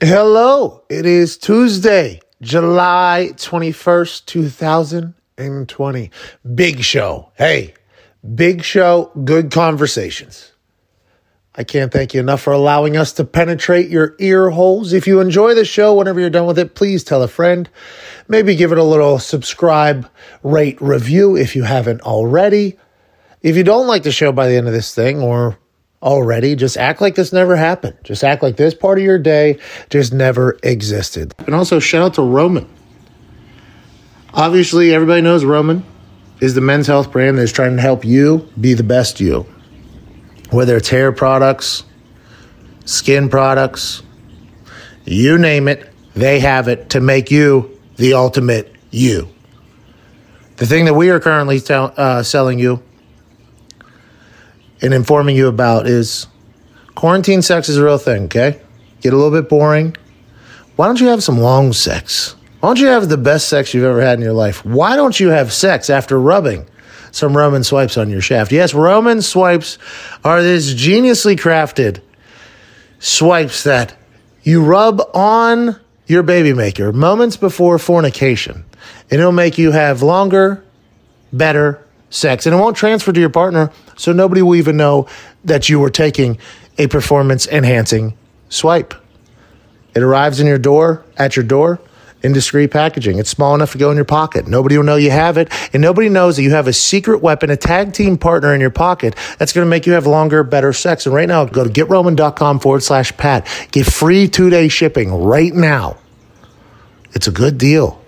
Hello, 0.00 0.82
it 0.90 1.06
is 1.06 1.38
Tuesday, 1.38 2.20
July 2.42 3.30
21st, 3.32 4.26
2020. 4.26 6.10
Big 6.54 6.84
show. 6.84 7.32
Hey, 7.38 7.72
big 8.34 8.62
show, 8.62 9.10
good 9.24 9.50
conversations. 9.50 10.52
I 11.54 11.64
can't 11.64 11.90
thank 11.90 12.12
you 12.12 12.20
enough 12.20 12.42
for 12.42 12.52
allowing 12.52 12.98
us 12.98 13.14
to 13.14 13.24
penetrate 13.24 13.88
your 13.88 14.14
ear 14.18 14.50
holes. 14.50 14.92
If 14.92 15.06
you 15.06 15.20
enjoy 15.20 15.54
the 15.54 15.64
show, 15.64 15.94
whenever 15.94 16.20
you're 16.20 16.28
done 16.28 16.44
with 16.44 16.58
it, 16.58 16.74
please 16.74 17.02
tell 17.02 17.22
a 17.22 17.28
friend. 17.28 17.66
Maybe 18.28 18.54
give 18.54 18.72
it 18.72 18.78
a 18.78 18.84
little 18.84 19.18
subscribe, 19.18 20.10
rate, 20.42 20.78
review 20.78 21.38
if 21.38 21.56
you 21.56 21.62
haven't 21.62 22.02
already. 22.02 22.76
If 23.40 23.56
you 23.56 23.64
don't 23.64 23.86
like 23.86 24.02
the 24.02 24.12
show 24.12 24.30
by 24.30 24.46
the 24.48 24.56
end 24.56 24.66
of 24.66 24.74
this 24.74 24.94
thing, 24.94 25.22
or 25.22 25.56
already. 26.06 26.54
Just 26.54 26.78
act 26.78 27.00
like 27.00 27.16
this 27.16 27.32
never 27.32 27.56
happened. 27.56 27.96
Just 28.04 28.22
act 28.24 28.42
like 28.42 28.56
this 28.56 28.72
part 28.72 28.98
of 28.98 29.04
your 29.04 29.18
day 29.18 29.58
just 29.90 30.12
never 30.14 30.56
existed. 30.62 31.34
And 31.40 31.54
also, 31.54 31.80
shout 31.80 32.02
out 32.02 32.14
to 32.14 32.22
Roman. 32.22 32.66
Obviously, 34.32 34.94
everybody 34.94 35.20
knows 35.20 35.44
Roman 35.44 35.84
is 36.40 36.54
the 36.54 36.60
men's 36.60 36.86
health 36.86 37.10
brand 37.10 37.38
that's 37.38 37.52
trying 37.52 37.76
to 37.76 37.82
help 37.82 38.04
you 38.04 38.48
be 38.58 38.74
the 38.74 38.84
best 38.84 39.20
you. 39.20 39.46
Whether 40.50 40.76
it's 40.76 40.88
hair 40.88 41.10
products, 41.10 41.82
skin 42.84 43.28
products, 43.28 44.02
you 45.04 45.38
name 45.38 45.66
it, 45.66 45.90
they 46.14 46.38
have 46.40 46.68
it 46.68 46.90
to 46.90 47.00
make 47.00 47.30
you 47.30 47.80
the 47.96 48.14
ultimate 48.14 48.72
you. 48.90 49.28
The 50.56 50.66
thing 50.66 50.84
that 50.84 50.94
we 50.94 51.10
are 51.10 51.18
currently 51.18 51.60
tell, 51.60 51.92
uh, 51.96 52.22
selling 52.22 52.58
you 52.58 52.82
and 54.86 54.94
informing 54.94 55.34
you 55.34 55.48
about 55.48 55.88
is 55.88 56.28
quarantine 56.94 57.42
sex 57.42 57.68
is 57.68 57.76
a 57.76 57.84
real 57.84 57.98
thing, 57.98 58.26
okay? 58.26 58.60
Get 59.00 59.12
a 59.12 59.16
little 59.16 59.32
bit 59.32 59.48
boring. 59.48 59.96
Why 60.76 60.86
don't 60.86 61.00
you 61.00 61.08
have 61.08 61.24
some 61.24 61.38
long 61.38 61.72
sex? 61.72 62.36
Why 62.60 62.68
don't 62.68 62.78
you 62.78 62.86
have 62.86 63.08
the 63.08 63.16
best 63.16 63.48
sex 63.48 63.74
you've 63.74 63.84
ever 63.84 64.00
had 64.00 64.16
in 64.16 64.24
your 64.24 64.32
life? 64.32 64.64
Why 64.64 64.94
don't 64.94 65.18
you 65.18 65.30
have 65.30 65.52
sex 65.52 65.90
after 65.90 66.20
rubbing 66.20 66.66
some 67.10 67.36
Roman 67.36 67.64
swipes 67.64 67.98
on 67.98 68.10
your 68.10 68.20
shaft? 68.20 68.52
Yes, 68.52 68.74
Roman 68.74 69.22
swipes 69.22 69.76
are 70.24 70.40
this 70.40 70.72
geniusly 70.72 71.36
crafted 71.36 72.00
swipes 73.00 73.64
that 73.64 73.96
you 74.44 74.62
rub 74.62 75.02
on 75.14 75.80
your 76.06 76.22
baby 76.22 76.52
maker 76.52 76.92
moments 76.92 77.36
before 77.36 77.80
fornication, 77.80 78.64
and 79.10 79.20
it'll 79.20 79.32
make 79.32 79.58
you 79.58 79.72
have 79.72 80.02
longer, 80.02 80.62
better 81.32 81.85
sex. 82.10 82.46
And 82.46 82.54
it 82.54 82.58
won't 82.58 82.76
transfer 82.76 83.12
to 83.12 83.20
your 83.20 83.30
partner, 83.30 83.70
so 83.96 84.12
nobody 84.12 84.42
will 84.42 84.54
even 84.54 84.76
know 84.76 85.08
that 85.44 85.68
you 85.68 85.80
were 85.80 85.90
taking 85.90 86.38
a 86.78 86.86
performance 86.86 87.46
enhancing 87.46 88.16
swipe. 88.48 88.94
It 89.94 90.02
arrives 90.02 90.40
in 90.40 90.46
your 90.46 90.58
door, 90.58 91.04
at 91.16 91.36
your 91.36 91.44
door, 91.44 91.80
in 92.22 92.32
discreet 92.32 92.70
packaging. 92.70 93.18
It's 93.18 93.30
small 93.30 93.54
enough 93.54 93.72
to 93.72 93.78
go 93.78 93.90
in 93.90 93.96
your 93.96 94.04
pocket. 94.04 94.46
Nobody 94.46 94.76
will 94.76 94.84
know 94.84 94.96
you 94.96 95.10
have 95.10 95.38
it, 95.38 95.50
and 95.72 95.80
nobody 95.80 96.08
knows 96.08 96.36
that 96.36 96.42
you 96.42 96.50
have 96.50 96.66
a 96.66 96.72
secret 96.72 97.22
weapon, 97.22 97.50
a 97.50 97.56
tag 97.56 97.92
team 97.92 98.18
partner 98.18 98.54
in 98.54 98.60
your 98.60 98.70
pocket 98.70 99.14
that's 99.38 99.52
going 99.52 99.64
to 99.64 99.70
make 99.70 99.86
you 99.86 99.92
have 99.92 100.06
longer, 100.06 100.42
better 100.42 100.72
sex. 100.72 101.06
And 101.06 101.14
right 101.14 101.28
now, 101.28 101.44
go 101.44 101.64
to 101.64 101.70
getroman.com 101.70 102.60
forward 102.60 102.82
slash 102.82 103.16
Pat. 103.16 103.46
Get 103.70 103.86
free 103.86 104.28
two 104.28 104.50
day 104.50 104.68
shipping 104.68 105.12
right 105.14 105.54
now. 105.54 105.96
It's 107.14 107.26
a 107.26 107.32
good 107.32 107.56
deal. 107.56 108.02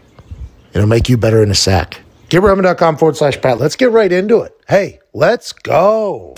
It'll 0.75 0.87
make 0.87 1.09
you 1.09 1.17
better 1.17 1.43
in 1.43 1.51
a 1.51 1.55
sack. 1.55 2.03
GetRoman.com 2.29 2.99
forward 2.99 3.17
slash 3.17 3.41
Pat. 3.41 3.59
Let's 3.59 3.75
get 3.75 3.91
right 3.91 4.13
into 4.13 4.41
it. 4.43 4.55
Hey, 4.69 5.01
let's 5.15 5.53
go. 5.53 6.35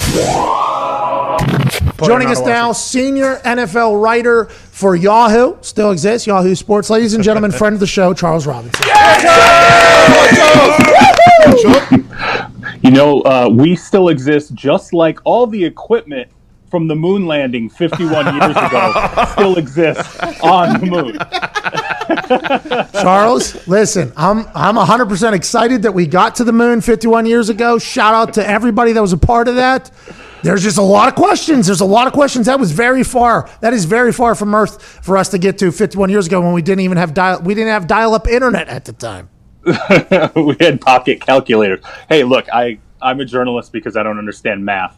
Joining 2.02 2.28
us 2.28 2.40
now, 2.40 2.72
senior 2.72 3.36
NFL 3.38 4.00
writer 4.02 4.46
for 4.46 4.94
Yahoo, 4.94 5.56
still 5.62 5.90
exists, 5.90 6.26
Yahoo 6.26 6.54
Sports. 6.54 6.90
Ladies 6.90 7.14
and 7.14 7.24
gentlemen, 7.24 7.50
friend 7.52 7.74
of 7.74 7.80
the 7.80 7.86
show, 7.86 8.14
Charles 8.14 8.46
Robinson. 8.46 8.86
You 12.82 12.90
know, 12.90 13.20
uh, 13.22 13.48
we 13.52 13.76
still 13.76 14.08
exist 14.08 14.54
just 14.54 14.94
like 14.94 15.18
all 15.24 15.46
the 15.46 15.62
equipment 15.62 16.30
from 16.70 16.86
the 16.86 16.94
moon 16.94 17.26
landing 17.26 17.68
51 17.68 18.34
years 18.36 18.56
ago 18.56 19.24
still 19.32 19.58
exists 19.58 20.18
on 20.40 20.80
the 20.80 20.86
moon. 20.86 21.18
Charles, 22.92 23.66
listen, 23.66 24.12
I'm 24.16 24.46
I'm 24.54 24.76
100% 24.76 25.32
excited 25.32 25.82
that 25.82 25.92
we 25.92 26.06
got 26.06 26.36
to 26.36 26.44
the 26.44 26.52
moon 26.52 26.80
51 26.80 27.26
years 27.26 27.48
ago. 27.48 27.78
Shout 27.78 28.14
out 28.14 28.34
to 28.34 28.48
everybody 28.48 28.92
that 28.92 29.00
was 29.00 29.12
a 29.12 29.18
part 29.18 29.48
of 29.48 29.56
that. 29.56 29.90
There's 30.42 30.62
just 30.62 30.78
a 30.78 30.82
lot 30.82 31.08
of 31.08 31.16
questions. 31.16 31.66
There's 31.66 31.82
a 31.82 31.86
lot 31.86 32.06
of 32.06 32.12
questions. 32.12 32.46
That 32.46 32.58
was 32.58 32.72
very 32.72 33.04
far. 33.04 33.50
That 33.60 33.74
is 33.74 33.84
very 33.84 34.12
far 34.12 34.34
from 34.34 34.54
Earth 34.54 34.80
for 35.04 35.16
us 35.16 35.28
to 35.30 35.38
get 35.38 35.58
to 35.58 35.70
51 35.70 36.08
years 36.08 36.26
ago 36.28 36.40
when 36.40 36.52
we 36.52 36.62
didn't 36.62 36.80
even 36.80 36.96
have 36.96 37.12
dial 37.12 37.42
we 37.42 37.54
didn't 37.54 37.72
have 37.72 37.86
dial-up 37.86 38.28
internet 38.28 38.68
at 38.68 38.84
the 38.84 38.92
time. 38.92 39.28
we 39.64 40.56
had 40.60 40.80
pocket 40.80 41.20
calculators. 41.20 41.84
Hey, 42.08 42.24
look, 42.24 42.46
I 42.52 42.78
I'm 43.02 43.20
a 43.20 43.24
journalist 43.24 43.72
because 43.72 43.96
I 43.96 44.02
don't 44.02 44.18
understand 44.18 44.64
math. 44.64 44.96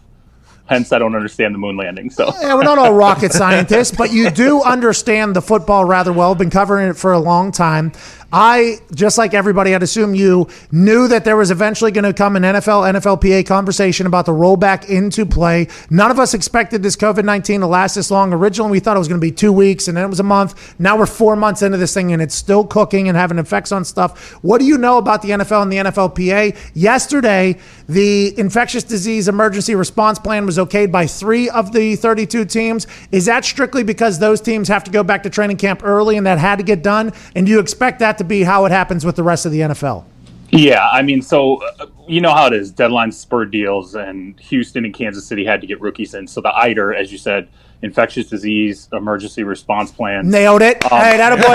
Hence, 0.72 0.90
I 0.90 0.98
don't 0.98 1.14
understand 1.14 1.54
the 1.54 1.58
moon 1.58 1.76
landing. 1.76 2.08
So 2.08 2.32
yeah, 2.40 2.54
we're 2.54 2.62
not 2.62 2.78
all 2.78 2.94
rocket 2.94 3.32
scientists, 3.32 3.94
but 3.94 4.10
you 4.10 4.30
do 4.30 4.62
understand 4.62 5.36
the 5.36 5.42
football 5.42 5.84
rather 5.84 6.12
well. 6.12 6.34
Been 6.34 6.48
covering 6.48 6.88
it 6.88 6.96
for 6.96 7.12
a 7.12 7.18
long 7.18 7.52
time. 7.52 7.92
I, 8.32 8.78
just 8.94 9.18
like 9.18 9.34
everybody, 9.34 9.74
I'd 9.74 9.82
assume 9.82 10.14
you 10.14 10.48
knew 10.70 11.06
that 11.08 11.26
there 11.26 11.36
was 11.36 11.50
eventually 11.50 11.90
going 11.90 12.04
to 12.04 12.14
come 12.14 12.34
an 12.34 12.42
NFL, 12.44 12.94
NFLPA 12.94 13.46
conversation 13.46 14.06
about 14.06 14.24
the 14.24 14.32
rollback 14.32 14.88
into 14.88 15.26
play. 15.26 15.68
None 15.90 16.10
of 16.10 16.18
us 16.18 16.32
expected 16.32 16.82
this 16.82 16.96
COVID 16.96 17.24
19 17.24 17.60
to 17.60 17.66
last 17.66 17.94
this 17.94 18.10
long. 18.10 18.32
Originally, 18.32 18.70
we 18.70 18.80
thought 18.80 18.96
it 18.96 18.98
was 18.98 19.08
going 19.08 19.20
to 19.20 19.24
be 19.24 19.32
two 19.32 19.52
weeks 19.52 19.86
and 19.86 19.96
then 19.96 20.04
it 20.06 20.08
was 20.08 20.20
a 20.20 20.24
month. 20.24 20.74
Now 20.80 20.96
we're 20.96 21.04
four 21.04 21.36
months 21.36 21.60
into 21.60 21.76
this 21.76 21.92
thing 21.92 22.10
and 22.12 22.22
it's 22.22 22.34
still 22.34 22.64
cooking 22.64 23.08
and 23.08 23.18
having 23.18 23.38
effects 23.38 23.70
on 23.70 23.84
stuff. 23.84 24.32
What 24.42 24.58
do 24.58 24.64
you 24.64 24.78
know 24.78 24.96
about 24.96 25.20
the 25.20 25.30
NFL 25.30 25.62
and 25.62 25.72
the 25.72 25.76
NFLPA? 25.76 26.56
Yesterday, 26.72 27.58
the 27.86 28.38
infectious 28.38 28.82
disease 28.82 29.28
emergency 29.28 29.74
response 29.74 30.18
plan 30.18 30.46
was 30.46 30.56
okayed 30.56 30.90
by 30.90 31.06
three 31.06 31.50
of 31.50 31.72
the 31.72 31.96
32 31.96 32.46
teams. 32.46 32.86
Is 33.10 33.26
that 33.26 33.44
strictly 33.44 33.84
because 33.84 34.18
those 34.18 34.40
teams 34.40 34.68
have 34.68 34.84
to 34.84 34.90
go 34.90 35.02
back 35.02 35.22
to 35.24 35.30
training 35.30 35.58
camp 35.58 35.82
early 35.84 36.16
and 36.16 36.26
that 36.26 36.38
had 36.38 36.56
to 36.56 36.64
get 36.64 36.82
done? 36.82 37.12
And 37.36 37.44
do 37.44 37.52
you 37.52 37.60
expect 37.60 37.98
that 37.98 38.21
to 38.22 38.28
be 38.28 38.42
how 38.42 38.64
it 38.64 38.72
happens 38.72 39.04
with 39.04 39.16
the 39.16 39.22
rest 39.22 39.46
of 39.46 39.52
the 39.52 39.60
NFL? 39.60 40.04
Yeah, 40.50 40.86
I 40.90 41.00
mean, 41.00 41.22
so 41.22 41.62
uh, 41.80 41.86
you 42.06 42.20
know 42.20 42.34
how 42.34 42.46
it 42.46 42.52
is. 42.52 42.70
Deadline 42.70 43.10
spur 43.10 43.46
deals, 43.46 43.94
and 43.94 44.38
Houston 44.40 44.84
and 44.84 44.92
Kansas 44.92 45.26
City 45.26 45.46
had 45.46 45.62
to 45.62 45.66
get 45.66 45.80
rookies 45.80 46.12
in. 46.14 46.26
So 46.26 46.42
the 46.42 46.54
IDER, 46.54 46.94
as 46.94 47.10
you 47.10 47.16
said, 47.16 47.48
infectious 47.80 48.28
disease 48.28 48.88
emergency 48.92 49.44
response 49.44 49.90
plan. 49.90 50.28
Nailed 50.28 50.60
it. 50.60 50.84
Um, 50.92 51.00
hey, 51.00 51.16
that 51.16 51.36
boy, 51.38 51.54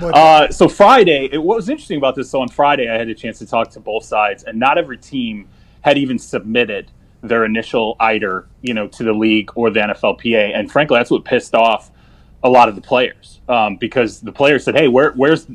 yeah. 0.02 0.12
uh, 0.14 0.50
so 0.50 0.68
Friday, 0.68 1.30
it, 1.32 1.38
what 1.38 1.56
was 1.56 1.70
interesting 1.70 1.96
about 1.96 2.14
this? 2.14 2.30
So 2.30 2.42
on 2.42 2.48
Friday, 2.48 2.88
I 2.88 2.98
had 2.98 3.08
a 3.08 3.14
chance 3.14 3.38
to 3.38 3.46
talk 3.46 3.70
to 3.70 3.80
both 3.80 4.04
sides, 4.04 4.44
and 4.44 4.58
not 4.58 4.76
every 4.76 4.98
team 4.98 5.48
had 5.80 5.96
even 5.96 6.18
submitted 6.18 6.90
their 7.22 7.46
initial 7.46 7.96
IDER, 7.98 8.46
you 8.60 8.74
know, 8.74 8.86
to 8.88 9.04
the 9.04 9.12
league 9.12 9.50
or 9.54 9.70
the 9.70 9.80
NFLPA. 9.80 10.54
And 10.54 10.70
frankly, 10.70 10.98
that's 10.98 11.10
what 11.10 11.24
pissed 11.24 11.54
off 11.54 11.90
a 12.42 12.48
lot 12.48 12.68
of 12.68 12.74
the 12.74 12.80
players 12.80 13.40
um, 13.48 13.76
because 13.76 14.20
the 14.20 14.32
players 14.32 14.64
said, 14.64 14.76
"Hey, 14.76 14.88
where, 14.88 15.12
where's 15.12 15.46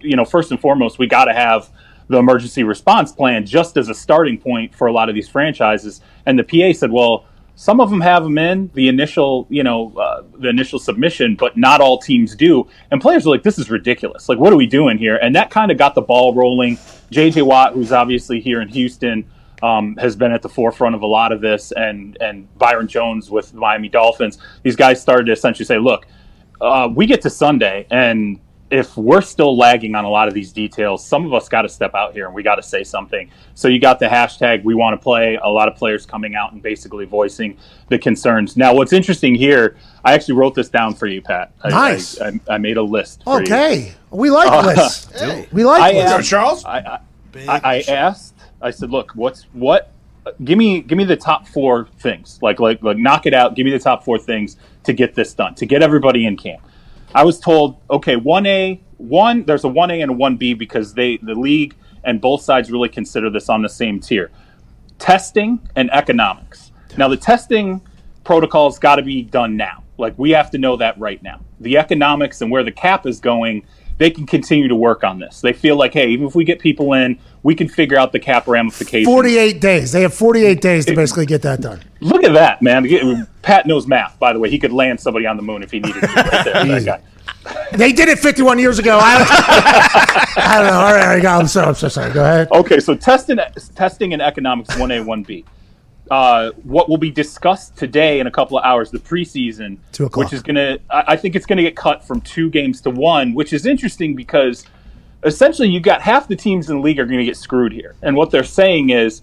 you 0.00 0.16
know 0.16 0.24
first 0.24 0.50
and 0.50 0.60
foremost 0.60 0.98
we 0.98 1.06
got 1.06 1.26
to 1.26 1.34
have 1.34 1.70
the 2.08 2.18
emergency 2.18 2.62
response 2.62 3.10
plan 3.10 3.44
just 3.46 3.76
as 3.76 3.88
a 3.88 3.94
starting 3.94 4.38
point 4.38 4.74
for 4.74 4.86
a 4.86 4.92
lot 4.92 5.08
of 5.08 5.14
these 5.14 5.28
franchises." 5.28 6.00
And 6.26 6.38
the 6.38 6.44
PA 6.44 6.76
said, 6.76 6.90
"Well." 6.90 7.24
Some 7.58 7.80
of 7.80 7.88
them 7.88 8.02
have 8.02 8.22
them 8.22 8.36
in 8.36 8.70
the 8.74 8.86
initial, 8.86 9.46
you 9.48 9.62
know, 9.62 9.90
uh, 9.96 10.24
the 10.36 10.50
initial 10.50 10.78
submission, 10.78 11.36
but 11.36 11.56
not 11.56 11.80
all 11.80 11.96
teams 11.98 12.36
do. 12.36 12.68
And 12.90 13.00
players 13.00 13.26
are 13.26 13.30
like, 13.30 13.44
"This 13.44 13.58
is 13.58 13.70
ridiculous! 13.70 14.28
Like, 14.28 14.38
what 14.38 14.52
are 14.52 14.56
we 14.56 14.66
doing 14.66 14.98
here?" 14.98 15.16
And 15.16 15.34
that 15.36 15.48
kind 15.48 15.70
of 15.70 15.78
got 15.78 15.94
the 15.94 16.02
ball 16.02 16.34
rolling. 16.34 16.76
J.J. 17.10 17.40
Watt, 17.40 17.72
who's 17.72 17.92
obviously 17.92 18.40
here 18.40 18.60
in 18.60 18.68
Houston, 18.68 19.24
um, 19.62 19.96
has 19.96 20.16
been 20.16 20.32
at 20.32 20.42
the 20.42 20.50
forefront 20.50 20.94
of 20.94 21.00
a 21.00 21.06
lot 21.06 21.32
of 21.32 21.40
this, 21.40 21.72
and 21.72 22.18
and 22.20 22.46
Byron 22.58 22.88
Jones 22.88 23.30
with 23.30 23.54
Miami 23.54 23.88
Dolphins. 23.88 24.36
These 24.62 24.76
guys 24.76 25.00
started 25.00 25.24
to 25.24 25.32
essentially 25.32 25.64
say, 25.64 25.78
"Look, 25.78 26.06
uh, 26.60 26.88
we 26.94 27.06
get 27.06 27.22
to 27.22 27.30
Sunday, 27.30 27.86
and 27.90 28.40
if 28.70 28.96
we're 28.96 29.20
still 29.20 29.56
lagging 29.56 29.94
on 29.94 30.04
a 30.04 30.08
lot 30.08 30.26
of 30.26 30.34
these 30.34 30.52
details, 30.52 31.06
some 31.06 31.24
of 31.24 31.32
us 31.32 31.48
got 31.48 31.62
to 31.62 31.68
step 31.68 31.94
out 31.94 32.12
here 32.12 32.26
and 32.26 32.34
we 32.34 32.42
got 32.42 32.56
to 32.56 32.62
say 32.62 32.82
something. 32.82 33.30
So 33.54 33.68
you 33.68 33.78
got 33.78 34.00
the 34.00 34.06
hashtag 34.06 34.64
we 34.64 34.74
want 34.74 34.98
to 34.98 35.02
play. 35.02 35.38
A 35.40 35.48
lot 35.48 35.68
of 35.68 35.76
players 35.76 36.04
coming 36.04 36.34
out 36.34 36.52
and 36.52 36.60
basically 36.60 37.04
voicing 37.04 37.56
the 37.88 37.98
concerns. 37.98 38.56
Now, 38.56 38.74
what's 38.74 38.92
interesting 38.92 39.34
here, 39.34 39.76
I 40.04 40.14
actually 40.14 40.34
wrote 40.34 40.54
this 40.54 40.68
down 40.68 40.94
for 40.94 41.06
you, 41.06 41.22
Pat. 41.22 41.52
I, 41.62 41.68
nice. 41.68 42.20
I, 42.20 42.28
I, 42.28 42.54
I 42.54 42.58
made 42.58 42.76
a 42.76 42.82
list. 42.82 43.22
okay, 43.26 43.94
we 44.10 44.30
like 44.30 44.50
uh, 44.50 44.66
lists. 44.66 45.22
we 45.52 45.64
like 45.64 45.82
I 45.82 45.92
lists. 45.92 46.12
Asked, 46.12 46.28
Charles. 46.28 46.64
I, 46.64 47.00
I 47.36 47.84
asked. 47.88 48.34
I 48.60 48.70
said, 48.70 48.90
look, 48.90 49.12
what's 49.14 49.44
what? 49.52 49.92
Give 50.44 50.58
me 50.58 50.80
give 50.80 50.98
me 50.98 51.04
the 51.04 51.16
top 51.16 51.46
four 51.46 51.88
things. 51.98 52.38
Like 52.42 52.60
like 52.60 52.82
like 52.82 52.98
knock 52.98 53.26
it 53.26 53.34
out. 53.34 53.54
Give 53.54 53.64
me 53.64 53.70
the 53.70 53.78
top 53.78 54.04
four 54.04 54.18
things 54.18 54.56
to 54.84 54.92
get 54.92 55.14
this 55.14 55.34
done, 55.34 55.54
to 55.56 55.66
get 55.66 55.82
everybody 55.82 56.26
in 56.26 56.36
camp. 56.36 56.62
I 57.14 57.24
was 57.24 57.38
told, 57.38 57.80
okay, 57.90 58.16
one 58.16 58.46
A, 58.46 58.80
one 58.98 59.44
there's 59.44 59.64
a 59.64 59.68
one 59.68 59.90
A 59.90 60.00
and 60.00 60.10
a 60.10 60.14
one 60.14 60.36
B 60.36 60.54
because 60.54 60.94
they 60.94 61.18
the 61.18 61.34
league 61.34 61.74
and 62.04 62.20
both 62.20 62.42
sides 62.42 62.70
really 62.70 62.88
consider 62.88 63.30
this 63.30 63.48
on 63.48 63.62
the 63.62 63.68
same 63.68 64.00
tier. 64.00 64.30
Testing 64.98 65.60
and 65.76 65.90
economics. 65.92 66.72
Now 66.96 67.08
the 67.08 67.16
testing 67.16 67.80
protocol's 68.24 68.78
got 68.78 68.96
to 68.96 69.02
be 69.02 69.22
done 69.22 69.56
now. 69.56 69.84
Like 69.98 70.18
we 70.18 70.30
have 70.30 70.50
to 70.52 70.58
know 70.58 70.76
that 70.76 70.98
right 70.98 71.22
now. 71.22 71.40
The 71.60 71.76
economics 71.78 72.42
and 72.42 72.50
where 72.50 72.62
the 72.62 72.72
cap 72.72 73.06
is 73.06 73.20
going, 73.20 73.66
they 73.98 74.10
can 74.10 74.26
continue 74.26 74.68
to 74.68 74.74
work 74.74 75.04
on 75.04 75.18
this. 75.18 75.40
They 75.40 75.52
feel 75.52 75.76
like, 75.76 75.92
hey, 75.92 76.08
even 76.08 76.26
if 76.26 76.34
we 76.34 76.44
get 76.44 76.58
people 76.58 76.92
in, 76.92 77.18
we 77.42 77.54
can 77.54 77.68
figure 77.68 77.98
out 77.98 78.12
the 78.12 78.18
cap 78.18 78.46
ramifications. 78.46 79.06
48 79.06 79.60
days. 79.60 79.92
They 79.92 80.02
have 80.02 80.12
48 80.12 80.60
days 80.60 80.86
to 80.86 80.94
basically 80.94 81.26
get 81.26 81.42
that 81.42 81.60
done. 81.60 81.82
Look 82.00 82.24
at 82.24 82.34
that, 82.34 82.60
man. 82.60 83.26
Pat 83.42 83.66
knows 83.66 83.86
math, 83.86 84.18
by 84.18 84.32
the 84.32 84.38
way. 84.38 84.50
He 84.50 84.58
could 84.58 84.72
land 84.72 85.00
somebody 85.00 85.26
on 85.26 85.36
the 85.36 85.42
moon 85.42 85.62
if 85.62 85.70
he 85.70 85.80
needed 85.80 86.00
to. 86.00 86.06
Right 86.06 86.44
there, 86.44 86.64
that 86.64 86.84
guy. 86.84 87.02
They 87.72 87.92
did 87.92 88.08
it 88.08 88.18
51 88.18 88.58
years 88.58 88.78
ago. 88.78 88.98
I, 89.00 89.24
I 90.36 90.58
don't 90.58 90.66
know. 90.66 90.80
All 90.80 90.94
right, 90.94 91.24
I'm 91.24 91.46
so, 91.46 91.64
I'm 91.64 91.74
so 91.74 91.88
sorry. 91.88 92.12
Go 92.12 92.22
ahead. 92.22 92.50
Okay, 92.50 92.80
so 92.80 92.94
testing, 92.94 93.38
testing 93.74 94.12
in 94.12 94.20
economics 94.20 94.74
1A, 94.74 95.04
1B. 95.04 95.44
Uh, 96.10 96.52
what 96.62 96.88
will 96.88 96.98
be 96.98 97.10
discussed 97.10 97.76
today 97.76 98.20
in 98.20 98.26
a 98.26 98.30
couple 98.30 98.56
of 98.56 98.64
hours, 98.64 98.90
the 98.90 98.98
preseason, 98.98 99.78
which 100.16 100.32
is 100.32 100.42
going 100.42 100.54
to, 100.54 100.80
I 100.88 101.16
think 101.16 101.34
it's 101.34 101.46
going 101.46 101.56
to 101.56 101.64
get 101.64 101.74
cut 101.74 102.04
from 102.04 102.20
two 102.20 102.48
games 102.48 102.80
to 102.82 102.90
one, 102.90 103.34
which 103.34 103.52
is 103.52 103.66
interesting 103.66 104.14
because 104.14 104.64
essentially 105.24 105.68
you've 105.68 105.82
got 105.82 106.00
half 106.00 106.28
the 106.28 106.36
teams 106.36 106.70
in 106.70 106.76
the 106.76 106.82
league 106.82 107.00
are 107.00 107.06
going 107.06 107.18
to 107.18 107.24
get 107.24 107.36
screwed 107.36 107.72
here. 107.72 107.96
And 108.02 108.14
what 108.14 108.30
they're 108.30 108.44
saying 108.44 108.90
is, 108.90 109.22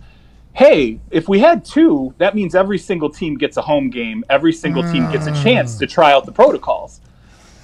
hey, 0.54 1.00
if 1.10 1.30
we 1.30 1.40
had 1.40 1.64
two, 1.64 2.14
that 2.18 2.36
means 2.36 2.54
every 2.54 2.78
single 2.78 3.10
team 3.10 3.38
gets 3.38 3.58
a 3.58 3.62
home 3.62 3.90
game, 3.90 4.24
every 4.30 4.54
single 4.54 4.84
team 4.92 5.10
gets 5.12 5.26
a 5.26 5.44
chance 5.44 5.78
to 5.78 5.88
try 5.88 6.12
out 6.12 6.26
the 6.26 6.32
protocols. 6.32 7.00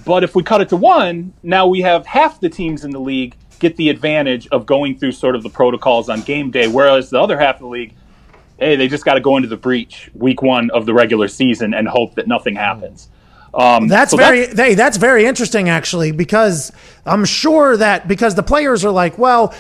But 0.06 0.24
if 0.24 0.34
we 0.34 0.44
cut 0.44 0.62
it 0.62 0.70
to 0.70 0.78
one, 0.78 1.34
now 1.44 1.68
we 1.68 1.82
have 1.82 2.06
half 2.06 2.40
the 2.40 2.50
teams 2.50 2.86
in 2.86 2.92
the 2.92 3.00
league 3.00 3.36
get 3.60 3.76
the 3.76 3.90
advantage 3.90 4.48
of 4.48 4.66
going 4.66 4.98
through 4.98 5.12
sort 5.12 5.36
of 5.36 5.44
the 5.44 5.50
protocols 5.50 6.10
on 6.10 6.22
game 6.22 6.50
day, 6.50 6.68
whereas 6.68 7.10
the 7.10 7.20
other 7.20 7.38
half 7.38 7.56
of 7.56 7.62
the 7.62 7.68
league 7.68 7.94
hey, 8.60 8.76
they 8.76 8.88
just 8.88 9.06
got 9.06 9.16
to 9.16 9.22
go 9.22 9.38
into 9.38 9.48
the 9.48 9.58
breach 9.58 10.10
week 10.14 10.42
one 10.42 10.70
of 10.72 10.86
the 10.86 10.94
regular 10.94 11.28
season 11.28 11.74
and 11.74 11.88
hope 11.88 12.16
that 12.16 12.28
nothing 12.28 12.56
happens. 12.56 13.10
Um, 13.54 13.88
that's 13.88 14.12
so 14.12 14.18
very 14.18 14.46
that's, 14.46 14.60
hey, 14.60 14.76
that's 14.76 14.98
very 14.98 15.26
interesting 15.26 15.70
actually 15.70 16.12
because 16.12 16.72
I'm 17.06 17.26
sure 17.26 17.78
that 17.78 18.08
because 18.08 18.36
the 18.36 18.44
players 18.44 18.86
are 18.86 18.92
like, 18.92 19.18
well, 19.18 19.56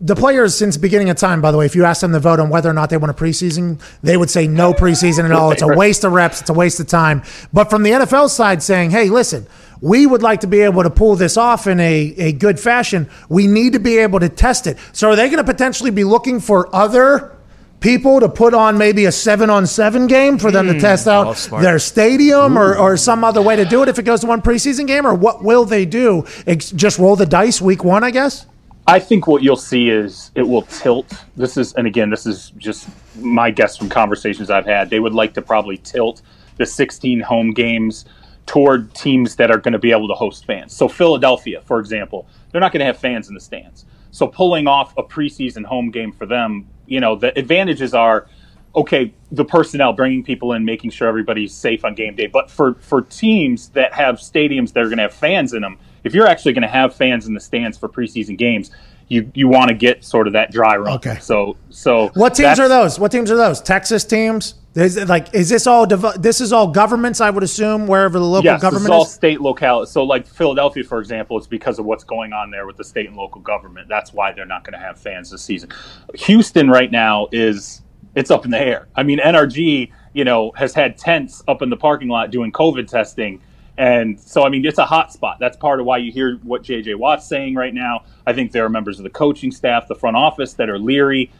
the 0.00 0.16
players 0.16 0.56
since 0.56 0.76
the 0.76 0.80
beginning 0.80 1.10
of 1.10 1.16
time, 1.16 1.40
by 1.40 1.50
the 1.50 1.58
way, 1.58 1.66
if 1.66 1.74
you 1.74 1.84
ask 1.84 2.00
them 2.00 2.12
to 2.12 2.20
vote 2.20 2.40
on 2.40 2.48
whether 2.48 2.70
or 2.70 2.72
not 2.72 2.88
they 2.88 2.96
want 2.96 3.10
a 3.10 3.14
preseason, 3.14 3.80
they 4.02 4.16
would 4.16 4.30
say 4.30 4.46
no 4.46 4.72
preseason 4.72 5.24
at 5.24 5.32
all. 5.32 5.52
It's 5.52 5.62
a 5.62 5.68
waste 5.68 6.04
of 6.04 6.12
reps. 6.12 6.40
It's 6.40 6.50
a 6.50 6.54
waste 6.54 6.80
of 6.80 6.86
time. 6.86 7.22
But 7.52 7.68
from 7.68 7.82
the 7.82 7.90
NFL 7.90 8.30
side 8.30 8.62
saying, 8.62 8.90
hey, 8.90 9.10
listen, 9.10 9.46
we 9.82 10.06
would 10.06 10.22
like 10.22 10.40
to 10.40 10.46
be 10.46 10.60
able 10.60 10.82
to 10.82 10.90
pull 10.90 11.16
this 11.16 11.36
off 11.36 11.66
in 11.66 11.80
a, 11.80 12.14
a 12.16 12.32
good 12.32 12.58
fashion. 12.58 13.10
We 13.28 13.46
need 13.46 13.74
to 13.74 13.78
be 13.78 13.98
able 13.98 14.20
to 14.20 14.30
test 14.30 14.66
it. 14.66 14.78
So 14.92 15.10
are 15.10 15.16
they 15.16 15.26
going 15.26 15.44
to 15.44 15.52
potentially 15.52 15.90
be 15.90 16.04
looking 16.04 16.40
for 16.40 16.74
other 16.74 17.36
people 17.80 18.20
to 18.20 18.28
put 18.28 18.54
on 18.54 18.78
maybe 18.78 19.06
a 19.06 19.12
seven 19.12 19.50
on 19.50 19.66
seven 19.66 20.06
game 20.06 20.38
for 20.38 20.50
them 20.50 20.66
mm, 20.66 20.70
to 20.70 20.74
hmm. 20.74 20.80
test 20.80 21.08
out 21.08 21.34
their 21.60 21.78
stadium 21.78 22.58
or, 22.58 22.76
or 22.76 22.96
some 22.96 23.24
other 23.24 23.42
way 23.42 23.56
to 23.56 23.64
do 23.64 23.82
it 23.82 23.88
if 23.88 23.98
it 23.98 24.02
goes 24.02 24.20
to 24.20 24.26
one 24.26 24.42
preseason 24.42 24.86
game? 24.86 25.06
Or 25.06 25.14
what 25.14 25.42
will 25.42 25.64
they 25.64 25.86
do? 25.86 26.24
Ex- 26.46 26.70
just 26.70 26.98
roll 26.98 27.16
the 27.16 27.26
dice 27.26 27.60
week 27.60 27.82
one, 27.82 28.04
I 28.04 28.10
guess? 28.10 28.46
I 28.86 28.98
think 28.98 29.26
what 29.26 29.42
you'll 29.42 29.56
see 29.56 29.88
is 29.88 30.30
it 30.34 30.42
will 30.42 30.62
tilt. 30.62 31.12
This 31.36 31.56
is, 31.56 31.74
and 31.74 31.86
again, 31.86 32.10
this 32.10 32.26
is 32.26 32.50
just 32.58 32.88
my 33.16 33.50
guess 33.50 33.76
from 33.76 33.88
conversations 33.88 34.50
I've 34.50 34.66
had. 34.66 34.90
They 34.90 35.00
would 35.00 35.14
like 35.14 35.34
to 35.34 35.42
probably 35.42 35.76
tilt 35.78 36.22
the 36.56 36.66
16 36.66 37.20
home 37.20 37.52
games 37.52 38.04
toward 38.46 38.92
teams 38.94 39.36
that 39.36 39.50
are 39.50 39.58
going 39.58 39.72
to 39.72 39.78
be 39.78 39.92
able 39.92 40.08
to 40.08 40.14
host 40.14 40.44
fans. 40.44 40.74
So, 40.74 40.88
Philadelphia, 40.88 41.62
for 41.62 41.78
example, 41.78 42.26
they're 42.50 42.60
not 42.60 42.72
going 42.72 42.80
to 42.80 42.86
have 42.86 42.98
fans 42.98 43.28
in 43.28 43.34
the 43.34 43.40
stands. 43.40 43.84
So, 44.10 44.26
pulling 44.26 44.66
off 44.66 44.92
a 44.98 45.04
preseason 45.04 45.64
home 45.64 45.90
game 45.92 46.10
for 46.10 46.26
them 46.26 46.66
you 46.90 47.00
know, 47.00 47.16
the 47.16 47.36
advantages 47.38 47.94
are 47.94 48.26
okay, 48.74 49.12
the 49.32 49.44
personnel 49.44 49.92
bringing 49.92 50.22
people 50.22 50.52
in, 50.52 50.64
making 50.64 50.90
sure 50.90 51.08
everybody's 51.08 51.54
safe 51.54 51.84
on 51.84 51.94
game 51.94 52.14
day. 52.14 52.26
But 52.26 52.50
for 52.50 52.74
for 52.74 53.00
teams 53.02 53.70
that 53.70 53.94
have 53.94 54.16
stadiums 54.16 54.72
that 54.74 54.80
are 54.80 54.88
going 54.88 54.98
to 54.98 55.04
have 55.04 55.14
fans 55.14 55.54
in 55.54 55.62
them, 55.62 55.78
if 56.04 56.14
you're 56.14 56.26
actually 56.26 56.52
going 56.52 56.62
to 56.62 56.68
have 56.68 56.94
fans 56.94 57.26
in 57.26 57.34
the 57.34 57.40
stands 57.40 57.78
for 57.78 57.88
preseason 57.88 58.36
games, 58.36 58.70
you 59.08 59.30
you 59.34 59.48
want 59.48 59.68
to 59.68 59.74
get 59.74 60.04
sort 60.04 60.26
of 60.26 60.34
that 60.34 60.52
dry 60.52 60.76
run. 60.76 60.96
Okay. 60.96 61.18
So 61.20 61.56
so 61.70 62.08
what 62.14 62.34
teams 62.34 62.58
are 62.58 62.68
those? 62.68 62.98
What 62.98 63.12
teams 63.12 63.30
are 63.30 63.36
those? 63.36 63.60
Texas 63.60 64.04
teams? 64.04 64.54
Is 64.74 64.96
it 64.96 65.08
like 65.08 65.34
is 65.34 65.48
this 65.48 65.66
all 65.66 65.84
this 65.84 66.40
is 66.40 66.52
all 66.52 66.68
governments? 66.68 67.20
I 67.20 67.30
would 67.30 67.42
assume 67.42 67.88
wherever 67.88 68.20
the 68.20 68.24
local 68.24 68.44
yes, 68.44 68.62
government 68.62 68.84
this 68.84 68.90
is 68.90 68.94
all 68.94 69.02
is? 69.02 69.12
state 69.12 69.40
locale. 69.40 69.84
So 69.84 70.04
like 70.04 70.28
Philadelphia, 70.28 70.84
for 70.84 71.00
example, 71.00 71.36
it's 71.38 71.48
because 71.48 71.80
of 71.80 71.86
what's 71.86 72.04
going 72.04 72.32
on 72.32 72.52
there 72.52 72.66
with 72.66 72.76
the 72.76 72.84
state 72.84 73.08
and 73.08 73.16
local 73.16 73.40
government. 73.40 73.88
That's 73.88 74.12
why 74.12 74.32
they're 74.32 74.46
not 74.46 74.62
going 74.62 74.74
to 74.74 74.78
have 74.78 74.96
fans 74.96 75.30
this 75.30 75.42
season. 75.42 75.70
Houston 76.14 76.70
right 76.70 76.90
now 76.90 77.26
is 77.32 77.82
it's 78.14 78.30
up 78.30 78.44
in 78.44 78.52
the 78.52 78.60
air. 78.60 78.86
I 78.94 79.02
mean, 79.02 79.18
NRG 79.18 79.90
you 80.12 80.24
know 80.24 80.52
has 80.52 80.72
had 80.72 80.96
tents 80.96 81.42
up 81.48 81.62
in 81.62 81.70
the 81.70 81.76
parking 81.76 82.08
lot 82.08 82.30
doing 82.30 82.52
COVID 82.52 82.86
testing. 82.88 83.42
And 83.76 84.20
so, 84.20 84.44
I 84.44 84.50
mean, 84.50 84.64
it's 84.66 84.78
a 84.78 84.84
hot 84.84 85.10
spot. 85.12 85.38
That's 85.40 85.56
part 85.56 85.80
of 85.80 85.86
why 85.86 85.98
you 85.98 86.12
hear 86.12 86.36
what 86.42 86.62
JJ 86.62 86.96
Watt's 86.96 87.26
saying 87.26 87.54
right 87.54 87.72
now. 87.72 88.04
I 88.26 88.34
think 88.34 88.52
there 88.52 88.64
are 88.64 88.68
members 88.68 88.98
of 88.98 89.04
the 89.04 89.10
coaching 89.10 89.50
staff, 89.50 89.88
the 89.88 89.94
front 89.94 90.16
office 90.16 90.52
that 90.54 90.68
are 90.68 90.78
leery 90.78 91.32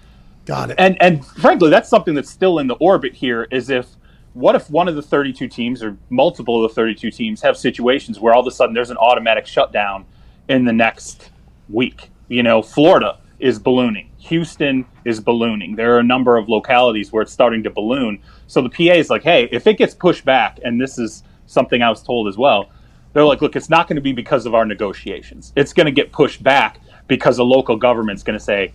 Got 0.45 0.71
it. 0.71 0.77
And 0.79 1.01
and 1.03 1.25
frankly, 1.25 1.71
that's 1.71 1.89
something 1.89 2.15
that's 2.15 2.31
still 2.31 2.59
in 2.59 2.67
the 2.67 2.75
orbit 2.75 3.15
here. 3.15 3.47
Is 3.51 3.71
if 3.71 3.89
what 4.33 4.55
if 4.55 4.71
one 4.71 4.89
of 4.89 4.95
the 4.95 5.03
32 5.03 5.49
teams 5.49 5.83
or 5.83 5.97
multiple 6.09 6.65
of 6.65 6.71
the 6.71 6.75
32 6.75 7.11
teams 7.11 7.43
have 7.43 7.57
situations 7.57 8.21
where 8.21 8.33
all 8.33 8.41
of 8.41 8.47
a 8.47 8.51
sudden 8.51 8.75
there's 8.75 8.91
an 8.91 8.97
automatic 8.97 9.47
shutdown 9.47 10.05
in 10.49 10.65
the 10.65 10.73
next 10.73 11.31
week? 11.69 12.11
You 12.29 12.43
know, 12.43 12.63
Florida 12.63 13.19
is 13.41 13.59
ballooning. 13.59 14.11
Houston 14.19 14.85
is 15.05 15.19
ballooning. 15.21 15.75
There 15.75 15.95
are 15.95 15.99
a 15.99 16.05
number 16.05 16.37
of 16.37 16.49
localities 16.49 17.11
where 17.11 17.23
it's 17.23 17.33
starting 17.33 17.63
to 17.65 17.71
balloon. 17.71 18.23
So 18.47 18.61
the 18.61 18.69
PA 18.69 18.95
is 18.95 19.11
like, 19.11 19.23
hey, 19.23 19.49
if 19.51 19.67
it 19.67 19.79
gets 19.79 19.95
pushed 19.95 20.25
back, 20.25 20.61
and 20.63 20.81
this 20.81 20.99
is 20.99 21.23
something 21.47 21.83
I 21.83 21.89
was 21.89 22.03
told 22.03 22.29
as 22.29 22.37
well, 22.37 22.71
they're 23.13 23.25
like, 23.25 23.43
look, 23.43 23.57
it's 23.57 23.71
not 23.71 23.89
going 23.89 23.97
to 23.97 24.03
be 24.03 24.13
because 24.13 24.47
of 24.47 24.55
our 24.55 24.65
negotiations. 24.65 25.53
It's 25.57 25.73
going 25.73 25.87
to 25.87 25.93
get 25.93 26.13
pushed 26.13 26.43
back 26.43 26.81
because 27.09 27.39
the 27.39 27.45
local 27.45 27.77
government's 27.77 28.23
going 28.23 28.39
to 28.39 28.45
say, 28.45 28.73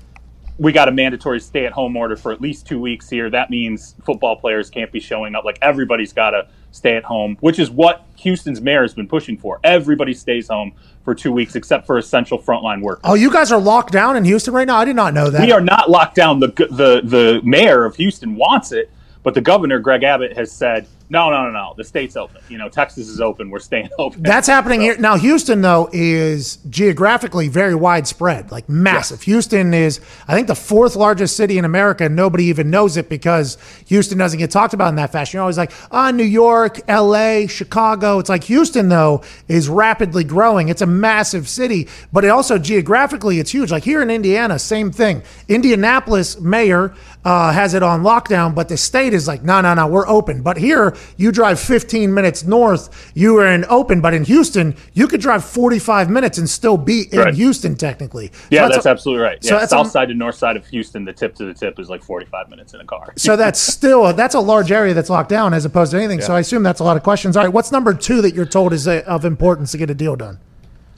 we 0.57 0.71
got 0.71 0.87
a 0.87 0.91
mandatory 0.91 1.39
stay 1.39 1.65
at 1.65 1.73
home 1.73 1.97
order 1.97 2.15
for 2.15 2.31
at 2.31 2.39
least 2.39 2.65
two 2.65 2.79
weeks 2.79 3.09
here. 3.09 3.29
That 3.29 3.49
means 3.49 3.95
football 4.03 4.37
players 4.37 4.69
can't 4.69 4.91
be 4.91 4.99
showing 4.99 5.35
up. 5.35 5.43
Like 5.43 5.59
everybody's 5.61 6.13
got 6.13 6.31
to 6.31 6.47
stay 6.71 6.95
at 6.95 7.03
home, 7.03 7.37
which 7.41 7.59
is 7.59 7.69
what 7.69 8.05
Houston's 8.17 8.61
mayor 8.61 8.81
has 8.81 8.93
been 8.93 9.07
pushing 9.07 9.37
for. 9.37 9.59
Everybody 9.63 10.13
stays 10.13 10.47
home 10.47 10.73
for 11.03 11.13
two 11.13 11.31
weeks 11.31 11.55
except 11.55 11.85
for 11.85 11.97
essential 11.97 12.39
frontline 12.39 12.81
workers. 12.81 13.01
Oh, 13.03 13.15
you 13.15 13.31
guys 13.31 13.51
are 13.51 13.59
locked 13.59 13.91
down 13.91 14.15
in 14.15 14.23
Houston 14.23 14.53
right 14.53 14.67
now? 14.67 14.77
I 14.77 14.85
did 14.85 14.95
not 14.95 15.13
know 15.13 15.29
that. 15.29 15.41
We 15.41 15.51
are 15.51 15.61
not 15.61 15.89
locked 15.89 16.15
down. 16.15 16.39
The 16.39 16.47
the 16.47 17.01
the 17.03 17.41
mayor 17.43 17.83
of 17.85 17.95
Houston 17.97 18.35
wants 18.35 18.71
it, 18.71 18.89
but 19.23 19.33
the 19.33 19.41
governor 19.41 19.79
Greg 19.79 20.03
Abbott 20.03 20.37
has 20.37 20.51
said 20.51 20.87
no, 21.09 21.29
no, 21.29 21.43
no, 21.43 21.51
no. 21.51 21.73
The 21.77 21.83
state's 21.83 22.15
open. 22.15 22.41
You 22.49 22.57
know, 22.57 22.67
Texas 22.67 23.07
is 23.07 23.21
open. 23.21 23.49
We're 23.51 23.59
staying 23.59 23.89
open. 23.99 24.23
That's 24.23 24.47
happening 24.47 24.79
so. 24.79 24.83
here 24.83 24.97
now. 24.97 25.17
Houston 25.17 25.61
though 25.61 25.89
is 25.93 26.57
geographically 26.69 27.47
very 27.47 27.75
widespread, 27.75 28.51
like 28.51 28.67
massive. 28.67 29.19
Yes. 29.19 29.25
Houston 29.25 29.73
is, 29.73 29.99
I 30.27 30.33
think, 30.33 30.47
the 30.47 30.55
fourth 30.55 30.95
largest 30.95 31.37
city 31.37 31.57
in 31.57 31.65
America. 31.65 32.05
and 32.05 32.15
Nobody 32.15 32.45
even 32.45 32.71
knows 32.71 32.97
it 32.97 33.07
because 33.07 33.57
Houston 33.87 34.17
doesn't 34.17 34.39
get 34.39 34.49
talked 34.49 34.73
about 34.73 34.89
in 34.89 34.95
that 34.95 35.11
fashion. 35.11 35.37
You're 35.37 35.43
always 35.43 35.57
like, 35.57 35.71
ah, 35.91 36.07
oh, 36.07 36.11
New 36.11 36.23
York, 36.23 36.81
L.A., 36.87 37.45
Chicago. 37.47 38.17
It's 38.19 38.29
like 38.29 38.45
Houston 38.45 38.89
though 38.89 39.21
is 39.47 39.69
rapidly 39.69 40.23
growing. 40.23 40.69
It's 40.69 40.81
a 40.81 40.87
massive 40.87 41.47
city, 41.47 41.87
but 42.11 42.25
it 42.25 42.29
also 42.29 42.57
geographically 42.57 43.39
it's 43.39 43.51
huge. 43.51 43.71
Like 43.71 43.83
here 43.83 44.01
in 44.01 44.09
Indiana, 44.09 44.57
same 44.57 44.91
thing. 44.91 45.21
Indianapolis 45.47 46.39
mayor 46.39 46.95
uh, 47.23 47.51
has 47.51 47.73
it 47.73 47.83
on 47.83 48.03
lockdown, 48.03 48.55
but 48.55 48.69
the 48.69 48.77
state 48.77 49.13
is 49.13 49.27
like, 49.27 49.43
no, 49.43 49.61
no, 49.61 49.73
no, 49.73 49.87
we're 49.87 50.07
open. 50.07 50.41
But 50.41 50.57
here, 50.57 50.94
you 51.17 51.31
drive 51.31 51.59
15 51.59 52.13
minutes 52.13 52.43
north, 52.43 53.11
you 53.13 53.37
are 53.37 53.47
in 53.47 53.65
open. 53.69 54.01
But 54.01 54.13
in 54.13 54.23
Houston, 54.25 54.75
you 54.93 55.07
could 55.07 55.21
drive 55.21 55.43
45 55.43 56.09
minutes 56.09 56.37
and 56.37 56.49
still 56.49 56.77
be 56.77 57.07
in 57.11 57.19
right. 57.19 57.33
Houston, 57.33 57.75
technically. 57.75 58.31
Yeah, 58.49 58.61
so 58.61 58.63
that's, 58.63 58.75
that's 58.75 58.85
a, 58.85 58.89
absolutely 58.89 59.23
right. 59.23 59.37
Yeah, 59.41 59.49
so 59.49 59.57
that's 59.59 59.71
south 59.71 59.87
a, 59.87 59.89
side 59.89 60.07
to 60.09 60.13
north 60.13 60.35
side 60.35 60.57
of 60.57 60.65
Houston, 60.67 61.05
the 61.05 61.13
tip 61.13 61.35
to 61.35 61.45
the 61.45 61.53
tip 61.53 61.79
is 61.79 61.89
like 61.89 62.03
45 62.03 62.49
minutes 62.49 62.73
in 62.73 62.81
a 62.81 62.85
car. 62.85 63.13
so 63.15 63.35
that's 63.35 63.59
still 63.75 64.13
that's 64.13 64.35
a 64.35 64.39
large 64.39 64.71
area 64.71 64.93
that's 64.93 65.09
locked 65.09 65.29
down 65.29 65.53
as 65.53 65.65
opposed 65.65 65.91
to 65.91 65.97
anything. 65.97 66.19
Yeah. 66.19 66.25
So 66.25 66.35
I 66.35 66.39
assume 66.39 66.63
that's 66.63 66.79
a 66.79 66.83
lot 66.83 66.97
of 66.97 67.03
questions. 67.03 67.37
All 67.37 67.43
right, 67.43 67.53
what's 67.53 67.71
number 67.71 67.93
two 67.93 68.21
that 68.21 68.33
you're 68.33 68.45
told 68.45 68.73
is 68.73 68.87
uh, 68.87 69.03
of 69.05 69.25
importance 69.25 69.71
to 69.71 69.77
get 69.77 69.89
a 69.89 69.95
deal 69.95 70.15
done? 70.15 70.39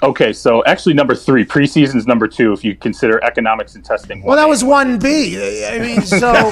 Okay, 0.04 0.32
so 0.32 0.64
actually, 0.66 0.94
number 0.94 1.16
three, 1.16 1.44
preseason 1.44 1.96
is 1.96 2.06
number 2.06 2.28
two 2.28 2.54
if 2.54 2.64
you 2.64 2.76
consider 2.76 3.24
economics 3.24 3.74
and 3.74 3.84
testing. 3.84 4.22
Well, 4.22 4.36
that 4.36 4.48
was 4.48 4.64
one 4.64 5.00
B. 5.00 5.66
I 5.66 5.80
mean, 5.80 6.02
so 6.02 6.34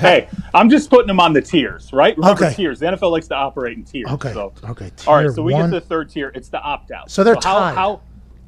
hey, 0.00 0.28
I'm 0.52 0.68
just 0.68 0.90
putting 0.90 1.06
them 1.06 1.20
on 1.20 1.32
the 1.32 1.40
tiers, 1.40 1.92
right? 1.92 2.16
Remember 2.16 2.44
okay. 2.46 2.54
tiers. 2.54 2.80
The 2.80 2.86
NFL 2.86 3.12
likes 3.12 3.28
to 3.28 3.36
operate 3.36 3.76
in 3.76 3.84
tiers. 3.84 4.10
Okay. 4.10 4.32
So. 4.32 4.52
Okay. 4.64 4.90
Tier 4.96 5.08
All 5.08 5.22
right. 5.22 5.30
So 5.30 5.42
we 5.42 5.52
one. 5.52 5.70
get 5.70 5.76
to 5.76 5.80
the 5.80 5.86
third 5.86 6.10
tier. 6.10 6.32
It's 6.34 6.48
the 6.48 6.60
opt 6.60 6.90
out. 6.90 7.08
So 7.08 7.22
they're 7.22 7.34
so 7.34 7.40
tied. 7.40 7.74
How, 7.76 7.96
how, 7.96 8.00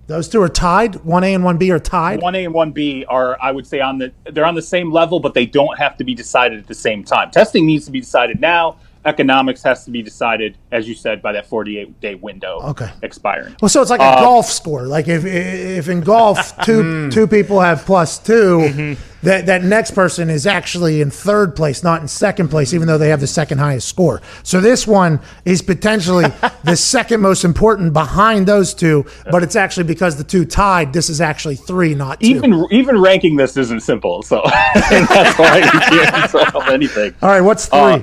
those 0.09 0.29
two 0.29 0.43
are 0.43 0.49
tied. 0.49 0.97
One 1.05 1.23
A 1.23 1.35
and 1.35 1.45
one 1.45 1.57
B 1.57 1.71
are 1.71 1.79
tied. 1.79 2.21
One 2.21 2.35
A 2.35 2.45
and 2.45 2.55
one 2.55 2.73
B 2.73 3.05
are, 3.09 3.39
I 3.41 3.53
would 3.53 3.67
say, 3.67 3.81
on 3.81 3.99
the 3.99 4.13
they're 4.33 4.47
on 4.47 4.57
the 4.57 4.63
same 4.63 4.91
level, 4.91 5.21
but 5.21 5.35
they 5.35 5.47
don't 5.47 5.79
have 5.79 5.97
to 5.99 6.05
be 6.05 6.15
decided 6.15 6.59
at 6.59 6.67
the 6.67 6.75
same 6.75 7.05
time. 7.05 7.31
Testing 7.31 7.67
needs 7.67 7.85
to 7.85 7.93
be 7.93 8.01
decided 8.01 8.41
now 8.41 8.79
economics 9.05 9.63
has 9.63 9.85
to 9.85 9.91
be 9.91 10.03
decided, 10.03 10.57
as 10.73 10.89
you 10.89 10.95
said, 10.95 11.23
by 11.23 11.33
that 11.33 11.47
48 11.47 12.01
day 12.01 12.15
window 12.15 12.61
Okay. 12.63 12.91
expiring. 13.03 13.57
Well, 13.61 13.69
so 13.69 13.81
it's 13.81 13.91
like 13.91 14.01
a 14.01 14.05
uh, 14.05 14.21
golf 14.21 14.47
score. 14.47 14.87
Like 14.87 15.09
if 15.09 15.25
if 15.25 15.89
in 15.89 16.01
golf 16.01 16.57
two 16.65 16.83
hmm. 16.83 17.11
two 17.11 17.27
people 17.27 17.61
have 17.61 17.85
plus 17.85 18.19
2 18.19 18.33
mm-hmm. 18.33 19.27
that 19.27 19.47
that 19.47 19.63
next 19.65 19.93
person 19.93 20.31
is 20.31 20.47
actually 20.47 21.01
in 21.01 21.11
third 21.11 21.55
place, 21.55 21.83
not 21.83 22.03
in 22.03 22.09
second 22.09 22.49
place, 22.49 22.75
even 22.75 22.87
though 22.87 22.99
they 22.99 23.09
have 23.09 23.21
the 23.21 23.27
second 23.27 23.59
highest 23.59 23.89
score. 23.89 24.21
So 24.43 24.61
this 24.61 24.87
one 24.87 25.21
is 25.45 25.63
potentially 25.63 26.27
the 26.65 26.77
second 26.77 27.21
most 27.21 27.45
important 27.45 27.93
behind 27.93 28.47
those 28.47 28.75
two, 28.75 29.07
but 29.31 29.43
it's 29.43 29.57
actually 29.57 29.85
because 29.85 30.17
the 30.17 30.25
two 30.25 30.45
tied. 30.45 30.93
This 30.93 31.09
is 31.09 31.21
actually 31.21 31.57
three, 31.57 31.95
not 31.95 32.21
two. 32.21 32.27
Even 32.27 32.67
even 32.71 33.01
ranking 33.01 33.37
this 33.37 33.57
isn't 33.57 33.81
simple, 33.81 34.23
so 34.23 34.43
that's 34.75 35.39
why 35.39 35.59
you 35.59 35.71
can't 35.71 36.31
solve 36.31 36.69
anything. 36.69 37.15
All 37.23 37.29
right, 37.29 37.41
what's 37.41 37.67
three? 37.67 37.79
Uh, 37.79 38.03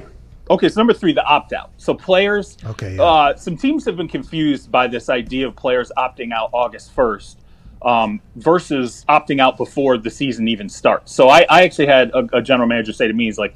okay, 0.50 0.70
so 0.70 0.80
number 0.80 0.94
three, 0.94 1.14
the 1.14 1.24
opt 1.24 1.54
out. 1.54 1.72
So 1.78 1.94
players, 1.94 2.58
Okay, 2.66 2.96
yeah. 2.96 3.02
uh, 3.04 3.36
some 3.36 3.58
teams 3.58 3.86
have 3.86 3.98
been 3.98 4.08
confused 4.08 4.72
by 4.72 4.88
this 4.88 5.10
idea 5.10 5.48
of 5.48 5.56
players 5.56 5.92
opting 5.98 6.32
out 6.34 6.50
August 6.54 6.92
first 6.94 7.40
um, 7.82 8.22
versus 8.36 9.06
opting 9.10 9.40
out 9.40 9.58
before 9.58 9.98
the 9.98 10.10
season 10.10 10.48
even 10.48 10.70
starts. 10.70 11.12
So 11.14 11.30
I, 11.30 11.46
I 11.50 11.64
actually 11.64 11.88
had 11.88 12.10
a, 12.12 12.38
a 12.38 12.42
general 12.42 12.68
manager 12.68 12.94
say 12.94 13.08
to 13.08 13.14
me, 13.14 13.25
"He's 13.25 13.38
like, 13.38 13.56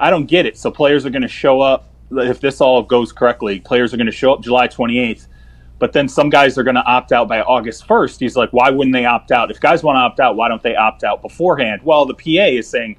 I 0.00 0.10
don't 0.10 0.26
get 0.26 0.46
it. 0.46 0.56
So 0.58 0.70
players 0.70 1.04
are 1.06 1.10
going 1.10 1.22
to 1.22 1.28
show 1.28 1.60
up 1.60 1.88
if 2.10 2.40
this 2.40 2.60
all 2.60 2.82
goes 2.82 3.12
correctly. 3.12 3.60
Players 3.60 3.92
are 3.92 3.96
going 3.96 4.06
to 4.06 4.12
show 4.12 4.32
up 4.32 4.40
July 4.40 4.66
twenty 4.66 4.98
eighth. 4.98 5.28
But 5.80 5.92
then 5.92 6.08
some 6.08 6.28
guys 6.28 6.58
are 6.58 6.64
going 6.64 6.74
to 6.74 6.82
opt 6.84 7.12
out 7.12 7.28
by 7.28 7.40
August 7.40 7.86
1st. 7.86 8.18
He's 8.18 8.34
like, 8.34 8.52
why 8.52 8.68
wouldn't 8.68 8.92
they 8.92 9.04
opt 9.04 9.30
out? 9.30 9.48
If 9.52 9.60
guys 9.60 9.84
want 9.84 9.94
to 9.94 10.00
opt 10.00 10.18
out, 10.18 10.34
why 10.34 10.48
don't 10.48 10.60
they 10.60 10.74
opt 10.74 11.04
out 11.04 11.22
beforehand? 11.22 11.82
Well, 11.84 12.04
the 12.04 12.14
PA 12.14 12.46
is 12.50 12.68
saying 12.68 12.96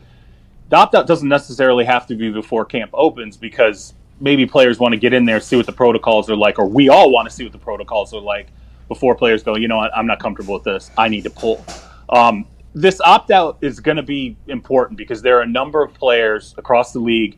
the 0.69 0.75
opt 0.75 0.95
out 0.95 1.07
doesn't 1.07 1.27
necessarily 1.27 1.85
have 1.85 2.07
to 2.07 2.15
be 2.15 2.31
before 2.31 2.63
camp 2.65 2.91
opens 2.93 3.38
because 3.38 3.93
maybe 4.19 4.45
players 4.45 4.79
want 4.79 4.93
to 4.93 4.99
get 4.99 5.13
in 5.13 5.25
there, 5.25 5.39
see 5.39 5.55
what 5.55 5.65
the 5.65 5.71
protocols 5.71 6.29
are 6.29 6.35
like, 6.35 6.59
or 6.59 6.67
we 6.67 6.89
all 6.89 7.11
want 7.11 7.27
to 7.27 7.33
see 7.33 7.43
what 7.43 7.51
the 7.51 7.59
protocols 7.59 8.13
are 8.13 8.21
like 8.21 8.47
before 8.88 9.15
players 9.15 9.43
go, 9.43 9.55
you 9.55 9.67
know 9.67 9.77
what, 9.77 9.95
I'm 9.95 10.07
not 10.07 10.19
comfortable 10.19 10.55
with 10.55 10.63
this. 10.63 10.91
I 10.97 11.09
need 11.09 11.23
to 11.23 11.29
pull. 11.29 11.63
Um, 12.09 12.45
this 12.73 12.99
opt 13.01 13.31
out 13.31 13.57
is 13.61 13.79
going 13.79 13.97
to 13.97 14.03
be 14.03 14.35
important 14.47 14.97
because 14.97 15.21
there 15.21 15.38
are 15.38 15.41
a 15.41 15.47
number 15.47 15.83
of 15.83 15.93
players 15.93 16.53
across 16.57 16.91
the 16.91 16.99
league, 16.99 17.38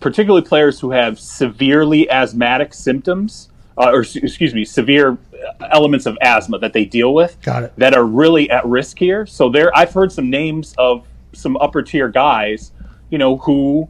particularly 0.00 0.46
players 0.46 0.80
who 0.80 0.90
have 0.90 1.18
severely 1.18 2.08
asthmatic 2.10 2.74
symptoms, 2.74 3.50
uh, 3.76 3.90
or 3.90 4.00
excuse 4.00 4.54
me, 4.54 4.64
severe 4.64 5.16
elements 5.70 6.06
of 6.06 6.16
asthma 6.22 6.58
that 6.58 6.72
they 6.72 6.84
deal 6.84 7.14
with 7.14 7.40
Got 7.42 7.64
it. 7.64 7.72
that 7.76 7.94
are 7.94 8.04
really 8.04 8.50
at 8.50 8.64
risk 8.64 8.98
here. 8.98 9.26
So 9.26 9.48
there, 9.48 9.76
I've 9.76 9.92
heard 9.92 10.10
some 10.10 10.30
names 10.30 10.74
of 10.78 11.06
some 11.32 11.56
upper 11.58 11.82
tier 11.82 12.08
guys, 12.08 12.72
you 13.10 13.18
know, 13.18 13.36
who 13.38 13.88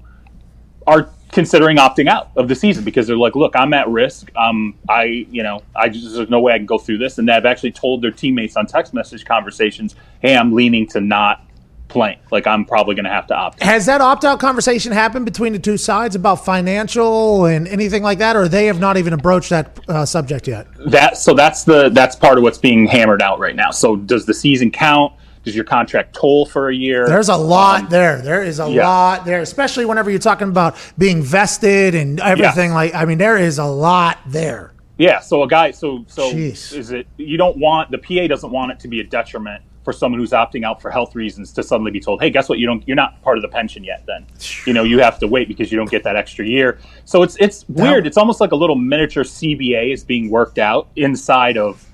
are 0.86 1.10
considering 1.32 1.76
opting 1.76 2.08
out 2.08 2.30
of 2.36 2.48
the 2.48 2.54
season 2.54 2.84
because 2.84 3.06
they're 3.06 3.16
like, 3.16 3.36
look, 3.36 3.54
I'm 3.54 3.74
at 3.74 3.88
risk. 3.88 4.30
Um, 4.34 4.74
I, 4.88 5.04
you 5.04 5.42
know, 5.42 5.62
I 5.76 5.88
just 5.88 6.14
there's 6.14 6.30
no 6.30 6.40
way 6.40 6.54
I 6.54 6.56
can 6.56 6.66
go 6.66 6.78
through 6.78 6.98
this, 6.98 7.18
and 7.18 7.28
they've 7.28 7.44
actually 7.44 7.72
told 7.72 8.02
their 8.02 8.10
teammates 8.10 8.56
on 8.56 8.66
text 8.66 8.94
message 8.94 9.24
conversations, 9.24 9.94
hey, 10.20 10.36
I'm 10.36 10.52
leaning 10.52 10.86
to 10.88 11.00
not 11.00 11.44
playing. 11.88 12.18
Like 12.30 12.46
I'm 12.46 12.64
probably 12.64 12.94
going 12.94 13.04
to 13.04 13.10
have 13.10 13.26
to 13.28 13.34
opt. 13.34 13.62
out. 13.62 13.66
Has 13.66 13.86
that 13.86 14.00
opt 14.00 14.24
out 14.24 14.40
conversation 14.40 14.92
happened 14.92 15.24
between 15.24 15.52
the 15.52 15.58
two 15.58 15.76
sides 15.76 16.14
about 16.14 16.44
financial 16.44 17.46
and 17.46 17.66
anything 17.66 18.02
like 18.02 18.18
that, 18.18 18.36
or 18.36 18.48
they 18.48 18.66
have 18.66 18.80
not 18.80 18.96
even 18.96 19.12
approached 19.12 19.50
that 19.50 19.78
uh, 19.88 20.04
subject 20.06 20.46
yet? 20.46 20.66
That 20.86 21.16
so 21.18 21.34
that's 21.34 21.64
the 21.64 21.88
that's 21.90 22.16
part 22.16 22.38
of 22.38 22.44
what's 22.44 22.58
being 22.58 22.86
hammered 22.86 23.22
out 23.22 23.38
right 23.38 23.56
now. 23.56 23.70
So 23.70 23.96
does 23.96 24.26
the 24.26 24.34
season 24.34 24.70
count? 24.70 25.12
Does 25.44 25.54
your 25.54 25.64
contract 25.64 26.14
toll 26.14 26.46
for 26.46 26.68
a 26.68 26.74
year? 26.74 27.06
There's 27.06 27.28
a 27.28 27.36
lot 27.36 27.90
there. 27.90 28.20
There 28.20 28.42
is 28.42 28.58
a 28.60 28.64
Um, 28.64 28.72
yeah. 28.72 28.86
lot 28.86 29.24
there, 29.24 29.40
especially 29.40 29.84
whenever 29.84 30.10
you're 30.10 30.18
talking 30.18 30.48
about 30.48 30.76
being 30.98 31.22
vested 31.22 31.94
and 31.94 32.20
everything. 32.20 32.70
Yes. 32.70 32.74
Like, 32.74 32.94
I 32.94 33.04
mean, 33.04 33.18
there 33.18 33.36
is 33.36 33.58
a 33.58 33.64
lot 33.64 34.18
there. 34.26 34.72
Yeah, 34.98 35.20
so 35.20 35.42
a 35.44 35.48
guy, 35.48 35.70
so 35.70 36.04
so 36.08 36.32
Jeez. 36.32 36.76
is 36.76 36.90
it? 36.90 37.06
You 37.16 37.36
don't 37.38 37.56
want 37.56 37.90
the 37.90 37.98
PA 37.98 38.26
doesn't 38.26 38.50
want 38.50 38.72
it 38.72 38.80
to 38.80 38.88
be 38.88 38.98
a 39.00 39.04
detriment 39.04 39.62
for 39.84 39.92
someone 39.92 40.18
who's 40.20 40.32
opting 40.32 40.64
out 40.64 40.82
for 40.82 40.90
health 40.90 41.14
reasons 41.14 41.52
to 41.52 41.62
suddenly 41.62 41.92
be 41.92 42.00
told, 42.00 42.20
"Hey, 42.20 42.30
guess 42.30 42.48
what? 42.48 42.58
You 42.58 42.66
don't. 42.66 42.82
You're 42.86 42.96
not 42.96 43.22
part 43.22 43.38
of 43.38 43.42
the 43.42 43.48
pension 43.48 43.84
yet. 43.84 44.02
Then, 44.06 44.26
you 44.66 44.72
know, 44.72 44.82
you 44.82 44.98
have 44.98 45.20
to 45.20 45.28
wait 45.28 45.46
because 45.46 45.70
you 45.70 45.78
don't 45.78 45.88
get 45.88 46.02
that 46.02 46.16
extra 46.16 46.44
year." 46.44 46.78
So 47.04 47.22
it's 47.22 47.36
it's 47.38 47.64
weird. 47.68 48.08
It's 48.08 48.16
almost 48.18 48.40
like 48.40 48.50
a 48.50 48.56
little 48.56 48.74
miniature 48.74 49.22
CBA 49.22 49.92
is 49.92 50.02
being 50.02 50.30
worked 50.30 50.58
out 50.58 50.88
inside 50.96 51.56
of, 51.56 51.86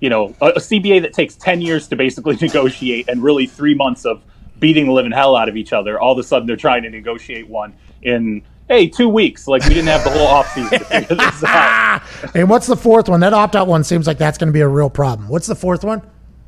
you 0.00 0.08
know, 0.10 0.34
a, 0.40 0.46
a 0.48 0.58
CBA 0.58 1.02
that 1.02 1.12
takes 1.12 1.36
ten 1.36 1.60
years 1.60 1.88
to 1.88 1.96
basically 1.96 2.36
negotiate 2.40 3.08
and 3.08 3.22
really 3.22 3.46
three 3.46 3.74
months 3.74 4.04
of 4.04 4.22
beating 4.58 4.86
the 4.86 4.92
living 4.92 5.12
hell 5.12 5.36
out 5.36 5.48
of 5.48 5.56
each 5.56 5.72
other. 5.72 5.98
All 5.98 6.12
of 6.12 6.18
a 6.18 6.22
sudden, 6.22 6.46
they're 6.46 6.56
trying 6.56 6.82
to 6.82 6.90
negotiate 6.90 7.48
one 7.48 7.74
in. 8.02 8.42
Hey, 8.68 8.86
two 8.86 9.08
weeks. 9.08 9.48
Like 9.48 9.64
we 9.64 9.70
didn't 9.70 9.88
have 9.88 10.04
the 10.04 10.10
whole 10.10 10.28
offseason 10.28 10.70
to 10.70 10.84
figure 10.84 11.16
this 11.16 11.42
out. 11.46 12.02
And 12.36 12.48
what's 12.48 12.68
the 12.68 12.76
fourth 12.76 13.08
one? 13.08 13.18
That 13.18 13.34
opt 13.34 13.56
out 13.56 13.66
one 13.66 13.82
seems 13.82 14.06
like 14.06 14.16
that's 14.16 14.38
going 14.38 14.46
to 14.46 14.52
be 14.52 14.60
a 14.60 14.68
real 14.68 14.88
problem. 14.88 15.28
What's 15.28 15.48
the 15.48 15.56
fourth 15.56 15.82
one? 15.82 16.02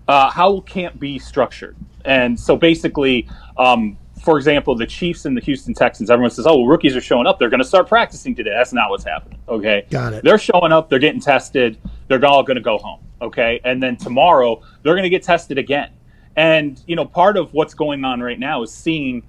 uh, 0.09 0.31
how 0.31 0.61
camp 0.61 0.99
be 0.99 1.19
structured? 1.19 1.77
And 2.05 2.39
so 2.39 2.57
basically, 2.57 3.29
um, 3.57 3.97
for 4.23 4.37
example, 4.37 4.75
the 4.75 4.87
Chiefs 4.87 5.25
and 5.25 5.37
the 5.37 5.41
Houston 5.41 5.75
Texans, 5.75 6.11
everyone 6.11 6.31
says, 6.31 6.47
oh, 6.47 6.59
well, 6.59 6.67
rookies 6.67 6.97
are 6.97 7.01
showing 7.01 7.27
up. 7.27 7.39
They're 7.39 7.51
going 7.51 7.63
to 7.63 7.67
start 7.67 7.89
practicing 7.89 8.35
today. 8.35 8.51
That's 8.51 8.73
not 8.73 8.91
what's 8.91 9.05
happening. 9.05 9.39
Okay. 9.49 9.87
Got 9.91 10.13
it. 10.13 10.25
They're 10.25 10.39
showing 10.39 10.73
up. 10.73 10.89
They're 10.89 10.99
getting 10.99 11.21
tested. 11.21 11.79
They're 12.09 12.25
all 12.25 12.43
going 12.43 12.57
to 12.57 12.63
go 12.63 12.79
home. 12.79 13.01
Okay. 13.23 13.61
And 13.65 13.83
then 13.83 13.97
tomorrow, 13.97 14.61
they're 14.83 14.95
going 14.95 15.05
to 15.05 15.11
get 15.11 15.23
tested 15.23 15.57
again. 15.57 15.91
And, 16.37 16.83
you 16.87 16.97
know, 16.97 17.05
part 17.05 17.37
of 17.37 17.53
what's 17.55 17.75
going 17.75 18.05
on 18.05 18.21
right 18.21 18.39
now 18.39 18.63
is 18.63 18.73
seeing 18.73 19.23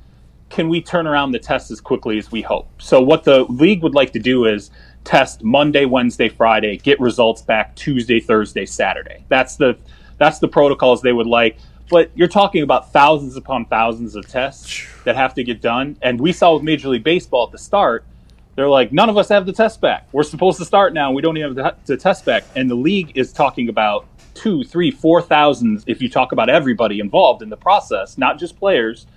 can 0.50 0.70
we 0.70 0.82
turn 0.82 1.08
around 1.08 1.32
the 1.32 1.40
test 1.40 1.72
as 1.72 1.82
quickly 1.82 2.18
as 2.20 2.32
we 2.32 2.42
hope? 2.42 2.70
So 2.80 3.02
what 3.02 3.24
the 3.24 3.46
league 3.46 3.82
would 3.82 3.96
like 3.96 4.12
to 4.14 4.20
do 4.20 4.46
is 4.46 4.70
test 5.04 5.44
Monday, 5.44 5.86
Wednesday, 5.86 6.30
Friday, 6.30 6.78
get 6.78 7.00
results 7.00 7.42
back 7.42 7.76
Tuesday, 7.76 8.20
Thursday, 8.20 8.66
Saturday. 8.66 9.26
That's 9.30 9.56
the 9.56 9.78
that's 10.20 10.38
the 10.40 10.48
protocols 10.48 11.02
they 11.02 11.12
would 11.12 11.28
like. 11.28 11.58
But 11.90 12.12
you're 12.14 12.28
talking 12.28 12.62
about 12.62 12.94
thousands 12.94 13.36
upon 13.36 13.66
thousands 13.66 14.16
of 14.16 14.28
tests 14.28 14.88
that 15.06 15.16
have 15.16 15.34
to 15.34 15.44
get 15.44 15.60
done. 15.60 15.98
And 16.02 16.22
we 16.22 16.32
saw 16.32 16.54
with 16.54 16.64
Major 16.64 16.90
League 16.90 17.04
Baseball 17.04 17.48
at 17.48 17.52
the 17.52 17.58
start, 17.58 18.06
they're 18.56 18.70
like, 18.70 18.92
none 18.94 19.10
of 19.10 19.18
us 19.18 19.30
have 19.30 19.46
the 19.46 19.54
test 19.54 19.82
back. 19.82 20.08
We're 20.12 20.24
supposed 20.24 20.60
to 20.60 20.66
start 20.66 20.94
now. 20.94 21.12
We 21.12 21.22
don't 21.22 21.38
even 21.38 21.58
have 21.58 21.86
the, 21.86 21.98
test 21.98 22.26
back. 22.26 22.44
And 22.56 22.70
the 22.70 22.76
league 22.76 23.12
is 23.16 23.34
talking 23.34 23.70
about 23.70 24.06
two, 24.36 24.64
three, 24.64 24.92
four 24.92 25.22
thousand. 25.22 25.84
If 25.88 26.02
you 26.02 26.10
talk 26.10 26.32
about 26.32 26.50
everybody 26.50 27.00
involved 27.00 27.42
in 27.42 27.50
the 27.50 27.58
process, 27.58 28.18
not 28.18 28.38
just 28.40 28.58
players, 28.58 29.08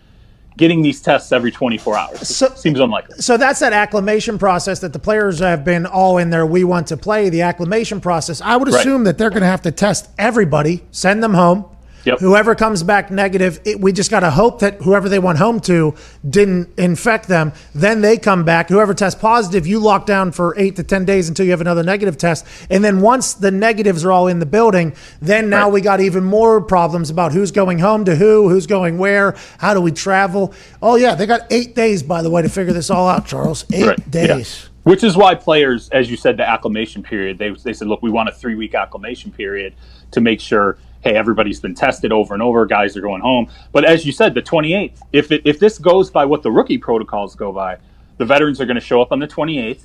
getting 0.57 0.81
these 0.81 1.02
tests 1.02 1.33
every 1.33 1.50
24 1.50 1.99
hours 1.99 2.28
So- 2.35 2.49
seems 2.55 2.81
unlikely. 2.81 3.16
So 3.19 3.37
that's 3.37 3.61
that 3.61 3.75
acclimation 3.75 4.38
process 4.38 4.81
that 4.81 4.95
the 4.95 4.99
players 4.99 5.38
have 5.40 5.66
been 5.66 5.85
all 5.85 6.16
in 6.16 6.31
there. 6.31 6.47
We 6.47 6.64
want 6.64 6.87
to 6.87 6.97
play 6.97 7.28
the 7.28 7.43
acclimation 7.43 8.00
process. 8.00 8.40
I 8.40 8.57
would 8.57 8.73
Right. 8.73 8.81
assume 8.81 9.05
that 9.05 9.19
they're 9.19 9.28
going 9.28 9.43
to 9.43 9.49
have 9.49 9.61
to 9.62 9.71
test 9.71 10.09
everybody, 10.19 10.83
send 10.93 11.23
them 11.23 11.35
home. 11.35 11.66
Yep. 12.06 12.20
Whoever 12.20 12.54
comes 12.54 12.82
back 12.84 13.10
negative, 13.10 13.60
it, 13.64 13.80
we 13.80 13.92
just 13.92 14.10
got 14.12 14.20
to 14.20 14.30
hope 14.30 14.60
that 14.60 14.80
whoever 14.82 15.08
they 15.08 15.18
went 15.18 15.38
home 15.38 15.58
to 15.62 15.94
didn't 16.28 16.68
infect 16.78 17.26
them. 17.26 17.52
Then 17.75 18.00
they 18.00 18.16
come 18.16 18.44
back. 18.44 18.68
Whoever 18.68 18.94
tests 18.94 19.20
positive, 19.20 19.66
you 19.66 19.80
lock 19.80 20.06
down 20.06 20.30
for 20.30 20.54
eight 20.56 20.76
to 20.76 20.84
10 20.84 21.04
days 21.04 21.28
until 21.28 21.44
you 21.44 21.50
have 21.50 21.60
another 21.60 21.82
negative 21.82 22.16
test. 22.16 22.46
And 22.70 22.84
then 22.84 23.00
once 23.00 23.34
the 23.34 23.50
negatives 23.50 24.04
are 24.04 24.12
all 24.12 24.28
in 24.28 24.38
the 24.38 24.46
building, 24.46 24.94
then 25.20 25.50
now 25.50 25.64
Right. 25.64 25.72
we 25.75 25.80
got 25.80 26.00
even 26.00 26.22
more 26.22 26.60
problems 26.60 27.10
about 27.10 27.32
who's 27.32 27.50
going 27.50 27.80
home 27.80 28.04
to 28.04 28.14
who, 28.14 28.48
who's 28.48 28.68
going 28.68 28.98
where, 28.98 29.34
how 29.58 29.75
do 29.75 29.80
we 29.80 29.90
travel. 29.90 30.54
Oh, 30.80 30.94
yeah, 30.94 31.16
they 31.16 31.26
got 31.26 31.40
eight 31.50 31.75
days, 31.75 32.04
by 32.04 32.22
the 32.22 32.30
way, 32.30 32.40
to 32.42 32.48
figure 32.48 32.72
this 32.72 32.88
all 32.88 33.08
out, 33.08 33.26
Charles. 33.26 33.64
Eight 33.72 33.84
Right, 33.86 33.98
yeah. 34.12 34.26
days. 34.28 34.68
Which 34.84 35.02
is 35.02 35.16
why 35.16 35.34
players, 35.34 35.88
as 35.88 36.08
you 36.08 36.16
said, 36.16 36.36
the 36.36 36.48
acclimation 36.48 37.02
period, 37.02 37.38
they, 37.38 37.50
they 37.50 37.72
said, 37.72 37.88
look, 37.88 38.00
we 38.02 38.10
want 38.12 38.28
a 38.28 38.32
three 38.32 38.54
week 38.54 38.72
acclimation 38.76 39.32
period 39.32 39.75
to 40.12 40.20
make 40.20 40.40
sure, 40.40 40.78
hey, 41.06 41.16
everybody's 41.16 41.60
been 41.60 41.75
tested 41.75 42.10
over 42.10 42.34
and 42.34 42.42
over, 42.42 42.66
guys 42.66 42.96
are 42.96 43.00
going 43.00 43.22
home. 43.22 43.48
But 43.70 43.84
as 43.84 44.04
you 44.04 44.10
said, 44.10 44.34
the 44.34 44.42
28th, 44.42 44.98
if, 45.12 45.30
it, 45.30 45.42
if 45.44 45.60
this 45.60 45.78
goes 45.78 46.10
by 46.10 46.25
what 46.25 46.42
the 46.42 46.50
rookie 46.50 46.78
protocols 46.78 47.36
go 47.36 47.52
by, 47.52 47.78
the 48.16 48.25
veterans 48.25 48.60
are 48.60 48.66
going 48.66 48.76
to 48.76 48.80
show 48.80 49.00
up 49.00 49.12
on 49.12 49.20
the 49.20 49.26
28th. 49.28 49.82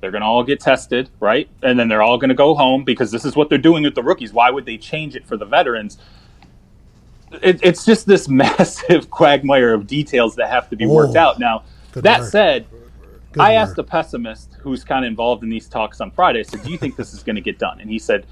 They're 0.00 0.12
going 0.12 0.20
to 0.20 0.26
all 0.26 0.44
get 0.44 0.60
tested, 0.60 1.10
right? 1.18 1.48
And 1.62 1.76
then 1.78 1.88
they're 1.88 2.02
all 2.02 2.18
going 2.18 2.28
to 2.28 2.36
go 2.36 2.54
home 2.54 2.84
because 2.84 3.10
this 3.10 3.24
is 3.24 3.34
what 3.34 3.48
they're 3.48 3.58
doing 3.58 3.82
with 3.82 3.96
the 3.96 4.02
rookies. 4.02 4.32
Why 4.32 4.50
would 4.50 4.64
they 4.64 4.76
change 4.76 5.16
it 5.16 5.26
for 5.26 5.36
the 5.36 5.46
veterans? 5.46 5.98
It, 7.42 7.58
it's 7.64 7.84
just 7.84 8.06
this 8.06 8.28
massive 8.44 9.10
quagmire 9.10 9.74
of 9.74 9.88
details 9.88 10.36
that 10.36 10.50
have 10.50 10.70
to 10.70 10.76
be 10.76 10.86
worked 10.86 11.14
Whoa. 11.14 11.20
out. 11.20 11.40
Now, 11.40 11.64
Good 11.90 12.04
that 12.04 12.20
word. 12.20 12.30
said, 12.30 12.66
Good 13.32 13.40
I 13.40 13.54
word. 13.54 13.56
asked 13.56 13.78
a 13.78 13.82
pessimist 13.82 14.54
who's 14.60 14.84
kind 14.84 15.04
of 15.04 15.08
involved 15.08 15.42
in 15.42 15.50
these 15.50 15.68
talks 15.68 16.00
on 16.00 16.12
Friday. 16.12 16.38
I 16.38 16.42
said, 16.42 16.62
"Do 16.62 16.70
you 16.70 16.78
think 16.78 16.94
this 16.94 17.12
is 17.12 17.24
going 17.24 17.36
to 17.36 17.42
get 17.42 17.58
done?" 17.58 17.80
And 17.80 17.90
he 17.90 17.98
said, 17.98 18.26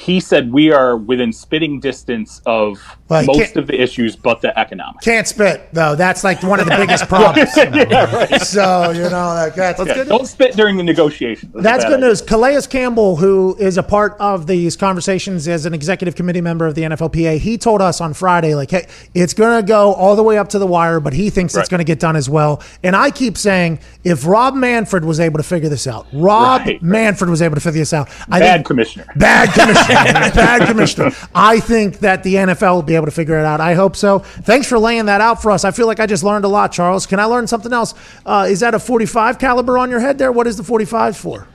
"He 0.00 0.18
said 0.18 0.50
we 0.50 0.72
are 0.72 0.96
within 0.96 1.30
spitting 1.30 1.78
distance 1.78 2.40
of 2.46 2.96
Well, 3.10 3.24
most 3.24 3.56
of 3.56 3.66
the 3.66 3.80
issues, 3.80 4.16
but 4.16 4.40
the 4.40 4.58
economics. 4.58 5.04
Can't 5.04 5.26
spit 5.26 5.68
though. 5.72 5.94
That's 5.96 6.24
like 6.24 6.42
one 6.42 6.60
of 6.60 6.66
the 6.66 6.76
biggest 6.76 7.04
problems. 7.08 7.50
yeah, 7.56 8.14
right. 8.14 8.40
So 8.40 8.90
you 8.92 9.02
know 9.02 9.34
like, 9.34 9.54
that's 9.54 9.84
Yeah, 9.84 10.04
don't 10.04 10.26
spit 10.26 10.54
during 10.54 10.76
the 10.76 10.82
negotiation. 10.84 11.50
That's 11.54 11.84
a 11.84 11.88
good 11.88 12.00
bad 12.00 12.06
news. 12.06 12.22
Calais 12.22 12.60
Campbell, 12.68 13.16
who 13.16 13.56
is 13.58 13.76
a 13.78 13.82
part 13.82 14.16
of 14.20 14.46
these 14.46 14.76
conversations 14.76 15.48
as 15.48 15.66
an 15.66 15.74
executive 15.74 16.14
committee 16.14 16.40
member 16.40 16.66
of 16.66 16.74
the 16.74 16.82
NFLPA, 16.82 17.38
he 17.38 17.58
told 17.58 17.82
us 17.82 18.00
on 18.00 18.14
Friday, 18.14 18.54
like, 18.54 18.70
hey, 18.70 18.86
it's 19.14 19.34
going 19.34 19.60
to 19.60 19.66
go 19.66 19.92
all 19.94 20.16
the 20.16 20.22
way 20.22 20.38
up 20.38 20.48
to 20.50 20.58
the 20.58 20.66
wire, 20.66 21.00
but 21.00 21.12
he 21.12 21.30
thinks 21.30 21.56
it's 21.56 21.68
going 21.68 21.78
to 21.78 21.84
get 21.84 21.98
done 21.98 22.16
as 22.16 22.28
well. 22.28 22.62
And 22.82 22.94
I 22.94 23.10
keep 23.10 23.36
saying, 23.36 23.80
if 24.04 24.26
Rob 24.26 24.54
Manfred 24.54 25.04
was 25.04 25.20
able 25.20 25.38
to 25.38 25.42
figure 25.42 25.68
this 25.68 25.86
out, 25.86 26.06
Rob 26.12 26.60
Right, 26.60 26.66
right. 26.66 26.82
Manfred 26.82 27.30
was 27.30 27.42
able 27.42 27.56
to 27.56 27.60
figure 27.60 27.80
this 27.80 27.92
out. 27.92 28.08
I 28.30 28.38
Bad 28.40 28.54
think, 28.54 28.66
commissioner. 28.66 29.06
Bad 29.16 29.52
commissioner. 29.52 29.94
bad 30.34 30.68
commissioner. 30.68 31.10
I 31.34 31.60
think 31.60 31.98
that 31.98 32.22
the 32.22 32.34
NFL 32.34 32.74
will 32.74 32.82
be 32.82 32.94
able 33.00 33.06
to 33.06 33.14
figure 33.14 33.38
it 33.38 33.44
out. 33.44 33.60
I 33.60 33.74
hope 33.74 33.96
so. 33.96 34.20
Thanks 34.20 34.66
for 34.66 34.78
laying 34.78 35.06
that 35.06 35.20
out 35.20 35.42
for 35.42 35.50
us. 35.50 35.64
I 35.64 35.70
feel 35.70 35.86
like 35.86 36.00
I 36.00 36.06
just 36.06 36.22
learned 36.22 36.44
a 36.44 36.48
lot, 36.48 36.72
Charles. 36.72 37.06
Can 37.06 37.18
I 37.18 37.24
learn 37.24 37.46
something 37.46 37.72
else? 37.72 37.94
Uh, 38.24 38.46
is 38.48 38.60
that 38.60 38.74
a 38.74 38.78
45 38.78 39.38
caliber 39.38 39.78
on 39.78 39.90
your 39.90 40.00
head 40.00 40.18
there? 40.18 40.32
What 40.32 40.46
is 40.46 40.56
the 40.56 40.62
45 40.62 41.16
for? 41.16 41.48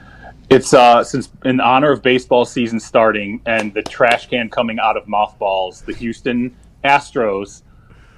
It's 0.49 0.73
uh, 0.73 1.03
since 1.03 1.29
in 1.43 1.59
honor 1.59 1.91
of 1.91 2.03
baseball 2.03 2.45
season 2.45 2.79
starting 2.79 3.41
and 3.45 3.73
the 3.73 3.81
trash 3.81 4.29
can 4.29 4.49
coming 4.49 4.77
out 4.79 4.95
of 4.95 5.07
mothballs, 5.07 5.81
the 5.81 5.93
Houston 5.93 6.55
Astros 6.83 7.63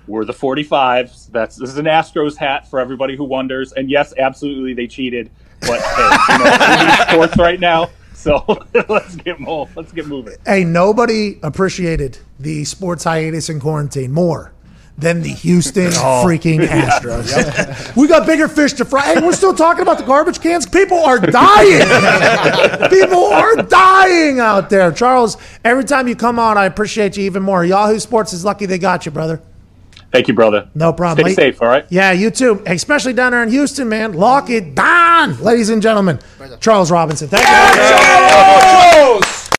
were 0.07 0.25
the 0.25 0.33
45s. 0.33 1.31
That's 1.31 1.55
this 1.55 1.69
is 1.69 1.77
an 1.77 1.85
Astros 1.85 2.35
hat 2.35 2.69
for 2.69 2.79
everybody 2.79 3.15
who 3.15 3.23
wonders. 3.23 3.71
And 3.73 3.89
yes, 3.89 4.13
absolutely 4.17 4.73
they 4.73 4.87
cheated, 4.87 5.31
but 5.61 5.79
hey, 5.79 6.33
you 6.33 6.43
know, 6.43 7.05
sports 7.09 7.37
right 7.37 7.59
now. 7.59 7.89
So 8.17 8.43
let's 8.89 9.15
get 9.15 9.39
more. 9.39 9.69
Let's 9.75 9.91
get 9.91 10.07
moving. 10.07 10.35
Hey, 10.45 10.63
nobody 10.63 11.39
appreciated 11.43 12.17
the 12.39 12.65
sports 12.65 13.03
hiatus 13.03 13.47
in 13.47 13.59
quarantine 13.59 14.11
more 14.11 14.53
than 14.97 15.21
the 15.21 15.29
Houston 15.29 15.87
oh. 15.93 16.23
freaking 16.25 16.59
Astros. 16.67 17.95
we 17.95 18.07
got 18.07 18.25
bigger 18.25 18.47
fish 18.47 18.73
to 18.73 18.85
fry. 18.85 19.13
Hey, 19.13 19.21
we're 19.21 19.33
still 19.33 19.53
talking 19.53 19.83
about 19.83 19.99
the 19.99 20.03
garbage 20.03 20.41
cans. 20.41 20.65
People 20.65 20.97
are 20.97 21.19
dying. 21.19 21.85
People 22.89 23.25
are 23.25 23.57
dying 23.57 24.39
out 24.39 24.71
there. 24.71 24.91
Charles, 24.91 25.37
every 25.63 25.83
time 25.83 26.07
you 26.07 26.15
come 26.15 26.39
on, 26.39 26.57
I 26.57 26.65
appreciate 26.65 27.17
you 27.17 27.23
even 27.25 27.43
more. 27.43 27.63
Yahoo 27.63 27.99
Sports 27.99 28.33
is 28.33 28.43
lucky 28.43 28.65
they 28.65 28.79
got 28.79 29.05
you, 29.05 29.11
brother. 29.11 29.39
Thank 30.11 30.27
you, 30.27 30.33
brother. 30.33 30.69
No 30.73 30.93
problem. 30.93 31.27
Stay 31.27 31.35
safe. 31.35 31.61
All 31.61 31.67
right. 31.67 31.85
Yeah, 31.89 32.11
you 32.11 32.31
too. 32.31 32.63
Especially 32.65 33.13
down 33.13 33.31
there 33.33 33.43
in 33.43 33.49
Houston, 33.49 33.89
man. 33.89 34.13
Lock 34.13 34.49
it 34.49 34.73
down, 34.73 35.37
ladies 35.41 35.69
and 35.69 35.81
gentlemen. 35.81 36.19
Charles 36.59 36.91
Robinson. 36.91 37.27
Thank 37.27 37.43
you. 37.43 37.49
Charles! 37.89 39.49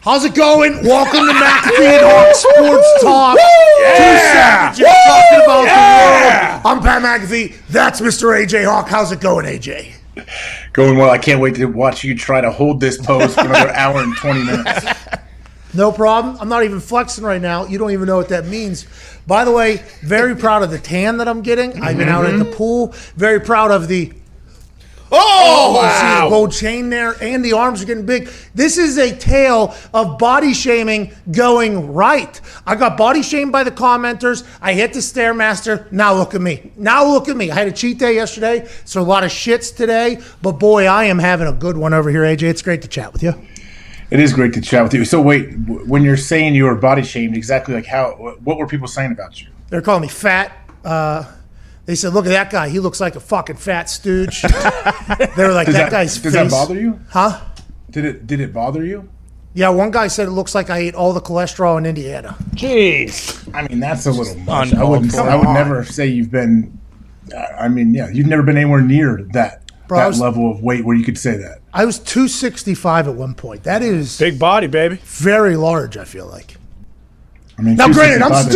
How's 0.00 0.24
it 0.24 0.34
going? 0.34 0.82
Welcome 0.82 1.26
to 1.26 1.32
McAfee 1.34 1.84
and 1.84 2.06
Hawk 2.06 2.34
Sports 2.34 3.02
Talk. 3.02 3.36
Two 3.36 4.18
savages 4.32 4.86
talking 5.06 5.44
about 5.44 5.62
the 5.64 6.62
world. 6.62 6.62
I'm 6.64 6.80
Pat 6.82 7.02
McAfee. 7.02 7.58
That's 7.68 8.00
Mr. 8.00 8.34
AJ 8.34 8.64
Hawk. 8.64 8.88
How's 8.88 9.12
it 9.12 9.20
going, 9.20 9.44
AJ? 9.44 9.92
Going 10.72 10.96
well. 10.96 11.10
I 11.10 11.18
can't 11.18 11.40
wait 11.40 11.56
to 11.56 11.66
watch 11.66 12.04
you 12.04 12.14
try 12.16 12.40
to 12.40 12.50
hold 12.50 12.80
this 12.80 12.96
pose 12.96 13.34
for 13.34 13.42
another 13.42 13.70
hour 13.70 14.00
and 14.00 14.16
20 14.16 14.44
minutes. 14.44 14.86
No 15.74 15.92
problem. 15.92 16.36
I'm 16.40 16.48
not 16.48 16.64
even 16.64 16.80
flexing 16.80 17.24
right 17.24 17.42
now. 17.42 17.66
You 17.66 17.78
don't 17.78 17.90
even 17.90 18.06
know 18.06 18.16
what 18.16 18.30
that 18.30 18.46
means. 18.46 18.86
By 19.26 19.44
the 19.44 19.52
way, 19.52 19.82
very 20.02 20.34
proud 20.34 20.62
of 20.62 20.70
the 20.70 20.78
tan 20.78 21.18
that 21.18 21.28
I'm 21.28 21.42
getting. 21.42 21.82
I've 21.82 21.98
been 21.98 22.08
out 22.08 22.24
at 22.24 22.38
the 22.38 22.44
mm-hmm. 22.44 22.54
pool. 22.54 22.94
Very 23.16 23.40
proud 23.40 23.70
of 23.70 23.88
the 23.88 24.12
Oh, 25.10 25.78
oh 25.78 26.00
see 26.00 26.24
the 26.24 26.28
gold 26.28 26.52
chain 26.52 26.90
there, 26.90 27.16
and 27.22 27.44
the 27.44 27.54
arms 27.54 27.82
are 27.82 27.86
getting 27.86 28.04
big. 28.04 28.28
This 28.54 28.76
is 28.76 28.98
a 28.98 29.16
tale 29.16 29.74
of 29.94 30.18
body 30.18 30.52
shaming 30.52 31.12
going 31.30 31.92
right. 31.94 32.40
I 32.66 32.74
got 32.74 32.98
body 32.98 33.22
shamed 33.22 33.50
by 33.50 33.64
the 33.64 33.70
commenters. 33.70 34.46
I 34.60 34.74
hit 34.74 34.92
the 34.92 34.98
stairmaster. 34.98 35.90
Now 35.90 36.14
look 36.14 36.34
at 36.34 36.40
me. 36.40 36.72
Now 36.76 37.06
look 37.06 37.28
at 37.28 37.36
me. 37.36 37.50
I 37.50 37.54
had 37.54 37.68
a 37.68 37.72
cheat 37.72 37.98
day 37.98 38.14
yesterday, 38.14 38.68
so 38.84 39.00
a 39.00 39.02
lot 39.02 39.24
of 39.24 39.30
shits 39.30 39.74
today. 39.74 40.20
But 40.42 40.52
boy, 40.52 40.84
I 40.84 41.04
am 41.04 41.18
having 41.18 41.46
a 41.46 41.52
good 41.52 41.76
one 41.76 41.94
over 41.94 42.10
here, 42.10 42.22
AJ. 42.22 42.42
It's 42.42 42.62
great 42.62 42.82
to 42.82 42.88
chat 42.88 43.12
with 43.12 43.22
you. 43.22 43.34
It 44.10 44.20
is 44.20 44.32
great 44.32 44.54
to 44.54 44.60
chat 44.60 44.82
with 44.82 44.94
you. 44.94 45.04
So 45.04 45.20
wait, 45.20 45.54
when 45.66 46.02
you're 46.02 46.16
saying 46.16 46.54
you 46.54 46.64
were 46.64 46.74
body 46.74 47.02
shamed, 47.02 47.36
exactly 47.36 47.74
like 47.74 47.86
how? 47.86 48.12
What 48.42 48.56
were 48.56 48.66
people 48.66 48.88
saying 48.88 49.12
about 49.12 49.40
you? 49.40 49.48
They're 49.68 49.82
calling 49.82 50.02
me 50.02 50.08
fat. 50.08 50.56
Uh, 50.84 51.30
they 51.84 51.94
said, 51.94 52.14
"Look 52.14 52.24
at 52.24 52.30
that 52.30 52.50
guy. 52.50 52.70
He 52.70 52.80
looks 52.80 53.00
like 53.00 53.16
a 53.16 53.20
fucking 53.20 53.56
fat 53.56 53.90
stooge." 53.90 54.42
they 54.42 54.48
were 55.36 55.52
like, 55.52 55.66
Does 55.66 55.74
"That, 55.74 55.90
that, 55.90 55.90
guy's 55.90 56.18
does 56.18 56.32
face." 56.32 56.32
that 56.32 56.50
bother 56.50 56.80
you? 56.80 56.98
Huh? 57.10 57.40
Did 57.90 58.04
it 58.04 58.26
did 58.26 58.40
it 58.40 58.52
bother 58.52 58.84
you? 58.84 59.08
Yeah, 59.54 59.70
one 59.70 59.90
guy 59.90 60.08
said 60.08 60.28
it 60.28 60.32
looks 60.32 60.54
like 60.54 60.70
I 60.70 60.78
ate 60.78 60.94
all 60.94 61.12
the 61.12 61.20
cholesterol 61.20 61.78
in 61.78 61.86
Indiana. 61.86 62.36
Jeez. 62.50 63.52
I 63.54 63.66
mean, 63.66 63.80
that's 63.80 64.06
a 64.06 64.12
little 64.12 64.38
much. 64.40 64.72
I 64.74 64.84
wouldn't. 64.84 65.12
for. 65.12 65.22
I 65.22 65.34
would 65.34 65.48
never 65.48 65.84
say 65.84 66.06
you've 66.06 66.30
been. 66.30 66.78
I 67.36 67.68
mean, 67.68 67.92
yeah, 67.92 68.08
you've 68.08 68.26
never 68.26 68.42
been 68.42 68.56
anywhere 68.56 68.80
near 68.80 69.22
that 69.32 69.67
Bro, 69.88 69.98
I 69.98 70.02
that 70.02 70.08
was- 70.08 70.20
level 70.20 70.50
of 70.50 70.62
weight 70.62 70.84
where 70.84 70.94
you 70.94 71.04
could 71.04 71.18
say 71.18 71.36
that. 71.38 71.58
I 71.72 71.84
was 71.84 71.98
265 71.98 73.08
at 73.08 73.14
one 73.14 73.34
point. 73.34 73.64
That 73.64 73.82
is 73.82 74.18
Big 74.18 74.38
body, 74.38 74.66
baby. 74.68 75.00
very 75.04 75.56
large. 75.56 75.96
I 75.96 76.04
feel 76.04 76.26
like. 76.26 76.56
I 77.58 77.62
mean, 77.62 77.74
Now, 77.76 77.88
granted, 77.92 78.22
I'm 78.22 78.30
265 78.30 78.46
is- 78.46 78.52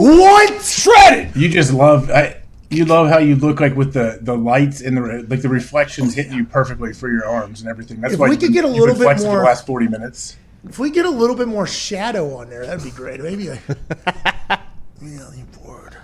still 0.00 0.20
what? 0.20 0.62
Shredded. 0.62 1.36
You 1.36 1.48
just 1.48 1.72
love. 1.72 2.10
I, 2.10 2.36
you 2.70 2.84
love 2.86 3.08
how 3.10 3.18
you 3.18 3.36
look 3.36 3.60
like 3.60 3.76
with 3.76 3.92
the, 3.92 4.18
the 4.22 4.34
lights 4.36 4.80
and 4.80 4.96
the 4.96 5.26
like 5.28 5.42
the 5.42 5.48
reflections 5.48 6.14
hitting 6.14 6.32
you 6.32 6.44
perfectly 6.44 6.92
for 6.94 7.10
your 7.10 7.26
arms 7.26 7.60
and 7.60 7.68
everything. 7.68 8.00
That's 8.00 8.14
If 8.14 8.20
why 8.20 8.28
we 8.30 8.36
could 8.36 8.46
been- 8.46 8.52
get 8.52 8.64
a 8.64 8.68
little 8.68 8.94
bit 8.94 9.02
more- 9.22 9.38
the 9.38 9.42
last 9.44 9.66
forty 9.66 9.88
minutes. 9.88 10.36
If 10.68 10.78
we 10.78 10.90
get 10.90 11.04
a 11.04 11.10
little 11.10 11.34
bit 11.36 11.48
more 11.48 11.66
shadow 11.66 12.36
on 12.36 12.48
there, 12.48 12.64
that'd 12.64 12.84
be 12.84 12.90
great. 12.92 13.20
Maybe. 13.20 13.50
I, 13.50 13.58
yeah, 15.02 15.28
lean 15.28 15.46
forward. 15.46 15.96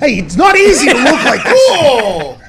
Hey, 0.00 0.18
it's 0.18 0.36
not 0.36 0.56
easy 0.56 0.88
to 0.88 0.94
look 0.94 1.24
like 1.24 1.44
this. 1.44 2.40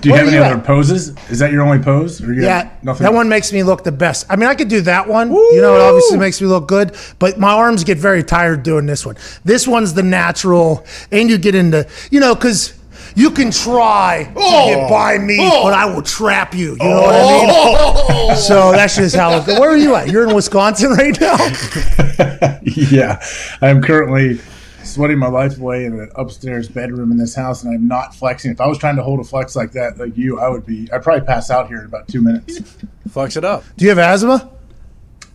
Do 0.00 0.10
you 0.10 0.12
Where 0.12 0.24
have 0.24 0.26
are 0.26 0.36
any 0.36 0.36
you 0.36 0.44
other 0.44 0.60
at? 0.60 0.66
poses? 0.66 1.14
Is 1.30 1.38
that 1.38 1.50
your 1.50 1.62
only 1.62 1.82
pose? 1.82 2.22
Or 2.22 2.30
you 2.32 2.42
Yeah, 2.42 2.68
nothing. 2.82 3.04
that 3.04 3.14
one 3.14 3.26
makes 3.30 3.54
me 3.54 3.62
look 3.62 3.84
the 3.84 3.92
best. 3.92 4.26
I 4.28 4.36
mean, 4.36 4.50
I 4.50 4.54
could 4.54 4.68
do 4.68 4.82
that 4.82 5.08
one. 5.08 5.32
You 5.32 5.62
know, 5.62 5.76
it 5.76 5.80
obviously 5.80 6.18
makes 6.18 6.42
me 6.42 6.46
look 6.46 6.68
good, 6.68 6.94
but 7.18 7.38
my 7.38 7.52
arms 7.52 7.84
get 7.84 7.96
very 7.96 8.22
tired 8.22 8.62
doing 8.62 8.84
this 8.84 9.06
one. 9.06 9.16
This 9.44 9.66
one's 9.66 9.94
the 9.94 10.02
natural, 10.02 10.84
and 11.10 11.30
you 11.30 11.38
get 11.38 11.54
into, 11.54 11.88
you 12.10 12.20
know, 12.20 12.34
because 12.34 12.74
you 13.14 13.30
can 13.30 13.50
try 13.50 14.24
to 14.24 14.32
oh. 14.36 14.66
get 14.66 14.90
by 14.90 15.16
me, 15.16 15.38
oh. 15.40 15.62
but 15.62 15.72
I 15.72 15.86
will 15.86 16.02
trap 16.02 16.54
you. 16.54 16.72
You 16.72 16.76
know 16.76 17.02
what 17.02 17.14
I 17.14 17.22
mean? 17.22 17.50
Oh. 17.50 18.34
So 18.44 18.72
that's 18.72 18.96
just 18.96 19.14
how 19.16 19.38
it 19.38 19.46
goes. 19.46 19.58
Where 19.58 19.70
are 19.70 19.76
you 19.76 19.94
at? 19.94 20.08
You're 20.08 20.28
in 20.28 20.34
Wisconsin 20.34 20.90
right 20.90 21.18
now? 21.20 21.36
yeah, 22.62 23.22
I 23.62 23.68
am 23.68 23.80
currently 23.80 24.40
sweating 24.84 25.18
my 25.18 25.28
life 25.28 25.58
away 25.58 25.84
in 25.84 25.98
an 25.98 26.10
upstairs 26.14 26.68
bedroom 26.68 27.10
in 27.10 27.18
this 27.18 27.34
house, 27.34 27.62
and 27.62 27.74
I'm 27.74 27.88
not 27.88 28.14
flexing. 28.14 28.50
If 28.50 28.60
I 28.60 28.66
was 28.66 28.78
trying 28.78 28.96
to 28.96 29.02
hold 29.02 29.20
a 29.20 29.24
flex 29.24 29.56
like 29.56 29.72
that, 29.72 29.98
like 29.98 30.16
you, 30.16 30.38
I 30.38 30.48
would 30.48 30.66
be. 30.66 30.88
I'd 30.92 31.02
probably 31.02 31.26
pass 31.26 31.50
out 31.50 31.68
here 31.68 31.80
in 31.80 31.86
about 31.86 32.08
two 32.08 32.20
minutes. 32.20 32.76
Flex 33.10 33.36
it 33.36 33.44
up. 33.44 33.64
Do 33.76 33.84
you 33.84 33.90
have 33.90 33.98
asthma? 33.98 34.50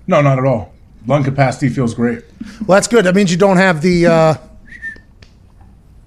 No, 0.07 0.21
not 0.21 0.39
at 0.39 0.45
all. 0.45 0.73
Lung 1.05 1.23
capacity 1.23 1.69
feels 1.69 1.93
great. 1.93 2.23
Well, 2.65 2.75
that's 2.75 2.87
good. 2.87 3.05
That 3.05 3.15
means 3.15 3.31
you 3.31 3.37
don't 3.37 3.57
have 3.57 3.81
the. 3.81 4.07
Uh, 4.07 4.33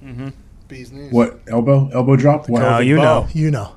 mm-hmm. 0.05 1.11
What 1.11 1.40
elbow? 1.46 1.90
Elbow 1.92 2.16
drop? 2.16 2.48
What? 2.48 2.62
Oh, 2.62 2.78
you 2.78 2.96
know. 2.96 3.28
you 3.33 3.50
know. 3.50 3.74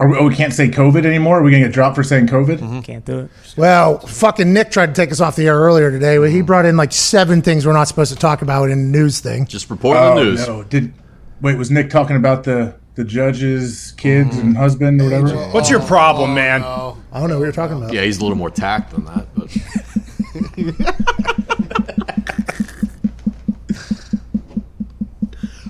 Are 0.00 0.08
we, 0.08 0.16
oh, 0.18 0.26
we 0.28 0.34
can't 0.34 0.52
say 0.52 0.68
COVID 0.68 1.06
anymore. 1.06 1.38
Are 1.38 1.42
we 1.42 1.52
gonna 1.52 1.64
get 1.64 1.72
dropped 1.72 1.94
for 1.94 2.02
saying 2.02 2.26
COVID? 2.26 2.58
Mm-hmm. 2.58 2.80
Can't 2.80 3.04
do 3.04 3.20
it. 3.20 3.30
Well, 3.56 3.98
fucking 4.00 4.52
Nick 4.52 4.70
tried 4.70 4.86
to 4.86 4.92
take 4.92 5.12
us 5.12 5.20
off 5.20 5.36
the 5.36 5.46
air 5.46 5.56
earlier 5.56 5.90
today. 5.90 6.14
He 6.14 6.38
mm-hmm. 6.38 6.46
brought 6.46 6.66
in 6.66 6.76
like 6.76 6.92
seven 6.92 7.42
things 7.42 7.64
we're 7.64 7.74
not 7.74 7.86
supposed 7.86 8.12
to 8.12 8.18
talk 8.18 8.42
about 8.42 8.70
in 8.70 8.92
the 8.92 8.98
news 8.98 9.20
thing. 9.20 9.46
Just 9.46 9.70
report 9.70 9.96
Oh 9.96 10.16
the 10.16 10.24
news. 10.24 10.46
no! 10.46 10.64
Did 10.64 10.92
wait? 11.40 11.56
Was 11.56 11.70
Nick 11.70 11.90
talking 11.90 12.16
about 12.16 12.42
the 12.42 12.74
the 12.96 13.04
judge's 13.04 13.92
kids 13.92 14.36
and 14.36 14.50
mm-hmm. 14.50 14.58
husband 14.60 15.00
or 15.00 15.04
whatever? 15.04 15.36
What's 15.50 15.70
your 15.70 15.80
problem, 15.80 16.30
oh, 16.30 16.34
man? 16.34 16.62
I 16.64 17.20
don't 17.20 17.28
know 17.28 17.38
what 17.38 17.44
you're 17.44 17.52
talking 17.52 17.76
about. 17.76 17.92
Yeah, 17.92 18.02
he's 18.02 18.18
a 18.18 18.22
little 18.22 18.36
more 18.36 18.50
tact 18.50 18.92
than 18.92 19.04
that, 19.04 19.28
but 19.36 19.50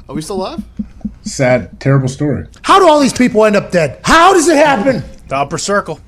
Are 0.09 0.15
we 0.15 0.23
still 0.23 0.37
live? 0.37 0.63
Sad, 1.25 1.81
terrible 1.81 2.09
story. 2.09 2.47
How 2.63 2.79
do 2.79 2.89
all 2.89 3.01
these 3.01 3.13
people 3.13 3.45
end 3.45 3.57
up 3.57 3.71
dead? 3.71 4.01
How 4.05 4.33
does 4.33 4.49
it 4.49 4.57
happen? 4.57 5.03
The 5.29 5.37
upper 5.37 5.59
circle. 5.59 6.01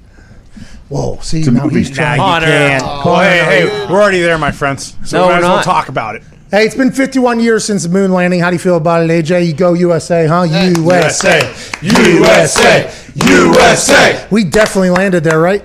Whoa, 0.89 1.19
see, 1.21 1.43
a 1.43 1.51
now 1.51 1.65
movie. 1.65 1.79
he's 1.79 1.91
trying. 1.91 2.19
Nah, 2.19 2.39
you 2.39 2.45
can't. 2.45 2.83
Well, 2.83 3.21
hey, 3.21 3.67
hey, 3.67 3.87
we're 3.91 4.01
already 4.01 4.21
there, 4.21 4.39
my 4.39 4.53
friends. 4.53 4.97
So 5.05 5.19
No, 5.19 5.27
we 5.27 5.33
might 5.33 5.33
we're 5.33 5.39
as 5.39 5.43
well 5.45 5.57
not. 5.57 5.65
talk 5.65 5.89
about 5.89 6.15
it. 6.17 6.23
Hey, 6.51 6.65
it's 6.65 6.77
been 6.77 6.93
51 6.93 7.41
years 7.41 7.65
since 7.65 7.83
the 7.83 7.89
moon 7.89 8.13
landing. 8.13 8.39
How 8.39 8.51
do 8.51 8.55
you 8.55 8.61
feel 8.61 8.77
about 8.77 9.03
it, 9.03 9.11
AJ? 9.11 9.47
You 9.49 9.53
go 9.53 9.73
USA, 9.73 10.29
huh? 10.29 10.43
USA. 10.43 11.41
USA. 11.83 12.93
USA. 13.17 14.29
We 14.31 14.45
definitely 14.45 14.91
landed 14.91 15.25
there, 15.25 15.41
right? 15.41 15.65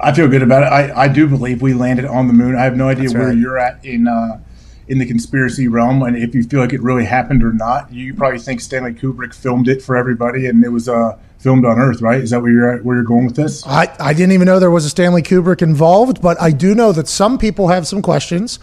I 0.00 0.12
feel 0.12 0.28
good 0.28 0.42
about 0.42 0.64
it. 0.64 0.66
I, 0.66 1.04
I 1.04 1.08
do 1.08 1.26
believe 1.26 1.62
we 1.62 1.72
landed 1.72 2.04
on 2.04 2.26
the 2.26 2.34
moon. 2.34 2.54
I 2.54 2.64
have 2.64 2.76
no 2.76 2.88
idea 2.88 3.10
where 3.10 3.28
right. 3.28 3.36
you're 3.36 3.58
at 3.58 3.82
in 3.84 4.06
uh, 4.06 4.40
in 4.88 4.98
the 4.98 5.06
conspiracy 5.06 5.68
realm, 5.68 6.02
and 6.02 6.16
if 6.16 6.34
you 6.34 6.42
feel 6.42 6.60
like 6.60 6.72
it 6.72 6.82
really 6.82 7.04
happened 7.04 7.44
or 7.44 7.52
not, 7.52 7.92
you 7.92 8.14
probably 8.14 8.38
think 8.38 8.60
Stanley 8.60 8.94
Kubrick 8.94 9.34
filmed 9.34 9.68
it 9.68 9.82
for 9.82 9.96
everybody, 9.96 10.46
and 10.46 10.64
it 10.64 10.70
was 10.70 10.88
uh, 10.88 11.18
filmed 11.38 11.64
on 11.64 11.78
Earth, 11.78 12.00
right? 12.00 12.20
Is 12.20 12.30
that 12.30 12.40
where 12.40 12.50
you're 12.50 12.76
at, 12.76 12.84
where 12.84 12.96
you're 12.96 13.04
going 13.04 13.26
with 13.26 13.36
this? 13.36 13.66
I, 13.66 13.94
I 14.00 14.12
didn't 14.12 14.32
even 14.32 14.46
know 14.46 14.58
there 14.58 14.70
was 14.70 14.84
a 14.84 14.90
Stanley 14.90 15.22
Kubrick 15.22 15.62
involved, 15.62 16.22
but 16.22 16.40
I 16.40 16.50
do 16.50 16.74
know 16.74 16.92
that 16.92 17.08
some 17.08 17.38
people 17.38 17.68
have 17.68 17.86
some 17.86 18.02
questions. 18.02 18.58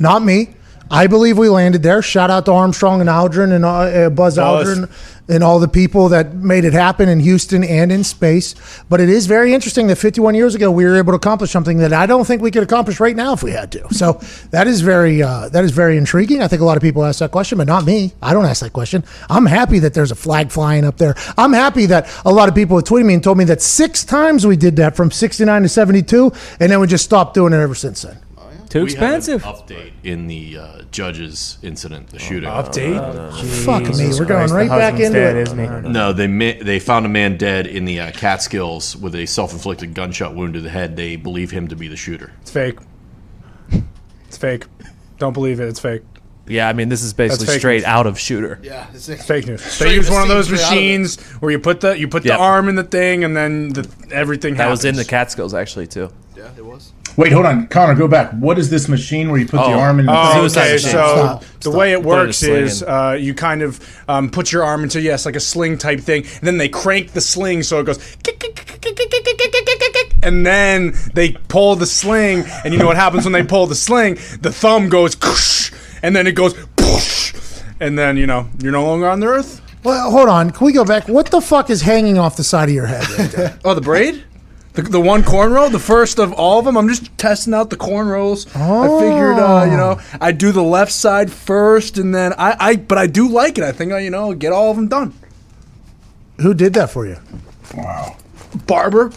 Not 0.00 0.22
me. 0.22 0.54
I 0.90 1.06
believe 1.06 1.36
we 1.36 1.48
landed 1.48 1.82
there. 1.82 2.02
Shout 2.02 2.30
out 2.30 2.44
to 2.46 2.52
Armstrong 2.52 3.00
and 3.00 3.10
Aldrin 3.10 3.52
and 3.52 3.64
uh, 3.64 3.68
uh, 3.68 4.10
Buzz 4.10 4.36
Buzz. 4.36 4.78
Aldrin 4.78 4.90
and 5.28 5.42
all 5.42 5.58
the 5.58 5.68
people 5.68 6.08
that 6.10 6.34
made 6.34 6.64
it 6.64 6.72
happen 6.72 7.08
in 7.08 7.20
Houston 7.20 7.64
and 7.64 7.90
in 7.90 8.04
space. 8.04 8.54
But 8.88 9.00
it 9.00 9.08
is 9.08 9.26
very 9.26 9.52
interesting 9.54 9.88
that 9.88 9.96
51 9.96 10.34
years 10.34 10.54
ago 10.54 10.70
we 10.70 10.84
were 10.84 10.96
able 10.96 11.12
to 11.12 11.16
accomplish 11.16 11.50
something 11.50 11.78
that 11.78 11.92
I 11.92 12.06
don't 12.06 12.24
think 12.24 12.42
we 12.42 12.50
could 12.50 12.62
accomplish 12.62 13.00
right 13.00 13.16
now 13.16 13.32
if 13.32 13.42
we 13.42 13.50
had 13.50 13.72
to. 13.72 13.92
So 13.92 14.20
that 14.50 14.66
is 14.66 14.80
very 14.80 15.22
uh, 15.22 15.48
that 15.50 15.64
is 15.64 15.72
very 15.72 15.96
intriguing. 15.96 16.42
I 16.42 16.48
think 16.48 16.62
a 16.62 16.64
lot 16.64 16.76
of 16.76 16.82
people 16.82 17.04
ask 17.04 17.18
that 17.20 17.32
question, 17.32 17.58
but 17.58 17.66
not 17.66 17.84
me. 17.84 18.12
I 18.22 18.32
don't 18.32 18.44
ask 18.44 18.60
that 18.62 18.72
question. 18.72 19.04
I'm 19.28 19.46
happy 19.46 19.78
that 19.80 19.94
there's 19.94 20.10
a 20.10 20.16
flag 20.16 20.50
flying 20.50 20.84
up 20.84 20.96
there. 20.96 21.14
I'm 21.36 21.52
happy 21.52 21.86
that 21.86 22.08
a 22.24 22.32
lot 22.32 22.48
of 22.48 22.54
people 22.54 22.76
have 22.76 22.84
tweeted 22.84 23.06
me 23.06 23.14
and 23.14 23.24
told 23.24 23.38
me 23.38 23.44
that 23.44 23.62
six 23.62 24.04
times 24.04 24.46
we 24.46 24.56
did 24.56 24.76
that 24.76 24.96
from 24.96 25.10
69 25.10 25.62
to 25.62 25.68
72, 25.68 26.32
and 26.60 26.70
then 26.70 26.80
we 26.80 26.86
just 26.86 27.04
stopped 27.04 27.34
doing 27.34 27.52
it 27.52 27.56
ever 27.56 27.74
since 27.74 28.02
then. 28.02 28.18
Too 28.80 28.84
We 28.84 28.92
had 28.94 29.02
an 29.02 29.14
expensive. 29.16 29.42
update 29.44 29.92
in 30.04 30.26
the 30.26 30.58
uh, 30.58 30.82
judges 30.90 31.58
incident, 31.62 32.08
the 32.08 32.18
shooting. 32.18 32.48
Update. 32.48 33.64
Fuck 33.64 33.82
me. 33.84 33.88
Jesus 33.90 34.20
We're 34.20 34.26
going 34.26 34.48
Christ, 34.48 34.54
right 34.54 34.62
the 34.64 34.68
back 34.68 34.92
husband's 34.94 35.06
into 35.06 35.20
dead, 35.20 35.36
it. 35.36 35.40
isn't 35.42 35.84
he? 35.84 35.88
No, 35.92 36.12
they 36.12 36.26
ma- 36.26 36.62
they 36.64 36.78
found 36.78 37.06
a 37.06 37.08
man 37.08 37.36
dead 37.36 37.66
in 37.66 37.84
the 37.84 38.00
uh, 38.00 38.10
Catskills 38.12 38.96
with 38.96 39.14
a 39.14 39.26
self-inflicted 39.26 39.94
gunshot 39.94 40.34
wound 40.34 40.54
to 40.54 40.60
the 40.60 40.70
head. 40.70 40.96
They 40.96 41.16
believe 41.16 41.50
him 41.50 41.68
to 41.68 41.76
be 41.76 41.88
the 41.88 41.96
shooter. 41.96 42.32
It's 42.42 42.50
fake. 42.50 42.78
It's 44.28 44.36
fake. 44.36 44.64
Don't 45.18 45.32
believe 45.32 45.60
it. 45.60 45.68
It's 45.68 45.80
fake. 45.80 46.02
Yeah, 46.48 46.68
I 46.68 46.74
mean, 46.74 46.88
this 46.88 47.02
is 47.02 47.12
basically 47.12 47.46
fake 47.46 47.58
straight 47.58 47.76
news. 47.78 47.84
out 47.86 48.06
of 48.06 48.20
shooter. 48.20 48.60
Yeah, 48.62 48.86
it's 48.94 49.08
It's 49.08 49.24
fake 49.26 49.48
news. 49.48 49.62
Straight 49.64 49.88
They 49.88 49.94
use 49.96 50.08
one 50.10 50.22
of 50.22 50.28
those 50.28 50.46
straight 50.46 50.62
of 50.62 50.70
machines 50.70 51.20
where 51.40 51.50
you 51.50 51.58
put 51.58 51.80
the 51.80 51.98
you 51.98 52.06
put 52.06 52.24
Yep. 52.24 52.36
the 52.36 52.40
arm 52.42 52.68
in 52.68 52.76
the 52.76 52.84
thing 52.84 53.24
and 53.24 53.36
then 53.36 53.70
the, 53.70 53.88
everything 54.12 54.54
That 54.54 54.64
happens. 54.64 54.78
was 54.80 54.84
in 54.84 54.94
the 54.94 55.04
Catskills, 55.04 55.54
actually, 55.54 55.88
too. 55.88 56.12
Yeah, 56.36 56.48
it 56.56 56.64
was. 56.64 56.92
Wait, 57.16 57.32
hold 57.32 57.46
on, 57.46 57.66
Connor, 57.68 57.94
go 57.94 58.06
back. 58.06 58.30
What 58.32 58.58
is 58.58 58.68
this 58.68 58.88
machine 58.88 59.30
where 59.30 59.40
you 59.40 59.46
put 59.46 59.56
the 59.56 59.62
Oh. 59.62 59.78
arm 59.78 60.00
in? 60.00 60.06
The 60.06 60.12
Oh. 60.12 60.32
Suicide 60.40 60.62
okay. 60.64 60.72
machine. 60.74 60.90
So 60.90 61.06
Stop. 61.16 61.44
the 61.60 61.70
way 61.70 61.92
it 61.92 62.02
Put 62.02 62.08
it 62.08 62.12
in 62.12 62.18
a 62.20 62.24
works 62.24 62.42
is 62.42 62.82
uh, 62.82 63.16
you 63.18 63.32
kind 63.32 63.62
of 63.62 63.80
um, 64.06 64.28
put 64.30 64.52
your 64.52 64.64
arm 64.64 64.82
into 64.82 65.00
yes, 65.00 65.24
like 65.24 65.34
a 65.36 65.40
sling 65.40 65.78
type 65.78 66.00
thing, 66.00 66.22
and 66.24 66.42
then 66.42 66.58
they 66.58 66.68
crank 66.68 67.12
the 67.12 67.20
sling 67.22 67.62
so 67.62 67.80
it 67.80 67.84
goes, 67.84 67.98
and 70.22 70.44
then 70.46 70.92
they 71.14 71.32
pull 71.48 71.76
the 71.76 71.86
sling, 71.86 72.44
and 72.64 72.72
you 72.72 72.78
know 72.78 72.86
what 72.86 72.96
happens 72.96 73.24
when 73.24 73.32
they 73.32 73.42
pull 73.42 73.66
the 73.66 73.74
sling? 73.74 74.14
The 74.42 74.52
thumb 74.52 74.88
goes, 74.88 75.16
and 76.02 76.14
then 76.14 76.26
it 76.26 76.32
goes, 76.32 76.54
and 77.80 77.98
then 77.98 78.16
you 78.16 78.26
know 78.26 78.48
you're 78.62 78.72
no 78.72 78.84
longer 78.84 79.08
on 79.08 79.20
the 79.20 79.26
earth. 79.26 79.62
Well, 79.84 80.10
hold 80.10 80.28
on. 80.28 80.50
Can 80.50 80.64
we 80.66 80.72
go 80.72 80.84
back? 80.84 81.06
What 81.08 81.30
the 81.30 81.40
fuck 81.40 81.70
is 81.70 81.80
hanging 81.82 82.18
off 82.18 82.36
the 82.36 82.42
side 82.44 82.68
of 82.68 82.74
your 82.74 82.86
head 82.86 83.08
right 83.10 83.30
there? 83.30 83.58
Oh, 83.64 83.72
the 83.72 83.80
braid? 83.80 84.24
The, 84.76 84.82
the 84.82 85.00
one 85.00 85.22
cornrow, 85.22 85.70
the 85.72 85.78
first 85.78 86.18
of 86.18 86.32
all 86.34 86.58
of 86.58 86.64
them. 86.66 86.76
I'm 86.76 86.88
just 86.88 87.16
testing 87.18 87.54
out 87.54 87.70
the 87.70 87.76
cornrows. 87.76 88.46
I 88.54 88.86
figured, 89.00 89.38
uh, 89.38 89.66
you 89.70 89.76
know, 89.76 89.98
I 90.20 90.32
do 90.32 90.52
the 90.52 90.62
left 90.62 90.92
side 90.92 91.32
first, 91.32 91.98
and 91.98 92.14
then 92.14 92.32
I, 92.34 92.56
I, 92.60 92.76
but 92.76 92.98
I 92.98 93.06
do 93.06 93.28
like 93.28 93.56
it. 93.58 93.64
I 93.64 93.72
think 93.72 93.92
I, 93.92 94.00
you 94.00 94.10
know, 94.10 94.34
get 94.34 94.52
all 94.52 94.70
of 94.70 94.76
them 94.76 94.88
done. 94.88 95.14
Who 96.40 96.52
did 96.54 96.74
that 96.74 96.90
for 96.90 97.06
you? 97.06 97.16
Wow. 97.74 98.16
Barber, 98.66 99.12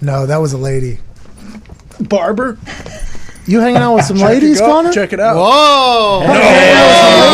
No, 0.00 0.24
that 0.26 0.38
was 0.38 0.52
a 0.52 0.58
lady. 0.58 0.98
barber. 2.00 2.58
You 3.46 3.60
hanging 3.60 3.78
out 3.78 3.94
with 3.94 4.04
some 4.04 4.16
Check 4.18 4.28
ladies, 4.28 4.60
it 4.60 4.64
out, 4.64 4.70
Connor? 4.70 4.92
Check 4.92 5.12
it 5.12 5.20
out. 5.20 5.36
Whoa! 5.36 6.22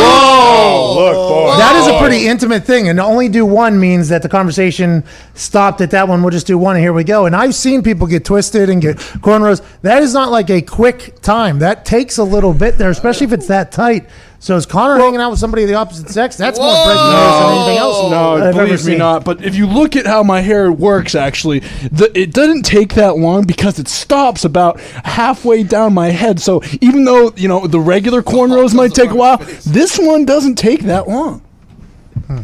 Oh, 0.00 0.94
look, 0.96 1.14
boy. 1.14 1.56
That 1.58 1.76
is 1.76 1.86
a 1.86 1.98
pretty 1.98 2.26
intimate 2.26 2.64
thing, 2.64 2.88
and 2.88 2.98
to 2.98 3.04
only 3.04 3.28
do 3.28 3.44
one 3.44 3.78
means 3.78 4.08
that 4.08 4.22
the 4.22 4.28
conversation 4.28 5.04
stopped 5.34 5.80
at 5.80 5.90
that 5.90 6.08
one. 6.08 6.22
We'll 6.22 6.30
just 6.30 6.46
do 6.46 6.56
one, 6.56 6.76
and 6.76 6.82
here 6.82 6.92
we 6.92 7.04
go. 7.04 7.26
And 7.26 7.36
I've 7.36 7.54
seen 7.54 7.82
people 7.82 8.06
get 8.06 8.24
twisted 8.24 8.70
and 8.70 8.80
get 8.80 8.96
cornrows. 8.96 9.62
That 9.82 10.02
is 10.02 10.14
not 10.14 10.30
like 10.30 10.50
a 10.50 10.62
quick 10.62 11.20
time. 11.20 11.58
That 11.58 11.84
takes 11.84 12.18
a 12.18 12.24
little 12.24 12.54
bit 12.54 12.78
there, 12.78 12.90
especially 12.90 13.26
if 13.26 13.32
it's 13.32 13.48
that 13.48 13.70
tight. 13.72 14.08
So 14.40 14.54
is 14.56 14.66
Connor 14.66 14.98
hanging 14.98 15.20
out 15.20 15.30
with 15.30 15.40
somebody 15.40 15.64
of 15.64 15.68
the 15.68 15.74
opposite 15.74 16.08
sex? 16.10 16.36
That's 16.36 16.60
more 16.60 16.72
breaking 16.86 17.02
news 17.02 17.12
than 17.40 17.52
anything 17.54 17.78
else. 17.78 18.10
No, 18.10 18.34
I've 18.36 18.42
ever 18.42 18.52
believe 18.52 18.70
me 18.70 18.76
seen. 18.76 18.98
not. 18.98 19.24
But 19.24 19.44
if 19.44 19.56
you 19.56 19.66
look 19.66 19.96
at 19.96 20.06
how 20.06 20.22
my 20.22 20.40
hair 20.42 20.70
works, 20.70 21.16
actually, 21.16 21.58
the, 21.90 22.10
it 22.14 22.32
doesn't 22.32 22.62
take 22.62 22.94
that 22.94 23.16
long 23.18 23.46
because 23.46 23.80
it 23.80 23.88
stops 23.88 24.44
about 24.44 24.78
halfway 24.80 25.64
down 25.64 25.92
my 25.92 26.10
head. 26.10 26.38
So 26.38 26.62
even 26.80 27.04
though 27.04 27.32
you 27.36 27.48
know 27.48 27.66
the 27.66 27.80
regular 27.80 28.22
cornrows 28.22 28.74
might 28.74 28.94
take 28.94 29.10
a 29.10 29.14
while, 29.16 29.38
this 29.66 29.98
one 29.98 30.24
doesn't 30.24 30.54
take 30.54 30.82
that 30.82 31.08
long. 31.08 31.40
Hmm. 32.28 32.38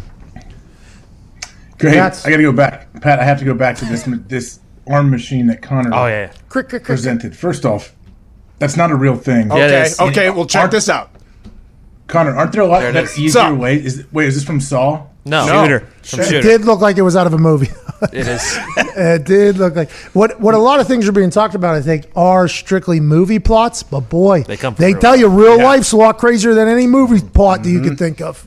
Great. 1.79 1.95
That's- 1.95 2.27
I 2.27 2.31
got 2.31 2.39
to 2.39 2.43
go 2.43 2.53
back, 2.53 2.89
Pat. 3.03 3.21
I 3.21 3.25
have 3.25 3.39
to 3.39 3.45
go 3.45 3.55
back 3.55 3.77
to 3.77 3.85
this 3.85 4.03
this 4.27 4.59
arm 4.89 5.11
machine 5.11 5.47
that 5.47 5.63
Connor 5.63 5.91
Oh, 5.95 6.07
yeah. 6.07 6.27
Crick, 6.27 6.69
crick, 6.69 6.69
crick. 6.69 6.85
presented. 6.85 7.37
First 7.37 7.65
off, 7.65 7.95
that's 8.59 8.77
not 8.77 8.91
a 8.91 8.97
real 8.97 9.17
thing. 9.17 9.49
Yeah, 9.49 9.57
it 9.57 9.63
Okay, 9.71 9.83
is. 9.83 10.01
okay, 10.01 10.31
well, 10.31 10.45
check 10.47 10.61
Aren't- 10.63 10.73
this 10.73 10.89
out. 10.89 11.11
Connor, 12.07 12.35
aren't 12.37 12.53
there 12.53 12.63
a 12.63 12.67
lot 12.67 12.81
There 12.81 12.91
it 12.91 12.93
that 12.95 13.05
is. 13.05 13.19
easier 13.19 13.31
Sup? 13.43 13.57
ways? 13.59 13.85
Is 13.99 14.07
wait, 14.13 14.29
is 14.29 14.35
this 14.35 14.45
from 14.45 14.61
Saw? 14.61 15.07
No. 15.25 15.47
No. 15.47 15.63
Shooter. 15.65 15.81
From 16.03 16.21
It 16.21 16.25
shooter. 16.27 16.43
did 16.43 16.65
look 16.67 16.81
like 16.81 16.99
it 16.99 17.03
was 17.03 17.17
out 17.17 17.27
of 17.27 17.33
a 17.35 17.39
movie. 17.39 17.69
It 18.13 18.29
is. 18.29 18.59
it 18.77 19.25
did 19.25 19.57
look 19.57 19.75
like 19.77 19.91
what 20.13 20.39
what 20.39 20.53
a 20.53 20.59
lot 20.59 20.79
of 20.79 20.87
things 20.87 21.09
are 21.09 21.13
being 21.13 21.31
talked 21.31 21.55
about. 21.55 21.75
I 21.75 21.81
think 21.81 22.07
are 22.15 22.49
strictly 22.49 23.01
movie 23.01 23.39
plots, 23.39 23.83
but 23.83 24.01
boy, 24.11 24.43
They 24.43 24.59
come 24.59 24.75
they 24.75 24.93
real 24.93 25.01
tell 25.01 25.11
life. 25.13 25.21
you 25.21 25.29
real 25.29 25.57
life's 25.63 25.93
a 25.93 25.97
lot 25.97 26.19
crazier 26.19 26.53
than 26.53 26.69
any 26.69 26.87
movie 26.87 27.21
plot 27.27 27.63
that 27.63 27.71
you 27.71 27.79
Mm-hmm. 27.79 27.89
could 27.89 27.99
think 27.99 28.21
of. 28.21 28.47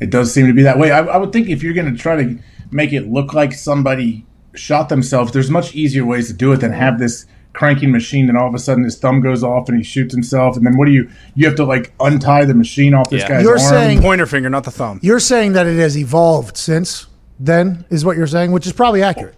It 0.00 0.10
does 0.10 0.34
seem 0.34 0.46
to 0.48 0.52
be 0.52 0.62
that 0.64 0.78
way. 0.78 0.90
I, 0.90 0.98
I 1.00 1.16
would 1.16 1.32
think 1.32 1.48
if 1.48 1.62
you're 1.62 1.72
going 1.72 1.90
to 1.90 1.98
try 1.98 2.16
to 2.22 2.38
make 2.70 2.92
it 2.92 3.08
look 3.08 3.32
like 3.32 3.54
somebody 3.54 4.26
shot 4.54 4.90
themselves, 4.90 5.32
there's 5.32 5.50
much 5.50 5.74
easier 5.74 6.04
ways 6.04 6.26
to 6.26 6.34
do 6.34 6.52
it 6.52 6.58
than 6.58 6.72
have 6.72 6.98
this 6.98 7.24
cranking 7.60 7.92
machine. 7.92 8.26
And 8.30 8.38
all 8.38 8.48
of 8.48 8.54
a 8.54 8.58
sudden, 8.58 8.84
his 8.84 8.98
thumb 8.98 9.20
goes 9.20 9.44
off 9.44 9.68
and 9.68 9.76
he 9.76 9.84
shoots 9.84 10.14
himself. 10.14 10.56
And 10.56 10.64
then 10.66 10.78
what 10.78 10.86
do 10.86 10.92
you? 10.92 11.08
You 11.34 11.46
have 11.46 11.56
to 11.56 11.64
like 11.64 11.92
untie 12.00 12.46
the 12.46 12.54
machine 12.54 12.94
off 12.94 13.10
this 13.10 13.20
Yeah. 13.22 13.28
guy's 13.28 13.42
You're 13.44 13.58
arm. 13.58 13.68
saying- 13.68 14.00
Pointer 14.00 14.24
finger, 14.26 14.48
not 14.48 14.64
the 14.64 14.70
thumb. 14.70 14.98
You're 15.02 15.20
saying 15.20 15.52
that 15.52 15.66
it 15.66 15.78
has 15.78 15.96
evolved 15.96 16.56
since 16.56 17.06
then, 17.38 17.84
is 17.90 18.02
what 18.04 18.16
you're 18.16 18.26
saying, 18.26 18.50
which 18.52 18.66
is 18.66 18.72
probably 18.72 19.02
accurate. 19.02 19.34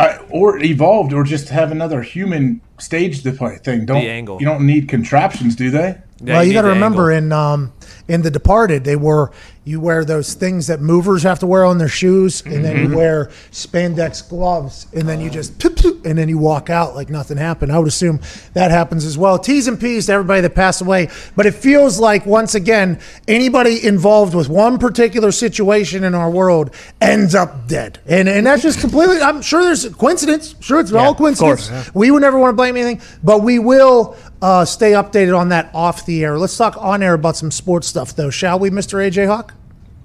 I, 0.00 0.18
or 0.30 0.58
evolved, 0.58 1.12
or 1.12 1.24
just 1.24 1.48
have 1.48 1.72
another 1.72 2.02
human 2.02 2.60
stage 2.78 3.22
the 3.22 3.32
play 3.32 3.56
thing. 3.64 3.84
Don't 3.86 4.02
angle. 4.04 4.38
you 4.40 4.46
don't 4.46 4.64
need 4.66 4.88
contraptions, 4.88 5.56
do 5.56 5.70
they? 5.70 5.96
Yeah, 6.22 6.34
well, 6.34 6.44
you, 6.44 6.52
got 6.52 6.62
to 6.62 6.68
remember 6.68 7.10
angle. 7.12 7.26
in 7.26 7.32
um, 7.32 7.72
in 8.08 8.22
The 8.22 8.30
Departed, 8.30 8.82
they 8.84 8.96
were 8.96 9.30
you 9.68 9.80
wear 9.80 10.04
those 10.04 10.34
things 10.34 10.66
that 10.68 10.80
movers 10.80 11.22
have 11.22 11.38
to 11.40 11.46
wear 11.46 11.64
on 11.64 11.78
their 11.78 11.88
shoes, 11.88 12.42
and 12.46 12.64
then 12.64 12.76
Mm-hmm. 12.78 12.92
you 12.92 12.96
wear 12.98 13.26
spandex 13.50 14.28
gloves, 14.28 14.86
and 14.94 15.08
then 15.08 15.20
you 15.20 15.30
just 15.30 15.58
poop, 15.58 15.76
poop, 15.76 16.06
and 16.06 16.16
then 16.18 16.28
you 16.28 16.38
walk 16.38 16.70
out 16.70 16.94
like 16.94 17.08
nothing 17.10 17.36
happened. 17.36 17.72
I 17.72 17.78
would 17.78 17.88
assume 17.88 18.20
that 18.54 18.70
happens 18.70 19.04
as 19.04 19.18
well. 19.18 19.38
T's 19.38 19.66
and 19.68 19.78
P's 19.78 20.06
to 20.06 20.12
everybody 20.12 20.40
that 20.42 20.54
passed 20.54 20.80
away, 20.80 21.08
but 21.36 21.44
it 21.46 21.54
feels 21.54 21.98
like 22.00 22.24
once 22.26 22.54
again 22.54 22.98
anybody 23.26 23.84
involved 23.84 24.34
with 24.34 24.48
one 24.48 24.78
particular 24.78 25.32
situation 25.32 26.04
in 26.04 26.14
our 26.14 26.30
world 26.30 26.74
ends 27.00 27.34
up 27.34 27.66
dead, 27.68 27.98
and 28.06 28.28
and 28.28 28.46
that's 28.46 28.62
just 28.62 28.80
completely. 28.80 29.20
I'm 29.20 29.42
sure 29.42 29.62
there's 29.62 29.84
a 29.84 29.90
coincidence. 29.92 30.54
Sure, 30.60 30.80
it's 30.80 30.92
all 30.92 31.14
coincidence. 31.14 31.70
We 31.94 32.10
would 32.10 32.22
never 32.22 32.38
want 32.38 32.52
to 32.52 32.56
blame 32.56 32.76
anything, 32.76 33.00
but 33.22 33.42
we 33.42 33.58
will 33.58 34.16
uh, 34.40 34.64
stay 34.64 34.92
updated 34.92 35.36
on 35.38 35.48
that 35.50 35.70
off 35.74 36.06
the 36.06 36.24
air. 36.24 36.38
Let's 36.38 36.56
talk 36.56 36.76
on 36.78 37.02
air 37.02 37.14
about 37.14 37.36
some 37.36 37.50
sports 37.50 37.86
stuff, 37.88 38.14
though, 38.14 38.30
shall 38.30 38.58
we, 38.58 38.70
Mr. 38.70 38.98
AJ 39.04 39.26
Hawk? 39.26 39.54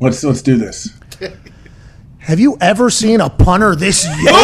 Let's 0.03 0.21
let's 0.21 0.41
do 0.41 0.57
this. 0.57 0.89
Have 2.17 2.37
you 2.37 2.57
ever 2.59 2.89
seen 2.89 3.21
a 3.21 3.29
punter 3.29 3.73
this 3.73 4.03
young? 4.21 4.35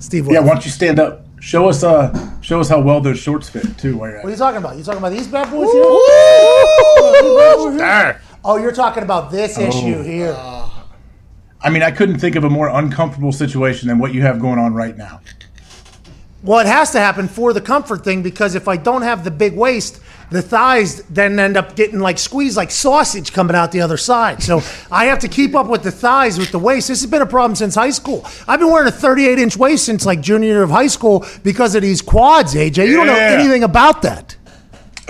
Steve, 0.00 0.26
what, 0.26 0.32
Yeah, 0.32 0.40
why 0.40 0.48
don't 0.48 0.64
you 0.64 0.72
stand 0.72 0.98
up? 0.98 1.24
Show 1.38 1.68
us 1.68 1.84
uh 1.84 2.40
show 2.40 2.58
us 2.58 2.68
how 2.68 2.80
well 2.80 3.00
those 3.00 3.20
shorts 3.20 3.48
fit 3.48 3.78
too. 3.78 3.96
While 3.98 4.08
you're 4.08 4.18
at 4.18 4.24
what 4.24 4.30
are 4.30 4.30
it. 4.30 4.32
you 4.32 4.38
talking 4.38 4.58
about? 4.58 4.76
You 4.76 4.82
talking 4.82 4.98
about 4.98 5.12
these 5.12 5.28
bad 5.28 5.48
boys 5.48 5.70
here? 5.70 5.82
These 5.84 7.36
bad 7.36 7.56
boys 7.58 7.74
here? 7.80 8.20
Oh, 8.44 8.56
you're 8.56 8.72
talking 8.72 9.04
about 9.04 9.30
this 9.30 9.56
issue 9.58 10.02
here. 10.02 10.34
I 10.34 11.70
mean, 11.70 11.84
I 11.84 11.92
couldn't 11.92 12.18
think 12.18 12.34
of 12.34 12.42
a 12.42 12.50
more 12.50 12.66
uncomfortable 12.66 13.30
situation 13.30 13.86
than 13.86 14.00
what 14.00 14.12
you 14.12 14.22
have 14.22 14.40
going 14.40 14.58
on 14.58 14.74
right 14.74 14.96
now. 14.96 15.20
Well, 16.42 16.58
it 16.58 16.66
has 16.66 16.90
to 16.90 16.98
happen 16.98 17.28
for 17.28 17.52
the 17.52 17.60
comfort 17.60 18.02
thing 18.02 18.22
because 18.22 18.56
if 18.56 18.66
I 18.66 18.76
don't 18.76 19.02
have 19.02 19.22
the 19.22 19.30
big 19.30 19.54
waist, 19.54 20.00
the 20.32 20.42
thighs 20.42 21.02
then 21.04 21.38
end 21.38 21.56
up 21.56 21.76
getting 21.76 22.00
like 22.00 22.18
squeezed 22.18 22.56
like 22.56 22.70
sausage 22.70 23.32
coming 23.32 23.54
out 23.54 23.72
the 23.72 23.80
other 23.80 23.96
side. 23.96 24.42
So 24.42 24.62
I 24.90 25.06
have 25.06 25.18
to 25.20 25.28
keep 25.28 25.54
up 25.54 25.66
with 25.66 25.82
the 25.82 25.90
thighs 25.90 26.38
with 26.38 26.50
the 26.50 26.58
waist. 26.58 26.88
This 26.88 27.02
has 27.02 27.10
been 27.10 27.22
a 27.22 27.26
problem 27.26 27.54
since 27.54 27.74
high 27.74 27.90
school. 27.90 28.26
I've 28.48 28.60
been 28.60 28.70
wearing 28.70 28.88
a 28.88 28.92
38 28.92 29.38
inch 29.38 29.56
waist 29.56 29.84
since 29.84 30.06
like 30.06 30.20
junior 30.20 30.48
year 30.48 30.62
of 30.62 30.70
high 30.70 30.86
school 30.86 31.24
because 31.42 31.74
of 31.74 31.82
these 31.82 32.02
quads, 32.02 32.54
AJ. 32.54 32.88
You 32.88 32.96
don't 32.96 33.06
know 33.06 33.14
anything 33.14 33.62
about 33.62 34.02
that. 34.02 34.36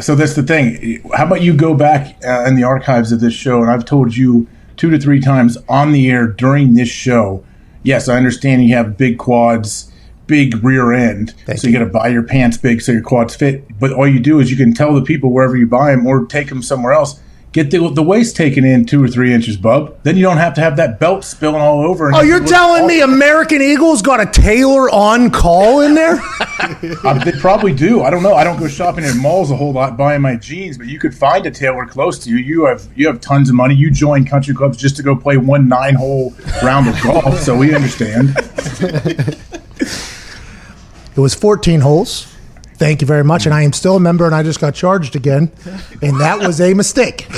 So 0.00 0.14
that's 0.14 0.34
the 0.34 0.42
thing. 0.42 1.02
How 1.14 1.26
about 1.26 1.42
you 1.42 1.54
go 1.54 1.74
back 1.74 2.16
uh, 2.26 2.44
in 2.46 2.56
the 2.56 2.64
archives 2.64 3.12
of 3.12 3.20
this 3.20 3.34
show, 3.34 3.60
and 3.60 3.70
I've 3.70 3.84
told 3.84 4.16
you 4.16 4.48
two 4.76 4.90
to 4.90 4.98
three 4.98 5.20
times 5.20 5.58
on 5.68 5.92
the 5.92 6.10
air 6.10 6.26
during 6.26 6.74
this 6.74 6.88
show. 6.88 7.44
Yes, 7.82 8.08
I 8.08 8.16
understand 8.16 8.64
you 8.64 8.74
have 8.74 8.96
big 8.96 9.18
quads, 9.18 9.91
big 10.26 10.62
rear 10.64 10.92
end, 10.92 11.34
Thank 11.46 11.58
so 11.60 11.66
you, 11.68 11.72
you. 11.72 11.78
got 11.78 11.84
to 11.84 11.90
buy 11.90 12.08
your 12.08 12.22
pants 12.22 12.56
big 12.56 12.80
so 12.80 12.92
your 12.92 13.02
quads 13.02 13.34
fit. 13.34 13.64
But 13.78 13.92
all 13.92 14.06
you 14.08 14.20
do 14.20 14.40
is 14.40 14.50
you 14.50 14.56
can 14.56 14.72
tell 14.74 14.94
the 14.94 15.02
people 15.02 15.32
wherever 15.32 15.56
you 15.56 15.66
buy 15.66 15.90
them 15.90 16.06
or 16.06 16.26
take 16.26 16.48
them 16.48 16.62
somewhere 16.62 16.92
else. 16.92 17.20
Get 17.52 17.70
the, 17.70 17.90
the 17.92 18.02
waist 18.02 18.34
taken 18.34 18.64
in 18.64 18.86
two 18.86 19.04
or 19.04 19.08
three 19.08 19.30
inches, 19.34 19.58
bub. 19.58 19.94
Then 20.04 20.16
you 20.16 20.22
don't 20.22 20.38
have 20.38 20.54
to 20.54 20.62
have 20.62 20.76
that 20.78 20.98
belt 20.98 21.22
spilling 21.22 21.60
all 21.60 21.82
over. 21.86 22.06
and 22.06 22.16
Oh, 22.16 22.22
you're 22.22 22.42
telling 22.46 22.86
me. 22.86 23.02
American 23.02 23.60
Eagles 23.60 24.00
got 24.00 24.20
a 24.20 24.24
tailor 24.40 24.88
on 24.88 25.30
call 25.30 25.80
in 25.82 25.94
there? 25.94 26.18
Uh, 27.04 27.22
they 27.24 27.32
probably 27.32 27.72
do. 27.74 28.02
I 28.02 28.10
don't 28.10 28.22
know. 28.22 28.34
I 28.34 28.44
don't 28.44 28.58
go 28.58 28.68
shopping 28.68 29.04
in 29.04 29.18
malls 29.18 29.50
a 29.50 29.56
whole 29.56 29.72
lot 29.72 29.96
buying 29.96 30.22
my 30.22 30.36
jeans, 30.36 30.78
but 30.78 30.86
you 30.86 30.98
could 30.98 31.12
find 31.14 31.44
a 31.44 31.50
tailor 31.50 31.84
close 31.86 32.20
to 32.20 32.30
you. 32.30 32.36
You 32.36 32.66
have 32.66 32.86
you 32.94 33.08
have 33.08 33.20
tons 33.20 33.48
of 33.48 33.56
money. 33.56 33.74
You 33.74 33.90
join 33.90 34.24
country 34.24 34.54
clubs 34.54 34.76
just 34.78 34.94
to 34.96 35.02
go 35.02 35.16
play 35.16 35.36
one 35.36 35.66
nine 35.68 35.94
hole 35.96 36.32
round 36.62 36.88
of 36.88 37.02
golf, 37.02 37.40
so 37.40 37.56
we 37.56 37.74
understand. 37.74 38.28
It 41.16 41.20
was 41.20 41.34
14 41.34 41.80
holes. 41.80 42.26
Thank 42.76 43.00
you 43.00 43.06
very 43.06 43.22
much. 43.22 43.46
And 43.46 43.54
I 43.54 43.62
am 43.62 43.72
still 43.72 43.96
a 43.96 44.00
member, 44.00 44.26
and 44.26 44.34
I 44.34 44.42
just 44.42 44.60
got 44.60 44.74
charged 44.74 45.14
again. 45.14 45.52
And 46.00 46.20
that 46.20 46.38
was 46.40 46.60
a 46.60 46.74
mistake. 46.74 47.26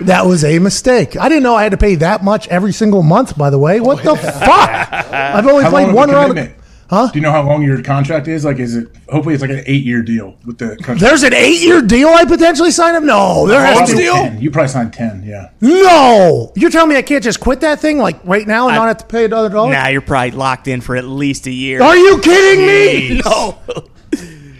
that 0.00 0.24
was 0.26 0.44
a 0.44 0.58
mistake. 0.58 1.16
I 1.16 1.28
didn't 1.28 1.44
know 1.44 1.54
I 1.54 1.62
had 1.62 1.72
to 1.72 1.78
pay 1.78 1.94
that 1.96 2.22
much 2.22 2.46
every 2.48 2.72
single 2.72 3.02
month, 3.02 3.38
by 3.38 3.48
the 3.50 3.58
way. 3.58 3.80
What 3.80 4.02
the 4.02 4.16
fuck? 4.16 4.70
I've 5.12 5.46
only 5.46 5.64
How 5.64 5.70
played 5.70 5.94
one 5.94 6.10
round. 6.10 6.32
commitment? 6.34 6.63
Huh? 6.94 7.08
Do 7.08 7.18
you 7.18 7.22
know 7.24 7.32
how 7.32 7.42
long 7.42 7.64
your 7.64 7.82
contract 7.82 8.28
is? 8.28 8.44
Like, 8.44 8.60
is 8.60 8.76
it 8.76 8.86
hopefully 9.08 9.34
it's 9.34 9.42
like 9.42 9.50
an 9.50 9.64
eight 9.66 9.84
year 9.84 10.00
deal 10.00 10.36
with 10.46 10.58
the 10.58 10.76
country? 10.76 11.04
There's 11.04 11.24
an 11.24 11.34
eight 11.34 11.60
year 11.60 11.82
deal 11.82 12.06
I 12.08 12.24
potentially 12.24 12.70
signed 12.70 12.96
up? 12.96 13.02
No, 13.02 13.48
there 13.48 13.60
oh, 13.60 13.64
has 13.64 13.90
to 13.90 13.96
Probably 13.96 14.04
be. 14.04 14.30
10. 14.30 14.40
You 14.40 14.50
probably 14.52 14.68
signed 14.68 14.92
ten. 14.92 15.24
Yeah. 15.24 15.50
No. 15.60 16.52
You're 16.54 16.70
telling 16.70 16.90
me 16.90 16.96
I 16.96 17.02
can't 17.02 17.24
just 17.24 17.40
quit 17.40 17.62
that 17.62 17.80
thing 17.80 17.98
like 17.98 18.24
right 18.24 18.46
now 18.46 18.68
and 18.68 18.76
not 18.76 18.86
have 18.86 18.98
to 18.98 19.06
pay 19.06 19.24
another 19.24 19.48
dollar? 19.48 19.72
Now 19.72 19.88
you're 19.88 20.02
probably 20.02 20.30
locked 20.30 20.68
in 20.68 20.80
for 20.80 20.94
at 20.94 21.04
least 21.04 21.48
a 21.48 21.50
year. 21.50 21.82
Are 21.82 21.96
you 21.96 22.20
kidding 22.20 22.64
me? 22.64 23.20
No. 23.24 23.58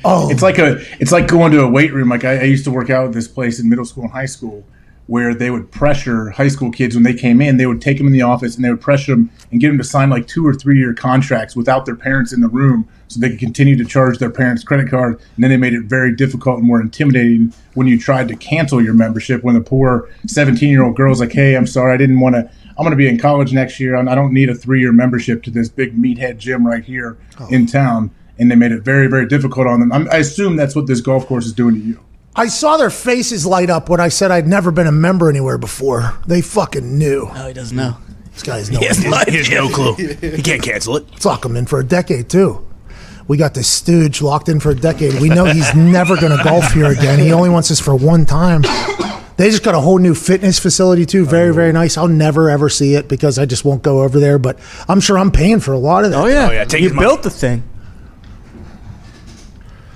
Oh, 0.06 0.28
It's 0.30 0.42
like 0.42 0.58
a 0.58 0.80
it's 1.00 1.12
like 1.12 1.28
going 1.28 1.52
to 1.52 1.62
a 1.62 1.68
weight 1.68 1.92
room. 1.94 2.08
Like 2.08 2.24
I, 2.24 2.40
I 2.40 2.42
used 2.42 2.64
to 2.64 2.70
work 2.70 2.90
out 2.90 3.06
at 3.06 3.12
this 3.12 3.28
place 3.28 3.60
in 3.60 3.68
middle 3.68 3.84
school 3.84 4.02
and 4.02 4.12
high 4.12 4.26
school 4.26 4.66
where 5.06 5.34
they 5.34 5.50
would 5.50 5.70
pressure 5.70 6.30
high 6.30 6.48
school 6.48 6.70
kids 6.70 6.94
when 6.94 7.04
they 7.04 7.12
came 7.12 7.40
in. 7.40 7.56
They 7.56 7.66
would 7.66 7.82
take 7.82 7.98
them 7.98 8.06
in 8.06 8.12
the 8.12 8.22
office 8.22 8.56
and 8.56 8.64
they 8.64 8.70
would 8.70 8.80
pressure 8.80 9.12
them 9.12 9.30
and 9.50 9.60
get 9.60 9.68
them 9.68 9.78
to 9.78 9.84
sign 9.84 10.08
like 10.08 10.26
two 10.26 10.46
or 10.46 10.54
three 10.54 10.78
year 10.78 10.94
contracts 10.94 11.54
without 11.54 11.84
their 11.84 11.96
parents 11.96 12.32
in 12.32 12.40
the 12.40 12.48
room, 12.48 12.88
so 13.08 13.20
they 13.20 13.30
could 13.30 13.38
continue 13.38 13.76
to 13.76 13.84
charge 13.84 14.18
their 14.18 14.30
parents' 14.30 14.64
credit 14.64 14.88
card. 14.88 15.20
And 15.34 15.44
then 15.44 15.50
they 15.50 15.56
made 15.56 15.74
it 15.74 15.84
very 15.84 16.14
difficult 16.14 16.58
and 16.58 16.66
more 16.66 16.80
intimidating 16.80 17.52
when 17.74 17.86
you 17.86 17.98
tried 17.98 18.28
to 18.28 18.36
cancel 18.36 18.82
your 18.82 18.94
membership. 18.94 19.42
When 19.44 19.54
the 19.54 19.60
poor 19.60 20.08
seventeen 20.26 20.70
year 20.70 20.84
old 20.84 20.96
girl's 20.96 21.20
like, 21.20 21.32
"Hey, 21.32 21.54
I'm 21.54 21.66
sorry, 21.66 21.92
I 21.92 21.96
didn't 21.96 22.20
want 22.20 22.34
to." 22.36 22.50
I'm 22.76 22.82
going 22.82 22.90
to 22.90 22.96
be 22.96 23.08
in 23.08 23.18
college 23.18 23.52
next 23.52 23.78
year. 23.78 23.94
and 23.94 24.10
I 24.10 24.16
don't 24.16 24.32
need 24.32 24.50
a 24.50 24.54
three 24.54 24.80
year 24.80 24.92
membership 24.92 25.42
to 25.44 25.50
this 25.50 25.68
big 25.68 25.96
meathead 25.96 26.38
gym 26.38 26.66
right 26.66 26.84
here 26.84 27.16
oh. 27.38 27.46
in 27.48 27.66
town. 27.66 28.10
And 28.36 28.50
they 28.50 28.56
made 28.56 28.72
it 28.72 28.82
very, 28.82 29.06
very 29.06 29.28
difficult 29.28 29.68
on 29.68 29.78
them. 29.78 29.92
I'm, 29.92 30.10
I 30.10 30.16
assume 30.16 30.56
that's 30.56 30.74
what 30.74 30.88
this 30.88 31.00
golf 31.00 31.26
course 31.26 31.46
is 31.46 31.52
doing 31.52 31.76
to 31.76 31.80
you. 31.80 32.00
I 32.36 32.48
saw 32.48 32.76
their 32.76 32.90
faces 32.90 33.46
light 33.46 33.70
up 33.70 33.88
when 33.88 34.00
I 34.00 34.08
said 34.08 34.30
I'd 34.32 34.48
never 34.48 34.72
been 34.72 34.88
a 34.88 34.92
member 34.92 35.30
anywhere 35.30 35.56
before. 35.58 36.18
They 36.26 36.40
fucking 36.40 36.98
knew. 36.98 37.30
No, 37.32 37.46
he 37.46 37.54
doesn't 37.54 37.76
know. 37.76 37.96
This 38.32 38.42
guy's 38.42 38.70
no 38.72 38.80
He 38.80 38.86
has 38.86 39.04
no 39.04 39.16
He 39.28 39.36
has 39.36 39.50
no 39.50 39.68
clue. 39.68 39.94
He 39.94 40.42
can't 40.42 40.62
cancel 40.62 40.96
it. 40.96 41.06
Let's 41.12 41.24
lock 41.24 41.44
him 41.44 41.56
in 41.56 41.66
for 41.66 41.78
a 41.78 41.84
decade 41.84 42.28
too. 42.28 42.66
We 43.28 43.36
got 43.36 43.54
this 43.54 43.68
stooge 43.68 44.20
locked 44.20 44.48
in 44.48 44.60
for 44.60 44.70
a 44.70 44.74
decade. 44.74 45.20
We 45.20 45.30
know 45.30 45.46
he's 45.46 45.74
never 45.74 46.16
going 46.16 46.36
to 46.36 46.44
golf 46.44 46.72
here 46.72 46.90
again. 46.90 47.18
He 47.18 47.32
only 47.32 47.48
wants 47.48 47.70
this 47.70 47.80
for 47.80 47.94
one 47.94 48.26
time. 48.26 48.62
They 49.36 49.50
just 49.50 49.64
got 49.64 49.74
a 49.74 49.80
whole 49.80 49.98
new 49.98 50.14
fitness 50.14 50.58
facility 50.58 51.06
too. 51.06 51.24
Very, 51.24 51.54
very 51.54 51.72
nice. 51.72 51.96
I'll 51.96 52.06
never 52.06 52.50
ever 52.50 52.68
see 52.68 52.94
it 52.96 53.08
because 53.08 53.38
I 53.38 53.46
just 53.46 53.64
won't 53.64 53.82
go 53.82 54.02
over 54.02 54.20
there. 54.20 54.38
But 54.38 54.58
I'm 54.88 55.00
sure 55.00 55.18
I'm 55.18 55.30
paying 55.30 55.60
for 55.60 55.72
a 55.72 55.78
lot 55.78 56.04
of 56.04 56.10
that. 56.10 56.18
Oh 56.18 56.26
yeah. 56.26 56.48
Oh, 56.48 56.52
yeah, 56.52 56.64
take 56.64 56.82
you 56.82 56.88
his 56.88 56.94
money. 56.94 57.06
built 57.08 57.22
the 57.22 57.30
thing. 57.30 57.62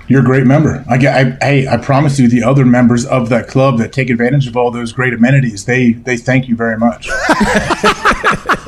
You're 0.09 0.21
a 0.21 0.25
great 0.25 0.45
member. 0.45 0.83
I, 0.89 0.97
get- 0.97 1.15
I, 1.15 1.45
hey, 1.45 1.67
I 1.67 1.77
promise 1.77 2.19
you, 2.19 2.27
the 2.27 2.43
other 2.43 2.65
members 2.65 3.05
of 3.05 3.29
that 3.29 3.47
club 3.47 3.77
that 3.77 3.93
take 3.93 4.09
advantage 4.09 4.47
of 4.47 4.57
all 4.57 4.71
those 4.71 4.91
great 4.91 5.13
amenities, 5.13 5.65
they 5.65 5.91
they 5.93 6.17
thank 6.17 6.47
you 6.49 6.55
very 6.55 6.77
much. 6.77 7.07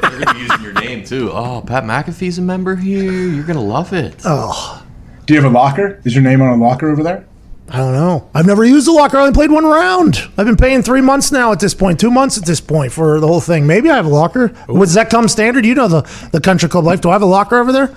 They're 0.02 0.20
gonna 0.20 0.34
be 0.34 0.40
using 0.40 0.62
your 0.62 0.74
name 0.74 1.04
too. 1.04 1.32
Oh, 1.32 1.64
Pat 1.66 1.84
McAfee's 1.84 2.38
a 2.38 2.42
member 2.42 2.76
here. 2.76 3.12
You're 3.12 3.44
gonna 3.46 3.62
love 3.64 3.92
it. 3.94 4.16
Oh, 4.26 4.86
Do 5.26 5.34
you 5.34 5.42
have 5.42 5.52
a 5.52 5.54
locker? 5.54 6.00
Is 6.06 6.14
your 6.14 6.24
name 6.24 6.42
on 6.42 6.60
a 6.60 6.64
locker 6.64 6.90
over 6.90 7.04
there? 7.04 7.26
I 7.70 7.78
don't 7.78 7.94
know. 7.94 8.30
I've 8.36 8.46
never 8.46 8.66
used 8.66 8.88
a 8.90 8.92
locker. 8.92 9.18
I 9.18 9.22
only 9.22 9.34
played 9.34 9.50
one 9.50 9.66
round. 9.66 10.18
I've 10.38 10.46
been 10.46 10.58
paying 10.58 10.84
three 10.84 11.00
months 11.00 11.32
now 11.32 11.54
at 11.54 11.60
this 11.62 11.74
point, 11.74 12.00
two 12.02 12.12
months 12.12 12.38
at 12.38 12.44
this 12.46 12.60
point 12.60 12.92
for 12.92 13.20
the 13.22 13.28
whole 13.28 13.40
thing. 13.40 13.66
Maybe 13.66 13.90
I 13.90 13.96
have 13.96 14.06
a 14.06 14.10
locker. 14.10 14.50
Does 14.68 14.94
that 14.96 15.10
come 15.10 15.30
standard? 15.30 15.66
You 15.66 15.74
know 15.76 15.88
the, 15.88 16.02
the 16.34 16.42
country 16.42 16.68
club 16.68 16.84
life. 16.84 17.00
Do 17.00 17.10
I 17.10 17.14
have 17.14 17.22
a 17.22 17.26
locker 17.26 17.58
over 17.58 17.72
there? 17.72 17.96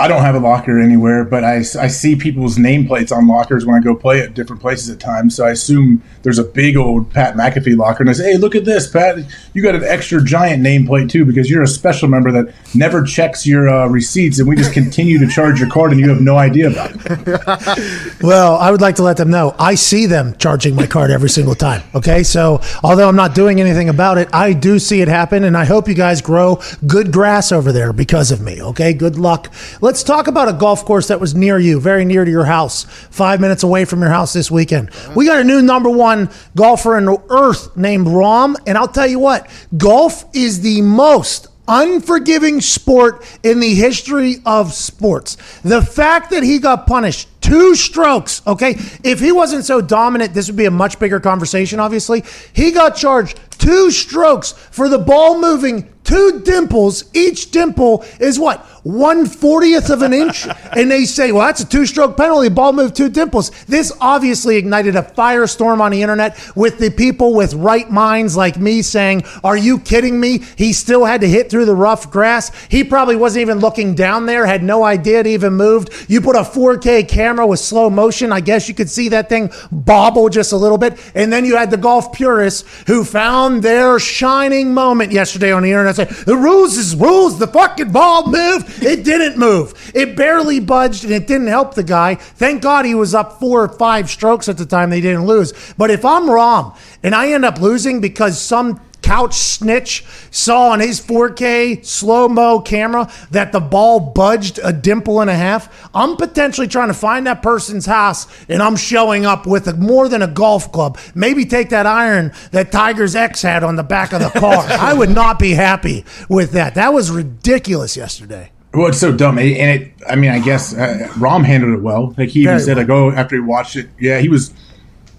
I 0.00 0.08
don't 0.08 0.22
have 0.22 0.34
a 0.34 0.38
locker 0.38 0.80
anywhere, 0.80 1.24
but 1.24 1.44
I, 1.44 1.56
I 1.56 1.88
see 1.88 2.16
people's 2.16 2.56
nameplates 2.56 3.14
on 3.14 3.28
lockers 3.28 3.66
when 3.66 3.76
I 3.76 3.80
go 3.80 3.94
play 3.94 4.22
at 4.22 4.32
different 4.34 4.62
places 4.62 4.88
at 4.88 4.98
times. 4.98 5.36
So 5.36 5.44
I 5.44 5.50
assume 5.50 6.02
there's 6.22 6.38
a 6.38 6.44
big 6.44 6.76
old 6.76 7.10
Pat 7.10 7.34
McAfee 7.34 7.76
locker, 7.76 8.02
and 8.02 8.08
I 8.08 8.14
say, 8.14 8.32
"Hey, 8.32 8.38
look 8.38 8.54
at 8.54 8.64
this, 8.64 8.88
Pat! 8.90 9.18
You 9.52 9.62
got 9.62 9.74
an 9.74 9.84
extra 9.84 10.24
giant 10.24 10.62
nameplate 10.62 11.10
too, 11.10 11.24
because 11.24 11.50
you're 11.50 11.62
a 11.62 11.68
special 11.68 12.08
member 12.08 12.32
that 12.32 12.54
never 12.74 13.04
checks 13.04 13.46
your 13.46 13.68
uh, 13.68 13.88
receipts, 13.88 14.38
and 14.38 14.48
we 14.48 14.56
just 14.56 14.72
continue 14.72 15.18
to 15.18 15.28
charge 15.28 15.60
your 15.60 15.68
card, 15.68 15.90
and 15.90 16.00
you 16.00 16.08
have 16.08 16.20
no 16.20 16.36
idea 16.36 16.70
about 16.70 16.92
it." 16.94 18.10
Well, 18.22 18.56
I 18.56 18.70
would 18.70 18.80
like 18.80 18.96
to 18.96 19.02
let 19.02 19.16
them 19.16 19.30
know 19.30 19.54
I 19.58 19.74
see 19.74 20.06
them 20.06 20.36
charging 20.36 20.74
my 20.74 20.86
card 20.86 21.10
every 21.10 21.30
single 21.30 21.54
time. 21.54 21.82
Okay. 21.94 22.22
So, 22.22 22.60
although 22.82 23.08
I'm 23.08 23.16
not 23.16 23.34
doing 23.34 23.60
anything 23.60 23.88
about 23.88 24.18
it, 24.18 24.28
I 24.32 24.52
do 24.52 24.78
see 24.78 25.00
it 25.00 25.08
happen. 25.08 25.44
And 25.44 25.56
I 25.56 25.64
hope 25.64 25.88
you 25.88 25.94
guys 25.94 26.20
grow 26.20 26.60
good 26.86 27.12
grass 27.12 27.50
over 27.50 27.72
there 27.72 27.92
because 27.92 28.30
of 28.30 28.40
me. 28.40 28.62
Okay. 28.62 28.92
Good 28.92 29.18
luck. 29.18 29.52
Let's 29.80 29.89
talk 29.92 30.28
about 30.28 30.48
a 30.48 30.52
golf 30.52 30.84
course 30.84 31.08
that 31.08 31.20
was 31.20 31.34
near 31.34 31.58
you, 31.58 31.80
very 31.80 32.04
near 32.04 32.24
to 32.24 32.30
your 32.30 32.44
house, 32.44 32.84
five 32.84 33.40
minutes 33.40 33.62
away 33.62 33.84
from 33.84 34.00
your 34.00 34.10
house 34.10 34.32
this 34.32 34.50
weekend. 34.50 34.90
Uh-huh. 34.90 35.12
We 35.16 35.26
got 35.26 35.40
a 35.40 35.44
new 35.44 35.62
number 35.62 35.90
one 35.90 36.30
golfer 36.56 36.96
in 36.96 37.04
the 37.04 37.20
earth 37.28 37.76
named 37.76 38.06
Rahm. 38.06 38.56
And 38.66 38.78
I'll 38.78 38.88
tell 38.88 39.06
you 39.06 39.18
what, 39.18 39.50
golf 39.76 40.24
is 40.32 40.60
the 40.60 40.82
most 40.82 41.48
unforgiving 41.68 42.60
sport 42.60 43.24
in 43.44 43.60
the 43.60 43.74
history 43.74 44.36
of 44.44 44.72
sports. 44.72 45.36
The 45.62 45.82
fact 45.82 46.30
that 46.30 46.42
he 46.42 46.58
got 46.58 46.86
punished 46.86 47.28
two 47.40 47.74
strokes, 47.74 48.42
okay? 48.46 48.76
If 49.04 49.20
he 49.20 49.32
wasn't 49.32 49.64
so 49.64 49.80
dominant, 49.80 50.34
this 50.34 50.48
would 50.48 50.56
be 50.56 50.66
a 50.66 50.70
much 50.70 50.98
bigger 50.98 51.20
conversation, 51.20 51.80
obviously. 51.80 52.24
He 52.52 52.70
got 52.72 52.96
charged 52.96 53.38
two 53.60 53.90
strokes 53.90 54.52
for 54.52 54.88
the 54.88 54.98
ball 54.98 55.40
moving 55.40 55.88
two 56.10 56.40
dimples. 56.40 57.04
Each 57.14 57.50
dimple 57.52 58.04
is 58.18 58.38
what? 58.38 58.66
One 58.82 59.26
fortieth 59.26 59.90
of 59.90 60.02
an 60.02 60.12
inch? 60.12 60.46
and 60.76 60.90
they 60.90 61.04
say, 61.04 61.30
well, 61.30 61.46
that's 61.46 61.60
a 61.60 61.68
two 61.68 61.86
stroke 61.86 62.16
penalty. 62.16 62.48
Ball 62.48 62.72
moved 62.72 62.96
two 62.96 63.08
dimples. 63.08 63.50
This 63.66 63.92
obviously 64.00 64.56
ignited 64.56 64.96
a 64.96 65.02
firestorm 65.02 65.80
on 65.80 65.92
the 65.92 66.02
internet 66.02 66.38
with 66.56 66.78
the 66.78 66.90
people 66.90 67.34
with 67.34 67.54
right 67.54 67.88
minds 67.90 68.36
like 68.36 68.58
me 68.58 68.82
saying, 68.82 69.22
Are 69.44 69.56
you 69.56 69.78
kidding 69.78 70.18
me? 70.18 70.38
He 70.56 70.72
still 70.72 71.04
had 71.04 71.20
to 71.20 71.28
hit 71.28 71.50
through 71.50 71.66
the 71.66 71.76
rough 71.76 72.10
grass. 72.10 72.50
He 72.66 72.82
probably 72.82 73.16
wasn't 73.16 73.42
even 73.42 73.58
looking 73.58 73.94
down 73.94 74.26
there, 74.26 74.46
had 74.46 74.62
no 74.62 74.82
idea 74.82 75.20
it 75.20 75.26
even 75.26 75.52
moved. 75.52 75.90
You 76.08 76.20
put 76.20 76.36
a 76.36 76.40
4K 76.40 77.08
camera 77.08 77.46
with 77.46 77.60
slow 77.60 77.90
motion, 77.90 78.32
I 78.32 78.40
guess 78.40 78.68
you 78.68 78.74
could 78.74 78.90
see 78.90 79.10
that 79.10 79.28
thing 79.28 79.50
bobble 79.70 80.28
just 80.28 80.52
a 80.52 80.56
little 80.56 80.78
bit. 80.78 80.98
And 81.14 81.32
then 81.32 81.44
you 81.44 81.56
had 81.56 81.70
the 81.70 81.76
golf 81.76 82.12
purists 82.12 82.64
who 82.86 83.04
found 83.04 83.49
their 83.58 83.98
shining 83.98 84.72
moment 84.72 85.10
yesterday 85.10 85.50
on 85.50 85.64
the 85.64 85.70
internet 85.70 85.96
saying, 85.96 86.24
The 86.26 86.36
rules 86.36 86.78
is 86.78 86.94
rules. 86.94 87.40
The 87.40 87.48
fucking 87.48 87.90
ball 87.90 88.30
moved. 88.30 88.82
It 88.82 89.04
didn't 89.04 89.36
move. 89.36 89.92
It 89.94 90.16
barely 90.16 90.60
budged 90.60 91.02
and 91.02 91.12
it 91.12 91.26
didn't 91.26 91.48
help 91.48 91.74
the 91.74 91.82
guy. 91.82 92.14
Thank 92.14 92.62
God 92.62 92.84
he 92.84 92.94
was 92.94 93.14
up 93.14 93.40
four 93.40 93.64
or 93.64 93.68
five 93.68 94.08
strokes 94.08 94.48
at 94.48 94.58
the 94.58 94.66
time 94.66 94.90
they 94.90 95.00
didn't 95.00 95.26
lose. 95.26 95.52
But 95.76 95.90
if 95.90 96.04
I'm 96.04 96.30
wrong 96.30 96.76
and 97.02 97.14
I 97.14 97.32
end 97.32 97.44
up 97.44 97.60
losing 97.60 98.00
because 98.00 98.40
some 98.40 98.80
couch 99.02 99.34
snitch 99.34 100.04
saw 100.30 100.70
on 100.70 100.80
his 100.80 101.00
4K 101.00 101.84
slow 101.84 102.28
mo 102.28 102.60
camera 102.60 103.10
that 103.30 103.52
the 103.52 103.60
ball 103.60 104.00
budged 104.00 104.58
a 104.62 104.72
dimple 104.72 105.20
and 105.20 105.30
a 105.30 105.34
half, 105.34 105.88
I'm 105.94 106.16
potentially 106.16 106.68
trying 106.68 106.88
to 106.88 106.94
find 106.94 107.26
that 107.26 107.42
person's 107.42 107.86
house 107.86 108.26
and 108.48 108.62
I'm 108.62 108.76
showing 108.76 109.26
up 109.26 109.46
with 109.46 109.66
a, 109.68 109.74
more 109.74 110.08
than 110.08 110.22
a 110.22 110.28
golf 110.28 110.70
club. 110.72 110.98
Maybe 111.14 111.44
take 111.44 111.70
that 111.70 111.86
iron 111.86 112.32
that 112.52 112.72
Tiger's 112.72 113.16
ex 113.16 113.42
had 113.42 113.62
on 113.64 113.76
the 113.76 113.82
back 113.82 114.12
of 114.12 114.20
the 114.20 114.30
car. 114.40 114.64
I 114.68 114.92
would 114.94 115.10
not 115.10 115.38
be 115.38 115.52
happy 115.52 116.04
with 116.28 116.52
that. 116.52 116.74
That 116.74 116.92
was 116.92 117.10
ridiculous 117.10 117.96
yesterday. 117.96 118.50
Well, 118.72 118.86
it's 118.86 119.00
so 119.00 119.12
dumb, 119.12 119.36
and 119.36 119.48
it. 119.48 119.92
I 120.08 120.14
mean, 120.14 120.30
I 120.30 120.38
guess 120.38 120.72
uh, 120.72 121.08
Rahm 121.14 121.44
handled 121.44 121.74
it 121.74 121.82
well. 121.82 122.14
Like 122.16 122.28
he 122.28 122.42
even 122.42 122.52
Very 122.58 122.60
said, 122.60 122.76
well. 122.76 123.06
like, 123.06 123.14
oh, 123.16 123.18
after 123.20 123.34
he 123.34 123.40
watched 123.40 123.74
it, 123.74 123.88
yeah, 123.98 124.20
he 124.20 124.28
was 124.28 124.54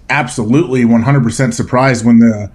absolutely 0.08 0.86
one 0.86 1.02
hundred 1.02 1.22
percent 1.22 1.52
surprised 1.54 2.04
when 2.04 2.18
the 2.18 2.50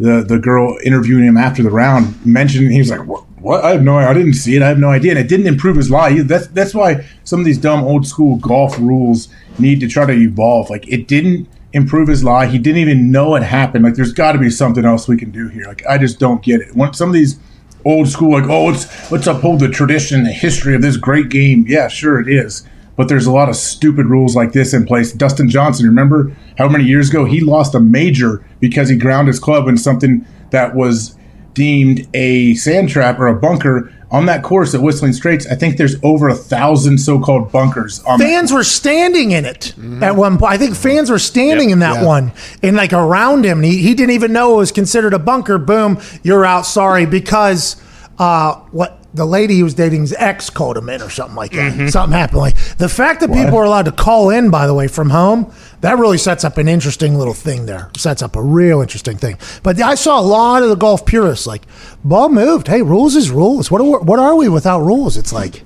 the 0.00 0.24
the 0.26 0.38
girl 0.38 0.76
interviewing 0.84 1.24
him 1.24 1.36
after 1.36 1.62
the 1.62 1.70
round 1.70 2.24
mentioned. 2.26 2.72
He 2.72 2.78
was 2.78 2.90
like, 2.90 3.06
what? 3.06 3.24
What? 3.38 3.64
I 3.64 3.72
have 3.72 3.82
no. 3.82 3.98
I 3.98 4.12
didn't 4.14 4.34
see 4.34 4.56
it. 4.56 4.62
I 4.62 4.68
have 4.68 4.78
no 4.78 4.88
idea. 4.90 5.12
And 5.12 5.20
it 5.20 5.28
didn't 5.28 5.46
improve 5.46 5.76
his 5.76 5.90
lie. 5.90 6.22
That's 6.22 6.46
that's 6.48 6.74
why 6.74 7.06
some 7.24 7.38
of 7.38 7.46
these 7.46 7.58
dumb 7.58 7.84
old 7.84 8.06
school 8.06 8.36
golf 8.36 8.78
rules 8.78 9.28
need 9.58 9.78
to 9.80 9.88
try 9.88 10.06
to 10.06 10.12
evolve. 10.12 10.70
Like 10.70 10.88
it 10.88 11.06
didn't 11.06 11.48
improve 11.74 12.08
his 12.08 12.24
lie. 12.24 12.46
He 12.46 12.58
didn't 12.58 12.80
even 12.80 13.12
know 13.12 13.36
it 13.36 13.42
happened. 13.42 13.84
Like 13.84 13.94
there's 13.94 14.12
got 14.12 14.32
to 14.32 14.38
be 14.38 14.50
something 14.50 14.84
else 14.84 15.06
we 15.06 15.18
can 15.18 15.30
do 15.30 15.48
here. 15.48 15.66
Like 15.66 15.84
I 15.86 15.98
just 15.98 16.18
don't 16.18 16.42
get 16.42 16.60
it. 16.60 16.74
When 16.74 16.94
some 16.94 17.10
of 17.10 17.14
these 17.14 17.38
old 17.84 18.08
school, 18.08 18.32
like, 18.32 18.48
oh, 18.48 18.66
let's 18.66 19.12
let's 19.12 19.26
uphold 19.26 19.60
the 19.60 19.68
tradition, 19.68 20.24
the 20.24 20.32
history 20.32 20.74
of 20.74 20.80
this 20.80 20.96
great 20.96 21.28
game. 21.28 21.66
Yeah, 21.68 21.88
sure 21.88 22.20
it 22.20 22.28
is. 22.28 22.66
But 23.00 23.08
there's 23.08 23.24
a 23.24 23.32
lot 23.32 23.48
of 23.48 23.56
stupid 23.56 24.04
rules 24.08 24.36
like 24.36 24.52
this 24.52 24.74
in 24.74 24.84
place. 24.84 25.10
Dustin 25.10 25.48
Johnson, 25.48 25.86
remember 25.86 26.36
how 26.58 26.68
many 26.68 26.84
years 26.84 27.08
ago 27.08 27.24
he 27.24 27.40
lost 27.40 27.74
a 27.74 27.80
major 27.80 28.44
because 28.60 28.90
he 28.90 28.96
ground 28.96 29.26
his 29.26 29.38
club 29.38 29.68
in 29.68 29.78
something 29.78 30.26
that 30.50 30.74
was 30.74 31.16
deemed 31.54 32.06
a 32.12 32.52
sand 32.56 32.90
trap 32.90 33.18
or 33.18 33.26
a 33.26 33.34
bunker 33.34 33.90
on 34.10 34.26
that 34.26 34.42
course 34.42 34.74
at 34.74 34.82
Whistling 34.82 35.14
Straits. 35.14 35.46
I 35.46 35.54
think 35.54 35.78
there's 35.78 35.96
over 36.02 36.28
a 36.28 36.34
thousand 36.34 36.98
so-called 36.98 37.50
bunkers. 37.50 38.02
On 38.04 38.18
fans 38.18 38.52
were 38.52 38.64
standing 38.64 39.30
in 39.30 39.46
it 39.46 39.72
at 40.02 40.14
one 40.14 40.36
point. 40.36 40.52
I 40.52 40.58
think 40.58 40.76
fans 40.76 41.08
were 41.10 41.18
standing 41.18 41.70
in 41.70 41.78
that 41.78 42.02
Yeah. 42.02 42.06
one 42.06 42.32
and 42.62 42.76
like 42.76 42.92
around 42.92 43.46
him. 43.46 43.62
He, 43.62 43.78
he 43.78 43.94
didn't 43.94 44.14
even 44.14 44.34
know 44.34 44.52
it 44.52 44.58
was 44.58 44.72
considered 44.72 45.14
a 45.14 45.18
bunker. 45.18 45.56
Boom, 45.56 45.98
you're 46.22 46.44
out. 46.44 46.66
Sorry, 46.66 47.06
because 47.06 47.76
uh, 48.18 48.56
what 48.72 48.99
the 49.12 49.26
lady 49.26 49.54
he 49.54 49.62
was 49.62 49.74
dating's 49.74 50.12
ex 50.12 50.50
called 50.50 50.76
him 50.76 50.88
in 50.88 51.02
or 51.02 51.10
something 51.10 51.36
like 51.36 51.52
that. 51.52 51.72
Mm-hmm. 51.72 51.88
Something 51.88 52.16
happened. 52.16 52.38
Like 52.38 52.56
the 52.76 52.88
fact 52.88 53.20
that 53.20 53.28
people 53.32 53.56
are 53.56 53.64
allowed 53.64 53.86
to 53.86 53.92
call 53.92 54.30
in, 54.30 54.50
by 54.50 54.66
the 54.66 54.74
way, 54.74 54.88
from 54.88 55.10
home, 55.10 55.52
that 55.80 55.98
really 55.98 56.18
sets 56.18 56.44
up 56.44 56.58
an 56.58 56.68
interesting 56.68 57.16
little 57.16 57.34
thing 57.34 57.66
there. 57.66 57.90
Sets 57.96 58.22
up 58.22 58.36
a 58.36 58.42
real 58.42 58.80
interesting 58.80 59.16
thing. 59.16 59.38
But 59.62 59.80
I 59.80 59.94
saw 59.94 60.20
a 60.20 60.22
lot 60.22 60.62
of 60.62 60.68
the 60.68 60.76
golf 60.76 61.04
purists 61.04 61.46
like, 61.46 61.62
ball 62.04 62.28
moved. 62.28 62.68
Hey, 62.68 62.82
rules 62.82 63.16
is 63.16 63.30
rules. 63.30 63.70
What 63.70 63.80
are, 63.80 64.00
what 64.00 64.18
are 64.18 64.36
we 64.36 64.48
without 64.48 64.80
rules? 64.80 65.16
It's 65.16 65.32
like, 65.32 65.64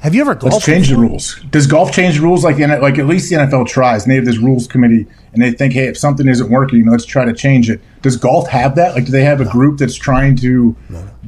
have 0.00 0.14
you 0.14 0.22
ever 0.22 0.34
golfed? 0.34 0.54
Let's 0.54 0.64
change 0.64 0.88
the 0.88 0.96
rules. 0.96 1.38
Does 1.50 1.66
golf 1.66 1.92
change 1.92 2.16
the 2.16 2.22
rules 2.22 2.42
like 2.42 2.56
the 2.56 2.66
like 2.78 2.98
at 2.98 3.06
least 3.06 3.28
the 3.28 3.36
NFL 3.36 3.68
tries? 3.68 4.04
And 4.04 4.10
they 4.10 4.16
have 4.16 4.24
this 4.24 4.38
rules 4.38 4.66
committee, 4.66 5.06
and 5.32 5.42
they 5.42 5.52
think, 5.52 5.74
hey, 5.74 5.86
if 5.86 5.96
something 5.96 6.26
isn't 6.28 6.50
working, 6.50 6.86
let's 6.86 7.04
try 7.04 7.24
to 7.24 7.32
change 7.32 7.70
it. 7.70 7.80
Does 8.02 8.16
golf 8.16 8.48
have 8.48 8.74
that? 8.74 8.94
Like, 8.94 9.04
do 9.06 9.12
they 9.12 9.24
have 9.24 9.40
a 9.40 9.44
group 9.44 9.78
that's 9.78 9.94
trying 9.94 10.36
to 10.36 10.76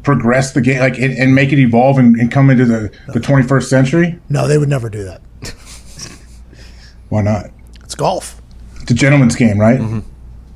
progress 0.03 0.53
the 0.53 0.61
game, 0.61 0.81
like, 0.81 0.99
and, 0.99 1.17
and 1.17 1.35
make 1.35 1.53
it 1.53 1.59
evolve 1.59 1.99
and, 1.99 2.17
and 2.17 2.31
come 2.31 2.51
into 2.51 2.65
the 2.65 2.91
the 3.09 3.21
21st 3.21 3.65
century? 3.65 4.19
No, 4.29 4.49
they 4.49 4.59
would 4.59 4.69
never 4.69 4.88
do 4.88 5.05
that. 5.05 5.23
Why 7.09 7.23
not? 7.23 7.51
It's 7.85 7.95
golf. 7.95 8.41
It's 8.81 8.91
a 8.91 8.95
gentleman's 8.95 9.37
game, 9.37 9.59
right? 9.61 9.79
Mm-hmm. 9.79 10.01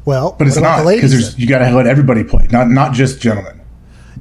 Well, 0.07 0.37
But 0.39 0.47
it's 0.47 0.57
not 0.57 0.85
the 0.85 0.95
because 0.95 1.13
ladies 1.13 1.39
you 1.39 1.47
got 1.47 1.59
to 1.59 1.71
let 1.71 1.87
everybody 1.87 2.25
play, 2.25 2.47
not 2.51 2.69
not 2.71 2.95
just 2.95 3.21
gentlemen. 3.21 3.61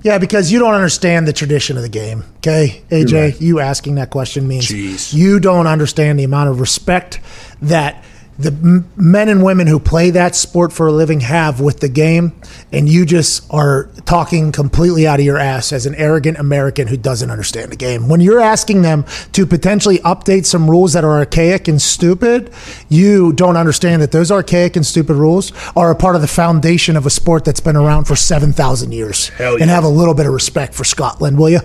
Yeah, 0.02 0.18
because 0.18 0.52
you 0.52 0.60
don't 0.60 0.74
understand 0.74 1.28
the 1.28 1.34
tradition 1.34 1.78
of 1.78 1.84
the 1.84 1.90
game. 1.90 2.24
Okay, 2.38 2.84
AJ, 2.90 3.14
right. 3.14 3.42
you 3.42 3.60
asking 3.60 3.96
that 3.96 4.10
question 4.10 4.48
means 4.48 5.14
you 5.14 5.40
don't 5.40 5.68
understand 5.68 6.20
the 6.20 6.24
amount 6.24 6.50
of 6.50 6.60
respect 6.60 7.20
that 7.62 8.04
the 8.38 8.84
men 8.98 9.30
and 9.30 9.44
women 9.44 9.68
who 9.68 9.80
play 9.80 10.10
that 10.10 10.36
sport 10.36 10.74
for 10.74 10.88
a 10.88 10.92
living 10.92 11.22
have 11.22 11.62
with 11.62 11.80
the 11.80 11.88
game, 11.88 12.34
and 12.72 12.90
you 12.90 13.06
just 13.06 13.46
are 13.50 13.90
talking 14.06 14.52
completely 14.52 15.08
out 15.08 15.20
of 15.20 15.26
your 15.26 15.38
ass 15.38 15.72
as 15.72 15.86
an 15.86 15.96
arrogant 15.96 16.38
American 16.38 16.88
who 16.88 16.98
doesn't 16.98 17.32
understand 17.32 17.72
the 17.72 17.78
game. 17.78 18.10
When 18.10 18.20
you're 18.20 18.42
asking 18.42 18.82
them 18.82 19.06
to 19.32 19.46
potentially 19.46 20.00
update 20.00 20.46
some 20.46 20.70
rules 20.70 20.94
that 20.94 21.04
are 21.04 21.18
archaic 21.18 21.68
and 21.68 21.82
stupid, 21.82 22.52
you 22.90 23.32
don't 23.32 23.56
understand 23.56 24.02
that 24.02 24.12
those 24.12 24.32
archaic 24.32 24.76
and 24.76 24.86
stupid 24.86 25.16
rules 25.16 25.54
are 25.76 25.90
a 25.92 25.96
part 25.96 26.16
of 26.16 26.22
the 26.22 26.28
foundation 26.28 26.98
of 26.98 27.06
a 27.06 27.10
sport 27.10 27.46
that's 27.46 27.62
been 27.62 27.78
around 27.78 28.06
for 28.06 28.16
7,000 28.16 28.92
years. 28.92 29.32
And 29.62 29.70
have 29.70 29.84
a 29.84 29.90
little 29.90 30.14
bit 30.14 30.26
of 30.26 30.34
respect 30.34 30.74
for 30.74 30.84
Scotland, 30.84 31.38
will 31.38 31.50
you? 31.50 31.60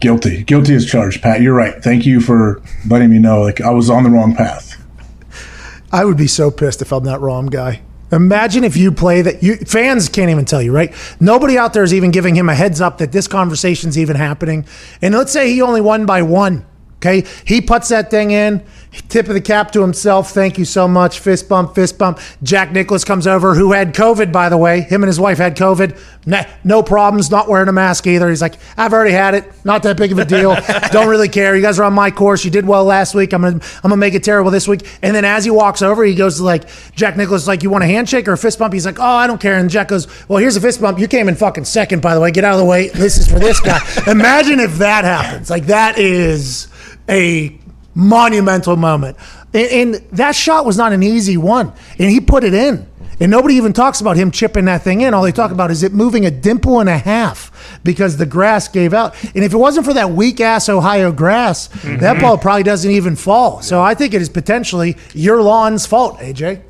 Guilty, 0.00 0.44
guilty 0.44 0.74
as 0.74 0.86
charged, 0.86 1.22
Pat. 1.22 1.40
You're 1.40 1.54
right. 1.54 1.82
Thank 1.82 2.06
you 2.06 2.20
for 2.20 2.62
letting 2.88 3.10
me 3.10 3.18
know. 3.18 3.40
Like 3.42 3.60
I 3.60 3.70
was 3.70 3.90
on 3.90 4.04
the 4.04 4.10
wrong 4.10 4.34
path. 4.36 4.67
I 5.90 6.04
would 6.04 6.16
be 6.16 6.26
so 6.26 6.50
pissed 6.50 6.82
if 6.82 6.92
I'm 6.92 7.04
that 7.04 7.20
wrong 7.20 7.46
guy. 7.46 7.82
Imagine 8.10 8.64
if 8.64 8.76
you 8.76 8.90
play 8.90 9.22
that. 9.22 9.42
You 9.42 9.56
fans 9.56 10.08
can't 10.08 10.30
even 10.30 10.44
tell 10.44 10.62
you, 10.62 10.72
right? 10.72 10.94
Nobody 11.20 11.58
out 11.58 11.74
there 11.74 11.82
is 11.82 11.92
even 11.92 12.10
giving 12.10 12.34
him 12.34 12.48
a 12.48 12.54
heads 12.54 12.80
up 12.80 12.98
that 12.98 13.12
this 13.12 13.28
conversation's 13.28 13.98
even 13.98 14.16
happening. 14.16 14.66
And 15.02 15.14
let's 15.14 15.32
say 15.32 15.52
he 15.52 15.60
only 15.60 15.80
won 15.80 16.06
by 16.06 16.22
one. 16.22 16.64
Okay, 16.96 17.24
he 17.44 17.60
puts 17.60 17.88
that 17.88 18.10
thing 18.10 18.32
in. 18.32 18.64
Tip 19.08 19.28
of 19.28 19.34
the 19.34 19.40
cap 19.40 19.70
to 19.72 19.82
himself. 19.82 20.30
Thank 20.30 20.58
you 20.58 20.64
so 20.64 20.88
much. 20.88 21.18
Fist 21.20 21.48
bump, 21.48 21.74
fist 21.74 21.98
bump. 21.98 22.20
Jack 22.42 22.72
Nicklaus 22.72 23.04
comes 23.04 23.26
over, 23.26 23.54
who 23.54 23.72
had 23.72 23.94
COVID, 23.94 24.32
by 24.32 24.48
the 24.48 24.56
way. 24.56 24.80
Him 24.80 25.02
and 25.02 25.08
his 25.08 25.20
wife 25.20 25.38
had 25.38 25.56
COVID. 25.56 25.98
Nah, 26.26 26.44
no 26.64 26.82
problems. 26.82 27.30
Not 27.30 27.48
wearing 27.48 27.68
a 27.68 27.72
mask 27.72 28.06
either. 28.06 28.28
He's 28.28 28.42
like, 28.42 28.54
I've 28.76 28.92
already 28.92 29.12
had 29.12 29.34
it. 29.34 29.50
Not 29.64 29.82
that 29.84 29.96
big 29.96 30.12
of 30.12 30.18
a 30.18 30.24
deal. 30.24 30.56
Don't 30.92 31.08
really 31.08 31.28
care. 31.28 31.54
You 31.54 31.62
guys 31.62 31.78
are 31.78 31.84
on 31.84 31.92
my 31.92 32.10
course. 32.10 32.44
You 32.44 32.50
did 32.50 32.66
well 32.66 32.84
last 32.84 33.14
week. 33.14 33.32
I'm 33.32 33.42
gonna, 33.42 33.56
I'm 33.56 33.82
gonna 33.82 33.96
make 33.96 34.14
it 34.14 34.24
terrible 34.24 34.50
this 34.50 34.66
week. 34.66 34.86
And 35.02 35.14
then 35.14 35.24
as 35.24 35.44
he 35.44 35.50
walks 35.50 35.82
over, 35.82 36.04
he 36.04 36.14
goes 36.14 36.38
to 36.38 36.44
like 36.44 36.64
Jack 36.94 37.16
Nicklaus, 37.16 37.46
like, 37.46 37.62
you 37.62 37.70
want 37.70 37.84
a 37.84 37.86
handshake 37.86 38.26
or 38.28 38.32
a 38.32 38.38
fist 38.38 38.58
bump? 38.58 38.72
He's 38.72 38.86
like, 38.86 38.98
oh, 38.98 39.04
I 39.04 39.26
don't 39.26 39.40
care. 39.40 39.58
And 39.58 39.70
Jack 39.70 39.88
goes, 39.88 40.06
well, 40.28 40.38
here's 40.38 40.56
a 40.56 40.60
fist 40.60 40.80
bump. 40.80 40.98
You 40.98 41.08
came 41.08 41.28
in 41.28 41.34
fucking 41.34 41.64
second, 41.64 42.02
by 42.02 42.14
the 42.14 42.20
way. 42.20 42.30
Get 42.30 42.44
out 42.44 42.54
of 42.54 42.60
the 42.60 42.66
way. 42.66 42.88
This 42.88 43.18
is 43.18 43.28
for 43.28 43.38
this 43.38 43.60
guy. 43.60 43.80
Imagine 44.06 44.60
if 44.60 44.78
that 44.78 45.04
happens. 45.04 45.50
Like 45.50 45.66
that 45.66 45.98
is 45.98 46.68
a 47.08 47.58
monumental 47.98 48.76
moment. 48.76 49.16
And, 49.52 49.70
and 49.70 49.94
that 50.12 50.36
shot 50.36 50.64
was 50.64 50.78
not 50.78 50.92
an 50.92 51.02
easy 51.02 51.36
one. 51.36 51.72
And 51.98 52.08
he 52.08 52.20
put 52.20 52.44
it 52.44 52.54
in. 52.54 52.86
And 53.20 53.32
nobody 53.32 53.56
even 53.56 53.72
talks 53.72 54.00
about 54.00 54.16
him 54.16 54.30
chipping 54.30 54.66
that 54.66 54.82
thing 54.82 55.00
in. 55.00 55.12
All 55.12 55.24
they 55.24 55.32
talk 55.32 55.50
about 55.50 55.72
is 55.72 55.82
it 55.82 55.92
moving 55.92 56.24
a 56.24 56.30
dimple 56.30 56.78
and 56.78 56.88
a 56.88 56.96
half 56.96 57.80
because 57.82 58.16
the 58.16 58.26
grass 58.26 58.68
gave 58.68 58.94
out. 58.94 59.16
And 59.34 59.42
if 59.42 59.52
it 59.52 59.56
wasn't 59.56 59.86
for 59.86 59.94
that 59.94 60.12
weak 60.12 60.40
ass 60.40 60.68
Ohio 60.68 61.10
grass, 61.10 61.66
that 61.66 61.82
mm-hmm. 61.82 62.20
ball 62.20 62.38
probably 62.38 62.62
doesn't 62.62 62.90
even 62.90 63.16
fall. 63.16 63.60
So 63.60 63.82
I 63.82 63.94
think 63.94 64.14
it 64.14 64.22
is 64.22 64.28
potentially 64.28 64.96
your 65.14 65.42
lawn's 65.42 65.84
fault, 65.84 66.18
AJ. 66.18 66.62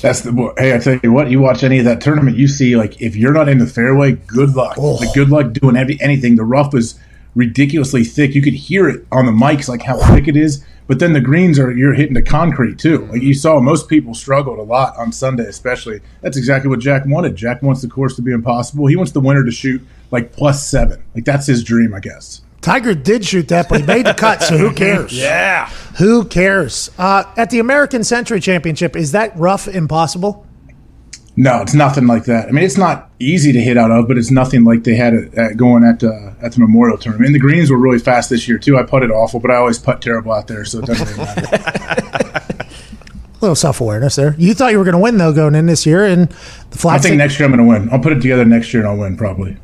That's 0.00 0.20
the 0.20 0.54
hey. 0.58 0.74
I 0.74 0.78
tell 0.78 1.00
you 1.02 1.10
what, 1.10 1.28
you 1.28 1.40
watch 1.40 1.64
any 1.64 1.78
of 1.78 1.84
that 1.86 2.00
tournament, 2.00 2.36
you 2.36 2.46
see 2.46 2.76
like 2.76 3.00
if 3.02 3.16
you're 3.16 3.32
not 3.32 3.48
in 3.48 3.58
the 3.58 3.66
fairway, 3.66 4.12
good 4.12 4.54
luck. 4.54 4.76
Oh. 4.78 4.94
Like, 4.94 5.12
good 5.12 5.30
luck 5.30 5.52
doing 5.54 5.76
any, 5.76 6.00
anything. 6.00 6.36
The 6.36 6.44
rough 6.44 6.72
is 6.74 7.00
ridiculously 7.38 8.02
thick. 8.02 8.34
You 8.34 8.42
could 8.42 8.52
hear 8.52 8.88
it 8.88 9.06
on 9.12 9.24
the 9.24 9.32
mics, 9.32 9.68
like 9.68 9.82
how 9.82 9.96
thick 9.96 10.26
it 10.26 10.36
is. 10.36 10.64
But 10.88 10.98
then 10.98 11.12
the 11.12 11.20
greens 11.20 11.58
are 11.58 11.70
you're 11.70 11.94
hitting 11.94 12.14
the 12.14 12.22
concrete 12.22 12.78
too. 12.78 13.06
Like 13.06 13.22
you 13.22 13.34
saw, 13.34 13.60
most 13.60 13.88
people 13.88 14.14
struggled 14.14 14.58
a 14.58 14.62
lot 14.62 14.96
on 14.96 15.12
Sunday, 15.12 15.44
especially. 15.44 16.00
That's 16.20 16.36
exactly 16.36 16.68
what 16.68 16.80
Jack 16.80 17.04
wanted. 17.06 17.36
Jack 17.36 17.62
wants 17.62 17.82
the 17.82 17.88
course 17.88 18.16
to 18.16 18.22
be 18.22 18.32
impossible. 18.32 18.86
He 18.86 18.96
wants 18.96 19.12
the 19.12 19.20
winner 19.20 19.44
to 19.44 19.50
shoot 19.50 19.80
like 20.10 20.32
plus 20.32 20.66
seven. 20.66 21.02
Like 21.14 21.24
that's 21.24 21.46
his 21.46 21.62
dream, 21.62 21.94
I 21.94 22.00
guess. 22.00 22.42
Tiger 22.60 22.94
did 22.94 23.24
shoot 23.24 23.48
that, 23.48 23.68
but 23.68 23.80
he 23.80 23.86
made 23.86 24.04
the 24.04 24.14
cut, 24.14 24.42
so 24.42 24.58
who 24.58 24.72
cares? 24.74 25.16
Yeah. 25.16 25.68
Who 25.98 26.24
cares? 26.24 26.90
Uh, 26.98 27.22
at 27.36 27.50
the 27.50 27.60
American 27.60 28.02
Century 28.02 28.40
Championship, 28.40 28.96
is 28.96 29.12
that 29.12 29.36
rough 29.38 29.68
impossible? 29.68 30.44
No, 31.40 31.62
it's 31.62 31.72
nothing 31.72 32.08
like 32.08 32.24
that. 32.24 32.48
I 32.48 32.50
mean, 32.50 32.64
it's 32.64 32.76
not 32.76 33.12
easy 33.20 33.52
to 33.52 33.60
hit 33.60 33.78
out 33.78 33.92
of, 33.92 34.08
but 34.08 34.18
it's 34.18 34.32
nothing 34.32 34.64
like 34.64 34.82
they 34.82 34.96
had 34.96 35.14
it 35.14 35.34
at 35.34 35.56
going 35.56 35.84
at 35.84 36.02
uh, 36.02 36.32
at 36.42 36.50
the 36.50 36.58
Memorial 36.58 36.98
Tournament. 36.98 37.26
And 37.26 37.34
the 37.36 37.38
greens 37.38 37.70
were 37.70 37.78
really 37.78 38.00
fast 38.00 38.28
this 38.28 38.48
year 38.48 38.58
too. 38.58 38.76
I 38.76 38.82
putted 38.82 39.12
awful, 39.12 39.38
but 39.38 39.52
I 39.52 39.54
always 39.54 39.78
putt 39.78 40.02
terrible 40.02 40.32
out 40.32 40.48
there, 40.48 40.64
so 40.64 40.80
it 40.80 40.86
doesn't 40.86 41.06
really 41.06 41.24
matter. 41.24 42.64
A 43.38 43.40
little 43.40 43.54
self 43.54 43.80
awareness 43.80 44.16
there. 44.16 44.34
You 44.36 44.52
thought 44.52 44.72
you 44.72 44.78
were 44.78 44.84
going 44.84 44.96
to 44.96 44.98
win 44.98 45.16
though 45.18 45.32
going 45.32 45.54
in 45.54 45.66
this 45.66 45.86
year, 45.86 46.04
and 46.04 46.28
the 46.70 46.88
I 46.88 46.98
think 46.98 47.14
next 47.14 47.38
year 47.38 47.48
I'm 47.48 47.54
going 47.54 47.64
to 47.64 47.72
win. 47.72 47.88
I'll 47.92 48.00
put 48.00 48.12
it 48.12 48.20
together 48.20 48.44
next 48.44 48.74
year 48.74 48.82
and 48.82 48.90
I'll 48.90 48.98
win 48.98 49.16
probably. 49.16 49.56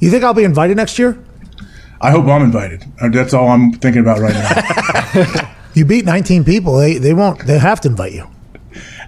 you 0.00 0.10
think 0.10 0.24
I'll 0.24 0.34
be 0.34 0.42
invited 0.42 0.76
next 0.76 0.98
year? 0.98 1.24
I 2.00 2.10
hope 2.10 2.26
I'm 2.26 2.42
invited. 2.42 2.84
Uh, 3.00 3.10
That's 3.10 3.32
all 3.32 3.46
I'm 3.46 3.74
thinking 3.74 4.02
about 4.02 4.18
right 4.18 4.34
now. 4.34 5.50
You 5.74 5.84
beat 5.84 6.04
19 6.04 6.44
people. 6.44 6.76
They 6.76 6.98
they 6.98 7.14
won't. 7.14 7.46
They 7.46 7.58
have 7.58 7.80
to 7.80 7.88
invite 7.88 8.12
you. 8.12 8.28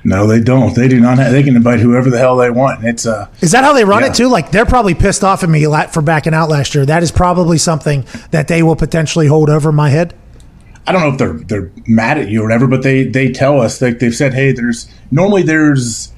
No, 0.07 0.27
they 0.27 0.41
don't. 0.41 0.75
They 0.75 0.87
do 0.89 1.01
not. 1.01 1.19
Have, 1.19 1.33
they 1.33 1.43
can 1.43 1.57
invite 1.57 1.81
whoever 1.81 2.11
the 2.11 2.19
hell 2.19 2.37
they 2.37 2.49
want. 2.51 2.79
And 2.81 2.89
it's 2.89 3.07
uh, 3.07 3.29
Is 3.41 3.51
that 3.51 3.65
how 3.65 3.73
they 3.73 3.85
run 3.85 4.03
Yeah. 4.03 4.11
it 4.11 4.15
too? 4.15 4.29
Like 4.29 4.53
they're 4.53 4.65
probably 4.65 4.95
pissed 4.95 5.25
off 5.25 5.43
at 5.43 5.49
me 5.49 5.65
for 5.93 6.01
backing 6.01 6.33
out 6.33 6.49
last 6.49 6.75
year. 6.75 6.87
That 6.87 7.03
is 7.03 7.11
probably 7.11 7.59
something 7.59 8.05
that 8.31 8.47
they 8.49 8.63
will 8.63 8.77
potentially 8.77 9.27
hold 9.27 9.51
over 9.51 9.73
my 9.73 9.91
head. 9.91 10.15
I 10.87 10.93
don't 10.93 11.01
know 11.03 11.09
if 11.13 11.19
they're 11.19 11.33
they're 11.61 11.73
mad 11.89 12.19
at 12.19 12.29
you 12.29 12.41
or 12.41 12.45
whatever, 12.45 12.69
but 12.69 12.83
they 12.85 13.03
they 13.05 13.33
tell 13.33 13.61
us 13.61 13.83
like 13.83 13.99
they've 13.99 14.15
said, 14.15 14.33
hey, 14.33 14.53
there's 14.53 14.89
normally 15.11 15.43
there's 15.43 16.13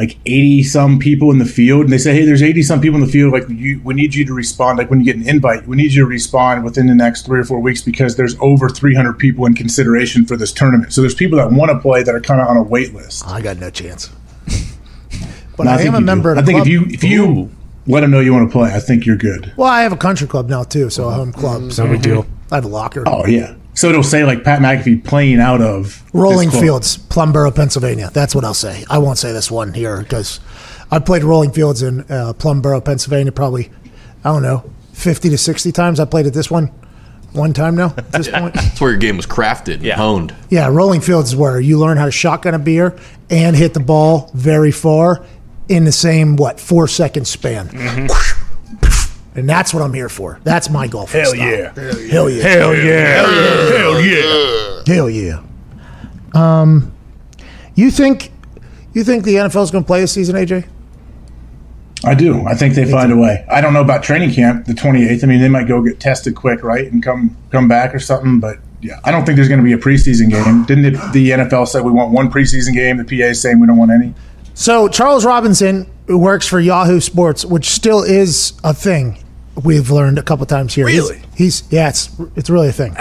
like 0.00 0.16
80 0.24 0.62
some 0.62 0.98
people 0.98 1.30
in 1.30 1.38
the 1.38 1.44
field 1.44 1.82
and 1.82 1.92
they 1.92 1.98
say 1.98 2.14
hey 2.14 2.24
there's 2.24 2.42
80 2.42 2.62
some 2.62 2.80
people 2.80 2.98
in 2.98 3.04
the 3.04 3.12
field 3.12 3.34
like 3.34 3.44
you 3.50 3.82
we 3.84 3.92
need 3.92 4.14
you 4.14 4.24
to 4.24 4.32
respond 4.32 4.78
like 4.78 4.88
when 4.88 4.98
you 4.98 5.04
get 5.04 5.16
an 5.16 5.28
invite 5.28 5.66
we 5.66 5.76
need 5.76 5.92
you 5.92 6.00
to 6.00 6.06
respond 6.08 6.64
within 6.64 6.86
the 6.86 6.94
next 6.94 7.26
three 7.26 7.38
or 7.38 7.44
four 7.44 7.60
weeks 7.60 7.82
because 7.82 8.16
there's 8.16 8.34
over 8.40 8.70
300 8.70 9.18
people 9.18 9.44
in 9.44 9.52
consideration 9.54 10.24
for 10.24 10.38
this 10.38 10.52
tournament 10.52 10.90
so 10.90 11.02
there's 11.02 11.14
people 11.14 11.36
that 11.36 11.52
want 11.52 11.70
to 11.70 11.78
play 11.78 12.02
that 12.02 12.14
are 12.14 12.20
kind 12.20 12.40
of 12.40 12.48
on 12.48 12.56
a 12.56 12.62
wait 12.62 12.94
list 12.94 13.26
I 13.28 13.42
got 13.42 13.58
no 13.58 13.68
chance. 13.68 14.08
But 15.58 15.66
And 15.66 15.68
I, 15.68 15.76
think 15.76 15.88
am 15.88 15.94
a 15.96 16.00
member. 16.00 16.32
Of 16.32 16.38
i 16.38 16.40
the 16.40 16.46
think 16.46 16.60
if 16.60 16.66
you 16.66 16.86
if 16.86 17.04
you 17.04 17.50
let 17.86 18.00
them 18.00 18.10
know 18.10 18.20
you 18.20 18.32
want 18.32 18.48
to 18.48 18.52
play 18.52 18.72
i 18.72 18.80
think 18.80 19.04
you're 19.04 19.18
good 19.18 19.52
well, 19.58 19.68
I 19.68 19.82
have 19.82 19.92
a 19.92 19.98
country 19.98 20.26
club 20.26 20.48
now 20.48 20.62
too, 20.64 20.88
so 20.88 21.08
a 21.08 21.12
home 21.12 21.32
club. 21.34 21.72
So 21.72 21.84
No 21.84 21.92
big 21.92 22.00
deal. 22.00 22.26
I 22.50 22.54
have 22.54 22.64
a 22.64 22.68
locker. 22.68 23.04
oh 23.06 23.26
yeah 23.26 23.54
so 23.74 23.88
it'll 23.88 24.02
say 24.02 24.24
like 24.24 24.44
pat 24.44 24.60
mcafee 24.60 25.02
playing 25.04 25.40
out 25.40 25.60
of 25.60 26.02
Rolling 26.12 26.50
club. 26.50 26.62
Fields, 26.62 26.98
Plumboro, 26.98 27.54
Pennsylvania. 27.54 28.10
That's 28.12 28.34
what 28.34 28.44
I'll 28.44 28.52
say. 28.54 28.84
I 28.90 28.98
won't 28.98 29.18
say 29.18 29.32
this 29.32 29.50
one 29.50 29.72
here 29.72 30.02
because 30.02 30.40
I 30.90 30.98
played 30.98 31.22
Rolling 31.22 31.52
Fields 31.52 31.82
in 31.82 32.00
uh, 32.02 32.32
Plumboro, 32.36 32.84
Pennsylvania, 32.84 33.32
probably 33.32 33.70
I 34.24 34.32
don't 34.32 34.42
know, 34.42 34.70
fifty 34.92 35.28
to 35.30 35.38
sixty 35.38 35.72
times. 35.72 36.00
I 36.00 36.04
played 36.04 36.26
at 36.26 36.34
this 36.34 36.50
one 36.50 36.66
one 37.32 37.52
time 37.52 37.76
now. 37.76 37.94
At 37.96 38.10
this 38.12 38.28
point, 38.32 38.54
That's 38.54 38.80
where 38.80 38.90
your 38.90 38.98
game 38.98 39.16
was 39.16 39.26
crafted 39.26 39.74
and 39.74 39.82
Yeah. 39.84 39.96
honed. 39.96 40.34
yeah, 40.50 40.66
Rolling 40.68 41.00
Fields 41.00 41.30
is 41.30 41.36
where 41.36 41.60
you 41.60 41.78
learn 41.78 41.96
how 41.96 42.06
to 42.06 42.10
shotgun 42.10 42.54
a 42.54 42.58
beer 42.58 42.98
and 43.30 43.54
hit 43.54 43.72
the 43.72 43.80
ball 43.80 44.30
very 44.34 44.72
far 44.72 45.24
in 45.68 45.84
the 45.84 45.92
same 45.92 46.34
what 46.34 46.58
four 46.58 46.88
second 46.88 47.26
span. 47.28 47.68
And 49.34 49.48
that's 49.48 49.72
what 49.72 49.82
I'm 49.82 49.94
here 49.94 50.08
for. 50.08 50.40
That's 50.42 50.68
my 50.70 50.88
golfing 50.88 51.20
Hell 51.20 51.34
style. 51.34 51.48
yeah. 51.48 51.72
Hell 52.10 52.30
yeah. 52.30 52.42
Hell 52.42 52.74
yeah. 52.74 53.72
Hell 53.76 54.00
yeah. 54.00 54.82
Hell 54.86 55.10
yeah. 55.10 55.42
Um, 56.34 56.92
you 57.74 57.90
think 57.90 58.32
you 58.92 59.04
think 59.04 59.24
the 59.24 59.34
NFL 59.36 59.62
is 59.62 59.70
going 59.70 59.84
to 59.84 59.86
play 59.86 60.00
this 60.00 60.12
season, 60.12 60.34
AJ? 60.36 60.66
I 62.04 62.14
do. 62.14 62.44
I 62.46 62.54
think 62.54 62.74
they 62.74 62.90
find 62.90 63.12
a 63.12 63.16
way. 63.16 63.44
I 63.50 63.60
don't 63.60 63.74
know 63.74 63.82
about 63.82 64.02
training 64.02 64.32
camp, 64.32 64.64
the 64.66 64.72
28th. 64.72 65.22
I 65.22 65.26
mean, 65.26 65.40
they 65.40 65.50
might 65.50 65.68
go 65.68 65.82
get 65.82 66.00
tested 66.00 66.34
quick, 66.34 66.62
right, 66.62 66.90
and 66.90 67.02
come 67.02 67.36
come 67.50 67.68
back 67.68 67.94
or 67.94 67.98
something. 67.98 68.40
But 68.40 68.58
yeah, 68.80 68.98
I 69.04 69.10
don't 69.10 69.26
think 69.26 69.36
there's 69.36 69.48
going 69.48 69.60
to 69.60 69.64
be 69.64 69.74
a 69.74 69.78
preseason 69.78 70.30
game. 70.30 70.64
Didn't 70.64 70.86
it, 70.86 71.12
the 71.12 71.30
NFL 71.30 71.68
say 71.68 71.80
we 71.80 71.90
want 71.90 72.10
one 72.10 72.30
preseason 72.30 72.74
game? 72.74 72.96
The 72.96 73.04
PA 73.04 73.26
is 73.26 73.40
saying 73.40 73.60
we 73.60 73.66
don't 73.66 73.76
want 73.76 73.90
any. 73.90 74.14
So 74.54 74.88
Charles 74.88 75.24
Robinson 75.26 75.90
who 76.10 76.18
works 76.18 76.44
for 76.44 76.58
Yahoo 76.58 76.98
Sports, 76.98 77.44
which 77.44 77.70
still 77.70 78.02
is 78.02 78.54
a 78.64 78.74
thing. 78.74 79.16
We've 79.62 79.92
learned 79.92 80.18
a 80.18 80.24
couple 80.24 80.44
times 80.44 80.74
here. 80.74 80.84
Really? 80.84 81.22
He's, 81.36 81.62
yeah, 81.70 81.88
it's 81.88 82.10
it's 82.34 82.50
really 82.50 82.66
a 82.66 82.72
thing. 82.72 82.96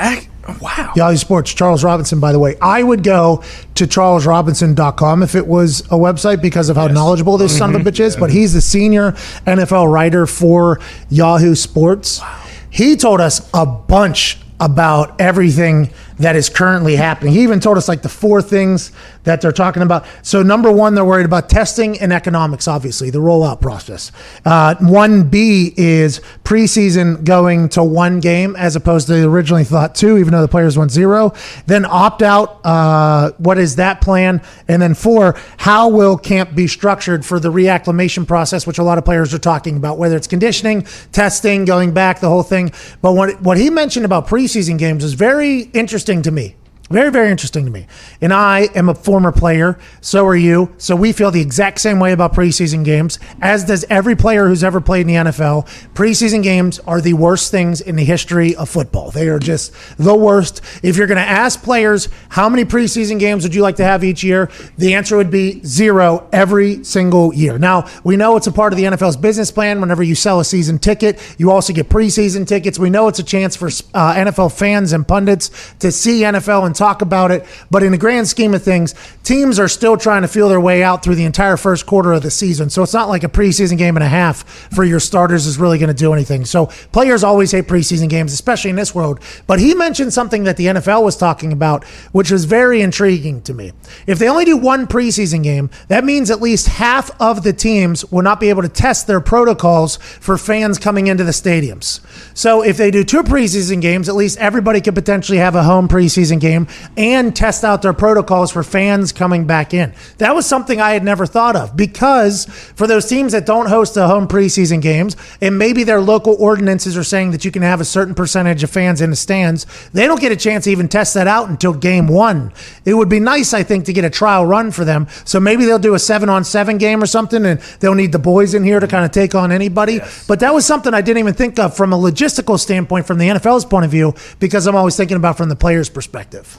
Wow. 0.61 0.93
Yahoo 0.95 1.17
Sports, 1.17 1.51
Charles 1.51 1.83
Robinson, 1.83 2.19
by 2.19 2.31
the 2.31 2.37
way. 2.37 2.55
I 2.61 2.83
would 2.83 3.03
go 3.03 3.43
to 3.73 3.85
charlesrobinson.com 3.85 5.23
if 5.23 5.33
it 5.33 5.47
was 5.47 5.81
a 5.81 5.97
website 5.97 6.39
because 6.39 6.69
of 6.69 6.75
how 6.75 6.85
knowledgeable 6.85 7.39
this 7.39 7.57
son 7.57 7.71
of 7.71 7.75
a 7.75 7.79
mm-hmm. 7.79 7.87
bitch 7.87 7.99
is, 7.99 8.15
but 8.15 8.29
he's 8.29 8.53
the 8.53 8.61
senior 8.61 9.13
NFL 9.47 9.91
writer 9.91 10.27
for 10.27 10.79
Yahoo 11.09 11.55
Sports. 11.55 12.21
He 12.69 12.95
told 12.95 13.21
us 13.21 13.49
a 13.55 13.65
bunch 13.65 14.37
about 14.59 15.19
everything 15.19 15.89
that 16.19 16.35
is 16.35 16.49
currently 16.49 16.95
happening. 16.95 17.33
He 17.33 17.43
even 17.43 17.59
told 17.59 17.77
us 17.77 17.87
like 17.87 18.01
the 18.01 18.09
four 18.09 18.41
things 18.41 18.91
that 19.23 19.41
they're 19.41 19.51
talking 19.51 19.81
about. 19.81 20.05
So, 20.21 20.43
number 20.43 20.71
one, 20.71 20.93
they're 20.93 21.05
worried 21.05 21.25
about 21.25 21.49
testing 21.49 21.99
and 21.99 22.11
economics, 22.11 22.67
obviously, 22.67 23.09
the 23.09 23.19
rollout 23.19 23.61
process. 23.61 24.11
Uh, 24.45 24.75
1B 24.75 25.73
is 25.77 26.19
preseason 26.43 27.23
going 27.23 27.69
to 27.69 27.83
one 27.83 28.19
game 28.19 28.55
as 28.57 28.75
opposed 28.75 29.07
to 29.07 29.23
originally 29.27 29.63
thought 29.63 29.95
two, 29.95 30.17
even 30.17 30.33
though 30.33 30.41
the 30.41 30.47
players 30.47 30.77
went 30.77 30.91
zero. 30.91 31.33
Then 31.67 31.85
opt 31.85 32.21
out. 32.21 32.65
Uh, 32.65 33.31
what 33.37 33.57
is 33.57 33.77
that 33.77 34.01
plan? 34.01 34.41
And 34.67 34.81
then 34.81 34.95
four, 34.95 35.35
how 35.57 35.89
will 35.89 36.17
camp 36.17 36.53
be 36.53 36.67
structured 36.67 37.25
for 37.25 37.39
the 37.39 37.51
reacclimation 37.51 38.27
process, 38.27 38.67
which 38.67 38.77
a 38.77 38.83
lot 38.83 38.97
of 38.97 39.05
players 39.05 39.33
are 39.33 39.39
talking 39.39 39.77
about, 39.77 39.97
whether 39.97 40.17
it's 40.17 40.27
conditioning, 40.27 40.85
testing, 41.11 41.65
going 41.65 41.93
back, 41.93 42.19
the 42.19 42.29
whole 42.29 42.43
thing. 42.43 42.71
But 43.01 43.13
what, 43.13 43.41
what 43.41 43.57
he 43.57 43.69
mentioned 43.69 44.05
about 44.05 44.27
preseason 44.27 44.77
games 44.77 45.03
is 45.03 45.13
very 45.13 45.61
interesting 45.73 46.08
to 46.09 46.31
me. 46.31 46.55
Very, 46.89 47.11
very 47.11 47.29
interesting 47.29 47.65
to 47.65 47.71
me. 47.71 47.85
And 48.19 48.33
I 48.33 48.61
am 48.73 48.89
a 48.89 48.95
former 48.95 49.31
player. 49.31 49.77
So 50.01 50.25
are 50.25 50.35
you. 50.35 50.73
So 50.79 50.95
we 50.95 51.11
feel 51.11 51.29
the 51.29 51.41
exact 51.41 51.79
same 51.81 51.99
way 51.99 52.13
about 52.13 52.33
preseason 52.33 52.83
games, 52.83 53.19
as 53.41 53.63
does 53.63 53.85
every 53.91 54.15
player 54.15 54.47
who's 54.47 54.63
ever 54.63 54.81
played 54.81 55.01
in 55.01 55.07
the 55.07 55.31
NFL. 55.31 55.67
Preseason 55.93 56.41
games 56.41 56.79
are 56.79 56.99
the 56.99 57.13
worst 57.13 57.51
things 57.51 57.79
in 57.79 57.95
the 57.95 58.03
history 58.03 58.55
of 58.55 58.69
football. 58.69 59.11
They 59.11 59.27
are 59.27 59.37
just 59.37 59.71
the 59.97 60.15
worst. 60.15 60.61
If 60.81 60.97
you're 60.97 61.05
going 61.05 61.17
to 61.17 61.21
ask 61.21 61.61
players, 61.61 62.09
how 62.29 62.49
many 62.49 62.65
preseason 62.65 63.19
games 63.19 63.43
would 63.43 63.53
you 63.53 63.61
like 63.61 63.75
to 63.75 63.83
have 63.83 64.03
each 64.03 64.23
year? 64.23 64.49
The 64.77 64.95
answer 64.95 65.15
would 65.15 65.29
be 65.29 65.61
zero 65.63 66.27
every 66.31 66.83
single 66.83 67.31
year. 67.35 67.59
Now, 67.59 67.87
we 68.03 68.17
know 68.17 68.35
it's 68.35 68.47
a 68.47 68.51
part 68.51 68.73
of 68.73 68.77
the 68.77 68.85
NFL's 68.85 69.17
business 69.17 69.51
plan. 69.51 69.79
Whenever 69.79 70.01
you 70.01 70.15
sell 70.15 70.39
a 70.39 70.45
season 70.45 70.79
ticket, 70.79 71.19
you 71.37 71.51
also 71.51 71.71
get 71.71 71.87
preseason 71.87 72.47
tickets. 72.47 72.79
We 72.79 72.89
know 72.89 73.07
it's 73.07 73.19
a 73.19 73.23
chance 73.23 73.55
for 73.55 73.67
uh, 73.67 74.15
NFL 74.15 74.57
fans 74.57 74.91
and 74.91 75.07
pundits 75.07 75.51
to 75.79 75.91
see 75.91 76.21
NFL 76.21 76.65
and 76.65 76.78
talk 76.79 77.01
about 77.01 77.29
it. 77.29 77.45
But 77.69 77.83
in 77.83 77.91
the 77.91 77.97
grand 77.97 78.27
scheme 78.27 78.53
of 78.53 78.63
things, 78.63 78.95
teams 79.23 79.59
are 79.59 79.67
still 79.67 79.97
trying 79.97 80.23
to 80.23 80.27
feel 80.27 80.49
their 80.49 80.61
way 80.61 80.81
out 80.81 81.03
through 81.03 81.15
the 81.15 81.25
entire 81.25 81.57
first 81.57 81.85
quarter 81.85 82.13
of 82.13 82.23
the 82.23 82.31
season. 82.31 82.69
So 82.69 82.81
it's 82.81 82.93
not 82.93 83.09
like 83.09 83.23
a 83.23 83.29
preseason 83.29 83.77
game 83.77 83.95
and 83.97 84.03
a 84.03 84.07
half 84.07 84.43
for 84.73 84.83
your 84.83 84.99
starters 84.99 85.45
is 85.45 85.59
really 85.59 85.77
going 85.77 85.89
to 85.89 85.93
do 85.93 86.13
anything. 86.13 86.45
So 86.45 86.67
players 86.91 87.23
always 87.23 87.51
hate 87.51 87.65
preseason 87.65 88.09
games, 88.09 88.33
especially 88.33 88.69
in 88.71 88.75
this 88.75 88.95
world. 88.95 89.19
But 89.45 89.59
he 89.59 89.75
mentioned 89.75 90.13
something 90.13 90.45
that 90.45 90.57
the 90.57 90.67
NFL 90.67 91.03
was 91.03 91.17
talking 91.17 91.51
about, 91.51 91.83
which 92.13 92.31
was 92.31 92.45
very 92.45 92.81
intriguing 92.81 93.41
to 93.43 93.53
me. 93.53 93.73
If 94.07 94.17
they 94.17 94.29
only 94.29 94.45
do 94.45 94.57
one 94.57 94.87
preseason 94.87 95.43
game, 95.43 95.69
that 95.89 96.03
means 96.03 96.31
at 96.31 96.41
least 96.41 96.67
half 96.67 97.11
of 97.21 97.43
the 97.43 97.53
teams 97.53 98.09
will 98.11 98.23
not 98.23 98.39
be 98.39 98.49
able 98.49 98.61
to 98.61 98.69
test 98.69 99.05
their 99.05 99.19
protocols 99.19 99.97
for 99.97 100.37
fans 100.37 100.79
coming 100.79 101.07
into 101.07 101.23
the 101.23 101.31
stadiums. 101.31 101.99
So 102.35 102.63
if 102.63 102.77
they 102.77 102.91
do 102.91 103.03
two 103.03 103.23
preseason 103.23 103.81
games, 103.81 104.07
at 104.07 104.15
least 104.15 104.37
everybody 104.37 104.79
could 104.79 104.95
potentially 104.95 105.39
have 105.39 105.55
a 105.55 105.63
home 105.63 105.87
preseason 105.87 106.39
game 106.39 106.67
and 106.97 107.35
test 107.35 107.63
out 107.63 107.81
their 107.81 107.93
protocols 107.93 108.51
for 108.51 108.63
fans 108.63 109.11
coming 109.11 109.45
back 109.45 109.73
in. 109.73 109.93
That 110.17 110.35
was 110.35 110.45
something 110.45 110.79
I 110.81 110.91
had 110.91 111.03
never 111.03 111.25
thought 111.25 111.55
of 111.55 111.75
because 111.75 112.45
for 112.75 112.87
those 112.87 113.05
teams 113.05 113.31
that 113.31 113.45
don't 113.45 113.67
host 113.67 113.93
the 113.93 114.07
home 114.07 114.27
preseason 114.27 114.81
games, 114.81 115.15
and 115.41 115.57
maybe 115.57 115.83
their 115.83 116.01
local 116.01 116.35
ordinances 116.39 116.97
are 116.97 117.03
saying 117.03 117.31
that 117.31 117.45
you 117.45 117.51
can 117.51 117.61
have 117.61 117.81
a 117.81 117.85
certain 117.85 118.15
percentage 118.15 118.63
of 118.63 118.69
fans 118.69 119.01
in 119.01 119.09
the 119.09 119.15
stands, 119.15 119.65
they 119.93 120.05
don't 120.05 120.21
get 120.21 120.31
a 120.31 120.35
chance 120.35 120.65
to 120.65 120.71
even 120.71 120.87
test 120.87 121.13
that 121.13 121.27
out 121.27 121.49
until 121.49 121.73
game 121.73 122.07
one. 122.07 122.51
It 122.85 122.93
would 122.93 123.09
be 123.09 123.19
nice, 123.19 123.53
I 123.53 123.63
think, 123.63 123.85
to 123.85 123.93
get 123.93 124.05
a 124.05 124.09
trial 124.09 124.45
run 124.45 124.71
for 124.71 124.85
them. 124.85 125.07
So 125.25 125.39
maybe 125.39 125.65
they'll 125.65 125.79
do 125.79 125.93
a 125.93 125.99
seven 125.99 126.29
on 126.29 126.43
seven 126.43 126.77
game 126.77 127.01
or 127.01 127.05
something, 127.05 127.45
and 127.45 127.59
they'll 127.79 127.95
need 127.95 128.11
the 128.11 128.19
boys 128.19 128.53
in 128.53 128.63
here 128.63 128.79
to 128.79 128.87
kind 128.87 129.05
of 129.05 129.11
take 129.11 129.35
on 129.35 129.51
anybody. 129.51 129.99
But 130.27 130.39
that 130.41 130.53
was 130.53 130.65
something 130.65 130.93
I 130.93 131.01
didn't 131.01 131.19
even 131.19 131.33
think 131.33 131.57
of 131.59 131.75
from 131.75 131.93
a 131.93 131.97
logistical 131.97 132.59
standpoint, 132.59 133.07
from 133.07 133.17
the 133.17 133.25
NFL's 133.25 133.65
point 133.65 133.85
of 133.85 133.91
view, 133.91 134.13
because 134.39 134.67
I'm 134.67 134.75
always 134.75 134.95
thinking 134.97 135.17
about 135.17 135.37
from 135.37 135.49
the 135.49 135.55
player's 135.55 135.89
perspective. 135.89 136.58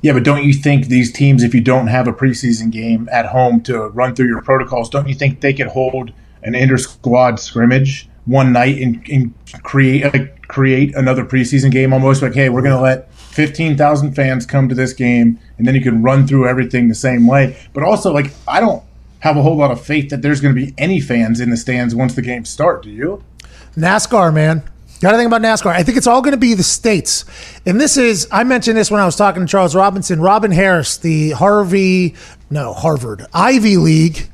Yeah, 0.00 0.12
but 0.12 0.22
don't 0.22 0.44
you 0.44 0.52
think 0.52 0.86
these 0.86 1.12
teams, 1.12 1.42
if 1.42 1.54
you 1.54 1.60
don't 1.60 1.88
have 1.88 2.06
a 2.06 2.12
preseason 2.12 2.70
game 2.70 3.08
at 3.10 3.26
home 3.26 3.60
to 3.62 3.88
run 3.88 4.14
through 4.14 4.28
your 4.28 4.42
protocols, 4.42 4.88
don't 4.88 5.08
you 5.08 5.14
think 5.14 5.40
they 5.40 5.52
could 5.52 5.66
hold 5.68 6.12
an 6.42 6.54
inter 6.54 6.76
squad 6.76 7.40
scrimmage 7.40 8.08
one 8.24 8.52
night 8.52 8.78
and, 8.80 9.04
and 9.08 9.34
create 9.62 10.30
create 10.46 10.94
another 10.94 11.24
preseason 11.24 11.70
game? 11.72 11.92
Almost 11.92 12.22
like, 12.22 12.34
hey, 12.34 12.48
we're 12.48 12.62
going 12.62 12.76
to 12.76 12.80
let 12.80 13.12
fifteen 13.12 13.76
thousand 13.76 14.14
fans 14.14 14.46
come 14.46 14.68
to 14.68 14.74
this 14.74 14.92
game, 14.92 15.38
and 15.58 15.66
then 15.66 15.74
you 15.74 15.82
can 15.82 16.02
run 16.02 16.26
through 16.28 16.46
everything 16.46 16.88
the 16.88 16.94
same 16.94 17.26
way. 17.26 17.56
But 17.72 17.82
also, 17.82 18.12
like, 18.12 18.32
I 18.46 18.60
don't 18.60 18.84
have 19.20 19.36
a 19.36 19.42
whole 19.42 19.56
lot 19.56 19.72
of 19.72 19.84
faith 19.84 20.10
that 20.10 20.22
there's 20.22 20.40
going 20.40 20.54
to 20.54 20.66
be 20.66 20.74
any 20.78 21.00
fans 21.00 21.40
in 21.40 21.50
the 21.50 21.56
stands 21.56 21.92
once 21.92 22.14
the 22.14 22.22
games 22.22 22.48
start. 22.48 22.84
Do 22.84 22.90
you? 22.90 23.24
NASCAR, 23.76 24.32
man. 24.32 24.62
Got 25.00 25.12
to 25.12 25.16
think 25.16 25.28
about 25.28 25.42
NASCAR. 25.42 25.70
I 25.70 25.82
think 25.84 25.96
it's 25.96 26.06
all 26.08 26.20
going 26.22 26.32
to 26.32 26.38
be 26.38 26.54
the 26.54 26.62
states. 26.64 27.24
And 27.64 27.80
this 27.80 27.96
is, 27.96 28.26
I 28.32 28.42
mentioned 28.44 28.76
this 28.76 28.90
when 28.90 29.00
I 29.00 29.04
was 29.06 29.14
talking 29.16 29.42
to 29.42 29.46
Charles 29.50 29.74
Robinson. 29.76 30.20
Robin 30.20 30.50
Harris, 30.50 30.96
the 30.96 31.30
Harvey, 31.30 32.14
no, 32.50 32.72
Harvard, 32.72 33.24
Ivy 33.32 33.76
League. 33.76 34.28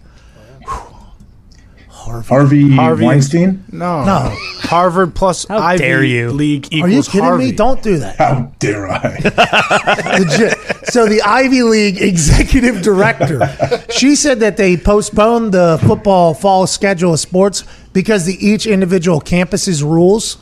Harvey, 1.88 2.70
Harvey- 2.74 3.04
Weinstein? 3.04 3.64
No. 3.72 4.04
No. 4.04 4.36
Harvard 4.60 5.14
plus 5.14 5.46
How 5.48 5.58
Ivy 5.58 5.78
dare 5.78 6.04
you. 6.04 6.30
League 6.32 6.66
Are 6.72 6.76
you 6.76 6.86
equals 6.88 7.08
kidding 7.08 7.24
Harvey. 7.24 7.46
me? 7.46 7.52
Don't 7.52 7.82
do 7.82 7.98
that. 7.98 8.16
How 8.16 8.52
dare 8.58 8.88
I? 8.88 10.18
Legit. 10.18 10.58
So 10.88 11.06
the 11.06 11.22
Ivy 11.24 11.62
League 11.62 12.02
executive 12.02 12.82
director, 12.82 13.40
she 13.90 14.16
said 14.16 14.40
that 14.40 14.58
they 14.58 14.76
postponed 14.76 15.52
the 15.52 15.78
football 15.86 16.34
fall 16.34 16.66
schedule 16.66 17.14
of 17.14 17.20
sports 17.20 17.64
because 17.94 18.26
the 18.26 18.34
each 18.46 18.66
individual 18.66 19.18
campus's 19.20 19.82
rules. 19.82 20.36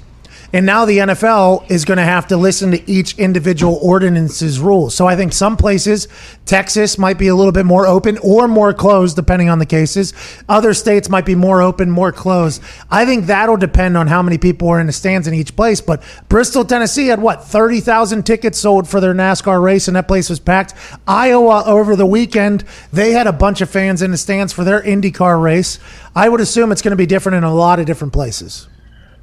And 0.54 0.66
now 0.66 0.84
the 0.84 0.98
NFL 0.98 1.70
is 1.70 1.86
going 1.86 1.96
to 1.96 2.04
have 2.04 2.26
to 2.28 2.36
listen 2.36 2.72
to 2.72 2.90
each 2.90 3.18
individual 3.18 3.78
ordinance's 3.82 4.60
rules. 4.60 4.94
So 4.94 5.06
I 5.06 5.16
think 5.16 5.32
some 5.32 5.56
places, 5.56 6.08
Texas 6.44 6.98
might 6.98 7.16
be 7.16 7.28
a 7.28 7.34
little 7.34 7.52
bit 7.52 7.64
more 7.64 7.86
open 7.86 8.18
or 8.18 8.46
more 8.48 8.74
closed, 8.74 9.16
depending 9.16 9.48
on 9.48 9.58
the 9.58 9.66
cases. 9.66 10.12
Other 10.50 10.74
states 10.74 11.08
might 11.08 11.24
be 11.24 11.34
more 11.34 11.62
open, 11.62 11.90
more 11.90 12.12
closed. 12.12 12.62
I 12.90 13.06
think 13.06 13.26
that'll 13.26 13.56
depend 13.56 13.96
on 13.96 14.08
how 14.08 14.20
many 14.20 14.36
people 14.36 14.68
are 14.68 14.78
in 14.78 14.86
the 14.86 14.92
stands 14.92 15.26
in 15.26 15.32
each 15.32 15.56
place. 15.56 15.80
But 15.80 16.02
Bristol, 16.28 16.66
Tennessee 16.66 17.06
had 17.06 17.22
what, 17.22 17.44
30,000 17.44 18.24
tickets 18.24 18.58
sold 18.58 18.86
for 18.86 19.00
their 19.00 19.14
NASCAR 19.14 19.62
race, 19.62 19.88
and 19.88 19.96
that 19.96 20.06
place 20.06 20.28
was 20.28 20.38
packed. 20.38 20.74
Iowa 21.08 21.64
over 21.64 21.96
the 21.96 22.06
weekend, 22.06 22.64
they 22.92 23.12
had 23.12 23.26
a 23.26 23.32
bunch 23.32 23.62
of 23.62 23.70
fans 23.70 24.02
in 24.02 24.10
the 24.10 24.18
stands 24.18 24.52
for 24.52 24.64
their 24.64 24.82
IndyCar 24.82 25.42
race. 25.42 25.78
I 26.14 26.28
would 26.28 26.40
assume 26.40 26.72
it's 26.72 26.82
going 26.82 26.90
to 26.90 26.96
be 26.96 27.06
different 27.06 27.36
in 27.36 27.44
a 27.44 27.54
lot 27.54 27.80
of 27.80 27.86
different 27.86 28.12
places. 28.12 28.68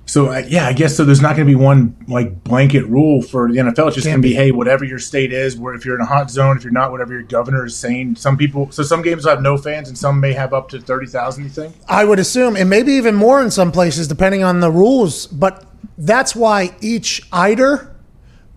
So 0.09 0.31
uh, 0.31 0.41
yeah, 0.47 0.65
I 0.65 0.73
guess 0.73 0.97
so. 0.97 1.05
There's 1.05 1.21
not 1.21 1.35
going 1.35 1.47
to 1.47 1.51
be 1.51 1.55
one 1.55 1.95
like 2.07 2.43
blanket 2.43 2.83
rule 2.87 3.21
for 3.21 3.47
the 3.47 3.59
NFL. 3.59 3.87
It's 3.87 3.95
just 3.95 4.07
going 4.07 4.19
to 4.19 4.27
be, 4.27 4.33
hey, 4.33 4.51
whatever 4.51 4.83
your 4.83 4.97
state 4.97 5.31
is, 5.31 5.55
where 5.55 5.75
if 5.75 5.85
you're 5.85 5.93
in 5.93 6.01
a 6.01 6.05
hot 6.05 6.31
zone, 6.31 6.57
if 6.57 6.63
you're 6.63 6.73
not, 6.73 6.91
whatever 6.91 7.13
your 7.13 7.21
governor 7.21 7.63
is 7.65 7.75
saying. 7.75 8.15
Some 8.15 8.35
people, 8.35 8.71
so 8.71 8.81
some 8.81 9.03
games 9.03 9.23
will 9.23 9.31
have 9.31 9.43
no 9.43 9.55
fans, 9.55 9.87
and 9.87 9.95
some 9.95 10.19
may 10.19 10.33
have 10.33 10.51
up 10.51 10.67
to 10.69 10.81
thirty 10.81 11.05
thousand. 11.05 11.43
You 11.43 11.51
think? 11.51 11.75
I 11.87 12.05
would 12.05 12.17
assume, 12.17 12.55
and 12.55 12.67
maybe 12.67 12.93
even 12.93 13.13
more 13.13 13.39
in 13.39 13.51
some 13.51 13.71
places, 13.71 14.07
depending 14.07 14.43
on 14.43 14.61
the 14.61 14.71
rules. 14.71 15.27
But 15.27 15.63
that's 15.99 16.35
why 16.35 16.75
each 16.81 17.21
IDER, 17.31 17.95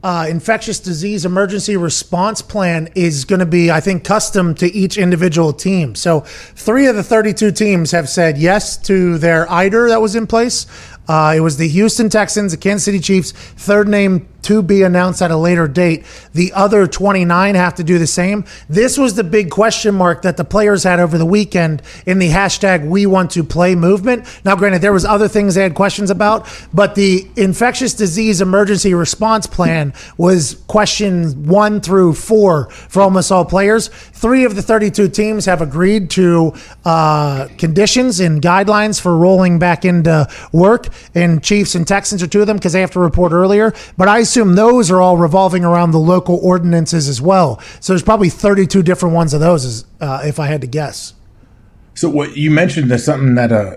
uh, 0.03 0.27
infectious 0.31 0.81
disease 0.81 1.27
emergency 1.27 1.77
response 1.77 2.41
plan, 2.41 2.89
is 2.95 3.27
going 3.27 3.41
to 3.41 3.47
be, 3.47 3.71
I 3.71 3.81
think, 3.81 4.05
custom 4.05 4.55
to 4.55 4.73
each 4.73 4.97
individual 4.97 5.53
team. 5.53 5.95
So 5.97 6.21
three 6.21 6.87
of 6.87 6.97
the 6.97 7.03
32 7.03 7.53
teams 7.53 7.91
have 7.91 8.09
said 8.09 8.39
yes 8.39 8.79
to 8.79 9.19
their 9.19 9.51
IDER 9.51 9.91
that 9.91 10.01
was 10.01 10.17
in 10.17 10.27
place. 10.27 10.67
Uh, 11.09 11.35
it 11.37 11.41
was 11.41 11.57
the 11.57 11.69
Houston 11.69 12.09
Texans, 12.09 12.53
the 12.53 12.59
Kansas 12.59 12.85
City 12.85 13.01
Chiefs, 13.01 13.33
third 13.33 13.89
name 13.89 14.29
to 14.43 14.62
be 14.62 14.82
announced 14.82 15.22
at 15.22 15.30
a 15.30 15.36
later 15.36 15.68
date. 15.68 16.05
The 16.32 16.53
other 16.53 16.86
29 16.86 17.55
have 17.55 17.74
to 17.76 17.84
do 17.84 17.99
the 17.99 18.07
same. 18.07 18.45
This 18.68 18.99
was 18.99 19.14
the 19.14 19.24
big 19.24 19.51
question 19.51 19.95
mark 19.95 20.22
that 20.22 20.36
the 20.36 20.45
players 20.45 20.84
had 20.84 21.01
over 21.01 21.18
the 21.18 21.26
weekend 21.26 21.82
in 22.07 22.18
the 22.18 22.28
hashtag 22.28 22.86
we 22.86 23.07
want 23.07 23.30
to 23.32 23.45
play 23.45 23.74
movement. 23.74 24.26
Now, 24.45 24.57
granted, 24.57 24.82
there 24.82 24.93
was 24.93 25.05
other 25.05 25.28
things 25.28 25.55
they 25.55 25.62
had 25.62 25.74
questions 25.74 26.11
about, 26.11 26.49
but 26.72 26.95
the 26.95 27.28
infectious 27.36 27.95
disease 27.95 28.40
emergency 28.40 28.95
response 28.95 29.47
plan 29.47 29.93
was 30.16 30.62
questions 30.66 31.34
one 31.34 31.80
through 31.80 32.14
four 32.14 32.70
for 32.70 33.03
almost 33.03 33.30
all 33.30 33.45
players. 33.45 33.88
Three 33.88 34.45
of 34.45 34.55
the 34.55 34.62
32 34.62 35.09
teams 35.09 35.47
have 35.47 35.61
agreed 35.62 36.11
to 36.11 36.55
uh, 36.84 37.49
conditions 37.59 38.20
and 38.20 38.40
guidelines 38.40 39.01
for 39.01 39.16
rolling 39.16 39.59
back 39.59 39.84
into 39.84 40.28
work, 40.53 40.88
and 41.14 41.43
Chiefs 41.43 41.74
and 41.74 41.86
Texans 41.86 42.22
are 42.22 42.26
two 42.26 42.40
of 42.40 42.47
them 42.47 42.57
because 42.57 42.72
they 42.72 42.80
have 42.80 42.93
to 42.93 43.01
report 43.01 43.32
earlier. 43.32 43.72
But 43.97 44.09
I 44.09 44.22
assume 44.33 44.55
those 44.55 44.91
are 44.91 45.01
all 45.01 45.16
revolving 45.18 45.64
around 45.64 45.91
the 45.91 45.99
local 45.99 46.39
ordinances 46.43 47.09
as 47.09 47.20
well. 47.20 47.61
So 47.80 47.93
there's 47.93 48.03
probably 48.03 48.30
32 48.30 48.83
different 48.83 49.14
ones 49.14 49.35
of 49.35 49.41
those, 49.41 49.85
uh, 50.01 50.22
if 50.24 50.41
I 50.41 50.47
had 50.47 50.62
to 50.62 50.66
guess. 50.66 51.14
So 51.95 52.09
what 52.09 52.37
you 52.37 52.51
mentioned 52.51 52.91
is 52.91 53.05
something 53.05 53.35
that 53.35 53.53
uh, 53.53 53.76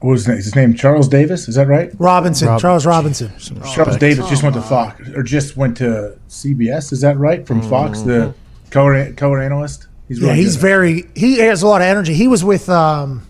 what 0.00 0.12
was 0.12 0.24
his 0.26 0.56
name? 0.56 0.74
Charles 0.74 1.06
Davis, 1.08 1.46
is 1.48 1.56
that 1.56 1.68
right? 1.68 1.92
Robinson, 1.98 2.58
Charles 2.58 2.86
Robinson. 2.86 3.30
Charles 3.74 3.98
Davis 3.98 4.28
just 4.30 4.42
went 4.42 4.54
to 4.54 4.62
Fox 4.62 5.08
or 5.10 5.22
just 5.22 5.56
went 5.56 5.76
to 5.76 6.18
CBS. 6.28 6.92
Is 6.92 7.02
that 7.02 7.18
right? 7.18 7.46
From 7.46 7.60
Fox, 7.60 8.00
the 8.00 8.34
color 8.70 9.12
color 9.12 9.40
analyst. 9.40 9.88
He's 10.08 10.18
Yeah, 10.20 10.34
he's 10.34 10.56
good. 10.56 10.62
very. 10.62 11.04
He 11.14 11.38
has 11.38 11.62
a 11.62 11.66
lot 11.66 11.82
of 11.82 11.86
energy. 11.86 12.14
He 12.14 12.26
was 12.26 12.42
with. 12.42 12.68
Um, 12.70 13.26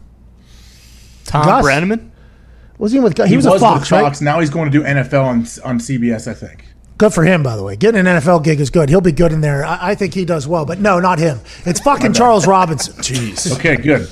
Tom 1.24 1.44
Gus. 1.46 1.64
Brennaman. 1.64 2.11
Was 2.82 2.90
he 2.90 2.98
with? 2.98 3.16
He, 3.16 3.28
He 3.28 3.36
was, 3.36 3.44
was 3.44 3.54
with 3.54 3.62
Fox, 3.62 3.80
with 3.82 3.92
right? 3.92 4.02
Fox. 4.02 4.20
Now 4.20 4.40
he's 4.40 4.50
going 4.50 4.70
to 4.70 4.76
do 4.78 4.84
NFL 4.84 5.24
on 5.24 5.38
on 5.70 5.78
CBS. 5.78 6.26
I 6.26 6.34
think. 6.34 6.64
Good 6.98 7.14
for 7.14 7.24
him, 7.24 7.42
by 7.42 7.56
the 7.56 7.62
way. 7.62 7.76
Getting 7.76 8.00
an 8.00 8.06
NFL 8.06 8.42
gig 8.44 8.60
is 8.60 8.70
good. 8.70 8.88
He'll 8.88 9.00
be 9.00 9.12
good 9.12 9.32
in 9.32 9.40
there. 9.40 9.64
I, 9.64 9.90
I 9.90 9.94
think 9.94 10.14
he 10.14 10.24
does 10.24 10.48
well. 10.48 10.64
But 10.64 10.80
no, 10.80 10.98
not 10.98 11.18
him. 11.18 11.40
It's 11.64 11.80
fucking 11.80 12.12
Charles 12.12 12.46
Robinson. 12.46 12.94
Jeez. 13.02 13.54
Okay, 13.56 13.76
good. 13.76 14.08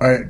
I 0.00 0.24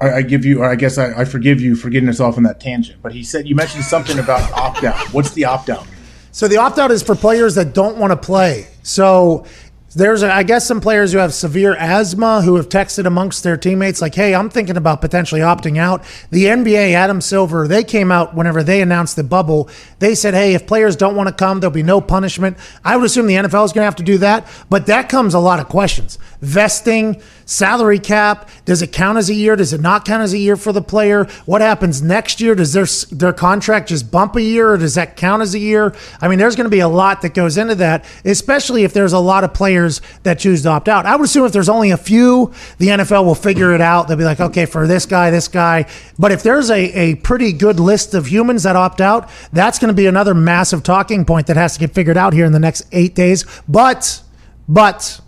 I, 0.00 0.14
I 0.14 0.22
give 0.22 0.44
you, 0.44 0.62
or 0.62 0.70
I 0.70 0.74
guess 0.74 0.98
I, 0.98 1.20
I 1.20 1.24
forgive 1.24 1.60
you 1.60 1.76
for 1.76 1.88
getting 1.88 2.08
us 2.08 2.20
off 2.20 2.36
on 2.36 2.42
that 2.44 2.58
tangent. 2.60 3.00
But 3.00 3.12
he 3.12 3.22
said 3.22 3.46
you 3.46 3.54
mentioned 3.54 3.84
something 3.84 4.18
about 4.18 4.50
opt 4.52 4.82
out. 4.82 4.98
What's 5.12 5.30
the 5.32 5.44
opt 5.44 5.70
out? 5.70 5.86
So 6.32 6.48
the 6.48 6.56
opt 6.56 6.78
out 6.78 6.90
is 6.90 7.02
for 7.02 7.14
players 7.14 7.54
that 7.56 7.74
don't 7.74 7.96
want 7.96 8.10
to 8.12 8.16
play. 8.16 8.66
So 8.82 9.46
there's, 9.94 10.22
I 10.22 10.42
guess, 10.44 10.66
some 10.66 10.80
players 10.80 11.12
who 11.12 11.18
have 11.18 11.34
severe 11.34 11.74
asthma 11.74 12.42
who 12.42 12.56
have 12.56 12.68
texted 12.68 13.06
amongst 13.06 13.42
their 13.42 13.56
teammates 13.56 14.00
like, 14.00 14.14
"Hey, 14.14 14.34
I'm 14.34 14.48
thinking 14.48 14.76
about 14.76 15.00
potentially 15.00 15.40
opting 15.40 15.78
out." 15.78 16.02
The 16.30 16.48
NBA, 16.48 16.94
Adam 16.94 17.20
Silver, 17.20 17.66
they 17.66 17.82
came 17.82 18.12
out 18.12 18.34
whenever 18.34 18.62
they 18.62 18.80
announced 18.80 19.16
the 19.16 19.24
bubble. 19.24 19.68
They 19.98 20.14
said, 20.14 20.34
"Hey, 20.34 20.54
if 20.54 20.66
players 20.66 20.96
don't 20.96 21.16
want 21.16 21.28
to 21.28 21.34
come, 21.34 21.60
there'll 21.60 21.72
be 21.72 21.82
no 21.82 22.00
punishment." 22.00 22.56
I 22.84 22.96
would 22.96 23.06
assume 23.06 23.26
the 23.26 23.36
NFL 23.36 23.64
is 23.64 23.72
going 23.72 23.82
to 23.82 23.86
have 23.86 23.96
to 23.96 24.02
do 24.02 24.18
that, 24.18 24.46
but 24.68 24.86
that 24.86 25.08
comes 25.08 25.34
a 25.34 25.40
lot 25.40 25.58
of 25.58 25.68
questions: 25.68 26.18
vesting, 26.40 27.16
salary 27.50 27.98
cap. 27.98 28.48
Does 28.64 28.80
it 28.80 28.92
count 28.92 29.18
as 29.18 29.28
a 29.28 29.34
year? 29.34 29.56
Does 29.56 29.72
it 29.72 29.80
not 29.80 30.04
count 30.04 30.22
as 30.22 30.32
a 30.32 30.38
year 30.38 30.56
for 30.56 30.72
the 30.72 30.80
player? 30.80 31.24
What 31.46 31.60
happens 31.60 32.00
next 32.00 32.40
year? 32.40 32.54
Does 32.54 32.72
their 32.72 32.86
their 33.10 33.32
contract 33.32 33.88
just 33.88 34.10
bump 34.10 34.36
a 34.36 34.42
year, 34.42 34.72
or 34.72 34.76
does 34.76 34.94
that 34.94 35.16
count 35.16 35.42
as 35.42 35.54
a 35.54 35.58
year? 35.58 35.94
I 36.20 36.28
mean, 36.28 36.38
there's 36.38 36.54
going 36.54 36.66
to 36.66 36.70
be 36.70 36.80
a 36.80 36.88
lot 36.88 37.22
that 37.22 37.34
goes 37.34 37.58
into 37.58 37.74
that, 37.76 38.04
especially 38.24 38.84
if 38.84 38.92
there's 38.92 39.12
a 39.12 39.18
lot 39.18 39.42
of 39.42 39.52
players 39.52 40.00
that 40.22 40.38
choose 40.38 40.62
to 40.62 40.68
opt 40.68 40.88
out. 40.88 41.06
I 41.06 41.16
would 41.16 41.24
assume 41.24 41.44
if 41.44 41.52
there's 41.52 41.68
only 41.68 41.90
a 41.90 41.96
few, 41.96 42.52
the 42.78 42.88
NFL 42.88 43.24
will 43.24 43.34
figure 43.34 43.74
it 43.74 43.80
out. 43.80 44.06
They'll 44.06 44.16
be 44.16 44.24
like, 44.24 44.40
okay, 44.40 44.66
for 44.66 44.86
this 44.86 45.06
guy, 45.06 45.30
this 45.30 45.48
guy. 45.48 45.86
But 46.18 46.32
if 46.32 46.42
there's 46.42 46.70
a, 46.70 46.78
a 46.78 47.14
pretty 47.16 47.52
good 47.52 47.80
list 47.80 48.14
of 48.14 48.26
humans 48.26 48.62
that 48.62 48.76
opt 48.76 49.00
out, 49.00 49.28
that's 49.52 49.78
going 49.78 49.88
to 49.88 49.94
be 49.94 50.06
another 50.06 50.34
massive 50.34 50.82
talking 50.82 51.24
point 51.24 51.48
that 51.48 51.56
has 51.56 51.74
to 51.74 51.80
get 51.80 51.92
figured 51.94 52.16
out 52.16 52.32
here 52.32 52.44
in 52.44 52.52
the 52.52 52.60
next 52.60 52.86
eight 52.92 53.14
days. 53.14 53.44
But, 53.68 54.22
but, 54.68 55.20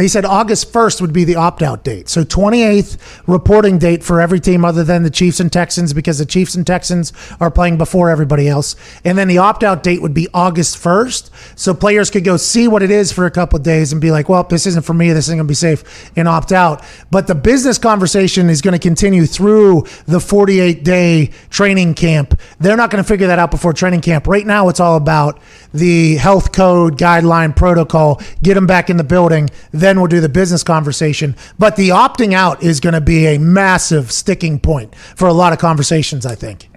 he 0.00 0.08
said 0.08 0.24
August 0.24 0.72
1st 0.72 1.00
would 1.00 1.12
be 1.12 1.24
the 1.24 1.36
opt 1.36 1.62
out 1.62 1.84
date. 1.84 2.08
So 2.08 2.24
28th 2.24 2.98
reporting 3.26 3.78
date 3.78 4.02
for 4.02 4.20
every 4.20 4.40
team 4.40 4.64
other 4.64 4.84
than 4.84 5.02
the 5.02 5.10
Chiefs 5.10 5.40
and 5.40 5.52
Texans 5.52 5.92
because 5.92 6.18
the 6.18 6.26
Chiefs 6.26 6.54
and 6.54 6.66
Texans 6.66 7.12
are 7.40 7.50
playing 7.50 7.78
before 7.78 8.10
everybody 8.10 8.48
else. 8.48 8.76
And 9.04 9.18
then 9.18 9.28
the 9.28 9.38
opt 9.38 9.64
out 9.64 9.82
date 9.82 10.02
would 10.02 10.14
be 10.14 10.28
August 10.32 10.76
1st. 10.76 11.30
So 11.58 11.74
players 11.74 12.10
could 12.10 12.24
go 12.24 12.36
see 12.36 12.68
what 12.68 12.82
it 12.82 12.90
is 12.90 13.12
for 13.12 13.26
a 13.26 13.30
couple 13.30 13.56
of 13.56 13.62
days 13.62 13.92
and 13.92 14.00
be 14.00 14.10
like, 14.10 14.28
well, 14.28 14.44
this 14.44 14.66
isn't 14.66 14.84
for 14.84 14.94
me. 14.94 15.12
This 15.12 15.26
isn't 15.26 15.38
going 15.38 15.46
to 15.46 15.50
be 15.50 15.54
safe 15.54 16.10
and 16.16 16.28
opt 16.28 16.52
out. 16.52 16.84
But 17.10 17.26
the 17.26 17.34
business 17.34 17.78
conversation 17.78 18.48
is 18.48 18.62
going 18.62 18.72
to 18.72 18.78
continue 18.78 19.26
through 19.26 19.86
the 20.06 20.20
48 20.20 20.84
day 20.84 21.30
training 21.50 21.94
camp. 21.94 22.40
They're 22.58 22.76
not 22.76 22.90
going 22.90 23.02
to 23.02 23.08
figure 23.08 23.26
that 23.26 23.38
out 23.38 23.50
before 23.50 23.72
training 23.72 24.02
camp. 24.02 24.26
Right 24.26 24.46
now, 24.46 24.68
it's 24.68 24.80
all 24.80 24.96
about 24.96 25.40
the 25.72 26.16
health 26.16 26.52
code 26.52 26.98
guideline 26.98 27.54
protocol, 27.54 28.20
get 28.42 28.54
them 28.54 28.66
back 28.66 28.90
in 28.90 28.96
the 28.96 29.04
building. 29.04 29.48
Then 29.72 29.89
we'll 29.98 30.08
do 30.08 30.20
the 30.20 30.28
business 30.28 30.62
conversation. 30.62 31.36
But 31.58 31.76
the 31.76 31.90
opting 31.90 32.32
out 32.32 32.62
is 32.62 32.80
going 32.80 32.94
to 32.94 33.00
be 33.00 33.26
a 33.26 33.38
massive 33.38 34.12
sticking 34.12 34.60
point 34.60 34.94
for 34.94 35.28
a 35.28 35.32
lot 35.32 35.52
of 35.52 35.58
conversations, 35.58 36.26
I 36.26 36.34
think. 36.34 36.68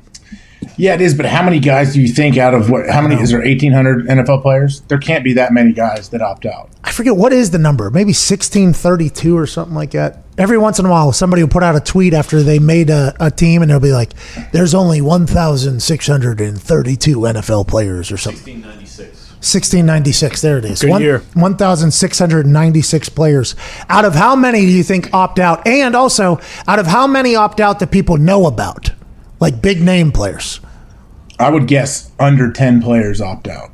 Yeah, 0.78 0.94
it 0.94 1.02
is. 1.02 1.14
But 1.14 1.26
how 1.26 1.44
many 1.44 1.60
guys 1.60 1.94
do 1.94 2.02
you 2.02 2.08
think 2.08 2.38
out 2.38 2.54
of 2.54 2.70
what? 2.70 2.90
How 2.90 3.02
many 3.02 3.22
is 3.22 3.32
there? 3.32 3.44
Eighteen 3.44 3.74
hundred 3.74 4.08
NFL 4.08 4.42
players. 4.42 4.82
There 4.82 4.98
can't 4.98 5.24
be 5.24 5.34
that 5.34 5.52
many 5.52 5.74
guys 5.74 6.10
that 6.10 6.22
opt 6.22 6.46
out. 6.46 6.70
I 6.84 6.92
forget 6.92 7.16
what 7.16 7.34
is 7.34 7.52
the 7.52 7.60
number, 7.60 7.90
maybe 7.90 8.10
1632 8.10 9.38
or 9.38 9.48
something 9.48 9.76
like 9.76 9.92
that. 9.92 10.20
Every 10.38 10.58
once 10.58 10.80
in 10.80 10.86
a 10.86 10.90
while, 10.90 11.12
somebody 11.12 11.44
will 11.44 11.50
put 11.50 11.64
out 11.64 11.76
a 11.76 11.80
tweet 11.80 12.14
after 12.14 12.44
they 12.44 12.60
made 12.60 12.90
a, 12.90 13.14
a 13.20 13.32
team 13.32 13.62
and 13.62 13.72
they'll 13.72 13.80
be 13.80 13.94
like, 13.94 14.14
there's 14.52 14.74
only 14.74 15.00
1,632 15.00 17.18
NFL 17.18 17.68
players 17.68 18.12
or 18.12 18.18
something. 18.18 18.66
1696. 19.44 20.42
There 20.42 20.58
it 20.58 20.66
is. 20.66 20.82
Good 20.82 21.02
year. 21.02 21.20
1,696 21.34 23.10
players. 23.10 23.56
Out 23.90 24.06
of 24.06 24.16
how 24.16 24.36
many 24.38 24.62
do 24.62 24.72
you 24.72 24.84
think 24.84 25.14
opt 25.14 25.38
out? 25.38 25.68
And 25.68 25.96
also, 25.96 26.40
out 26.68 26.80
of 26.80 26.88
how 26.88 27.08
many 27.08 27.36
opt 27.36 27.60
out 27.60 27.80
that 27.80 27.92
people 27.92 28.16
know 28.18 28.46
about? 28.48 28.92
Like 29.42 29.62
big 29.62 29.82
name 29.82 30.12
players. 30.14 30.62
I 31.38 31.50
would 31.50 31.68
guess 31.68 32.12
under 32.20 32.52
ten 32.52 32.82
players 32.82 33.20
opt 33.20 33.48
out. 33.50 33.72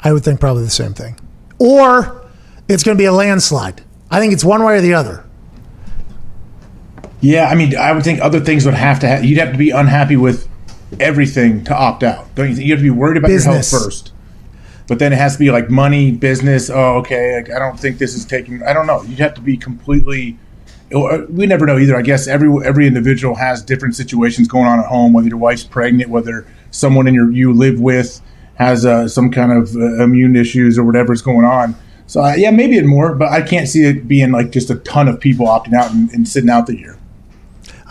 I 0.00 0.12
would 0.12 0.22
think 0.22 0.40
probably 0.40 0.64
the 0.64 0.70
same 0.70 0.92
thing. 0.92 1.18
Or 1.58 2.28
it's 2.68 2.82
going 2.82 2.96
to 2.96 3.00
be 3.00 3.06
a 3.06 3.12
landslide. 3.12 3.82
I 4.10 4.20
think 4.20 4.34
it's 4.34 4.44
one 4.44 4.62
way 4.62 4.76
or 4.76 4.80
the 4.82 4.92
other. 4.94 5.24
Yeah, 7.20 7.46
I 7.48 7.54
mean, 7.54 7.74
I 7.76 7.92
would 7.92 8.04
think 8.04 8.20
other 8.20 8.40
things 8.40 8.66
would 8.66 8.74
have 8.74 9.00
to. 9.00 9.08
Ha- 9.08 9.22
you'd 9.22 9.38
have 9.38 9.52
to 9.52 9.58
be 9.58 9.70
unhappy 9.70 10.16
with 10.16 10.46
everything 11.00 11.64
to 11.64 11.74
opt 11.74 12.02
out. 12.02 12.34
Don't 12.34 12.56
you? 12.56 12.62
You 12.62 12.72
have 12.72 12.80
to 12.80 12.84
be 12.84 12.90
worried 12.90 13.16
about 13.16 13.28
Business. 13.28 13.72
your 13.72 13.80
health 13.80 13.86
first. 13.86 14.12
But 14.88 15.00
then 15.00 15.12
it 15.12 15.16
has 15.16 15.32
to 15.32 15.38
be 15.40 15.50
like 15.50 15.68
money, 15.68 16.12
business. 16.12 16.70
Oh, 16.70 16.98
okay. 16.98 17.36
Like, 17.36 17.50
I 17.50 17.58
don't 17.58 17.78
think 17.78 17.98
this 17.98 18.14
is 18.14 18.24
taking. 18.24 18.62
I 18.62 18.72
don't 18.72 18.86
know. 18.86 19.02
You'd 19.02 19.18
have 19.18 19.34
to 19.34 19.40
be 19.40 19.56
completely. 19.56 20.38
We 20.90 21.46
never 21.46 21.66
know 21.66 21.78
either. 21.78 21.96
I 21.96 22.02
guess 22.02 22.28
every 22.28 22.48
every 22.64 22.86
individual 22.86 23.34
has 23.34 23.62
different 23.62 23.96
situations 23.96 24.46
going 24.46 24.66
on 24.66 24.78
at 24.78 24.86
home. 24.86 25.12
Whether 25.12 25.28
your 25.28 25.38
wife's 25.38 25.64
pregnant, 25.64 26.10
whether 26.10 26.46
someone 26.70 27.08
in 27.08 27.14
your 27.14 27.30
you 27.32 27.52
live 27.52 27.80
with 27.80 28.20
has 28.54 28.86
uh, 28.86 29.08
some 29.08 29.30
kind 29.30 29.52
of 29.52 29.74
uh, 29.74 30.02
immune 30.02 30.36
issues 30.36 30.78
or 30.78 30.84
whatever's 30.84 31.22
going 31.22 31.44
on. 31.44 31.74
So 32.06 32.22
uh, 32.22 32.34
yeah, 32.36 32.52
maybe 32.52 32.76
it 32.76 32.86
more, 32.86 33.14
but 33.14 33.32
I 33.32 33.42
can't 33.42 33.68
see 33.68 33.84
it 33.84 34.06
being 34.06 34.30
like 34.30 34.50
just 34.50 34.70
a 34.70 34.76
ton 34.76 35.08
of 35.08 35.18
people 35.18 35.46
opting 35.46 35.74
out 35.74 35.90
and, 35.90 36.08
and 36.12 36.28
sitting 36.28 36.48
out 36.48 36.66
the 36.66 36.78
year. 36.78 36.96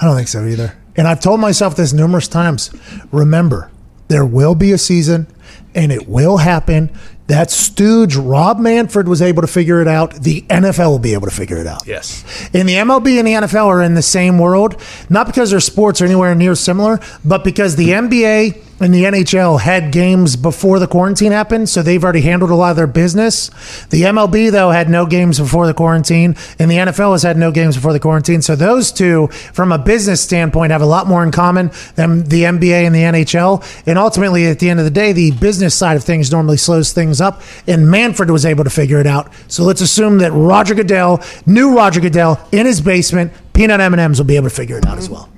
I 0.01 0.05
don't 0.05 0.15
think 0.15 0.29
so 0.29 0.45
either. 0.45 0.77
And 0.97 1.07
I've 1.07 1.19
told 1.19 1.39
myself 1.39 1.75
this 1.75 1.93
numerous 1.93 2.27
times. 2.27 2.71
Remember, 3.11 3.71
there 4.07 4.25
will 4.25 4.55
be 4.55 4.71
a 4.71 4.77
season 4.77 5.27
and 5.73 5.91
it 5.91 6.07
will 6.07 6.37
happen. 6.37 6.91
That 7.27 7.49
stooge 7.49 8.15
Rob 8.15 8.59
Manfred 8.59 9.07
was 9.07 9.21
able 9.21 9.41
to 9.41 9.47
figure 9.47 9.81
it 9.81 9.87
out. 9.87 10.13
The 10.13 10.41
NFL 10.43 10.89
will 10.89 10.99
be 10.99 11.13
able 11.13 11.27
to 11.27 11.33
figure 11.33 11.57
it 11.57 11.65
out. 11.67 11.85
Yes. 11.87 12.23
And 12.53 12.69
the 12.69 12.75
MLB 12.75 13.17
and 13.17 13.27
the 13.27 13.33
NFL 13.33 13.65
are 13.65 13.81
in 13.81 13.95
the 13.95 14.03
same 14.03 14.37
world, 14.37 14.79
not 15.09 15.25
because 15.25 15.49
their 15.49 15.59
sports 15.59 16.01
are 16.01 16.05
anywhere 16.05 16.35
near 16.35 16.53
similar, 16.53 16.99
but 17.23 17.43
because 17.43 17.75
the 17.75 17.89
NBA 17.89 18.61
and 18.79 18.93
the 18.93 19.03
NHL 19.03 19.61
had 19.61 19.91
games 19.91 20.35
before 20.35 20.79
the 20.79 20.87
quarantine 20.87 21.31
happened, 21.31 21.69
so 21.69 21.81
they've 21.81 22.03
already 22.03 22.21
handled 22.21 22.51
a 22.51 22.55
lot 22.55 22.71
of 22.71 22.75
their 22.75 22.87
business. 22.87 23.49
The 23.89 24.01
MLB, 24.03 24.51
though, 24.51 24.71
had 24.71 24.89
no 24.89 25.05
games 25.05 25.39
before 25.39 25.65
the 25.65 25.73
quarantine, 25.73 26.35
and 26.59 26.69
the 26.69 26.75
NFL 26.75 27.13
has 27.13 27.23
had 27.23 27.37
no 27.37 27.51
games 27.51 27.75
before 27.75 27.93
the 27.93 27.99
quarantine. 27.99 28.41
So 28.41 28.55
those 28.55 28.91
two, 28.91 29.27
from 29.27 29.71
a 29.71 29.77
business 29.77 30.21
standpoint, 30.21 30.71
have 30.71 30.81
a 30.81 30.85
lot 30.85 31.07
more 31.07 31.23
in 31.23 31.31
common 31.31 31.71
than 31.95 32.23
the 32.25 32.43
NBA 32.43 32.85
and 32.85 32.93
the 32.93 32.99
NHL. 32.99 33.63
And 33.87 33.97
ultimately, 33.97 34.47
at 34.47 34.59
the 34.59 34.69
end 34.69 34.79
of 34.79 34.85
the 34.85 34.91
day, 34.91 35.13
the 35.13 35.31
business 35.31 35.73
side 35.73 35.95
of 35.95 36.03
things 36.03 36.31
normally 36.31 36.57
slows 36.57 36.91
things 36.91 37.21
up, 37.21 37.41
and 37.67 37.89
Manfred 37.89 38.29
was 38.29 38.45
able 38.45 38.65
to 38.65 38.69
figure 38.69 38.99
it 38.99 39.07
out. 39.07 39.31
So 39.47 39.63
let's 39.63 39.81
assume 39.81 40.17
that 40.17 40.31
Roger 40.31 40.75
Goodell, 40.75 41.23
new 41.45 41.75
Roger 41.75 42.01
Goodell, 42.01 42.45
in 42.51 42.65
his 42.65 42.81
basement, 42.81 43.31
peanut 43.53 43.79
M&Ms 43.79 44.19
will 44.19 44.25
be 44.25 44.35
able 44.35 44.49
to 44.49 44.55
figure 44.55 44.77
it 44.77 44.85
out 44.85 44.97
as 44.97 45.09
well. 45.09 45.29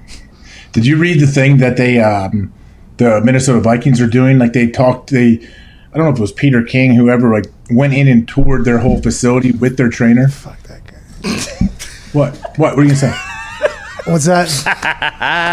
Did 0.71 0.85
you 0.85 0.97
read 0.97 1.19
the 1.19 1.27
thing 1.27 1.57
that 1.57 1.77
they, 1.77 1.99
um, 1.99 2.51
the 2.97 3.21
Minnesota 3.21 3.59
Vikings 3.59 4.01
are 4.01 4.07
doing? 4.07 4.37
Like 4.39 4.53
they 4.53 4.67
talked, 4.69 5.11
they, 5.11 5.33
I 5.93 5.97
don't 5.97 6.05
know 6.05 6.11
if 6.11 6.17
it 6.17 6.21
was 6.21 6.31
Peter 6.31 6.63
King, 6.63 6.95
whoever, 6.95 7.31
like 7.33 7.45
went 7.69 7.93
in 7.93 8.07
and 8.07 8.27
toured 8.27 8.65
their 8.65 8.79
whole 8.79 9.01
facility 9.01 9.51
with 9.51 9.77
their 9.77 9.89
trainer. 9.89 10.27
Fuck 10.27 10.61
that 10.63 10.81
guy. 10.85 11.67
What? 12.13 12.35
What? 12.57 12.75
What 12.75 12.79
are 12.79 12.83
you 12.83 12.89
gonna 12.89 12.95
say? 12.95 13.13
What's 14.05 14.25
that? 14.25 14.47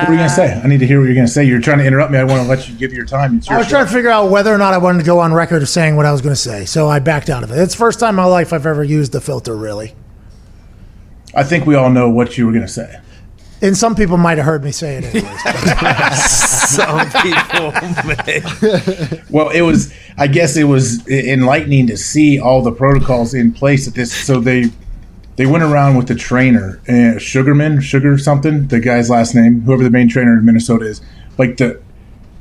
What 0.05 0.09
were 0.09 0.15
you 0.15 0.21
gonna 0.21 0.31
say? 0.31 0.61
I 0.63 0.67
need 0.69 0.79
to 0.79 0.87
hear 0.87 1.01
what 1.01 1.07
you're 1.07 1.15
gonna 1.17 1.27
say. 1.27 1.45
You're 1.45 1.61
trying 1.61 1.79
to 1.79 1.85
interrupt 1.87 2.13
me. 2.13 2.19
I 2.19 2.25
want 2.25 2.43
to 2.43 2.49
let 2.49 2.69
you 2.69 2.75
give 2.77 2.93
your 2.93 3.05
time. 3.05 3.41
Your 3.43 3.55
I 3.55 3.59
was 3.59 3.67
show. 3.67 3.71
trying 3.71 3.87
to 3.87 3.93
figure 3.93 4.11
out 4.11 4.31
whether 4.31 4.55
or 4.55 4.59
not 4.59 4.73
I 4.75 4.79
wanted 4.79 5.01
to 5.01 5.05
go 5.05 5.19
on 5.19 5.33
record 5.33 5.63
of 5.63 5.69
saying 5.69 5.97
what 5.97 6.07
I 6.07 6.13
was 6.13 6.21
going 6.21 6.35
to 6.35 6.41
say, 6.41 6.65
so 6.65 6.89
I 6.89 7.01
backed 7.01 7.29
out 7.29 7.43
of 7.43 7.51
it. 7.51 7.59
It's 7.59 7.75
the 7.75 7.79
first 7.79 7.99
time 7.99 8.11
in 8.11 8.17
my 8.17 8.25
life 8.25 8.53
I've 8.53 8.67
ever 8.67 8.85
used 8.85 9.11
the 9.13 9.21
filter, 9.21 9.57
really. 9.57 9.95
I 11.35 11.43
think 11.43 11.67
we 11.67 11.75
all 11.75 11.91
know 11.91 12.09
what 12.09 12.39
you 12.39 12.47
were 12.47 12.53
gonna 12.53 12.69
say. 12.69 13.01
And 13.65 13.75
some 13.75 13.95
people 13.95 14.19
might 14.19 14.37
have 14.37 14.45
heard 14.45 14.63
me 14.63 14.73
say 14.73 14.97
it 14.99 15.05
anyways. 15.05 15.43
Some 16.69 17.09
people. 17.23 17.73
Well, 19.31 19.49
it 19.49 19.63
was. 19.63 19.91
I 20.19 20.27
guess 20.27 20.59
it 20.59 20.65
was 20.65 21.07
enlightening 21.09 21.87
to 21.87 21.97
see 21.97 22.39
all 22.39 22.61
the 22.61 22.73
protocols 22.73 23.33
in 23.33 23.53
place 23.53 23.89
at 23.89 23.95
this. 23.95 24.13
So 24.13 24.39
they 24.39 24.67
they 25.37 25.47
went 25.47 25.65
around 25.65 25.97
with 25.97 26.09
the 26.09 26.15
trainer, 26.15 26.79
uh, 26.89 27.19
Sugarman, 27.19 27.81
Sugar 27.81 28.19
something, 28.19 28.69
the 28.69 28.81
guy's 28.81 29.09
last 29.09 29.35
name, 29.35 29.63
whoever 29.63 29.83
the 29.83 29.91
main 29.91 30.11
trainer 30.11 30.39
in 30.39 30.45
Minnesota 30.45 30.85
is. 30.85 31.01
Like 31.39 31.57
the 31.57 31.81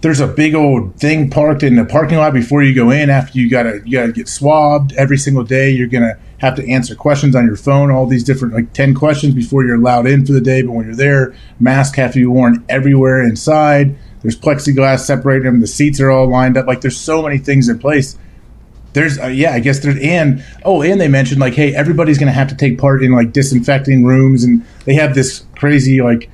there's 0.02 0.20
a 0.20 0.28
big 0.28 0.54
old 0.54 0.98
thing 0.98 1.30
parked 1.30 1.64
in 1.64 1.78
the 1.78 1.86
parking 1.86 2.18
lot 2.18 2.34
before 2.34 2.62
you 2.62 2.76
go 2.76 2.92
in. 2.92 3.10
After 3.10 3.40
you 3.40 3.50
gotta 3.50 3.82
you 3.86 3.98
gotta 3.98 4.12
get 4.12 4.28
swabbed 4.28 4.92
every 4.98 5.18
single 5.18 5.46
day. 5.46 5.70
You're 5.72 5.88
gonna 5.88 6.18
have 6.44 6.56
to 6.56 6.70
answer 6.70 6.94
questions 6.94 7.38
on 7.38 7.48
your 7.48 7.56
phone. 7.56 7.90
All 7.90 8.06
these 8.06 8.24
different 8.24 8.54
like 8.54 8.74
ten 8.74 8.94
questions 8.94 9.34
before 9.34 9.64
you're 9.64 9.78
allowed 9.78 10.08
in 10.08 10.26
for 10.26 10.34
the 10.34 10.42
day. 10.42 10.62
But 10.62 10.74
when 10.74 10.86
you're 10.86 10.96
there, 10.96 11.34
masks 11.58 11.96
have 11.96 12.12
to 12.14 12.20
be 12.20 12.26
worn 12.26 12.66
everywhere 12.68 13.24
inside. 13.24 13.96
There's 14.22 14.38
plexiglass 14.38 15.00
separating 15.00 15.46
them. 15.46 15.62
The 15.62 15.68
seats 15.68 16.02
are 16.02 16.12
all 16.12 16.30
lined 16.30 16.58
up. 16.58 16.68
Like 16.68 16.82
there's 16.82 17.00
so 17.00 17.22
many 17.24 17.38
things 17.38 17.70
in 17.70 17.80
place. 17.80 18.18
There's 18.92 19.18
uh, 19.18 19.28
yeah, 19.28 19.54
I 19.54 19.62
guess 19.62 19.80
there's 19.80 19.98
and 20.02 20.44
oh, 20.66 20.82
and 20.82 21.00
they 21.00 21.08
mentioned 21.08 21.40
like 21.40 21.54
hey, 21.54 21.74
everybody's 21.74 22.18
gonna 22.18 22.34
have 22.34 22.50
to 22.50 22.56
take 22.56 22.78
part 22.78 23.02
in 23.04 23.14
like 23.14 23.32
disinfecting 23.32 24.04
rooms, 24.04 24.44
and 24.44 24.66
they 24.84 24.96
have 24.96 25.16
this 25.16 25.46
crazy 25.56 26.02
like 26.02 26.30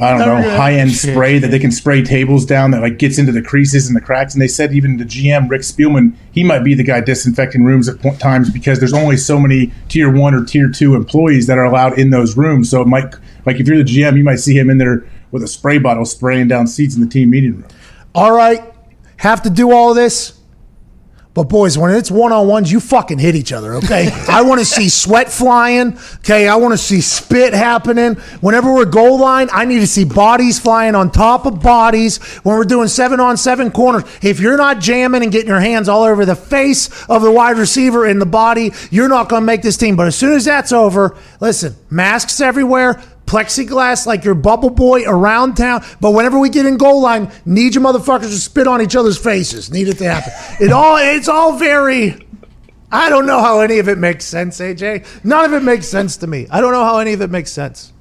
I 0.00 0.16
don't 0.16 0.42
know 0.42 0.56
high 0.56 0.74
end 0.74 0.92
spray 0.92 1.38
that 1.38 1.48
they 1.48 1.58
can 1.58 1.70
spray 1.70 2.02
tables 2.02 2.46
down 2.46 2.70
that 2.70 2.80
like 2.80 2.98
gets 2.98 3.18
into 3.18 3.32
the 3.32 3.42
creases 3.42 3.86
and 3.86 3.96
the 3.96 4.00
cracks. 4.00 4.34
And 4.34 4.40
they 4.40 4.48
said 4.48 4.72
even 4.72 4.96
the 4.96 5.04
GM 5.04 5.50
Rick 5.50 5.62
Spielman 5.62 6.14
he 6.32 6.42
might 6.42 6.60
be 6.60 6.74
the 6.74 6.84
guy 6.84 7.00
disinfecting 7.00 7.62
rooms 7.62 7.88
at 7.88 8.00
point 8.00 8.18
times 8.18 8.50
because 8.50 8.78
there's 8.78 8.94
only 8.94 9.16
so 9.16 9.38
many 9.38 9.72
tier 9.88 10.10
one 10.10 10.34
or 10.34 10.44
tier 10.44 10.70
two 10.70 10.94
employees 10.94 11.46
that 11.46 11.58
are 11.58 11.64
allowed 11.64 11.98
in 11.98 12.10
those 12.10 12.36
rooms. 12.36 12.70
So 12.70 12.80
it 12.80 12.86
might 12.86 13.14
like 13.44 13.60
if 13.60 13.66
you're 13.68 13.78
the 13.78 13.84
GM, 13.84 14.16
you 14.16 14.24
might 14.24 14.36
see 14.36 14.58
him 14.58 14.70
in 14.70 14.78
there 14.78 15.04
with 15.30 15.42
a 15.42 15.48
spray 15.48 15.78
bottle 15.78 16.04
spraying 16.04 16.48
down 16.48 16.66
seats 16.66 16.94
in 16.94 17.02
the 17.02 17.08
team 17.08 17.30
meeting 17.30 17.52
room. 17.52 17.68
all 18.14 18.32
right, 18.32 18.62
have 19.18 19.42
to 19.42 19.50
do 19.50 19.70
all 19.70 19.94
this. 19.94 20.39
But 21.40 21.48
boys, 21.48 21.78
when 21.78 21.90
it's 21.94 22.10
one 22.10 22.32
on 22.32 22.48
ones, 22.48 22.70
you 22.70 22.80
fucking 22.80 23.18
hit 23.18 23.34
each 23.34 23.50
other, 23.50 23.76
okay? 23.76 24.10
I 24.28 24.42
want 24.42 24.58
to 24.58 24.64
see 24.66 24.90
sweat 24.90 25.32
flying, 25.32 25.96
okay? 26.16 26.46
I 26.46 26.56
want 26.56 26.72
to 26.72 26.76
see 26.76 27.00
spit 27.00 27.54
happening. 27.54 28.16
Whenever 28.42 28.70
we're 28.70 28.84
goal 28.84 29.18
line, 29.18 29.48
I 29.50 29.64
need 29.64 29.78
to 29.78 29.86
see 29.86 30.04
bodies 30.04 30.60
flying 30.60 30.94
on 30.94 31.10
top 31.10 31.46
of 31.46 31.62
bodies. 31.62 32.18
When 32.42 32.58
we're 32.58 32.64
doing 32.64 32.88
seven 32.88 33.20
on 33.20 33.38
seven 33.38 33.70
corners, 33.70 34.04
if 34.20 34.38
you're 34.38 34.58
not 34.58 34.80
jamming 34.80 35.22
and 35.22 35.32
getting 35.32 35.48
your 35.48 35.60
hands 35.60 35.88
all 35.88 36.02
over 36.02 36.26
the 36.26 36.36
face 36.36 36.90
of 37.08 37.22
the 37.22 37.32
wide 37.32 37.56
receiver 37.56 38.06
in 38.06 38.18
the 38.18 38.26
body, 38.26 38.72
you're 38.90 39.08
not 39.08 39.30
going 39.30 39.40
to 39.40 39.46
make 39.46 39.62
this 39.62 39.78
team. 39.78 39.96
But 39.96 40.08
as 40.08 40.16
soon 40.16 40.34
as 40.34 40.44
that's 40.44 40.72
over, 40.72 41.16
listen, 41.40 41.74
masks 41.88 42.42
everywhere, 42.42 43.02
plexiglass 43.30 44.06
like 44.06 44.24
your 44.24 44.34
bubble 44.34 44.70
boy 44.70 45.04
around 45.06 45.54
town. 45.56 45.84
But 46.00 46.10
whenever 46.12 46.38
we 46.38 46.48
get 46.50 46.66
in 46.66 46.76
goal 46.76 47.00
line, 47.00 47.30
need 47.44 47.74
you 47.74 47.80
motherfuckers 47.80 48.22
to 48.22 48.38
spit 48.38 48.66
on 48.66 48.82
each 48.82 48.96
other's 48.96 49.18
faces. 49.18 49.70
Need 49.70 49.88
it 49.88 49.98
to 49.98 50.04
happen. 50.04 50.32
It 50.64 50.72
all 50.72 50.96
it's 50.98 51.28
all 51.28 51.56
very 51.56 52.26
I 52.92 53.08
don't 53.08 53.26
know 53.26 53.40
how 53.40 53.60
any 53.60 53.78
of 53.78 53.88
it 53.88 53.98
makes 53.98 54.24
sense, 54.24 54.58
AJ. 54.60 55.06
None 55.24 55.44
of 55.44 55.52
it 55.52 55.62
makes 55.62 55.86
sense 55.86 56.16
to 56.18 56.26
me. 56.26 56.48
I 56.50 56.60
don't 56.60 56.72
know 56.72 56.84
how 56.84 56.98
any 56.98 57.12
of 57.12 57.20
it 57.22 57.30
makes 57.30 57.52
sense. 57.52 57.92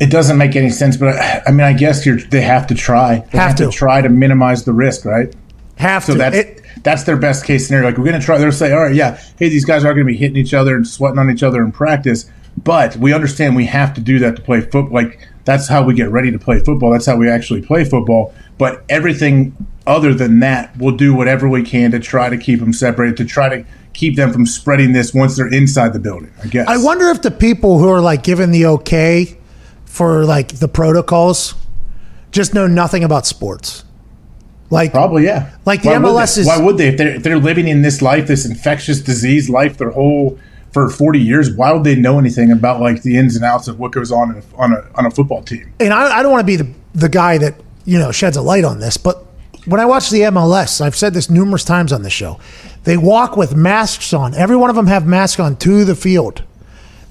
It 0.00 0.10
doesn't 0.10 0.38
make 0.38 0.54
any 0.56 0.70
sense, 0.70 0.96
but 0.96 1.08
I, 1.16 1.42
I 1.48 1.50
mean, 1.50 1.60
I 1.66 1.72
guess 1.74 2.06
you're, 2.06 2.16
they 2.18 2.40
have 2.40 2.66
to 2.68 2.74
try. 2.74 3.18
They 3.32 3.38
Have 3.38 3.56
to. 3.56 3.70
try 3.70 4.00
to 4.00 4.08
minimize 4.08 4.64
the 4.64 4.72
risk, 4.72 5.04
right? 5.04 5.34
Have 5.76 6.04
So 6.04 6.12
to. 6.12 6.18
that's 6.18 6.36
It- 6.36 6.56
that's 6.84 7.02
their 7.02 7.16
best 7.16 7.44
case 7.44 7.66
scenario. 7.66 7.88
Like 7.88 7.98
we're 7.98 8.04
gonna 8.06 8.20
try. 8.22 8.38
They'll 8.38 8.52
say, 8.52 8.72
all 8.72 8.84
right, 8.84 8.94
yeah, 8.94 9.20
hey, 9.38 9.48
these 9.50 9.66
guys 9.66 9.84
are 9.84 9.92
gonna 9.92 10.06
be 10.06 10.16
hitting 10.16 10.36
each 10.36 10.54
other 10.54 10.76
and 10.76 10.86
sweating 10.86 11.18
on 11.18 11.28
each 11.28 11.42
other 11.42 11.62
in 11.62 11.72
practice, 11.72 12.30
but 12.56 12.96
we 12.96 13.12
understand 13.12 13.56
we 13.56 13.66
have 13.66 13.94
to 13.94 14.00
do 14.00 14.18
that 14.20 14.36
to 14.36 14.42
play 14.42 14.60
football. 14.60 14.90
Like 14.92 15.28
that's 15.44 15.68
how 15.68 15.82
we 15.82 15.94
get 15.94 16.10
ready 16.10 16.30
to 16.30 16.38
play 16.38 16.60
football. 16.60 16.90
That's 16.90 17.06
how 17.06 17.16
we 17.16 17.28
actually 17.28 17.62
play 17.62 17.84
football. 17.84 18.34
But 18.58 18.84
everything 18.88 19.56
other 19.86 20.12
than 20.14 20.40
that, 20.40 20.76
we'll 20.76 20.96
do 20.96 21.14
whatever 21.14 21.48
we 21.48 21.62
can 21.62 21.90
to 21.92 21.98
try 21.98 22.28
to 22.28 22.36
keep 22.36 22.60
them 22.60 22.72
separated, 22.72 23.16
to 23.18 23.24
try 23.24 23.48
to 23.48 23.64
keep 23.92 24.16
them 24.16 24.32
from 24.32 24.46
spreading 24.46 24.92
this 24.92 25.12
once 25.14 25.36
they're 25.36 25.52
inside 25.52 25.92
the 25.92 25.98
building. 25.98 26.32
I 26.42 26.46
guess. 26.48 26.68
I 26.68 26.76
wonder 26.76 27.08
if 27.08 27.22
the 27.22 27.30
people 27.30 27.78
who 27.78 27.88
are 27.88 28.00
like 28.00 28.22
giving 28.22 28.50
the 28.50 28.66
okay 28.66 29.38
for 29.84 30.24
like 30.24 30.58
the 30.58 30.68
protocols 30.68 31.54
just 32.30 32.54
know 32.54 32.66
nothing 32.66 33.02
about 33.02 33.26
sports. 33.26 33.84
Like 34.70 34.92
Probably, 34.92 35.24
yeah. 35.24 35.50
Like 35.66 35.82
the 35.82 35.88
Why 35.88 35.98
would 35.98 36.12
MLS 36.12 36.36
they? 36.36 36.40
is- 36.42 36.46
Why 36.46 36.58
would 36.60 36.78
they? 36.78 36.88
If 36.88 36.96
they're, 36.96 37.14
if 37.16 37.22
they're 37.24 37.38
living 37.38 37.66
in 37.66 37.82
this 37.82 38.00
life, 38.00 38.28
this 38.28 38.46
infectious 38.46 39.00
disease 39.00 39.50
life, 39.50 39.78
their 39.78 39.90
whole 39.90 40.38
for 40.72 40.88
forty 40.90 41.18
years, 41.18 41.50
why 41.50 41.72
would 41.72 41.84
they 41.84 41.96
know 41.96 42.18
anything 42.18 42.50
about 42.50 42.80
like 42.80 43.02
the 43.02 43.16
ins 43.16 43.36
and 43.36 43.44
outs 43.44 43.68
of 43.68 43.78
what 43.78 43.92
goes 43.92 44.12
on 44.12 44.42
on 44.56 44.72
a 44.72 44.86
on 44.94 45.06
a 45.06 45.10
football 45.10 45.42
team? 45.42 45.72
and 45.80 45.92
I, 45.92 46.18
I 46.18 46.22
don't 46.22 46.32
want 46.32 46.42
to 46.42 46.46
be 46.46 46.56
the, 46.56 46.68
the 46.94 47.08
guy 47.08 47.38
that 47.38 47.54
you 47.84 47.98
know 47.98 48.12
sheds 48.12 48.36
a 48.36 48.42
light 48.42 48.64
on 48.64 48.80
this, 48.80 48.96
but 48.96 49.26
when 49.66 49.80
I 49.80 49.84
watch 49.84 50.10
the 50.10 50.20
MLS, 50.20 50.80
I've 50.80 50.96
said 50.96 51.14
this 51.14 51.28
numerous 51.28 51.64
times 51.64 51.92
on 51.92 52.02
the 52.02 52.10
show. 52.10 52.40
They 52.84 52.96
walk 52.96 53.36
with 53.36 53.54
masks 53.54 54.12
on. 54.14 54.34
Every 54.34 54.56
one 54.56 54.70
of 54.70 54.76
them 54.76 54.86
have 54.86 55.06
masks 55.06 55.38
on 55.38 55.56
to 55.56 55.84
the 55.84 55.94
field. 55.94 56.44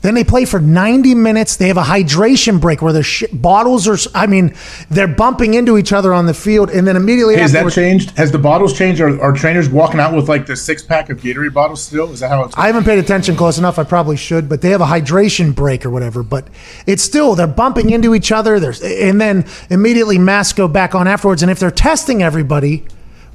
Then 0.02 0.14
they 0.14 0.24
play 0.24 0.46
for 0.46 0.62
90 0.62 1.14
minutes. 1.16 1.58
They 1.58 1.68
have 1.68 1.78
a 1.78 1.84
hydration 1.84 2.62
break 2.62 2.82
where 2.82 2.94
their 2.94 3.04
sh- 3.04 3.26
bottles 3.34 3.88
are. 3.88 3.98
I 4.16 4.28
mean, 4.28 4.56
they're 4.90 5.10
bumping 5.10 5.56
into 5.56 5.78
each 5.78 5.92
other 5.92 6.14
on 6.14 6.26
the 6.26 6.34
field, 6.34 6.70
and 6.70 6.88
then 6.88 6.96
immediately 6.96 7.36
Hey, 7.36 7.42
has 7.42 7.52
that 7.52 7.70
changed? 7.72 8.12
Has 8.12 8.32
the 8.32 8.40
bottles 8.40 8.78
changed? 8.78 9.02
Are, 9.02 9.22
are 9.22 9.34
trainers 9.34 9.68
walking 9.68 10.00
out 10.00 10.16
with 10.16 10.30
like 10.30 10.46
the 10.46 10.56
six 10.56 10.82
pack 10.82 11.10
of 11.10 11.18
Gatorade 11.20 11.54
bottles 11.54 11.84
still? 11.84 12.12
Is 12.12 12.22
that 12.22 12.30
how 12.30 12.46
it's? 12.46 12.58
I 12.58 12.68
haven't 12.68 12.86
paid 12.86 13.00
attention 13.00 13.36
close 13.36 13.58
enough. 13.58 13.78
I 13.78 13.84
probably 13.84 14.16
should, 14.16 14.48
but 14.48 14.62
they 14.62 14.70
have 14.70 14.82
a 14.82 14.86
hydration 14.86 15.54
break 15.54 15.86
or 15.86 15.90
whatever. 15.90 16.24
But 16.24 16.48
it's 16.88 17.04
still 17.04 17.36
they're 17.36 17.48
bumping 17.48 17.90
into 17.90 18.16
each 18.16 18.32
other. 18.32 18.60
There's 18.60 18.82
and 18.82 19.20
then 19.20 19.46
immediately 19.70 20.18
masks 20.18 20.54
go 20.54 20.70
back 20.70 20.96
on 20.96 21.08
afterwards. 21.10 21.42
And 21.42 21.52
if 21.52 21.60
they're 21.60 21.72
testing 21.72 22.24
everybody, 22.24 22.86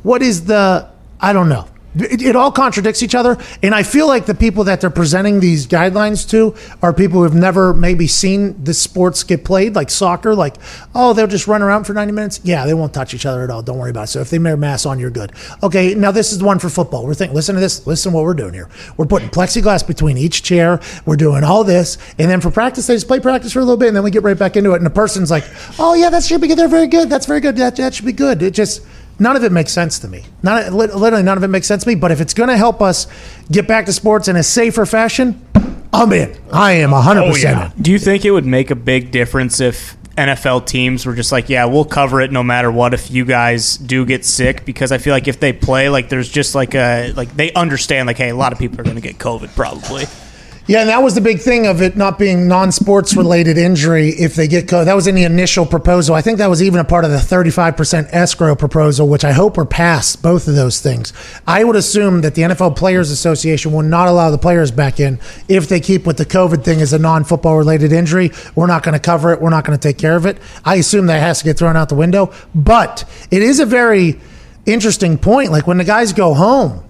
what 0.02 0.22
is 0.22 0.46
the? 0.46 0.88
I 1.20 1.34
don't 1.34 1.50
know. 1.50 1.68
It, 1.96 2.22
it 2.22 2.36
all 2.36 2.50
contradicts 2.50 3.02
each 3.02 3.14
other, 3.14 3.38
and 3.62 3.74
I 3.74 3.82
feel 3.82 4.08
like 4.08 4.26
the 4.26 4.34
people 4.34 4.64
that 4.64 4.80
they're 4.80 4.90
presenting 4.90 5.40
these 5.40 5.66
guidelines 5.66 6.28
to 6.30 6.54
are 6.82 6.92
people 6.92 7.18
who 7.18 7.24
have 7.24 7.34
never 7.34 7.72
maybe 7.72 8.06
seen 8.06 8.62
the 8.62 8.74
sports 8.74 9.22
get 9.22 9.44
played, 9.44 9.74
like 9.74 9.90
soccer. 9.90 10.34
Like, 10.34 10.56
oh, 10.94 11.12
they'll 11.12 11.26
just 11.26 11.46
run 11.46 11.62
around 11.62 11.84
for 11.84 11.94
ninety 11.94 12.12
minutes. 12.12 12.40
Yeah, 12.42 12.66
they 12.66 12.74
won't 12.74 12.92
touch 12.92 13.14
each 13.14 13.26
other 13.26 13.44
at 13.44 13.50
all. 13.50 13.62
Don't 13.62 13.78
worry 13.78 13.90
about 13.90 14.04
it. 14.04 14.06
So 14.08 14.20
if 14.20 14.30
they 14.30 14.38
wear 14.38 14.56
masks 14.56 14.86
on, 14.86 14.98
you're 14.98 15.10
good. 15.10 15.32
Okay, 15.62 15.94
now 15.94 16.10
this 16.10 16.32
is 16.32 16.38
the 16.38 16.44
one 16.44 16.58
for 16.58 16.68
football. 16.68 17.06
We're 17.06 17.14
thinking. 17.14 17.34
Listen 17.34 17.54
to 17.54 17.60
this. 17.60 17.86
Listen 17.86 18.12
to 18.12 18.16
what 18.16 18.24
we're 18.24 18.34
doing 18.34 18.54
here. 18.54 18.68
We're 18.96 19.06
putting 19.06 19.28
plexiglass 19.28 19.86
between 19.86 20.18
each 20.18 20.42
chair. 20.42 20.80
We're 21.06 21.16
doing 21.16 21.44
all 21.44 21.64
this, 21.64 21.98
and 22.18 22.30
then 22.30 22.40
for 22.40 22.50
practice, 22.50 22.86
they 22.86 22.94
just 22.94 23.06
play 23.06 23.20
practice 23.20 23.52
for 23.52 23.60
a 23.60 23.62
little 23.62 23.76
bit, 23.76 23.88
and 23.88 23.96
then 23.96 24.02
we 24.02 24.10
get 24.10 24.22
right 24.22 24.38
back 24.38 24.56
into 24.56 24.72
it. 24.72 24.76
And 24.76 24.86
the 24.86 24.90
person's 24.90 25.30
like, 25.30 25.44
"Oh 25.78 25.94
yeah, 25.94 26.10
that 26.10 26.24
should 26.24 26.40
be 26.40 26.48
good. 26.48 26.58
They're 26.58 26.68
very 26.68 26.88
good. 26.88 27.08
That's 27.08 27.26
very 27.26 27.40
good. 27.40 27.56
That 27.56 27.76
that 27.76 27.94
should 27.94 28.06
be 28.06 28.12
good." 28.12 28.42
It 28.42 28.52
just 28.52 28.82
none 29.18 29.36
of 29.36 29.44
it 29.44 29.52
makes 29.52 29.72
sense 29.72 29.98
to 30.00 30.08
me. 30.08 30.24
Not 30.42 30.72
literally 30.72 31.22
none 31.22 31.36
of 31.36 31.44
it 31.44 31.48
makes 31.48 31.66
sense 31.66 31.84
to 31.84 31.88
me. 31.88 31.94
But 31.94 32.10
if 32.10 32.20
it's 32.20 32.34
going 32.34 32.48
to 32.48 32.56
help 32.56 32.80
us 32.80 33.06
get 33.50 33.66
back 33.66 33.86
to 33.86 33.92
sports 33.92 34.28
in 34.28 34.36
a 34.36 34.42
safer 34.42 34.86
fashion, 34.86 35.44
I'm 35.92 36.12
in. 36.12 36.36
I 36.52 36.72
am 36.72 36.90
100 36.90 37.30
percent 37.30 37.74
in. 37.76 37.82
Do 37.82 37.92
you 37.92 37.98
think 37.98 38.24
it 38.24 38.30
would 38.30 38.46
make 38.46 38.70
a 38.70 38.76
big 38.76 39.10
difference 39.10 39.60
if 39.60 39.96
NFL 40.16 40.66
teams 40.66 41.06
were 41.06 41.14
just 41.14 41.32
like, 41.32 41.48
yeah, 41.48 41.64
we'll 41.64 41.84
cover 41.84 42.20
it 42.20 42.30
no 42.30 42.42
matter 42.42 42.70
what 42.70 42.94
if 42.94 43.10
you 43.10 43.24
guys 43.24 43.76
do 43.76 44.04
get 44.04 44.24
sick? 44.24 44.64
Because 44.64 44.92
I 44.92 44.98
feel 44.98 45.12
like 45.12 45.28
if 45.28 45.40
they 45.40 45.52
play, 45.52 45.88
like 45.88 46.08
there's 46.08 46.28
just 46.28 46.54
like 46.54 46.74
a 46.74 47.12
like 47.12 47.34
they 47.36 47.52
understand 47.52 48.06
like, 48.06 48.18
hey, 48.18 48.30
a 48.30 48.36
lot 48.36 48.52
of 48.52 48.58
people 48.58 48.80
are 48.80 48.84
going 48.84 48.96
to 48.96 49.02
get 49.02 49.18
COVID 49.18 49.54
probably. 49.54 50.04
Yeah, 50.66 50.80
and 50.80 50.88
that 50.88 51.02
was 51.02 51.14
the 51.14 51.20
big 51.20 51.40
thing 51.40 51.66
of 51.66 51.82
it 51.82 51.94
not 51.94 52.18
being 52.18 52.48
non-sports 52.48 53.14
related 53.14 53.58
injury 53.58 54.08
if 54.08 54.34
they 54.34 54.48
get 54.48 54.66
COVID. 54.66 54.86
That 54.86 54.96
was 54.96 55.06
in 55.06 55.14
the 55.14 55.24
initial 55.24 55.66
proposal. 55.66 56.14
I 56.14 56.22
think 56.22 56.38
that 56.38 56.48
was 56.48 56.62
even 56.62 56.80
a 56.80 56.84
part 56.84 57.04
of 57.04 57.10
the 57.10 57.18
35% 57.18 58.08
escrow 58.10 58.54
proposal, 58.54 59.06
which 59.06 59.26
I 59.26 59.32
hope 59.32 59.58
are 59.58 59.66
passed, 59.66 60.22
both 60.22 60.48
of 60.48 60.54
those 60.54 60.80
things. 60.80 61.12
I 61.46 61.64
would 61.64 61.76
assume 61.76 62.22
that 62.22 62.34
the 62.34 62.42
NFL 62.42 62.76
Players 62.76 63.10
Association 63.10 63.72
will 63.72 63.82
not 63.82 64.08
allow 64.08 64.30
the 64.30 64.38
players 64.38 64.70
back 64.70 65.00
in 65.00 65.20
if 65.48 65.68
they 65.68 65.80
keep 65.80 66.06
with 66.06 66.16
the 66.16 66.24
COVID 66.24 66.64
thing 66.64 66.80
as 66.80 66.94
a 66.94 66.98
non-football 66.98 67.58
related 67.58 67.92
injury. 67.92 68.30
We're 68.54 68.66
not 68.66 68.82
going 68.82 68.94
to 68.94 68.98
cover 68.98 69.34
it. 69.34 69.42
We're 69.42 69.50
not 69.50 69.66
going 69.66 69.78
to 69.78 69.88
take 69.88 69.98
care 69.98 70.16
of 70.16 70.24
it. 70.24 70.38
I 70.64 70.76
assume 70.76 71.06
that 71.06 71.20
has 71.20 71.40
to 71.40 71.44
get 71.44 71.58
thrown 71.58 71.76
out 71.76 71.90
the 71.90 71.94
window. 71.94 72.32
But 72.54 73.04
it 73.30 73.42
is 73.42 73.60
a 73.60 73.66
very 73.66 74.18
interesting 74.64 75.18
point. 75.18 75.50
Like 75.50 75.66
when 75.66 75.76
the 75.76 75.84
guys 75.84 76.14
go 76.14 76.32
home 76.32 76.82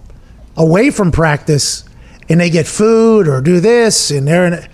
away 0.56 0.90
from 0.90 1.10
practice 1.10 1.84
and 2.28 2.40
they 2.40 2.50
get 2.50 2.66
food 2.66 3.28
or 3.28 3.40
do 3.40 3.60
this 3.60 4.10
and 4.10 4.26
they're 4.26 4.46
in 4.46 4.68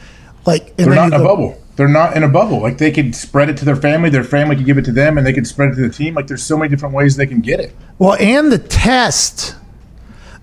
like 0.47 0.77
They're 0.77 0.95
not 0.95 1.09
in 1.09 1.21
a 1.21 1.25
bubble. 1.25 1.61
They're 1.77 1.89
not 1.89 2.17
in 2.17 2.23
a 2.23 2.29
bubble. 2.29 2.61
Like 2.61 2.79
they 2.79 2.91
could 2.91 3.15
spread 3.15 3.49
it 3.49 3.57
to 3.59 3.65
their 3.65 3.77
family. 3.77 4.11
Their 4.11 4.25
family 4.25 4.57
could 4.57 4.67
give 4.67 4.79
it 4.79 4.85
to 4.87 4.93
them, 4.93 5.17
and 5.17 5.27
they 5.27 5.33
could 5.33 5.47
spread 5.47 5.71
it 5.71 5.77
to 5.77 5.83
the 5.83 5.89
team. 5.89 6.15
Like 6.15 6.27
there's 6.27 6.43
so 6.43 6.59
many 6.59 6.69
different 6.69 6.95
ways 6.95 7.17
they 7.17 7.27
can 7.27 7.41
get 7.41 7.61
it. 7.61 7.75
Well, 7.99 8.17
and 8.21 8.53
the 8.53 8.59
test, 8.59 9.57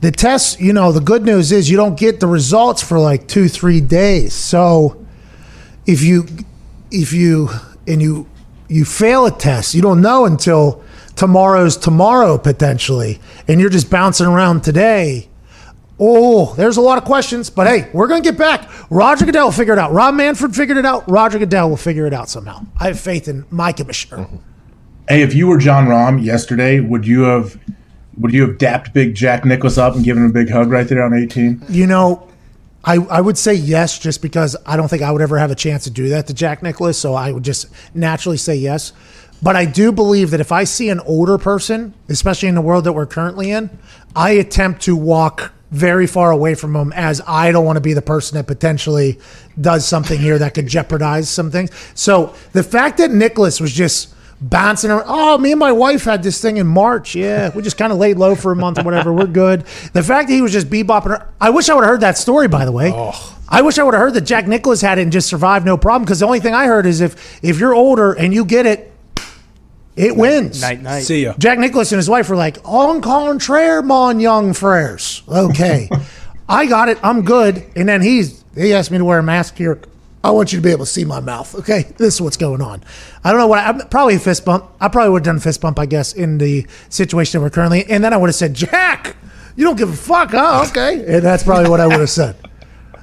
the 0.02 0.12
test, 0.12 0.60
you 0.60 0.74
know, 0.74 0.92
the 0.92 1.02
good 1.02 1.24
news 1.24 1.52
is 1.52 1.70
you 1.70 1.78
don't 1.78 1.98
get 1.98 2.20
the 2.20 2.28
results 2.28 2.82
for 2.82 2.98
like 2.98 3.28
two, 3.28 3.48
three 3.50 3.82
days. 3.82 4.34
So 4.34 5.06
if 5.86 6.02
you, 6.02 6.26
if 6.92 7.14
you 7.14 7.50
and 7.86 8.02
you 8.02 8.28
you 8.68 8.84
fail 8.86 9.26
a 9.26 9.32
test, 9.32 9.76
you 9.76 9.82
don't 9.82 10.02
know 10.02 10.26
until 10.26 10.84
tomorrow's 11.16 11.78
tomorrow 11.78 12.38
potentially, 12.38 13.20
and 13.48 13.62
you're 13.62 13.70
just 13.70 13.90
bouncing 13.90 14.28
around 14.28 14.64
today. 14.64 15.30
Oh, 16.00 16.54
there's 16.56 16.78
a 16.78 16.82
lot 16.82 16.98
of 16.98 17.06
questions, 17.06 17.50
but 17.50 17.66
hey, 17.66 17.90
we're 17.92 18.08
going 18.08 18.22
to 18.22 18.30
get 18.30 18.38
back. 18.38 18.70
Roger 18.92 19.26
Goodell 19.26 19.46
will 19.46 19.52
figure 19.52 19.74
it 19.74 19.80
out. 19.80 19.92
Rob 19.92 20.14
Manfred 20.14 20.56
figured 20.56 20.78
it 20.78 20.86
out. 20.86 21.10
Roger 21.10 21.40
Goodell 21.40 21.70
will 21.70 21.78
figure 21.78 22.06
it 22.06 22.14
out 22.14 22.30
somehow. 22.30 22.66
I 22.80 22.88
have 22.88 23.00
faith 23.00 23.28
in 23.28 23.46
my 23.50 23.72
commissioner. 23.72 24.24
Mm-hmm. 24.24 24.36
Hey, 25.10 25.22
if 25.22 25.34
you 25.34 25.48
were 25.48 25.58
Jon 25.58 25.88
Rahm 25.88 26.24
yesterday, 26.24 26.80
would 26.82 27.08
you 27.08 27.22
have 27.22 27.60
would 28.18 28.34
you 28.34 28.48
have 28.48 28.58
dapped 28.58 28.94
Big 28.94 29.16
Jack 29.16 29.46
Nicklaus 29.46 29.78
up 29.78 29.96
and 29.96 30.04
given 30.04 30.24
him 30.24 30.30
a 30.32 30.34
big 30.34 30.50
hug 30.50 30.70
right 30.70 30.88
there 30.88 31.04
on 31.04 31.14
18? 31.14 31.64
You 31.70 31.88
know, 31.88 32.28
I, 32.84 32.96
I 32.96 33.22
would 33.22 33.38
say 33.38 33.54
yes, 33.54 34.00
just 34.00 34.22
because 34.22 34.56
I 34.66 34.76
don't 34.76 34.88
think 34.88 35.04
I 35.04 35.12
would 35.12 35.22
ever 35.22 35.38
have 35.38 35.52
a 35.52 35.56
chance 35.56 35.84
to 35.86 35.90
do 35.90 36.10
that 36.10 36.28
to 36.28 36.34
Jack 36.34 36.62
Nicklaus. 36.62 36.98
So 36.98 37.14
I 37.14 37.32
would 37.32 37.44
just 37.44 37.68
naturally 37.96 38.38
say 38.38 38.56
yes. 38.56 38.94
But 39.42 39.56
I 39.56 39.66
do 39.66 39.92
believe 39.92 40.32
that 40.32 40.40
if 40.40 40.52
I 40.52 40.64
see 40.64 40.90
an 40.90 41.00
older 41.02 41.38
person, 41.38 41.94
especially 42.10 42.50
in 42.50 42.56
the 42.56 42.62
world 42.62 42.86
that 42.86 42.94
we're 42.94 43.06
currently 43.06 43.52
in, 43.52 43.70
I 44.16 44.32
attempt 44.32 44.82
to 44.84 44.96
walk 44.96 45.54
very 45.72 46.08
far 46.08 46.32
away 46.32 46.56
from 46.56 46.76
him 46.76 46.94
as 46.94 47.22
I 47.28 47.52
don't 47.52 47.66
want 47.66 47.78
to 47.78 47.82
be 47.82 47.94
the 47.94 48.02
person 48.02 48.38
that 48.38 48.48
potentially 48.48 49.20
does 49.60 49.86
something 49.86 50.20
here 50.20 50.40
that 50.40 50.54
could 50.54 50.68
jeopardize 50.78 51.30
some 51.30 51.52
things. 51.52 51.72
So 51.94 52.34
the 52.54 52.64
fact 52.64 52.98
that 53.00 53.12
Nicklaus 53.12 53.60
was 53.60 53.74
just 53.74 54.14
bouncing 54.40 54.92
around, 54.92 55.06
oh, 55.08 55.38
me 55.38 55.52
and 55.52 55.60
my 55.60 55.72
wife 55.72 56.04
had 56.04 56.24
this 56.24 56.42
thing 56.42 56.58
in 56.58 56.68
March. 56.68 57.16
Yeah, 57.16 57.52
we 57.54 57.62
just 57.62 57.78
kind 57.78 57.92
of 57.92 57.98
laid 57.98 58.18
low 58.18 58.36
for 58.36 58.52
a 58.52 58.56
month 58.56 58.80
or 58.80 58.84
whatever. 58.84 59.12
We're 59.12 59.28
good. 59.28 59.62
The 59.94 60.04
fact 60.04 60.30
that 60.30 60.34
he 60.34 60.42
was 60.42 60.52
just 60.52 60.70
bebopping, 60.70 61.26
I 61.42 61.50
wish 61.50 61.70
I 61.70 61.74
would 61.74 61.84
have 61.84 61.92
heard 61.92 62.02
that 62.02 62.18
story, 62.18 62.48
by 62.48 62.66
the 62.66 62.72
way. 62.72 62.92
I 63.50 63.62
wish 63.62 63.80
I 63.80 63.84
would 63.84 63.94
have 63.94 64.02
heard 64.02 64.14
that 64.14 64.22
Jack 64.22 64.48
Nicklaus 64.48 64.82
had 64.82 65.00
it 65.00 65.04
and 65.04 65.12
just 65.12 65.30
survived 65.30 65.66
no 65.66 65.78
problem. 65.78 66.04
Because 66.04 66.20
the 66.20 66.26
only 66.26 66.40
thing 66.40 66.54
I 66.54 66.66
heard 66.66 66.86
is 66.86 67.02
if 67.02 67.44
if 67.44 67.60
you're 67.60 67.74
older 67.74 68.14
and 68.14 68.34
you 68.34 68.46
get 68.46 68.66
it, 68.66 68.94
it 69.98 70.16
wins. 70.16 70.62
Night 70.62 70.82
night. 70.82 71.02
See 71.02 71.24
ya. 71.24 71.34
Jack 71.38 71.60
Nicklaus 71.60 71.92
and 71.92 71.98
his 71.98 72.10
wife 72.10 72.30
were 72.30 72.36
like, 72.36 72.58
"En 72.68 73.02
contraire, 73.02 73.82
mon 73.82 74.20
young 74.20 74.52
frères." 74.52 75.28
Okay, 75.28 75.90
I 76.50 76.66
got 76.68 76.88
it. 76.90 76.98
I'm 77.04 77.24
good. 77.24 77.66
And 77.76 77.90
then 77.90 78.02
he's 78.02 78.44
he 78.56 78.74
asked 78.74 78.92
me 78.92 78.98
to 79.00 79.06
wear 79.06 79.20
a 79.20 79.24
mask 79.24 79.58
here. 79.58 79.80
I 80.24 80.32
want 80.32 80.52
you 80.52 80.60
to 80.60 80.64
be 80.64 80.72
able 80.72 80.86
to 80.86 80.92
see 80.92 81.06
my 81.06 81.20
mouth. 81.20 81.56
Okay, 81.56 81.84
this 81.98 82.16
is 82.16 82.22
what's 82.22 82.38
going 82.38 82.62
on. 82.62 82.84
I 83.24 83.32
don't 83.32 83.40
know 83.40 83.48
what. 83.48 83.60
I, 83.60 83.86
probably 83.86 84.16
a 84.16 84.20
fist 84.20 84.46
bump. 84.46 84.66
I 84.80 84.88
probably 84.88 85.12
would 85.12 85.20
have 85.22 85.26
done 85.26 85.38
a 85.38 85.42
fist 85.42 85.62
bump, 85.62 85.80
I 85.80 85.86
guess, 85.86 86.14
in 86.14 86.38
the 86.38 86.68
situation 86.90 87.40
that 87.40 87.44
we're 87.44 87.50
currently. 87.50 87.82
in. 87.82 87.90
And 87.90 88.04
then 88.04 88.14
I 88.14 88.18
would 88.18 88.28
have 88.28 88.36
said, 88.36 88.54
"Jack, 88.54 89.16
you 89.56 89.64
don't 89.64 89.78
give 89.78 89.90
a 89.90 89.96
fuck, 89.96 90.32
huh?" 90.32 90.66
Okay, 90.70 91.16
and 91.16 91.24
that's 91.24 91.44
probably 91.44 91.70
what 91.70 91.80
I 91.80 91.88
would 91.88 92.00
have 92.00 92.10
said. 92.10 92.36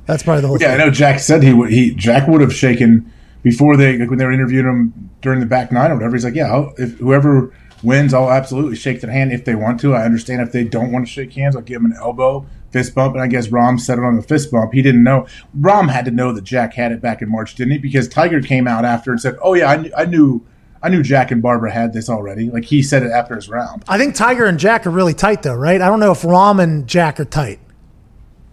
That's 0.07 0.23
probably 0.23 0.43
the 0.43 0.49
whole 0.49 0.59
thing. 0.59 0.69
Yeah, 0.69 0.75
I 0.75 0.79
know 0.79 0.91
Jack 0.91 1.19
said 1.19 1.43
he 1.43 1.53
would. 1.53 1.71
He 1.71 1.95
Jack 1.95 2.29
would 2.29 2.41
have 2.41 2.53
shaken 2.55 3.11
before 3.45 3.77
they 3.77 3.97
like 3.99 4.11
when 4.11 4.19
they 4.19 4.25
were 4.25 4.33
interviewing 4.33 4.67
him 4.67 5.11
during 5.21 5.39
the 5.39 5.47
back 5.47 5.71
nine 5.71 5.93
or 5.93 5.95
whatever. 5.95 6.17
He's 6.17 6.25
like, 6.25 6.35
yeah, 6.35 6.53
I'll, 6.53 6.75
if 6.77 6.99
whoever 6.99 7.55
wins, 7.85 8.13
I'll 8.13 8.31
absolutely 8.31 8.75
shake 8.75 9.01
their 9.03 9.13
hand 9.13 9.31
if 9.31 9.45
they 9.45 9.55
want 9.55 9.79
to. 9.81 9.95
I 9.95 10.05
understand 10.05 10.41
if 10.43 10.51
they 10.51 10.65
don't 10.65 10.91
want 10.91 11.07
to 11.07 11.13
shake 11.13 11.33
hands, 11.35 11.55
I'll 11.55 11.63
give 11.63 11.81
them 11.81 11.93
an 11.93 11.97
elbow 11.99 12.45
fist 12.73 12.95
bump. 12.95 13.15
And 13.15 13.23
I 13.23 13.29
guess 13.29 13.49
Rahm 13.49 13.79
said 13.79 13.99
it 13.99 14.05
on 14.05 14.17
the 14.17 14.23
fist 14.23 14.51
bump. 14.51 14.73
He 14.73 14.83
didn't 14.83 15.05
know. 15.05 15.27
Rahm 15.61 15.89
had 15.91 16.07
to 16.07 16.11
know 16.11 16.33
that 16.33 16.43
Jack 16.43 16.75
had 16.75 16.91
it 16.91 17.01
back 17.01 17.23
in 17.23 17.31
March, 17.31 17.55
didn't 17.55 17.73
he? 17.75 17.79
Because 17.79 18.09
Tiger 18.09 18.41
came 18.41 18.67
out 18.67 18.85
after 18.85 19.13
and 19.13 19.21
said, 19.21 19.37
oh 19.43 19.55
yeah, 19.55 19.71
I, 19.71 19.77
knew- 19.77 19.93
I 19.97 20.05
knew. 20.07 20.45
I 20.83 20.91
knew 20.91 21.03
Jack 21.03 21.31
and 21.31 21.41
Barbara 21.41 21.73
had 21.73 21.95
this 21.95 22.11
already. 22.11 22.51
Like 22.51 22.67
he 22.67 22.83
said 22.83 23.03
it 23.05 23.11
after 23.11 23.35
his 23.35 23.49
round. 23.49 23.85
I 23.89 23.97
think 23.97 24.15
Tiger 24.15 24.45
and 24.45 24.59
Jack 24.59 24.87
are 24.87 24.91
really 24.91 25.15
tight, 25.15 25.43
though, 25.43 25.55
right? 25.55 25.81
I 25.81 25.87
don't 25.87 25.99
know 25.99 26.13
if 26.13 26.21
Rahm 26.21 26.63
and 26.63 26.87
Jack 26.87 27.19
are 27.19 27.25
tight. 27.25 27.59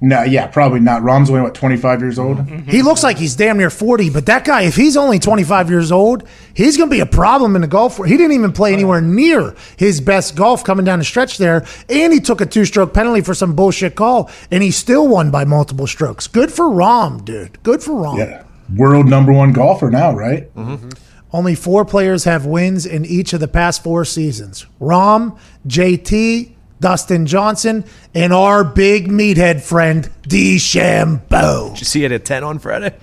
No, 0.04 0.24
yeah, 0.24 0.47
probably 0.47 0.80
not. 0.80 1.04
Rahm's 1.04 1.30
only 1.30 1.43
what 1.43 1.54
twenty 1.54 1.78
five 1.78 2.02
years 2.02 2.18
old. 2.18 2.38
Mm-hmm. 2.38 2.70
He 2.72 2.82
looks 2.82 3.04
like 3.04 3.18
he's 3.18 3.36
damn 3.36 3.58
near 3.58 3.70
40, 3.70 4.10
but 4.10 4.26
that 4.26 4.43
guy, 4.43 4.64
if 4.64 4.76
he's 4.76 4.97
only 4.97 5.20
25 5.20 5.70
years 5.70 5.91
old, 5.91 6.28
he's 6.56 6.76
going 6.76 6.89
to 6.89 6.95
be 6.95 7.02
a 7.02 7.06
problem 7.06 7.56
in 7.56 7.62
the 7.62 7.68
golf. 7.68 7.99
World. 7.99 8.10
He 8.10 8.18
didn't 8.18 8.32
even 8.34 8.52
play 8.52 8.74
anywhere 8.74 8.99
near 8.99 9.56
his 9.78 10.02
best 10.02 10.36
golf 10.36 10.64
coming 10.64 10.86
down 10.86 10.97
the 10.97 11.06
stretch 11.06 11.38
there. 11.38 11.66
And 11.88 12.12
he 12.12 12.20
took 12.20 12.41
a 12.41 12.47
two 12.47 12.66
stroke 12.66 12.95
penalty 12.95 13.22
for 13.22 13.36
some 13.36 13.56
bullshit 13.56 13.93
call, 13.93 14.32
and 14.49 14.64
he 14.64 14.72
still 14.72 15.08
won 15.08 15.30
by 15.30 15.45
multiple 15.45 15.86
strokes. 15.86 16.26
Good 16.26 16.52
for 16.52 16.66
Rahm, 16.66 17.24
dude. 17.24 17.62
Good 17.62 17.84
for 17.84 17.91
Rahm. 17.91 18.18
Yeah, 18.18 18.43
world 18.76 19.06
number 19.08 19.32
one 19.32 19.54
golfer 19.54 19.91
now, 19.91 20.14
right? 20.14 20.54
Mm-hmm. 20.56 20.89
Only 21.32 21.54
four 21.56 21.86
players 21.86 22.24
have 22.24 22.45
wins 22.47 22.86
in 22.88 23.06
each 23.06 23.34
of 23.34 23.39
the 23.39 23.47
past 23.47 23.84
four 23.84 24.04
seasons 24.04 24.66
Rahm, 24.82 25.38
JT, 25.68 26.54
Dustin 26.82 27.25
Johnson, 27.27 27.86
and 28.13 28.34
our 28.34 28.65
big 28.65 29.07
meathead 29.07 29.61
friend, 29.61 30.09
DeChambeau. 30.23 31.69
Did 31.71 31.79
you 31.79 31.86
see 31.86 32.03
it 32.03 32.11
at 32.11 32.25
10 32.25 32.43
on 32.43 32.59
Friday? 32.59 32.93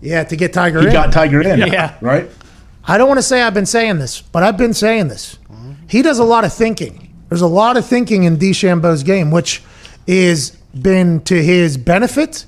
Yeah, 0.00 0.24
to 0.24 0.36
get 0.36 0.52
Tiger 0.52 0.80
He 0.80 0.86
in. 0.86 0.92
got 0.92 1.12
Tiger 1.12 1.42
in, 1.42 1.58
Yeah. 1.60 1.94
right? 2.00 2.30
I 2.86 2.96
don't 2.98 3.08
want 3.08 3.18
to 3.18 3.22
say 3.22 3.42
I've 3.42 3.54
been 3.54 3.66
saying 3.66 3.98
this, 3.98 4.20
but 4.20 4.42
I've 4.42 4.56
been 4.56 4.74
saying 4.74 5.08
this. 5.08 5.38
He 5.88 6.00
does 6.02 6.18
a 6.18 6.24
lot 6.24 6.44
of 6.44 6.52
thinking. 6.52 7.10
There's 7.28 7.40
a 7.40 7.46
lot 7.46 7.76
of 7.76 7.84
thinking 7.86 8.24
in 8.24 8.36
D. 8.36 8.52
DeChambeau's 8.52 9.02
game, 9.02 9.30
which 9.30 9.62
is 10.06 10.50
been 10.78 11.20
to 11.22 11.42
his 11.42 11.76
benefit. 11.76 12.46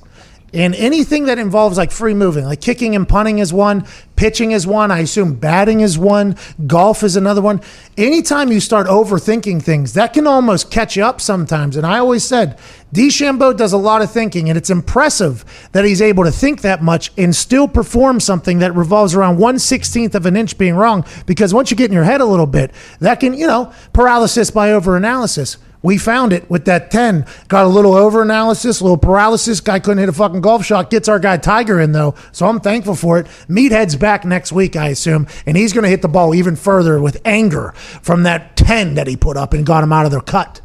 And 0.55 0.75
anything 0.77 1.25
that 1.25 1.39
involves 1.39 1.77
like 1.77 1.91
free 1.91 2.15
moving, 2.15 2.45
like 2.45 2.61
kicking 2.61 2.95
and 2.95 3.07
punting 3.07 3.41
is 3.41 3.53
one, 3.53 3.85
pitching 4.15 4.53
is 4.53 4.67
one, 4.67 4.91
I 4.91 5.01
assume 5.01 5.35
batting 5.35 5.81
is 5.81 5.99
one, 5.99 6.37
golf 6.67 7.03
is 7.03 7.17
another 7.17 7.43
one. 7.43 7.61
Anytime 7.99 8.51
you 8.51 8.61
start 8.61 8.87
overthinking 8.87 9.63
things, 9.63 9.93
that 9.95 10.15
can 10.15 10.27
almost 10.27 10.71
catch 10.71 10.97
you 10.97 11.05
up 11.05 11.21
sometimes. 11.21 11.77
And 11.77 11.85
I 11.85 11.99
always 11.99 12.25
said, 12.25 12.59
DeChambeau 12.95 13.57
does 13.57 13.73
a 13.73 13.77
lot 13.77 14.01
of 14.01 14.11
thinking, 14.11 14.49
and 14.49 14.57
it's 14.57 14.71
impressive 14.71 15.45
that 15.73 15.85
he's 15.85 16.01
able 16.01 16.25
to 16.25 16.31
think 16.31 16.63
that 16.63 16.83
much 16.83 17.13
and 17.19 17.35
still 17.35 17.69
perform 17.69 18.21
something 18.21 18.61
that 18.61 18.75
revolves 18.75 19.15
around 19.15 19.39
one 19.39 19.59
sixteenth 19.59 20.15
of 20.15 20.25
an 20.25 20.37
inch 20.37 20.57
being 20.57 20.77
wrong. 20.77 21.05
Because 21.27 21.53
once 21.53 21.71
you 21.71 21.77
get 21.77 21.91
in 21.91 21.93
your 21.93 22.05
head 22.05 22.21
a 22.21 22.25
little 22.25 22.47
bit, 22.47 22.71
that 23.01 23.21
can, 23.21 23.35
you 23.35 23.47
know, 23.49 23.73
paralysis 23.93 24.51
by 24.51 24.71
overanalysis. 24.71 25.59
We 25.87 25.99
found 25.99 26.33
it 26.33 26.51
with 26.51 26.65
that 26.65 26.91
10. 26.91 27.25
Got 27.47 27.65
a 27.65 27.69
little 27.69 27.95
over 27.95 28.21
analysis, 28.21 28.81
a 28.81 28.83
little 28.83 28.99
paralysis. 28.99 29.61
Guy 29.61 29.79
couldn't 29.79 29.99
hit 29.99 30.09
a 30.09 30.13
fucking 30.13 30.41
golf 30.41 30.65
shot. 30.65 30.91
Gets 30.91 31.09
our 31.09 31.21
guy 31.21 31.37
Tiger 31.37 31.79
in, 31.81 31.93
though. 31.93 32.17
So 32.33 32.49
I'm 32.49 32.59
thankful 32.59 32.97
for 32.97 33.21
it. 33.21 33.29
Meathead's 33.49 33.95
back 33.95 34.25
next 34.25 34.51
week, 34.51 34.75
I 34.75 34.89
assume. 34.89 35.29
And 35.47 35.57
he's 35.57 35.73
going 35.73 35.85
to 35.85 35.89
hit 35.89 36.03
the 36.03 36.09
ball 36.09 36.35
even 36.35 36.57
further 36.57 37.01
with 37.01 37.21
anger 37.25 37.71
from 38.03 38.25
that 38.25 38.57
10 38.57 38.95
that 38.95 39.07
he 39.07 39.17
put 39.17 39.37
up 39.37 39.53
and 39.53 39.65
got 39.65 39.85
him 39.85 39.93
out 39.93 40.07
of 40.07 40.11
their 40.11 40.21
cut. 40.21 40.61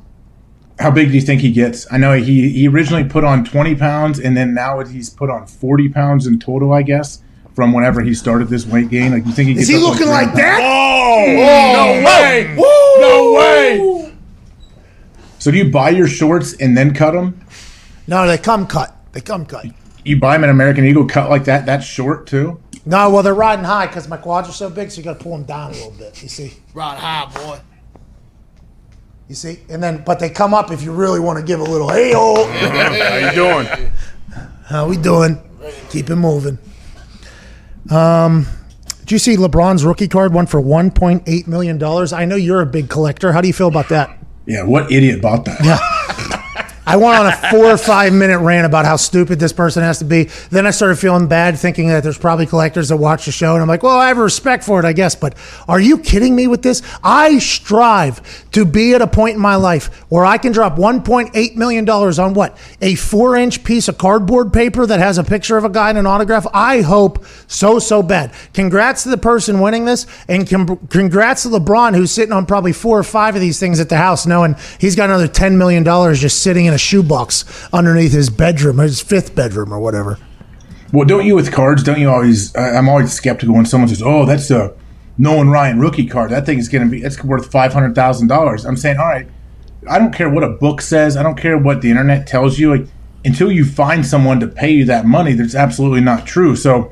How 0.80 0.89
big 0.89 1.09
do 1.09 1.13
you 1.13 1.22
think 1.22 1.41
he 1.41 1.51
gets? 1.51 1.86
I 1.93 1.99
know 1.99 2.13
he, 2.13 2.49
he 2.49 2.67
originally 2.67 3.03
put 3.03 3.24
on 3.24 3.45
20 3.45 3.76
pounds 3.76 4.19
and 4.19 4.36
then 4.36 4.55
now 4.55 4.84
he's 4.84 5.11
put 5.11 5.30
on 5.30 5.45
40 5.45 5.89
pounds 5.89 6.26
in 6.26 6.39
total, 6.39 6.74
I 6.74 6.82
guess, 6.82 7.22
from 7.53 7.74
whenever 7.74 8.01
he 8.01 8.15
started 8.15 8.47
this 8.47 8.65
weight 8.65 8.89
gain. 8.89 9.11
Like, 9.11 9.28
you 9.28 9.34
think 9.34 9.49
he 9.49 9.53
Is 9.53 9.67
gets 9.67 9.69
he 9.69 9.78
looking 9.78 10.07
three 10.07 10.07
like 10.07 10.34
that? 10.34 10.57
no 10.57 12.03
way! 12.07 12.55
No 12.99 13.34
way! 13.34 14.11
So 15.42 15.50
do 15.50 15.58
you 15.58 15.72
buy 15.72 15.89
your 15.89 16.08
shorts 16.08 16.54
and 16.54 16.78
then 16.78 16.94
cut 16.94 17.14
them? 17.14 17.44
No, 18.06 18.28
they 18.28 18.38
come 18.38 18.68
cut. 18.68 18.96
They 19.12 19.22
come 19.22 19.44
cut. 19.44 19.66
You 20.06 20.20
buy 20.20 20.36
them 20.36 20.44
an 20.44 20.52
American 20.52 20.86
Eagle 20.86 21.08
cut 21.08 21.32
like 21.32 21.46
that? 21.46 21.66
That's 21.66 21.84
short 21.84 22.28
too. 22.28 22.62
No, 22.86 23.10
well, 23.10 23.24
they're 23.24 23.34
riding 23.34 23.66
high 23.66 23.88
because 23.88 24.08
my 24.08 24.18
quads 24.18 24.48
are 24.50 24.52
so 24.52 24.70
big, 24.70 24.92
so 24.92 25.00
you 25.00 25.04
got 25.04 25.18
to 25.18 25.24
pull 25.24 25.32
them 25.32 25.46
down 25.46 25.72
a 25.72 25.74
little 25.74 25.94
bit. 25.94 26.22
You 26.22 26.30
see? 26.30 26.54
Ride 26.76 27.00
high, 27.00 27.26
boy. 27.34 27.60
You 29.30 29.34
see? 29.34 29.62
And 29.68 29.82
then, 29.82 30.04
but 30.04 30.20
they 30.20 30.30
come 30.30 30.54
up 30.54 30.70
if 30.70 30.84
you 30.84 30.92
really 30.92 31.20
want 31.20 31.39
to 31.39 31.44
give 31.44 31.60
a 31.60 31.64
little, 31.64 31.89
hey, 31.89 32.14
oh. 32.16 32.46
How 32.52 33.18
you 33.18 33.32
doing? 33.32 33.92
How 34.66 34.88
we 34.88 34.96
doing? 34.96 35.42
Keep 35.89 36.12
it 36.12 36.18
moving. 36.18 36.60
Um, 37.89 38.46
did 39.00 39.12
you 39.12 39.18
see 39.18 39.38
LeBron's 39.38 39.86
rookie 39.86 40.08
card 40.08 40.36
went 40.36 40.52
for 40.52 40.62
one 40.62 40.92
point 40.92 41.24
eight 41.26 41.48
million 41.48 41.80
dollars? 41.80 42.14
I 42.14 42.26
know 42.26 42.36
you're 42.36 42.62
a 42.62 42.68
big 42.68 42.89
collector. 42.89 43.32
How 43.32 43.42
do 43.42 43.48
you 43.48 43.54
feel 43.54 43.70
about 43.70 43.89
that? 43.89 44.20
Yeah, 44.52 44.64
what 44.64 44.91
idiot 44.91 45.22
bought 45.22 45.45
that? 45.45 46.28
I 46.92 46.98
went 46.98 47.18
on 47.18 47.28
a 47.28 47.32
four 47.50 47.68
or 47.68 47.78
five 47.78 48.12
minute 48.12 48.39
rant 48.39 48.66
about 48.66 48.84
how 48.84 48.98
stupid 48.98 49.39
this 49.39 49.54
person 49.54 49.82
has 49.82 50.00
to 50.00 50.06
be. 50.06 50.26
Then 50.50 50.68
I 50.68 50.72
started 50.72 50.98
feeling 50.98 51.28
bad, 51.28 51.58
thinking 51.58 51.88
that 51.88 52.04
there's 52.04 52.18
probably 52.18 52.46
collectors 52.46 52.89
that 52.89 52.98
watch 52.98 53.26
the 53.26 53.32
show, 53.32 53.54
and 53.54 53.62
I'm 53.62 53.68
like, 53.70 53.82
well, 53.82 53.98
I 53.98 54.10
have 54.10 54.18
respect 54.18 54.66
for 54.66 54.78
it, 54.78 54.84
I 54.84 54.92
guess. 54.92 55.16
But 55.16 55.36
are 55.70 55.80
you 55.80 55.98
kidding 55.98 56.36
me 56.36 56.48
with 56.48 56.64
this? 56.64 56.82
I 57.02 57.39
strive 57.39 58.52
to 58.52 58.66
be 58.66 58.94
at 58.94 59.02
a 59.02 59.08
point 59.08 59.36
in 59.36 59.42
my 59.42 59.56
life 59.56 60.04
where 60.12 60.26
I 60.26 60.38
can 60.38 60.52
drop 60.52 60.76
1.8 60.76 61.56
million 61.56 61.86
dollars 61.86 62.20
on 62.20 62.34
what 62.34 62.58
a 62.82 62.96
four 62.96 63.38
inch 63.38 63.64
piece 63.64 63.88
of 63.88 63.98
cardboard 63.98 64.52
paper 64.52 64.86
that 64.86 65.00
has 65.00 65.18
a 65.18 65.24
picture 65.24 65.56
of 65.56 65.64
a 65.64 65.70
guy 65.70 65.92
and 65.92 65.98
an 65.98 66.06
autograph. 66.06 66.46
I 66.54 66.82
hope 66.82 67.24
so 67.48 67.80
so 67.80 68.04
bad. 68.04 68.34
Congrats 68.54 69.04
to 69.04 69.10
the 69.10 69.18
person 69.18 69.62
winning 69.62 69.86
this, 69.86 70.08
and 70.28 70.46
congrats 70.46 71.44
to 71.44 71.50
LeBron 71.50 71.96
who's 71.96 72.12
sitting 72.12 72.34
on 72.34 72.46
probably 72.46 72.74
four 72.74 73.00
or 73.00 73.04
five 73.04 73.36
of 73.36 73.39
these 73.39 73.62
things 73.62 73.80
at 73.80 73.88
the 73.88 73.96
house, 73.96 74.26
knowing 74.26 74.58
he's 74.78 74.98
got 74.98 75.06
another 75.10 75.30
10 75.30 75.58
million 75.58 75.84
dollars 75.84 76.20
just 76.20 76.42
sitting 76.42 76.66
in 76.66 76.74
a 76.74 76.81
shoebox 76.82 77.46
underneath 77.72 78.12
his 78.12 78.30
bedroom, 78.30 78.80
his 78.80 79.02
fifth 79.02 79.36
bedroom 79.36 79.72
or 79.72 79.80
whatever. 79.80 80.18
Well, 80.92 81.08
don't 81.08 81.26
you 81.26 81.36
with 81.36 81.54
cards? 81.54 81.84
Don't 81.84 82.00
you 82.00 82.10
always? 82.10 82.54
I, 82.56 82.72
I'm 82.72 82.90
always 82.90 83.14
skeptical 83.14 83.56
when 83.56 83.66
someone 83.66 83.88
says, 83.88 84.02
"Oh, 84.02 84.26
that's 84.26 84.52
a 84.52 84.74
Nolan 85.18 85.50
Ryan 85.50 85.80
rookie 85.80 86.08
card. 86.08 86.32
That 86.32 86.46
thing 86.46 86.60
is 86.60 86.68
going 86.68 86.84
to 86.84 86.90
be 86.90 87.04
it's 87.04 87.24
worth 87.24 87.50
five 87.52 87.72
hundred 87.72 87.96
thousand 87.96 88.28
dollars." 88.28 88.66
I'm 88.66 88.76
saying, 88.76 88.98
all 88.98 89.08
right, 89.08 89.28
I 89.90 90.00
don't 90.00 90.14
care 90.14 90.30
what 90.30 90.44
a 90.44 90.50
book 90.50 90.82
says. 90.82 91.16
I 91.16 91.24
don't 91.24 91.38
care 91.38 91.58
what 91.58 91.82
the 91.82 91.90
internet 91.90 92.28
tells 92.28 92.60
you. 92.60 92.76
Like 92.76 92.88
until 93.24 93.52
you 93.52 93.64
find 93.64 94.06
someone 94.06 94.40
to 94.42 94.48
pay 94.48 94.72
you 94.72 94.86
that 94.86 95.06
money, 95.06 95.34
that's 95.34 95.56
absolutely 95.56 96.02
not 96.02 96.26
true. 96.26 96.56
So 96.56 96.92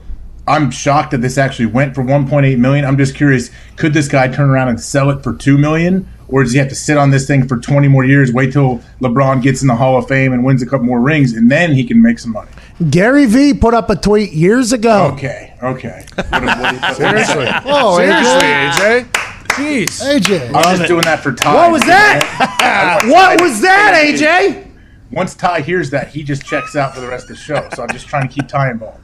I'm 0.50 0.72
shocked 0.72 1.12
that 1.12 1.22
this 1.22 1.38
actually 1.38 1.68
went 1.68 1.93
for 1.93 2.04
1.8 2.04 2.58
million. 2.58 2.84
I'm 2.84 2.97
just 2.97 3.16
curious, 3.16 3.52
could 3.76 3.93
this 3.93 4.08
guy 4.08 4.28
turn 4.28 4.50
around 4.50 4.70
and 4.70 4.82
sell 4.82 5.12
it 5.12 5.22
for 5.24 5.36
2 5.36 5.60
million 5.60 6.10
or 6.28 6.43
does 6.43 6.54
he 6.54 6.60
have 6.60 6.70
to 6.70 6.76
sit 6.76 6.97
on 6.97 7.12
this 7.12 7.28
thing 7.28 7.47
for 7.47 7.58
20 7.58 7.88
more 7.88 8.04
years, 8.04 8.34
wait 8.34 8.52
till 8.52 8.82
LeBron 9.00 9.43
gets 9.43 9.62
in 9.62 9.68
the 9.68 9.76
Hall 9.76 9.97
of 9.97 10.08
Fame 10.08 10.34
and 10.34 10.43
wins 10.43 10.62
a 10.64 10.66
couple 10.66 10.86
more 10.86 11.00
rings 11.00 11.34
and 11.34 11.52
then 11.52 11.72
he 11.74 11.84
can 11.84 12.02
make 12.02 12.18
some 12.18 12.32
money? 12.32 12.50
Gary 12.89 13.28
V 13.28 13.54
put 13.54 13.76
up 13.76 13.91
a 13.91 13.95
tweet 13.95 14.32
years 14.32 14.74
ago. 14.74 15.12
Okay, 15.14 15.54
okay. 15.62 16.06
What, 16.16 16.43
what, 16.43 16.95
Seriously. 16.95 17.47
Oh, 17.66 17.97
Seriously, 17.97 18.47
AJ. 18.47 19.04
AJ. 19.04 19.12
Jeez. 19.50 20.20
AJ. 20.20 20.52
I'm 20.56 20.78
just 20.78 20.88
doing 20.88 21.02
that 21.04 21.20
for 21.20 21.34
Ty. 21.34 21.54
What 21.54 21.72
was 21.72 21.82
that? 21.82 23.02
what 23.08 23.41
was 23.41 23.62
that, 23.62 24.02
AJ? 24.04 24.68
Once 25.12 25.36
Ty 25.36 25.62
hears 25.62 25.89
that, 25.89 26.08
he 26.10 26.24
just 26.24 26.43
checks 26.43 26.76
out 26.76 26.95
for 26.95 27.02
the 27.02 27.08
rest 27.08 27.24
of 27.24 27.30
the 27.30 27.36
show. 27.36 27.68
So 27.76 27.84
I'm 27.84 27.89
just 27.89 28.08
trying 28.08 28.28
to 28.28 28.34
keep 28.34 28.47
Ty 28.47 28.72
involved. 28.72 29.00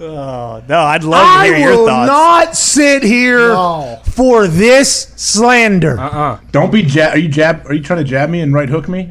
Oh 0.00 0.62
no, 0.68 0.78
I'd 0.78 1.02
love 1.02 1.20
to 1.22 1.26
I 1.28 1.46
hear 1.48 1.58
your 1.58 1.76
will 1.76 1.86
thoughts. 1.86 2.06
not 2.08 2.56
sit 2.56 3.02
here 3.02 3.48
No. 3.48 4.00
for 4.04 4.46
this 4.46 5.12
slander. 5.16 5.98
Uh-uh. 5.98 6.38
Don't 6.52 6.70
be 6.70 6.82
jab. 6.84 7.14
Are 7.14 7.18
you 7.18 7.28
jab? 7.28 7.66
Are 7.66 7.74
you 7.74 7.82
trying 7.82 7.98
to 7.98 8.04
jab 8.04 8.30
me 8.30 8.40
and 8.40 8.52
right 8.54 8.68
hook 8.68 8.88
me? 8.88 9.10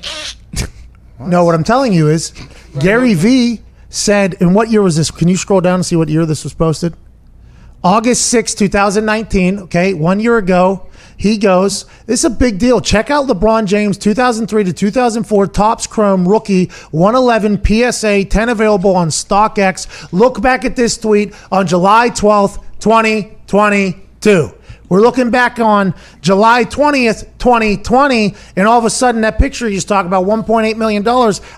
No, 1.20 1.44
what 1.46 1.56
I'm 1.56 1.64
telling 1.64 1.94
you 1.94 2.10
is 2.10 2.32
Gary 2.80 3.16
V 3.16 3.60
said, 3.90 4.36
and 4.40 4.54
what 4.54 4.70
year 4.70 4.84
was 4.84 4.98
this? 4.98 5.10
Can 5.10 5.28
you 5.28 5.36
scroll 5.36 5.62
down 5.62 5.76
and 5.76 5.86
see 5.86 5.96
what 5.96 6.10
year 6.10 6.28
this 6.28 6.44
was 6.44 6.54
posted? 6.54 6.94
August 7.84 8.28
6, 8.28 8.54
2019. 8.54 9.60
Okay, 9.62 9.96
one 9.96 10.20
year 10.20 10.38
ago. 10.38 10.87
He 11.18 11.38
goes, 11.38 11.86
This 12.06 12.20
is 12.22 12.26
a 12.26 12.30
big 12.30 12.60
deal. 12.60 12.80
Check 12.80 13.10
out 13.10 13.28
LeBron 13.28 13.66
James 13.66 13.98
2003 13.98 14.64
to 14.66 14.74
2004 14.74 15.48
Topps 15.48 15.88
Chrome 15.88 16.28
rookie 16.28 16.68
111 16.92 17.64
PSA 17.66 18.26
10 18.26 18.50
available 18.50 18.96
on 18.96 19.10
StockX. 19.10 20.12
Look 20.12 20.42
back 20.42 20.64
at 20.64 20.76
this 20.76 20.98
tweet 20.98 21.34
on 21.52 21.66
July 21.66 22.12
12th, 22.12 22.64
2022. 22.80 24.57
We're 24.90 25.02
looking 25.02 25.32
back 25.32 25.60
on 25.60 25.94
July 26.22 26.64
20th, 26.64 27.28
2020, 27.40 28.36
and 28.56 28.68
all 28.68 28.80
of 28.80 28.86
a 28.86 28.90
sudden 28.90 29.22
that 29.22 29.38
picture 29.38 29.68
you 29.68 29.76
just 29.76 29.90
talk 29.90 30.06
about 30.06 30.26
$1.8 30.26 30.78
million. 30.78 31.06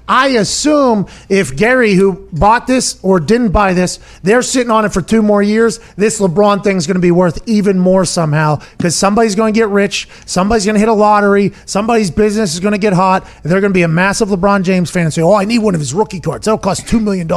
I 0.07 0.29
assume 0.29 1.05
if 1.29 1.55
Gary, 1.55 1.93
who 1.93 2.27
bought 2.31 2.65
this 2.65 2.99
or 3.03 3.19
didn't 3.19 3.51
buy 3.51 3.73
this, 3.73 3.99
they're 4.23 4.41
sitting 4.41 4.71
on 4.71 4.83
it 4.83 4.91
for 4.91 5.03
two 5.03 5.21
more 5.21 5.43
years, 5.43 5.79
this 5.95 6.19
LeBron 6.19 6.63
thing's 6.63 6.87
going 6.87 6.95
to 6.95 7.01
be 7.01 7.11
worth 7.11 7.47
even 7.47 7.77
more 7.77 8.03
somehow 8.03 8.59
because 8.77 8.95
somebody's 8.95 9.35
going 9.35 9.53
to 9.53 9.59
get 9.59 9.69
rich, 9.69 10.09
somebody's 10.25 10.65
going 10.65 10.75
to 10.75 10.79
hit 10.79 10.89
a 10.89 10.93
lottery, 10.93 11.53
somebody's 11.65 12.09
business 12.09 12.55
is 12.55 12.59
going 12.59 12.71
to 12.71 12.79
get 12.79 12.93
hot. 12.93 13.27
They're 13.43 13.61
going 13.61 13.71
to 13.71 13.77
be 13.77 13.83
a 13.83 13.87
massive 13.87 14.29
LeBron 14.29 14.63
James 14.63 14.89
fan 14.89 15.05
and 15.05 15.13
say, 15.13 15.21
Oh, 15.21 15.33
I 15.33 15.45
need 15.45 15.59
one 15.59 15.75
of 15.75 15.81
his 15.81 15.93
rookie 15.93 16.19
cards. 16.19 16.45
That'll 16.45 16.57
cost 16.57 16.87
$2 16.87 17.01
million. 17.01 17.27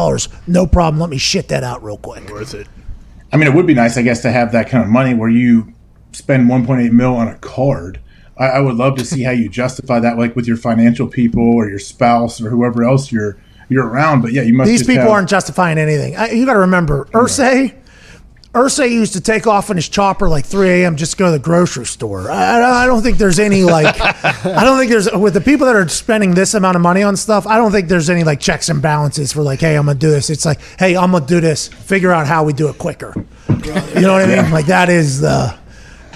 No 0.47 0.67
problem. 0.67 1.01
Let 1.01 1.11
me 1.11 1.19
shit 1.19 1.49
that 1.49 1.65
out 1.65 1.85
real 1.85 1.99
quick. 1.99 2.31
Worth 2.31 2.55
it. 2.55 2.67
I 3.33 3.37
mean, 3.37 3.49
it 3.49 3.55
would 3.55 3.67
be 3.67 3.75
nice, 3.75 3.97
I 3.97 4.03
guess, 4.03 4.23
to 4.23 4.31
have 4.31 4.53
that 4.53 4.69
kind 4.69 4.85
of 4.85 4.91
money 4.91 5.15
where 5.15 5.29
you 5.29 5.73
spend 6.13 6.49
1.8 6.49 6.91
mil 6.93 7.15
on 7.17 7.29
a 7.29 7.37
card. 7.37 8.01
I, 8.39 8.47
I 8.47 8.61
would 8.61 8.77
love 8.77 8.97
to 8.99 9.05
see 9.05 9.23
how 9.23 9.31
you 9.33 9.49
justify 9.63 10.01
that, 10.01 10.19
like 10.19 10.35
with 10.37 10.47
your 10.47 10.57
financial 10.57 11.07
people 11.07 11.43
or 11.55 11.69
your 11.69 11.79
spouse 11.79 12.41
or 12.41 12.49
whoever 12.51 12.85
else 12.85 13.11
you're 13.13 13.37
you're 13.69 13.87
around. 13.87 14.23
But 14.23 14.33
yeah, 14.33 14.43
you 14.43 14.55
must. 14.55 14.69
These 14.69 14.83
people 14.83 15.03
have- 15.03 15.11
aren't 15.11 15.29
justifying 15.29 15.79
anything. 15.79 16.17
I, 16.17 16.31
you 16.31 16.45
got 16.47 16.55
to 16.55 16.59
remember, 16.61 17.07
Irsay, 17.13 17.75
Irsay 18.53 18.91
used 18.91 19.15
to 19.15 19.21
take 19.23 19.47
off 19.47 19.71
in 19.71 19.77
his 19.77 19.89
chopper 19.89 20.29
like 20.29 20.45
3 20.45 20.69
a.m. 20.83 20.97
just 20.97 21.13
to 21.13 21.17
go 21.19 21.25
to 21.27 21.31
the 21.33 21.39
grocery 21.39 21.87
store. 21.87 22.31
I, 22.31 22.61
I- 22.61 22.83
I 22.83 22.87
don't 22.87 23.01
think 23.03 23.17
there's 23.17 23.39
any 23.39 23.63
like, 23.65 23.99
I 24.45 24.63
don't 24.65 24.79
think 24.79 24.91
there's 24.91 25.11
with 25.13 25.33
the 25.35 25.41
people 25.41 25.67
that 25.67 25.77
are 25.77 25.89
spending 25.89 26.35
this 26.35 26.53
amount 26.53 26.77
of 26.77 26.83
money 26.83 27.03
on 27.03 27.17
stuff. 27.17 27.47
I 27.47 27.57
don't 27.57 27.73
think 27.73 27.89
there's 27.89 28.11
any 28.11 28.25
like 28.25 28.41
checks 28.41 28.69
and 28.69 28.83
balances 28.83 29.33
for 29.33 29.43
like, 29.43 29.61
hey, 29.61 29.77
I'm 29.77 29.87
gonna 29.87 29.99
do 29.99 30.11
this. 30.11 30.29
It's 30.29 30.45
like, 30.45 30.61
hey, 30.79 30.97
I'm 30.97 31.13
gonna 31.13 31.25
do 31.25 31.41
this. 31.41 31.69
Figure 31.69 32.13
out 32.13 32.27
how 32.27 32.45
we 32.45 32.53
do 32.53 32.69
it 32.69 32.77
quicker. 32.77 33.15
You 33.49 34.01
know 34.03 34.13
what 34.15 34.29
I 34.29 34.43
mean? 34.43 34.51
Like 34.51 34.67
that 34.67 34.89
is 34.91 35.21
the. 35.21 35.62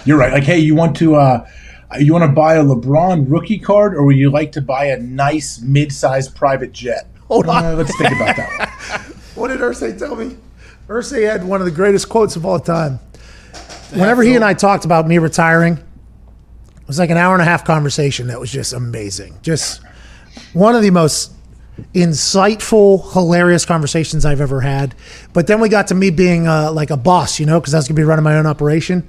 You're 0.07 0.18
right. 0.18 0.32
Like, 0.32 0.44
hey, 0.44 0.59
you 0.59 0.74
want 0.74 0.96
to 0.96 1.16
uh, 1.16 1.48
you 1.98 2.12
want 2.12 2.22
to 2.24 2.32
buy 2.32 2.54
a 2.54 2.62
LeBron 2.62 3.30
rookie 3.30 3.59
card, 3.59 3.94
or 3.94 4.04
would 4.04 4.16
you 4.16 4.30
like 4.30 4.52
to 4.52 4.61
buy 4.61 4.86
a 4.86 4.98
nice 4.98 5.61
mid-sized 5.61 6.34
private 6.34 6.72
jet? 6.72 7.09
Hold 7.28 7.48
on. 7.48 7.64
Uh, 7.64 7.74
let's 7.74 7.96
think 7.98 8.12
about 8.12 8.36
that. 8.36 9.12
What 9.36 9.48
did 9.48 9.61
Irsay 9.61 9.98
tell 9.98 10.16
me? 10.16 10.34
Irsay 10.88 11.30
had 11.30 11.44
one 11.44 11.61
of 11.61 11.66
the 11.66 11.70
greatest 11.70 12.09
quotes 12.09 12.36
of 12.36 12.46
all 12.46 12.59
time. 12.59 12.98
Whenever 13.90 14.22
he 14.22 14.34
and 14.34 14.42
I 14.42 14.54
talked 14.54 14.86
about 14.86 15.07
me 15.07 15.18
retiring, 15.18 15.74
it 15.74 16.86
was 16.86 16.98
like 16.98 17.11
an 17.11 17.18
hour 17.18 17.34
and 17.34 17.42
a 17.42 17.44
half 17.44 17.62
conversation 17.62 18.28
that 18.28 18.40
was 18.40 18.50
just 18.50 18.72
amazing. 18.72 19.34
Just 19.42 19.82
one 20.54 20.74
of 20.74 20.80
the 20.80 20.90
most 20.90 21.32
insightful, 21.94 23.12
hilarious 23.12 23.64
conversations 23.64 24.24
I've 24.24 24.40
ever 24.40 24.62
had. 24.62 24.94
But 25.32 25.46
then 25.46 25.61
we 25.61 25.68
got 25.68 25.88
to 25.88 25.94
me 25.94 26.11
being 26.11 26.46
uh, 26.46 26.72
like 26.72 26.90
a 26.90 26.96
boss, 26.96 27.38
you 27.38 27.46
know, 27.46 27.61
because 27.61 27.74
I 27.74 27.78
was 27.78 27.88
going 27.88 27.96
to 27.96 28.00
be 28.00 28.04
running 28.04 28.24
my 28.24 28.36
own 28.36 28.46
operation. 28.46 29.07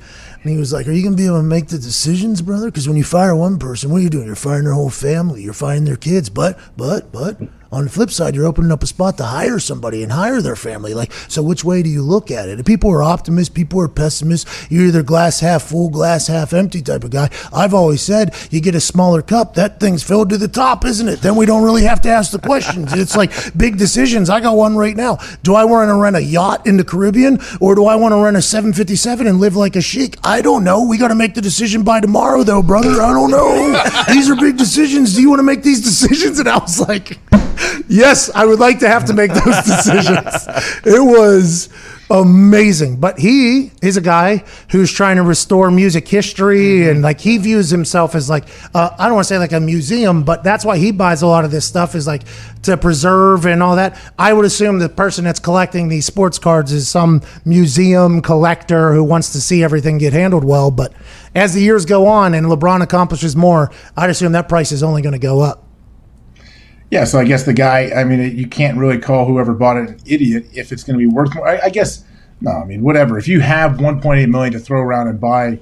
And 0.47 0.53
he 0.53 0.59
was 0.59 0.71
like, 0.71 0.87
Are 0.87 0.93
you 0.93 1.03
going 1.03 1.11
to 1.13 1.21
be 1.21 1.25
able 1.25 1.39
to 1.39 1.43
make 1.43 1.67
the 1.67 1.77
decisions, 1.77 2.41
brother? 2.41 2.67
Because 2.67 2.87
when 2.87 2.95
you 2.95 3.03
fire 3.03 3.35
one 3.35 3.59
person, 3.59 3.91
what 3.91 3.97
are 3.97 4.03
you 4.03 4.09
doing? 4.09 4.27
You're 4.27 4.37
firing 4.37 4.63
their 4.63 4.73
whole 4.75 4.89
family, 4.89 5.41
you're 5.41 5.51
firing 5.51 5.83
their 5.83 5.97
kids. 5.97 6.29
But, 6.29 6.57
but, 6.77 7.11
but, 7.11 7.37
on 7.71 7.83
the 7.83 7.89
flip 7.89 8.11
side, 8.11 8.35
you're 8.35 8.45
opening 8.45 8.71
up 8.71 8.83
a 8.83 8.87
spot 8.87 9.17
to 9.17 9.23
hire 9.23 9.59
somebody 9.59 10.03
and 10.03 10.11
hire 10.11 10.41
their 10.41 10.55
family. 10.55 10.93
Like, 10.93 11.11
so 11.27 11.41
which 11.43 11.63
way 11.63 11.83
do 11.83 11.89
you 11.89 12.01
look 12.01 12.31
at 12.31 12.49
it? 12.49 12.59
If 12.59 12.65
people 12.65 12.91
are 12.91 13.03
optimists, 13.03 13.53
people 13.53 13.81
are 13.81 13.87
pessimists. 13.87 14.67
You're 14.69 14.85
either 14.85 15.03
glass 15.03 15.39
half 15.39 15.63
full, 15.63 15.89
glass 15.89 16.27
half 16.27 16.53
empty 16.53 16.81
type 16.81 17.03
of 17.03 17.11
guy. 17.11 17.29
I've 17.53 17.73
always 17.73 18.01
said 18.01 18.33
you 18.51 18.61
get 18.61 18.75
a 18.75 18.81
smaller 18.81 19.21
cup, 19.21 19.55
that 19.55 19.79
thing's 19.79 20.03
filled 20.03 20.29
to 20.29 20.37
the 20.37 20.47
top, 20.47 20.85
isn't 20.85 21.07
it? 21.07 21.21
Then 21.21 21.35
we 21.35 21.45
don't 21.45 21.63
really 21.63 21.83
have 21.83 22.01
to 22.01 22.09
ask 22.09 22.31
the 22.31 22.39
questions. 22.39 22.93
it's 22.93 23.15
like 23.15 23.31
big 23.57 23.77
decisions. 23.77 24.29
I 24.29 24.39
got 24.39 24.55
one 24.55 24.77
right 24.77 24.95
now. 24.95 25.17
Do 25.43 25.55
I 25.55 25.65
want 25.65 25.89
to 25.89 25.95
rent 25.95 26.15
a 26.15 26.23
yacht 26.23 26.65
in 26.65 26.77
the 26.77 26.83
Caribbean 26.83 27.39
or 27.59 27.75
do 27.75 27.85
I 27.85 27.95
want 27.95 28.13
to 28.13 28.23
rent 28.23 28.37
a 28.37 28.41
757 28.41 29.27
and 29.27 29.39
live 29.39 29.55
like 29.55 29.75
a 29.75 29.81
sheik? 29.81 30.17
I 30.23 30.41
don't 30.41 30.63
know. 30.63 30.83
We 30.87 30.97
got 30.97 31.09
to 31.09 31.15
make 31.15 31.33
the 31.33 31.41
decision 31.41 31.83
by 31.83 31.99
tomorrow, 31.99 32.43
though, 32.43 32.63
brother. 32.63 33.01
I 33.01 33.13
don't 33.13 33.31
know. 33.31 33.83
these 34.13 34.29
are 34.29 34.35
big 34.35 34.57
decisions. 34.57 35.15
Do 35.15 35.21
you 35.21 35.29
want 35.29 35.39
to 35.39 35.43
make 35.43 35.63
these 35.63 35.81
decisions? 35.81 36.39
And 36.39 36.49
I 36.49 36.57
was 36.57 36.79
like, 36.79 37.19
yes, 37.87 38.29
I 38.33 38.45
would 38.45 38.59
like 38.59 38.79
to 38.79 38.87
have 38.87 39.05
to 39.05 39.13
make 39.13 39.33
those 39.33 39.63
decisions. 39.65 40.47
it 40.85 41.03
was 41.03 41.69
amazing. 42.09 42.99
But 42.99 43.19
he 43.19 43.71
is 43.81 43.97
a 43.97 44.01
guy 44.01 44.43
who's 44.71 44.91
trying 44.91 45.17
to 45.17 45.23
restore 45.23 45.69
music 45.71 46.07
history 46.07 46.89
and 46.89 47.01
like 47.01 47.19
he 47.19 47.37
views 47.37 47.69
himself 47.69 48.15
as 48.15 48.29
like 48.29 48.45
uh, 48.73 48.95
I 48.97 49.05
don't 49.05 49.15
want 49.15 49.27
to 49.27 49.33
say 49.33 49.37
like 49.37 49.51
a 49.51 49.59
museum, 49.59 50.23
but 50.23 50.43
that's 50.43 50.63
why 50.63 50.77
he 50.77 50.91
buys 50.91 51.21
a 51.21 51.27
lot 51.27 51.45
of 51.45 51.51
this 51.51 51.65
stuff 51.65 51.95
is 51.95 52.07
like 52.07 52.23
to 52.63 52.77
preserve 52.77 53.45
and 53.45 53.61
all 53.61 53.75
that. 53.75 53.99
I 54.17 54.33
would 54.33 54.45
assume 54.45 54.79
the 54.79 54.89
person 54.89 55.25
that's 55.25 55.39
collecting 55.39 55.89
these 55.89 56.05
sports 56.05 56.39
cards 56.39 56.71
is 56.71 56.87
some 56.87 57.21
museum 57.45 58.21
collector 58.21 58.93
who 58.93 59.03
wants 59.03 59.33
to 59.33 59.41
see 59.41 59.63
everything 59.63 59.97
get 59.97 60.13
handled 60.13 60.43
well. 60.43 60.71
But 60.71 60.93
as 61.35 61.53
the 61.53 61.61
years 61.61 61.85
go 61.85 62.07
on 62.07 62.33
and 62.33 62.47
LeBron 62.47 62.81
accomplishes 62.81 63.35
more, 63.35 63.71
I'd 63.95 64.09
assume 64.09 64.31
that 64.31 64.49
price 64.49 64.71
is 64.71 64.83
only 64.83 65.01
going 65.01 65.13
to 65.13 65.19
go 65.19 65.41
up. 65.41 65.66
Yeah, 66.89 67.03
so 67.03 67.19
I 67.19 67.25
guess 67.25 67.43
the 67.43 67.53
guy. 67.53 67.91
I 67.95 68.03
mean, 68.03 68.37
you 68.37 68.47
can't 68.47 68.77
really 68.77 68.97
call 68.97 69.25
whoever 69.25 69.53
bought 69.53 69.77
it 69.77 69.89
an 69.89 69.99
idiot 70.05 70.45
if 70.53 70.71
it's 70.71 70.83
going 70.83 70.97
to 70.97 71.05
be 71.05 71.07
worth 71.13 71.35
more. 71.35 71.47
I, 71.47 71.59
I 71.65 71.69
guess 71.69 72.03
no. 72.39 72.51
I 72.51 72.63
mean, 72.65 72.81
whatever. 72.81 73.17
If 73.17 73.27
you 73.27 73.41
have 73.41 73.73
1.8 73.73 74.29
million 74.29 74.53
to 74.53 74.59
throw 74.59 74.79
around 74.81 75.07
and 75.09 75.19
buy 75.19 75.59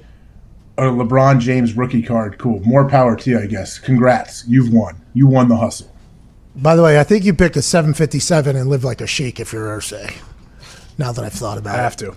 a 0.78 0.82
LeBron 0.82 1.40
James 1.40 1.76
rookie 1.76 2.02
card, 2.02 2.38
cool. 2.38 2.60
More 2.60 2.88
power 2.88 3.16
to 3.16 3.30
you, 3.30 3.40
I 3.40 3.46
guess. 3.46 3.78
Congrats, 3.78 4.44
you've 4.46 4.72
won. 4.72 5.00
You 5.14 5.26
won 5.26 5.48
the 5.48 5.56
hustle. 5.56 5.90
By 6.54 6.76
the 6.76 6.82
way, 6.82 7.00
I 7.00 7.02
think 7.04 7.24
you 7.24 7.34
picked 7.34 7.56
a 7.56 7.62
757 7.62 8.54
and 8.54 8.68
live 8.70 8.84
like 8.84 9.00
a 9.00 9.06
sheik 9.06 9.40
if 9.40 9.52
you're 9.52 9.66
Irsay. 9.66 10.14
Now 10.96 11.12
that 11.12 11.24
I've 11.24 11.32
thought 11.32 11.58
about 11.58 11.74
I 11.74 11.78
it. 11.78 11.80
I 11.80 11.82
have 11.82 11.96
to. 11.96 12.14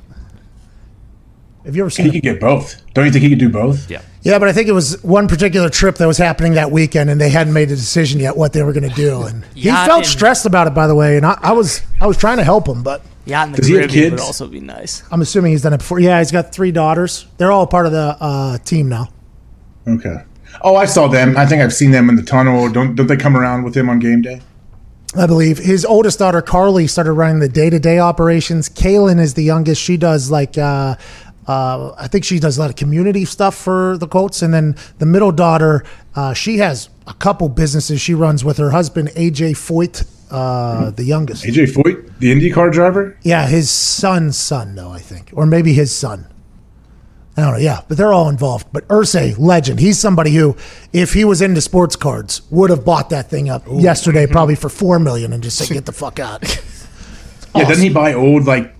Have 1.65 1.75
you 1.75 1.81
ever 1.83 1.89
seen 1.89 2.05
He 2.05 2.09
it? 2.09 2.13
could 2.13 2.23
get 2.23 2.39
both. 2.39 2.81
Don't 2.93 3.05
you 3.05 3.11
think 3.11 3.23
he 3.23 3.29
could 3.29 3.39
do 3.39 3.49
both? 3.49 3.89
Yeah. 3.89 4.01
Yeah, 4.21 4.37
but 4.37 4.49
I 4.49 4.53
think 4.53 4.67
it 4.67 4.73
was 4.73 5.01
one 5.03 5.27
particular 5.29 5.69
trip 5.69 5.95
that 5.95 6.05
was 6.05 6.17
happening 6.17 6.53
that 6.55 6.71
weekend, 6.71 7.09
and 7.09 7.21
they 7.21 7.29
hadn't 7.29 7.53
made 7.53 7.71
a 7.71 7.75
decision 7.75 8.19
yet 8.19 8.35
what 8.35 8.51
they 8.51 8.63
were 8.63 8.73
going 8.73 8.89
to 8.89 8.95
do. 8.95 9.23
And 9.23 9.45
he 9.55 9.61
Yacht 9.69 9.87
felt 9.87 9.99
and- 9.99 10.07
stressed 10.07 10.45
about 10.45 10.67
it, 10.67 10.73
by 10.73 10.87
the 10.87 10.95
way. 10.95 11.15
And 11.15 11.25
I, 11.25 11.37
I 11.41 11.51
was 11.53 11.81
I 12.01 12.07
was 12.07 12.17
trying 12.17 12.37
to 12.37 12.43
help 12.43 12.67
him, 12.67 12.83
but 12.83 13.01
Yeah, 13.25 13.45
in 13.45 13.51
the 13.53 13.57
Does 13.59 13.67
he 13.67 13.75
have 13.75 13.83
Caribbean 13.83 14.11
would 14.11 14.17
kids? 14.17 14.21
also 14.27 14.47
be 14.47 14.59
nice. 14.59 15.03
I'm 15.11 15.21
assuming 15.21 15.51
he's 15.53 15.61
done 15.61 15.73
it 15.73 15.77
before. 15.77 15.99
Yeah, 16.01 16.19
he's 16.19 16.31
got 16.31 16.51
three 16.53 16.71
daughters. 16.71 17.27
They're 17.37 17.51
all 17.51 17.65
part 17.67 17.85
of 17.85 17.91
the 17.93 18.17
uh, 18.19 18.57
team 18.59 18.89
now. 18.89 19.07
Okay. 19.87 20.23
Oh, 20.63 20.75
I 20.75 20.85
saw 20.85 21.07
them. 21.07 21.37
I 21.37 21.45
think 21.45 21.61
I've 21.61 21.73
seen 21.73 21.91
them 21.91 22.09
in 22.09 22.15
the 22.15 22.23
tunnel. 22.23 22.69
Don't 22.69 22.95
don't 22.95 23.07
they 23.07 23.15
come 23.17 23.37
around 23.37 23.63
with 23.63 23.75
him 23.77 23.87
on 23.89 23.99
game 23.99 24.21
day? 24.21 24.41
I 25.17 25.25
believe 25.27 25.57
his 25.57 25.85
oldest 25.85 26.19
daughter 26.19 26.41
Carly 26.41 26.85
started 26.85 27.13
running 27.13 27.39
the 27.39 27.49
day 27.49 27.69
to 27.69 27.79
day 27.79 27.97
operations. 27.99 28.67
Kalen 28.69 29.19
is 29.19 29.33
the 29.33 29.43
youngest. 29.43 29.81
She 29.81 29.95
does 29.97 30.29
like 30.29 30.55
uh, 30.57 30.95
uh, 31.49 31.95
I 31.97 32.07
think 32.07 32.25
she 32.25 32.37
does 32.39 32.59
a 32.59 32.61
lot 32.61 32.69
of 32.69 32.75
community 32.75 33.25
stuff 33.25 33.55
for 33.55 33.97
the 33.97 34.07
Colts, 34.07 34.43
and 34.43 34.53
then 34.53 34.75
the 34.99 35.07
middle 35.07 35.31
daughter 35.31 35.83
uh, 36.13 36.31
she 36.31 36.59
has 36.59 36.89
a 37.07 37.13
couple 37.15 37.49
businesses 37.49 37.99
she 37.99 38.13
runs 38.13 38.45
with 38.45 38.57
her 38.57 38.69
husband 38.69 39.07
AJ 39.09 39.53
Foyt, 39.53 40.05
uh, 40.29 40.91
the 40.91 41.03
youngest. 41.03 41.43
AJ 41.43 41.73
Foyt, 41.73 42.19
the 42.19 42.31
IndyCar 42.31 42.71
driver. 42.71 43.17
Yeah, 43.23 43.47
his 43.47 43.71
son's 43.71 44.37
son, 44.37 44.75
though 44.75 44.91
I 44.91 44.99
think, 44.99 45.31
or 45.33 45.47
maybe 45.47 45.73
his 45.73 45.93
son. 45.95 46.27
I 47.35 47.41
don't 47.41 47.53
know. 47.53 47.59
Yeah, 47.59 47.81
but 47.87 47.97
they're 47.97 48.13
all 48.13 48.29
involved. 48.29 48.67
But 48.71 48.87
Irsay, 48.87 49.39
legend. 49.39 49.79
He's 49.79 49.97
somebody 49.97 50.35
who, 50.35 50.55
if 50.93 51.13
he 51.13 51.25
was 51.25 51.41
into 51.41 51.61
sports 51.61 51.95
cards, 51.95 52.43
would 52.51 52.69
have 52.69 52.85
bought 52.85 53.09
that 53.09 53.31
thing 53.31 53.49
up 53.49 53.63
yesterday, 53.67 54.27
probably 54.31 54.55
for 54.55 54.69
four 54.69 54.99
million, 54.99 55.33
and 55.33 55.41
just 55.41 55.57
said, 55.57 55.69
"Get 55.73 55.87
the 55.87 55.93
fuck 55.93 56.19
out." 56.19 56.43
Yeah, 57.55 57.67
doesn't 57.67 57.83
he 57.83 57.89
buy 57.89 58.13
old 58.13 58.45
like 58.45 58.75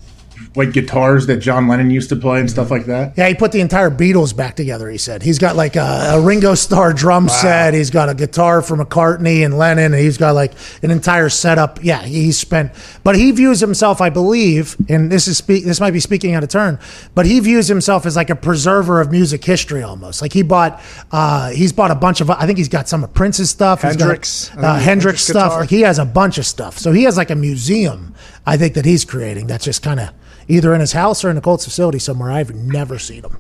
like 0.56 0.74
guitars 0.74 1.28
that 1.28 1.38
John 1.38 1.68
Lennon 1.68 1.90
used 1.90 2.10
to 2.10 2.16
play 2.16 2.40
and 2.40 2.50
stuff 2.50 2.72
like 2.72 2.86
that. 2.86 3.18
Yeah, 3.18 3.28
he 3.28 3.36
put 3.36 3.52
the 3.52 3.62
entire 3.62 3.90
Beatles 3.90 4.36
back 4.36 4.56
together. 4.56 4.90
He 4.90 4.98
said 4.98 5.22
he's 5.22 5.40
got 5.40 5.56
like 5.56 5.76
a, 5.76 6.12
a 6.14 6.22
Ringo 6.22 6.56
Starr 6.56 6.94
drum 6.94 7.30
set. 7.30 7.74
He's 7.74 7.90
got 7.90 8.10
a 8.10 8.14
guitar 8.14 8.62
for 8.62 8.78
McCartney 8.78 9.44
and 9.46 9.58
Lennon, 9.58 9.94
and 9.94 10.02
he's 10.02 10.18
got 10.18 10.36
like 10.36 10.54
an 10.82 10.92
entire 10.92 11.30
setup. 11.30 11.84
Yeah, 11.84 12.02
he 12.02 12.32
spent, 12.32 12.72
but 13.04 13.16
he 13.16 13.32
views 13.32 13.60
himself, 13.60 14.02
I 14.02 14.10
believe, 14.10 14.76
and 14.88 15.12
this 15.12 15.28
is 15.28 15.38
speak. 15.38 15.66
This 15.66 15.80
might 15.80 15.92
be 15.92 16.00
speaking 16.00 16.34
out 16.36 16.44
of 16.44 16.50
turn, 16.50 16.80
but 17.16 17.26
he 17.26 17.40
views 17.40 17.68
himself 17.68 18.06
as 18.06 18.16
like 18.16 18.30
a 18.30 18.36
preserver 18.36 19.02
of 19.02 19.12
music 19.12 19.44
history, 19.44 19.84
almost. 19.84 20.22
Like 20.22 20.34
he 20.34 20.44
bought, 20.44 20.82
uh, 21.12 21.50
he's 21.50 21.74
bought 21.74 21.92
a 21.92 21.96
bunch 21.96 22.22
of. 22.22 22.30
I 22.30 22.46
think 22.46 22.58
he's 22.58 22.70
got 22.70 22.88
some 22.88 23.04
of 23.04 23.14
Prince's 23.14 23.50
stuff. 23.50 23.82
He's 23.82 23.96
got, 23.96 24.08
Hendrix. 24.08 24.52
Uh, 24.56 24.80
Hendrix 24.80 25.00
Hendrix 25.10 25.24
stuff. 25.24 25.52
guitar. 25.52 25.60
Like 25.62 25.70
he 25.70 25.82
has 25.82 26.00
a 26.00 26.06
bunch 26.06 26.38
of 26.38 26.46
stuff. 26.46 26.78
So 26.78 26.92
he 26.92 27.04
has 27.04 27.18
like 27.18 27.30
a 27.30 27.36
museum. 27.36 28.14
I 28.46 28.58
think 28.58 28.74
that 28.76 28.86
he's 28.86 29.06
creating. 29.06 29.48
That's 29.48 29.66
just 29.66 29.84
kind 29.84 30.00
of 30.00 30.10
either 30.50 30.74
in 30.74 30.82
his 30.82 30.92
house 30.92 31.24
or 31.24 31.30
in 31.30 31.38
a 31.38 31.42
Colts 31.42 31.64
facility 31.64 32.00
somewhere. 32.00 32.32
I've 32.32 32.54
never 32.54 33.00
seen 33.00 33.24
him. 33.24 33.38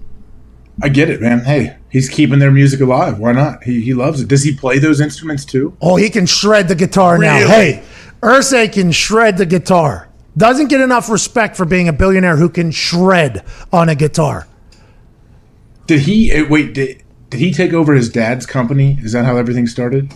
I 0.81 0.87
get 0.87 1.09
it, 1.09 1.21
man. 1.21 1.41
Hey, 1.43 1.75
he's 1.89 2.07
keeping 2.07 2.39
their 2.39 2.51
music 2.51 2.79
alive. 2.79 3.19
Why 3.19 3.33
not? 3.33 3.63
He, 3.65 3.81
he 3.81 3.93
loves 3.93 4.21
it. 4.21 4.29
Does 4.29 4.43
he 4.43 4.55
play 4.55 4.79
those 4.79 5.01
instruments 5.01 5.43
too? 5.43 5.75
Oh, 5.81 5.97
he 5.97 6.09
can 6.09 6.25
shred 6.25 6.69
the 6.69 6.75
guitar 6.75 7.17
now. 7.17 7.45
Hey, 7.45 7.83
Irsay 8.21 8.71
can 8.71 8.93
shred 8.93 9.37
the 9.37 9.45
guitar. 9.45 10.07
Doesn't 10.37 10.67
get 10.67 10.79
enough 10.79 11.09
respect 11.09 11.57
for 11.57 11.65
being 11.65 11.89
a 11.89 11.93
billionaire 11.93 12.37
who 12.37 12.47
can 12.47 12.71
shred 12.71 13.43
on 13.73 13.89
a 13.89 13.95
guitar. 13.95 14.47
Did 15.87 16.01
he 16.01 16.31
eh, 16.31 16.45
wait? 16.47 16.73
Did, 16.73 17.03
did 17.29 17.39
he 17.41 17.51
take 17.51 17.73
over 17.73 17.93
his 17.93 18.09
dad's 18.09 18.45
company? 18.45 18.97
Is 19.01 19.11
that 19.11 19.25
how 19.25 19.35
everything 19.35 19.67
started? 19.67 20.13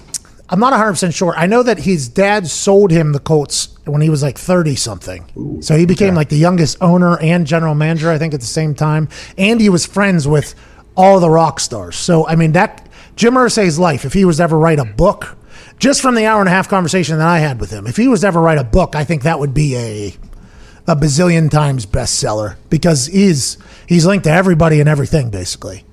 I'm 0.53 0.59
not 0.59 0.71
100% 0.71 1.15
sure. 1.15 1.33
I 1.35 1.47
know 1.47 1.63
that 1.63 1.79
his 1.79 2.07
dad 2.07 2.45
sold 2.45 2.91
him 2.91 3.11
the 3.11 3.19
Colts 3.19 3.75
when 3.85 4.03
he 4.03 4.11
was 4.11 4.21
like 4.21 4.37
30 4.37 4.75
something. 4.75 5.61
so 5.63 5.75
he 5.75 5.87
became 5.87 6.13
like 6.13 6.29
the 6.29 6.37
youngest 6.37 6.77
owner 6.79 7.17
and 7.19 7.47
general 7.47 7.73
manager, 7.73 8.11
I 8.11 8.19
think, 8.19 8.35
at 8.35 8.39
the 8.39 8.45
same 8.45 8.75
time. 8.75 9.09
And 9.35 9.59
he 9.59 9.67
was 9.67 9.87
friends 9.87 10.27
with 10.27 10.53
all 10.95 11.19
the 11.19 11.31
rock 11.31 11.59
stars. 11.59 11.95
So, 11.95 12.27
I 12.27 12.35
mean, 12.35 12.51
that 12.51 12.87
Jim 13.15 13.33
Irsay's 13.33 13.79
life, 13.79 14.05
if 14.05 14.13
he 14.13 14.25
was 14.25 14.37
to 14.37 14.43
ever 14.43 14.55
write 14.59 14.77
a 14.77 14.85
book, 14.85 15.35
just 15.79 16.03
from 16.03 16.13
the 16.13 16.27
hour 16.27 16.39
and 16.39 16.47
a 16.47 16.51
half 16.51 16.69
conversation 16.69 17.17
that 17.17 17.27
I 17.27 17.39
had 17.39 17.59
with 17.59 17.71
him, 17.71 17.87
if 17.87 17.97
he 17.97 18.07
was 18.07 18.21
to 18.21 18.27
ever 18.27 18.39
write 18.39 18.59
a 18.59 18.63
book, 18.63 18.95
I 18.95 19.05
think 19.05 19.23
that 19.23 19.39
would 19.39 19.55
be 19.55 19.75
a 19.75 20.15
a 20.85 20.95
bazillion 20.95 21.49
times 21.49 21.87
bestseller 21.87 22.57
because 22.69 23.07
he's 23.07 23.57
he's 23.87 24.05
linked 24.05 24.25
to 24.25 24.31
everybody 24.31 24.79
and 24.79 24.87
everything 24.87 25.31
basically. 25.31 25.83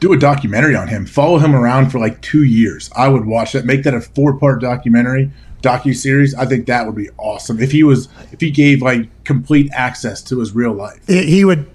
Do 0.00 0.12
a 0.12 0.18
documentary 0.18 0.74
on 0.74 0.88
him. 0.88 1.06
Follow 1.06 1.38
him 1.38 1.54
around 1.54 1.90
for 1.90 1.98
like 1.98 2.20
two 2.20 2.44
years. 2.44 2.90
I 2.94 3.08
would 3.08 3.24
watch 3.24 3.52
that. 3.52 3.64
Make 3.64 3.84
that 3.84 3.94
a 3.94 4.00
four 4.00 4.38
part 4.38 4.60
documentary 4.60 5.30
docu 5.62 5.96
series. 5.96 6.34
I 6.34 6.44
think 6.44 6.66
that 6.66 6.86
would 6.86 6.94
be 6.94 7.08
awesome 7.16 7.60
if 7.60 7.72
he 7.72 7.82
was 7.82 8.08
if 8.32 8.40
he 8.40 8.50
gave 8.50 8.82
like 8.82 9.08
complete 9.24 9.70
access 9.72 10.22
to 10.24 10.40
his 10.40 10.54
real 10.54 10.72
life. 10.72 11.06
He 11.06 11.44
would 11.44 11.70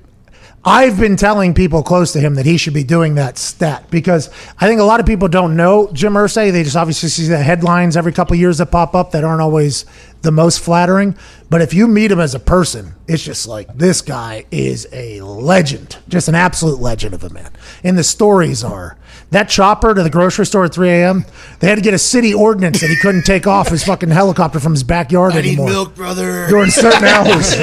I've 0.66 1.00
been 1.00 1.16
telling 1.16 1.54
people 1.54 1.84
close 1.84 2.12
to 2.14 2.20
him 2.20 2.36
that 2.36 2.46
he 2.46 2.58
should 2.58 2.74
be 2.74 2.84
doing 2.84 3.16
that 3.16 3.38
stat 3.38 3.90
because 3.90 4.30
I 4.60 4.68
think 4.68 4.82
a 4.82 4.84
lot 4.84 5.00
of 5.00 5.06
people 5.06 5.30
don't 5.30 5.56
know 5.56 5.90
Jim 5.94 6.14
Irsay. 6.14 6.52
They 6.52 6.64
just 6.64 6.76
obviously 6.76 7.08
see 7.10 7.28
the 7.28 7.38
headlines 7.38 7.96
every 7.96 8.12
couple 8.12 8.36
years 8.36 8.58
that 8.58 8.66
pop 8.68 8.94
up 8.94 9.12
that 9.12 9.24
aren't 9.24 9.42
always 9.42 9.86
the 10.22 10.32
most 10.32 10.60
flattering. 10.60 11.16
But 11.50 11.62
if 11.62 11.74
you 11.74 11.88
meet 11.88 12.12
him 12.12 12.20
as 12.20 12.36
a 12.36 12.40
person, 12.40 12.94
it's 13.08 13.24
just 13.24 13.48
like 13.48 13.74
this 13.74 14.02
guy 14.02 14.46
is 14.52 14.86
a 14.92 15.22
legend, 15.22 15.98
just 16.10 16.28
an 16.28 16.36
absolute 16.36 16.80
legend 16.80 17.14
of 17.14 17.24
a 17.24 17.30
man. 17.30 17.52
And 17.84 17.98
the 17.98 18.04
stories 18.04 18.62
are 18.62 18.98
that 19.32 19.48
chopper 19.48 19.94
to 19.94 20.04
the 20.04 20.10
grocery 20.10 20.46
store 20.46 20.66
at 20.66 20.74
3 20.74 20.90
a.m. 20.90 21.26
They 21.60 21.68
had 21.68 21.76
to 21.76 21.82
get 21.82 21.94
a 21.94 22.00
city 22.00 22.34
ordinance 22.34 22.82
that 22.82 22.90
he 22.90 22.98
couldn't 22.98 23.24
take 23.24 23.48
off 23.48 23.70
his 23.70 23.84
fucking 23.86 24.10
helicopter 24.10 24.60
from 24.60 24.74
his 24.74 24.84
backyard 24.84 25.34
I 25.34 25.42
need 25.42 25.48
anymore 25.48 25.70
milk, 25.70 25.96
brother. 25.96 26.48
during 26.50 26.70
certain 26.70 27.04
hours. 27.06 27.56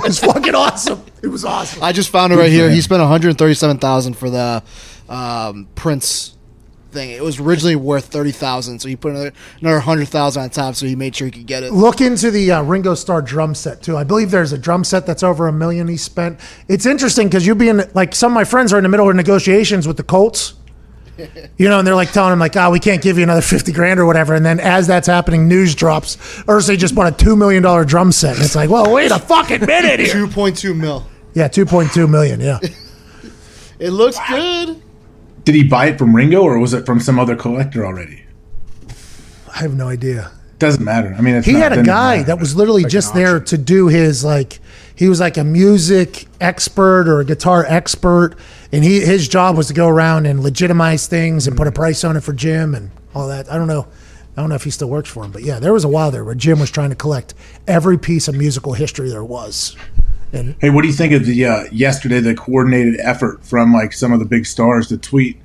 it 0.04 0.08
was 0.08 0.18
fucking 0.18 0.54
awesome. 0.54 1.04
It 1.22 1.28
was 1.28 1.44
awesome. 1.44 1.82
I 1.82 1.92
just 1.92 2.10
found 2.10 2.32
it 2.32 2.36
right 2.36 2.50
here. 2.50 2.70
He 2.70 2.80
spent 2.80 3.00
one 3.00 3.08
hundred 3.08 3.36
thirty-seven 3.38 3.78
thousand 3.78 4.14
for 4.14 4.30
the 4.30 4.62
um, 5.08 5.68
Prince 5.74 6.36
thing. 6.90 7.10
It 7.10 7.22
was 7.22 7.40
originally 7.40 7.76
worth 7.76 8.06
thirty 8.06 8.32
thousand, 8.32 8.80
so 8.80 8.88
he 8.88 8.96
put 8.96 9.12
another 9.12 9.32
another 9.60 9.80
hundred 9.80 10.08
thousand 10.08 10.42
on 10.42 10.50
top, 10.50 10.74
so 10.74 10.86
he 10.86 10.96
made 10.96 11.14
sure 11.14 11.26
he 11.26 11.30
could 11.30 11.46
get 11.46 11.62
it. 11.62 11.72
Look 11.72 12.00
into 12.00 12.30
the 12.30 12.52
uh, 12.52 12.62
Ringo 12.62 12.94
Starr 12.94 13.22
drum 13.22 13.54
set 13.54 13.82
too. 13.82 13.96
I 13.96 14.04
believe 14.04 14.30
there's 14.30 14.52
a 14.52 14.58
drum 14.58 14.84
set 14.84 15.06
that's 15.06 15.22
over 15.22 15.46
a 15.48 15.52
million 15.52 15.88
he 15.88 15.96
spent. 15.96 16.40
It's 16.68 16.86
interesting 16.86 17.28
because 17.28 17.46
you 17.46 17.54
being 17.54 17.80
like 17.94 18.14
some 18.14 18.32
of 18.32 18.34
my 18.34 18.44
friends 18.44 18.72
are 18.72 18.78
in 18.78 18.82
the 18.82 18.88
middle 18.88 19.08
of 19.08 19.16
negotiations 19.16 19.86
with 19.86 19.96
the 19.96 20.04
Colts. 20.04 20.54
You 21.58 21.68
know, 21.68 21.78
and 21.78 21.86
they're 21.86 21.94
like 21.94 22.12
telling 22.12 22.32
him 22.32 22.38
like, 22.38 22.56
"Oh, 22.56 22.70
we 22.70 22.80
can't 22.80 23.02
give 23.02 23.16
you 23.18 23.22
another 23.24 23.40
fifty 23.42 23.72
grand 23.72 24.00
or 24.00 24.06
whatever." 24.06 24.34
And 24.34 24.44
then 24.44 24.60
as 24.60 24.86
that's 24.86 25.06
happening, 25.06 25.48
news 25.48 25.74
drops. 25.74 26.16
Irsay 26.46 26.78
just 26.78 26.94
bought 26.94 27.12
a 27.12 27.16
two 27.24 27.36
million 27.36 27.62
dollar 27.62 27.84
drum 27.84 28.12
set, 28.12 28.36
and 28.36 28.44
it's 28.44 28.54
like, 28.54 28.70
"Well, 28.70 28.92
wait 28.92 29.10
a 29.10 29.18
fucking 29.18 29.64
minute 29.66 30.00
here." 30.00 30.12
Two 30.12 30.28
point 30.28 30.56
two 30.56 30.74
mil. 30.74 31.06
Yeah, 31.34 31.48
two 31.48 31.66
point 31.66 31.92
two 31.92 32.06
million. 32.08 32.40
Yeah, 32.40 32.58
It 33.78 33.90
looks 33.90 34.18
good. 34.28 34.82
Did 35.44 35.54
he 35.54 35.64
buy 35.64 35.86
it 35.86 35.98
from 35.98 36.14
Ringo 36.14 36.42
or 36.42 36.58
was 36.58 36.74
it 36.74 36.84
from 36.84 37.00
some 37.00 37.18
other 37.18 37.34
collector 37.34 37.86
already? 37.86 38.24
I 39.52 39.58
have 39.60 39.74
no 39.74 39.88
idea. 39.88 40.30
Doesn't 40.58 40.84
matter. 40.84 41.14
I 41.16 41.22
mean, 41.22 41.36
it's 41.36 41.46
he 41.46 41.54
not- 41.54 41.62
had 41.62 41.78
a 41.78 41.82
guy 41.82 42.16
matter, 42.18 42.26
that 42.26 42.38
was 42.38 42.54
literally 42.54 42.82
like 42.82 42.92
just 42.92 43.14
there 43.14 43.40
to 43.40 43.56
do 43.56 43.88
his 43.88 44.22
like 44.24 44.58
he 44.94 45.08
was 45.08 45.18
like 45.20 45.38
a 45.38 45.44
music 45.44 46.26
expert 46.42 47.08
or 47.08 47.20
a 47.20 47.24
guitar 47.24 47.64
expert 47.66 48.36
and 48.72 48.84
he 48.84 49.00
his 49.00 49.28
job 49.28 49.56
was 49.56 49.68
to 49.68 49.74
go 49.74 49.88
around 49.88 50.26
and 50.26 50.42
legitimize 50.42 51.06
things 51.06 51.46
and 51.46 51.56
put 51.56 51.66
a 51.66 51.72
price 51.72 52.04
on 52.04 52.16
it 52.16 52.22
for 52.22 52.32
Jim 52.32 52.74
and 52.74 52.90
all 53.14 53.28
that. 53.28 53.50
I 53.50 53.56
don't 53.56 53.68
know. 53.68 53.86
I 54.36 54.40
don't 54.40 54.48
know 54.48 54.54
if 54.54 54.64
he 54.64 54.70
still 54.70 54.88
works 54.88 55.10
for 55.10 55.24
him, 55.24 55.32
but 55.32 55.42
yeah, 55.42 55.58
there 55.58 55.72
was 55.72 55.84
a 55.84 55.88
while 55.88 56.10
there 56.10 56.24
where 56.24 56.34
Jim 56.34 56.60
was 56.60 56.70
trying 56.70 56.90
to 56.90 56.96
collect 56.96 57.34
every 57.66 57.98
piece 57.98 58.28
of 58.28 58.34
musical 58.34 58.74
history 58.74 59.10
there 59.10 59.24
was. 59.24 59.76
And 60.32 60.54
Hey, 60.60 60.70
what 60.70 60.82
do 60.82 60.88
you 60.88 60.94
think 60.94 61.12
of 61.12 61.26
the 61.26 61.44
uh, 61.44 61.64
yesterday 61.72 62.20
the 62.20 62.34
coordinated 62.34 63.00
effort 63.00 63.44
from 63.44 63.72
like 63.72 63.92
some 63.92 64.12
of 64.12 64.20
the 64.20 64.24
big 64.24 64.46
stars 64.46 64.86
to 64.88 64.96
tweet 64.96 65.36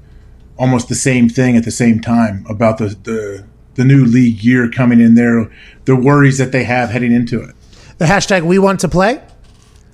almost 0.57 0.87
the 0.87 0.95
same 0.95 1.27
thing 1.27 1.57
at 1.57 1.65
the 1.65 1.71
same 1.71 1.99
time 1.99 2.45
about 2.47 2.77
the 2.77 2.89
the, 3.03 3.45
the 3.73 3.83
new 3.83 4.05
league 4.05 4.43
year 4.43 4.69
coming 4.69 5.01
in 5.01 5.15
there, 5.15 5.51
the 5.85 5.95
worries 5.95 6.37
that 6.37 6.51
they 6.51 6.63
have 6.63 6.91
heading 6.91 7.11
into 7.11 7.41
it. 7.41 7.55
the 7.97 8.05
hashtag 8.05 8.43
we 8.43 8.59
want 8.59 8.79
to 8.81 8.87
play. 8.87 9.21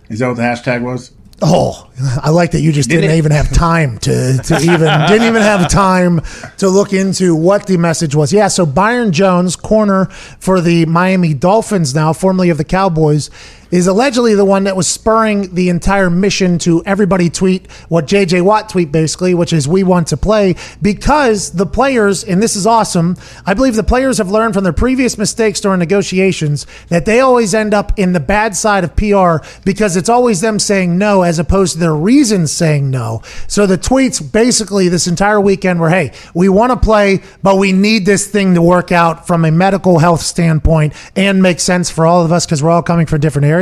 Is 0.09 0.19
that 0.19 0.27
what 0.27 0.35
the 0.37 0.43
hashtag 0.43 0.81
was? 0.83 1.13
Oh, 1.43 1.89
I 2.21 2.29
like 2.29 2.51
that 2.51 2.61
you 2.61 2.71
just 2.71 2.87
didn't, 2.87 3.01
Didn't 3.01 3.17
even 3.17 3.31
have 3.31 3.51
time 3.51 3.97
to, 3.99 4.37
to 4.37 4.57
even 4.57 4.81
didn't 5.07 5.27
even 5.27 5.41
have 5.41 5.69
time 5.69 6.21
to 6.57 6.69
look 6.69 6.93
into 6.93 7.35
what 7.35 7.65
the 7.65 7.77
message 7.77 8.13
was. 8.13 8.31
Yeah, 8.31 8.47
so 8.47 8.65
Byron 8.65 9.11
Jones, 9.11 9.55
corner 9.55 10.05
for 10.39 10.61
the 10.61 10.85
Miami 10.85 11.33
Dolphins 11.33 11.95
now, 11.95 12.13
formerly 12.13 12.51
of 12.51 12.57
the 12.57 12.63
Cowboys, 12.63 13.31
is 13.71 13.87
allegedly 13.87 14.35
the 14.35 14.45
one 14.45 14.65
that 14.65 14.75
was 14.75 14.87
spurring 14.87 15.55
the 15.55 15.69
entire 15.69 16.09
mission 16.09 16.59
to 16.59 16.83
everybody 16.85 17.29
tweet 17.29 17.71
what 17.87 18.05
JJ 18.05 18.41
Watt 18.43 18.69
tweet 18.69 18.91
basically, 18.91 19.33
which 19.33 19.53
is 19.53 19.67
we 19.67 19.83
want 19.83 20.07
to 20.09 20.17
play 20.17 20.55
because 20.81 21.51
the 21.51 21.65
players, 21.65 22.23
and 22.23 22.43
this 22.43 22.55
is 22.55 22.67
awesome, 22.67 23.15
I 23.45 23.53
believe 23.53 23.75
the 23.75 23.83
players 23.83 24.17
have 24.17 24.29
learned 24.29 24.53
from 24.53 24.63
their 24.63 24.73
previous 24.73 25.17
mistakes 25.17 25.61
during 25.61 25.79
negotiations 25.79 26.67
that 26.89 27.05
they 27.05 27.21
always 27.21 27.53
end 27.53 27.73
up 27.73 27.97
in 27.97 28.13
the 28.13 28.19
bad 28.19 28.55
side 28.55 28.83
of 28.83 28.95
PR 28.95 29.37
because 29.63 29.95
it's 29.95 30.09
always 30.09 30.41
them 30.41 30.59
saying 30.59 30.97
no 30.97 31.21
as 31.21 31.39
opposed 31.39 31.73
to 31.73 31.79
their 31.79 31.95
reasons 31.95 32.51
saying 32.51 32.89
no. 32.89 33.21
So 33.47 33.65
the 33.65 33.77
tweets 33.77 34.21
basically 34.31 34.89
this 34.89 35.07
entire 35.07 35.39
weekend 35.39 35.79
were, 35.79 35.89
hey, 35.89 36.11
we 36.33 36.49
want 36.49 36.71
to 36.71 36.77
play, 36.77 37.21
but 37.41 37.57
we 37.57 37.71
need 37.71 38.05
this 38.05 38.27
thing 38.27 38.53
to 38.55 38.61
work 38.61 38.91
out 38.91 39.25
from 39.25 39.45
a 39.45 39.51
medical 39.51 39.99
health 39.99 40.21
standpoint 40.21 40.93
and 41.15 41.41
make 41.41 41.59
sense 41.59 41.89
for 41.89 42.05
all 42.05 42.25
of 42.25 42.31
us 42.31 42.45
because 42.45 42.61
we're 42.61 42.69
all 42.69 42.83
coming 42.83 43.05
from 43.05 43.21
different 43.21 43.45
areas. 43.45 43.60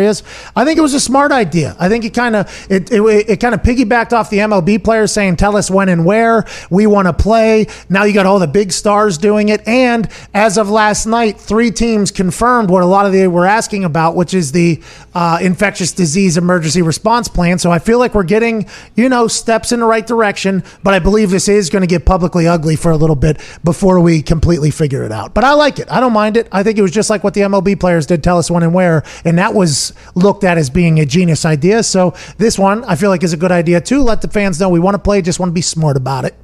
I 0.55 0.65
think 0.65 0.77
it 0.77 0.81
was 0.81 0.93
a 0.93 0.99
smart 0.99 1.31
idea. 1.31 1.75
I 1.79 1.89
think 1.89 2.05
it 2.05 2.13
kind 2.13 2.35
of 2.35 2.67
it, 2.69 2.91
it, 2.91 3.01
it 3.29 3.39
kind 3.39 3.53
of 3.53 3.61
piggybacked 3.61 4.13
off 4.13 4.29
the 4.29 4.37
MLB 4.37 4.83
players 4.83 5.11
saying, 5.11 5.35
tell 5.35 5.55
us 5.55 5.69
when 5.69 5.89
and 5.89 6.05
where 6.05 6.45
we 6.69 6.87
want 6.87 7.07
to 7.07 7.13
play. 7.13 7.67
Now 7.89 8.03
you 8.03 8.13
got 8.13 8.25
all 8.25 8.39
the 8.39 8.47
big 8.47 8.71
stars 8.71 9.17
doing 9.17 9.49
it. 9.49 9.67
And 9.67 10.09
as 10.33 10.57
of 10.57 10.69
last 10.69 11.05
night, 11.05 11.39
three 11.39 11.71
teams 11.71 12.11
confirmed 12.11 12.69
what 12.69 12.83
a 12.83 12.85
lot 12.85 13.05
of 13.05 13.11
they 13.11 13.27
were 13.27 13.45
asking 13.45 13.83
about, 13.83 14.15
which 14.15 14.33
is 14.33 14.51
the 14.51 14.81
uh, 15.13 15.39
infectious 15.41 15.91
disease 15.91 16.37
emergency 16.37 16.81
response 16.81 17.27
plan. 17.27 17.59
So 17.59 17.71
I 17.71 17.79
feel 17.79 17.99
like 17.99 18.13
we're 18.13 18.23
getting, 18.23 18.67
you 18.95 19.09
know, 19.09 19.27
steps 19.27 19.71
in 19.71 19.79
the 19.79 19.85
right 19.85 20.05
direction, 20.05 20.63
but 20.83 20.93
I 20.93 20.99
believe 20.99 21.29
this 21.29 21.47
is 21.47 21.69
going 21.69 21.81
to 21.81 21.87
get 21.87 22.05
publicly 22.05 22.47
ugly 22.47 22.75
for 22.75 22.91
a 22.91 22.97
little 22.97 23.15
bit 23.15 23.39
before 23.63 23.99
we 23.99 24.21
completely 24.21 24.71
figure 24.71 25.03
it 25.03 25.11
out. 25.11 25.33
But 25.33 25.43
I 25.43 25.53
like 25.53 25.79
it. 25.79 25.91
I 25.91 25.99
don't 25.99 26.13
mind 26.13 26.37
it. 26.37 26.47
I 26.51 26.63
think 26.63 26.77
it 26.77 26.81
was 26.81 26.91
just 26.91 27.09
like 27.09 27.23
what 27.23 27.33
the 27.33 27.41
MLB 27.41 27.79
players 27.79 28.05
did 28.05 28.23
tell 28.23 28.37
us 28.37 28.51
when 28.51 28.63
and 28.63 28.73
where. 28.73 29.03
And 29.25 29.37
that 29.37 29.53
was 29.53 29.93
looked 30.15 30.43
at 30.43 30.57
as 30.57 30.69
being 30.69 30.99
a 30.99 31.05
genius 31.05 31.45
idea. 31.45 31.83
So 31.83 32.13
this 32.37 32.59
one, 32.59 32.83
I 32.85 32.95
feel 32.95 33.09
like 33.09 33.23
is 33.23 33.33
a 33.33 33.37
good 33.37 33.51
idea 33.51 33.81
too. 33.81 34.01
Let 34.01 34.21
the 34.21 34.27
fans 34.27 34.59
know 34.59 34.69
we 34.69 34.79
want 34.79 34.95
to 34.95 34.99
play, 34.99 35.21
just 35.21 35.39
want 35.39 35.49
to 35.49 35.53
be 35.53 35.61
smart 35.61 35.97
about 35.97 36.25
it. 36.25 36.35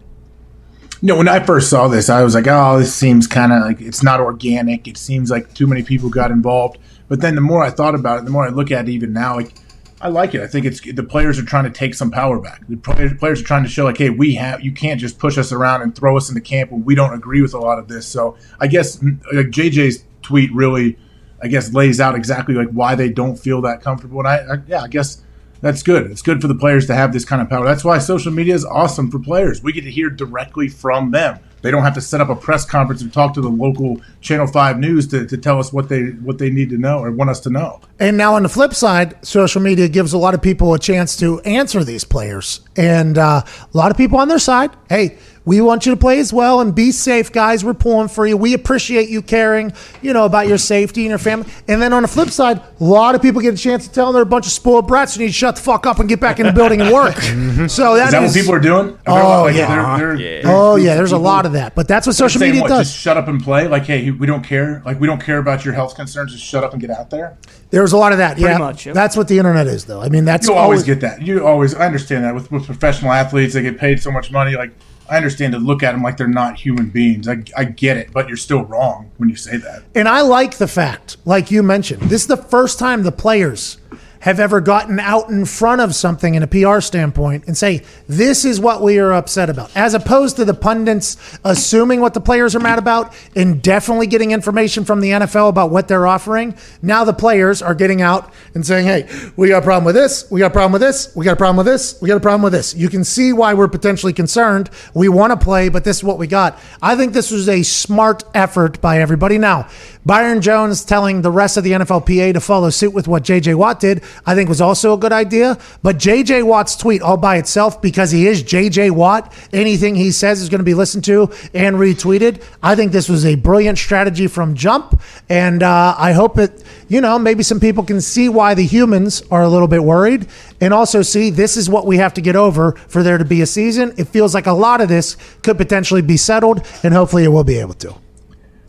No, 1.01 1.17
when 1.17 1.27
I 1.27 1.39
first 1.39 1.69
saw 1.69 1.87
this, 1.87 2.09
I 2.09 2.23
was 2.23 2.33
like, 2.33 2.47
"Oh, 2.47 2.79
this 2.79 2.93
seems 2.93 3.27
kind 3.27 3.51
of 3.51 3.61
like 3.61 3.81
it's 3.81 4.01
not 4.01 4.19
organic. 4.19 4.87
It 4.87 4.97
seems 4.97 5.29
like 5.29 5.53
too 5.53 5.67
many 5.67 5.83
people 5.83 6.09
got 6.09 6.31
involved." 6.31 6.77
But 7.07 7.21
then 7.21 7.35
the 7.35 7.41
more 7.41 7.63
I 7.63 7.69
thought 7.69 7.95
about 7.95 8.19
it, 8.19 8.25
the 8.25 8.31
more 8.31 8.45
I 8.45 8.49
look 8.49 8.71
at 8.71 8.87
it 8.87 8.91
even 8.91 9.13
now, 9.13 9.35
like 9.35 9.53
I 10.01 10.09
like 10.09 10.35
it. 10.35 10.41
I 10.41 10.47
think 10.47 10.65
it's 10.65 10.81
the 10.81 11.03
players 11.03 11.39
are 11.39 11.45
trying 11.45 11.63
to 11.63 11.69
take 11.69 11.95
some 11.95 12.11
power 12.11 12.39
back. 12.39 12.67
The 12.67 12.75
players, 12.75 13.41
are 13.41 13.45
trying 13.45 13.63
to 13.63 13.69
show 13.69 13.85
like, 13.85 13.97
"Hey, 13.97 14.09
we 14.09 14.35
have. 14.35 14.61
You 14.61 14.71
can't 14.71 14.99
just 14.99 15.19
push 15.19 15.37
us 15.37 15.51
around 15.51 15.83
and 15.83 15.95
throw 15.95 16.17
us 16.17 16.29
into 16.29 16.41
camp 16.41 16.71
when 16.71 16.83
we 16.83 16.95
don't 16.95 17.13
agree 17.13 17.41
with 17.41 17.53
a 17.53 17.59
lot 17.59 17.79
of 17.79 17.87
this." 17.87 18.05
So 18.05 18.37
I 18.59 18.67
guess 18.67 19.01
like 19.01 19.47
JJ's 19.47 20.03
tweet 20.21 20.53
really 20.53 20.97
I 21.41 21.47
guess 21.47 21.73
lays 21.73 21.99
out 21.99 22.15
exactly 22.15 22.55
like 22.55 22.69
why 22.69 22.95
they 22.95 23.09
don't 23.09 23.35
feel 23.35 23.61
that 23.61 23.81
comfortable. 23.81 24.19
And 24.19 24.27
I, 24.27 24.35
I 24.37 24.57
yeah, 24.67 24.81
I 24.81 24.87
guess 24.87 25.21
that's 25.65 25.81
good. 25.81 26.11
It's 26.11 26.21
good 26.21 26.41
for 26.41 26.47
the 26.47 26.53
players 26.53 26.85
to 26.85 26.93
have 26.93 27.11
this 27.11 27.25
kind 27.25 27.41
of 27.41 27.49
power. 27.49 27.65
That's 27.65 27.83
why 27.83 27.97
social 27.97 28.31
media 28.31 28.53
is 28.53 28.63
awesome 28.63 29.09
for 29.09 29.17
players. 29.17 29.63
We 29.63 29.73
get 29.73 29.81
to 29.85 29.89
hear 29.89 30.11
directly 30.11 30.67
from 30.67 31.09
them. 31.09 31.39
They 31.63 31.71
don't 31.71 31.81
have 31.81 31.95
to 31.95 32.01
set 32.01 32.21
up 32.21 32.29
a 32.29 32.35
press 32.35 32.65
conference 32.65 33.01
and 33.01 33.11
talk 33.11 33.33
to 33.33 33.41
the 33.41 33.49
local 33.49 33.99
Channel 34.21 34.45
Five 34.45 34.77
News 34.77 35.07
to, 35.07 35.25
to 35.25 35.37
tell 35.37 35.57
us 35.57 35.73
what 35.73 35.89
they 35.89 36.09
what 36.09 36.37
they 36.37 36.51
need 36.51 36.69
to 36.69 36.77
know 36.77 36.99
or 36.99 37.09
want 37.09 37.31
us 37.31 37.39
to 37.39 37.49
know. 37.49 37.81
And 37.99 38.15
now 38.15 38.35
on 38.35 38.43
the 38.43 38.49
flip 38.49 38.75
side, 38.75 39.25
social 39.25 39.59
media 39.59 39.87
gives 39.87 40.13
a 40.13 40.19
lot 40.19 40.35
of 40.35 40.41
people 40.43 40.75
a 40.75 40.77
chance 40.77 41.17
to 41.17 41.39
answer 41.39 41.83
these 41.83 42.03
players. 42.03 42.59
And 42.75 43.17
uh, 43.17 43.41
a 43.43 43.75
lot 43.75 43.89
of 43.89 43.97
people 43.97 44.19
on 44.19 44.27
their 44.27 44.37
side, 44.37 44.69
hey, 44.87 45.17
we 45.45 45.61
want 45.61 45.85
you 45.85 45.93
to 45.93 45.97
play 45.99 46.19
as 46.19 46.33
well 46.33 46.59
and 46.59 46.73
be 46.73 46.91
safe, 46.91 47.31
guys. 47.31 47.63
We're 47.63 47.73
pulling 47.75 48.07
for 48.07 48.25
you. 48.25 48.35
We 48.35 48.53
appreciate 48.53 49.09
you 49.09 49.21
caring, 49.21 49.73
you 50.01 50.11
know, 50.11 50.25
about 50.25 50.47
your 50.47 50.57
safety 50.57 51.01
and 51.01 51.09
your 51.09 51.19
family. 51.19 51.47
And 51.67 51.81
then 51.81 51.93
on 51.93 52.01
the 52.01 52.07
flip 52.07 52.29
side, 52.29 52.61
a 52.79 52.83
lot 52.83 53.13
of 53.15 53.21
people 53.21 53.41
get 53.41 53.53
a 53.53 53.57
chance 53.57 53.87
to 53.87 53.93
tell 53.93 54.07
them 54.07 54.13
they're 54.15 54.23
a 54.23 54.25
bunch 54.25 54.47
of 54.47 54.51
spoiled 54.51 54.87
brats. 54.87 55.15
You 55.15 55.21
need 55.21 55.27
to 55.27 55.33
shut 55.33 55.55
the 55.55 55.61
fuck 55.61 55.85
up 55.85 55.99
and 55.99 56.09
get 56.09 56.19
back 56.19 56.39
in 56.39 56.47
the 56.47 56.51
building 56.53 56.81
and 56.81 56.93
work. 56.93 57.15
Mm-hmm. 57.35 57.67
So 57.67 57.95
that 57.95 58.07
Is 58.07 58.11
that 58.11 58.23
is, 58.23 58.33
what 58.35 58.39
people 58.41 58.55
are 58.55 58.59
doing? 58.59 58.97
Oh, 59.07 59.43
like, 59.43 59.55
yeah. 59.55 59.97
they're- 59.97 60.17
they're- 60.17 60.41
Oh 60.45 60.75
they're- 60.75 60.85
yeah, 60.85 60.95
there's 60.95 61.11
a 61.11 61.17
lot 61.17 61.45
of 61.45 61.53
that. 61.53 61.75
But 61.75 61.87
that's 61.87 62.07
what 62.07 62.15
social 62.15 62.39
saying 62.39 62.51
media 62.51 62.61
what, 62.63 62.69
does. 62.69 62.87
Just 62.91 62.99
shut 63.01 63.17
up 63.17 63.27
and 63.27 63.41
play. 63.43 63.67
Like, 63.67 63.83
hey, 63.83 64.09
we 64.11 64.25
don't 64.25 64.43
care. 64.43 64.81
Like, 64.85 64.99
we 64.99 65.05
don't 65.05 65.21
care 65.21 65.37
about 65.37 65.63
your 65.65 65.73
health 65.73 65.95
concerns. 65.95 66.31
Just 66.33 66.43
shut 66.45 66.63
up 66.63 66.71
and 66.73 66.81
get 66.81 66.89
out 66.89 67.09
there. 67.09 67.37
There's 67.69 67.91
a 67.93 67.97
lot 67.97 68.13
of 68.13 68.17
that. 68.19 68.37
Pretty 68.37 68.49
yeah, 68.51 68.57
much, 68.57 68.85
yep. 68.85 68.95
that's 68.95 69.15
what 69.17 69.27
the 69.27 69.37
internet 69.37 69.67
is, 69.67 69.85
though. 69.85 70.01
I 70.01 70.09
mean, 70.09 70.25
that's 70.25 70.47
You 70.47 70.53
always 70.53 70.83
get 70.83 71.01
that. 71.01 71.21
You 71.21 71.45
always. 71.45 71.75
I 71.75 71.85
understand 71.85 72.23
that 72.23 72.33
with, 72.33 72.51
with 72.51 72.65
professional 72.65 73.11
athletes, 73.11 73.53
they 73.53 73.61
get 73.61 73.77
paid 73.77 74.01
so 74.01 74.11
much 74.11 74.31
money. 74.31 74.55
Like, 74.55 74.71
I 75.09 75.17
understand 75.17 75.53
to 75.53 75.59
look 75.59 75.83
at 75.83 75.91
them 75.91 76.01
like 76.01 76.17
they're 76.17 76.27
not 76.27 76.57
human 76.57 76.89
beings. 76.89 77.27
I, 77.27 77.43
I 77.55 77.65
get 77.65 77.97
it, 77.97 78.11
but 78.11 78.27
you're 78.27 78.37
still 78.37 78.63
wrong 78.63 79.11
when 79.17 79.29
you 79.29 79.35
say 79.35 79.57
that. 79.57 79.83
And 79.93 80.09
I 80.09 80.21
like 80.21 80.57
the 80.57 80.67
fact, 80.67 81.17
like 81.25 81.51
you 81.51 81.61
mentioned, 81.61 82.03
this 82.03 82.21
is 82.21 82.27
the 82.27 82.37
first 82.37 82.79
time 82.79 83.03
the 83.03 83.11
players 83.11 83.77
have 84.25 84.39
ever 84.39 84.59
gotten 84.59 84.99
out 84.99 85.29
in 85.29 85.45
front 85.45 85.79
of 85.81 85.93
something 85.93 86.33
in 86.33 86.41
a 86.41 86.47
PR 86.47 86.81
standpoint 86.81 87.43
and 87.45 87.55
say, 87.55 87.83
this 88.07 88.43
is 88.43 88.59
what 88.59 88.81
we 88.81 88.97
are 88.97 89.13
upset 89.13 89.51
about, 89.51 89.69
as 89.77 89.93
opposed 89.93 90.35
to 90.35 90.43
the 90.43 90.53
pundits 90.53 91.15
assuming 91.43 92.01
what 92.01 92.15
the 92.15 92.19
players 92.19 92.55
are 92.55 92.59
mad 92.59 92.79
about 92.79 93.13
and 93.35 93.61
definitely 93.61 94.07
getting 94.07 94.31
information 94.31 94.83
from 94.83 94.99
the 94.99 95.11
NFL 95.11 95.47
about 95.47 95.69
what 95.69 95.87
they're 95.87 96.07
offering. 96.07 96.55
Now 96.81 97.03
the 97.03 97.13
players 97.13 97.61
are 97.61 97.75
getting 97.75 98.01
out 98.01 98.33
and 98.55 98.65
saying, 98.65 98.87
hey, 98.87 99.07
we 99.35 99.49
got 99.49 99.61
a 99.61 99.61
problem 99.61 99.85
with 99.85 99.93
this, 99.93 100.29
we 100.31 100.39
got 100.39 100.47
a 100.47 100.53
problem 100.53 100.71
with 100.71 100.81
this, 100.81 101.15
we 101.15 101.23
got 101.23 101.33
a 101.33 101.35
problem 101.35 101.57
with 101.57 101.67
this, 101.67 102.01
we 102.01 102.07
got 102.07 102.17
a 102.17 102.19
problem 102.19 102.41
with 102.41 102.53
this. 102.53 102.73
You 102.73 102.89
can 102.89 103.03
see 103.03 103.31
why 103.31 103.53
we're 103.53 103.67
potentially 103.67 104.13
concerned. 104.13 104.71
We 104.95 105.07
want 105.07 105.33
to 105.33 105.37
play, 105.37 105.69
but 105.69 105.83
this 105.83 105.97
is 105.97 106.03
what 106.03 106.17
we 106.17 106.25
got. 106.25 106.59
I 106.81 106.95
think 106.95 107.13
this 107.13 107.29
was 107.29 107.47
a 107.47 107.61
smart 107.61 108.23
effort 108.33 108.81
by 108.81 109.01
everybody. 109.01 109.37
Now, 109.37 109.67
Byron 110.05 110.39
Jones 110.39 110.85
telling 110.85 111.23
the 111.23 111.31
rest 111.31 111.57
of 111.57 111.63
the 111.63 111.71
NFLPA 111.71 112.33
to 112.33 112.39
follow 112.39 112.69
suit 112.69 112.93
with 112.93 113.07
what 113.07 113.23
JJ 113.23 113.55
Watt 113.55 113.79
did, 113.79 114.03
I 114.23 114.35
think 114.35 114.47
was 114.47 114.61
also 114.61 114.93
a 114.93 114.97
good 114.97 115.11
idea. 115.11 115.57
But 115.81 115.97
JJ 115.97 116.43
Watt's 116.43 116.75
tweet 116.75 117.01
all 117.01 117.17
by 117.17 117.37
itself, 117.37 117.81
because 117.81 118.11
he 118.11 118.27
is 118.27 118.43
JJ 118.43 118.91
Watt, 118.91 119.33
anything 119.51 119.95
he 119.95 120.11
says 120.11 120.43
is 120.43 120.49
going 120.49 120.59
to 120.59 120.65
be 120.65 120.75
listened 120.75 121.05
to 121.05 121.31
and 121.55 121.77
retweeted. 121.77 122.43
I 122.61 122.75
think 122.75 122.91
this 122.91 123.09
was 123.09 123.25
a 123.25 123.33
brilliant 123.33 123.79
strategy 123.79 124.27
from 124.27 124.53
jump. 124.53 125.01
And 125.27 125.63
uh, 125.63 125.95
I 125.97 126.13
hope 126.13 126.37
it, 126.37 126.63
you 126.87 127.01
know, 127.01 127.17
maybe 127.17 127.41
some 127.41 127.59
people 127.59 127.83
can 127.83 127.99
see 127.99 128.29
why 128.29 128.53
the 128.53 128.63
humans 128.63 129.23
are 129.31 129.41
a 129.41 129.49
little 129.49 129.67
bit 129.67 129.83
worried 129.83 130.27
and 130.61 130.71
also 130.71 131.01
see 131.01 131.31
this 131.31 131.57
is 131.57 131.67
what 131.67 131.87
we 131.87 131.97
have 131.97 132.13
to 132.13 132.21
get 132.21 132.35
over 132.35 132.73
for 132.73 133.01
there 133.01 133.17
to 133.17 133.25
be 133.25 133.41
a 133.41 133.47
season. 133.47 133.91
It 133.97 134.07
feels 134.09 134.35
like 134.35 134.45
a 134.45 134.53
lot 134.53 134.81
of 134.81 134.87
this 134.87 135.17
could 135.41 135.57
potentially 135.57 136.03
be 136.03 136.17
settled, 136.17 136.65
and 136.83 136.93
hopefully 136.93 137.23
it 137.23 137.29
will 137.29 137.43
be 137.43 137.57
able 137.57 137.73
to. 137.75 138.04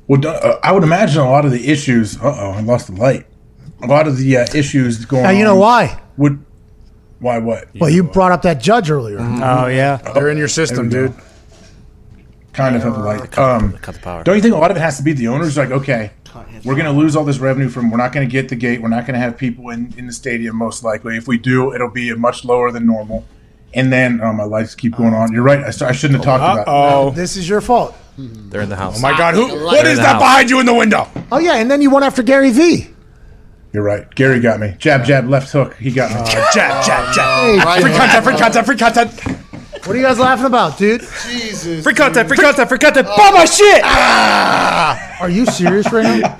Well, 0.08 0.24
uh, 0.26 0.58
I 0.62 0.72
would 0.72 0.82
imagine 0.82 1.20
a 1.20 1.28
lot 1.30 1.44
of 1.44 1.50
the 1.52 1.68
issues. 1.68 2.16
Uh 2.16 2.34
oh, 2.36 2.50
I 2.50 2.60
lost 2.60 2.86
the 2.88 2.94
light. 3.00 3.26
A 3.82 3.86
lot 3.86 4.06
of 4.06 4.16
the 4.16 4.36
uh, 4.38 4.46
issues 4.54 5.04
going. 5.04 5.24
Now, 5.24 5.30
you 5.30 5.44
know 5.44 5.54
on 5.54 5.60
why? 5.60 6.00
Would 6.16 6.44
why 7.18 7.38
what? 7.38 7.68
Well, 7.78 7.90
you 7.90 8.04
brought 8.04 8.32
up 8.32 8.42
that 8.42 8.60
judge 8.60 8.90
earlier. 8.90 9.18
Oh 9.20 9.66
yeah, 9.66 9.96
They're 10.14 10.30
in 10.30 10.38
your 10.38 10.48
system, 10.48 10.88
dude. 10.88 11.16
go. 11.16 11.22
Kind 12.52 12.74
of 12.74 12.82
have 12.82 12.94
the 12.94 13.00
light. 13.00 13.38
Um, 13.38 13.72
cut 13.78 13.96
the 13.96 14.00
power. 14.00 14.24
Don't 14.24 14.36
you 14.36 14.40
think 14.42 14.54
a 14.54 14.58
lot 14.58 14.70
of 14.70 14.76
it 14.78 14.80
has 14.80 14.96
to 14.96 15.02
be 15.02 15.12
the 15.12 15.28
owners? 15.28 15.58
Like, 15.58 15.70
okay, 15.70 16.12
we're 16.64 16.74
going 16.74 16.86
to 16.86 16.92
lose 16.92 17.14
all 17.14 17.24
this 17.24 17.38
revenue 17.38 17.68
from. 17.68 17.90
We're 17.90 17.98
not 17.98 18.12
going 18.12 18.26
to 18.26 18.32
get 18.32 18.48
the 18.48 18.56
gate. 18.56 18.80
We're 18.80 18.88
not 18.88 19.06
going 19.06 19.14
to 19.14 19.20
have 19.20 19.36
people 19.36 19.68
in 19.70 19.92
in 19.98 20.06
the 20.06 20.12
stadium. 20.12 20.56
Most 20.56 20.82
likely, 20.82 21.16
if 21.18 21.28
we 21.28 21.36
do, 21.36 21.74
it'll 21.74 21.90
be 21.90 22.14
much 22.14 22.44
lower 22.44 22.70
than 22.70 22.86
normal. 22.86 23.26
And 23.76 23.92
then, 23.92 24.20
oh, 24.22 24.32
my 24.32 24.42
lights 24.44 24.74
keep 24.74 24.96
going 24.96 25.14
on. 25.14 25.32
You're 25.32 25.42
right. 25.44 25.60
I 25.62 25.92
shouldn't 25.92 26.16
have 26.16 26.24
talked 26.24 26.40
about. 26.42 26.58
it. 26.60 26.64
Oh, 26.66 27.10
This 27.10 27.36
is 27.36 27.48
your 27.48 27.60
fault. 27.60 27.94
They're 28.18 28.62
in 28.62 28.70
the 28.70 28.76
house. 28.76 28.96
oh 28.98 29.02
my 29.02 29.16
God! 29.16 29.34
Who? 29.34 29.46
What 29.66 29.84
in 29.84 29.92
is 29.92 29.98
the 29.98 30.02
that 30.04 30.12
house. 30.14 30.22
behind 30.22 30.48
you 30.48 30.58
in 30.58 30.64
the 30.64 30.72
window? 30.72 31.06
Oh 31.30 31.36
yeah, 31.38 31.56
and 31.56 31.70
then 31.70 31.82
you 31.82 31.90
went 31.90 32.04
after 32.06 32.22
Gary 32.22 32.50
Vee. 32.50 32.88
You're 33.74 33.82
right. 33.82 34.08
Gary 34.14 34.40
got 34.40 34.58
me. 34.58 34.74
Jab, 34.78 35.04
jab, 35.04 35.28
left 35.28 35.52
hook. 35.52 35.74
He 35.76 35.90
got 35.90 36.10
me. 36.10 36.16
Uh, 36.16 36.24
jab, 36.24 36.54
jab, 36.54 36.84
jab, 36.86 37.14
jab. 37.14 37.82
Free 37.82 37.92
content, 37.92 38.24
free 38.24 38.36
content, 38.38 38.66
free 38.66 38.76
content. 38.78 39.10
What 39.86 39.94
are 39.94 39.96
you 39.98 40.02
guys 40.02 40.18
laughing 40.18 40.46
about, 40.46 40.78
dude? 40.78 41.02
Jesus. 41.28 41.84
Free 41.84 41.92
content, 41.92 42.26
free 42.26 42.38
content, 42.38 42.66
free 42.70 42.78
content. 42.78 43.06
Buy 43.06 43.30
my 43.34 43.44
shit. 43.44 43.82
Ah! 43.84 45.18
Are 45.20 45.28
you 45.28 45.44
serious 45.44 45.92
right 45.92 46.20
now? 46.20 46.38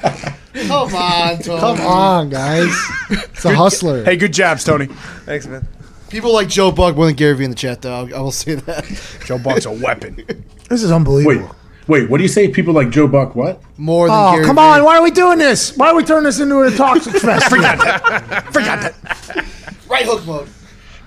Come 0.67 0.95
on, 0.95 1.39
Tony. 1.41 1.61
Come 1.61 1.81
on, 1.83 2.31
guys. 2.31 2.75
It's 3.11 3.45
a 3.45 3.55
hustler. 3.55 4.03
Hey, 4.03 4.17
good 4.17 4.33
jabs, 4.33 4.65
Tony. 4.65 4.87
Thanks, 5.27 5.47
man. 5.47 5.69
People 6.11 6.33
like 6.33 6.49
Joe 6.49 6.71
Buck 6.73 6.97
more 6.97 7.07
than 7.07 7.15
Gary 7.15 7.35
Vee 7.37 7.45
in 7.45 7.51
the 7.51 7.57
chat, 7.57 7.83
though. 7.83 7.93
I'll- 7.95 8.15
I 8.15 8.21
will 8.21 8.31
say 8.31 8.55
that. 8.55 8.85
Joe 9.27 9.39
Buck's 9.39 9.67
a 9.67 9.73
weapon. 9.73 10.25
This 10.69 10.83
is 10.83 10.91
Wait, 10.91 10.97
unbelievable. 10.97 11.55
wait. 11.89 12.09
What 12.09 12.19
do 12.19 12.23
you 12.23 12.29
say? 12.29 12.49
People 12.49 12.75
like 12.75 12.91
Joe 12.91 13.09
Buck? 13.09 13.35
What? 13.35 13.61
More 13.77 14.09
than 14.09 14.17
Oh, 14.19 14.33
Gary 14.33 14.45
come 14.45 14.57
Vee. 14.57 14.63
on. 14.63 14.85
Why 14.85 14.97
are 14.99 15.03
we 15.03 15.11
doing 15.11 15.39
this? 15.39 15.77
Why 15.77 15.89
are 15.89 15.95
we 15.97 16.05
turning 16.05 16.25
this 16.25 16.39
into 16.41 16.61
a 16.63 16.71
toxic 16.71 17.15
fest? 17.21 17.47
Free 17.49 17.61
content. 17.61 18.95
Right 19.89 20.05
hook 20.07 20.25
mode. 20.27 20.49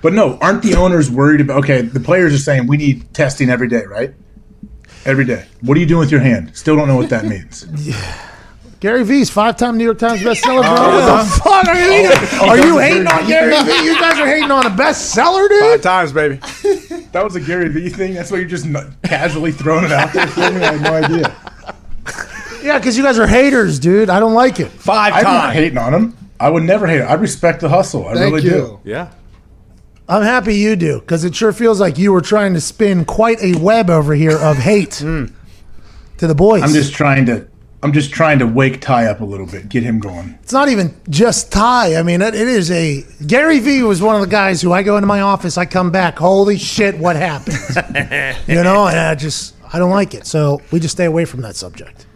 But 0.02 0.12
no, 0.14 0.38
aren't 0.40 0.62
the 0.62 0.74
owners 0.76 1.10
worried 1.10 1.42
about? 1.42 1.58
Okay, 1.64 1.82
the 1.82 2.00
players 2.00 2.32
are 2.34 2.38
saying 2.38 2.66
we 2.66 2.76
need 2.78 3.12
testing 3.12 3.50
every 3.50 3.68
day, 3.68 3.84
right? 3.84 4.14
Every 5.04 5.24
day. 5.26 5.46
What 5.62 5.76
are 5.76 5.80
you 5.80 5.86
doing 5.86 6.00
with 6.00 6.10
your 6.10 6.20
hand? 6.20 6.56
Still 6.56 6.76
don't 6.76 6.88
know 6.88 6.96
what 6.96 7.10
that 7.10 7.24
means. 7.26 7.66
Gary 8.80 9.04
Vee's 9.04 9.28
five-time 9.28 9.76
New 9.76 9.84
York 9.84 9.98
Times 9.98 10.22
bestseller, 10.22 10.62
bro. 10.62 10.88
what 10.88 11.22
the 11.22 11.30
fuck 11.30 11.46
oh, 11.46 11.68
are 11.68 11.76
oh, 11.76 11.84
you 11.84 11.90
hating? 11.90 12.48
Are 12.48 12.58
you 12.58 12.78
hating 12.78 13.06
on 13.06 13.26
Gary 13.26 13.50
Vee? 13.64 13.84
You 13.84 14.00
guys 14.00 14.18
are 14.18 14.26
hating 14.26 14.50
on 14.50 14.66
a 14.66 14.70
bestseller, 14.70 15.48
Five 15.60 15.72
dude. 15.74 15.82
times, 15.82 16.12
baby. 16.12 16.36
That 17.12 17.22
was 17.22 17.36
a 17.36 17.40
Gary 17.40 17.68
Vee 17.68 17.90
thing. 17.90 18.14
That's 18.14 18.30
why 18.30 18.38
you're 18.38 18.48
just 18.48 18.64
not 18.64 18.86
casually 19.02 19.52
throwing 19.52 19.84
it 19.84 19.92
out 19.92 20.12
there. 20.14 20.26
for 20.28 20.40
me? 20.40 20.64
I 20.64 20.72
had 20.72 20.80
no 20.80 20.94
idea. 20.94 21.36
Yeah, 22.62 22.78
because 22.78 22.96
you 22.96 23.02
guys 23.02 23.18
are 23.18 23.26
haters, 23.26 23.78
dude. 23.78 24.08
I 24.08 24.18
don't 24.18 24.34
like 24.34 24.60
it. 24.60 24.68
Five 24.68 25.12
I'm 25.12 25.24
not 25.24 25.40
times. 25.40 25.54
hating 25.54 25.78
on 25.78 25.92
him. 25.92 26.16
I 26.38 26.48
would 26.48 26.62
never 26.62 26.86
hate 26.86 27.00
it. 27.00 27.04
I 27.04 27.14
respect 27.14 27.60
the 27.60 27.68
hustle. 27.68 28.06
I 28.06 28.14
Thank 28.14 28.34
really 28.34 28.44
you. 28.44 28.50
do. 28.50 28.80
Yeah. 28.84 29.12
I'm 30.08 30.22
happy 30.22 30.56
you 30.56 30.74
do 30.74 31.00
because 31.00 31.24
it 31.24 31.34
sure 31.34 31.52
feels 31.52 31.80
like 31.80 31.98
you 31.98 32.12
were 32.12 32.20
trying 32.20 32.54
to 32.54 32.60
spin 32.60 33.04
quite 33.04 33.40
a 33.42 33.54
web 33.58 33.90
over 33.90 34.14
here 34.14 34.38
of 34.38 34.56
hate 34.56 34.90
mm. 34.90 35.32
to 36.16 36.26
the 36.26 36.34
boys. 36.34 36.62
I'm 36.62 36.72
just 36.72 36.94
trying 36.94 37.26
to. 37.26 37.46
I'm 37.82 37.92
just 37.94 38.12
trying 38.12 38.38
to 38.40 38.46
wake 38.46 38.82
Ty 38.82 39.06
up 39.06 39.20
a 39.20 39.24
little 39.24 39.46
bit, 39.46 39.70
get 39.70 39.82
him 39.82 40.00
going. 40.00 40.38
it's 40.42 40.52
not 40.52 40.68
even 40.68 40.94
just 41.08 41.50
Ty. 41.50 41.96
I 41.96 42.02
mean, 42.02 42.20
it, 42.20 42.34
it 42.34 42.46
is 42.46 42.70
a 42.70 43.04
Gary 43.26 43.58
Vee 43.58 43.82
was 43.82 44.02
one 44.02 44.16
of 44.16 44.20
the 44.20 44.26
guys 44.26 44.60
who 44.60 44.70
I 44.72 44.82
go 44.82 44.96
into 44.98 45.06
my 45.06 45.22
office, 45.22 45.56
I 45.56 45.64
come 45.64 45.90
back, 45.90 46.18
holy 46.18 46.58
shit, 46.58 46.98
what 46.98 47.16
happened? 47.16 47.56
you 48.46 48.62
know, 48.62 48.86
and 48.86 48.98
I 48.98 49.14
just 49.14 49.54
I 49.72 49.78
don't 49.78 49.90
like 49.90 50.12
it. 50.14 50.26
So 50.26 50.60
we 50.70 50.78
just 50.78 50.92
stay 50.92 51.06
away 51.06 51.24
from 51.24 51.40
that 51.40 51.56
subject. 51.56 52.06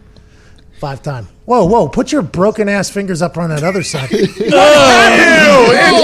Five 0.79 1.01
time. 1.01 1.29
Whoa, 1.45 1.65
whoa! 1.65 1.87
Put 1.87 2.11
your 2.11 2.21
broken 2.21 2.67
ass 2.67 2.89
fingers 2.89 3.21
up 3.21 3.37
on 3.37 3.49
that 3.49 3.63
other 3.63 3.81
side. 3.81 4.09
Oh, 4.11 4.21
no, 4.21 5.71
it's 5.71 6.01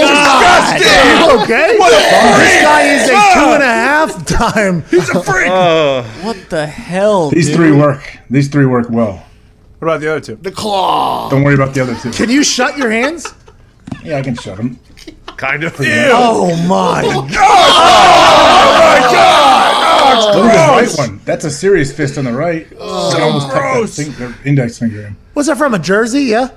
disgusting. 0.78 1.42
okay. 1.42 1.78
what 1.78 1.92
a 1.92 2.00
freak. 2.34 2.48
This 2.48 2.62
guy 2.62 2.82
is 2.82 3.02
a 3.04 3.12
two 3.12 3.14
ah. 3.14 3.54
and 3.54 3.62
a 3.62 3.66
half 3.66 4.26
time. 4.26 4.82
He's 4.90 5.08
a 5.10 5.22
freak. 5.22 5.50
Oh. 5.50 6.02
what 6.22 6.38
the 6.48 6.66
hell? 6.66 7.30
These 7.30 7.48
dude? 7.48 7.56
three 7.56 7.72
work. 7.72 8.18
These 8.30 8.48
three 8.48 8.66
work 8.66 8.88
well. 8.88 9.24
What 9.82 9.88
about 9.88 10.00
the 10.00 10.10
other 10.12 10.20
two? 10.20 10.36
The 10.36 10.52
claw. 10.52 11.28
Don't 11.28 11.42
worry 11.42 11.56
about 11.56 11.74
the 11.74 11.80
other 11.80 11.96
two. 11.96 12.12
Can 12.12 12.30
you 12.30 12.44
shut 12.44 12.78
your 12.78 12.88
hands? 12.88 13.34
Yeah, 14.04 14.18
I 14.18 14.22
can 14.22 14.36
shut 14.36 14.56
them. 14.56 14.78
Kind 15.36 15.64
of. 15.64 15.74
Oh 15.80 16.54
my 16.68 17.02
oh, 17.04 17.22
Look 17.22 17.30
oh, 20.36 20.38
at 20.38 20.86
the 20.86 20.86
right 20.86 20.88
one. 20.96 21.20
That's 21.24 21.44
a 21.44 21.50
serious 21.50 21.92
fist 21.92 22.16
on 22.16 22.26
the 22.26 22.32
right. 22.32 22.68
Oh, 22.78 23.18
I 23.18 23.22
almost 23.22 23.50
tucked 23.50 23.90
that 23.90 24.04
finger, 24.04 24.26
uh, 24.26 24.34
index 24.44 24.78
finger 24.78 25.06
in. 25.06 25.16
Was 25.34 25.48
that 25.48 25.58
from 25.58 25.74
a 25.74 25.80
jersey? 25.80 26.26
Yeah. 26.26 26.50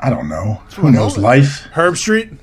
I 0.00 0.08
don't 0.08 0.30
know. 0.30 0.54
Who 0.76 0.90
knows? 0.90 1.18
Life. 1.18 1.68
Herbstreit. 1.74 2.38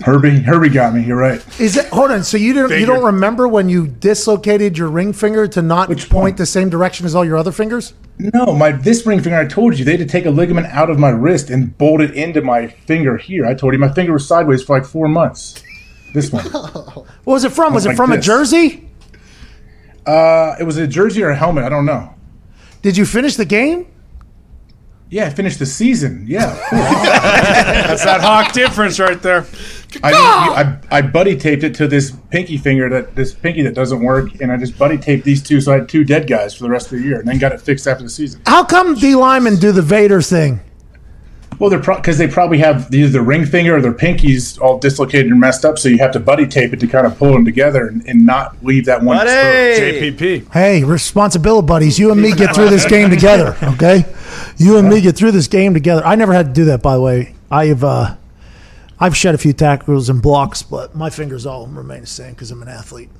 Herbie. 0.00 0.40
Herbie 0.40 0.68
got 0.68 0.94
me. 0.94 1.02
You're 1.04 1.16
right. 1.16 1.44
Is 1.60 1.76
it? 1.76 1.86
Hold 1.88 2.10
on. 2.10 2.22
So 2.22 2.36
you 2.36 2.52
don't 2.52 2.70
you 2.70 2.86
don't 2.86 3.04
remember 3.04 3.48
when 3.48 3.68
you 3.68 3.86
dislocated 3.86 4.76
your 4.76 4.88
ring 4.88 5.12
finger 5.12 5.46
to 5.48 5.62
not 5.62 5.88
Which 5.88 6.10
point 6.10 6.34
one? 6.34 6.36
the 6.36 6.46
same 6.46 6.68
direction 6.68 7.06
as 7.06 7.14
all 7.14 7.24
your 7.24 7.36
other 7.36 7.52
fingers? 7.52 7.94
No, 8.18 8.54
my 8.54 8.72
this 8.72 9.06
ring 9.06 9.20
finger. 9.22 9.38
I 9.38 9.46
told 9.46 9.78
you 9.78 9.84
they 9.84 9.92
had 9.96 10.00
to 10.00 10.06
take 10.06 10.26
a 10.26 10.30
ligament 10.30 10.66
out 10.68 10.90
of 10.90 10.98
my 10.98 11.10
wrist 11.10 11.50
and 11.50 11.76
bolt 11.78 12.00
it 12.00 12.12
into 12.14 12.42
my 12.42 12.68
finger 12.68 13.16
here. 13.16 13.46
I 13.46 13.54
told 13.54 13.72
you 13.72 13.78
my 13.78 13.92
finger 13.92 14.12
was 14.12 14.26
sideways 14.26 14.62
for 14.62 14.78
like 14.78 14.86
four 14.88 15.08
months. 15.08 15.62
This 16.12 16.30
one. 16.32 16.44
What 17.24 17.34
was 17.34 17.44
it 17.44 17.52
from? 17.52 17.74
Was 17.74 17.84
it 17.86 17.90
like 17.90 17.96
from 17.96 18.12
a 18.12 18.20
jersey? 18.20 18.88
Uh, 20.06 20.54
it 20.60 20.62
was 20.64 20.76
a 20.76 20.86
jersey 20.86 21.22
or 21.22 21.30
a 21.30 21.36
helmet. 21.36 21.64
I 21.64 21.68
don't 21.68 21.84
know. 21.86 22.14
Did 22.82 22.96
you 22.96 23.04
finish 23.04 23.34
the 23.36 23.44
game? 23.44 23.86
Yeah, 25.08 25.30
finish 25.30 25.56
the 25.56 25.66
season. 25.66 26.24
Yeah, 26.26 26.46
That's 26.72 28.04
that 28.04 28.20
hawk 28.20 28.52
difference 28.52 28.98
right 28.98 29.20
there. 29.22 29.46
I, 30.02 30.78
I 30.90 30.98
I 30.98 31.02
buddy 31.02 31.36
taped 31.36 31.62
it 31.62 31.74
to 31.76 31.86
this 31.86 32.10
pinky 32.30 32.56
finger 32.56 32.88
that 32.88 33.14
this 33.14 33.32
pinky 33.32 33.62
that 33.62 33.74
doesn't 33.74 34.02
work, 34.02 34.40
and 34.40 34.50
I 34.50 34.56
just 34.56 34.76
buddy 34.76 34.98
taped 34.98 35.24
these 35.24 35.42
two, 35.42 35.60
so 35.60 35.72
I 35.72 35.76
had 35.76 35.88
two 35.88 36.04
dead 36.04 36.26
guys 36.26 36.54
for 36.54 36.64
the 36.64 36.70
rest 36.70 36.92
of 36.92 36.98
the 36.98 37.04
year, 37.04 37.20
and 37.20 37.28
then 37.28 37.38
got 37.38 37.52
it 37.52 37.60
fixed 37.60 37.86
after 37.86 38.02
the 38.02 38.10
season. 38.10 38.40
How 38.46 38.64
come 38.64 38.96
D 38.96 39.14
linemen 39.14 39.56
do 39.56 39.70
the 39.70 39.82
Vader 39.82 40.20
thing? 40.20 40.60
Well, 41.58 41.70
they're 41.70 41.78
because 41.78 42.18
they 42.18 42.26
probably 42.28 42.58
have 42.58 42.92
either 42.92 43.08
the 43.08 43.22
ring 43.22 43.46
finger 43.46 43.76
or 43.76 43.80
their 43.80 43.94
pinkies 43.94 44.60
all 44.60 44.78
dislocated 44.78 45.30
and 45.30 45.40
messed 45.40 45.64
up, 45.64 45.78
so 45.78 45.88
you 45.88 45.98
have 45.98 46.12
to 46.12 46.20
buddy 46.20 46.46
tape 46.46 46.72
it 46.72 46.80
to 46.80 46.86
kind 46.86 47.06
of 47.06 47.16
pull 47.16 47.32
them 47.32 47.44
together 47.44 47.86
and, 47.86 48.04
and 48.06 48.26
not 48.26 48.62
leave 48.62 48.84
that 48.86 49.02
one. 49.02 49.16
Buddy! 49.16 50.10
JPP. 50.10 50.52
Hey, 50.52 50.84
responsibility 50.84 51.66
buddies. 51.66 51.98
You 51.98 52.10
and 52.12 52.20
me 52.20 52.34
get 52.34 52.54
through 52.54 52.68
this 52.68 52.84
game 52.84 53.08
together, 53.08 53.56
okay? 53.62 54.04
You 54.58 54.78
and 54.78 54.88
me 54.88 55.00
get 55.00 55.16
through 55.16 55.32
this 55.32 55.48
game 55.48 55.74
together. 55.74 56.04
I 56.04 56.14
never 56.14 56.32
had 56.32 56.46
to 56.46 56.52
do 56.52 56.64
that, 56.66 56.82
by 56.82 56.94
the 56.94 57.00
way. 57.00 57.34
I've 57.50 57.84
uh, 57.84 58.16
I've 58.98 59.16
shed 59.16 59.34
a 59.34 59.38
few 59.38 59.52
tackles 59.52 60.08
and 60.08 60.22
blocks, 60.22 60.62
but 60.62 60.94
my 60.94 61.10
fingers 61.10 61.44
all 61.46 61.66
remain 61.66 62.00
the 62.02 62.06
same 62.06 62.32
because 62.32 62.50
I'm 62.50 62.62
an 62.62 62.68
athlete. 62.68 63.10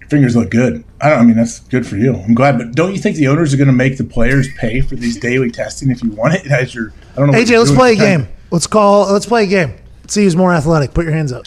Your 0.00 0.08
fingers 0.10 0.36
look 0.36 0.50
good. 0.50 0.84
I 1.00 1.08
don't. 1.10 1.18
I 1.20 1.22
mean, 1.22 1.36
that's 1.36 1.60
good 1.60 1.86
for 1.86 1.96
you. 1.96 2.14
I'm 2.14 2.34
glad, 2.34 2.58
but 2.58 2.72
don't 2.72 2.92
you 2.92 2.98
think 2.98 3.16
the 3.16 3.28
owners 3.28 3.54
are 3.54 3.56
going 3.56 3.68
to 3.68 3.72
make 3.72 3.96
the 3.96 4.04
players 4.04 4.48
pay 4.58 4.80
for 4.82 4.96
these 4.96 5.18
daily 5.18 5.50
testing 5.50 5.90
if 5.90 6.02
you 6.02 6.10
want 6.10 6.34
it 6.34 6.46
as 6.50 6.74
your? 6.74 6.92
I 7.12 7.20
don't 7.20 7.30
know. 7.30 7.38
AJ, 7.38 7.58
let's 7.58 7.70
play 7.72 7.90
a 7.90 7.92
at 7.92 7.98
the 7.98 8.04
time. 8.04 8.20
game. 8.24 8.32
Let's 8.50 8.66
call. 8.66 9.10
Let's 9.10 9.26
play 9.26 9.44
a 9.44 9.46
game. 9.46 9.74
Let's 10.02 10.12
see 10.12 10.24
who's 10.24 10.36
more 10.36 10.52
athletic. 10.52 10.92
Put 10.92 11.04
your 11.06 11.14
hands 11.14 11.32
up. 11.32 11.46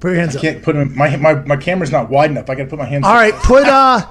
Put 0.00 0.08
your 0.12 0.20
hands 0.20 0.36
I 0.36 0.38
up. 0.38 0.42
can't 0.42 0.62
put 0.62 0.74
them. 0.76 0.96
My 0.96 1.14
my 1.16 1.34
my 1.34 1.56
camera's 1.56 1.92
not 1.92 2.08
wide 2.08 2.30
enough. 2.30 2.48
I 2.48 2.54
got 2.54 2.64
to 2.64 2.70
put 2.70 2.78
my 2.78 2.86
hands. 2.86 3.04
All 3.04 3.12
right, 3.14 3.34
put 3.34 3.64
uh, 3.64 4.06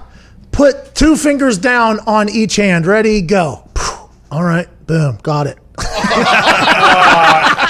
put 0.57 0.95
two 0.95 1.15
fingers 1.15 1.57
down 1.57 1.99
on 2.07 2.27
each 2.29 2.55
hand. 2.57 2.85
Ready, 2.85 3.21
go. 3.21 3.63
All 4.31 4.43
right, 4.43 4.67
boom, 4.87 5.19
got 5.23 5.47
it. 5.47 5.57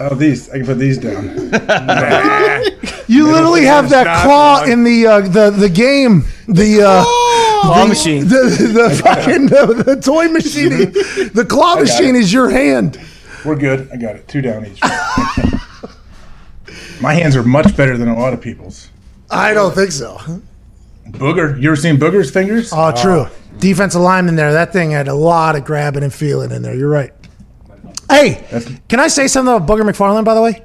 Oh, 0.00 0.14
these. 0.14 0.48
I 0.50 0.58
can 0.58 0.66
put 0.66 0.78
these 0.78 0.96
down. 0.98 1.50
You 3.08 3.32
literally 3.32 3.64
have 3.64 3.88
that 3.88 4.22
claw 4.22 4.60
one. 4.60 4.70
in 4.70 4.84
the 4.84 5.06
uh, 5.06 5.20
the 5.22 5.50
the 5.50 5.68
game. 5.70 6.24
The 6.46 6.82
uh, 6.82 7.02
Claw 7.62 7.86
machine. 7.86 8.28
the, 8.28 8.70
the 8.74 8.90
fucking 9.02 9.46
the, 9.46 9.82
the 9.84 9.96
toy 10.00 10.28
machine. 10.28 10.92
The 11.32 11.44
claw 11.48 11.76
machine 11.76 12.14
it. 12.16 12.20
is 12.20 12.30
your 12.32 12.50
hand. 12.50 13.00
We're 13.46 13.56
good. 13.56 13.88
I 13.90 13.96
got 13.96 14.14
it. 14.16 14.28
Two 14.28 14.42
down 14.42 14.66
each. 14.66 14.80
my 17.00 17.14
hands 17.14 17.34
are 17.34 17.42
much 17.42 17.74
better 17.76 17.96
than 17.96 18.08
a 18.08 18.16
lot 18.18 18.34
of 18.34 18.42
people's. 18.42 18.90
I 19.30 19.52
don't 19.54 19.74
think 19.74 19.92
so. 19.92 20.18
Booger. 21.08 21.60
You 21.60 21.68
ever 21.70 21.76
seen 21.76 21.96
Booger's 21.96 22.30
fingers? 22.30 22.70
Oh, 22.72 22.92
true. 22.94 23.26
Defensive 23.58 24.00
lineman 24.00 24.36
there. 24.36 24.52
That 24.52 24.72
thing 24.72 24.90
had 24.90 25.08
a 25.08 25.14
lot 25.14 25.56
of 25.56 25.64
grabbing 25.64 26.02
and 26.02 26.12
feeling 26.12 26.50
in 26.50 26.62
there. 26.62 26.74
You're 26.74 26.90
right. 26.90 27.12
Hey, 28.10 28.44
can 28.88 29.00
I 29.00 29.08
say 29.08 29.26
something 29.26 29.54
about 29.54 29.68
Booger 29.68 29.82
McFarland, 29.88 30.24
by 30.24 30.34
the 30.34 30.42
way? 30.42 30.62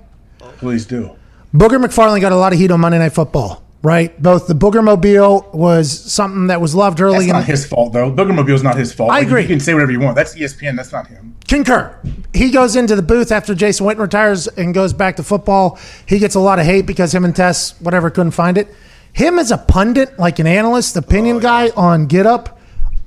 Please 0.57 0.85
do. 0.85 1.15
Booger 1.53 1.83
McFarland 1.83 2.21
got 2.21 2.31
a 2.31 2.35
lot 2.37 2.53
of 2.53 2.59
heat 2.59 2.71
on 2.71 2.79
Monday 2.79 2.99
Night 2.99 3.13
Football, 3.13 3.62
right? 3.83 4.19
Both 4.21 4.47
the 4.47 4.55
Booger 4.55 4.83
Mobile 4.83 5.47
was 5.53 5.91
something 5.91 6.47
that 6.47 6.59
was 6.61 6.73
loved 6.73 7.01
early 7.01 7.17
That's 7.17 7.25
in 7.27 7.33
not 7.33 7.43
his 7.45 7.65
fault, 7.65 7.93
though. 7.93 8.09
Booger 8.11 8.33
Mobile's 8.33 8.63
not 8.63 8.77
his 8.77 8.93
fault. 8.93 9.11
I 9.11 9.19
Like, 9.19 9.27
agree. 9.27 9.41
You 9.43 9.47
can 9.49 9.59
say 9.59 9.73
whatever 9.73 9.91
you 9.91 9.99
want. 9.99 10.15
That's 10.15 10.33
ESPN. 10.33 10.77
That's 10.77 10.91
not 10.91 11.07
him. 11.07 11.35
Concur. 11.47 11.95
He 12.33 12.49
goes 12.49 12.75
into 12.75 12.95
the 12.95 13.01
booth 13.01 13.31
after 13.31 13.53
Jason 13.53 13.85
Witten 13.85 13.99
retires 13.99 14.47
and 14.47 14.73
goes 14.73 14.93
back 14.93 15.17
to 15.17 15.23
football. 15.23 15.77
He 16.05 16.17
gets 16.17 16.33
a 16.33 16.39
lot 16.39 16.59
of 16.59 16.65
hate 16.65 16.85
because 16.87 17.13
him 17.13 17.25
and 17.25 17.35
Tess, 17.35 17.79
whatever, 17.81 18.09
couldn't 18.09 18.31
find 18.31 18.57
it. 18.57 18.69
Him 19.11 19.37
as 19.37 19.51
a 19.51 19.57
pundit, 19.57 20.17
like 20.17 20.39
an 20.39 20.47
analyst, 20.47 20.95
opinion 20.95 21.37
oh, 21.37 21.39
guy 21.41 21.69
on 21.75 22.07
Get 22.07 22.25
Up, 22.25 22.59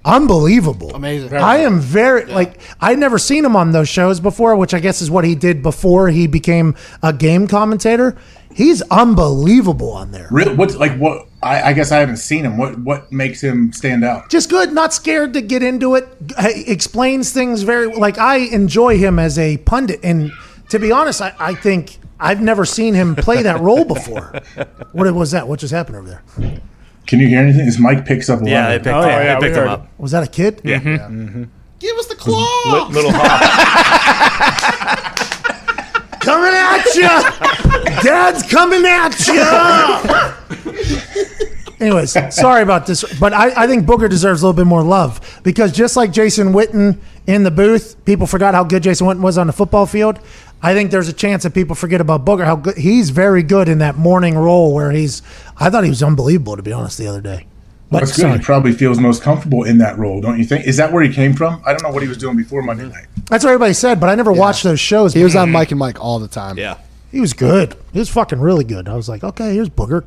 unbelievable. 0.07 0.95
Amazing. 0.95 1.35
I 1.35 1.59
am 1.59 1.81
very 1.81 2.25
like 2.27 2.61
I'd 2.81 2.99
never 2.99 3.19
seen 3.19 3.45
him 3.45 3.57
on 3.57 3.73
those 3.73 3.89
shows 3.89 4.21
before, 4.21 4.57
which 4.57 4.73
I 4.73 4.81
guess 4.81 5.03
is 5.03 5.11
what 5.11 5.25
he 5.25 5.35
did 5.35 5.63
before 5.63 6.09
he 6.09 6.27
became 6.27 6.75
a 7.03 7.13
game 7.13 7.47
commentator. 7.47 8.17
He's 8.55 8.81
unbelievable 8.83 9.91
on 9.91 10.13
there. 10.13 10.29
Really? 10.31 10.55
What's 10.55 10.77
like 10.77 10.97
what? 10.97 11.27
I, 11.43 11.63
I 11.63 11.73
guess 11.75 11.93
I 11.93 11.99
haven't 11.99 12.17
seen 12.17 12.45
him. 12.45 12.57
What 12.57 12.79
what 12.79 13.13
makes 13.13 13.43
him 13.43 13.73
stand 13.73 14.03
out? 14.05 14.31
just 14.31 14.49
good, 14.49 14.73
not 14.73 14.95
scared 14.95 15.35
to 15.35 15.43
get 15.43 15.63
into 15.63 15.95
it. 15.95 16.09
He 16.41 16.63
explains 16.71 17.33
things 17.33 17.63
very 17.63 17.89
like 17.95 18.17
I 18.17 18.37
enjoy 18.37 18.97
him 18.97 19.19
as 19.19 19.39
a 19.39 19.59
pundit, 19.59 20.01
and 20.03 20.33
to 20.71 20.79
be 20.79 20.91
honest, 20.91 21.21
I, 21.21 21.35
I 21.39 21.55
think 21.55 21.99
I've 22.19 22.41
never 22.41 22.65
seen 22.65 22.95
him 22.95 23.15
play 23.15 23.43
that 23.43 23.61
role 23.61 23.85
before. 23.85 24.41
What 24.93 25.13
was 25.15 25.33
that? 25.33 25.47
What 25.47 25.61
just 25.61 25.75
happened 25.75 25.99
over 25.99 26.09
there? 26.09 26.61
Can 27.07 27.21
you 27.21 27.29
hear 27.29 27.39
anything? 27.41 27.65
His 27.65 27.79
mic 27.79 28.05
picks 28.05 28.29
up 28.29 28.41
a 28.41 28.45
lot. 28.45 28.51
Yeah, 28.51 28.69
they 28.71 28.79
picked, 28.79 28.89
Oh, 28.97 29.07
yeah, 29.07 29.39
they 29.39 29.47
picked 29.47 29.57
him 29.59 29.69
up. 29.69 29.89
Was 29.99 30.11
that 30.13 30.23
a 30.25 30.27
kid? 30.31 30.61
Yeah. 30.65 30.81
Mm-hmm. 30.81 31.23
Mm-hmm. 31.27 31.45
Give 31.79 31.97
us 31.99 32.07
the 32.07 32.15
claw. 32.17 32.89
Little 32.91 33.13
hawk. 33.15 35.13
Coming 36.21 36.55
at 36.55 36.85
you, 36.97 37.03
Dad's 38.03 38.43
coming 38.51 38.85
at 38.85 39.27
you. 39.29 39.45
Anyways, 41.87 42.17
sorry 42.35 42.63
about 42.63 42.87
this, 42.87 43.05
but 43.21 43.33
I, 43.33 43.65
I 43.65 43.67
think 43.69 43.87
Booger 43.87 44.09
deserves 44.11 44.43
a 44.43 44.47
little 44.47 44.57
bit 44.57 44.67
more 44.67 44.83
love 44.83 45.21
because 45.45 45.71
just 45.71 45.95
like 45.97 46.11
Jason 46.11 46.53
Witten 46.53 46.99
in 47.29 47.45
the 47.45 47.51
booth, 47.53 48.03
people 48.07 48.27
forgot 48.27 48.55
how 48.55 48.65
good 48.65 48.83
Jason 48.83 49.07
Witten 49.07 49.21
was 49.21 49.39
on 49.39 49.47
the 49.47 49.53
football 49.53 49.87
field. 49.87 50.19
I 50.63 50.75
think 50.75 50.91
there's 50.91 51.09
a 51.09 51.13
chance 51.13 51.43
that 51.43 51.55
people 51.55 51.77
forget 51.77 52.01
about 52.01 52.25
Booger. 52.25 52.45
How 52.45 52.57
good 52.57 52.77
he's 52.77 53.11
very 53.11 53.43
good 53.43 53.69
in 53.69 53.79
that 53.79 53.97
morning 53.97 54.37
role 54.37 54.75
where 54.75 54.91
he's. 54.91 55.23
I 55.59 55.71
thought 55.71 55.85
he 55.85 55.91
was 55.91 56.03
unbelievable 56.03 56.57
to 56.57 56.63
be 56.63 56.73
honest 56.73 56.99
the 56.99 57.07
other 57.07 57.21
day. 57.21 57.47
But 57.91 58.01
That's 58.01 58.17
good. 58.17 58.41
He 58.41 58.45
probably 58.45 58.73
feels 58.73 58.99
most 58.99 59.23
comfortable 59.23 59.63
in 59.63 59.79
that 59.79 59.97
role, 59.97 60.21
don't 60.21 60.39
you 60.39 60.45
think? 60.45 60.67
Is 60.67 60.77
that 60.79 60.93
where 60.93 61.05
he 61.05 61.13
came 61.13 61.35
from? 61.35 61.63
I 61.65 61.71
don't 61.71 61.85
know 61.85 61.91
what 61.91 62.03
he 62.03 62.09
was 62.09 62.19
doing 62.19 62.37
before 62.37 62.61
Monday 62.63 62.89
night. 62.89 63.07
that's 63.31 63.45
what 63.45 63.51
everybody 63.51 63.75
said, 63.75 64.01
but 64.01 64.09
I 64.09 64.17
never 64.17 64.33
watched 64.33 64.65
those 64.65 64.81
shows. 64.81 65.15
He 65.15 65.23
was 65.23 65.37
on 65.37 65.53
Mike 65.53 65.71
and 65.71 65.79
Mike 65.79 66.01
all 66.01 66.19
the 66.19 66.27
time. 66.27 66.59
Yeah. 66.59 66.79
He 67.13 67.21
was 67.21 67.33
good. 67.33 67.77
He 67.93 68.01
was 68.01 68.09
fucking 68.09 68.41
really 68.41 68.65
good. 68.65 68.89
I 68.89 68.95
was 68.97 69.09
like, 69.09 69.23
okay, 69.23 69.55
here's 69.55 69.69
Booger 69.69 70.05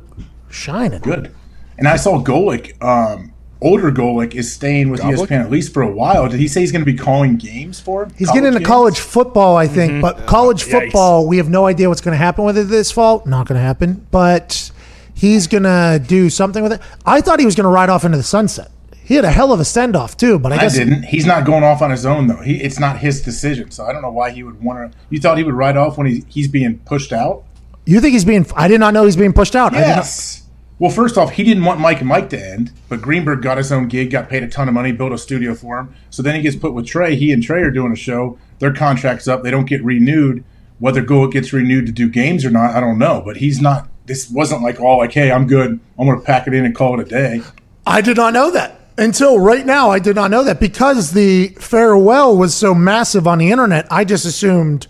shining. 0.50 1.00
Good. 1.00 1.34
And 1.78 1.88
I 1.88 1.96
saw 1.96 2.22
Golic, 2.22 2.80
um, 2.82 3.29
older 3.60 3.90
Golic, 3.92 4.34
is 4.34 4.52
staying 4.52 4.90
with 4.90 5.00
E 5.00 5.04
ESPN 5.04 5.40
at 5.42 5.50
least 5.50 5.72
for 5.74 5.82
a 5.82 5.90
while. 5.90 6.28
Did 6.28 6.40
he 6.40 6.48
say 6.48 6.60
he's 6.60 6.72
going 6.72 6.84
to 6.84 6.90
be 6.90 6.96
calling 6.96 7.36
games 7.36 7.78
for 7.80 8.04
him? 8.04 8.14
He's 8.16 8.28
getting 8.30 8.46
into 8.46 8.60
games? 8.60 8.68
college 8.68 8.98
football, 9.00 9.56
I 9.56 9.66
think, 9.66 9.92
Mm-hmm. 9.92 10.00
but 10.00 10.26
college 10.26 10.62
football, 10.62 11.26
we 11.26 11.36
have 11.38 11.48
no 11.50 11.66
idea 11.66 11.88
what's 11.88 12.00
going 12.00 12.12
to 12.12 12.18
happen 12.18 12.44
with 12.44 12.56
it 12.58 12.64
this 12.68 12.90
fall. 12.90 13.22
Not 13.26 13.46
going 13.48 13.58
to 13.58 13.62
happen, 13.64 14.06
but 14.10 14.70
he's 15.14 15.46
going 15.46 15.64
to 15.64 16.02
do 16.06 16.30
something 16.30 16.62
with 16.62 16.72
it. 16.72 16.80
I 17.04 17.20
thought 17.20 17.38
he 17.40 17.44
was 17.46 17.54
going 17.54 17.64
to 17.64 17.70
ride 17.70 17.90
off 17.90 18.04
into 18.04 18.16
the 18.16 18.22
sunset. 18.22 18.70
He 19.02 19.16
had 19.16 19.24
a 19.24 19.30
hell 19.30 19.52
of 19.52 19.58
a 19.58 19.64
send 19.64 19.96
off 19.96 20.16
too, 20.16 20.38
but 20.38 20.52
I, 20.52 20.56
I 20.56 20.58
guess 20.60 20.74
didn't. 20.76 21.02
He's 21.02 21.26
not 21.26 21.44
going 21.44 21.64
off 21.64 21.82
on 21.82 21.90
his 21.90 22.06
own 22.06 22.28
though. 22.28 22.36
He, 22.42 22.62
it's 22.62 22.78
not 22.78 22.98
his 22.98 23.20
decision, 23.20 23.72
so 23.72 23.84
I 23.84 23.92
don't 23.92 24.02
know 24.02 24.10
why 24.12 24.30
he 24.30 24.44
would 24.44 24.62
want 24.62 24.92
to. 24.92 24.98
You 25.10 25.18
thought 25.18 25.36
he 25.36 25.42
would 25.42 25.54
ride 25.54 25.76
off 25.76 25.98
when 25.98 26.06
he, 26.06 26.24
he's 26.28 26.46
being 26.46 26.78
pushed 26.78 27.12
out? 27.12 27.42
you 27.86 28.00
think 28.00 28.12
he's 28.12 28.24
being. 28.24 28.46
I 28.54 28.68
did 28.68 28.78
not 28.78 28.94
know 28.94 29.04
he's 29.04 29.16
being 29.16 29.32
pushed 29.32 29.56
out. 29.56 29.72
I 29.74 29.78
did 29.80 29.86
not- 29.88 29.96
Yes. 29.96 30.39
Well, 30.80 30.90
first 30.90 31.18
off, 31.18 31.32
he 31.32 31.44
didn't 31.44 31.64
want 31.64 31.78
Mike 31.78 32.00
and 32.00 32.08
Mike 32.08 32.30
to 32.30 32.42
end, 32.42 32.72
but 32.88 33.02
Greenberg 33.02 33.42
got 33.42 33.58
his 33.58 33.70
own 33.70 33.86
gig, 33.86 34.10
got 34.10 34.30
paid 34.30 34.42
a 34.42 34.48
ton 34.48 34.66
of 34.66 34.72
money, 34.72 34.92
built 34.92 35.12
a 35.12 35.18
studio 35.18 35.54
for 35.54 35.78
him. 35.78 35.94
So 36.08 36.22
then 36.22 36.34
he 36.34 36.40
gets 36.40 36.56
put 36.56 36.72
with 36.72 36.86
Trey. 36.86 37.16
He 37.16 37.32
and 37.32 37.42
Trey 37.42 37.60
are 37.60 37.70
doing 37.70 37.92
a 37.92 37.96
show. 37.96 38.38
Their 38.60 38.72
contract's 38.72 39.28
up. 39.28 39.42
They 39.42 39.50
don't 39.50 39.66
get 39.66 39.84
renewed. 39.84 40.42
Whether 40.78 41.02
Golic 41.02 41.32
gets 41.32 41.52
renewed 41.52 41.84
to 41.84 41.92
do 41.92 42.08
games 42.08 42.46
or 42.46 42.50
not, 42.50 42.74
I 42.74 42.80
don't 42.80 42.98
know. 42.98 43.20
But 43.22 43.36
he's 43.36 43.60
not. 43.60 43.90
This 44.06 44.30
wasn't 44.30 44.62
like 44.62 44.80
all 44.80 44.96
like, 44.96 45.12
hey, 45.12 45.30
I'm 45.30 45.46
good. 45.46 45.78
I'm 45.98 46.06
going 46.06 46.18
to 46.18 46.24
pack 46.24 46.46
it 46.46 46.54
in 46.54 46.64
and 46.64 46.74
call 46.74 46.98
it 46.98 47.06
a 47.06 47.10
day. 47.10 47.42
I 47.86 48.00
did 48.00 48.16
not 48.16 48.32
know 48.32 48.50
that 48.50 48.80
until 48.96 49.38
right 49.38 49.66
now. 49.66 49.90
I 49.90 49.98
did 49.98 50.16
not 50.16 50.30
know 50.30 50.44
that 50.44 50.60
because 50.60 51.12
the 51.12 51.48
farewell 51.58 52.34
was 52.34 52.54
so 52.54 52.74
massive 52.74 53.26
on 53.26 53.36
the 53.36 53.50
internet. 53.50 53.86
I 53.90 54.06
just 54.06 54.24
assumed 54.24 54.86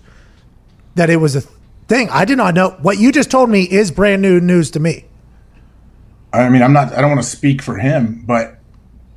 that 0.95 1.11
it 1.11 1.17
was 1.17 1.35
a 1.35 1.41
thing. 1.89 2.09
I 2.11 2.25
did 2.25 2.37
not 2.37 2.55
know. 2.55 2.71
What 2.81 2.99
you 2.99 3.11
just 3.11 3.29
told 3.29 3.51
me 3.51 3.65
is 3.65 3.91
brand 3.91 4.23
new 4.23 4.41
news 4.41 4.71
to 4.71 4.79
me. 4.79 5.07
I 6.33 6.49
mean, 6.49 6.63
I'm 6.63 6.73
not. 6.73 6.93
I 6.93 7.01
don't 7.01 7.11
want 7.11 7.23
to 7.23 7.29
speak 7.29 7.63
for 7.63 7.77
him, 7.77 8.23
but 8.27 8.59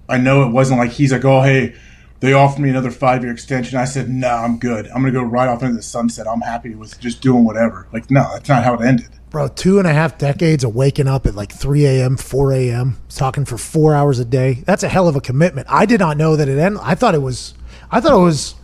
I 0.10 0.18
know 0.18 0.44
it 0.44 0.52
wasn't 0.52 0.80
like 0.80 0.92
he's 0.92 1.12
like, 1.12 1.26
oh, 1.26 1.42
hey, 1.42 1.76
they 2.20 2.34
offered 2.34 2.62
me 2.62 2.70
another 2.70 2.92
five 2.92 3.22
year 3.22 3.32
extension. 3.32 3.78
I 3.78 3.86
said, 3.86 4.10
no, 4.10 4.30
I'm 4.30 4.58
good. 4.58 4.88
I'm 4.88 5.02
going 5.02 5.14
to 5.14 5.20
go 5.20 5.26
right 5.26 5.48
off 5.48 5.62
into 5.62 5.76
the 5.76 5.82
sunset. 5.82 6.28
I'm 6.28 6.42
happy 6.42 6.74
with 6.74 7.00
just 7.00 7.22
doing 7.22 7.44
whatever. 7.44 7.88
Like, 7.92 8.10
no, 8.10 8.28
that's 8.32 8.48
not 8.48 8.64
how 8.64 8.76
it 8.76 8.82
ended. 8.82 9.10
Bro, 9.30 9.50
two 9.50 9.80
and 9.80 9.88
a 9.88 9.94
half 9.94 10.18
decades 10.18 10.64
of 10.64 10.76
waking 10.76 11.08
up 11.08 11.26
at 11.26 11.36
like 11.36 11.52
3 11.52 11.86
a.m., 11.86 12.18
4 12.18 12.54
a.m., 12.54 12.98
talking 13.10 13.46
for 13.46 13.58
four 13.58 13.96
hours 13.96 14.20
a 14.20 14.26
day. 14.26 14.64
That's 14.66 14.84
a 14.84 14.88
hell 14.88 15.08
of 15.08 15.16
a 15.16 15.22
commitment. 15.22 15.68
I 15.70 15.86
did 15.86 16.00
not 16.00 16.18
know 16.18 16.36
that 16.36 16.48
it 16.48 16.60
ended. 16.60 16.82
I 16.84 16.96
thought 16.96 17.16
it 17.16 17.22
was, 17.22 17.56
I 17.92 18.00
thought 18.00 18.14
it 18.14 18.24
was, 18.24 18.56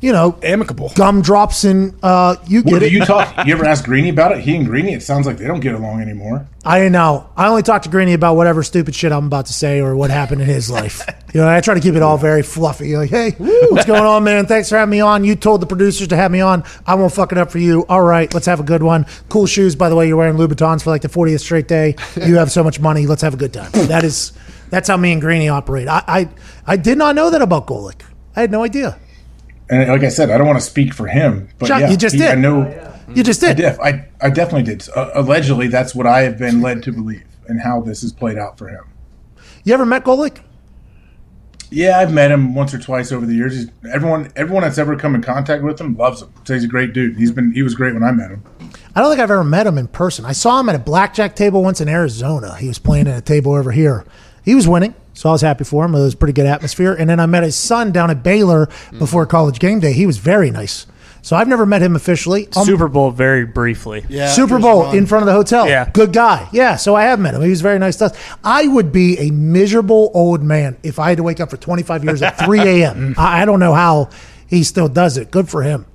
you 0.00 0.12
know, 0.12 0.38
Amicable. 0.42 0.90
gumdrops 0.94 1.64
and 1.64 1.94
uh, 2.02 2.36
you 2.46 2.62
get 2.62 2.80
do 2.80 2.86
it. 2.86 2.92
you 2.92 3.04
talk? 3.04 3.32
You 3.46 3.54
ever 3.54 3.64
ask 3.64 3.84
Greeny 3.84 4.08
about 4.10 4.32
it? 4.32 4.40
He 4.40 4.56
and 4.56 4.66
Greeny, 4.66 4.92
it 4.94 5.02
sounds 5.02 5.26
like 5.26 5.36
they 5.38 5.46
don't 5.46 5.60
get 5.60 5.74
along 5.74 6.00
anymore. 6.00 6.46
I 6.64 6.88
know. 6.88 7.28
I 7.36 7.48
only 7.48 7.62
talk 7.62 7.82
to 7.82 7.88
Greeny 7.90 8.12
about 8.14 8.36
whatever 8.36 8.62
stupid 8.62 8.94
shit 8.94 9.12
I'm 9.12 9.26
about 9.26 9.46
to 9.46 9.52
say 9.52 9.80
or 9.80 9.94
what 9.96 10.10
happened 10.10 10.40
in 10.40 10.46
his 10.46 10.70
life. 10.70 11.02
You 11.34 11.40
know, 11.40 11.48
I 11.48 11.60
try 11.60 11.74
to 11.74 11.80
keep 11.80 11.94
it 11.94 12.02
all 12.02 12.16
very 12.16 12.42
fluffy. 12.42 12.96
Like, 12.96 13.10
hey, 13.10 13.30
what's 13.38 13.84
going 13.86 14.02
on, 14.04 14.24
man? 14.24 14.46
Thanks 14.46 14.68
for 14.68 14.76
having 14.76 14.90
me 14.90 15.00
on. 15.00 15.24
You 15.24 15.34
told 15.36 15.60
the 15.60 15.66
producers 15.66 16.08
to 16.08 16.16
have 16.16 16.30
me 16.30 16.40
on. 16.40 16.64
I 16.86 16.94
won't 16.94 17.12
fuck 17.12 17.32
it 17.32 17.38
up 17.38 17.50
for 17.50 17.58
you. 17.58 17.84
All 17.88 18.02
right, 18.02 18.32
let's 18.32 18.46
have 18.46 18.60
a 18.60 18.64
good 18.64 18.82
one. 18.82 19.04
Cool 19.28 19.46
shoes, 19.46 19.74
by 19.76 19.88
the 19.88 19.96
way. 19.96 20.06
You're 20.08 20.16
wearing 20.16 20.36
Louboutins 20.36 20.82
for 20.82 20.90
like 20.90 21.02
the 21.02 21.08
40th 21.08 21.40
straight 21.40 21.68
day. 21.68 21.96
You 22.24 22.36
have 22.36 22.50
so 22.50 22.62
much 22.64 22.80
money. 22.80 23.06
Let's 23.06 23.20
have 23.22 23.34
a 23.34 23.36
good 23.36 23.52
time. 23.52 23.70
That 23.72 24.02
is 24.04 24.32
That's 24.70 24.88
how 24.88 24.96
me 24.96 25.12
and 25.12 25.20
Greeny 25.20 25.48
operate. 25.48 25.88
I, 25.88 26.02
I, 26.08 26.28
I 26.66 26.76
did 26.76 26.96
not 26.96 27.14
know 27.14 27.28
that 27.30 27.42
about 27.42 27.66
Golic. 27.66 28.00
I 28.34 28.40
had 28.40 28.50
no 28.50 28.62
idea. 28.62 28.98
And 29.70 29.88
like 29.88 30.02
I 30.02 30.08
said, 30.08 30.30
I 30.30 30.38
don't 30.38 30.46
want 30.46 30.58
to 30.58 30.64
speak 30.64 30.92
for 30.92 31.06
him, 31.06 31.48
but 31.58 31.66
Chuck, 31.68 31.80
yeah, 31.80 31.90
you 31.90 31.96
just 31.96 32.14
he- 32.14 32.20
did. 32.20 32.30
I 32.30 32.34
know. 32.34 32.90
You 33.14 33.22
just 33.22 33.40
did. 33.40 33.50
I 33.50 33.54
did. 33.54 33.62
def, 33.62 33.80
I, 33.80 34.08
I 34.20 34.30
definitely 34.30 34.62
did. 34.62 34.88
Uh, 34.94 35.10
allegedly, 35.14 35.68
that's 35.68 35.94
what 35.94 36.06
I 36.06 36.22
have 36.22 36.38
been 36.38 36.60
led 36.60 36.82
to 36.84 36.92
believe, 36.92 37.24
and 37.48 37.60
how 37.60 37.80
this 37.80 38.02
has 38.02 38.12
played 38.12 38.38
out 38.38 38.56
for 38.58 38.68
him. 38.68 38.84
You 39.62 39.74
ever 39.74 39.84
met 39.86 40.04
Golic? 40.04 40.40
Yeah, 41.70 41.98
I've 41.98 42.12
met 42.12 42.30
him 42.30 42.54
once 42.54 42.72
or 42.72 42.78
twice 42.78 43.10
over 43.10 43.26
the 43.26 43.34
years. 43.34 43.54
He's, 43.54 43.66
everyone, 43.92 44.30
everyone 44.36 44.62
that's 44.62 44.78
ever 44.78 44.96
come 44.96 45.14
in 45.14 45.22
contact 45.22 45.62
with 45.62 45.80
him 45.80 45.96
loves 45.96 46.22
him. 46.22 46.32
Says 46.44 46.62
he's 46.62 46.64
a 46.64 46.68
great 46.68 46.92
dude. 46.92 47.16
He's 47.16 47.32
been, 47.32 47.52
he 47.52 47.62
was 47.62 47.74
great 47.74 47.94
when 47.94 48.02
I 48.04 48.12
met 48.12 48.30
him. 48.30 48.42
I 48.94 49.00
don't 49.00 49.10
think 49.10 49.20
I've 49.20 49.30
ever 49.30 49.42
met 49.42 49.66
him 49.66 49.76
in 49.76 49.88
person. 49.88 50.24
I 50.24 50.32
saw 50.32 50.60
him 50.60 50.68
at 50.68 50.76
a 50.76 50.78
blackjack 50.78 51.34
table 51.34 51.62
once 51.62 51.80
in 51.80 51.88
Arizona. 51.88 52.56
He 52.56 52.68
was 52.68 52.78
playing 52.78 53.08
at 53.08 53.18
a 53.18 53.22
table 53.22 53.52
over 53.54 53.72
here. 53.72 54.04
He 54.44 54.54
was 54.54 54.68
winning, 54.68 54.94
so 55.14 55.28
I 55.28 55.32
was 55.32 55.40
happy 55.40 55.64
for 55.64 55.84
him. 55.84 55.94
It 55.94 56.00
was 56.02 56.14
a 56.14 56.16
pretty 56.16 56.32
good 56.34 56.46
atmosphere. 56.46 56.92
And 56.92 57.08
then 57.08 57.18
I 57.20 57.26
met 57.26 57.42
his 57.42 57.56
son 57.56 57.92
down 57.92 58.10
at 58.10 58.22
Baylor 58.22 58.68
before 58.98 59.24
college 59.26 59.58
game 59.58 59.80
day. 59.80 59.92
He 59.92 60.06
was 60.06 60.18
very 60.18 60.50
nice. 60.50 60.86
So 61.22 61.36
I've 61.36 61.48
never 61.48 61.64
met 61.64 61.80
him 61.80 61.96
officially. 61.96 62.48
Um, 62.54 62.66
Super 62.66 62.86
Bowl 62.86 63.10
very 63.10 63.46
briefly. 63.46 64.04
Yeah, 64.10 64.28
Super 64.28 64.58
Bowl 64.58 64.82
Ron. 64.82 64.96
in 64.96 65.06
front 65.06 65.22
of 65.22 65.26
the 65.26 65.32
hotel. 65.32 65.66
Yeah. 65.66 65.88
Good 65.90 66.12
guy. 66.12 66.46
Yeah, 66.52 66.76
so 66.76 66.94
I 66.94 67.04
have 67.04 67.18
met 67.18 67.34
him. 67.34 67.40
He 67.40 67.48
was 67.48 67.62
very 67.62 67.78
nice 67.78 67.96
to 67.96 68.06
us. 68.06 68.18
I 68.44 68.68
would 68.68 68.92
be 68.92 69.18
a 69.18 69.30
miserable 69.30 70.10
old 70.12 70.42
man 70.42 70.76
if 70.82 70.98
I 70.98 71.08
had 71.08 71.16
to 71.16 71.22
wake 71.22 71.40
up 71.40 71.48
for 71.48 71.56
25 71.56 72.04
years 72.04 72.20
at 72.20 72.38
3 72.44 72.60
a.m. 72.82 73.14
I, 73.16 73.40
I 73.40 73.44
don't 73.46 73.58
know 73.58 73.72
how 73.72 74.10
he 74.46 74.62
still 74.64 74.88
does 74.88 75.16
it. 75.16 75.30
Good 75.30 75.48
for 75.48 75.62
him. 75.62 75.86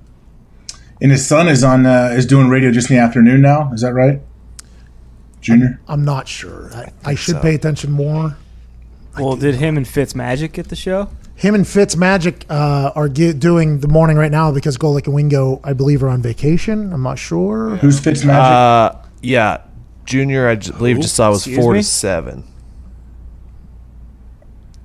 And 0.99 1.11
his 1.11 1.27
son 1.27 1.47
is 1.47 1.63
on, 1.63 1.85
uh, 1.85 2.09
is 2.13 2.25
doing 2.25 2.49
radio 2.49 2.71
just 2.71 2.89
in 2.89 2.95
the 2.97 3.01
afternoon 3.03 3.41
now. 3.41 3.71
Is 3.71 3.81
that 3.81 3.93
right? 3.93 4.21
Junior. 5.41 5.79
I'm 5.87 6.03
not 6.03 6.27
sure. 6.27 6.71
I, 6.73 6.91
I 7.05 7.13
should 7.15 7.39
pay 7.41 7.53
attention 7.53 7.91
more. 7.91 8.35
Well, 9.17 9.35
did 9.35 9.55
him 9.55 9.77
and 9.77 9.87
Fitz 9.87 10.13
Magic 10.15 10.53
get 10.53 10.67
the 10.69 10.75
show? 10.75 11.09
Him 11.35 11.55
and 11.55 11.65
Fitz 11.67 11.95
Magic 11.95 12.45
uh, 12.49 12.91
are 12.95 13.07
ge- 13.07 13.37
doing 13.39 13.79
the 13.79 13.87
morning 13.87 14.17
right 14.17 14.31
now 14.31 14.51
because 14.51 14.77
Golic 14.77 15.05
and 15.05 15.15
Wingo, 15.15 15.61
I 15.63 15.71
believe, 15.73 16.03
are 16.03 16.09
on 16.09 16.21
vacation. 16.21 16.91
I'm 16.91 17.01
not 17.01 17.17
sure. 17.17 17.77
Who's 17.77 17.99
Fitzmagic? 18.01 18.29
Uh, 18.29 18.91
yeah, 19.21 19.61
Junior, 20.05 20.47
I 20.49 20.55
j- 20.55 20.71
believe 20.71 20.99
just 20.99 21.15
saw 21.15 21.29
was 21.29 21.39
Excuse 21.47 21.57
four 21.63 21.73
me? 21.73 21.79
to 21.79 21.83
seven. 21.83 22.43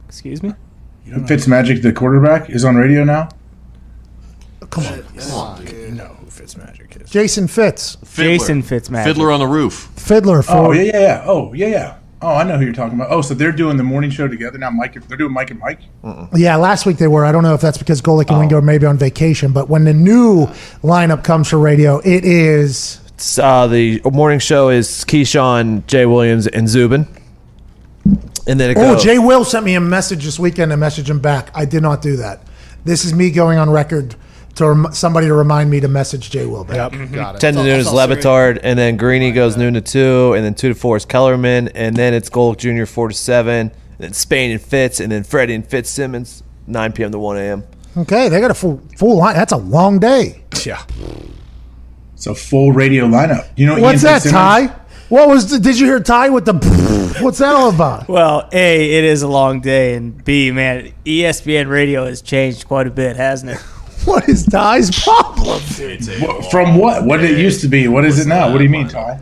Excuse 0.09 0.43
me. 0.43 0.55
Fitzmagic, 1.07 1.83
the 1.83 1.93
quarterback, 1.93 2.49
is 2.51 2.65
on 2.65 2.77
radio 2.77 3.05
now. 3.05 3.29
Come 4.71 4.85
on. 4.87 5.67
You 5.67 5.91
know 5.93 6.17
who 6.21 6.27
Fitzmagic 6.27 7.03
is. 7.03 7.11
Jason 7.11 7.47
Fitz, 7.47 7.97
Jason 8.15 8.63
Fitzmagic. 8.63 9.05
Fiddler 9.05 9.31
on 9.31 9.41
the 9.41 9.47
Roof. 9.47 9.91
Fiddler 9.97 10.43
for. 10.43 10.53
Oh 10.53 10.73
yeah, 10.73 10.83
yeah, 10.83 11.01
yeah. 11.01 11.25
Oh 11.27 11.53
yeah, 11.53 11.67
yeah. 11.67 11.97
Oh, 12.25 12.37
I 12.37 12.43
know 12.43 12.57
who 12.57 12.65
you're 12.65 12.73
talking 12.73 12.99
about. 12.99 13.13
Oh, 13.13 13.21
so 13.21 13.35
they're 13.35 13.53
doing 13.53 13.77
the 13.77 13.83
morning 13.83 14.09
show 14.11 14.27
together 14.27 14.57
now. 14.57 14.71
Mike, 14.71 14.95
they're 15.09 15.19
doing 15.19 15.33
Mike 15.33 15.51
and 15.51 15.61
Mike. 15.61 15.81
Yeah, 16.35 16.57
last 16.57 16.87
week 16.87 16.97
they 16.97 17.07
were. 17.07 17.25
I 17.27 17.33
don't 17.33 17.43
know 17.43 17.53
if 17.53 17.61
that's 17.61 17.77
because 17.77 18.01
Golic 18.01 18.31
and 18.31 18.39
Wingo 18.39 18.57
are 18.59 18.63
maybe 18.63 18.87
on 18.87 18.97
vacation, 18.97 19.53
but 19.53 19.69
when 19.69 19.85
the 19.85 19.93
new 19.93 20.47
lineup 20.83 21.23
comes 21.23 21.49
for 21.51 21.59
radio, 21.59 21.99
it 21.99 22.25
is. 22.25 23.01
It's, 23.09 23.39
Uh, 23.39 23.67
the 23.67 24.01
morning 24.11 24.39
show 24.39 24.71
is 24.71 24.89
Keyshawn, 25.07 25.87
Jay 25.87 26.07
Williams, 26.07 26.47
and 26.47 26.67
Zubin. 26.69 27.07
And 28.47 28.59
then 28.61 28.71
it 28.71 28.77
Oh, 28.79 28.95
goes. 28.95 29.05
Jay 29.05 29.19
Will 29.19 29.45
sent 29.45 29.65
me 29.65 29.75
a 29.75 29.81
message 29.81 30.25
this 30.25 30.39
weekend 30.39 30.73
and 30.73 30.81
message 30.81 31.09
him 31.11 31.19
back. 31.19 31.51
I 31.55 31.65
did 31.67 31.83
not 31.83 32.01
do 32.03 32.17
that. 32.17 32.43
This 32.85 33.05
is 33.05 33.15
me 33.15 33.31
going 33.31 33.59
on 33.59 33.69
record 33.71 34.17
to 34.57 34.69
rem- 34.69 34.93
somebody 34.93 35.27
to 35.27 35.35
remind 35.35 35.71
me 35.71 35.81
to 35.81 35.89
message 35.89 36.31
Jay 36.31 36.47
Will 36.47 36.65
back. 36.65 36.93
Mm-hmm. 36.93 37.15
Got 37.15 37.37
it. 37.37 37.41
10 37.41 37.55
to 37.55 37.61
It's 37.61 37.67
noon 37.67 37.81
is 37.81 37.87
it's. 37.87 37.95
Le 37.95 38.09
Batard, 38.09 38.61
and 38.63 38.79
then 38.79 38.97
Greeny 38.97 39.33
goes 39.33 39.57
noon 39.57 39.75
to 39.75 39.81
2, 39.81 40.35
and 40.35 40.45
then 40.45 40.55
2 40.55 40.69
to 40.71 40.75
4 40.75 40.97
is 40.99 41.05
Kellerman, 41.05 41.69
and 41.69 41.97
then 41.97 42.15
it's 42.15 42.29
Gold 42.29 42.59
Jr. 42.59 42.85
4 42.85 43.09
to 43.09 43.15
7, 43.15 43.57
and 43.59 43.73
then 43.99 44.13
Spain 44.13 44.51
and 44.51 44.61
Fitz, 44.63 45.01
and 45.01 45.11
then 45.13 45.25
Freddie 45.25 45.55
and 45.55 45.67
Fitzsimmons, 45.67 46.43
9 46.67 46.93
p.m. 46.93 47.13
to 47.13 47.19
1 47.19 47.37
a.m. 47.39 47.65
Okay, 47.97 48.29
they 48.29 48.41
got 48.41 48.51
a 48.51 48.55
full 48.55 48.83
full 48.99 49.17
line. 49.19 49.35
That's 49.37 49.53
a 49.53 49.57
long 49.57 49.99
day. 50.01 50.43
Yeah. 50.65 50.83
it's 52.15 52.27
a 52.27 52.35
full 52.35 52.73
radio 52.73 53.07
lineup. 53.07 53.49
You 53.57 53.67
know 53.67 53.79
What's 53.81 54.03
Ian 54.03 54.13
that, 54.13 54.23
Fitzsimmons? 54.23 54.71
Ty? 54.71 54.81
What 55.11 55.29
was? 55.29 55.51
The, 55.51 55.61
did 55.61 55.79
you 55.79 55.87
hear 55.87 56.01
Ty 56.01 56.31
with 56.31 56.45
the? 56.45 56.55
What's 57.21 57.39
that 57.39 57.55
all 57.55 57.69
about? 57.71 58.09
Well, 58.09 58.49
A, 58.53 58.91
it 58.99 59.05
is 59.05 59.23
a 59.23 59.29
long 59.29 59.61
day, 59.61 59.95
and 59.95 60.25
B, 60.25 60.51
man, 60.51 60.93
ESPN 61.05 61.69
radio 61.69 62.07
has 62.07 62.21
changed 62.21 62.67
quite 62.67 62.89
a 62.89 62.91
bit, 62.91 63.15
hasn't 63.17 63.53
it? 63.53 63.59
What 64.15 64.29
is 64.29 64.45
Ty's 64.45 64.91
problem? 65.03 65.61
What- 65.61 66.51
From 66.51 66.77
what? 66.77 67.07
What 67.07 67.21
did 67.21 67.31
it 67.31 67.39
used 67.39 67.63
to 67.63 67.69
be? 67.69 67.89
What 67.89 68.05
is 68.05 68.19
it 68.19 68.29
now? 68.29 68.51
What 68.51 68.59
do 68.59 68.65
you 68.65 68.71
mean, 68.71 68.87
Ty? 68.87 69.21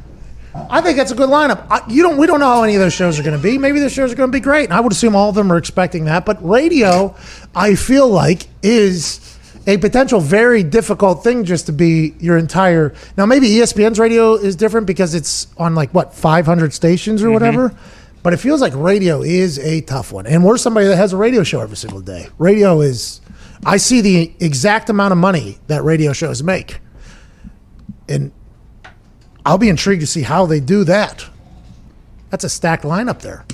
I 0.54 0.80
think 0.80 0.96
that's 0.96 1.12
a 1.12 1.14
good 1.14 1.30
lineup. 1.30 1.66
I, 1.70 1.82
you 1.88 2.02
don't. 2.02 2.18
We 2.18 2.26
don't 2.26 2.40
know 2.40 2.46
how 2.46 2.62
any 2.62 2.74
of 2.74 2.80
those 2.80 2.92
shows 2.92 3.18
are 3.18 3.22
going 3.22 3.36
to 3.36 3.42
be. 3.42 3.58
Maybe 3.58 3.80
those 3.80 3.92
shows 3.92 4.12
are 4.12 4.16
going 4.16 4.30
to 4.30 4.36
be 4.36 4.40
great, 4.40 4.64
and 4.64 4.74
I 4.74 4.80
would 4.80 4.92
assume 4.92 5.16
all 5.16 5.28
of 5.28 5.34
them 5.34 5.50
are 5.52 5.56
expecting 5.56 6.04
that. 6.06 6.26
But 6.26 6.46
radio, 6.46 7.14
I 7.54 7.74
feel 7.74 8.08
like, 8.08 8.48
is 8.62 9.38
a 9.66 9.78
potential 9.78 10.20
very 10.20 10.62
difficult 10.62 11.24
thing 11.24 11.44
just 11.44 11.66
to 11.66 11.72
be 11.72 12.14
your 12.18 12.36
entire. 12.36 12.92
Now, 13.16 13.24
maybe 13.24 13.48
ESPN's 13.48 13.98
radio 13.98 14.34
is 14.34 14.56
different 14.56 14.86
because 14.86 15.14
it's 15.14 15.46
on 15.56 15.74
like 15.74 15.92
what 15.94 16.12
500 16.14 16.74
stations 16.74 17.22
or 17.22 17.26
mm-hmm. 17.26 17.34
whatever. 17.34 17.74
But 18.22 18.32
it 18.32 18.36
feels 18.36 18.60
like 18.60 18.72
radio 18.76 19.22
is 19.22 19.58
a 19.58 19.80
tough 19.80 20.12
one, 20.12 20.26
and 20.26 20.44
we're 20.44 20.58
somebody 20.58 20.86
that 20.86 20.96
has 20.96 21.12
a 21.12 21.16
radio 21.16 21.42
show 21.42 21.60
every 21.60 21.76
single 21.76 22.00
day. 22.00 22.28
Radio 22.38 22.80
is. 22.80 23.20
I 23.64 23.76
see 23.76 24.00
the 24.00 24.34
exact 24.40 24.90
amount 24.90 25.12
of 25.12 25.18
money 25.18 25.58
that 25.68 25.84
radio 25.84 26.12
shows 26.12 26.42
make, 26.42 26.80
and 28.08 28.32
I'll 29.46 29.58
be 29.58 29.68
intrigued 29.68 30.00
to 30.00 30.06
see 30.06 30.22
how 30.22 30.46
they 30.46 30.60
do 30.60 30.84
that. 30.84 31.26
That's 32.30 32.44
a 32.44 32.48
stacked 32.48 32.84
lineup 32.84 33.20
there. 33.20 33.44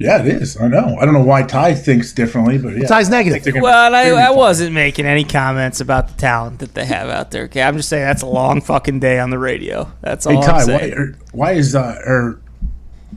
Yeah, 0.00 0.22
it 0.22 0.28
is. 0.28 0.58
I 0.58 0.66
know. 0.66 0.96
I 0.98 1.04
don't 1.04 1.12
know 1.12 1.22
why 1.22 1.42
Ty 1.42 1.74
thinks 1.74 2.12
differently, 2.12 2.56
but 2.56 2.74
yeah. 2.74 2.86
Ty's 2.86 3.10
negative. 3.10 3.42
think 3.42 3.62
Well, 3.62 3.94
I, 3.94 4.08
I 4.08 4.30
wasn't 4.30 4.72
making 4.72 5.04
any 5.04 5.24
comments 5.24 5.82
about 5.82 6.08
the 6.08 6.14
talent 6.14 6.60
that 6.60 6.72
they 6.72 6.86
have 6.86 7.10
out 7.10 7.30
there. 7.30 7.44
Okay, 7.44 7.60
I'm 7.62 7.76
just 7.76 7.90
saying 7.90 8.04
that's 8.04 8.22
a 8.22 8.26
long 8.26 8.62
fucking 8.62 9.00
day 9.00 9.18
on 9.18 9.28
the 9.28 9.38
radio. 9.38 9.92
That's 10.00 10.24
all 10.24 10.32
Hey 10.32 10.38
I'm 10.38 10.44
Ty, 10.44 10.52
why, 10.54 10.64
saying. 10.64 10.92
or, 10.94 11.18
why 11.32 11.52
is 11.52 11.74
uh, 11.74 12.00
or 12.06 12.40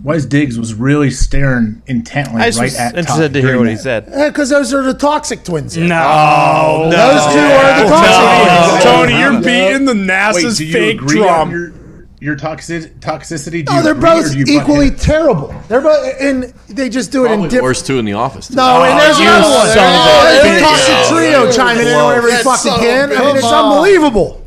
why 0.02 0.16
is 0.16 0.26
Diggs 0.26 0.58
was 0.58 0.74
really 0.74 1.12
staring 1.12 1.82
intently 1.88 2.42
I 2.42 2.46
just 2.48 2.60
right 2.60 2.66
was 2.66 2.76
at 2.76 2.98
interested 2.98 3.22
Ty 3.30 3.34
to 3.34 3.40
hear 3.40 3.48
during 3.50 3.60
what 3.62 3.70
he 3.70 3.76
said. 3.78 4.06
Because 4.08 4.50
those 4.50 4.74
are 4.74 4.82
the 4.84 4.94
toxic 4.94 5.44
twins. 5.44 5.78
no, 5.78 6.04
oh, 6.04 6.90
Those 6.90 7.34
two 7.34 7.40
are 7.40 7.84
the 7.84 7.90
toxic 7.90 8.72
twins. 8.72 8.84
Tony, 8.84 9.20
you're 9.20 9.34
No. 9.34 9.42
beating 9.42 9.86
the 9.86 9.94
Wait, 9.94 10.08
NASA's 10.08 10.58
do 10.58 10.66
you 10.66 10.74
fake 10.74 10.96
agree 11.02 11.20
on 11.22 11.50
drum. 11.50 11.52
your 11.52 11.74
your 12.20 12.36
toxic, 12.38 13.00
toxicity? 13.02 13.66
Do 13.66 13.72
No, 13.74 13.78
you 13.80 13.84
they're 13.84 13.94
both 13.96 14.32
do 14.32 14.40
you 14.40 14.46
equally 14.62 14.90
terrible. 14.92 15.54
They're 15.68 15.82
both, 15.82 16.10
and 16.22 16.54
they 16.70 16.88
just 16.90 17.12
do 17.12 17.26
it 17.26 17.28
Probably 17.28 17.44
in 17.44 17.50
different. 17.50 17.64
worst 17.64 17.86
two 17.86 18.00
in 18.00 18.06
the 18.06 18.14
office. 18.14 18.48
too. 18.48 18.56
No, 18.56 18.82
and 18.84 18.94
oh, 18.94 18.98
there's 19.04 19.20
another 19.20 19.50
one. 19.50 19.68
son 19.68 19.78
of 19.78 19.94
a 19.94 20.10
Oh, 20.10 20.42
there's 20.44 20.62
a 20.62 20.64
toxic 20.64 20.96
Oh, 20.96 21.10
trio 21.18 21.52
chiming 21.52 21.88
in 21.88 21.94
wherever 21.98 22.28
he 22.30 22.34
That 22.36 22.44
fucking 22.46 22.72
son 22.72 22.80
of 22.80 22.82
a 22.82 22.86
can. 22.86 23.12
I 23.12 23.26
mean, 23.26 23.36
it's 23.36 23.46
unbelievable. 23.46 24.43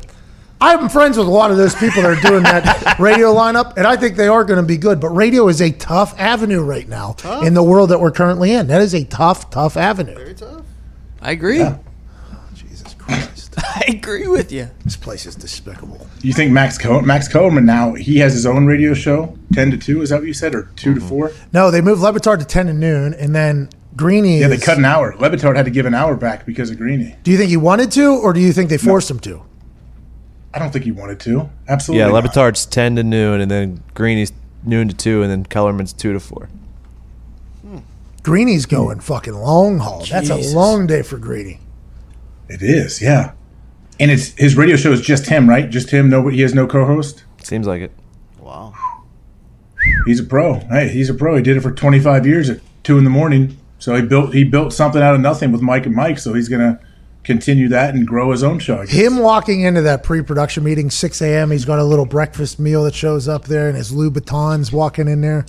I'm 0.59 0.89
friends 0.89 1.17
with 1.17 1.27
a 1.27 1.31
lot 1.31 1.51
of 1.51 1.57
those 1.57 1.75
people 1.75 2.01
that 2.01 2.17
are 2.17 2.29
doing 2.29 2.43
that 2.43 2.97
radio 2.99 3.33
lineup, 3.33 3.77
and 3.77 3.85
I 3.85 3.95
think 3.95 4.15
they 4.15 4.27
are 4.27 4.43
going 4.43 4.57
to 4.59 4.65
be 4.65 4.77
good. 4.77 4.99
But 4.99 5.09
radio 5.09 5.47
is 5.49 5.61
a 5.61 5.71
tough 5.71 6.19
avenue 6.19 6.61
right 6.63 6.87
now 6.87 7.15
in 7.43 7.53
the 7.53 7.61
world 7.63 7.89
that 7.91 7.99
we're 7.99 8.11
currently 8.11 8.51
in. 8.53 8.67
That 8.67 8.81
is 8.81 8.95
a 8.95 9.03
tough, 9.03 9.51
tough 9.51 9.77
avenue. 9.77 10.15
Very 10.15 10.33
tough. 10.33 10.65
I 11.21 11.31
agree. 11.31 11.63
Jesus 12.55 12.95
Christ, 12.95 13.53
I 13.57 13.83
agree 13.87 14.27
with 14.27 14.51
you. 14.51 14.69
this 14.83 14.95
place 14.97 15.25
is 15.27 15.35
despicable. 15.35 16.07
You 16.23 16.33
think 16.33 16.51
Max 16.51 16.77
Co- 16.79 17.01
Max 17.01 17.27
Coleman 17.27 17.65
now 17.65 17.93
he 17.93 18.17
has 18.17 18.33
his 18.33 18.45
own 18.47 18.65
radio 18.65 18.95
show, 18.95 19.37
ten 19.53 19.69
to 19.71 19.77
two? 19.77 20.01
Is 20.01 20.09
that 20.09 20.17
what 20.19 20.27
you 20.27 20.33
said, 20.33 20.55
or 20.55 20.69
2 20.77 20.89
Mm-hmm. 20.91 20.99
to 20.99 21.05
four? 21.05 21.31
No, 21.53 21.69
they 21.69 21.81
moved 21.81 22.01
Le 22.01 22.11
Batard 22.13 22.39
to 22.39 22.45
ten 22.45 22.65
to 22.65 22.73
noon, 22.73 23.13
and 23.13 23.35
then 23.35 23.69
Greeny. 23.95 24.39
Yeah, 24.39 24.47
they 24.47 24.57
cut 24.57 24.77
an 24.79 24.85
hour. 24.85 25.15
Le 25.19 25.29
Batard 25.29 25.55
had 25.55 25.65
to 25.65 25.71
give 25.71 25.85
an 25.85 25.93
hour 25.93 26.15
back 26.15 26.45
because 26.47 26.71
of 26.71 26.77
Greeny. 26.77 27.15
Do 27.23 27.29
you 27.31 27.37
think 27.37 27.49
he 27.49 27.57
wanted 27.57 27.91
to, 27.93 28.15
or 28.15 28.33
do 28.33 28.39
you 28.39 28.51
think 28.53 28.69
they 28.71 28.77
forced 28.79 29.09
him 29.11 29.19
to? 29.19 29.43
I 30.53 30.59
don't 30.59 30.71
think 30.71 30.85
he 30.85 30.91
wanted 30.91 31.19
to. 31.21 31.49
Absolutely. 31.67 31.99
Yeah, 31.99 32.07
not. 32.07 32.15
Le 32.15 32.21
Batard's 32.23 32.65
10 32.65 32.95
to 32.95 33.03
noon, 33.03 33.41
and 33.41 33.51
then 33.51 33.83
Greeny's 33.93 34.31
noon 34.63 34.87
to 34.87 34.95
2, 34.95 35.21
and 35.21 35.31
then 35.31 35.45
Kellerman's 35.45 35.93
2 35.93 36.13
to 36.13 36.19
4. 36.19 36.49
Hmm. 37.61 37.77
Greeny's 38.23 38.65
going 38.65 38.99
fucking 38.99 39.33
long 39.33 39.79
haul. 39.79 40.05
That's 40.09 40.29
a 40.29 40.55
long 40.55 40.87
day 40.87 41.01
for 41.01 41.17
Greeny. 41.17 41.59
It 42.49 42.61
is. 42.61 43.01
Yeah, 43.01 43.33
and 43.99 44.11
it's 44.11 44.29
his 44.37 44.55
radio 44.55 44.75
show 44.75 44.91
is 44.91 45.01
just 45.01 45.27
him, 45.27 45.49
right? 45.49 45.69
Just 45.69 45.91
him. 45.91 46.09
No, 46.09 46.27
he 46.27 46.41
has 46.41 46.53
no 46.53 46.67
co-host. 46.67 47.23
Seems 47.43 47.67
like 47.67 47.81
it. 47.81 47.91
Wow. 48.39 48.73
He's 50.05 50.19
a 50.19 50.23
pro. 50.23 50.59
Hey, 50.59 50.89
he's 50.89 51.09
a 51.09 51.13
pro. 51.13 51.35
He 51.35 51.41
did 51.41 51.57
it 51.57 51.61
for 51.61 51.71
25 51.71 52.25
years 52.25 52.49
at 52.49 52.61
two 52.83 52.97
in 52.97 53.03
the 53.03 53.09
morning. 53.09 53.57
So 53.79 53.95
he 53.95 54.01
built 54.01 54.33
he 54.33 54.43
built 54.43 54.73
something 54.73 55.01
out 55.01 55.13
of 55.13 55.21
nothing 55.21 55.51
with 55.51 55.61
Mike 55.61 55.85
and 55.85 55.95
Mike. 55.95 56.19
So 56.19 56.33
he's 56.33 56.49
gonna 56.49 56.79
continue 57.27 57.67
that 57.67 57.93
and 57.93 58.07
grow 58.07 58.31
his 58.31 58.41
own 58.41 58.57
show. 58.57 58.83
Him 58.87 59.17
walking 59.17 59.61
into 59.61 59.81
that 59.81 60.01
pre-production 60.01 60.63
meeting, 60.63 60.89
6 60.89 61.21
a.m. 61.21 61.51
He's 61.51 61.65
got 61.65 61.77
a 61.77 61.83
little 61.83 62.05
breakfast 62.05 62.57
meal 62.57 62.85
that 62.85 62.95
shows 62.95 63.27
up 63.27 63.45
there, 63.45 63.67
and 63.67 63.77
his 63.77 63.91
Louboutins 63.91 64.71
walking 64.71 65.07
in 65.07 65.21
there. 65.21 65.45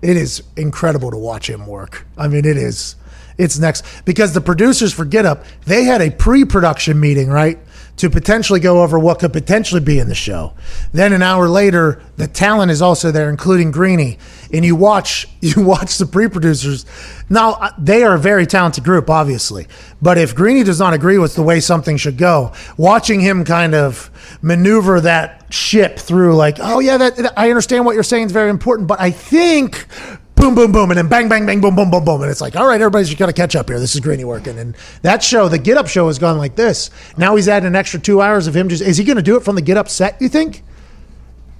It 0.00 0.16
is 0.16 0.44
incredible 0.56 1.10
to 1.10 1.16
watch 1.16 1.50
him 1.50 1.66
work. 1.66 2.06
I 2.16 2.28
mean, 2.28 2.44
it 2.44 2.56
is. 2.56 2.94
It's 3.36 3.58
next 3.58 3.84
because 4.04 4.32
the 4.32 4.40
producers 4.40 4.92
for 4.92 5.04
Get 5.04 5.24
Up 5.24 5.44
they 5.64 5.84
had 5.84 6.00
a 6.00 6.10
pre-production 6.10 6.98
meeting 6.98 7.28
right 7.28 7.58
to 7.98 8.08
potentially 8.08 8.60
go 8.60 8.82
over 8.82 8.98
what 8.98 9.18
could 9.18 9.32
potentially 9.32 9.80
be 9.80 9.98
in 9.98 10.08
the 10.08 10.14
show. 10.14 10.54
Then 10.92 11.12
an 11.12 11.22
hour 11.22 11.48
later, 11.48 12.00
the 12.16 12.28
talent 12.28 12.70
is 12.70 12.80
also 12.80 13.10
there, 13.10 13.28
including 13.28 13.70
Greeny. 13.70 14.18
And 14.52 14.64
you 14.64 14.76
watch 14.76 15.28
you 15.40 15.62
watch 15.62 15.98
the 15.98 16.06
pre-producers. 16.06 16.86
Now 17.28 17.52
uh, 17.52 17.70
they 17.78 18.02
are 18.02 18.14
a 18.14 18.18
very 18.18 18.46
talented 18.46 18.84
group, 18.84 19.10
obviously. 19.10 19.66
But 20.00 20.16
if 20.16 20.34
Greeny 20.34 20.62
does 20.62 20.78
not 20.78 20.94
agree 20.94 21.18
with 21.18 21.34
the 21.34 21.42
way 21.42 21.60
something 21.60 21.96
should 21.96 22.16
go, 22.16 22.52
watching 22.76 23.20
him 23.20 23.44
kind 23.44 23.74
of 23.74 24.10
maneuver 24.42 25.00
that 25.00 25.52
ship 25.52 25.98
through, 25.98 26.36
like, 26.36 26.58
oh 26.60 26.78
yeah, 26.80 26.96
that 26.96 27.38
I 27.38 27.50
understand 27.50 27.84
what 27.84 27.94
you're 27.94 28.02
saying 28.02 28.26
is 28.26 28.32
very 28.32 28.50
important, 28.50 28.88
but 28.88 29.00
I 29.00 29.10
think 29.10 29.86
boom, 30.38 30.54
boom, 30.54 30.72
boom, 30.72 30.90
and 30.90 30.98
then 30.98 31.08
bang, 31.08 31.28
bang, 31.28 31.44
bang, 31.44 31.60
boom, 31.60 31.74
boom, 31.74 31.90
boom, 31.90 32.04
boom. 32.04 32.22
And 32.22 32.30
it's 32.30 32.40
like, 32.40 32.56
all 32.56 32.66
right, 32.66 32.80
everybody's 32.80 33.12
got 33.14 33.26
to 33.26 33.32
catch 33.32 33.56
up 33.56 33.68
here. 33.68 33.78
This 33.80 33.94
is 33.94 34.00
Greeny 34.00 34.24
working. 34.24 34.58
And 34.58 34.76
that 35.02 35.22
show, 35.22 35.48
the 35.48 35.58
Get 35.58 35.76
Up 35.76 35.88
show, 35.88 36.06
has 36.06 36.18
gone 36.18 36.38
like 36.38 36.56
this. 36.56 36.90
Now 37.16 37.36
he's 37.36 37.48
adding 37.48 37.66
an 37.66 37.76
extra 37.76 38.00
two 38.00 38.22
hours 38.22 38.46
of 38.46 38.56
him 38.56 38.68
just. 38.68 38.82
Is 38.82 38.96
he 38.96 39.04
going 39.04 39.16
to 39.16 39.22
do 39.22 39.36
it 39.36 39.42
from 39.42 39.56
the 39.56 39.62
Get 39.62 39.76
Up 39.76 39.88
set, 39.88 40.20
you 40.20 40.28
think? 40.28 40.62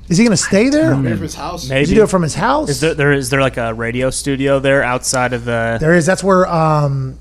Is 0.09 0.17
he 0.17 0.25
going 0.25 0.37
to 0.37 0.43
stay 0.43 0.71
there? 0.71 0.97
Maybe 0.97 1.15
from 1.17 1.23
his 1.23 1.35
house. 1.35 1.63
Does 1.63 1.71
Maybe 1.71 1.89
he 1.89 1.95
do 1.95 2.03
it 2.05 2.09
from 2.09 2.23
his 2.23 2.35
house? 2.35 2.71
Is 2.71 2.81
there, 2.81 2.95
there 2.95 3.13
is 3.13 3.29
there 3.29 3.43
like 3.43 3.59
a 3.59 3.75
radio 3.75 4.09
studio 4.09 4.59
there 4.59 4.83
outside 4.83 5.35
of 5.35 5.45
the? 5.45 5.77
There 5.81 5.95
is. 5.95 6.07
That's 6.07 6.25
where 6.25 6.49
um, 6.49 7.19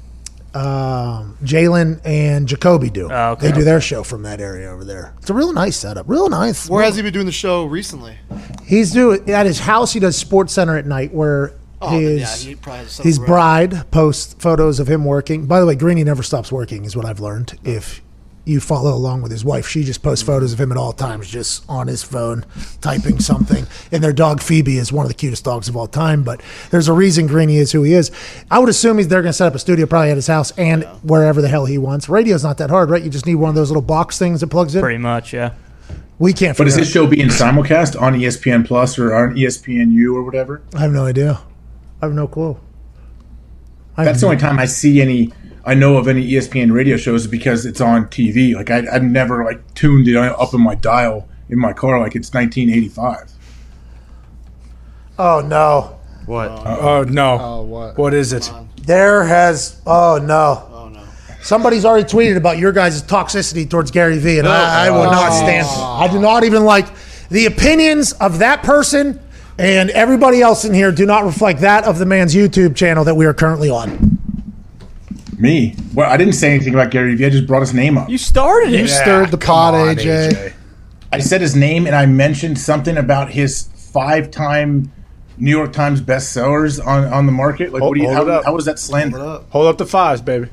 um, 0.54 1.38
Jalen 1.44 2.02
and 2.06 2.48
Jacoby 2.48 2.90
do. 2.90 3.10
Oh, 3.12 3.32
okay. 3.32 3.48
They 3.50 3.54
do 3.54 3.64
their 3.64 3.82
show 3.82 4.04
from 4.04 4.24
that 4.24 4.40
area 4.42 4.70
over 4.70 4.84
there. 4.84 5.14
It's 5.20 5.30
a 5.30 5.34
real 5.34 5.54
nice 5.54 5.78
setup. 5.78 6.08
Real 6.10 6.30
nice. 6.30 6.70
Where 6.70 6.84
has 6.84 6.96
he 6.96 7.02
been 7.02 7.14
doing 7.14 7.26
the 7.26 7.32
show 7.32 7.66
recently? 7.66 8.18
He's 8.66 8.92
doing 8.92 9.30
at 9.30 9.46
his 9.46 9.60
house. 9.60 9.94
He 9.94 10.00
does 10.00 10.18
Sports 10.18 10.54
Center 10.54 10.78
at 10.78 10.86
night, 10.86 11.14
where 11.14 11.54
Oh, 11.80 11.90
his 11.90 12.44
yeah, 12.44 12.50
he 12.50 12.56
probably 12.56 12.84
has 12.86 12.98
his 12.98 13.20
bride 13.20 13.92
posts 13.92 14.34
photos 14.40 14.80
of 14.80 14.90
him 14.90 15.06
working. 15.06 15.46
By 15.46 15.60
the 15.60 15.66
way, 15.68 15.76
Greeny 15.76 16.04
never 16.04 16.24
stops 16.24 16.52
working, 16.52 16.86
is 16.86 16.96
what 16.96 17.06
I've 17.06 17.20
learned. 17.20 17.60
If 17.64 18.02
you 18.48 18.60
follow 18.60 18.94
along 18.94 19.22
with 19.22 19.32
his 19.32 19.44
wife, 19.46 19.68
she 19.68 19.84
just 19.84 20.02
posts 20.02 20.24
photos 20.26 20.54
of 20.54 20.60
him 20.62 20.72
at 20.72 20.78
all 20.78 20.94
times, 20.94 21.30
just 21.30 21.64
on 21.70 21.88
his 21.88 22.04
phone, 22.04 22.46
typing 22.82 23.20
something. 23.20 23.66
And 23.92 24.04
their 24.04 24.14
dog 24.14 24.42
Phoebe 24.42 24.78
is 24.78 24.92
one 24.92 25.06
of 25.06 25.10
the 25.10 25.16
cutest 25.16 25.44
dogs 25.44 25.68
of 25.68 25.76
all 25.76 25.88
time. 25.88 26.24
But 26.24 26.42
there's 26.72 26.88
a 26.88 26.94
reason 26.94 27.28
Greeny 27.28 27.58
is 27.58 27.72
who 27.72 27.84
he 27.84 27.94
is. 27.94 28.12
I 28.50 28.60
would 28.60 28.70
assume 28.70 28.98
he's 28.98 29.08
they're 29.08 29.22
going 29.22 29.30
to 29.32 29.38
set 29.38 29.48
up 29.48 29.56
a 29.56 29.60
studio 29.60 29.86
probably 29.86 30.10
at 30.12 30.16
his 30.18 30.28
house 30.28 30.52
and 30.58 30.84
wherever 31.04 31.42
the 31.42 31.48
hell 31.50 31.66
he 31.66 31.78
wants. 31.78 32.08
Radio's 32.10 32.44
not 32.44 32.58
that 32.60 32.70
hard, 32.70 32.90
right? 32.90 33.04
You 33.04 33.10
just 33.10 33.26
need 33.26 33.36
one 33.36 33.50
of 33.50 33.56
those 33.56 33.70
little 33.70 33.82
box 33.82 34.18
things 34.18 34.42
that 34.42 34.48
plugs 34.48 34.76
in. 34.76 34.82
Pretty 34.82 34.98
much, 34.98 35.34
yeah. 35.34 35.54
We 36.20 36.34
can't. 36.34 36.58
But 36.58 36.68
is 36.68 36.74
figure 36.74 36.86
this 36.86 36.94
show 36.94 37.08
being 37.08 37.28
simulcast 37.28 38.02
on 38.02 38.14
ESPN 38.16 38.66
Plus 38.66 38.98
or 38.98 39.14
on 39.14 39.38
E 39.38 39.44
ESPNU 39.44 40.16
or 40.16 40.24
whatever? 40.24 40.62
I 40.74 40.80
have 40.80 40.92
no 40.92 41.06
idea. 41.06 41.40
I 42.02 42.06
have 42.08 42.14
no 42.16 42.28
clue. 42.28 42.58
I 43.96 44.04
That's 44.06 44.16
have 44.16 44.22
the 44.22 44.26
only 44.28 44.36
no- 44.38 44.42
time 44.42 44.60
I 44.60 44.66
see 44.66 45.02
any. 45.02 45.32
I 45.68 45.74
know 45.74 45.98
of 45.98 46.08
any 46.08 46.26
ESPN 46.26 46.72
radio 46.72 46.96
shows 46.96 47.28
because 47.28 47.66
it's 47.66 47.82
on 47.82 48.06
TV. 48.06 48.56
Like 48.56 48.72
I, 48.72 48.86
I've 48.90 49.04
never 49.04 49.44
like 49.44 49.74
tuned 49.74 50.08
it 50.08 50.16
up 50.16 50.54
in 50.54 50.62
my 50.62 50.76
dial 50.76 51.28
in 51.50 51.60
my 51.60 51.74
car 51.74 52.00
like 52.00 52.16
it's 52.16 52.34
1985. 52.34 53.34
Oh 55.20 55.42
no. 55.42 56.00
What? 56.26 56.52
Uh, 56.52 56.78
oh 56.80 57.04
no! 57.04 57.38
Oh, 57.40 57.62
what? 57.64 57.98
What 57.98 58.14
is 58.14 58.32
it? 58.32 58.50
There 58.84 59.26
has. 59.26 59.82
Oh 59.86 60.20
no. 60.24 60.70
Oh 60.72 60.90
no. 60.90 61.04
Somebody's 61.42 61.84
already 61.84 62.08
tweeted 62.08 62.38
about 62.38 62.58
your 62.58 62.72
guys' 62.72 63.04
toxicity 63.04 63.70
towards 63.70 63.92
Gary 63.92 64.20
Vee, 64.20 64.40
and 64.40 64.48
I, 64.48 64.88
I 64.88 64.90
will 64.90 65.12
not 65.12 65.32
oh. 65.34 65.36
stand. 65.36 65.68
for. 65.68 65.82
I 65.82 66.08
do 66.10 66.20
not 66.20 66.46
even 66.46 66.64
like 66.64 66.88
the 67.28 67.46
opinions 67.46 68.14
of 68.14 68.40
that 68.40 68.64
person, 68.64 69.20
and 69.58 69.90
everybody 69.90 70.42
else 70.42 70.64
in 70.64 70.74
here 70.74 70.94
do 70.94 71.06
not 71.06 71.26
reflect 71.26 71.60
that 71.60 71.84
of 71.84 71.98
the 71.98 72.06
man's 72.06 72.34
YouTube 72.34 72.74
channel 72.76 73.04
that 73.04 73.16
we 73.16 73.26
are 73.26 73.34
currently 73.34 73.70
on. 73.70 74.17
Me? 75.38 75.76
Well, 75.94 76.10
I 76.10 76.18
didn't 76.18 76.34
say 76.34 76.54
anything 76.54 76.74
about 76.74 76.90
Gary 76.92 77.16
Vee. 77.16 77.26
I 77.26 77.30
just 77.30 77.46
brought 77.48 77.60
his 77.60 77.74
name 77.74 77.98
up. 77.98 78.10
You 78.10 78.18
started 78.18 78.74
it. 78.74 78.78
You 78.80 78.86
it. 78.86 78.90
stirred 78.90 79.30
the 79.32 79.38
pot, 79.38 79.74
AJ. 79.76 80.54
I 81.12 81.20
said 81.20 81.42
his 81.42 81.56
name 81.56 81.86
and 81.86 81.96
I 81.96 82.06
mentioned 82.06 82.58
something 82.60 82.98
about 82.98 83.30
his 83.32 83.70
five-time 83.94 84.92
New 85.38 85.52
York 85.52 85.72
Times 85.74 86.02
bestsellers 86.02 86.84
on, 86.86 87.06
on 87.06 87.26
the 87.28 87.32
market. 87.32 87.72
Like, 87.72 87.82
Hold- 87.82 87.92
what 87.92 87.96
do 87.96 88.02
you? 88.02 88.14
hold 88.14 88.28
How, 88.28 88.34
up. 88.40 88.46
how 88.46 88.54
was 88.56 88.66
that 88.66 88.80
slander? 88.80 89.18
Hold 89.20 89.30
up. 89.30 89.50
Hold 89.52 89.68
up 89.68 89.78
the 89.78 89.86
fives, 89.86 90.22
baby. 90.22 90.50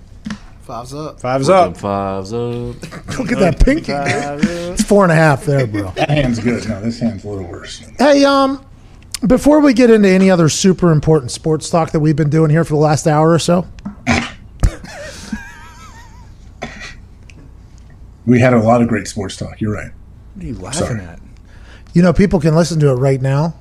Five's 0.63 0.95
up. 0.95 1.21
Fives 1.21 1.49
up. 1.49 1.77
Fives 1.77 2.33
up. 2.33 2.39
Look 3.19 3.33
at 3.33 3.39
that 3.39 3.61
pinky. 3.63 3.93
It's 3.93 4.83
four 4.83 5.03
and 5.03 5.13
a 5.13 5.15
half 5.15 5.45
there, 5.45 5.67
bro. 5.67 5.91
That 5.93 6.09
hand's 6.11 6.39
good. 6.39 6.67
No, 6.69 6.81
this 6.81 7.01
hand's 7.01 7.25
a 7.25 7.29
little 7.29 7.45
worse. 7.51 7.81
Hey, 7.99 8.25
um, 8.25 8.65
before 9.27 9.61
we 9.61 9.75
get 9.75 9.91
into 9.91 10.09
any 10.09 10.31
other 10.31 10.49
super 10.49 10.91
important 10.91 11.31
sports 11.33 11.69
talk 11.69 11.91
that 11.91 12.01
we've 12.01 12.17
been 12.17 12.31
doing 12.31 12.51
here 12.51 12.65
for 12.65 12.73
the 12.75 12.81
last 12.81 13.07
hour 13.07 13.31
or 13.31 13.39
so, 13.39 13.67
We 18.27 18.41
had 18.41 18.55
a 18.55 18.59
lot 18.61 18.81
of 18.83 18.89
great 18.89 19.07
sports 19.09 19.37
talk. 19.37 19.61
You're 19.61 19.73
right. 19.75 19.93
What 20.35 20.45
are 20.45 20.47
you 20.47 20.55
laughing 20.55 20.87
Sorry. 20.87 21.01
at? 21.01 21.21
you 21.93 22.03
know, 22.03 22.13
people 22.13 22.41
can 22.41 22.55
listen 22.57 22.81
to 22.81 22.89
it 22.91 22.95
right 22.95 23.21
now. 23.23 23.55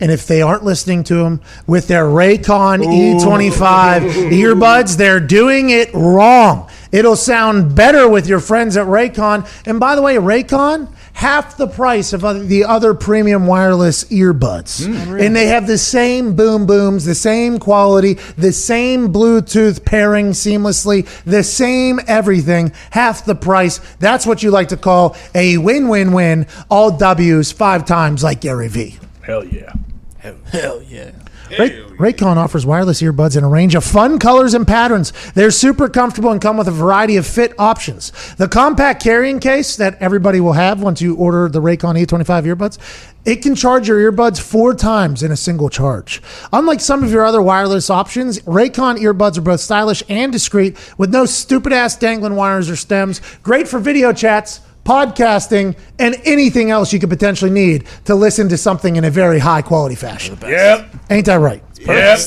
And 0.00 0.10
if 0.10 0.26
they 0.26 0.40
aren't 0.40 0.64
listening 0.64 1.04
to 1.04 1.16
them 1.16 1.40
with 1.66 1.86
their 1.86 2.04
Raycon 2.04 2.82
E25 2.82 4.00
earbuds, 4.32 4.96
they're 4.96 5.20
doing 5.20 5.70
it 5.70 5.92
wrong. 5.92 6.70
It'll 6.90 7.16
sound 7.16 7.76
better 7.76 8.08
with 8.08 8.26
your 8.26 8.40
friends 8.40 8.76
at 8.78 8.86
Raycon. 8.86 9.46
And 9.66 9.78
by 9.78 9.94
the 9.94 10.02
way, 10.02 10.16
Raycon, 10.16 10.90
half 11.20 11.58
the 11.58 11.66
price 11.66 12.14
of 12.14 12.24
other, 12.24 12.42
the 12.42 12.64
other 12.64 12.94
premium 12.94 13.46
wireless 13.46 14.04
earbuds. 14.04 14.86
Hmm. 14.86 15.20
and 15.20 15.36
they 15.36 15.48
have 15.48 15.66
the 15.66 15.76
same 15.76 16.34
boom 16.34 16.64
booms, 16.64 17.04
the 17.04 17.14
same 17.14 17.58
quality, 17.58 18.14
the 18.38 18.52
same 18.52 19.12
Bluetooth 19.12 19.84
pairing 19.84 20.30
seamlessly, 20.30 21.06
the 21.24 21.42
same 21.42 22.00
everything, 22.06 22.72
half 22.90 23.26
the 23.26 23.34
price. 23.34 23.80
That's 23.98 24.24
what 24.24 24.42
you 24.42 24.50
like 24.50 24.68
to 24.68 24.78
call 24.78 25.14
a 25.34 25.58
win 25.58 25.88
win 25.88 26.12
win. 26.12 26.46
All 26.70 26.90
W's 26.90 27.52
five 27.52 27.84
times 27.84 28.24
like 28.24 28.40
Gary 28.40 28.68
Vee. 28.68 28.98
Hell 29.20 29.44
yeah. 29.44 29.74
Hell 30.20 30.82
yeah. 30.88 31.12
Ray- 31.58 31.82
Raycon 32.00 32.36
offers 32.36 32.64
wireless 32.64 33.02
earbuds 33.02 33.36
in 33.36 33.44
a 33.44 33.48
range 33.48 33.74
of 33.74 33.84
fun 33.84 34.18
colors 34.18 34.54
and 34.54 34.66
patterns. 34.66 35.12
They're 35.34 35.50
super 35.50 35.88
comfortable 35.88 36.30
and 36.30 36.40
come 36.40 36.56
with 36.56 36.68
a 36.68 36.72
variety 36.72 37.16
of 37.16 37.26
fit 37.26 37.52
options. 37.58 38.12
The 38.36 38.48
compact 38.48 39.02
carrying 39.02 39.40
case 39.40 39.76
that 39.76 40.00
everybody 40.00 40.40
will 40.40 40.54
have 40.54 40.82
once 40.82 41.02
you 41.02 41.14
order 41.16 41.48
the 41.48 41.60
Raycon 41.60 42.00
E25 42.02 42.44
earbuds, 42.44 42.78
it 43.24 43.42
can 43.42 43.54
charge 43.54 43.88
your 43.88 44.10
earbuds 44.10 44.40
four 44.40 44.74
times 44.74 45.22
in 45.22 45.30
a 45.30 45.36
single 45.36 45.68
charge. 45.68 46.22
Unlike 46.52 46.80
some 46.80 47.04
of 47.04 47.10
your 47.10 47.24
other 47.24 47.42
wireless 47.42 47.90
options, 47.90 48.40
Raycon 48.40 48.96
earbuds 48.96 49.36
are 49.36 49.42
both 49.42 49.60
stylish 49.60 50.02
and 50.08 50.32
discreet 50.32 50.76
with 50.96 51.12
no 51.12 51.26
stupid 51.26 51.72
ass 51.72 51.96
dangling 51.96 52.36
wires 52.36 52.70
or 52.70 52.76
stems. 52.76 53.20
Great 53.42 53.68
for 53.68 53.78
video 53.78 54.12
chats 54.12 54.60
podcasting, 54.90 55.76
and 56.00 56.16
anything 56.24 56.72
else 56.72 56.92
you 56.92 56.98
could 56.98 57.10
potentially 57.10 57.50
need 57.50 57.86
to 58.06 58.16
listen 58.16 58.48
to 58.48 58.56
something 58.56 58.96
in 58.96 59.04
a 59.04 59.10
very 59.10 59.38
high 59.38 59.62
quality 59.62 59.94
fashion. 59.94 60.36
Yep. 60.42 60.96
Ain't 61.10 61.26
that 61.26 61.36
right? 61.36 61.62
Yep. 61.80 62.18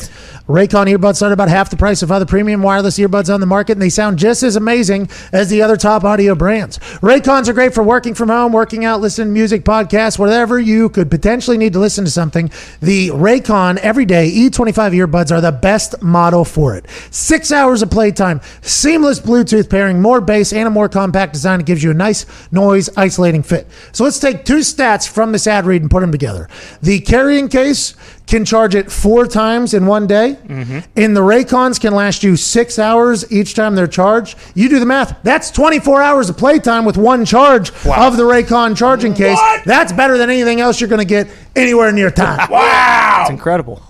Raycon 0.48 0.94
earbuds 0.94 1.16
start 1.16 1.32
about 1.32 1.48
half 1.48 1.70
the 1.70 1.78
price 1.78 2.04
of 2.04 2.12
other 2.12 2.26
premium 2.26 2.62
wireless 2.62 3.00
earbuds 3.00 3.34
on 3.34 3.40
the 3.40 3.46
market, 3.46 3.74
and 3.74 3.82
they 3.82 3.90
sound 3.90 4.20
just 4.20 4.44
as 4.44 4.58
amazing 4.58 5.08
as 5.32 5.50
the 5.50 5.62
other 5.62 5.78
top 5.78 6.04
audio 6.04 6.36
brands. 6.36 6.80
Raycons 7.00 7.48
are 7.48 7.54
great 7.54 7.74
for 7.74 7.82
working 7.82 8.14
from 8.14 8.28
home, 8.28 8.52
working 8.52 8.84
out, 8.84 9.00
listening 9.00 9.30
to 9.30 9.34
music, 9.34 9.64
podcasts, 9.64 10.20
whatever 10.20 10.60
you 10.60 10.90
could 10.90 11.10
potentially 11.10 11.58
need 11.58 11.72
to 11.72 11.80
listen 11.80 12.04
to 12.04 12.12
something. 12.12 12.52
The 12.82 13.08
Raycon 13.12 13.78
Everyday 13.78 14.30
E25 14.32 15.08
earbuds 15.08 15.32
are 15.32 15.40
the 15.40 15.54
best 15.54 16.02
model 16.02 16.44
for 16.44 16.76
it. 16.76 16.90
Six 17.10 17.54
hours 17.54 17.82
of 17.82 17.90
playtime, 17.90 18.42
seamless 18.62 19.22
Bluetooth 19.22 19.70
pairing, 19.70 20.02
more 20.02 20.20
bass, 20.20 20.52
and 20.52 20.68
a 20.68 20.72
more 20.72 20.90
compact 20.90 21.32
design 21.32 21.60
that 21.60 21.66
gives 21.66 21.82
you 21.82 21.92
a 21.92 21.94
nice 21.94 22.26
noise 22.52 22.90
isolating 22.98 23.44
fit. 23.44 23.66
So 23.94 24.04
let's 24.04 24.20
take 24.20 24.44
two 24.44 24.58
stats 24.58 25.08
from 25.08 25.32
this 25.32 25.48
ad 25.48 25.66
read 25.66 25.84
and 25.84 25.90
put 25.90 26.02
them 26.02 26.12
together. 26.12 26.50
The 26.82 27.00
carrying 27.00 27.48
case 27.48 27.96
can 28.28 28.46
charge 28.46 28.76
it 28.76 28.92
four 28.92 29.28
times 29.28 29.74
in 29.74 29.86
one 29.86 30.08
day. 30.08 30.38
Mm-hmm. 30.46 30.80
And 30.96 31.16
the 31.16 31.22
Raycons 31.22 31.80
can 31.80 31.94
last 31.94 32.24
you 32.24 32.36
six 32.36 32.80
hours 32.80 33.32
each 33.32 33.54
time 33.54 33.76
they're 33.76 33.88
charged. 33.88 34.38
You 34.56 34.70
do 34.70 34.80
the 34.80 34.86
math. 34.86 35.18
That's 35.24 35.52
24 35.52 36.02
hours 36.02 36.30
of 36.30 36.38
playtime 36.38 36.86
with 36.86 36.98
one 36.98 37.26
charge 37.26 37.70
of 37.86 38.18
the 38.18 38.24
Raycon 38.24 38.78
charging 38.78 39.14
case. 39.14 39.40
That's 39.66 39.92
better 39.92 40.18
than 40.18 40.30
anything 40.30 40.62
else 40.62 40.80
you're 40.80 40.90
going 40.90 41.00
to 41.00 41.06
get 41.06 41.28
anywhere 41.56 41.92
near 41.92 42.10
time. 42.10 42.50
Wow. 42.50 43.20
It's 43.22 43.30
incredible. 43.30 43.82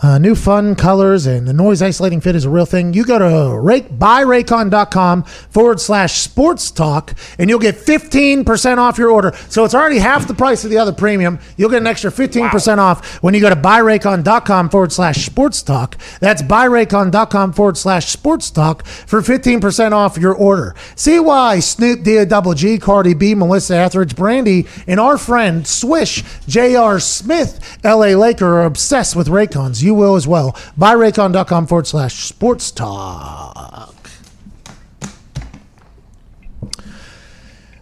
Uh, 0.00 0.16
new 0.16 0.36
fun 0.36 0.76
colors 0.76 1.26
and 1.26 1.48
the 1.48 1.52
noise 1.52 1.82
isolating 1.82 2.20
fit 2.20 2.36
is 2.36 2.44
a 2.44 2.50
real 2.50 2.66
thing. 2.66 2.94
You 2.94 3.04
go 3.04 3.18
to 3.18 3.58
rake, 3.58 3.88
buyraycon.com 3.88 5.24
forward 5.24 5.80
slash 5.80 6.20
sports 6.20 6.70
talk 6.70 7.14
and 7.36 7.50
you'll 7.50 7.58
get 7.58 7.74
15% 7.74 8.78
off 8.78 8.96
your 8.96 9.10
order. 9.10 9.32
So 9.48 9.64
it's 9.64 9.74
already 9.74 9.98
half 9.98 10.28
the 10.28 10.34
price 10.34 10.62
of 10.62 10.70
the 10.70 10.78
other 10.78 10.92
premium. 10.92 11.40
You'll 11.56 11.70
get 11.70 11.80
an 11.80 11.88
extra 11.88 12.12
15% 12.12 12.78
off 12.78 13.22
when 13.22 13.34
you 13.34 13.40
go 13.40 13.50
to 13.50 13.56
buyraycon.com 13.56 14.70
forward 14.70 14.92
slash 14.92 15.26
sports 15.26 15.62
talk. 15.62 15.96
That's 16.20 16.42
buyraycon.com 16.42 17.52
forward 17.52 17.76
slash 17.76 18.06
sports 18.06 18.50
talk 18.50 18.86
for 18.86 19.20
15% 19.20 19.92
off 19.92 20.16
your 20.16 20.34
order. 20.34 20.76
See 20.94 21.18
why 21.18 21.58
Snoop 21.58 22.04
D 22.04 22.24
Double 22.24 22.54
G, 22.54 22.78
Cardi 22.78 23.14
B, 23.14 23.34
Melissa 23.34 23.74
Etheridge, 23.76 24.14
Brandy, 24.14 24.66
and 24.86 25.00
our 25.00 25.18
friend 25.18 25.66
Swish, 25.66 26.22
J.R. 26.46 27.00
Smith, 27.00 27.78
LA 27.82 28.14
Laker 28.14 28.58
are 28.60 28.64
obsessed 28.64 29.16
with 29.16 29.26
Raycons. 29.26 29.87
You 29.88 29.94
will 29.94 30.16
as 30.16 30.28
well. 30.28 30.52
Buyraycon.com 30.78 31.66
forward 31.66 31.86
slash 31.86 32.24
sports 32.24 32.70
talk. 32.70 33.96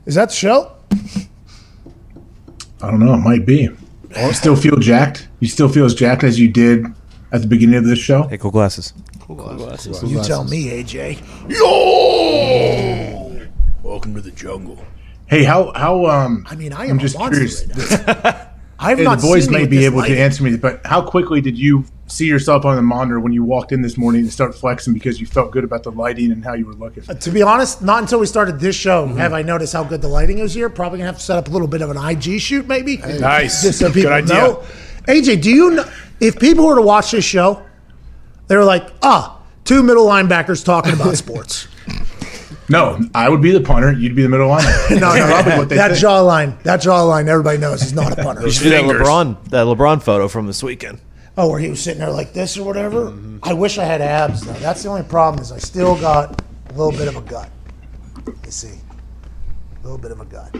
Is 0.05 0.15
that 0.15 0.29
the 0.29 0.35
show? 0.37 0.71
I 2.81 2.93
don't 2.93 3.01
know. 3.01 3.15
It 3.15 3.23
might 3.23 3.45
be. 3.45 3.71
You 4.17 4.33
still 4.35 4.55
feel 4.55 4.77
jacked? 4.77 5.27
You 5.41 5.49
still 5.49 5.69
feel 5.69 5.85
as 5.85 5.97
jacked 5.97 6.23
as 6.23 6.39
you 6.39 6.47
did 6.47 6.87
at 7.33 7.41
the 7.41 7.49
beginning 7.49 7.75
of 7.75 7.87
this 7.87 7.99
show? 7.99 8.23
Hey, 8.29 8.39
cool 8.39 8.53
glasses. 8.53 8.93
Cool 9.19 9.35
glasses. 9.35 10.01
You 10.05 10.23
tell 10.23 10.45
me, 10.45 10.67
AJ. 10.85 11.19
Yo! 11.51 13.49
Welcome 13.83 14.15
to 14.15 14.21
the 14.21 14.31
jungle. 14.31 14.79
Hey, 15.27 15.43
how 15.43 15.73
how 15.73 16.07
um? 16.07 16.47
I 16.49 16.55
mean, 16.55 16.73
I 16.73 16.87
I'm 16.87 17.01
just 17.01 17.19
curious. 17.19 17.67
right 18.07 18.47
I 18.79 18.91
have 18.91 18.99
Hey, 18.99 19.05
not 19.05 19.21
the 19.21 19.27
boys 19.27 19.49
may 19.49 19.67
be 19.67 19.85
able 19.85 20.03
to 20.03 20.19
answer 20.19 20.43
me, 20.45 20.57
but 20.57 20.81
how 20.85 21.01
quickly 21.03 21.41
did 21.41 21.59
you 21.59 21.85
see 22.09 22.27
yourself 22.27 22.65
on 22.65 22.77
the 22.77 22.83
monitor 22.83 23.19
when 23.19 23.33
you 23.33 23.43
walked 23.43 23.73
in 23.73 23.81
this 23.83 23.97
morning 23.97 24.21
and 24.23 24.33
start 24.33 24.55
flexing 24.55 24.93
because 24.95 25.19
you 25.21 25.27
felt 25.27 25.51
good 25.51 25.65
about 25.65 25.83
the 25.83 25.91
lighting 25.91 26.31
and 26.31 26.45
how 26.45 26.53
you 26.53 26.67
were 26.67 26.75
looking? 26.75 27.03
To 27.03 27.31
be 27.31 27.43
honest, 27.43 27.81
not 27.83 28.03
until 28.03 28.21
we 28.21 28.27
started 28.27 28.61
this 28.61 28.77
show 28.77 29.07
Mm-hmm. 29.07 29.17
have 29.19 29.33
I 29.33 29.43
noticed 29.43 29.73
how 29.73 29.83
good 29.85 30.03
the 30.03 30.09
lighting 30.09 30.39
is 30.39 30.53
here. 30.55 30.69
Probably 30.69 30.99
gonna 30.99 31.09
have 31.09 31.17
to 31.19 31.23
set 31.25 31.39
up 31.39 31.49
a 31.49 31.51
little 31.51 31.69
bit 31.69 31.81
of 31.83 31.91
an 31.91 31.97
IG 31.97 32.41
shoot, 32.41 32.67
maybe. 32.69 32.99
Nice. 32.99 33.63
Just 33.63 33.79
so 33.79 33.87
Good 33.89 33.95
people 33.95 34.13
idea. 34.13 34.35
know. 34.35 34.63
AJ, 35.09 35.41
do 35.43 35.51
you 35.51 35.71
know 35.71 35.85
if 36.21 36.39
people 36.39 36.67
were 36.67 36.75
to 36.77 36.83
watch 36.83 37.13
this 37.13 37.25
show, 37.25 37.63
they 38.49 38.57
were 38.57 38.65
like, 38.65 38.89
ah, 39.03 39.41
two 39.65 39.83
middle 39.83 40.07
linebackers 40.07 40.65
talking 40.65 40.93
about 40.93 41.17
sports. 41.17 41.69
No, 42.69 43.01
I 43.15 43.29
would 43.29 43.41
be 43.41 43.53
the 43.53 43.61
punter. 43.61 43.93
You'd 43.93 44.17
be 44.17 44.23
the 44.23 44.29
middle 44.29 44.49
linebacker. 44.49 44.91
no, 45.01 45.13
That's 45.13 45.19
no, 45.19 45.27
probably 45.27 45.59
what 45.59 45.69
they 45.69 45.77
that 45.77 45.93
think. 45.93 46.05
jawline, 46.05 46.63
that 46.65 46.81
jawline, 46.81 47.29
everybody 47.29 47.59
knows 47.59 47.81
he's 47.81 47.93
not 47.93 48.13
a 48.19 48.23
punter. 48.23 48.43
You 48.43 48.51
should 48.51 48.65
do 48.65 48.71
that 48.71 48.83
LeBron, 48.83 49.45
that 49.51 49.67
LeBron 49.67 50.03
photo 50.03 50.27
from 50.29 50.47
this 50.47 50.63
weekend. 50.63 51.01
Oh, 51.39 51.51
where 51.51 51.61
he 51.61 51.69
was 51.69 51.81
sitting 51.83 52.01
there 52.01 52.11
like 52.11 52.33
this 52.33 52.57
or 52.57 52.65
whatever. 52.65 53.07
Mm-hmm. 53.07 53.39
I 53.43 53.53
wish 53.53 53.79
I 53.79 53.85
had 53.85 54.01
abs 54.01 54.41
though. 54.45 54.53
That's 54.55 54.83
the 54.83 54.89
only 54.89 55.03
problem 55.03 55.43
is 55.43 55.53
I 55.53 55.59
still 55.59 55.99
got 56.01 56.41
a 56.71 56.73
little 56.73 56.93
bit 56.93 57.09
of 57.09 57.17
a 57.17 57.21
gut. 57.21 57.51
You 58.27 58.51
see, 58.51 58.73
a 59.79 59.83
little 59.83 59.99
bit 59.99 60.11
of 60.11 60.21
a 60.21 60.25
gut. 60.25 60.57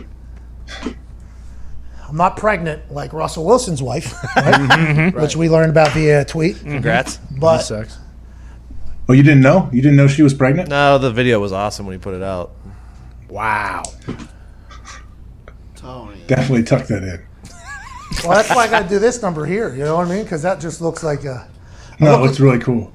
I'm 2.07 2.15
not 2.15 2.37
pregnant 2.37 2.89
like 2.91 3.11
Russell 3.11 3.43
Wilson's 3.43 3.81
wife, 3.81 4.13
right? 4.37 5.13
which 5.13 5.35
we 5.35 5.49
learned 5.49 5.71
about 5.71 5.91
via 5.91 6.21
a 6.21 6.25
tweet. 6.25 6.57
Congrats. 6.59 7.17
But 7.37 7.69
Oh, 9.09 9.13
you 9.13 9.23
didn't 9.23 9.41
know? 9.41 9.69
You 9.71 9.81
didn't 9.81 9.95
know 9.95 10.07
she 10.07 10.21
was 10.21 10.33
pregnant? 10.33 10.69
No, 10.69 10.97
the 10.97 11.11
video 11.11 11.39
was 11.39 11.53
awesome 11.53 11.85
when 11.85 11.93
he 11.93 11.99
put 11.99 12.13
it 12.13 12.21
out. 12.21 12.51
Wow. 13.29 13.83
Tony. 15.75 16.21
Definitely 16.27 16.63
tuck 16.63 16.87
that 16.87 17.03
in. 17.03 17.25
well, 18.23 18.35
that's 18.35 18.49
why 18.49 18.65
I 18.65 18.69
got 18.69 18.83
to 18.83 18.89
do 18.89 18.99
this 18.99 19.21
number 19.21 19.45
here. 19.45 19.73
You 19.73 19.85
know 19.85 19.95
what 19.95 20.07
I 20.07 20.09
mean? 20.09 20.23
Because 20.23 20.41
that 20.41 20.59
just 20.59 20.81
looks 20.81 21.03
like 21.03 21.23
a. 21.23 21.49
No, 21.99 22.15
it 22.15 22.25
looks 22.25 22.39
really 22.39 22.59
cool. 22.59 22.91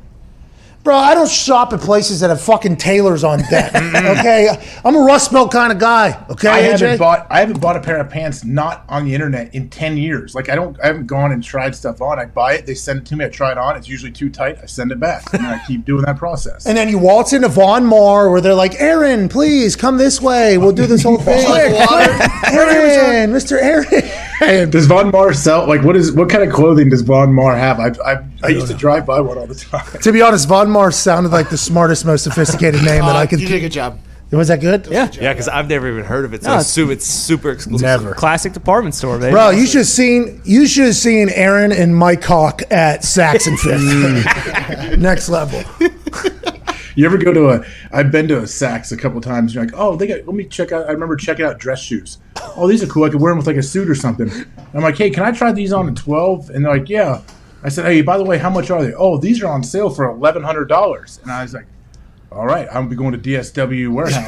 Bro, 0.82 0.96
I 0.96 1.14
don't 1.14 1.30
shop 1.30 1.72
at 1.72 1.80
places 1.80 2.18
that 2.20 2.30
have 2.30 2.40
fucking 2.40 2.76
tailors 2.76 3.22
on 3.22 3.38
deck. 3.48 3.72
okay, 3.76 4.48
I'm 4.84 4.96
a 4.96 4.98
Rust 4.98 5.30
Belt 5.30 5.52
kind 5.52 5.72
of 5.72 5.78
guy. 5.78 6.24
Okay, 6.28 6.48
I 6.48 6.62
AJ? 6.62 6.80
haven't 6.80 6.98
bought 6.98 7.26
I 7.30 7.38
haven't 7.38 7.60
bought 7.60 7.76
a 7.76 7.80
pair 7.80 7.98
of 8.00 8.10
pants 8.10 8.44
not 8.44 8.84
on 8.88 9.04
the 9.04 9.14
internet 9.14 9.54
in 9.54 9.70
ten 9.70 9.96
years. 9.96 10.34
Like 10.34 10.48
I 10.48 10.56
don't 10.56 10.76
I 10.82 10.88
haven't 10.88 11.06
gone 11.06 11.30
and 11.30 11.42
tried 11.42 11.76
stuff 11.76 12.00
on. 12.02 12.18
I 12.18 12.24
buy 12.24 12.54
it, 12.54 12.66
they 12.66 12.74
send 12.74 12.98
it 13.00 13.06
to 13.06 13.16
me, 13.16 13.24
I 13.24 13.28
try 13.28 13.52
it 13.52 13.58
on, 13.58 13.76
it's 13.76 13.88
usually 13.88 14.10
too 14.10 14.28
tight, 14.28 14.58
I 14.60 14.66
send 14.66 14.90
it 14.90 14.98
back. 14.98 15.32
And 15.32 15.46
I 15.46 15.62
keep 15.66 15.84
doing 15.84 16.02
that 16.04 16.16
process. 16.16 16.66
And 16.66 16.76
then 16.76 16.88
you 16.88 16.98
waltz 16.98 17.32
into 17.32 17.48
Von 17.48 17.86
Maur 17.86 18.30
where 18.32 18.40
they're 18.40 18.52
like, 18.54 18.74
Aaron, 18.80 19.28
please 19.28 19.76
come 19.76 19.98
this 19.98 20.20
way. 20.20 20.58
We'll 20.58 20.72
do 20.72 20.86
this 20.86 21.04
whole 21.04 21.18
thing. 21.18 21.46
Aaron, 21.46 23.30
Mr. 23.30 23.60
Aaron. 23.60 24.31
Does 24.70 24.86
Von 24.86 25.10
Maur 25.10 25.32
sell 25.32 25.66
like 25.68 25.82
what 25.82 25.96
is 25.96 26.12
what 26.12 26.28
kind 26.28 26.42
of 26.42 26.52
clothing 26.54 26.88
does 26.88 27.02
Von 27.02 27.32
Maur 27.32 27.54
have? 27.54 27.78
I 27.78 27.88
I, 28.04 28.24
I 28.42 28.48
used 28.48 28.68
to 28.68 28.74
drive 28.74 29.06
by 29.06 29.20
one 29.20 29.38
all 29.38 29.46
the 29.46 29.54
time. 29.54 30.00
To 30.02 30.12
be 30.12 30.20
honest, 30.22 30.48
Von 30.48 30.70
Maur 30.70 30.90
sounded 30.90 31.30
like 31.32 31.48
the 31.50 31.58
smartest, 31.58 32.04
most 32.04 32.24
sophisticated 32.24 32.82
name 32.82 33.04
that 33.04 33.16
I 33.16 33.26
could. 33.26 33.38
Uh, 33.38 33.42
You 33.42 33.48
did 33.48 33.56
a 33.56 33.60
good 33.60 33.72
job. 33.72 33.98
Was 34.30 34.48
that 34.48 34.62
good? 34.62 34.86
Yeah. 34.86 35.10
Yeah, 35.12 35.34
because 35.34 35.46
I've 35.46 35.68
never 35.68 35.86
even 35.90 36.04
heard 36.04 36.24
of 36.24 36.32
it, 36.32 36.42
so 36.42 36.48
No, 36.48 36.54
I 36.56 36.60
assume 36.60 36.90
it's 36.90 37.04
super 37.04 37.50
exclusive. 37.50 37.84
Never. 37.84 38.14
Classic 38.14 38.54
department 38.54 38.94
store, 38.94 39.18
baby. 39.18 39.32
Bro, 39.32 39.50
you 39.50 39.66
should 39.66 39.80
have 39.80 39.86
seen 39.86 40.40
you 40.44 40.66
should 40.66 40.86
have 40.86 40.96
seen 40.96 41.28
Aaron 41.28 41.70
and 41.70 41.94
Mike 41.94 42.24
Hawk 42.24 42.62
at 42.70 43.04
Saxon 43.04 43.58
Fifth. 43.58 43.82
Next 44.98 45.28
level. 45.28 45.62
You 46.94 47.06
ever 47.06 47.16
go 47.16 47.32
to 47.32 47.48
a? 47.48 47.64
I've 47.90 48.12
been 48.12 48.28
to 48.28 48.36
a 48.40 48.42
Saks 48.42 48.92
a 48.92 48.98
couple 48.98 49.18
times. 49.22 49.54
You're 49.54 49.64
like, 49.64 49.72
oh, 49.74 49.96
they 49.96 50.06
got. 50.06 50.26
Let 50.26 50.34
me 50.36 50.44
check 50.44 50.72
out. 50.72 50.86
I 50.88 50.92
remember 50.92 51.16
checking 51.16 51.46
out 51.46 51.58
dress 51.58 51.80
shoes. 51.80 52.18
Oh, 52.56 52.68
these 52.68 52.82
are 52.82 52.86
cool. 52.86 53.04
I 53.04 53.10
could 53.10 53.20
wear 53.20 53.30
them 53.32 53.38
with 53.38 53.46
like 53.46 53.56
a 53.56 53.62
suit 53.62 53.88
or 53.88 53.94
something. 53.94 54.30
And 54.30 54.46
I'm 54.74 54.82
like, 54.82 54.96
hey, 54.98 55.10
can 55.10 55.22
I 55.22 55.32
try 55.32 55.52
these 55.52 55.72
on 55.72 55.88
at 55.88 55.96
twelve? 55.96 56.50
And 56.50 56.64
they're 56.64 56.76
like, 56.76 56.88
yeah. 56.88 57.22
I 57.64 57.68
said, 57.68 57.84
hey, 57.84 58.02
by 58.02 58.18
the 58.18 58.24
way, 58.24 58.38
how 58.38 58.50
much 58.50 58.70
are 58.70 58.82
they? 58.82 58.92
Oh, 58.94 59.18
these 59.18 59.42
are 59.42 59.46
on 59.48 59.62
sale 59.62 59.88
for 59.90 60.04
eleven 60.06 60.42
hundred 60.42 60.66
dollars. 60.68 61.20
And 61.22 61.30
I 61.30 61.42
was 61.42 61.54
like, 61.54 61.66
all 62.30 62.46
right, 62.46 62.68
I'm 62.72 62.88
going 62.94 63.12
to 63.12 63.18
DSW 63.18 63.92
warehouse. 63.92 64.26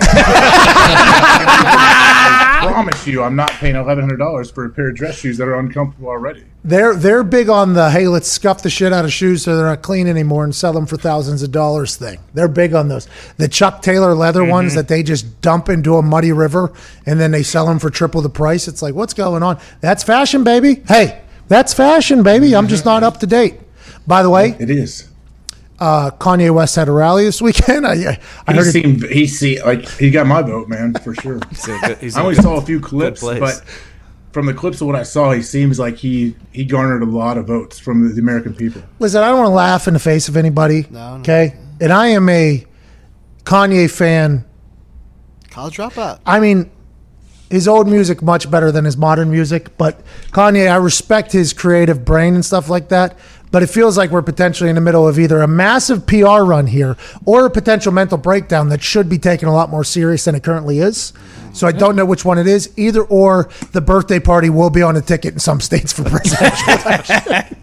I 2.64 2.72
promise 2.72 3.06
you, 3.06 3.22
I'm 3.22 3.36
not 3.36 3.50
paying 3.50 3.76
eleven 3.76 4.04
hundred 4.04 4.16
dollars 4.16 4.50
for 4.50 4.64
a 4.64 4.70
pair 4.70 4.88
of 4.88 4.96
dress 4.96 5.18
shoes 5.18 5.36
that 5.38 5.46
are 5.48 5.58
uncomfortable 5.58 6.08
already. 6.08 6.44
They're 6.64 6.94
they're 6.94 7.22
big 7.22 7.48
on 7.48 7.74
the 7.74 7.90
hey, 7.90 8.08
let's 8.08 8.28
scuff 8.28 8.62
the 8.62 8.70
shit 8.70 8.92
out 8.92 9.04
of 9.04 9.12
shoes 9.12 9.42
so 9.44 9.56
they're 9.56 9.66
not 9.66 9.82
clean 9.82 10.06
anymore 10.06 10.44
and 10.44 10.54
sell 10.54 10.72
them 10.72 10.86
for 10.86 10.96
thousands 10.96 11.42
of 11.42 11.52
dollars 11.52 11.96
thing. 11.96 12.20
They're 12.32 12.48
big 12.48 12.74
on 12.74 12.88
those. 12.88 13.06
The 13.36 13.48
Chuck 13.48 13.82
Taylor 13.82 14.14
leather 14.14 14.40
mm-hmm. 14.40 14.50
ones 14.50 14.74
that 14.74 14.88
they 14.88 15.02
just 15.02 15.40
dump 15.42 15.68
into 15.68 15.96
a 15.96 16.02
muddy 16.02 16.32
river 16.32 16.72
and 17.04 17.20
then 17.20 17.32
they 17.32 17.42
sell 17.42 17.66
them 17.66 17.78
for 17.78 17.90
triple 17.90 18.22
the 18.22 18.30
price. 18.30 18.66
It's 18.66 18.80
like, 18.80 18.94
what's 18.94 19.14
going 19.14 19.42
on? 19.42 19.60
That's 19.80 20.02
fashion, 20.02 20.42
baby. 20.42 20.82
Hey, 20.88 21.22
that's 21.48 21.74
fashion, 21.74 22.22
baby. 22.22 22.56
I'm 22.56 22.68
just 22.68 22.84
mm-hmm. 22.84 23.00
not 23.00 23.02
up 23.02 23.20
to 23.20 23.26
date. 23.26 23.60
By 24.06 24.22
the 24.22 24.30
way, 24.30 24.56
It 24.58 24.70
is. 24.70 25.08
Uh, 25.84 26.10
Kanye 26.12 26.52
West 26.54 26.76
had 26.76 26.88
a 26.88 26.92
rally 26.92 27.24
this 27.24 27.42
weekend. 27.42 27.86
I, 27.86 27.92
I, 27.92 28.18
I 28.46 28.52
He 28.52 28.58
heard 28.58 28.66
it, 28.68 28.72
seemed 28.72 29.02
he 29.04 29.26
see 29.26 29.62
like 29.62 29.86
he 29.88 30.10
got 30.10 30.26
my 30.26 30.40
vote, 30.42 30.68
man, 30.68 30.94
for 30.94 31.14
sure. 31.14 31.40
He's 31.50 31.68
a 31.68 31.78
good- 31.78 31.98
he's 31.98 32.16
I 32.16 32.22
only 32.22 32.34
good- 32.34 32.42
saw 32.44 32.56
a 32.56 32.62
few 32.62 32.80
clips, 32.80 33.20
but 33.20 33.62
from 34.32 34.46
the 34.46 34.54
clips 34.54 34.80
of 34.80 34.86
what 34.88 34.96
I 34.96 35.02
saw, 35.04 35.32
he 35.32 35.42
seems 35.42 35.78
like 35.78 35.96
he 35.96 36.34
he 36.52 36.64
garnered 36.64 37.02
a 37.02 37.06
lot 37.06 37.38
of 37.38 37.46
votes 37.46 37.78
from 37.78 38.14
the 38.14 38.20
American 38.20 38.54
people. 38.54 38.82
Listen, 38.98 39.22
I 39.22 39.28
don't 39.28 39.36
want 39.38 39.46
to 39.50 39.54
laugh 39.54 39.86
in 39.86 39.94
the 39.94 40.00
face 40.00 40.28
of 40.28 40.36
anybody. 40.36 40.86
No, 40.90 41.16
no. 41.16 41.20
Okay, 41.20 41.54
and 41.80 41.92
I 41.92 42.08
am 42.08 42.28
a 42.28 42.64
Kanye 43.44 43.90
fan. 43.90 44.44
College 45.50 45.76
dropout. 45.76 46.18
I 46.26 46.40
mean, 46.40 46.68
his 47.48 47.68
old 47.68 47.86
music 47.86 48.22
much 48.22 48.50
better 48.50 48.72
than 48.72 48.84
his 48.84 48.96
modern 48.96 49.30
music, 49.30 49.76
but 49.78 50.00
Kanye, 50.32 50.68
I 50.68 50.76
respect 50.76 51.30
his 51.30 51.52
creative 51.52 52.04
brain 52.04 52.34
and 52.34 52.44
stuff 52.44 52.68
like 52.68 52.88
that. 52.88 53.16
But 53.54 53.62
it 53.62 53.68
feels 53.68 53.96
like 53.96 54.10
we're 54.10 54.20
potentially 54.20 54.68
in 54.68 54.74
the 54.74 54.80
middle 54.80 55.06
of 55.06 55.16
either 55.16 55.40
a 55.40 55.46
massive 55.46 56.08
PR 56.08 56.42
run 56.42 56.66
here 56.66 56.96
or 57.24 57.46
a 57.46 57.50
potential 57.50 57.92
mental 57.92 58.18
breakdown 58.18 58.68
that 58.70 58.82
should 58.82 59.08
be 59.08 59.16
taken 59.16 59.46
a 59.46 59.54
lot 59.54 59.70
more 59.70 59.84
serious 59.84 60.24
than 60.24 60.34
it 60.34 60.42
currently 60.42 60.80
is. 60.80 61.12
So 61.52 61.68
I 61.68 61.70
don't 61.70 61.94
know 61.94 62.04
which 62.04 62.24
one 62.24 62.36
it 62.36 62.48
is. 62.48 62.76
Either 62.76 63.04
or, 63.04 63.48
the 63.70 63.80
birthday 63.80 64.18
party 64.18 64.50
will 64.50 64.70
be 64.70 64.82
on 64.82 64.96
a 64.96 65.00
ticket 65.00 65.34
in 65.34 65.38
some 65.38 65.60
states 65.60 65.92
for 65.92 66.02
presidential 66.10 66.72
election. 66.72 67.56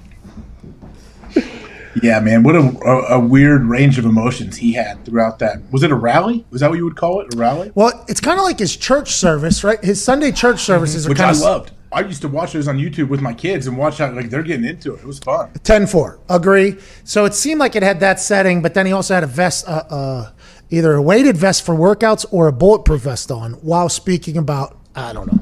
Yeah, 2.01 2.21
man, 2.21 2.43
what 2.43 2.55
a, 2.55 2.59
a, 2.59 3.15
a 3.15 3.19
weird 3.19 3.65
range 3.65 3.99
of 3.99 4.05
emotions 4.05 4.55
he 4.55 4.71
had 4.71 5.03
throughout 5.03 5.39
that. 5.39 5.57
Was 5.73 5.83
it 5.83 5.91
a 5.91 5.95
rally? 5.95 6.45
Was 6.51 6.61
that 6.61 6.69
what 6.69 6.77
you 6.77 6.85
would 6.85 6.95
call 6.95 7.19
it? 7.19 7.33
A 7.33 7.37
rally? 7.37 7.69
Well, 7.75 8.05
it's 8.07 8.21
kind 8.21 8.39
of 8.39 8.45
like 8.45 8.59
his 8.59 8.77
church 8.77 9.11
service, 9.11 9.61
right? 9.61 9.83
His 9.83 10.01
Sunday 10.01 10.31
church 10.31 10.61
services 10.61 11.05
are 11.05 11.09
Which 11.09 11.17
kind 11.17 11.31
I 11.31 11.33
of 11.33 11.41
loved. 11.41 11.71
I 11.93 12.01
used 12.01 12.21
to 12.21 12.29
watch 12.29 12.53
those 12.53 12.67
on 12.69 12.77
YouTube 12.77 13.09
with 13.09 13.21
my 13.21 13.33
kids 13.33 13.67
and 13.67 13.77
watch 13.77 13.97
how 13.97 14.11
like 14.11 14.29
they're 14.29 14.43
getting 14.43 14.65
into 14.65 14.93
it. 14.93 14.99
It 14.99 15.05
was 15.05 15.19
fun. 15.19 15.51
10 15.63 15.87
4. 15.87 16.19
Agree. 16.29 16.77
So 17.03 17.25
it 17.25 17.33
seemed 17.33 17.59
like 17.59 17.75
it 17.75 17.83
had 17.83 17.99
that 17.99 18.19
setting, 18.19 18.61
but 18.61 18.73
then 18.73 18.85
he 18.85 18.93
also 18.93 19.13
had 19.13 19.23
a 19.23 19.27
vest, 19.27 19.67
uh, 19.67 19.83
uh, 19.89 20.31
either 20.69 20.93
a 20.93 21.01
weighted 21.01 21.35
vest 21.35 21.65
for 21.65 21.75
workouts 21.75 22.25
or 22.31 22.47
a 22.47 22.53
bulletproof 22.53 23.01
vest 23.01 23.29
on 23.29 23.53
while 23.55 23.89
speaking 23.89 24.37
about, 24.37 24.77
I 24.95 25.11
don't 25.11 25.31
know. 25.31 25.39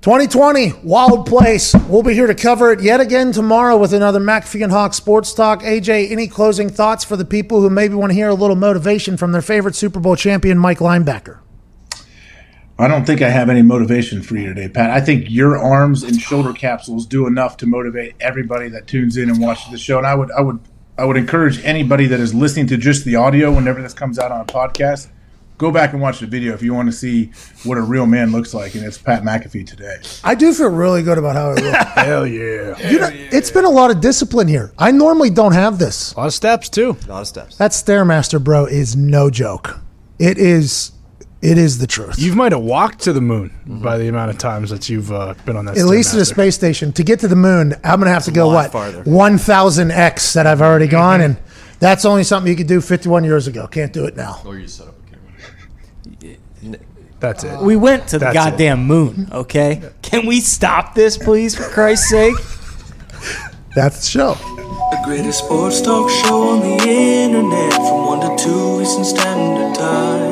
2020, 0.00 0.72
wild 0.82 1.26
place. 1.26 1.74
We'll 1.86 2.02
be 2.02 2.14
here 2.14 2.26
to 2.26 2.34
cover 2.34 2.72
it 2.72 2.80
yet 2.80 3.00
again 3.00 3.32
tomorrow 3.32 3.76
with 3.76 3.92
another 3.92 4.18
McAfee 4.18 4.62
and 4.62 4.72
Hawk 4.72 4.94
Sports 4.94 5.34
Talk. 5.34 5.60
AJ, 5.60 6.10
any 6.10 6.26
closing 6.26 6.70
thoughts 6.70 7.04
for 7.04 7.18
the 7.18 7.24
people 7.26 7.60
who 7.60 7.68
maybe 7.68 7.92
want 7.92 8.08
to 8.08 8.14
hear 8.14 8.30
a 8.30 8.34
little 8.34 8.56
motivation 8.56 9.18
from 9.18 9.32
their 9.32 9.42
favorite 9.42 9.74
Super 9.74 10.00
Bowl 10.00 10.16
champion, 10.16 10.56
Mike 10.56 10.78
Linebacker? 10.78 11.40
I 12.80 12.88
don't 12.88 13.04
think 13.04 13.20
I 13.22 13.28
have 13.28 13.50
any 13.50 13.62
motivation 13.62 14.22
for 14.22 14.36
you 14.36 14.46
today, 14.46 14.68
Pat. 14.68 14.90
I 14.90 15.00
think 15.00 15.26
your 15.28 15.58
arms 15.58 16.02
and 16.02 16.20
shoulder 16.20 16.52
capsules 16.52 17.06
do 17.06 17.26
enough 17.26 17.56
to 17.58 17.66
motivate 17.66 18.14
everybody 18.20 18.68
that 18.70 18.86
tunes 18.86 19.16
in 19.16 19.28
and 19.28 19.40
watches 19.40 19.70
the 19.70 19.78
show. 19.78 19.98
And 19.98 20.06
I 20.06 20.14
would, 20.14 20.30
I 20.30 20.40
would, 20.40 20.60
I 20.96 21.04
would 21.04 21.16
encourage 21.16 21.62
anybody 21.64 22.06
that 22.06 22.20
is 22.20 22.32
listening 22.34 22.66
to 22.68 22.76
just 22.76 23.04
the 23.04 23.16
audio 23.16 23.52
whenever 23.52 23.82
this 23.82 23.94
comes 23.94 24.18
out 24.18 24.32
on 24.32 24.40
a 24.40 24.44
podcast, 24.44 25.08
go 25.58 25.70
back 25.70 25.92
and 25.92 26.00
watch 26.00 26.20
the 26.20 26.26
video 26.26 26.54
if 26.54 26.62
you 26.62 26.72
want 26.72 26.88
to 26.88 26.92
see 26.92 27.26
what 27.64 27.76
a 27.76 27.82
real 27.82 28.06
man 28.06 28.32
looks 28.32 28.54
like. 28.54 28.74
And 28.74 28.82
it's 28.82 28.96
Pat 28.96 29.22
McAfee 29.22 29.66
today. 29.66 29.96
I 30.24 30.34
do 30.34 30.52
feel 30.54 30.70
really 30.70 31.02
good 31.02 31.18
about 31.18 31.36
how 31.36 31.50
it 31.50 31.62
looks. 31.62 31.84
Hell 31.94 32.26
yeah. 32.26 32.90
You 32.90 32.98
know, 32.98 33.10
it's 33.12 33.50
been 33.50 33.66
a 33.66 33.70
lot 33.70 33.90
of 33.90 34.00
discipline 34.00 34.48
here. 34.48 34.72
I 34.78 34.90
normally 34.90 35.28
don't 35.28 35.52
have 35.52 35.78
this. 35.78 36.14
A 36.14 36.20
lot 36.20 36.26
of 36.28 36.34
steps, 36.34 36.70
too. 36.70 36.96
A 37.06 37.10
lot 37.10 37.20
of 37.20 37.26
steps. 37.26 37.56
That 37.58 37.72
Stairmaster, 37.72 38.42
bro, 38.42 38.64
is 38.64 38.96
no 38.96 39.28
joke. 39.28 39.80
It 40.18 40.38
is. 40.38 40.92
It 41.42 41.56
is 41.56 41.78
the 41.78 41.86
truth. 41.86 42.18
You 42.18 42.34
might 42.34 42.52
have 42.52 42.60
walked 42.60 43.00
to 43.04 43.12
the 43.14 43.20
moon 43.22 43.50
by 43.82 43.96
the 43.96 44.08
amount 44.08 44.30
of 44.30 44.36
times 44.38 44.68
that 44.70 44.90
you've 44.90 45.10
uh, 45.10 45.32
been 45.46 45.56
on 45.56 45.64
that. 45.64 45.78
At 45.78 45.86
least 45.86 46.12
to 46.12 46.20
a 46.20 46.24
space 46.26 46.54
station. 46.54 46.92
To 46.92 47.02
get 47.02 47.20
to 47.20 47.28
the 47.28 47.36
moon, 47.36 47.74
I'm 47.82 47.98
gonna 47.98 48.10
have 48.12 48.24
to 48.24 48.30
go 48.30 48.46
lot 48.48 48.64
what 48.64 48.72
farther. 48.72 49.02
one 49.04 49.38
thousand 49.38 49.90
x 49.90 50.34
that 50.34 50.46
I've 50.46 50.60
already 50.60 50.86
gone, 50.86 51.22
and 51.22 51.38
that's 51.78 52.04
only 52.04 52.24
something 52.24 52.50
you 52.50 52.56
could 52.58 52.66
do 52.66 52.82
51 52.82 53.24
years 53.24 53.46
ago. 53.46 53.66
Can't 53.66 53.90
do 53.92 54.04
it 54.04 54.16
now. 54.16 54.42
Or 54.44 54.58
you 54.58 54.68
set 54.68 54.88
up 54.88 54.94
a 54.98 56.16
camera. 56.60 56.78
That's 57.20 57.42
it. 57.44 57.58
We 57.62 57.74
went 57.76 58.08
to 58.08 58.18
the 58.18 58.26
That's 58.26 58.34
it. 58.34 58.50
goddamn 58.50 58.84
moon, 58.84 59.28
okay? 59.32 59.90
Can 60.02 60.26
we 60.26 60.40
stop 60.40 60.94
this, 60.94 61.16
please, 61.16 61.54
for 61.54 61.64
Christ's 61.64 62.10
sake? 62.10 62.34
That's 63.74 64.00
the 64.00 64.06
show. 64.06 64.34
The 64.34 65.00
greatest 65.06 65.38
sports 65.44 65.80
talk 65.80 66.10
show 66.10 66.48
on 66.50 66.60
the 66.60 66.82
internet 66.86 67.72
from 67.74 68.06
1 68.06 68.36
to 68.38 68.44
2 68.44 68.80
Eastern 68.82 69.04
Standard 69.04 69.74
Time. 69.74 70.29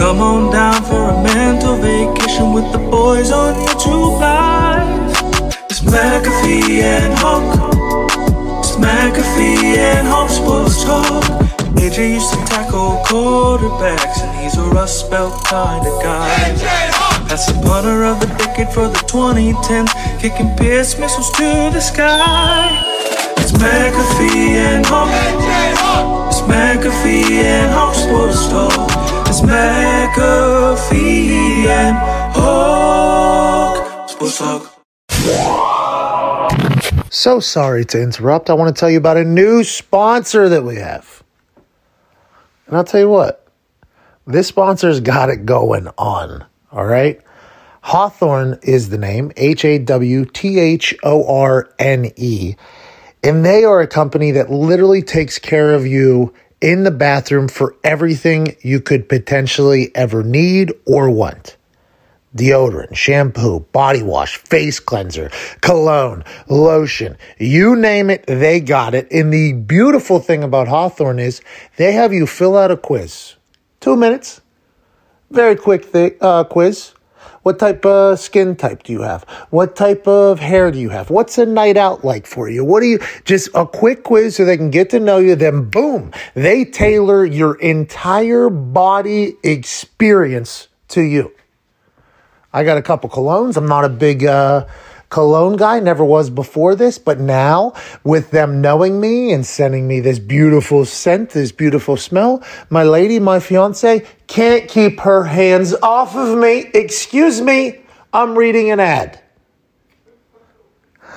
Come 0.00 0.22
on 0.22 0.50
down 0.50 0.82
for 0.84 1.10
a 1.10 1.22
mental 1.22 1.76
vacation 1.76 2.54
with 2.54 2.64
the 2.72 2.78
boys 2.78 3.30
on 3.30 3.52
YouTube 3.52 4.18
Live. 4.18 5.12
It's 5.68 5.80
McAfee 5.80 6.80
and 6.80 7.12
Hawk. 7.18 7.44
It's 8.60 8.76
McAfee 8.76 9.76
and 9.76 10.08
Hawk 10.08 10.30
Sports 10.30 10.82
Talk. 10.84 11.22
AJ 11.76 12.14
used 12.14 12.32
to 12.32 12.38
tackle 12.46 13.04
quarterbacks, 13.04 14.22
and 14.22 14.40
he's 14.40 14.56
a 14.56 14.62
Rust 14.70 15.10
Belt 15.10 15.34
kind 15.44 15.86
of 15.86 16.02
guy. 16.02 16.54
That's 17.28 17.52
the 17.52 17.60
punter 17.62 18.04
of 18.04 18.20
the 18.20 18.26
decade 18.38 18.72
for 18.72 18.88
the 18.88 19.04
2010s, 19.04 19.92
kicking 20.18 20.48
Pierce 20.56 20.98
missiles 20.98 21.30
to 21.32 21.68
the 21.76 21.80
sky. 21.80 22.82
It's 23.36 23.52
McAfee 23.52 24.56
and 24.64 24.86
Hawk. 24.86 25.10
It's 26.28 26.40
McAfee 26.40 27.44
and 27.44 27.70
Hawk 27.74 27.94
Sports 27.94 28.48
Talk. 28.48 29.09
McAfee 29.40 31.30
and 31.66 31.96
Sports 34.10 34.38
Talk. 34.38 34.76
So 37.10 37.40
sorry 37.40 37.84
to 37.86 38.00
interrupt. 38.00 38.48
I 38.50 38.54
want 38.54 38.74
to 38.74 38.80
tell 38.80 38.88
you 38.88 38.98
about 38.98 39.16
a 39.16 39.24
new 39.24 39.64
sponsor 39.64 40.48
that 40.48 40.64
we 40.64 40.76
have. 40.76 41.22
And 42.66 42.76
I'll 42.76 42.84
tell 42.84 43.00
you 43.00 43.08
what, 43.08 43.46
this 44.26 44.48
sponsor's 44.48 45.00
got 45.00 45.28
it 45.28 45.44
going 45.44 45.88
on. 45.98 46.44
All 46.72 46.86
right. 46.86 47.20
Hawthorne 47.82 48.58
is 48.62 48.90
the 48.90 48.98
name, 48.98 49.32
H 49.36 49.64
A 49.64 49.78
W 49.78 50.24
T 50.24 50.58
H 50.58 50.94
O 51.02 51.26
R 51.26 51.68
N 51.78 52.12
E. 52.16 52.54
And 53.22 53.44
they 53.44 53.64
are 53.64 53.80
a 53.80 53.86
company 53.86 54.30
that 54.32 54.50
literally 54.50 55.02
takes 55.02 55.38
care 55.38 55.74
of 55.74 55.86
you 55.86 56.32
in 56.60 56.84
the 56.84 56.90
bathroom 56.90 57.48
for 57.48 57.76
everything 57.82 58.56
you 58.60 58.80
could 58.80 59.08
potentially 59.08 59.90
ever 59.94 60.22
need 60.22 60.72
or 60.86 61.10
want 61.10 61.56
deodorant, 62.34 62.94
shampoo, 62.94 63.60
body 63.72 64.02
wash, 64.02 64.36
face 64.36 64.78
cleanser, 64.78 65.30
cologne, 65.60 66.24
lotion, 66.48 67.16
you 67.38 67.74
name 67.76 68.10
it, 68.10 68.24
they 68.26 68.60
got 68.60 68.94
it. 68.94 69.08
And 69.10 69.32
the 69.32 69.52
beautiful 69.52 70.20
thing 70.20 70.42
about 70.42 70.68
Hawthorne 70.68 71.18
is 71.18 71.40
they 71.76 71.92
have 71.92 72.12
you 72.12 72.26
fill 72.26 72.56
out 72.56 72.70
a 72.70 72.76
quiz. 72.76 73.34
Two 73.80 73.96
minutes. 73.96 74.40
Very 75.30 75.56
quick 75.56 75.84
thi- 75.84 76.16
uh, 76.20 76.44
quiz. 76.44 76.92
What 77.42 77.58
type 77.58 77.86
of 77.86 78.18
skin 78.18 78.54
type 78.54 78.82
do 78.82 78.92
you 78.92 79.00
have? 79.00 79.24
What 79.48 79.74
type 79.74 80.06
of 80.06 80.40
hair 80.40 80.70
do 80.70 80.78
you 80.78 80.90
have? 80.90 81.08
What's 81.08 81.38
a 81.38 81.46
night 81.46 81.78
out 81.78 82.04
like 82.04 82.26
for 82.26 82.50
you? 82.50 82.64
What 82.64 82.80
do 82.80 82.86
you, 82.86 82.98
just 83.24 83.48
a 83.54 83.66
quick 83.66 84.02
quiz 84.04 84.36
so 84.36 84.44
they 84.44 84.58
can 84.58 84.70
get 84.70 84.90
to 84.90 85.00
know 85.00 85.18
you. 85.18 85.34
Then 85.36 85.64
boom, 85.70 86.12
they 86.34 86.66
tailor 86.66 87.24
your 87.24 87.54
entire 87.60 88.50
body 88.50 89.36
experience 89.42 90.68
to 90.88 91.00
you. 91.00 91.32
I 92.52 92.64
got 92.64 92.76
a 92.76 92.82
couple 92.82 93.08
colognes. 93.08 93.56
I'm 93.56 93.68
not 93.68 93.84
a 93.84 93.88
big 93.88 94.24
uh, 94.24 94.66
cologne 95.10 95.56
guy, 95.56 95.80
never 95.80 96.04
was 96.04 96.30
before 96.30 96.74
this, 96.74 96.98
but 96.98 97.20
now 97.20 97.74
with 98.04 98.30
them 98.30 98.60
knowing 98.60 99.00
me 99.00 99.32
and 99.32 99.44
sending 99.44 99.86
me 99.86 100.00
this 100.00 100.18
beautiful 100.18 100.84
scent, 100.84 101.30
this 101.30 101.52
beautiful 101.52 101.96
smell, 101.96 102.42
my 102.70 102.84
lady, 102.84 103.18
my 103.18 103.40
fiance, 103.40 104.06
can't 104.28 104.68
keep 104.68 105.00
her 105.00 105.24
hands 105.24 105.74
off 105.74 106.16
of 106.16 106.38
me. 106.38 106.70
Excuse 106.72 107.40
me, 107.40 107.80
I'm 108.12 108.38
reading 108.38 108.70
an 108.70 108.80
ad. 108.80 109.20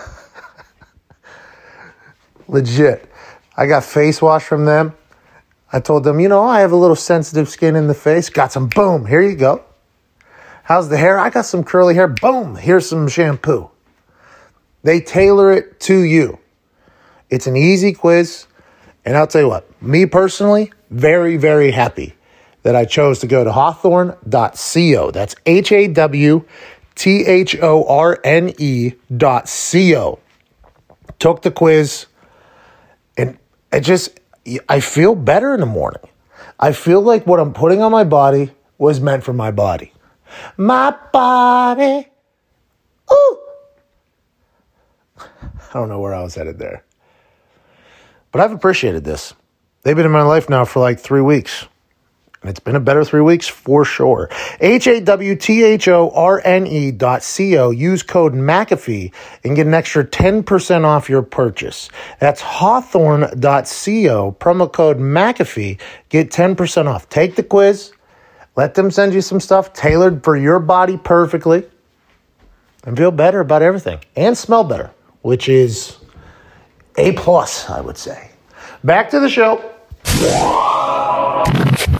Legit. 2.48 3.10
I 3.56 3.68
got 3.68 3.84
face 3.84 4.20
wash 4.22 4.44
from 4.44 4.66
them. 4.66 4.96
I 5.72 5.80
told 5.80 6.04
them, 6.04 6.20
you 6.20 6.28
know, 6.28 6.44
I 6.44 6.60
have 6.62 6.72
a 6.72 6.76
little 6.76 6.96
sensitive 6.96 7.48
skin 7.48 7.76
in 7.76 7.88
the 7.88 7.94
face. 7.94 8.30
Got 8.30 8.52
some, 8.52 8.68
boom, 8.68 9.06
here 9.06 9.22
you 9.22 9.36
go. 9.36 9.64
How's 10.64 10.90
the 10.90 10.98
hair? 10.98 11.20
I 11.20 11.30
got 11.30 11.46
some 11.46 11.64
curly 11.64 11.94
hair. 11.94 12.08
Boom, 12.08 12.56
here's 12.56 12.88
some 12.88 13.08
shampoo. 13.08 13.70
They 14.84 15.00
tailor 15.00 15.52
it 15.52 15.80
to 15.82 16.04
you. 16.04 16.40
It's 17.30 17.48
an 17.48 17.56
easy 17.56 17.94
quiz. 17.94 18.46
And 19.06 19.18
I'll 19.18 19.28
tell 19.28 19.42
you 19.42 19.50
what, 19.50 19.82
me 19.82 20.06
personally, 20.06 20.72
very, 20.90 21.38
very 21.38 21.72
happy 21.72 22.16
that 22.62 22.76
I 22.76 22.86
chose 22.86 23.20
to 23.20 23.28
go 23.28 23.44
to 23.44 23.52
hawthorne.co. 23.52 25.12
That's 25.12 25.36
H 25.46 25.72
A 25.72 25.88
W 25.88 26.46
T 26.96 27.26
H 27.26 27.58
O 27.62 27.86
R 27.86 28.20
N 28.24 28.54
E 28.58 28.94
dot 29.16 29.52
co. 29.72 30.20
Took 31.20 31.42
the 31.42 31.52
quiz 31.52 32.06
and 33.18 33.38
it 33.72 33.82
just, 33.82 34.20
I 34.70 34.80
feel 34.80 35.16
better 35.16 35.54
in 35.54 35.60
the 35.60 35.66
morning. 35.66 36.02
I 36.60 36.72
feel 36.72 37.02
like 37.02 37.26
what 37.26 37.40
I'm 37.40 37.54
putting 37.54 37.82
on 37.82 37.92
my 37.92 38.04
body 38.04 38.52
was 38.78 39.00
meant 39.00 39.24
for 39.24 39.34
my 39.34 39.52
body. 39.52 39.94
My 40.58 40.96
body. 41.12 42.08
Ooh. 43.12 43.43
I 45.74 45.80
don't 45.80 45.90
know 45.90 46.00
where 46.00 46.14
I 46.14 46.22
was 46.22 46.36
headed 46.36 46.60
there. 46.60 46.84
But 48.32 48.42
I've 48.42 48.52
appreciated 48.52 49.04
this. 49.04 49.34
They've 49.82 49.96
been 49.96 50.06
in 50.06 50.12
my 50.12 50.22
life 50.24 50.50
now 50.50 50.66
for 50.66 50.80
like 50.80 51.00
three 51.00 51.22
weeks. 51.22 51.68
And 52.42 52.50
it's 52.50 52.60
been 52.60 52.76
a 52.76 52.82
better 52.82 53.06
three 53.06 53.22
weeks 53.22 53.48
for 53.48 53.86
sure. 53.86 54.30
H 54.60 54.86
A 54.88 55.00
W 55.00 55.36
T 55.36 55.64
H 55.64 55.88
O 55.88 56.10
R 56.10 56.42
N 56.44 56.68
E 56.68 56.92
dot 56.92 57.24
C 57.24 57.58
O. 57.58 57.72
Use 57.72 58.04
code 58.04 58.34
McAfee 58.34 59.14
and 59.46 59.56
get 59.56 59.66
an 59.66 59.74
extra 59.74 60.06
10% 60.06 60.84
off 60.84 61.10
your 61.10 61.22
purchase. 61.22 61.90
That's 62.20 62.42
hawthorne.co. 62.42 63.38
Promo 64.40 64.72
code 64.72 64.98
McAfee. 64.98 65.80
Get 66.10 66.32
10% 66.32 66.88
off. 66.88 67.08
Take 67.08 67.36
the 67.36 67.44
quiz. 67.44 67.94
Let 68.58 68.76
them 68.76 68.92
send 68.92 69.14
you 69.14 69.22
some 69.22 69.40
stuff 69.40 69.72
tailored 69.74 70.24
for 70.24 70.36
your 70.36 70.60
body 70.60 70.98
perfectly 70.98 71.64
and 72.84 72.98
feel 72.98 73.12
better 73.12 73.40
about 73.40 73.62
everything 73.62 74.00
and 74.16 74.38
smell 74.38 74.64
better, 74.64 74.92
which 75.24 75.50
is 75.50 75.98
a 76.98 77.14
plus, 77.14 77.70
I 77.70 77.82
would 77.82 77.98
say. 77.98 78.30
Back 78.84 79.10
to 79.10 79.20
the 79.20 79.30
show. 79.30 79.72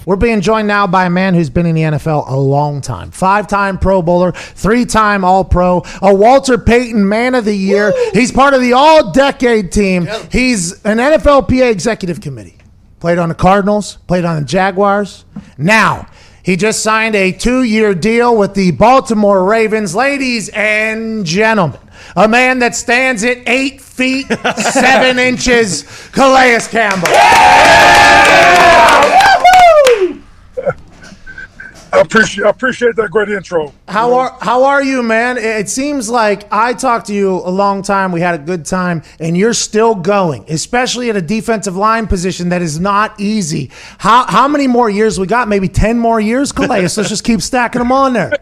We're 0.06 0.18
being 0.18 0.42
joined 0.42 0.68
now 0.68 0.86
by 0.86 1.06
a 1.06 1.10
man 1.10 1.34
who's 1.34 1.50
been 1.50 1.66
in 1.66 1.76
the 1.76 1.82
NFL 1.82 2.30
a 2.30 2.36
long 2.36 2.82
time. 2.82 3.12
Five 3.12 3.48
time 3.48 3.78
Pro 3.78 4.02
Bowler, 4.02 4.34
three 4.34 4.86
time 4.86 5.24
All 5.24 5.46
Pro, 5.46 5.84
a 6.02 6.14
Walter 6.14 6.58
Payton 6.58 7.08
Man 7.08 7.36
of 7.36 7.46
the 7.46 7.56
Year. 7.56 7.94
He's 8.14 8.32
part 8.32 8.54
of 8.54 8.62
the 8.62 8.74
All 8.74 9.12
Decade 9.12 9.72
team. 9.72 10.08
He's 10.30 10.84
an 10.84 10.98
NFLPA 10.98 11.72
Executive 11.72 12.20
Committee. 12.20 12.58
Played 13.00 13.18
on 13.18 13.30
the 13.30 13.36
Cardinals, 13.36 13.98
played 14.08 14.26
on 14.26 14.40
the 14.40 14.46
Jaguars. 14.46 15.26
Now, 15.58 16.08
he 16.44 16.58
just 16.58 16.84
signed 16.84 17.16
a 17.16 17.32
two 17.32 17.64
year 17.64 17.96
deal 17.96 18.36
with 18.38 18.54
the 18.54 18.72
Baltimore 18.72 19.46
Ravens. 19.46 19.96
Ladies 19.96 20.50
and 20.50 21.26
gentlemen, 21.26 21.80
a 22.16 22.28
man 22.28 22.60
that 22.60 22.76
stands 22.76 23.24
at 23.24 23.38
eight 23.48 23.82
feet, 23.82 24.28
seven 24.58 25.20
inches, 25.20 25.84
Calais 26.12 26.60
Campbell. 26.70 27.10
Yeah! 27.10 28.54
I 31.94 32.00
appreciate 32.00 32.46
I 32.46 32.50
appreciate 32.50 32.96
that 32.96 33.12
great 33.12 33.30
intro. 33.30 33.72
How 33.88 34.16
are 34.16 34.36
how 34.42 34.64
are 34.64 34.84
you, 34.84 35.04
man? 35.04 35.38
It 35.38 35.70
seems 35.70 36.10
like 36.10 36.52
I 36.52 36.74
talked 36.74 37.06
to 37.08 37.14
you 37.14 37.30
a 37.36 37.52
long 37.52 37.84
time. 37.84 38.12
We 38.12 38.20
had 38.20 38.34
a 38.34 38.44
good 38.44 38.66
time, 38.66 39.04
and 39.20 39.38
you're 39.38 39.54
still 39.54 39.94
going, 39.94 40.44
especially 40.50 41.12
at 41.12 41.16
a 41.16 41.22
defensive 41.22 41.76
line 41.76 42.08
position 42.08 42.50
that 42.50 42.64
is 42.64 42.80
not 42.80 43.20
easy. 43.20 43.70
How 44.00 44.26
how 44.26 44.48
many 44.48 44.66
more 44.66 44.90
years 44.90 45.20
we 45.20 45.28
got? 45.28 45.48
Maybe 45.48 45.68
ten 45.68 46.00
more 46.00 46.20
years, 46.20 46.52
Calais. 46.52 46.82
Let's 46.82 46.96
just 46.96 47.24
keep 47.24 47.44
stacking 47.44 47.80
them 47.80 47.92
on 47.92 48.14
there. 48.14 48.40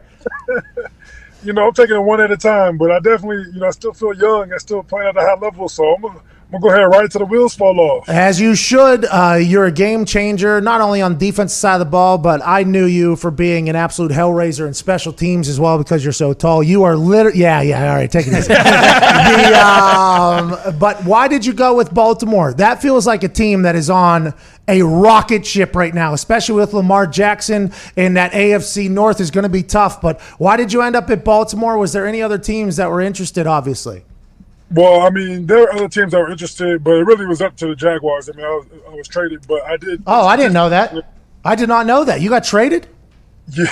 You 1.44 1.54
know, 1.54 1.68
I'm 1.68 1.74
taking 1.74 1.96
it 1.96 2.02
one 2.02 2.22
at 2.22 2.32
a 2.32 2.38
time, 2.38 2.78
but 2.78 2.92
I 2.92 3.00
definitely, 3.00 3.52
you 3.54 3.60
know, 3.62 3.68
I 3.68 3.72
still 3.72 3.94
feel 3.94 4.14
young. 4.14 4.54
I 4.54 4.58
still 4.58 4.84
playing 4.84 5.10
at 5.10 5.18
a 5.18 5.22
high 5.22 5.40
level, 5.40 5.70
so 5.70 5.96
I'm 5.96 6.02
gonna, 6.02 6.22
I'm 6.54 6.60
gonna 6.60 6.74
go 6.74 6.78
ahead 6.78 6.92
right 6.92 7.06
until 7.06 7.20
the 7.20 7.26
wheels 7.26 7.56
fall 7.56 7.80
off. 7.80 8.10
As 8.10 8.42
you 8.42 8.56
should. 8.56 9.06
Uh, 9.06 9.40
you're 9.42 9.68
a 9.68 9.72
game 9.72 10.04
changer, 10.04 10.60
not 10.60 10.82
only 10.82 11.02
on 11.02 11.14
the 11.14 11.32
defensive 11.32 11.58
side 11.58 11.76
of 11.76 11.80
the 11.80 11.86
ball, 11.86 12.18
but 12.18 12.42
I 12.44 12.64
knew 12.64 12.86
you 12.86 13.16
for 13.16 13.32
being 13.32 13.70
an 13.70 13.78
absolute 13.78 14.12
hellraiser 14.12 14.68
in 14.68 14.74
special 14.74 15.14
teams 15.14 15.48
as 15.48 15.62
well 15.62 15.78
because 15.78 16.04
you're 16.04 16.12
so 16.12 16.34
tall. 16.34 16.62
You 16.62 16.84
are 16.84 16.98
literally, 16.98 17.40
yeah, 17.40 17.62
yeah, 17.62 17.90
all 17.90 17.96
right, 17.96 18.12
take 18.12 18.28
it 18.28 18.34
easy. 18.34 18.48
the, 18.54 19.54
um, 19.58 20.78
but 20.78 21.02
why 21.06 21.30
did 21.30 21.46
you 21.46 21.54
go 21.54 21.74
with 21.74 21.94
Baltimore? 21.94 22.54
That 22.54 22.82
feels 22.82 23.08
like 23.08 23.24
a 23.24 23.30
team 23.30 23.62
that 23.62 23.78
is 23.78 23.90
on 23.90 24.34
a 24.68 24.82
rocket 24.82 25.46
ship 25.46 25.74
right 25.74 25.94
now, 25.94 26.12
especially 26.14 26.56
with 26.56 26.74
Lamar 26.74 27.08
Jackson 27.08 27.72
and 27.96 28.18
that 28.18 28.34
AFC 28.34 28.90
North 28.90 29.22
is 29.22 29.32
going 29.32 29.44
to 29.44 29.50
be 29.50 29.64
tough. 29.64 30.02
But 30.02 30.20
why 30.38 30.58
did 30.58 30.74
you 30.74 30.82
end 30.82 30.98
up 30.98 31.10
at 31.10 31.24
Baltimore? 31.24 31.78
Was 31.78 31.94
there 31.94 32.06
any 32.06 32.22
other 32.22 32.38
teams 32.38 32.76
that 32.76 32.90
were 32.92 33.00
interested, 33.00 33.48
obviously? 33.48 34.04
Well, 34.74 35.02
I 35.02 35.10
mean, 35.10 35.48
there 35.48 35.64
are 35.64 35.74
other 35.74 35.90
teams 35.90 36.12
that 36.14 36.20
were 36.20 36.32
interested, 36.32 36.84
but 36.84 36.92
it 36.92 37.04
really 37.06 37.26
was 37.26 37.42
up 37.42 37.56
to 37.58 37.68
the 37.68 37.76
Jaguars. 37.76 38.30
I 38.30 38.34
mean, 38.38 38.46
I 38.46 38.50
was, 38.50 38.66
I 38.90 38.96
was 38.96 39.08
traded, 39.08 39.46
but 39.48 39.62
I 39.64 39.76
did. 39.78 40.02
Oh, 40.08 40.26
I 40.26 40.36
didn't 40.38 40.54
know 40.54 40.70
that. 40.70 40.96
I 41.44 41.56
did 41.56 41.68
not 41.68 41.86
know 41.86 42.04
that. 42.06 42.22
You 42.22 42.30
got 42.30 42.44
traded? 42.44 42.88
Yeah. 43.50 43.66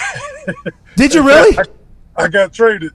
Did 0.96 1.14
you 1.14 1.26
really? 1.26 1.58
I, 2.18 2.24
I 2.24 2.28
got 2.28 2.52
traded, 2.52 2.92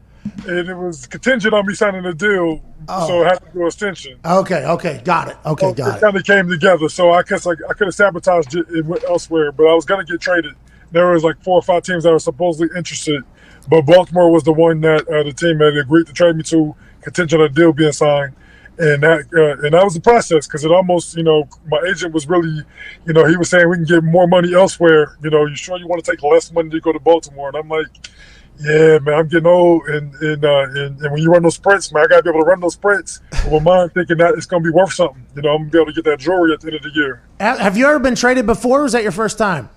and 0.47 0.69
it 0.69 0.75
was 0.77 1.07
contingent 1.07 1.55
on 1.55 1.65
me 1.67 1.75
signing 1.75 2.05
a 2.05 2.13
deal, 2.13 2.61
Oh. 2.89 3.07
so 3.07 3.23
I 3.25 3.29
had 3.29 3.39
to 3.39 3.51
do 3.53 3.65
extension. 3.67 4.19
Okay, 4.25 4.67
okay, 4.67 5.01
got 5.05 5.29
it. 5.29 5.37
Okay, 5.47 5.73
got 5.73 5.95
it 5.95 5.97
it. 5.99 6.01
kind 6.03 6.17
of 6.17 6.25
came 6.25 6.49
together. 6.51 6.89
So 6.91 7.13
I 7.13 7.23
guess 7.23 7.47
like 7.47 7.59
I 7.71 7.73
could 7.73 7.87
have 7.87 7.95
sabotaged 7.95 8.57
it 8.57 8.69
and 8.69 8.87
went 8.87 9.05
elsewhere, 9.05 9.53
but 9.53 9.65
I 9.67 9.73
was 9.75 9.85
gonna 9.87 10.05
get 10.05 10.21
traded. 10.21 10.55
There 10.91 11.07
was 11.13 11.25
like 11.25 11.41
four 11.43 11.59
or 11.59 11.63
five 11.63 11.85
teams 11.85 12.03
that 12.05 12.11
were 12.13 12.19
supposedly 12.19 12.77
interested, 12.77 13.23
but 13.71 13.83
Baltimore 13.83 14.31
was 14.31 14.43
the 14.43 14.53
one 14.53 14.81
that 14.83 15.09
uh, 15.09 15.23
the 15.23 15.33
team 15.33 15.57
that 15.59 15.75
agreed 15.81 16.07
to 16.09 16.13
trade 16.13 16.37
me 16.37 16.43
to, 16.45 16.75
contingent 17.05 17.41
on 17.41 17.51
a 17.51 17.53
deal 17.53 17.73
being 17.73 17.93
signed, 17.93 18.35
and 18.79 19.03
that 19.03 19.21
uh, 19.33 19.65
and 19.65 19.75
that 19.75 19.85
was 19.85 19.95
the 19.95 20.01
process 20.01 20.47
because 20.47 20.65
it 20.65 20.71
almost 20.71 21.17
you 21.17 21.23
know 21.23 21.49
my 21.69 21.81
agent 21.89 22.13
was 22.13 22.29
really, 22.29 22.63
you 23.07 23.13
know, 23.13 23.25
he 23.27 23.37
was 23.37 23.51
saying 23.51 23.69
we 23.69 23.77
can 23.77 23.85
get 23.85 24.03
more 24.03 24.27
money 24.27 24.55
elsewhere. 24.55 25.17
You 25.23 25.31
know, 25.31 25.47
you 25.47 25.57
sure 25.57 25.79
you 25.79 25.87
want 25.87 26.05
to 26.05 26.11
take 26.11 26.23
less 26.23 26.51
money 26.53 26.71
to 26.71 26.81
go 26.81 26.93
to 26.93 27.01
Baltimore? 27.01 27.49
And 27.49 27.57
I'm 27.57 27.69
like. 27.69 27.87
Yeah, 28.61 29.01
man, 29.01 29.15
I'm 29.15 29.27
getting 29.27 29.49
old, 29.49 29.83
and 29.89 30.15
and, 30.15 30.45
uh, 30.45 30.67
and 30.69 31.01
and 31.01 31.13
when 31.13 31.21
you 31.21 31.29
run 31.29 31.43
those 31.43 31.57
sprints, 31.57 31.93
man, 31.93 32.05
I 32.05 32.07
gotta 32.07 32.23
be 32.23 32.31
able 32.31 32.43
to 32.43 32.47
run 32.47 32.61
those 32.61 32.75
sprints. 32.75 33.21
With 33.51 33.65
my 33.65 33.79
mind 33.79 33.95
thinking 33.95 34.17
that 34.19 34.35
it's 34.35 34.47
gonna 34.47 34.63
be 34.63 34.71
worth 34.71 34.93
something, 34.93 35.27
you 35.35 35.43
know, 35.43 35.55
I'm 35.55 35.63
gonna 35.63 35.71
be 35.71 35.79
able 35.79 35.87
to 35.87 35.93
get 35.93 36.05
that 36.05 36.21
jewelry 36.21 36.53
at 36.53 36.61
the 36.61 36.69
end 36.69 36.77
of 36.77 36.83
the 36.85 36.91
year. 36.91 37.23
Have 37.41 37.77
you 37.77 37.89
ever 37.89 37.99
been 37.99 38.15
traded 38.15 38.47
before? 38.47 38.79
Or 38.79 38.83
was 38.85 38.93
that 38.93 39.03
your 39.03 39.11
first 39.11 39.39
time? 39.39 39.71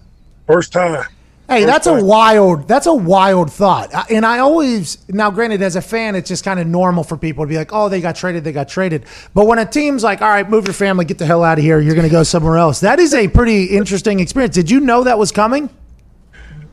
First 0.45 0.72
time. 0.74 1.08
Hey, 1.49 1.64
that's 1.64 1.88
a 1.88 2.03
wild. 2.03 2.68
That's 2.68 2.88
a 2.88 2.94
wild 2.94 3.52
thought. 3.52 4.11
And 4.11 4.26
I 4.26 4.40
always 4.40 4.98
now, 5.07 5.32
granted, 5.32 5.61
as 5.61 5.78
a 5.78 5.82
fan, 5.82 6.15
it's 6.15 6.28
just 6.28 6.44
kind 6.44 6.60
of 6.60 6.68
normal 6.68 7.06
for 7.06 7.15
people 7.15 7.45
to 7.45 7.48
be 7.48 7.56
like, 7.56 7.72
"Oh, 7.72 7.88
they 7.88 8.02
got 8.02 8.18
traded, 8.18 8.44
they 8.44 8.52
got 8.52 8.68
traded." 8.68 9.06
But 9.34 9.48
when 9.48 9.57
a 9.57 9.65
team's 9.65 10.03
like, 10.03 10.22
"All 10.22 10.28
right, 10.28 10.49
move 10.49 10.68
your 10.68 10.74
family, 10.74 11.06
get 11.06 11.19
the 11.19 11.26
hell 11.26 11.45
out 11.45 11.57
of 11.57 11.64
here. 11.64 11.80
You're 11.80 11.95
going 11.95 12.07
to 12.07 12.11
go 12.11 12.24
somewhere 12.24 12.57
else," 12.57 12.82
that 12.82 12.99
is 12.99 13.14
a 13.14 13.30
pretty 13.30 13.65
interesting 13.65 14.19
experience. 14.19 14.56
Did 14.56 14.69
you 14.69 14.82
know 14.82 15.06
that 15.06 15.18
was 15.18 15.32
coming? 15.32 15.69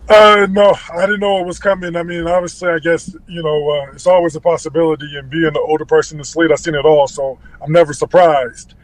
Uh, 0.09 0.47
no, 0.51 0.75
I 0.93 1.07
didn't 1.07 1.21
know 1.21 1.39
it 1.39 1.47
was 1.47 1.61
coming. 1.61 1.95
I 1.97 2.03
mean, 2.03 2.27
obviously, 2.27 2.69
I 2.69 2.81
guess 2.81 3.15
you 3.29 3.43
know 3.45 3.71
uh, 3.71 3.93
it's 3.93 4.09
always 4.09 4.35
a 4.35 4.41
possibility. 4.41 5.07
And 5.17 5.31
being 5.31 5.53
the 5.53 5.61
older 5.61 5.85
person 5.85 6.17
in 6.17 6.19
the 6.19 6.25
slate, 6.25 6.51
I've 6.51 6.59
seen 6.59 6.75
it 6.75 6.85
all, 6.85 7.07
so 7.07 7.39
I'm 7.63 7.71
never 7.71 7.93
surprised. 7.93 8.75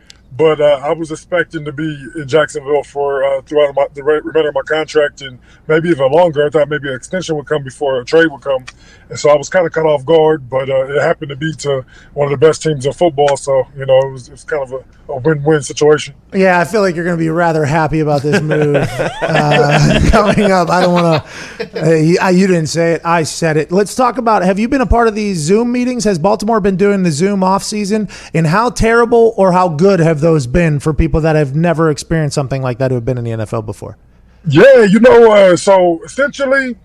But 0.41 0.59
uh, 0.59 0.81
I 0.83 0.95
was 0.95 1.13
expecting 1.13 1.67
to 1.67 1.73
be 1.73 2.03
in 2.17 2.27
Jacksonville 2.27 2.83
for 2.83 3.23
uh, 3.23 3.43
throughout 3.43 3.75
my, 3.75 3.89
the 3.93 4.03
remainder 4.03 4.49
of 4.49 4.55
my 4.55 4.63
contract, 4.63 5.21
and 5.21 5.39
maybe 5.69 5.91
even 5.91 6.11
longer. 6.11 6.47
I 6.47 6.49
thought 6.49 6.71
maybe 6.71 6.89
an 6.89 6.95
extension 6.95 7.37
would 7.37 7.45
come 7.45 7.63
before 7.63 8.01
a 8.01 8.07
trade 8.07 8.29
would 8.29 8.41
come, 8.41 8.65
and 9.11 9.19
so 9.19 9.29
I 9.29 9.37
was 9.37 9.49
kind 9.49 9.67
of 9.67 9.73
cut 9.73 9.85
off 9.85 10.05
guard. 10.05 10.49
But 10.49 10.71
uh, 10.71 10.87
it 10.87 11.01
happened 11.03 11.31
to 11.31 11.37
be 11.37 11.53
to 11.55 11.85
one 12.15 12.33
of 12.33 12.41
the 12.41 12.47
best 12.47 12.63
teams 12.63 12.87
in 12.87 12.93
football, 12.93 13.37
so 13.37 13.67
you 13.77 13.85
know 13.85 13.99
it 13.99 14.13
was, 14.13 14.29
it 14.29 14.33
was 14.33 14.45
kind 14.45 14.63
of 14.63 14.73
a, 14.73 15.13
a 15.13 15.19
win-win 15.19 15.63
situation. 15.63 16.15
Yeah, 16.33 16.61
I 16.61 16.65
feel 16.65 16.81
like 16.81 16.95
you're 16.95 17.05
going 17.05 17.17
to 17.17 17.23
be 17.23 17.29
rather 17.29 17.65
happy 17.65 18.01
about 18.01 18.23
this 18.23 18.41
move 18.41 18.77
uh, 19.23 20.01
coming 20.11 20.51
up. 20.51 20.71
I 20.71 20.81
don't 20.83 20.95
want 20.95 21.25
to. 21.25 21.87
Uh, 21.87 21.95
you, 21.95 22.19
you 22.41 22.47
didn't 22.47 22.69
say 22.69 22.95
it. 22.95 23.03
I 23.05 23.25
said 23.25 23.57
it. 23.57 23.73
Let's 23.73 23.95
talk 23.95 24.19
about. 24.19 24.43
Have 24.43 24.59
you 24.59 24.69
been 24.69 24.81
a 24.81 24.87
part 24.87 25.09
of 25.09 25.15
these 25.15 25.39
Zoom 25.39 25.73
meetings? 25.73 26.05
Has 26.05 26.19
Baltimore 26.19 26.61
been 26.61 26.77
doing 26.77 27.03
the 27.03 27.11
Zoom 27.11 27.43
off 27.43 27.63
season? 27.63 28.09
And 28.33 28.47
how 28.47 28.71
terrible 28.71 29.35
or 29.37 29.53
how 29.53 29.69
good 29.69 30.01
have 30.01 30.21
those 30.21 30.47
been 30.47 30.79
for 30.79 30.95
people 30.95 31.21
that 31.23 31.37
have 31.37 31.57
never 31.57 31.91
experienced 31.91 32.35
something 32.35 32.63
like 32.63 32.79
that 32.79 32.91
who 32.91 32.95
have 32.95 33.05
been 33.05 33.19
in 33.19 33.25
the 33.25 33.31
NFL 33.31 33.67
before? 33.67 33.99
Yeah, 34.47 34.85
you 34.85 35.01
know, 35.01 35.33
uh, 35.33 35.57
so 35.57 36.01
essentially, 36.05 36.77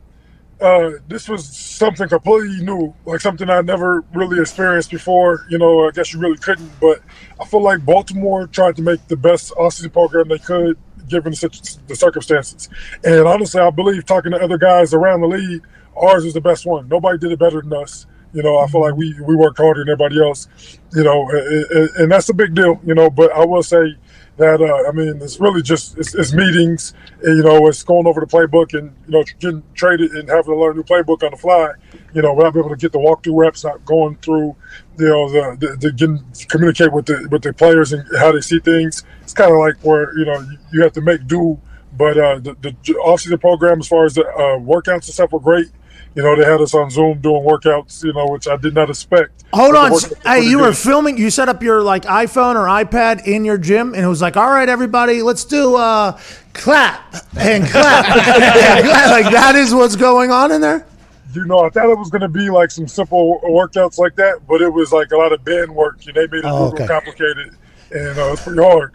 uh, 0.62 0.92
this 1.08 1.28
was 1.28 1.46
something 1.46 2.08
completely 2.08 2.64
new, 2.64 2.94
like 3.06 3.20
something 3.22 3.50
I 3.50 3.62
never 3.62 4.04
really 4.14 4.40
experienced 4.40 4.90
before. 4.92 5.46
You 5.50 5.58
know, 5.58 5.88
I 5.88 5.92
guess 5.92 6.14
you 6.14 6.20
really 6.20 6.38
couldn't, 6.38 6.72
but 6.80 7.02
I 7.40 7.46
feel 7.46 7.62
like 7.62 7.84
Baltimore 7.86 8.48
tried 8.48 8.76
to 8.78 8.82
make 8.82 9.06
the 9.08 9.18
best 9.18 9.52
offseason 9.56 9.92
program 9.92 10.30
they 10.30 10.40
could, 10.40 10.78
given 11.10 11.34
the, 11.34 11.78
the 11.88 11.96
circumstances. 11.96 12.70
And 13.04 13.28
honestly, 13.28 13.62
I 13.62 13.70
believe 13.70 14.06
talking 14.06 14.32
to 14.32 14.38
other 14.42 14.58
guys 14.58 14.94
around 14.94 15.22
the 15.22 15.28
league, 15.28 15.66
ours 15.98 16.24
was 16.24 16.34
the 16.34 16.42
best 16.42 16.66
one. 16.66 16.88
Nobody 16.88 17.18
did 17.18 17.32
it 17.34 17.40
better 17.40 17.62
than 17.62 17.74
us. 17.74 18.06
You 18.34 18.44
know, 18.44 18.58
I 18.58 18.68
feel 18.68 18.82
like 18.82 18.96
we, 18.96 19.14
we 19.22 19.36
worked 19.36 19.58
harder 19.58 19.82
than 19.86 19.94
everybody 19.94 20.22
else. 20.22 20.48
You 20.94 21.04
know, 21.04 21.30
and- 21.30 21.90
and 21.98 22.12
that's 22.12 22.28
a 22.30 22.34
big 22.34 22.54
deal. 22.54 22.80
You 22.86 22.94
know, 22.96 23.10
but 23.10 23.32
I 23.34 23.46
will 23.46 23.64
say 23.64 23.96
that 24.38 24.62
uh, 24.62 24.90
I 24.90 24.92
mean, 24.92 25.22
it's 25.22 25.40
really 25.40 25.62
just 25.62 25.98
it's, 25.98 26.14
it's 26.14 26.34
meetings. 26.34 26.94
And, 27.24 27.38
you 27.38 27.44
know, 27.44 27.68
it's 27.68 27.84
going 27.84 28.06
over 28.06 28.20
the 28.20 28.28
playbook 28.28 28.78
and 28.78 28.96
you 29.08 29.14
know 29.14 29.24
getting 29.40 29.64
traded 29.74 30.12
and 30.12 30.28
having 30.30 30.54
to 30.54 30.56
learn 30.56 30.74
a 30.74 30.76
new 30.76 30.84
playbook 30.84 31.24
on 31.24 31.32
the 31.32 31.38
fly. 31.38 31.72
You 32.14 32.22
know, 32.22 32.34
without 32.34 32.54
being 32.54 32.66
able 32.66 32.76
to 32.76 32.80
get 32.80 32.92
the 32.92 33.00
walkthrough 33.00 33.38
reps, 33.38 33.64
not 33.64 33.86
going 33.86 34.18
through, 34.18 34.56
you 34.98 35.08
know, 35.08 35.30
the, 35.30 35.58
the, 35.58 35.76
the 35.78 35.92
getting 35.92 36.24
communicate 36.50 36.92
with 36.92 37.06
the 37.06 37.28
with 37.32 37.44
the 37.44 37.54
players 37.54 37.94
and 37.94 38.06
how 38.20 38.32
they 38.32 38.42
see 38.42 38.60
things. 38.60 39.04
It's 39.22 39.34
kind 39.34 39.52
of 39.52 39.58
like 39.58 39.76
where 39.84 40.18
you 40.18 40.26
know 40.26 40.40
you, 40.40 40.58
you 40.74 40.84
have 40.84 40.94
to 40.94 41.02
make 41.02 41.28
do. 41.28 41.60
But 41.98 42.18
uh, 42.18 42.40
the, 42.40 42.56
the 42.62 42.72
offseason 43.06 43.40
program, 43.40 43.80
as 43.80 43.88
far 43.88 44.04
as 44.04 44.16
the 44.16 44.26
uh, 44.28 44.60
workouts 44.60 44.94
and 44.94 45.04
stuff, 45.06 45.32
were 45.32 45.40
great. 45.40 45.68
You 46.16 46.24
know, 46.24 46.36
they 46.38 46.46
had 46.46 46.62
us 46.62 46.74
on 46.74 46.90
Zoom 46.90 47.20
doing 47.20 47.44
workouts. 47.44 48.04
You 48.04 48.14
know, 48.14 48.28
which 48.28 48.48
I 48.48 48.56
did 48.58 48.74
not 48.74 48.90
expect. 48.90 49.44
Hold 49.54 49.76
on. 49.76 49.92
were 49.92 50.00
Hey, 50.24 50.42
you 50.44 50.60
were 50.60 50.70
good. 50.70 50.78
filming. 50.78 51.18
You 51.18 51.30
set 51.30 51.50
up 51.50 51.62
your 51.62 51.82
like 51.84 52.04
iPhone 52.04 52.56
or 52.56 52.66
iPad 52.68 53.28
in 53.28 53.44
your 53.46 53.58
gym, 53.58 53.94
and 53.94 54.04
it 54.04 54.08
was 54.08 54.22
like, 54.22 54.38
"All 54.38 54.50
right, 54.50 54.68
everybody, 54.70 55.22
let's 55.22 55.44
do 55.46 55.76
uh, 55.76 56.18
clap 56.54 57.16
and 57.38 57.66
clap." 57.68 58.06
and 58.16 58.86
clap. 58.86 59.12
Like 59.12 59.32
that 59.34 59.56
is 59.56 59.74
what's 59.74 59.96
going 59.98 60.32
on 60.32 60.52
in 60.54 60.62
there. 60.62 60.86
you 61.34 61.46
know, 61.46 61.60
I 61.60 61.70
thought 61.70 61.90
it 61.90 61.98
was 61.98 62.10
going 62.10 62.22
to 62.22 62.30
be 62.30 62.50
like 62.50 62.72
some 62.72 62.88
simple 62.88 63.42
workouts 63.44 63.98
like 63.98 64.16
that, 64.16 64.48
but 64.48 64.62
it 64.62 64.70
was 64.70 64.94
like 64.94 65.12
a 65.12 65.18
lot 65.18 65.34
of 65.34 65.44
band 65.44 65.74
work. 65.76 66.06
And 66.08 66.16
they 66.16 66.28
made 66.28 66.46
it 66.46 66.46
Oh, 66.46 66.50
a 66.50 66.64
little 66.70 66.74
okay. 66.76 66.88
complicated, 66.88 67.56
and 67.92 68.18
uh, 68.18 68.32
it's 68.32 68.44
pretty 68.44 68.62
hard. 68.64 68.94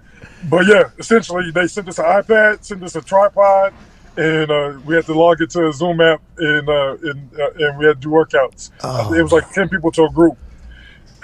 But 0.48 0.66
yeah, 0.66 0.84
essentially, 0.98 1.50
they 1.50 1.66
sent 1.66 1.86
us 1.88 1.98
an 1.98 2.06
iPad, 2.06 2.64
sent 2.64 2.82
us 2.82 2.96
a 2.96 3.02
tripod, 3.02 3.74
and 4.20 4.50
uh, 4.50 4.78
we 4.84 4.94
had 4.94 5.06
to 5.06 5.14
log 5.14 5.40
into 5.40 5.66
a 5.66 5.72
Zoom 5.72 6.00
app, 6.00 6.20
and 6.36 6.68
uh, 6.68 6.96
and, 7.02 7.40
uh, 7.40 7.50
and 7.58 7.78
we 7.78 7.86
had 7.86 8.00
to 8.00 8.08
do 8.08 8.10
workouts. 8.10 8.70
Oh. 8.84 9.14
It 9.14 9.22
was 9.22 9.32
like 9.32 9.50
ten 9.50 9.68
people 9.68 9.90
to 9.92 10.04
a 10.04 10.10
group, 10.10 10.36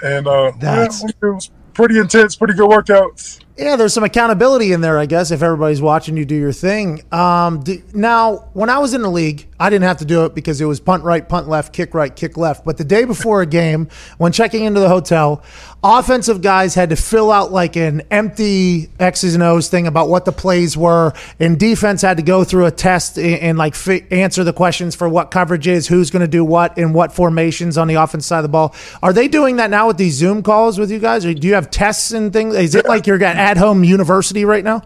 and 0.03 0.27
uh, 0.27 0.51
yeah, 0.59 0.83
it 0.83 1.15
was 1.21 1.51
pretty 1.73 1.99
intense, 1.99 2.35
pretty 2.35 2.55
good 2.55 2.69
workouts. 2.69 3.41
Yeah, 3.57 3.75
there's 3.75 3.93
some 3.93 4.03
accountability 4.03 4.71
in 4.71 4.81
there, 4.81 4.99
I 4.99 5.07
guess, 5.07 5.31
if 5.31 5.41
everybody's 5.41 5.81
watching 5.81 6.15
you 6.15 6.25
do 6.25 6.35
your 6.35 6.51
thing. 6.51 7.01
Um, 7.11 7.63
d 7.63 7.81
now, 7.91 8.49
when 8.53 8.69
I 8.69 8.77
was 8.77 8.93
in 8.93 9.01
the 9.01 9.09
league, 9.09 9.47
I 9.59 9.71
didn't 9.71 9.85
have 9.85 9.97
to 9.97 10.05
do 10.05 10.25
it 10.25 10.35
because 10.35 10.61
it 10.61 10.65
was 10.65 10.79
punt 10.79 11.03
right, 11.03 11.27
punt 11.27 11.49
left, 11.49 11.73
kick 11.73 11.95
right, 11.95 12.15
kick 12.15 12.37
left. 12.37 12.63
But 12.63 12.77
the 12.77 12.83
day 12.83 13.05
before 13.05 13.41
a 13.41 13.47
game, 13.47 13.87
when 14.19 14.31
checking 14.31 14.63
into 14.63 14.79
the 14.79 14.89
hotel, 14.89 15.41
offensive 15.83 16.43
guys 16.43 16.75
had 16.75 16.91
to 16.91 16.95
fill 16.95 17.31
out 17.31 17.51
like 17.51 17.75
an 17.75 18.03
empty 18.11 18.91
X's 18.99 19.33
and 19.33 19.41
O's 19.41 19.69
thing 19.69 19.87
about 19.87 20.07
what 20.07 20.25
the 20.25 20.31
plays 20.31 20.77
were, 20.77 21.13
and 21.39 21.59
defense 21.59 22.03
had 22.03 22.17
to 22.17 22.23
go 22.23 22.43
through 22.43 22.67
a 22.67 22.71
test 22.71 23.17
and, 23.17 23.39
and 23.39 23.57
like 23.57 23.75
answer 24.11 24.43
the 24.43 24.53
questions 24.53 24.93
for 24.93 25.09
what 25.09 25.31
coverage 25.31 25.67
is, 25.67 25.87
who's 25.87 26.11
going 26.11 26.21
to 26.21 26.27
do 26.27 26.45
what, 26.45 26.77
and 26.77 26.93
what 26.93 27.11
formations 27.11 27.75
on 27.75 27.87
the 27.87 27.95
offense 27.95 28.27
side 28.27 28.37
of 28.37 28.43
the 28.43 28.49
ball. 28.49 28.75
Are 29.01 29.13
they 29.13 29.27
doing 29.27 29.55
that 29.55 29.71
now 29.71 29.87
with 29.87 29.97
these 29.97 30.13
Zoom 30.13 30.43
calls 30.43 30.77
with 30.77 30.91
you 30.91 30.99
guys, 30.99 31.25
or 31.25 31.33
do 31.33 31.47
you 31.47 31.55
have 31.55 31.71
tests 31.71 32.11
and 32.11 32.31
things? 32.31 32.53
Is 32.53 32.75
it 32.75 32.85
like 32.85 33.07
you're 33.07 33.17
at 33.47 33.57
home 33.57 33.83
university 33.83 34.43
right 34.43 34.63
now? 34.63 34.81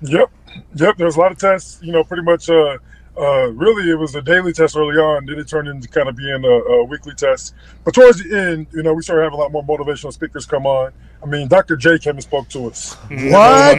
Yep, 0.00 0.30
yep. 0.74 0.96
There's 0.96 1.16
a 1.16 1.20
lot 1.20 1.30
of 1.30 1.38
tests. 1.38 1.78
You 1.82 1.92
know, 1.92 2.04
pretty 2.04 2.22
much. 2.22 2.48
Uh, 2.48 2.78
uh, 3.20 3.48
really, 3.48 3.90
it 3.90 3.96
was 3.96 4.14
a 4.14 4.22
daily 4.22 4.52
test 4.52 4.76
early 4.76 4.96
on. 4.96 5.26
Then 5.26 5.40
it 5.40 5.48
turned 5.48 5.66
into 5.66 5.88
kind 5.88 6.08
of 6.08 6.14
being 6.16 6.44
a, 6.44 6.48
a 6.48 6.84
weekly 6.84 7.14
test. 7.14 7.52
But 7.84 7.92
towards 7.92 8.22
the 8.22 8.38
end, 8.38 8.68
you 8.72 8.84
know, 8.84 8.94
we 8.94 9.02
started 9.02 9.24
having 9.24 9.36
a 9.36 9.42
lot 9.42 9.50
more 9.50 9.64
motivational 9.64 10.12
speakers 10.12 10.46
come 10.46 10.66
on. 10.66 10.92
I 11.20 11.26
mean, 11.26 11.48
Dr. 11.48 11.76
J 11.76 11.98
came 11.98 12.14
and 12.14 12.22
spoke 12.22 12.48
to 12.50 12.68
us. 12.68 12.96
What? 13.10 13.78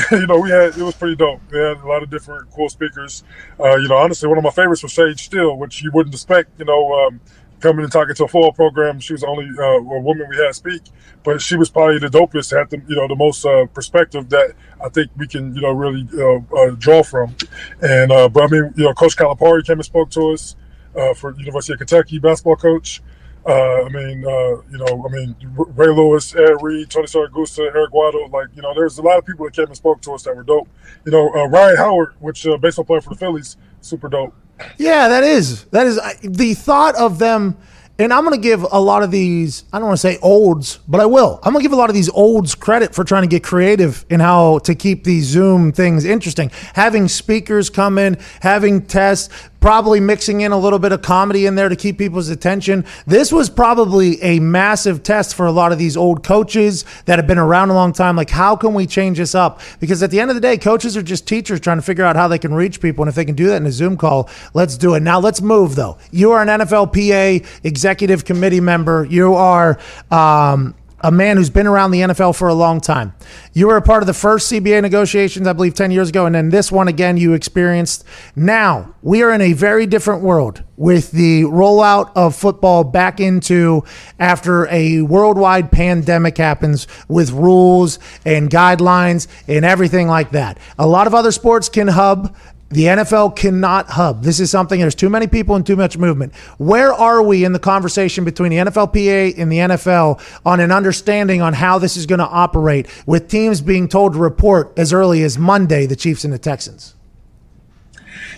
you 0.12 0.26
know, 0.26 0.38
we 0.38 0.50
had 0.50 0.76
it 0.76 0.82
was 0.82 0.94
pretty 0.94 1.16
dope. 1.16 1.40
We 1.50 1.58
had 1.58 1.78
a 1.78 1.86
lot 1.86 2.02
of 2.02 2.10
different 2.10 2.50
cool 2.50 2.68
speakers. 2.68 3.24
Uh, 3.58 3.76
you 3.76 3.88
know, 3.88 3.96
honestly, 3.96 4.28
one 4.28 4.38
of 4.38 4.44
my 4.44 4.50
favorites 4.50 4.82
was 4.82 4.92
Sage 4.92 5.24
Steele, 5.24 5.56
which 5.56 5.82
you 5.82 5.90
wouldn't 5.92 6.14
expect. 6.14 6.58
You 6.58 6.66
know, 6.66 7.06
um, 7.06 7.20
coming 7.62 7.84
and 7.84 7.92
talking 7.92 8.14
to 8.14 8.24
a 8.24 8.28
football 8.28 8.52
program, 8.52 8.98
she 9.00 9.14
was 9.14 9.22
the 9.22 9.28
only 9.28 9.46
uh, 9.46 9.80
woman 10.00 10.26
we 10.28 10.36
had 10.36 10.54
speak, 10.54 10.82
but 11.22 11.40
she 11.40 11.56
was 11.56 11.70
probably 11.70 11.98
the 11.98 12.08
dopest, 12.08 12.56
had 12.56 12.68
the 12.68 12.82
you 12.88 12.96
know 12.96 13.08
the 13.08 13.16
most 13.16 13.46
uh, 13.46 13.66
perspective 13.66 14.28
that 14.30 14.54
I 14.84 14.88
think 14.88 15.10
we 15.16 15.26
can 15.26 15.54
you 15.54 15.62
know 15.62 15.70
really 15.70 16.06
uh, 16.18 16.40
uh, 16.54 16.70
draw 16.78 17.02
from. 17.02 17.34
And 17.80 18.12
uh, 18.12 18.28
but 18.28 18.44
I 18.44 18.46
mean, 18.48 18.74
you 18.76 18.84
know, 18.84 18.92
Coach 18.92 19.16
Calipari 19.16 19.64
came 19.64 19.78
and 19.78 19.84
spoke 19.84 20.10
to 20.10 20.32
us 20.32 20.56
uh, 20.96 21.14
for 21.14 21.34
University 21.38 21.72
of 21.72 21.78
Kentucky 21.78 22.18
basketball 22.18 22.56
coach. 22.56 23.00
I 23.46 23.88
mean, 23.88 24.20
you 24.20 24.78
know, 24.78 25.04
I 25.08 25.12
mean, 25.12 25.34
Ray 25.56 25.88
Lewis, 25.88 26.34
Ed 26.34 26.58
Reed, 26.60 26.90
Tony 26.90 27.06
Siragusa, 27.06 27.74
Eric 27.74 27.90
Weddle, 27.90 28.30
like, 28.30 28.46
you 28.54 28.62
know, 28.62 28.72
there's 28.72 28.98
a 28.98 29.02
lot 29.02 29.18
of 29.18 29.26
people 29.26 29.44
that 29.46 29.56
came 29.56 29.66
and 29.66 29.76
spoke 29.76 30.00
to 30.02 30.12
us 30.12 30.22
that 30.22 30.36
were 30.36 30.44
dope. 30.44 30.68
You 31.04 31.10
know, 31.10 31.28
Ryan 31.48 31.76
Howard, 31.76 32.14
which 32.20 32.46
baseball 32.60 32.84
player 32.84 33.00
for 33.00 33.10
the 33.10 33.16
Phillies, 33.16 33.56
super 33.80 34.08
dope. 34.08 34.32
Yeah, 34.78 35.08
that 35.08 35.24
is 35.24 35.64
that 35.66 35.86
is 35.86 35.98
I- 35.98 36.16
the 36.22 36.54
thought 36.54 36.94
of 36.96 37.18
them. 37.18 37.56
And 37.98 38.12
I'm 38.12 38.24
going 38.24 38.34
to 38.34 38.40
give 38.42 38.66
a 38.72 38.80
lot 38.80 39.02
of 39.02 39.10
these, 39.10 39.64
I 39.72 39.78
don't 39.78 39.86
want 39.86 40.00
to 40.00 40.00
say 40.00 40.18
olds, 40.22 40.78
but 40.88 41.00
I 41.00 41.06
will. 41.06 41.38
I'm 41.42 41.52
going 41.52 41.62
to 41.62 41.68
give 41.68 41.74
a 41.74 41.76
lot 41.80 41.90
of 41.90 41.94
these 41.94 42.08
olds 42.08 42.54
credit 42.54 42.94
for 42.94 43.04
trying 43.04 43.22
to 43.22 43.28
get 43.28 43.44
creative 43.44 44.04
in 44.08 44.18
how 44.18 44.58
to 44.60 44.74
keep 44.74 45.04
these 45.04 45.26
Zoom 45.26 45.72
things 45.72 46.04
interesting. 46.06 46.50
Having 46.74 47.08
speakers 47.08 47.68
come 47.70 47.98
in, 47.98 48.16
having 48.40 48.86
tests, 48.86 49.28
probably 49.62 50.00
mixing 50.00 50.40
in 50.40 50.50
a 50.50 50.58
little 50.58 50.80
bit 50.80 50.90
of 50.90 51.00
comedy 51.00 51.46
in 51.46 51.54
there 51.54 51.68
to 51.68 51.76
keep 51.76 51.96
people's 51.96 52.28
attention. 52.28 52.84
This 53.06 53.32
was 53.32 53.48
probably 53.48 54.20
a 54.20 54.40
massive 54.40 55.04
test 55.04 55.36
for 55.36 55.46
a 55.46 55.52
lot 55.52 55.70
of 55.70 55.78
these 55.78 55.96
old 55.96 56.24
coaches 56.24 56.84
that 57.04 57.20
have 57.20 57.28
been 57.28 57.38
around 57.38 57.70
a 57.70 57.74
long 57.74 57.92
time. 57.92 58.16
Like, 58.16 58.28
how 58.28 58.56
can 58.56 58.74
we 58.74 58.86
change 58.86 59.18
this 59.18 59.36
up? 59.36 59.60
Because 59.78 60.02
at 60.02 60.10
the 60.10 60.18
end 60.18 60.30
of 60.30 60.34
the 60.34 60.40
day, 60.40 60.58
coaches 60.58 60.96
are 60.96 61.02
just 61.02 61.28
teachers 61.28 61.60
trying 61.60 61.78
to 61.78 61.82
figure 61.82 62.04
out 62.04 62.16
how 62.16 62.26
they 62.26 62.38
can 62.38 62.52
reach 62.52 62.80
people. 62.80 63.04
And 63.04 63.08
if 63.08 63.14
they 63.14 63.24
can 63.24 63.36
do 63.36 63.46
that 63.46 63.56
in 63.56 63.66
a 63.66 63.72
Zoom 63.72 63.96
call, 63.96 64.28
let's 64.52 64.76
do 64.76 64.94
it. 64.94 65.00
Now, 65.00 65.20
let's 65.20 65.40
move, 65.40 65.76
though. 65.76 65.96
You 66.10 66.32
are 66.32 66.42
an 66.42 66.48
NFLPA 66.48 67.46
executive 67.62 68.24
committee 68.24 68.60
member. 68.60 69.06
You 69.08 69.34
are. 69.34 69.78
Um, 70.10 70.74
a 71.02 71.10
man 71.10 71.36
who's 71.36 71.50
been 71.50 71.66
around 71.66 71.90
the 71.90 72.00
NFL 72.00 72.36
for 72.36 72.48
a 72.48 72.54
long 72.54 72.80
time. 72.80 73.14
You 73.52 73.66
were 73.66 73.76
a 73.76 73.82
part 73.82 74.02
of 74.02 74.06
the 74.06 74.14
first 74.14 74.50
CBA 74.50 74.82
negotiations, 74.82 75.46
I 75.46 75.52
believe, 75.52 75.74
10 75.74 75.90
years 75.90 76.08
ago, 76.10 76.26
and 76.26 76.34
then 76.34 76.50
this 76.50 76.70
one 76.70 76.88
again 76.88 77.16
you 77.16 77.32
experienced. 77.32 78.04
Now, 78.36 78.94
we 79.02 79.22
are 79.22 79.32
in 79.32 79.40
a 79.40 79.52
very 79.52 79.86
different 79.86 80.22
world 80.22 80.62
with 80.76 81.12
the 81.12 81.42
rollout 81.44 82.10
of 82.16 82.34
football 82.34 82.82
back 82.82 83.20
into 83.20 83.84
after 84.18 84.66
a 84.68 85.02
worldwide 85.02 85.70
pandemic 85.70 86.36
happens 86.38 86.86
with 87.08 87.30
rules 87.30 87.98
and 88.24 88.50
guidelines 88.50 89.28
and 89.46 89.64
everything 89.64 90.08
like 90.08 90.30
that. 90.32 90.58
A 90.78 90.86
lot 90.86 91.06
of 91.06 91.14
other 91.14 91.30
sports 91.30 91.68
can 91.68 91.88
hub. 91.88 92.34
The 92.72 92.84
NFL 92.84 93.36
cannot 93.36 93.90
hub. 93.90 94.22
This 94.22 94.40
is 94.40 94.50
something, 94.50 94.80
there's 94.80 94.94
too 94.94 95.10
many 95.10 95.26
people 95.26 95.56
and 95.56 95.66
too 95.66 95.76
much 95.76 95.98
movement. 95.98 96.34
Where 96.56 96.92
are 96.92 97.22
we 97.22 97.44
in 97.44 97.52
the 97.52 97.58
conversation 97.58 98.24
between 98.24 98.50
the 98.50 98.56
NFLPA 98.56 99.38
and 99.38 99.52
the 99.52 99.58
NFL 99.58 100.20
on 100.46 100.58
an 100.58 100.72
understanding 100.72 101.42
on 101.42 101.52
how 101.52 101.78
this 101.78 101.98
is 101.98 102.06
going 102.06 102.20
to 102.20 102.26
operate 102.26 102.86
with 103.06 103.28
teams 103.28 103.60
being 103.60 103.88
told 103.88 104.14
to 104.14 104.18
report 104.18 104.72
as 104.78 104.92
early 104.92 105.22
as 105.22 105.36
Monday, 105.36 105.84
the 105.84 105.96
Chiefs 105.96 106.24
and 106.24 106.32
the 106.32 106.38
Texans? 106.38 106.94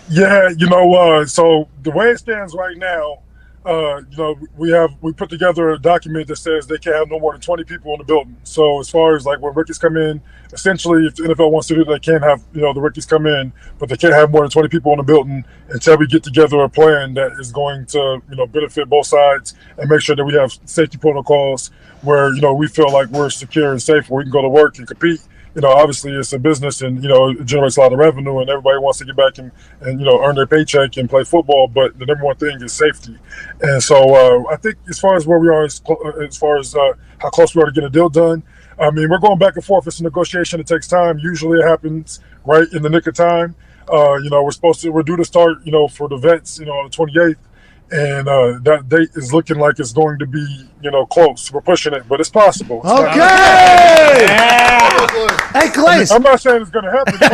Yeah, 0.09 0.49
you 0.49 0.67
know, 0.67 0.93
uh, 0.93 1.25
so 1.25 1.69
the 1.83 1.91
way 1.91 2.09
it 2.09 2.19
stands 2.19 2.53
right 2.53 2.77
now, 2.77 3.19
uh, 3.65 4.01
you 4.11 4.17
know, 4.17 4.35
we 4.57 4.69
have 4.69 4.91
we 5.01 5.11
put 5.11 5.29
together 5.29 5.71
a 5.71 5.79
document 5.79 6.27
that 6.27 6.35
says 6.35 6.67
they 6.67 6.77
can't 6.77 6.95
have 6.95 7.09
no 7.09 7.19
more 7.19 7.31
than 7.31 7.41
20 7.41 7.63
people 7.63 7.93
in 7.93 7.97
the 7.97 8.03
building. 8.03 8.37
So 8.43 8.79
as 8.79 8.89
far 8.89 9.15
as 9.15 9.25
like 9.25 9.41
when 9.41 9.55
rookies 9.55 9.79
come 9.79 9.97
in, 9.97 10.21
essentially, 10.53 11.07
if 11.07 11.15
the 11.15 11.23
NFL 11.23 11.51
wants 11.51 11.67
to 11.69 11.75
do, 11.75 11.83
they 11.83 11.97
can't 11.97 12.23
have 12.23 12.43
you 12.53 12.61
know 12.61 12.73
the 12.73 12.81
rookies 12.81 13.07
come 13.07 13.25
in, 13.25 13.51
but 13.79 13.89
they 13.89 13.97
can't 13.97 14.13
have 14.13 14.29
more 14.29 14.41
than 14.41 14.51
20 14.51 14.69
people 14.69 14.91
in 14.91 14.97
the 14.97 15.03
building 15.03 15.43
until 15.69 15.97
we 15.97 16.05
get 16.05 16.21
together 16.21 16.59
a 16.59 16.69
plan 16.69 17.15
that 17.15 17.31
is 17.39 17.51
going 17.51 17.87
to 17.87 18.21
you 18.29 18.35
know 18.35 18.45
benefit 18.45 18.87
both 18.87 19.07
sides 19.07 19.55
and 19.79 19.89
make 19.89 20.01
sure 20.01 20.15
that 20.15 20.25
we 20.25 20.33
have 20.35 20.55
safety 20.65 20.99
protocols 20.99 21.71
where 22.03 22.35
you 22.35 22.41
know 22.41 22.53
we 22.53 22.67
feel 22.67 22.91
like 22.91 23.09
we're 23.09 23.31
secure 23.31 23.71
and 23.71 23.81
safe, 23.81 24.09
where 24.11 24.19
we 24.19 24.25
can 24.25 24.31
go 24.31 24.43
to 24.43 24.49
work 24.49 24.77
and 24.77 24.87
compete 24.87 25.21
you 25.55 25.61
know, 25.61 25.71
obviously 25.71 26.11
it's 26.11 26.33
a 26.33 26.39
business 26.39 26.81
and, 26.81 27.01
you 27.01 27.07
know, 27.07 27.29
it 27.29 27.45
generates 27.45 27.77
a 27.77 27.79
lot 27.79 27.93
of 27.93 27.99
revenue 27.99 28.39
and 28.39 28.49
everybody 28.49 28.77
wants 28.77 28.99
to 28.99 29.05
get 29.05 29.15
back 29.15 29.37
and, 29.37 29.51
and 29.81 29.99
you 29.99 30.05
know, 30.05 30.21
earn 30.23 30.35
their 30.35 30.45
paycheck 30.45 30.97
and 30.97 31.09
play 31.09 31.23
football. 31.23 31.67
But 31.67 31.97
the 31.97 32.05
number 32.05 32.25
one 32.25 32.35
thing 32.35 32.61
is 32.61 32.73
safety. 32.73 33.17
And 33.61 33.81
so 33.81 33.95
uh, 33.95 34.51
I 34.51 34.57
think 34.57 34.75
as 34.89 34.99
far 34.99 35.15
as 35.15 35.25
where 35.25 35.39
we 35.39 35.47
are, 35.47 35.63
as, 35.63 35.81
as 36.21 36.37
far 36.37 36.57
as 36.57 36.75
uh, 36.75 36.93
how 37.19 37.29
close 37.29 37.55
we 37.55 37.61
are 37.61 37.67
to 37.67 37.71
get 37.71 37.85
a 37.85 37.89
deal 37.89 38.09
done, 38.09 38.43
I 38.77 38.91
mean, 38.91 39.09
we're 39.09 39.19
going 39.19 39.39
back 39.39 39.55
and 39.55 39.63
forth. 39.63 39.87
It's 39.87 40.01
a 40.01 40.03
negotiation. 40.03 40.59
It 40.59 40.67
takes 40.67 40.87
time. 40.89 41.17
Usually 41.19 41.59
it 41.59 41.63
happens 41.65 42.19
right 42.43 42.67
in 42.73 42.81
the 42.81 42.89
nick 42.89 43.07
of 43.07 43.15
time. 43.15 43.55
Uh, 43.91 44.15
you 44.15 44.29
know, 44.29 44.43
we're 44.43 44.51
supposed 44.51 44.81
to, 44.81 44.89
we're 44.89 45.03
due 45.03 45.15
to 45.15 45.23
start, 45.23 45.59
you 45.63 45.71
know, 45.71 45.87
for 45.87 46.09
the 46.09 46.17
vets, 46.17 46.59
you 46.59 46.65
know, 46.65 46.73
on 46.73 46.89
the 46.89 46.95
28th 46.95 47.37
and 47.91 48.27
uh, 48.27 48.59
that 48.63 48.89
date 48.89 49.09
is 49.15 49.33
looking 49.33 49.57
like 49.57 49.79
it's 49.79 49.93
going 49.93 50.17
to 50.19 50.25
be, 50.25 50.67
you 50.81 50.91
know, 50.91 51.05
close. 51.05 51.51
We're 51.51 51.61
pushing 51.61 51.93
it, 51.93 52.07
but 52.07 52.19
it's 52.19 52.29
possible. 52.29 52.81
It's 52.83 52.91
Okay. 52.91 53.17
Yeah. 53.17 54.65
Hey, 55.53 55.69
Clay. 55.69 56.05
I'm 56.11 56.23
not 56.23 56.41
saying 56.41 56.61
it's 56.61 56.71
going 56.71 56.85
to 56.85 56.91
happen. 56.91 57.15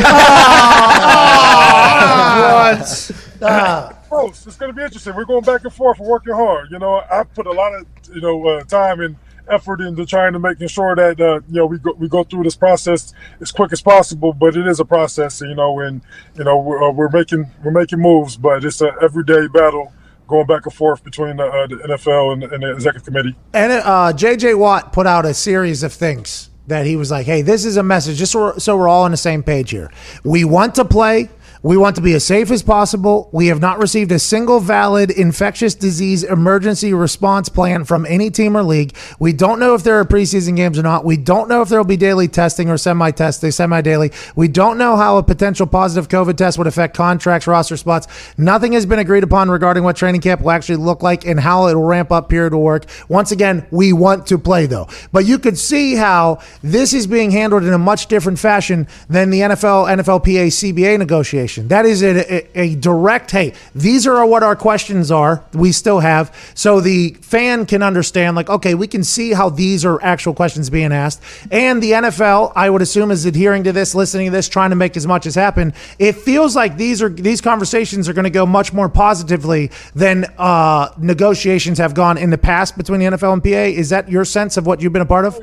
What? 2.32 3.12
Ah. 3.42 3.98
Close. 4.08 4.46
It's 4.46 4.58
going 4.58 4.72
to 4.72 4.76
be 4.76 4.84
interesting. 4.84 5.16
We're 5.16 5.26
going 5.26 5.44
back 5.44 5.64
and 5.64 5.74
forth. 5.74 6.00
We're 6.00 6.10
working 6.10 6.34
hard. 6.34 6.70
You 6.72 6.80
know, 6.80 7.02
I 7.10 7.24
put 7.24 7.48
a 7.48 7.52
lot 7.52 7.74
of 7.74 7.86
you 8.14 8.22
know 8.22 8.46
uh, 8.48 8.64
time 8.64 9.00
and 9.00 9.16
effort 9.50 9.82
into 9.82 10.06
trying 10.06 10.34
to 10.34 10.40
making 10.40 10.68
sure 10.68 10.96
that 10.96 11.20
uh, 11.20 11.42
you 11.48 11.56
know 11.60 11.66
we 11.66 11.78
go 11.80 11.94
we 11.94 12.08
go 12.08 12.24
through 12.24 12.44
this 12.44 12.56
process 12.56 13.14
as 13.40 13.52
quick 13.52 13.72
as 13.74 13.82
possible. 13.82 14.34
But 14.34 14.56
it 14.56 14.68
is 14.68 14.80
a 14.80 14.86
process, 14.86 15.42
you 15.42 15.56
know, 15.56 15.80
and 15.80 16.02
you 16.36 16.44
know 16.44 16.58
we're, 16.58 16.84
uh, 16.84 16.92
we're 16.92 17.10
making 17.10 17.50
we're 17.64 17.72
making 17.72 18.00
moves, 18.00 18.38
but 18.38 18.64
it's 18.66 18.82
an 18.82 18.92
everyday 19.02 19.48
battle 19.48 19.92
going 20.32 20.48
back 20.48 20.66
and 20.66 20.74
forth 20.74 21.04
between 21.04 21.38
the, 21.38 21.44
uh, 21.44 21.68
the 21.68 21.76
NFL 21.76 22.34
and, 22.34 22.44
and 22.44 22.64
the 22.64 22.72
executive 22.72 23.06
committee. 23.06 23.36
And 23.54 23.72
uh, 23.72 24.14
JJ 24.16 24.58
Watt 24.58 24.94
put 24.94 25.06
out 25.06 25.26
a 25.26 25.34
series 25.34 25.84
of 25.84 25.94
things 25.94 26.50
that 26.68 26.86
he 26.86 26.96
was 26.96 27.12
like, 27.12 27.26
hey, 27.26 27.42
this 27.42 27.66
is 27.66 27.78
a 27.78 27.84
message, 27.84 28.18
just 28.18 28.32
so 28.32 28.40
we're, 28.40 28.60
so 28.60 28.78
we're 28.78 28.88
all 28.88 29.04
on 29.04 29.12
the 29.12 29.18
same 29.18 29.44
page 29.44 29.72
here. 29.72 29.92
We 30.24 30.46
want 30.46 30.76
to 30.76 30.86
play. 30.86 31.30
We 31.64 31.78
want 31.78 31.96
to 31.98 32.02
be 32.02 32.14
as 32.14 32.26
safe 32.26 32.50
as 32.50 32.64
possible. 32.64 33.30
We 33.32 33.48
have 33.48 33.60
not 33.60 33.78
received 33.78 34.12
a 34.12 34.18
single 34.18 34.60
valid 34.60 35.12
infectious 35.12 35.76
disease 35.76 36.24
emergency 36.24 36.92
response 36.92 37.50
plan 37.50 37.86
from 37.86 38.08
any 38.08 38.32
team 38.32 38.58
or 38.58 38.64
league. 38.64 38.96
We 39.20 39.32
don't 39.32 39.60
know 39.60 39.76
if 39.76 39.84
there 39.84 40.00
are 40.00 40.06
preseason 40.06 40.56
games 40.56 40.80
or 40.80 40.82
not. 40.82 41.06
We 41.06 41.18
don't 41.18 41.48
know 41.48 41.62
if 41.62 41.70
there 41.70 41.78
will 41.78 41.86
be 41.86 41.98
daily 41.98 42.28
testing 42.28 42.68
or 42.72 42.78
semi 42.78 43.12
testing, 43.12 43.52
semi 43.52 43.80
daily. 43.82 44.12
We 44.36 44.48
don't 44.48 44.80
know 44.80 44.96
how 44.96 45.18
a 45.18 45.24
potential 45.24 45.68
positive 45.68 46.10
COVID 46.10 46.36
test 46.36 46.58
would 46.58 46.66
affect 46.66 46.98
contracts, 46.98 47.46
roster 47.46 47.78
spots. 47.78 48.08
Nothing 48.40 48.74
has 48.74 48.88
been 48.88 48.98
agreed 48.98 49.24
upon 49.24 49.52
regarding 49.52 49.84
what 49.84 49.96
training 49.96 50.22
camp 50.22 50.42
will 50.42 50.52
actually 50.52 50.78
look 50.78 51.04
like 51.04 51.28
and 51.28 51.40
how 51.40 51.68
it 51.68 51.76
will 51.76 51.84
ramp 51.84 52.12
up 52.12 52.28
period 52.28 52.56
will 52.56 52.64
work. 52.64 52.86
Once 53.08 53.32
again, 53.32 53.68
we 53.70 53.94
want 53.94 54.26
to 54.26 54.40
play 54.40 54.66
though. 54.66 54.88
But 55.12 55.28
you 55.28 55.38
could 55.38 55.60
see 55.60 55.94
how 55.94 56.40
this 56.64 56.92
is 56.92 57.06
being 57.06 57.30
handled 57.30 57.66
in 57.66 57.74
a 57.74 57.78
much 57.78 58.08
different 58.08 58.40
fashion 58.40 58.88
than 59.10 59.30
the 59.30 59.42
NFL, 59.42 59.96
NFLPA, 59.96 60.48
CBA 60.48 60.98
negotiation. 60.98 61.51
That 61.58 61.86
is 61.86 62.04
a, 62.04 62.58
a, 62.58 62.60
a 62.60 62.76
direct, 62.76 63.32
hey, 63.32 63.54
these 63.76 64.08
are 64.08 64.26
what 64.26 64.44
our 64.44 64.56
questions 64.56 65.12
are. 65.12 65.44
We 65.54 65.72
still 65.72 66.00
have. 66.00 66.36
So 66.56 66.80
the 66.80 67.12
fan 67.22 67.66
can 67.66 67.84
understand, 67.84 68.36
like, 68.36 68.50
okay, 68.50 68.74
we 68.74 68.88
can 68.88 69.04
see 69.04 69.34
how 69.34 69.50
these 69.50 69.86
are 69.86 70.02
actual 70.04 70.34
questions 70.34 70.70
being 70.70 70.92
asked. 70.92 71.22
And 71.52 71.82
the 71.82 71.92
NFL, 71.92 72.54
I 72.56 72.70
would 72.70 72.82
assume, 72.82 73.12
is 73.12 73.26
adhering 73.26 73.64
to 73.66 73.72
this, 73.72 73.96
listening 73.96 74.28
to 74.28 74.32
this, 74.32 74.48
trying 74.48 74.70
to 74.70 74.76
make 74.76 74.96
as 74.98 75.08
much 75.08 75.26
as 75.26 75.36
happen. 75.36 75.74
It 76.00 76.16
feels 76.16 76.56
like 76.56 76.78
these 76.78 77.02
are 77.02 77.10
these 77.10 77.42
conversations 77.42 78.08
are 78.08 78.14
going 78.14 78.24
to 78.24 78.30
go 78.30 78.46
much 78.46 78.74
more 78.74 78.90
positively 78.90 79.72
than 79.96 80.26
uh, 80.38 80.90
negotiations 80.98 81.78
have 81.78 81.94
gone 81.94 82.18
in 82.18 82.30
the 82.30 82.38
past 82.38 82.78
between 82.78 83.00
the 83.00 83.06
NFL 83.06 83.34
and 83.34 83.44
PA. 83.44 83.50
Is 83.50 83.90
that 83.90 84.10
your 84.10 84.26
sense 84.26 84.58
of 84.58 84.66
what 84.66 84.82
you've 84.82 84.94
been 84.94 85.02
a 85.02 85.06
part 85.06 85.26
of? 85.26 85.40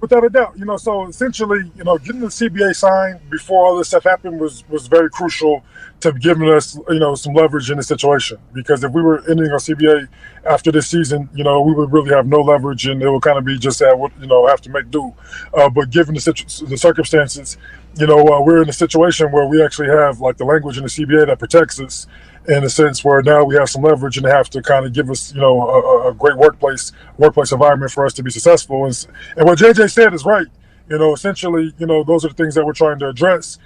Without 0.00 0.24
a 0.24 0.30
doubt. 0.30 0.58
You 0.58 0.64
know, 0.64 0.78
so 0.78 1.06
essentially, 1.08 1.70
you 1.76 1.84
know, 1.84 1.98
getting 1.98 2.22
the 2.22 2.28
CBA 2.28 2.74
signed 2.74 3.20
before 3.30 3.66
all 3.66 3.76
this 3.76 3.88
stuff 3.88 4.04
happened 4.04 4.40
was 4.40 4.64
was 4.68 4.86
very 4.86 5.10
crucial 5.10 5.62
to 6.00 6.12
giving 6.12 6.48
us, 6.48 6.78
you 6.88 6.98
know, 6.98 7.14
some 7.14 7.34
leverage 7.34 7.70
in 7.70 7.76
the 7.76 7.82
situation. 7.82 8.38
Because 8.54 8.82
if 8.82 8.92
we 8.92 9.02
were 9.02 9.18
ending 9.28 9.50
our 9.50 9.58
CBA 9.58 10.08
after 10.46 10.72
this 10.72 10.88
season, 10.88 11.28
you 11.34 11.44
know, 11.44 11.60
we 11.60 11.74
would 11.74 11.92
really 11.92 12.10
have 12.14 12.26
no 12.26 12.40
leverage, 12.40 12.86
and 12.86 13.02
it 13.02 13.10
would 13.10 13.22
kind 13.22 13.36
of 13.36 13.44
be 13.44 13.58
just 13.58 13.78
that, 13.80 13.98
what, 13.98 14.12
you 14.20 14.26
know, 14.26 14.46
have 14.46 14.62
to 14.62 14.70
make 14.70 14.90
do. 14.90 15.12
Uh, 15.52 15.68
but 15.68 15.90
given 15.90 16.14
the 16.14 16.20
situ- 16.20 16.66
the 16.66 16.78
circumstances, 16.78 17.58
you 17.98 18.06
know, 18.06 18.20
uh, 18.20 18.40
we're 18.40 18.62
in 18.62 18.68
a 18.70 18.72
situation 18.72 19.30
where 19.30 19.46
we 19.46 19.62
actually 19.62 19.88
have 19.88 20.20
like 20.20 20.38
the 20.38 20.44
language 20.44 20.78
in 20.78 20.84
the 20.84 20.88
CBA 20.88 21.26
that 21.26 21.38
protects 21.38 21.78
us 21.78 22.06
in 22.50 22.64
a 22.64 22.68
sense 22.68 23.04
where 23.04 23.22
now 23.22 23.44
we 23.44 23.54
have 23.54 23.70
some 23.70 23.82
leverage 23.82 24.16
and 24.16 24.26
have 24.26 24.50
to 24.50 24.62
kind 24.62 24.84
of 24.84 24.92
give 24.92 25.08
us, 25.08 25.32
you 25.32 25.40
know, 25.40 25.68
a, 25.68 26.10
a 26.10 26.14
great 26.14 26.36
workplace 26.36 26.92
workplace 27.16 27.52
environment 27.52 27.92
for 27.92 28.04
us 28.04 28.12
to 28.14 28.22
be 28.22 28.30
successful. 28.30 28.84
And, 28.84 29.06
and 29.36 29.46
what 29.46 29.58
JJ 29.58 29.90
said 29.90 30.12
is 30.12 30.24
right. 30.24 30.48
You 30.88 30.98
know, 30.98 31.14
essentially, 31.14 31.72
you 31.78 31.86
know, 31.86 32.02
those 32.02 32.24
are 32.24 32.28
the 32.28 32.34
things 32.34 32.56
that 32.56 32.66
we're 32.66 32.72
trying 32.72 32.98
to 32.98 33.08
address. 33.08 33.58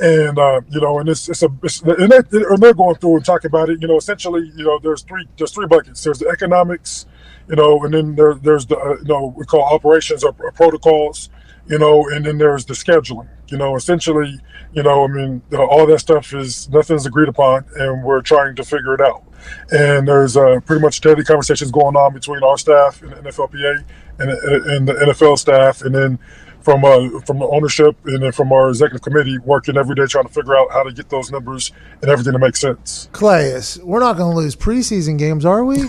And 0.00 0.36
uh, 0.36 0.62
you 0.68 0.80
know, 0.80 0.98
and 0.98 1.08
it's 1.08 1.28
it's 1.28 1.44
a 1.44 1.48
it's, 1.62 1.80
and, 1.82 2.10
they, 2.10 2.18
they're 2.30 2.74
going 2.74 2.96
through 2.96 3.16
and 3.16 3.24
talking 3.24 3.48
about 3.48 3.68
it. 3.68 3.80
You 3.80 3.86
know, 3.86 3.96
essentially, 3.96 4.50
you 4.56 4.64
know, 4.64 4.80
there's 4.80 5.02
three 5.02 5.28
there's 5.38 5.52
three 5.52 5.66
buckets. 5.66 6.02
There's 6.02 6.18
the 6.18 6.28
economics, 6.28 7.06
you 7.48 7.54
know, 7.54 7.84
and 7.84 7.94
then 7.94 8.16
there 8.16 8.34
there's 8.34 8.66
the 8.66 8.76
uh, 8.76 8.96
you 8.96 9.04
know 9.04 9.32
we 9.36 9.44
call 9.44 9.62
operations 9.62 10.24
or, 10.24 10.34
or 10.40 10.50
protocols, 10.50 11.30
you 11.72 11.78
know, 11.78 12.06
and 12.10 12.26
then 12.26 12.36
there's 12.36 12.66
the 12.66 12.74
scheduling. 12.74 13.28
You 13.48 13.56
know, 13.56 13.76
essentially, 13.76 14.38
you 14.74 14.82
know, 14.82 15.04
I 15.04 15.06
mean, 15.06 15.40
all 15.54 15.86
that 15.86 16.00
stuff 16.00 16.34
is 16.34 16.68
nothing's 16.68 17.06
agreed 17.06 17.30
upon, 17.30 17.64
and 17.76 18.04
we're 18.04 18.20
trying 18.20 18.54
to 18.56 18.62
figure 18.62 18.92
it 18.92 19.00
out. 19.00 19.24
And 19.70 20.06
there's 20.06 20.36
uh, 20.36 20.60
pretty 20.66 20.82
much 20.82 21.00
daily 21.00 21.24
conversations 21.24 21.70
going 21.70 21.96
on 21.96 22.12
between 22.12 22.42
our 22.42 22.58
staff 22.58 23.00
and 23.00 23.12
the 23.12 23.16
NFLPA 23.16 23.84
and, 24.18 24.30
and 24.30 24.86
the 24.86 24.92
NFL 24.92 25.38
staff, 25.38 25.80
and 25.80 25.94
then 25.94 26.18
from 26.62 26.84
uh, 26.84 27.20
from 27.20 27.38
the 27.38 27.46
ownership 27.46 27.96
and 28.04 28.22
then 28.22 28.32
from 28.32 28.52
our 28.52 28.68
executive 28.68 29.02
committee, 29.02 29.38
working 29.38 29.76
every 29.76 29.94
day 29.94 30.06
trying 30.06 30.26
to 30.26 30.32
figure 30.32 30.56
out 30.56 30.70
how 30.72 30.82
to 30.82 30.92
get 30.92 31.08
those 31.10 31.30
numbers 31.30 31.72
and 32.00 32.10
everything 32.10 32.32
to 32.32 32.38
make 32.38 32.56
sense. 32.56 33.08
Clay, 33.12 33.60
we're 33.82 34.00
not 34.00 34.16
going 34.16 34.32
to 34.32 34.36
lose 34.36 34.56
preseason 34.56 35.18
games, 35.18 35.44
are 35.44 35.64
we? 35.64 35.76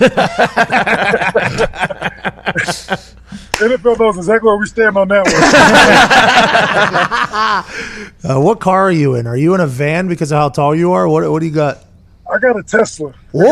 NFL 3.53 3.99
knows 3.99 4.17
exactly 4.17 4.47
where 4.47 4.57
we 4.57 4.65
stand 4.65 4.97
on 4.97 5.07
that 5.09 5.25
one. 8.23 8.31
uh, 8.31 8.41
what 8.41 8.59
car 8.59 8.81
are 8.83 8.91
you 8.91 9.15
in? 9.15 9.27
Are 9.27 9.37
you 9.37 9.53
in 9.55 9.61
a 9.61 9.67
van 9.67 10.07
because 10.07 10.31
of 10.31 10.37
how 10.37 10.49
tall 10.49 10.75
you 10.75 10.91
are? 10.91 11.07
What 11.07 11.29
What 11.31 11.39
do 11.39 11.45
you 11.45 11.53
got? 11.53 11.79
I 12.31 12.39
got 12.39 12.57
a 12.57 12.63
Tesla. 12.63 13.13
Whoa! 13.31 13.43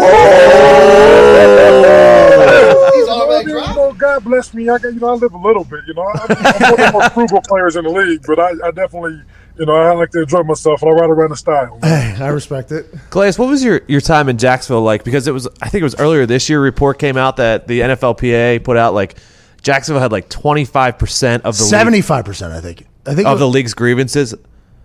He's 2.94 3.08
already 3.08 3.52
you 3.52 3.60
know, 3.60 3.91
God 4.02 4.24
bless 4.24 4.54
me. 4.54 4.68
I 4.68 4.78
got 4.78 4.94
you 4.94 5.00
know 5.00 5.10
I 5.10 5.14
live 5.14 5.34
a 5.34 5.38
little 5.38 5.64
bit. 5.64 5.82
You 5.88 5.94
know, 5.94 6.12
I'm, 6.14 6.38
I'm 6.38 6.72
one 6.72 6.72
of 6.72 6.78
the 6.78 6.92
more 6.92 7.10
frugal 7.12 7.42
players 7.48 7.76
in 7.76 7.84
the 7.86 7.92
league, 7.92 8.24
but 8.26 8.40
I, 8.40 8.50
I 8.68 8.72
definitely 8.72 9.22
you 9.58 9.66
know, 9.66 9.74
I 9.74 9.94
like 9.94 10.10
to 10.12 10.22
enjoy 10.22 10.44
myself 10.44 10.82
and 10.82 10.90
I 10.90 10.94
ride 10.94 11.10
around 11.10 11.32
in 11.32 11.36
style. 11.36 11.78
Hey, 11.84 12.16
I 12.20 12.30
respect 12.30 12.72
it. 12.72 12.88
Glaze, 13.10 13.38
what 13.38 13.50
was 13.50 13.64
your, 13.64 13.82
your 13.88 14.02
time 14.02 14.30
in 14.30 14.38
Jacksonville 14.38 14.82
like? 14.82 15.04
Because 15.04 15.28
it 15.28 15.34
was, 15.34 15.48
I 15.62 15.70
think 15.70 15.82
it 15.82 15.84
was 15.84 15.96
earlier 16.00 16.26
this 16.26 16.50
year. 16.50 16.60
A 16.60 16.62
report 16.62 16.98
came 17.00 17.18
out 17.18 17.38
that 17.38 17.68
the 17.68 17.82
NFLPA 17.82 18.64
put 18.64 18.78
out 18.78 18.94
like 18.94 19.18
Jacksonville 19.62 20.02
had 20.02 20.12
like 20.12 20.30
twenty 20.30 20.66
five 20.66 20.98
percent 20.98 21.46
of 21.46 21.58
the 21.58 21.64
Seventy 21.64 22.02
five 22.02 22.26
percent, 22.26 22.54
I 22.54 22.62
think. 22.62 22.88
I 23.06 23.14
think 23.14 23.28
of 23.28 23.34
was, 23.34 23.40
the 23.40 23.48
league's 23.48 23.74
grievances. 23.74 24.34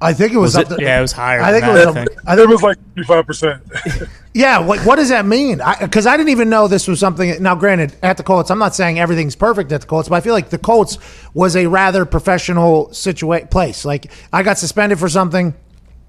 I 0.01 0.12
think 0.12 0.32
it 0.32 0.36
was, 0.36 0.55
Was 0.55 0.66
up 0.66 0.73
it- 0.73 0.77
to- 0.77 0.82
Yeah, 0.82 0.98
it 0.98 1.02
was 1.02 1.12
higher 1.12 1.40
I 1.40 1.52
than 1.52 1.60
think 1.62 1.73
it 1.73 1.74
that, 1.74 1.86
was. 1.86 1.97
I 1.97 2.05
think. 2.05 2.18
I 2.27 2.36
think 2.36 2.51
It 2.51 2.52
was 2.52 2.62
like 2.62 2.78
55%. 2.97 4.09
Yeah, 4.36 4.59
what, 4.59 4.81
what 4.81 4.97
does 4.97 5.09
that 5.09 5.24
mean? 5.24 5.62
Because 5.81 6.06
I, 6.06 6.18
didn't 6.18 6.28
even 6.28 6.51
know 6.51 6.68
this 6.68 6.86
was 6.86 7.01
something. 7.01 7.43
Now, 7.43 7.55
granted, 7.55 7.97
at 8.02 8.18
the 8.18 8.23
Colts, 8.23 8.51
I'm 8.51 8.59
not 8.59 8.74
saying 8.74 8.98
everything's 8.98 9.35
perfect 9.35 9.73
at 9.73 9.81
the 9.81 9.86
Colts, 9.86 10.10
but 10.10 10.16
I 10.16 10.20
feel 10.20 10.35
like 10.35 10.51
the 10.51 10.59
Colts 10.59 10.98
was 11.32 11.56
a 11.56 11.66
rather 11.68 12.05
professional 12.05 12.89
situa- 12.89 13.51
place. 13.51 13.86
Like 13.86 14.12
I 14.35 14.43
got 14.43 14.59
suspended 14.59 14.98
for 14.98 15.09
something. 15.09 15.55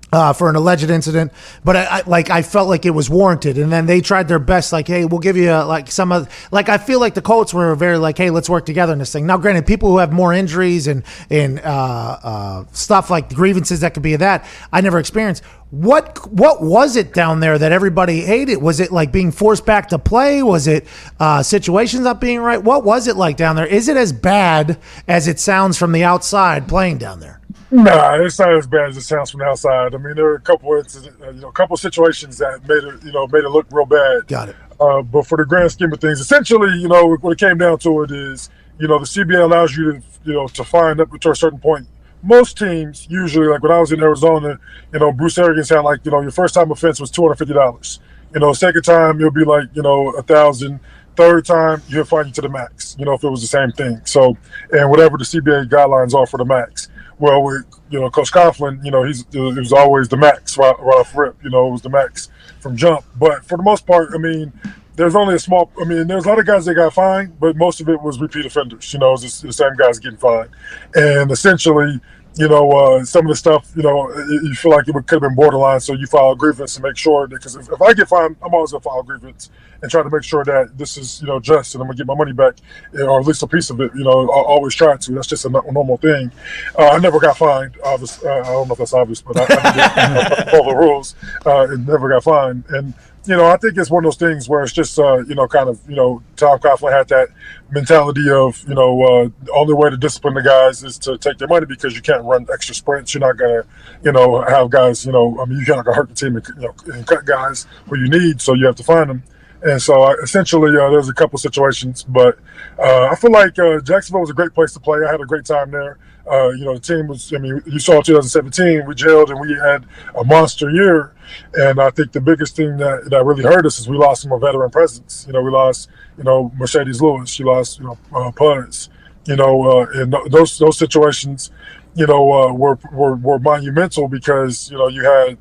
Uh, 0.10 0.32
for 0.32 0.50
an 0.50 0.56
alleged 0.56 0.90
incident, 0.90 1.34
but 1.66 1.76
I, 1.76 1.84
I 1.98 2.02
like 2.08 2.30
I 2.30 2.42
felt 2.42 2.70
like 2.70 2.86
it 2.86 2.92
was 2.92 3.10
warranted, 3.10 3.58
and 3.58 3.70
then 3.70 3.88
they 3.88 4.00
tried 4.00 4.30
their 4.30 4.40
best. 4.40 4.72
Like, 4.72 4.88
hey, 4.88 5.04
we'll 5.04 5.20
give 5.20 5.36
you 5.36 5.50
uh 5.52 5.66
like 5.66 5.92
some 5.92 6.14
of 6.14 6.30
like 6.50 6.70
I 6.70 6.78
feel 6.78 7.02
like 7.02 7.14
the 7.14 7.22
Colts 7.22 7.54
were 7.54 7.76
very 7.76 7.98
like, 7.98 8.18
hey, 8.18 8.30
let's 8.30 8.50
work 8.50 8.66
together 8.66 8.94
in 8.94 9.00
this 9.00 9.12
thing. 9.12 9.26
Now, 9.26 9.36
granted, 9.36 9.68
people 9.68 9.90
who 9.90 9.98
have 9.98 10.14
more 10.14 10.32
injuries 10.34 10.88
and 10.88 11.04
and 11.30 11.60
uh, 11.60 12.20
uh, 12.24 12.66
stuff 12.72 13.10
like 13.10 13.34
grievances 13.34 13.82
that 13.82 13.94
could 13.94 14.02
be 14.02 14.16
that, 14.16 14.46
I 14.72 14.80
never 14.80 14.98
experienced. 14.98 15.44
What 15.72 16.32
what 16.32 16.64
was 16.64 16.96
it 16.96 17.14
down 17.14 17.42
there 17.42 17.58
that 17.58 17.74
everybody 17.74 18.22
hated? 18.22 18.62
Was 18.62 18.80
it 18.80 18.94
like 18.94 19.12
being 19.12 19.34
forced 19.34 19.66
back 19.66 19.90
to 19.90 20.00
play? 20.00 20.42
Was 20.42 20.68
it 20.68 20.88
uh, 21.20 21.44
situations 21.44 22.04
not 22.04 22.22
being 22.22 22.40
right? 22.40 22.64
What 22.64 22.86
was 22.86 23.08
it 23.08 23.18
like 23.18 23.36
down 23.36 23.58
there? 23.58 23.68
Is 23.68 23.90
it 23.90 23.98
as 23.98 24.14
bad 24.14 24.80
as 25.06 25.28
it 25.28 25.38
sounds 25.38 25.78
from 25.78 25.92
the 25.92 26.06
outside 26.06 26.70
playing 26.70 27.00
down 27.00 27.20
there? 27.20 27.42
Nah, 27.70 28.16
it's 28.16 28.40
not 28.40 28.54
as 28.54 28.66
bad 28.66 28.90
as 28.90 28.98
it 28.98 29.02
sounds 29.02 29.32
from 29.32 29.40
the 29.40 29.46
outside. 29.46 29.94
I 29.94 29.98
mean, 29.98 30.16
there 30.16 30.24
were 30.24 30.36
a 30.36 30.42
couple 30.42 30.80
of 30.80 30.88
uh, 30.88 31.32
you 31.32 31.42
know, 31.42 31.50
a 31.50 31.52
couple 31.52 31.74
of 31.74 31.80
situations 31.82 32.38
that 32.38 32.62
made 32.68 32.84
it, 32.84 33.04
you 33.04 33.12
know, 33.12 33.28
made 33.28 33.44
it 33.44 33.50
look 33.50 33.68
real 33.72 33.86
bad. 33.86 34.28
Got 34.28 34.50
it. 34.50 34.56
Uh, 34.80 35.02
but 35.02 35.28
for 35.28 35.38
the 35.38 35.46
grand 35.46 35.72
scheme 35.72 35.92
of 35.92 36.00
things, 36.00 36.20
essentially, 36.20 36.78
you 36.80 36.88
know, 36.88 37.18
what 37.18 37.32
it 37.32 37.40
came 37.40 37.58
down 37.58 37.78
to 37.80 38.04
it 38.04 38.12
is, 38.12 38.50
you 38.80 38.88
know, 38.88 39.00
the 39.00 39.06
CBA 39.06 39.44
allows 39.44 39.76
you 39.76 39.94
to, 39.94 40.02
you 40.24 40.34
know, 40.34 40.48
to 40.48 40.64
find 40.64 41.02
up 41.02 41.10
to 41.20 41.32
a 41.32 41.36
certain 41.36 41.60
point. 41.60 41.88
Most 42.24 42.58
teams 42.58 43.08
usually, 43.10 43.48
like 43.48 43.62
when 43.62 43.72
I 43.72 43.80
was 43.80 43.92
in 43.92 44.02
Arizona, 44.02 44.60
you 44.94 45.00
know, 45.00 45.12
Bruce 45.12 45.38
Arians 45.38 45.70
had 45.70 45.82
like, 45.82 46.06
you 46.06 46.12
know, 46.12 46.22
your 46.22 46.32
first 46.32 46.54
time 46.54 46.72
offense 46.72 47.00
was 47.00 47.12
two 47.12 47.24
hundred 47.24 47.36
fifty 47.36 47.54
dollars. 47.54 48.00
You 48.34 48.40
know, 48.40 48.54
second 48.54 48.84
time 48.84 49.20
it'll 49.20 49.32
be 49.32 49.44
like, 49.44 49.70
you 49.74 49.82
know, 49.82 50.12
a 50.12 50.22
thousand. 50.22 50.80
Third 51.16 51.46
time 51.46 51.82
he'll 51.90 52.06
find 52.06 52.28
you 52.28 52.34
to 52.34 52.42
the 52.42 52.50
max. 52.50 52.96
You 53.00 53.06
know, 53.06 53.14
if 53.14 53.24
it 53.24 53.30
was 53.30 53.42
the 53.42 53.48
same 53.48 53.72
thing. 53.72 54.02
So, 54.06 54.38
and 54.72 54.90
whatever 54.90 55.18
the 55.18 55.24
CBA 55.24 55.70
guidelines 55.70 56.14
are 56.14 56.28
for 56.28 56.38
the 56.38 56.46
max. 56.46 56.90
Well, 57.20 57.44
with 57.44 57.66
you 57.90 58.00
know, 58.00 58.10
Coach 58.10 58.32
Coughlin, 58.32 58.84
you 58.86 58.92
know, 58.92 59.04
he's 59.04 59.26
it 59.32 59.40
was 59.40 59.74
always 59.74 60.08
the 60.08 60.18
max 60.18 60.58
right, 60.58 60.76
right 60.80 61.00
off 61.00 61.16
rip. 61.16 61.44
You 61.44 61.50
know, 61.50 61.68
it 61.68 61.72
was 61.72 61.82
the 61.82 61.90
max 61.90 62.30
from 62.60 62.76
jump. 62.78 63.06
But 63.18 63.44
for 63.46 63.58
the 63.58 63.64
most 63.64 63.88
part, 63.88 64.10
I 64.14 64.18
mean, 64.18 64.54
there's 64.96 65.16
only 65.16 65.36
a 65.36 65.40
small. 65.40 65.72
I 65.80 65.86
mean, 65.86 66.08
there's 66.08 66.26
a 66.26 66.30
lot 66.30 66.40
of 66.40 66.46
guys 66.46 66.66
that 66.66 66.76
got 66.76 66.94
fined, 66.94 67.40
but 67.40 67.56
most 67.56 67.82
of 67.82 67.90
it 67.90 68.02
was 68.02 68.20
repeat 68.20 68.46
offenders. 68.46 68.92
You 68.94 69.00
know, 69.00 69.14
it 69.14 69.22
the 69.22 69.54
same 69.54 69.76
guys 69.78 70.00
getting 70.00 70.18
fined, 70.18 70.50
and 70.96 71.32
essentially, 71.32 72.00
you 72.38 72.48
know, 72.48 72.70
uh, 72.72 73.06
some 73.06 73.26
of 73.26 73.30
the 73.30 73.36
stuff, 73.36 73.72
you 73.76 73.84
know, 73.84 74.10
you 74.28 74.54
feel 74.54 74.72
like 74.72 74.88
it 74.88 74.94
could 74.94 75.10
have 75.10 75.22
been 75.22 75.36
borderline. 75.36 75.80
So 75.80 75.94
you 75.94 76.08
file 76.08 76.32
a 76.32 76.36
grievance 76.36 76.76
to 76.76 76.82
make 76.82 76.98
sure 76.98 77.28
because 77.28 77.56
if, 77.56 77.70
if 77.72 77.82
I 77.82 77.94
get 77.94 78.08
fined, 78.08 78.36
I'm 78.44 78.54
always 78.54 78.72
gonna 78.72 78.82
file 78.82 79.00
a 79.00 79.04
grievance 79.04 79.50
and 79.82 79.92
try 79.92 80.04
to 80.04 80.10
make 80.10 80.24
sure 80.24 80.44
that 80.44 80.78
this 80.78 80.98
is, 80.98 81.22
you 81.22 81.28
know, 81.28 81.40
just 81.40 81.76
and 81.76 81.82
I'm 81.82 81.88
gonna 81.88 81.98
get 81.98 82.08
my 82.08 82.16
money 82.16 82.34
back, 82.34 82.56
eh, 82.98 83.02
or 83.02 83.20
at 83.20 83.26
least 83.26 83.44
a 83.44 83.48
piece 83.48 83.70
of 83.70 83.80
it. 83.82 83.92
You 83.96 84.04
know, 84.04 84.30
I 84.30 84.42
always 84.44 84.76
try 84.76 84.96
to. 84.96 85.12
That's 85.12 85.28
just 85.28 85.46
a 85.46 85.50
normal 85.50 85.98
thing. 85.98 86.32
Uh, 86.78 86.90
I 86.90 87.00
never 87.00 87.20
got 87.20 87.38
fined. 87.38 87.78
Obvious. 87.84 88.24
Uh, 88.24 88.30
I 88.30 88.44
don't 88.44 88.68
know 88.68 88.74
if 88.74 88.80
that's 88.80 88.94
obvious, 88.94 89.22
but 89.22 89.38
I, 89.38 89.46
I 89.50 90.36
did, 90.36 90.50
follow 90.52 90.72
the 90.72 90.76
rules. 90.78 91.16
Uh, 91.46 91.68
never 91.80 92.10
got 92.10 92.24
fined. 92.24 92.64
And 92.70 92.94
you 93.28 93.36
know, 93.36 93.48
I 93.48 93.58
think 93.58 93.78
it's 93.78 93.92
one 93.92 94.06
of 94.06 94.08
those 94.08 94.18
things 94.18 94.48
where 94.48 94.64
it's 94.64 94.72
just, 94.72 94.98
uh, 94.98 95.18
you 95.26 95.36
know, 95.36 95.48
kind 95.48 95.68
of, 95.68 95.80
you 95.88 95.96
know, 95.96 96.24
Tom 96.38 96.60
Coughlin 96.60 96.92
had 96.92 97.08
that 97.10 97.28
mentality 97.70 98.30
of, 98.30 98.64
you 98.68 98.74
know, 98.74 99.02
uh, 99.04 99.30
the 99.44 99.52
only 99.52 99.74
way 99.74 99.90
to 99.90 99.98
discipline 99.98 100.34
the 100.34 100.42
guys 100.42 100.84
is 100.84 100.98
to 101.00 101.18
take 101.18 101.38
their 101.38 101.48
money 101.48 101.66
because 101.66 101.94
you 101.94 102.02
can't 102.02 102.24
run 102.24 102.48
extra 102.52 102.74
sprints. 102.74 103.14
You're 103.14 103.22
not 103.22 103.38
going 103.38 103.62
to, 103.62 103.68
you 104.04 104.12
know, 104.14 104.42
have 104.42 104.70
guys, 104.70 105.06
you 105.06 105.12
know, 105.12 105.38
I 105.42 105.46
mean, 105.46 105.62
you're 105.66 105.76
not 105.76 105.84
going 105.86 105.96
to 105.96 106.02
hurt 106.02 106.10
the 106.10 106.16
team 106.16 106.38
and, 106.38 106.48
you 106.48 106.68
know, 106.68 106.76
and 106.94 107.06
cut 107.06 107.26
guys 107.26 107.68
who 107.90 107.98
you 107.98 108.10
need, 108.10 108.42
so 108.42 108.54
you 108.54 108.66
have 108.66 108.76
to 108.78 108.84
find 108.84 109.10
them. 109.10 109.24
And 109.62 109.82
so 109.82 110.04
uh, 110.04 110.16
essentially, 110.24 110.78
uh, 110.78 110.90
there's 110.90 111.10
a 111.10 111.14
couple 111.14 111.38
situations, 111.40 112.04
but 112.04 112.40
uh, 112.80 113.10
I 113.12 113.16
feel 113.16 113.32
like 113.32 113.58
uh, 113.60 113.82
Jacksonville 113.82 114.22
was 114.22 114.30
a 114.30 114.34
great 114.34 114.54
place 114.54 114.72
to 114.74 114.80
play. 114.80 115.00
I 115.06 115.12
had 115.12 115.20
a 115.20 115.26
great 115.26 115.46
time 115.46 115.72
there. 115.72 115.98
Uh, 116.30 116.50
you 116.50 116.66
know, 116.66 116.74
the 116.74 116.80
team 116.80 117.08
was, 117.08 117.34
I 117.34 117.38
mean, 117.38 117.62
you 117.66 117.80
saw 117.80 118.02
2017, 118.02 118.86
we 118.86 118.96
jailed 118.96 119.30
and 119.30 119.40
we 119.40 119.54
had 119.54 119.86
a 120.16 120.24
monster 120.24 120.70
year. 120.70 121.14
And 121.54 121.80
I 121.80 121.90
think 121.90 122.12
the 122.12 122.22
biggest 122.22 122.56
thing 122.56 122.78
that, 122.78 123.10
that 123.10 123.24
really 123.26 123.44
hurt 123.44 123.66
us 123.66 123.80
is 123.80 123.88
we 123.88 123.98
lost 123.98 124.24
some 124.24 124.32
of 124.32 124.42
veteran 124.42 124.70
presence. 124.70 125.26
You 125.28 125.34
know, 125.34 125.42
we 125.42 125.52
lost, 125.52 125.90
you 126.18 126.24
know, 126.24 126.52
Marcedes 126.58 127.02
Lewis, 127.02 127.30
she 127.30 127.44
lost, 127.44 127.80
you 127.80 127.86
know, 127.86 127.98
uh, 128.14 128.32
Puds, 128.32 128.90
you 129.26 129.36
know, 129.36 129.64
uh, 129.64 129.86
and 129.94 130.14
those 130.30 130.58
those 130.58 130.78
situations, 130.78 131.52
you 131.96 132.08
know, 132.08 132.32
uh, 132.32 132.54
were, 132.54 132.80
were 132.92 133.16
were 133.16 133.40
monumental 133.40 134.08
because 134.08 134.72
you 134.72 134.78
know 134.78 134.88
you 134.88 135.04
had, 135.04 135.38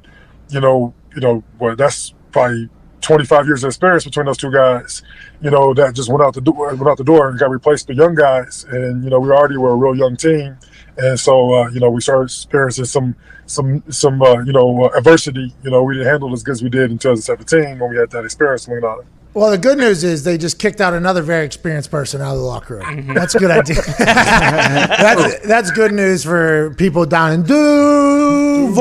you 0.51 0.61
know, 0.61 0.93
you 1.15 1.21
know, 1.21 1.45
well, 1.59 1.77
that's 1.77 2.15
probably 2.33 2.69
25 3.07 3.47
years 3.47 3.63
of 3.63 3.69
experience 3.69 4.05
between 4.05 4.27
those 4.27 4.37
two 4.37 4.51
guys, 4.51 5.03
you 5.41 5.51
know, 5.51 5.73
that 5.73 5.95
just 5.95 6.09
went 6.09 6.23
out 6.25 6.35
the 6.35 6.41
door, 6.41 6.75
went 6.75 6.89
out 6.89 6.99
the 6.99 7.05
door 7.05 7.29
and 7.29 7.39
got 7.39 7.51
replaced 7.51 7.87
by 7.87 7.95
young 7.95 8.17
guys. 8.17 8.67
And, 8.69 9.05
you 9.05 9.11
know, 9.11 9.21
we 9.21 9.31
already 9.31 9.57
were 9.57 9.71
a 9.71 9.77
real 9.77 9.95
young 9.95 10.17
team. 10.17 10.59
And 10.99 11.19
so, 11.19 11.53
uh, 11.55 11.69
you 11.69 11.81
know, 11.81 11.91
we 11.91 12.01
started 12.01 12.25
experiencing 12.25 12.87
some, 12.87 13.17
some, 13.47 13.83
some, 13.91 14.23
uh, 14.23 14.41
you 14.41 14.53
know, 14.53 14.85
uh, 14.85 14.97
adversity. 14.97 15.55
You 15.63 15.71
know, 15.71 15.83
we 15.83 15.95
didn't 15.95 16.09
handle 16.09 16.33
as 16.33 16.43
good 16.43 16.53
as 16.53 16.63
we 16.63 16.71
did 16.71 16.91
in 16.91 16.99
2017 16.99 17.79
when 17.79 17.91
we 17.91 17.97
had 17.97 18.11
that 18.11 18.25
experience 18.25 18.67
lean 18.69 18.85
on. 18.85 19.05
Well, 19.35 19.51
the 19.51 19.59
good 19.59 19.77
news 19.77 20.03
is 20.03 20.25
they 20.25 20.39
just 20.39 20.59
kicked 20.59 20.81
out 20.81 20.95
another 20.95 21.21
very 21.21 21.45
experienced 21.45 21.91
person 21.91 22.23
out 22.23 22.33
of 22.33 22.39
the 22.39 22.45
locker 22.45 22.77
room. 22.77 23.13
That's 23.13 23.35
a 23.35 23.39
good 23.39 23.51
idea. 23.51 23.83
that's, 23.99 25.47
that's 25.47 25.71
good 25.73 25.93
news 25.93 26.25
for 26.25 26.75
people 26.77 27.05
down 27.05 27.33
in 27.33 27.43
Duval. 27.43 28.77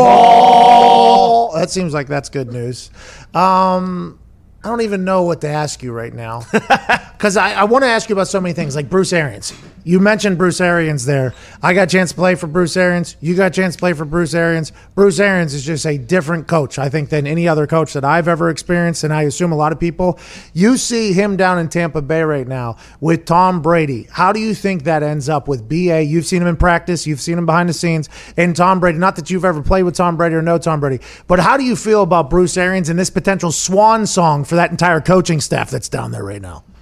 That 1.56 1.70
seems 1.72 1.94
like 1.94 2.08
that's 2.08 2.30
good 2.30 2.54
news. 2.54 2.90
Um, 3.34 4.18
I 4.66 4.70
don't 4.70 4.82
even 4.82 5.06
know 5.06 5.22
what 5.22 5.42
to 5.42 5.48
ask 5.48 5.84
you 5.84 5.92
right 5.92 6.12
now 6.12 6.42
because 6.52 7.38
I, 7.38 7.54
I 7.54 7.66
want 7.66 7.84
to 7.84 7.88
ask 7.88 8.10
you 8.10 8.16
about 8.16 8.28
so 8.28 8.42
many 8.42 8.56
things, 8.56 8.76
like 8.76 8.90
Bruce 8.90 9.14
Arians. 9.14 9.54
You 9.88 10.00
mentioned 10.00 10.40
Bruce 10.40 10.60
Arians 10.60 11.06
there. 11.06 11.36
I 11.62 11.76
got 11.76 11.84
a 11.84 11.92
chance 11.92 12.10
to 12.10 12.16
play 12.16 12.34
for 12.34 12.48
Bruce 12.48 12.76
Arians. 12.76 13.16
You 13.22 13.36
got 13.36 13.46
a 13.46 13.50
chance 13.52 13.76
to 13.76 13.80
play 13.80 13.94
for 13.94 14.04
Bruce 14.04 14.34
Arians. 14.34 14.72
Bruce 14.96 15.20
Arians 15.20 15.54
is 15.54 15.64
just 15.64 15.86
a 15.86 16.00
different 16.00 16.48
coach, 16.48 16.80
I 16.80 16.90
think, 16.90 17.10
than 17.10 17.28
any 17.28 17.48
other 17.48 17.68
coach 17.68 17.94
that 17.94 18.04
I've 18.04 18.28
ever 18.28 18.50
experienced, 18.50 19.04
and 19.04 19.14
I 19.14 19.22
assume 19.24 19.52
a 19.52 19.56
lot 19.56 19.72
of 19.72 19.80
people. 19.80 20.18
You 20.54 20.78
see 20.78 21.14
him 21.14 21.38
down 21.38 21.60
in 21.60 21.70
Tampa 21.70 22.02
Bay 22.02 22.24
right 22.24 22.48
now 22.48 22.78
with 23.00 23.26
Tom 23.26 23.62
Brady. 23.62 24.08
How 24.10 24.32
do 24.34 24.40
you 24.40 24.56
think 24.56 24.86
that 24.86 25.04
ends 25.04 25.30
up 25.30 25.48
with 25.48 25.70
BA? 25.70 26.02
You've 26.02 26.26
seen 26.26 26.42
him 26.42 26.48
in 26.48 26.58
practice, 26.58 27.06
you've 27.06 27.22
seen 27.22 27.38
him 27.38 27.46
behind 27.46 27.70
the 27.70 27.74
scenes, 27.74 28.10
and 28.38 28.56
Tom 28.56 28.80
Brady. 28.80 28.98
Not 28.98 29.16
that 29.18 29.30
you've 29.30 29.46
ever 29.46 29.62
played 29.62 29.84
with 29.84 29.94
Tom 29.94 30.18
Brady 30.18 30.34
or 30.34 30.42
know 30.42 30.58
Tom 30.58 30.80
Brady, 30.80 31.04
but 31.28 31.38
how 31.38 31.58
do 31.58 31.64
you 31.64 31.76
feel 31.76 32.02
about 32.02 32.32
Bruce 32.32 32.58
Arians 32.58 32.90
and 32.90 32.98
this 32.98 33.12
potential 33.12 33.52
swan 33.52 34.08
song 34.08 34.44
for 34.44 34.55
that 34.56 34.72
entire 34.72 35.02
coaching 35.02 35.40
staff 35.42 35.70
that's 35.70 35.90
down 35.90 36.12
there 36.12 36.24
right 36.24 36.42
now? 36.42 36.64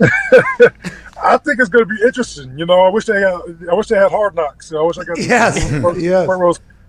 I 1.24 1.38
think 1.38 1.60
it's 1.60 1.70
going 1.70 1.86
to 1.88 1.94
be 1.94 2.02
interesting. 2.06 2.58
You 2.58 2.66
know, 2.66 2.82
I 2.82 2.90
wish 2.90 3.06
they 3.06 3.20
had. 3.20 3.68
I 3.72 3.74
wish 3.74 3.88
they 3.88 3.96
had 3.98 4.12
hard 4.12 4.36
knocks. 4.36 4.74
I 4.74 4.82
wish 4.82 4.98
I 4.98 5.04
got 5.04 5.18
Yes, 5.20 5.70
front, 5.82 6.00
yes. 6.00 6.28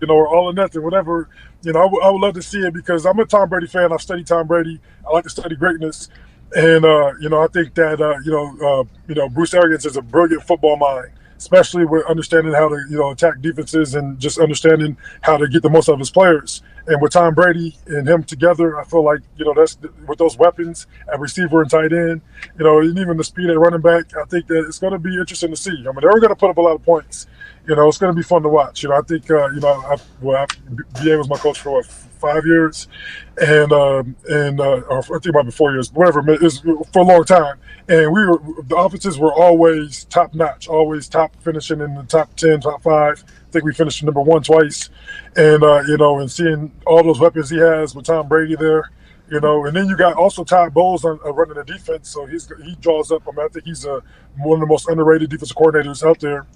you 0.00 0.06
know, 0.08 0.14
or 0.14 0.26
all 0.28 0.50
or 0.50 0.52
nothing, 0.52 0.82
whatever. 0.82 1.28
You 1.62 1.72
know, 1.72 1.80
I 1.80 1.84
would- 1.84 2.12
would 2.12 2.20
love 2.20 2.34
to 2.34 2.42
see 2.42 2.58
it 2.58 2.74
because 2.74 3.06
I'm 3.06 3.18
a 3.20 3.24
Tom 3.24 3.48
Brady 3.48 3.66
fan. 3.66 3.92
I've 3.92 4.02
studied 4.02 4.26
Tom 4.26 4.46
Brady. 4.46 4.80
I 5.08 5.12
like 5.12 5.24
to 5.24 5.30
study 5.30 5.54
greatness, 5.56 6.08
and 6.56 6.84
uh, 6.84 7.12
you 7.20 7.28
know, 7.28 7.40
I 7.42 7.46
think 7.48 7.74
that 7.74 8.00
uh, 8.00 8.18
you 8.24 8.32
know, 8.32 8.80
uh, 8.80 8.84
you 9.08 9.14
know, 9.14 9.28
Bruce 9.28 9.54
Arians 9.54 9.86
is 9.86 9.96
a 9.96 10.02
brilliant 10.02 10.42
football 10.42 10.76
mind, 10.76 11.10
especially 11.36 11.84
with 11.84 12.04
understanding 12.06 12.52
how 12.52 12.68
to 12.68 12.76
you 12.90 12.98
know 12.98 13.10
attack 13.10 13.40
defenses 13.40 13.94
and 13.94 14.18
just 14.18 14.38
understanding 14.38 14.96
how 15.22 15.36
to 15.36 15.48
get 15.48 15.62
the 15.62 15.70
most 15.70 15.88
out 15.88 15.94
of 15.94 15.98
his 15.98 16.10
players. 16.10 16.62
And 16.86 17.00
with 17.00 17.12
Tom 17.12 17.34
Brady 17.34 17.76
and 17.86 18.06
him 18.06 18.24
together, 18.24 18.78
I 18.78 18.84
feel 18.84 19.02
like 19.02 19.20
you 19.36 19.44
know 19.44 19.54
that's 19.54 19.78
with 20.06 20.18
those 20.18 20.36
weapons 20.36 20.86
at 21.12 21.18
receiver 21.18 21.62
and 21.62 21.70
tight 21.70 21.92
end, 21.92 22.20
you 22.58 22.64
know, 22.64 22.80
and 22.80 22.98
even 22.98 23.16
the 23.16 23.24
speed 23.24 23.50
at 23.50 23.58
running 23.58 23.80
back. 23.80 24.16
I 24.16 24.24
think 24.24 24.46
that 24.48 24.64
it's 24.66 24.78
going 24.78 24.92
to 24.92 24.98
be 24.98 25.14
interesting 25.16 25.50
to 25.50 25.56
see. 25.56 25.70
I 25.70 25.92
mean, 25.92 26.00
they're 26.00 26.20
going 26.20 26.28
to 26.28 26.36
put 26.36 26.50
up 26.50 26.58
a 26.58 26.60
lot 26.60 26.74
of 26.74 26.82
points. 26.82 27.26
You 27.66 27.74
know, 27.74 27.88
it's 27.88 27.98
going 27.98 28.14
to 28.14 28.16
be 28.16 28.22
fun 28.22 28.42
to 28.42 28.48
watch. 28.48 28.82
You 28.82 28.90
know, 28.90 28.96
I 28.96 29.02
think 29.02 29.30
uh, 29.30 29.48
you 29.50 29.60
know, 29.60 29.68
I, 29.68 29.96
well, 30.20 30.36
I, 30.36 30.46
BA 31.02 31.16
was 31.16 31.28
my 31.28 31.38
coach 31.38 31.60
for 31.60 31.70
what 31.70 31.86
five 32.24 32.46
years, 32.46 32.88
and 33.40 33.72
um, 33.72 34.16
and 34.28 34.60
uh, 34.60 34.82
I 34.90 35.00
think 35.18 35.34
be 35.44 35.50
four 35.50 35.72
years, 35.72 35.92
whatever. 35.92 36.22
It's 36.42 36.60
for 36.60 37.00
a 37.00 37.02
long 37.02 37.24
time, 37.24 37.58
and 37.88 38.12
we 38.12 38.26
were 38.26 38.40
the 38.62 38.76
offenses 38.76 39.18
were 39.18 39.32
always 39.32 40.04
top 40.04 40.34
notch, 40.34 40.68
always 40.68 41.08
top 41.08 41.34
finishing 41.42 41.80
in 41.80 41.94
the 41.94 42.04
top 42.04 42.34
ten, 42.36 42.60
top 42.60 42.82
five. 42.82 43.22
I 43.26 43.50
think 43.50 43.64
we 43.64 43.74
finished 43.74 44.02
number 44.02 44.20
one 44.20 44.42
twice, 44.42 44.88
and 45.36 45.62
uh, 45.62 45.82
you 45.86 45.96
know, 45.96 46.18
and 46.20 46.30
seeing 46.30 46.72
all 46.86 47.02
those 47.02 47.20
weapons 47.20 47.50
he 47.50 47.58
has 47.58 47.94
with 47.94 48.06
Tom 48.06 48.28
Brady 48.28 48.56
there. 48.56 48.90
You 49.30 49.40
know, 49.40 49.64
and 49.64 49.74
then 49.74 49.88
you 49.88 49.96
got 49.96 50.16
also 50.16 50.44
Todd 50.44 50.74
Bowles 50.74 51.02
on, 51.06 51.18
uh, 51.24 51.32
running 51.32 51.54
the 51.54 51.64
defense, 51.64 52.10
so 52.10 52.26
he's 52.26 52.46
he 52.62 52.74
draws 52.76 53.10
up. 53.10 53.22
I 53.26 53.30
mean, 53.30 53.46
I 53.46 53.48
think 53.48 53.64
he's 53.64 53.86
a, 53.86 54.02
one 54.36 54.58
of 54.58 54.60
the 54.60 54.66
most 54.66 54.86
underrated 54.86 55.30
defensive 55.30 55.56
coordinators 55.56 56.06
out 56.06 56.20
there. 56.20 56.46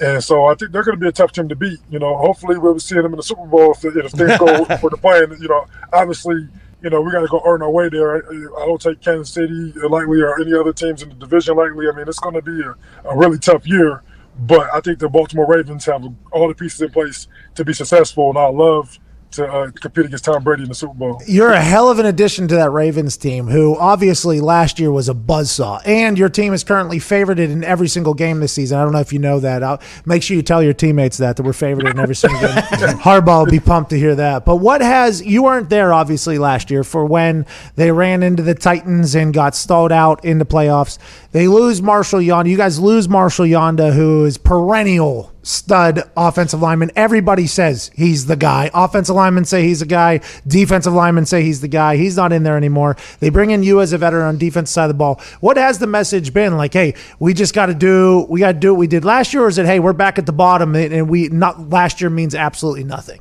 And 0.00 0.22
so 0.22 0.46
I 0.46 0.54
think 0.54 0.72
they're 0.72 0.84
going 0.84 0.96
to 0.96 1.00
be 1.00 1.08
a 1.08 1.12
tough 1.12 1.32
team 1.32 1.48
to 1.48 1.56
beat. 1.56 1.80
You 1.90 1.98
know, 1.98 2.16
hopefully 2.16 2.58
we'll 2.58 2.78
see 2.78 2.94
them 2.94 3.06
in 3.06 3.16
the 3.16 3.22
Super 3.22 3.46
Bowl 3.46 3.72
if, 3.72 3.84
if 3.84 4.12
things 4.12 4.38
go 4.38 4.64
for 4.80 4.90
the 4.90 4.96
plan. 4.96 5.36
You 5.40 5.48
know, 5.48 5.66
obviously, 5.92 6.48
you 6.82 6.90
know, 6.90 7.00
we 7.00 7.10
got 7.10 7.20
to 7.20 7.26
go 7.26 7.42
earn 7.44 7.62
our 7.62 7.70
way 7.70 7.88
there. 7.88 8.16
I, 8.16 8.18
I 8.62 8.66
don't 8.66 8.80
take 8.80 9.00
Kansas 9.00 9.34
City 9.34 9.72
lightly 9.88 10.20
or 10.20 10.40
any 10.40 10.54
other 10.54 10.72
teams 10.72 11.02
in 11.02 11.08
the 11.08 11.14
division 11.16 11.56
lightly. 11.56 11.88
I 11.88 11.96
mean, 11.96 12.06
it's 12.06 12.20
going 12.20 12.34
to 12.34 12.42
be 12.42 12.60
a, 12.60 12.74
a 13.08 13.16
really 13.16 13.38
tough 13.38 13.66
year. 13.66 14.02
But 14.40 14.72
I 14.72 14.80
think 14.80 15.00
the 15.00 15.08
Baltimore 15.08 15.48
Ravens 15.48 15.84
have 15.86 16.04
all 16.30 16.46
the 16.46 16.54
pieces 16.54 16.80
in 16.80 16.90
place 16.90 17.26
to 17.56 17.64
be 17.64 17.72
successful, 17.72 18.28
and 18.28 18.38
I 18.38 18.46
love 18.46 19.00
to 19.32 19.46
uh, 19.46 19.70
compete 19.72 20.06
against 20.06 20.24
Tom 20.24 20.42
Brady 20.42 20.62
in 20.62 20.68
the 20.68 20.74
Super 20.74 20.94
Bowl. 20.94 21.20
You're 21.26 21.52
a 21.52 21.60
hell 21.60 21.90
of 21.90 21.98
an 21.98 22.06
addition 22.06 22.48
to 22.48 22.54
that 22.56 22.70
Ravens 22.70 23.16
team, 23.16 23.46
who 23.46 23.76
obviously 23.76 24.40
last 24.40 24.78
year 24.78 24.90
was 24.90 25.08
a 25.08 25.14
buzzsaw. 25.14 25.80
And 25.86 26.18
your 26.18 26.28
team 26.28 26.52
is 26.52 26.64
currently 26.64 26.98
favored 26.98 27.38
in 27.38 27.64
every 27.64 27.88
single 27.88 28.14
game 28.14 28.40
this 28.40 28.52
season. 28.52 28.78
I 28.78 28.84
don't 28.84 28.92
know 28.92 29.00
if 29.00 29.12
you 29.12 29.18
know 29.18 29.40
that. 29.40 29.62
I'll 29.62 29.80
make 30.04 30.22
sure 30.22 30.36
you 30.36 30.42
tell 30.42 30.62
your 30.62 30.72
teammates 30.72 31.18
that 31.18 31.36
that 31.36 31.42
we're 31.42 31.52
favored 31.52 31.86
in 31.86 31.98
every 31.98 32.14
single 32.14 32.40
game. 32.40 32.48
Harbaugh 32.98 33.44
will 33.44 33.50
be 33.50 33.60
pumped 33.60 33.90
to 33.90 33.98
hear 33.98 34.14
that. 34.14 34.44
But 34.44 34.56
what 34.56 34.80
has 34.80 35.24
you 35.24 35.42
weren't 35.42 35.70
there 35.70 35.92
obviously 35.92 36.38
last 36.38 36.70
year 36.70 36.84
for 36.84 37.04
when 37.04 37.46
they 37.76 37.92
ran 37.92 38.22
into 38.22 38.42
the 38.42 38.54
Titans 38.54 39.14
and 39.14 39.32
got 39.32 39.54
stalled 39.54 39.92
out 39.92 40.24
in 40.24 40.38
the 40.38 40.46
playoffs. 40.46 40.98
They 41.32 41.48
lose 41.48 41.82
Marshal 41.82 42.20
Yanda. 42.20 42.48
You 42.48 42.56
guys 42.56 42.78
lose 42.78 43.08
Marshal 43.08 43.44
Yanda, 43.44 43.92
who 43.92 44.24
is 44.24 44.38
perennial 44.38 45.32
stud 45.48 46.02
offensive 46.14 46.60
lineman. 46.60 46.90
Everybody 46.94 47.46
says 47.46 47.90
he's 47.94 48.26
the 48.26 48.36
guy. 48.36 48.70
Offensive 48.74 49.16
linemen 49.16 49.46
say 49.46 49.62
he's 49.62 49.80
a 49.80 49.86
guy. 49.86 50.20
Defensive 50.46 50.92
linemen 50.92 51.24
say 51.24 51.42
he's 51.42 51.62
the 51.62 51.68
guy. 51.68 51.96
He's 51.96 52.16
not 52.16 52.32
in 52.32 52.42
there 52.42 52.56
anymore. 52.56 52.96
They 53.20 53.30
bring 53.30 53.50
in 53.50 53.62
you 53.62 53.80
as 53.80 53.94
a 53.94 53.98
veteran 53.98 54.26
on 54.26 54.36
defense 54.36 54.70
side 54.70 54.84
of 54.84 54.88
the 54.88 54.94
ball. 54.94 55.20
What 55.40 55.56
has 55.56 55.78
the 55.78 55.86
message 55.86 56.34
been? 56.34 56.58
Like, 56.58 56.74
hey, 56.74 56.94
we 57.18 57.32
just 57.32 57.54
got 57.54 57.66
to 57.66 57.74
do 57.74 58.26
we 58.28 58.40
got 58.40 58.52
to 58.52 58.58
do 58.58 58.74
what 58.74 58.78
we 58.78 58.86
did 58.86 59.06
last 59.06 59.32
year, 59.32 59.44
or 59.44 59.48
is 59.48 59.56
it 59.56 59.64
hey, 59.64 59.80
we're 59.80 59.94
back 59.94 60.18
at 60.18 60.26
the 60.26 60.32
bottom 60.32 60.74
and 60.76 61.08
we 61.08 61.28
not 61.28 61.70
last 61.70 62.00
year 62.00 62.10
means 62.10 62.34
absolutely 62.34 62.84
nothing? 62.84 63.20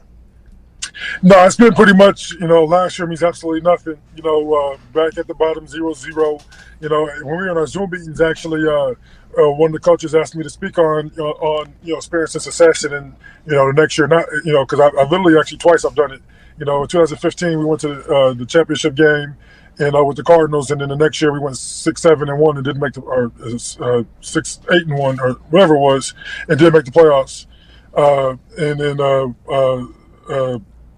No, 1.22 1.46
it's 1.46 1.56
been 1.56 1.74
pretty 1.74 1.94
much, 1.94 2.32
you 2.34 2.48
know, 2.48 2.66
last 2.66 2.98
year 2.98 3.08
means 3.08 3.24
absolutely 3.24 3.62
nothing. 3.62 3.98
You 4.16 4.24
know, 4.24 4.54
uh, 4.54 4.78
back 4.94 5.18
at 5.18 5.28
the 5.28 5.36
bottom, 5.36 5.68
zero 5.68 5.94
zero. 5.94 6.40
You 6.82 6.90
know, 6.90 7.06
when 7.06 7.26
we 7.26 7.32
were 7.32 7.52
on 7.52 7.58
our 7.58 7.68
Zoom 7.68 7.90
meetings, 7.90 8.20
actually, 8.20 8.68
uh, 8.68 8.96
uh, 9.38 9.52
one 9.52 9.70
of 9.70 9.74
the 9.74 9.80
coaches 9.80 10.16
asked 10.16 10.36
me 10.36 10.44
to 10.44 10.50
speak 10.50 10.78
on 10.78 11.12
uh, 11.18 11.24
on 11.24 11.74
you 11.84 11.94
know 11.94 11.98
experience 11.98 12.34
and 12.36 12.42
succession, 12.42 12.94
and 12.94 13.16
you 13.46 13.54
know 13.54 13.68
the 13.68 13.80
next 13.80 13.98
year, 13.98 14.08
not 14.08 14.26
you 14.44 14.54
know, 14.54 14.66
because 14.66 14.80
I, 14.80 14.88
I, 14.88 15.08
literally 15.08 15.38
actually 15.38 15.60
twice 15.60 15.86
I've 15.86 15.96
done 15.96 16.12
it. 16.12 16.22
You 16.58 16.66
know, 16.66 16.82
in 16.82 16.88
2015 16.88 17.60
we 17.60 17.66
went 17.66 17.82
to 17.82 17.90
the, 17.90 18.14
uh, 18.14 18.34
the 18.34 18.46
championship 18.46 18.96
game, 18.96 19.36
and 19.78 19.96
uh, 19.96 20.04
with 20.04 20.18
the 20.18 20.24
Cardinals, 20.24 20.72
and 20.72 20.82
then 20.82 20.90
the 20.90 20.96
next 20.96 21.22
year 21.22 21.32
we 21.32 21.40
went 21.40 21.58
six, 21.58 22.02
seven, 22.02 22.30
and 22.30 22.40
one, 22.40 22.58
and 22.58 22.66
didn't 22.66 22.82
make 22.82 22.94
the 22.94 23.02
or 23.02 23.32
uh, 23.80 24.04
six, 24.22 24.60
eight, 24.72 24.88
and 24.88 24.98
one, 24.98 25.20
or 25.20 25.34
whatever 25.52 25.76
it 25.76 25.80
was, 25.80 26.14
and 26.48 26.58
didn't 26.58 26.74
make 26.74 26.86
the 26.86 26.92
playoffs. 26.92 27.46
and 28.58 28.80
then 28.80 28.98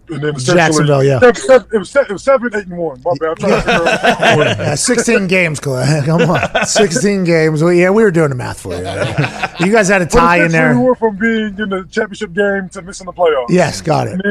and 0.09 0.21
then 0.21 0.37
Jacksonville, 0.37 1.03
yeah. 1.03 1.19
It 1.21 1.35
was, 1.35 1.45
seven, 1.45 1.69
it, 1.71 1.77
was 1.77 1.89
seven, 1.89 2.09
it 2.09 2.13
was 2.13 2.23
seven, 2.23 2.55
eight, 2.55 2.65
and 2.65 2.77
one. 2.77 3.01
My 3.03 3.11
bad. 3.19 3.29
I'm 3.29 3.35
trying 3.35 3.63
to 3.63 4.63
yeah, 4.63 4.75
16 4.75 5.27
games, 5.27 5.59
Clay. 5.59 6.01
Come 6.05 6.21
on. 6.21 6.65
16 6.65 7.23
games. 7.23 7.63
Well, 7.63 7.73
yeah, 7.73 7.89
we 7.89 8.03
were 8.03 8.11
doing 8.11 8.29
the 8.29 8.35
math 8.35 8.61
for 8.61 8.75
you. 8.75 8.79
You 9.65 9.73
guys 9.73 9.89
had 9.89 10.01
a 10.01 10.05
tie 10.05 10.45
in 10.45 10.53
there. 10.53 10.73
We 10.73 10.85
were 10.85 10.95
from 10.95 11.17
being 11.17 11.59
in 11.59 11.67
the 11.67 11.85
championship 11.91 12.31
game 12.31 12.69
to 12.69 12.81
missing 12.81 13.05
the 13.05 13.11
playoffs. 13.11 13.49
Yes, 13.49 13.81
got 13.81 14.07
it. 14.07 14.21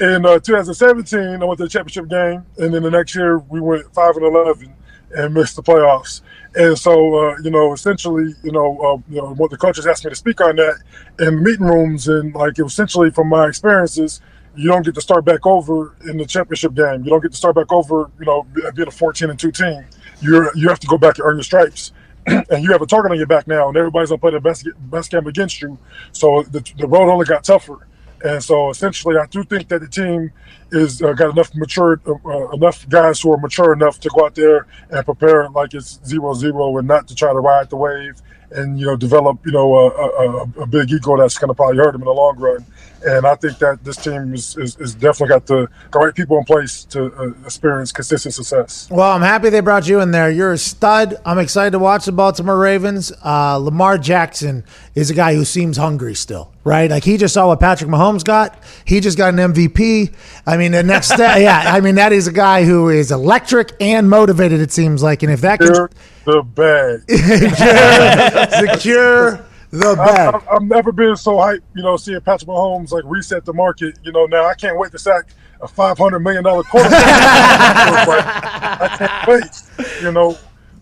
In 0.00 0.26
uh, 0.26 0.40
2017, 0.40 1.40
I 1.40 1.44
went 1.44 1.58
to 1.58 1.64
the 1.64 1.70
championship 1.70 2.08
game, 2.08 2.44
and 2.56 2.74
then 2.74 2.82
the 2.82 2.90
next 2.90 3.14
year 3.14 3.38
we 3.38 3.60
went 3.60 3.92
5 3.94 4.16
and 4.16 4.24
11 4.24 4.74
and 5.12 5.32
missed 5.32 5.54
the 5.54 5.62
playoffs. 5.62 6.22
And 6.56 6.76
so, 6.76 7.14
uh, 7.14 7.36
you 7.44 7.52
know, 7.52 7.72
essentially, 7.72 8.34
you 8.42 8.50
know, 8.50 8.76
uh, 8.80 9.12
you 9.12 9.22
know, 9.22 9.32
what 9.34 9.52
the 9.52 9.56
coaches 9.56 9.86
asked 9.86 10.04
me 10.04 10.10
to 10.10 10.16
speak 10.16 10.40
on 10.40 10.56
that 10.56 10.82
in 11.20 11.40
meeting 11.44 11.66
rooms, 11.66 12.08
and 12.08 12.34
like, 12.34 12.58
it 12.58 12.64
was 12.64 12.72
essentially 12.72 13.12
from 13.12 13.28
my 13.28 13.46
experiences– 13.46 14.20
you 14.56 14.68
don't 14.68 14.84
get 14.84 14.94
to 14.94 15.00
start 15.00 15.24
back 15.24 15.46
over 15.46 15.94
in 16.08 16.16
the 16.16 16.26
championship 16.26 16.74
game. 16.74 17.04
You 17.04 17.10
don't 17.10 17.20
get 17.20 17.32
to 17.32 17.36
start 17.36 17.54
back 17.54 17.72
over, 17.72 18.10
you 18.18 18.26
know, 18.26 18.46
being 18.74 18.88
a 18.88 18.90
14 18.90 19.30
and 19.30 19.38
2 19.38 19.50
team. 19.52 19.84
You're 20.20 20.50
you 20.56 20.68
have 20.68 20.80
to 20.80 20.86
go 20.86 20.98
back 20.98 21.18
and 21.18 21.26
earn 21.26 21.36
your 21.36 21.44
stripes. 21.44 21.92
and 22.26 22.62
you 22.62 22.72
have 22.72 22.82
a 22.82 22.86
target 22.86 23.12
on 23.12 23.16
your 23.16 23.26
back 23.26 23.46
now, 23.46 23.68
and 23.68 23.76
everybody's 23.76 24.10
gonna 24.10 24.18
play 24.18 24.32
the 24.32 24.40
best 24.40 24.68
best 24.90 25.10
game 25.10 25.26
against 25.26 25.62
you. 25.62 25.78
So 26.12 26.42
the, 26.42 26.60
the 26.76 26.86
road 26.86 27.10
only 27.10 27.24
got 27.24 27.44
tougher. 27.44 27.86
And 28.22 28.42
so 28.42 28.70
essentially, 28.70 29.16
I 29.16 29.26
do 29.26 29.44
think 29.44 29.68
that 29.68 29.80
the 29.80 29.88
team 29.88 30.32
is 30.72 31.00
uh, 31.00 31.12
got 31.12 31.30
enough 31.30 31.54
mature, 31.54 32.00
uh, 32.06 32.14
uh, 32.28 32.50
enough 32.50 32.88
guys 32.88 33.20
who 33.20 33.32
are 33.32 33.38
mature 33.38 33.72
enough 33.72 34.00
to 34.00 34.10
go 34.10 34.26
out 34.26 34.34
there 34.34 34.66
and 34.90 35.04
prepare 35.04 35.48
like 35.50 35.72
it's 35.72 36.00
zero 36.04 36.34
zero, 36.34 36.76
and 36.78 36.88
not 36.88 37.06
to 37.08 37.14
try 37.14 37.32
to 37.32 37.38
ride 37.38 37.70
the 37.70 37.76
wave 37.76 38.20
and 38.50 38.78
you 38.78 38.86
know 38.86 38.96
develop 38.96 39.38
you 39.44 39.52
know 39.52 39.74
a, 39.74 39.88
a, 39.88 40.42
a 40.62 40.66
big 40.66 40.90
ego 40.90 41.16
that's 41.16 41.38
going 41.38 41.48
to 41.48 41.54
probably 41.54 41.76
hurt 41.76 41.92
them 41.92 42.02
in 42.02 42.06
the 42.06 42.12
long 42.12 42.36
run. 42.38 42.64
And 43.04 43.26
I 43.26 43.34
think 43.36 43.58
that 43.58 43.84
this 43.84 43.96
team 43.96 44.34
is, 44.34 44.56
is, 44.56 44.76
is 44.76 44.94
definitely 44.94 45.28
got 45.28 45.46
the, 45.46 45.68
the 45.92 45.98
right 45.98 46.14
people 46.14 46.38
in 46.38 46.44
place 46.44 46.84
to 46.86 47.12
uh, 47.14 47.44
experience 47.44 47.92
consistent 47.92 48.34
success. 48.34 48.88
Well, 48.90 49.10
I'm 49.10 49.22
happy 49.22 49.50
they 49.50 49.60
brought 49.60 49.86
you 49.86 50.00
in 50.00 50.10
there. 50.10 50.30
You're 50.30 50.52
a 50.52 50.58
stud. 50.58 51.16
I'm 51.24 51.38
excited 51.38 51.70
to 51.72 51.78
watch 51.78 52.06
the 52.06 52.12
Baltimore 52.12 52.58
Ravens. 52.58 53.12
Uh, 53.24 53.56
Lamar 53.56 53.98
Jackson 53.98 54.64
is 54.94 55.10
a 55.10 55.14
guy 55.14 55.34
who 55.34 55.44
seems 55.44 55.76
hungry 55.76 56.14
still, 56.14 56.52
right? 56.64 56.90
Like 56.90 57.04
he 57.04 57.16
just 57.16 57.34
saw 57.34 57.46
what 57.48 57.60
Patrick 57.60 57.90
Mahomes 57.90 58.24
got. 58.24 58.62
He 58.84 59.00
just 59.00 59.16
got 59.16 59.34
an 59.34 59.52
MVP. 59.52 60.12
I 60.46 60.56
mean, 60.56 60.72
the 60.72 60.82
next 60.82 61.08
step, 61.08 61.38
yeah. 61.40 61.64
I 61.66 61.80
mean, 61.80 61.94
that 61.96 62.12
is 62.12 62.26
a 62.26 62.32
guy 62.32 62.64
who 62.64 62.88
is 62.88 63.12
electric 63.12 63.72
and 63.80 64.10
motivated. 64.10 64.60
It 64.60 64.72
seems 64.72 65.02
like, 65.02 65.22
and 65.22 65.32
if 65.32 65.40
that 65.42 65.60
can 65.60 65.88
the 66.28 66.42
bag, 66.42 67.00
secure, 68.68 68.76
secure 68.76 69.47
the 69.70 69.94
bag. 69.96 70.34
I, 70.34 70.52
have 70.54 70.62
never 70.62 70.92
been 70.92 71.16
so 71.16 71.32
hyped, 71.32 71.62
you 71.74 71.82
know, 71.82 71.96
seeing 71.96 72.20
Patrick 72.20 72.48
Mahomes 72.48 72.90
like 72.90 73.04
reset 73.06 73.44
the 73.44 73.52
market. 73.52 73.98
You 74.02 74.12
know, 74.12 74.26
now 74.26 74.46
I 74.46 74.54
can't 74.54 74.78
wait 74.78 74.92
to 74.92 74.98
sack 74.98 75.30
a 75.60 75.68
five 75.68 75.98
hundred 75.98 76.20
million 76.20 76.44
dollar 76.44 76.62
quarterback. 76.64 77.02
I 78.80 78.96
can't 78.98 79.28
wait. 79.28 79.62
You 80.02 80.12
know, 80.12 80.38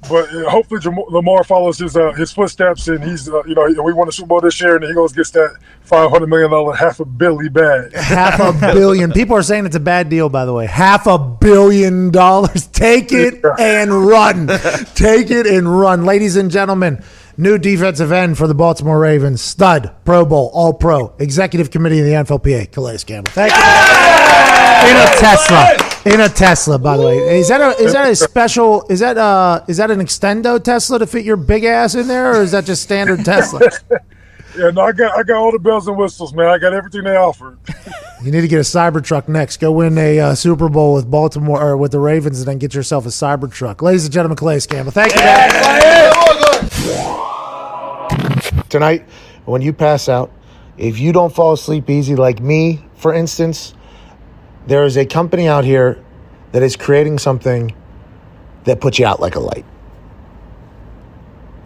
but 0.09 0.33
uh, 0.35 0.49
hopefully 0.49 0.81
Lamar 1.09 1.45
follows 1.45 1.79
his 1.79 1.97
uh, 1.97 2.13
his 2.13 2.33
footsteps, 2.33 2.89
and 2.89 3.03
he's 3.03 3.29
uh, 3.29 3.43
you 3.45 3.55
know 3.55 3.83
we 3.83 3.93
won 3.93 4.07
the 4.07 4.13
Super 4.13 4.29
Bowl 4.29 4.41
this 4.41 4.61
year, 4.61 4.77
and 4.77 4.85
he 4.85 4.95
goes 4.95 5.13
gets 5.13 5.31
that 5.31 5.57
five 5.83 6.11
hundred 6.11 6.29
million 6.29 6.51
dollar 6.51 6.75
half 6.75 7.01
a 7.01 7.05
billy 7.05 7.49
bag. 7.49 7.93
Half 7.95 8.41
a 8.41 8.53
billion. 8.75 9.13
People 9.15 9.37
are 9.37 9.43
saying 9.43 9.67
it's 9.67 9.77
a 9.77 9.81
bad 9.81 10.09
deal, 10.09 10.29
by 10.29 10.45
the 10.45 10.53
way. 10.53 10.67
Half 10.67 11.07
a 11.07 11.19
billion 11.19 12.11
dollars. 12.11 12.67
Take 12.69 13.13
it 13.13 13.45
and 13.59 14.07
run. 14.07 14.47
Take 14.95 15.31
it 15.31 15.47
and 15.47 15.79
run, 15.79 16.05
ladies 16.05 16.37
and 16.37 16.51
gentlemen. 16.51 17.03
New 17.39 17.59
defensive 17.59 18.13
end 18.13 18.39
for 18.39 18.47
the 18.47 18.55
Baltimore 18.55 18.99
Ravens, 18.99 19.43
stud, 19.43 19.95
Pro 20.07 20.25
Bowl, 20.25 20.51
All 20.55 20.73
Pro, 20.73 21.13
Executive 21.19 21.71
Committee 21.71 21.99
of 21.99 22.07
the 22.07 22.13
NFLPA, 22.13 22.73
Calais 22.73 22.97
Campbell. 22.99 23.31
Thank 23.33 23.53
you. 23.53 23.59
In 24.89 24.97
a 24.97 25.07
Tesla, 25.19 25.77
in 26.15 26.21
a 26.21 26.29
Tesla, 26.31 26.79
by 26.79 26.97
the 26.97 27.05
way. 27.05 27.39
Is 27.39 27.49
that 27.49 27.61
a 27.61 27.77
is 27.83 27.93
that 27.93 28.09
a 28.09 28.17
special? 28.17 28.87
Is 28.89 29.01
that 29.01 29.19
uh 29.19 29.63
is 29.69 29.77
that 29.77 29.91
an 29.91 30.01
extendo 30.01 30.59
Tesla 30.63 30.99
to 30.99 31.07
fit 31.07 31.27
your 31.27 31.37
big 31.37 31.65
ass 31.65 31.95
in 31.95 32.09
there, 32.09 32.37
or 32.37 32.43
is 32.43 32.53
that 32.53 32.65
just 32.65 32.83
standard 32.83 33.23
Tesla? 33.25 33.61
Yeah, 34.57 34.71
no, 34.71 34.81
I 34.83 34.93
got 34.93 35.19
I 35.19 35.23
got 35.23 35.37
all 35.37 35.53
the 35.53 35.59
bells 35.59 35.87
and 35.87 35.99
whistles, 35.99 36.33
man. 36.33 36.47
I 36.47 36.57
got 36.57 36.73
everything 36.73 37.05
they 37.05 37.17
offer. 37.17 37.59
you 38.25 38.33
need 38.33 38.41
to 38.41 38.49
get 38.49 38.57
a 38.57 38.63
Cybertruck 38.63 39.29
next. 39.29 39.59
Go 39.59 39.71
win 39.71 39.99
a 39.99 40.19
uh, 40.19 40.35
Super 40.35 40.71
Bowl 40.71 40.95
with 40.95 41.11
Baltimore 41.11 41.61
or 41.61 41.77
with 41.77 41.93
the 41.93 41.99
Ravens, 41.99 42.39
and 42.39 42.49
then 42.49 42.57
get 42.57 42.75
yourself 42.75 43.05
a 43.05 43.11
Cybertruck. 43.11 43.83
Ladies 43.83 44.07
and 44.07 44.15
gentlemen, 44.15 44.37
Calais 44.37 44.61
Campbell. 44.61 44.93
Thank 44.93 45.15
you. 45.15 45.21
Yeah, 45.21 46.17
Tonight, 48.77 49.09
when 49.47 49.63
you 49.63 49.73
pass 49.73 50.07
out, 50.07 50.31
if 50.77 50.99
you 50.99 51.11
don't 51.11 51.35
fall 51.35 51.55
asleep 51.55 51.89
easy 51.89 52.15
like 52.15 52.41
me, 52.41 52.85
for 52.97 53.15
instance, 53.15 53.73
there 54.67 54.85
is 54.85 54.99
a 54.99 55.07
company 55.07 55.49
out 55.49 55.65
here 55.65 56.05
that 56.53 56.63
is 56.63 56.77
creating 56.77 57.19
something 57.19 57.75
that 58.65 58.79
puts 58.79 58.99
you 58.99 59.07
out 59.07 59.19
like 59.19 59.35
a 59.35 59.41
light. 59.41 59.65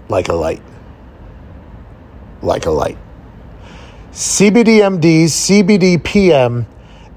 Like 0.08 0.28
a 0.28 0.34
light. 0.34 0.62
Like 2.42 2.66
a 2.66 2.70
light. 2.70 2.96
CBDMD's 4.12 5.32
CBD 5.32 6.04
PM 6.04 6.64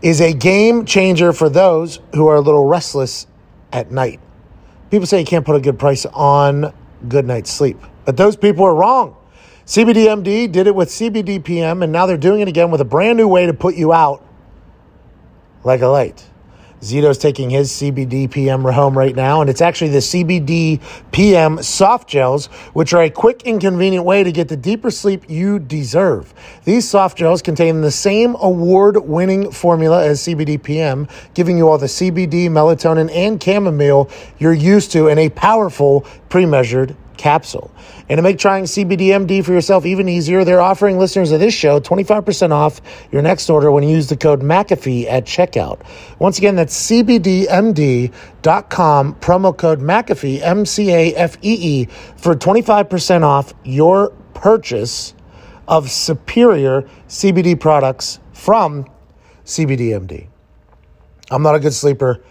is 0.01 0.21
a 0.21 0.33
game 0.33 0.85
changer 0.85 1.33
for 1.33 1.49
those 1.49 1.99
who 2.15 2.25
are 2.25 2.37
a 2.37 2.41
little 2.41 2.65
restless 2.65 3.27
at 3.71 3.91
night. 3.91 4.19
People 4.89 5.05
say 5.05 5.19
you 5.19 5.25
can't 5.27 5.45
put 5.45 5.55
a 5.55 5.61
good 5.61 5.77
price 5.77 6.07
on 6.07 6.73
good 7.07 7.27
night's 7.27 7.51
sleep, 7.53 7.77
but 8.05 8.17
those 8.17 8.35
people 8.35 8.65
are 8.65 8.73
wrong. 8.73 9.17
CBDMD 9.65 10.51
did 10.51 10.67
it 10.67 10.75
with 10.75 10.89
CBDPM, 10.89 11.83
and 11.83 11.91
now 11.91 12.05
they're 12.05 12.17
doing 12.17 12.41
it 12.41 12.49
again 12.49 12.69
with 12.69 12.81
a 12.81 12.85
brand 12.85 13.17
new 13.17 13.29
way 13.29 13.45
to 13.45 13.53
put 13.53 13.75
you 13.75 13.93
out 13.93 14.25
like 15.63 15.81
a 15.81 15.87
light. 15.87 16.27
Zito's 16.81 17.17
taking 17.17 17.49
his 17.49 17.71
CBD 17.71 18.29
PM 18.29 18.63
home 18.63 18.97
right 18.97 19.15
now, 19.15 19.39
and 19.39 19.49
it's 19.49 19.61
actually 19.61 19.91
the 19.91 19.99
CBD 19.99 20.81
PM 21.13 21.63
soft 21.63 22.09
gels, 22.09 22.47
which 22.73 22.93
are 22.93 23.03
a 23.03 23.09
quick 23.09 23.47
and 23.47 23.61
convenient 23.61 24.03
way 24.05 24.21
to 24.21 24.33
get 24.33 24.49
the 24.49 24.57
deeper 24.57 24.91
sleep 24.91 25.23
you 25.29 25.59
deserve. 25.59 26.33
These 26.65 26.89
soft 26.89 27.17
gels 27.17 27.41
contain 27.41 27.79
the 27.79 27.89
same 27.89 28.35
award 28.41 28.97
winning 28.97 29.49
formula 29.49 30.05
as 30.05 30.23
CBD 30.23 30.61
PM, 30.61 31.07
giving 31.33 31.57
you 31.57 31.69
all 31.69 31.77
the 31.77 31.85
CBD, 31.85 32.49
melatonin, 32.49 33.09
and 33.15 33.41
chamomile 33.41 34.09
you're 34.37 34.51
used 34.51 34.91
to 34.91 35.07
in 35.07 35.17
a 35.19 35.29
powerful 35.29 36.01
pre 36.27 36.45
measured 36.45 36.97
capsule. 37.17 37.71
And 38.09 38.17
to 38.17 38.21
make 38.21 38.37
trying 38.37 38.65
CBDMD 38.65 39.43
for 39.45 39.53
yourself 39.53 39.85
even 39.85 40.09
easier, 40.09 40.43
they're 40.43 40.61
offering 40.61 40.99
listeners 40.99 41.31
of 41.31 41.39
this 41.39 41.53
show 41.53 41.79
25% 41.79 42.51
off 42.51 42.81
your 43.11 43.21
next 43.21 43.49
order 43.49 43.71
when 43.71 43.83
you 43.83 43.89
use 43.89 44.07
the 44.07 44.17
code 44.17 44.41
McAfee 44.41 45.07
at 45.07 45.25
checkout. 45.25 45.81
Once 46.19 46.37
again, 46.37 46.55
that's 46.55 46.89
CBDMD.com, 46.89 48.13
promo 49.15 49.57
code 49.57 49.79
McAfee, 49.79 50.41
M 50.41 50.65
C 50.65 50.91
A 50.91 51.15
F 51.15 51.37
E 51.41 51.81
E, 51.81 51.85
for 52.17 52.35
25% 52.35 53.23
off 53.23 53.53
your 53.63 54.09
purchase 54.33 55.13
of 55.67 55.89
superior 55.89 56.89
CBD 57.07 57.59
products 57.59 58.19
from 58.33 58.85
CBDMD. 59.45 60.27
I'm 61.31 61.41
not 61.41 61.55
a 61.55 61.59
good 61.59 61.73
sleeper. 61.73 62.23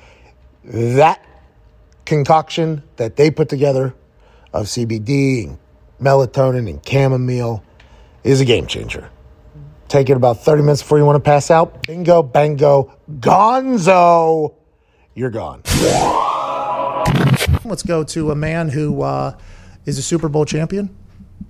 That 0.65 1.25
concoction 2.05 2.83
that 2.97 3.17
they 3.17 3.31
put 3.31 3.49
together 3.49 3.95
of 4.53 4.67
CBD 4.67 5.45
and 5.49 5.59
melatonin 6.01 6.69
and 6.69 6.87
chamomile 6.87 7.63
is 8.25 8.41
a 8.41 8.45
game 8.45 8.67
changer. 8.67 9.09
Take 9.89 10.09
it 10.09 10.17
about 10.17 10.43
30 10.43 10.63
minutes 10.63 10.83
before 10.83 10.99
you 10.99 11.05
want 11.05 11.17
to 11.17 11.21
pass 11.31 11.51
out. 11.51 11.87
Bingo, 11.87 12.23
bango, 12.23 12.93
gonzo. 13.21 14.55
You're 15.15 15.31
gone. 15.31 15.63
Let's 17.65 17.83
go 17.83 18.03
to 18.05 18.31
a 18.31 18.35
man 18.35 18.69
who 18.71 19.03
uh, 19.03 19.37
is 19.85 19.99
a 19.99 20.03
Super 20.03 20.29
Bowl 20.29 20.45
champion. 20.45 20.95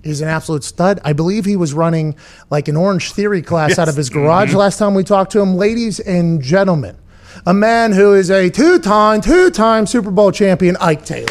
He's 0.03 0.21
an 0.21 0.27
absolute 0.27 0.63
stud. 0.63 0.99
I 1.05 1.13
believe 1.13 1.45
he 1.45 1.55
was 1.55 1.73
running 1.73 2.15
like 2.49 2.67
an 2.67 2.75
Orange 2.75 3.13
Theory 3.13 3.41
class 3.41 3.69
Yes. 3.71 3.79
out 3.79 3.87
of 3.89 3.95
his 3.95 4.09
garage 4.09 4.51
Mhm. 4.53 4.55
last 4.57 4.77
time 4.77 4.93
we 4.95 5.03
talked 5.03 5.31
to 5.33 5.39
him. 5.39 5.55
Ladies 5.55 5.99
and 6.01 6.41
gentlemen, 6.41 6.97
a 7.45 7.53
man 7.53 7.93
who 7.93 8.13
is 8.13 8.29
a 8.29 8.49
two-time, 8.49 9.21
two-time 9.21 9.85
Super 9.85 10.11
Bowl 10.11 10.31
champion, 10.31 10.75
Ike 10.81 11.05
Taylor. 11.05 11.27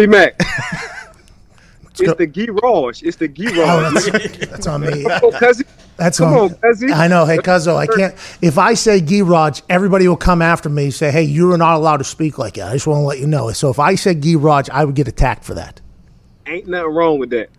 P 0.00 0.06
Mac. 0.06 0.34
it's 1.98 2.14
the 2.14 2.26
Guy 2.26 2.46
Raj. 2.62 3.02
It's 3.02 3.16
the 3.16 3.28
Guy 3.28 3.50
Oh, 3.56 3.90
that's, 3.90 4.10
that's 4.46 4.66
on 4.66 4.82
me. 4.82 5.04
Oh, 5.06 5.30
Cuzzy. 5.32 5.66
That's 5.96 6.18
Come 6.18 6.32
on, 6.32 6.50
Cuzzy. 6.50 6.92
I 6.92 7.08
know. 7.08 7.24
Hey, 7.24 7.38
Cuzzo, 7.38 7.76
I 7.76 7.86
can't. 7.86 8.14
If 8.40 8.56
I 8.56 8.74
say 8.74 9.00
Giraj, 9.00 9.62
everybody 9.68 10.06
will 10.06 10.16
come 10.16 10.40
after 10.40 10.68
me. 10.68 10.90
Say, 10.90 11.10
hey, 11.10 11.24
you're 11.24 11.58
not 11.58 11.74
allowed 11.74 11.96
to 11.96 12.04
speak 12.04 12.38
like 12.38 12.54
that. 12.54 12.68
I 12.68 12.74
just 12.74 12.86
want 12.86 13.00
to 13.00 13.04
let 13.04 13.18
you 13.18 13.26
know. 13.26 13.50
So 13.52 13.68
if 13.70 13.80
I 13.80 13.96
said 13.96 14.22
Giraj, 14.22 14.70
I 14.70 14.84
would 14.84 14.94
get 14.94 15.08
attacked 15.08 15.44
for 15.44 15.54
that. 15.54 15.80
Ain't 16.46 16.68
nothing 16.68 16.94
wrong 16.94 17.18
with 17.18 17.30
that. 17.30 17.50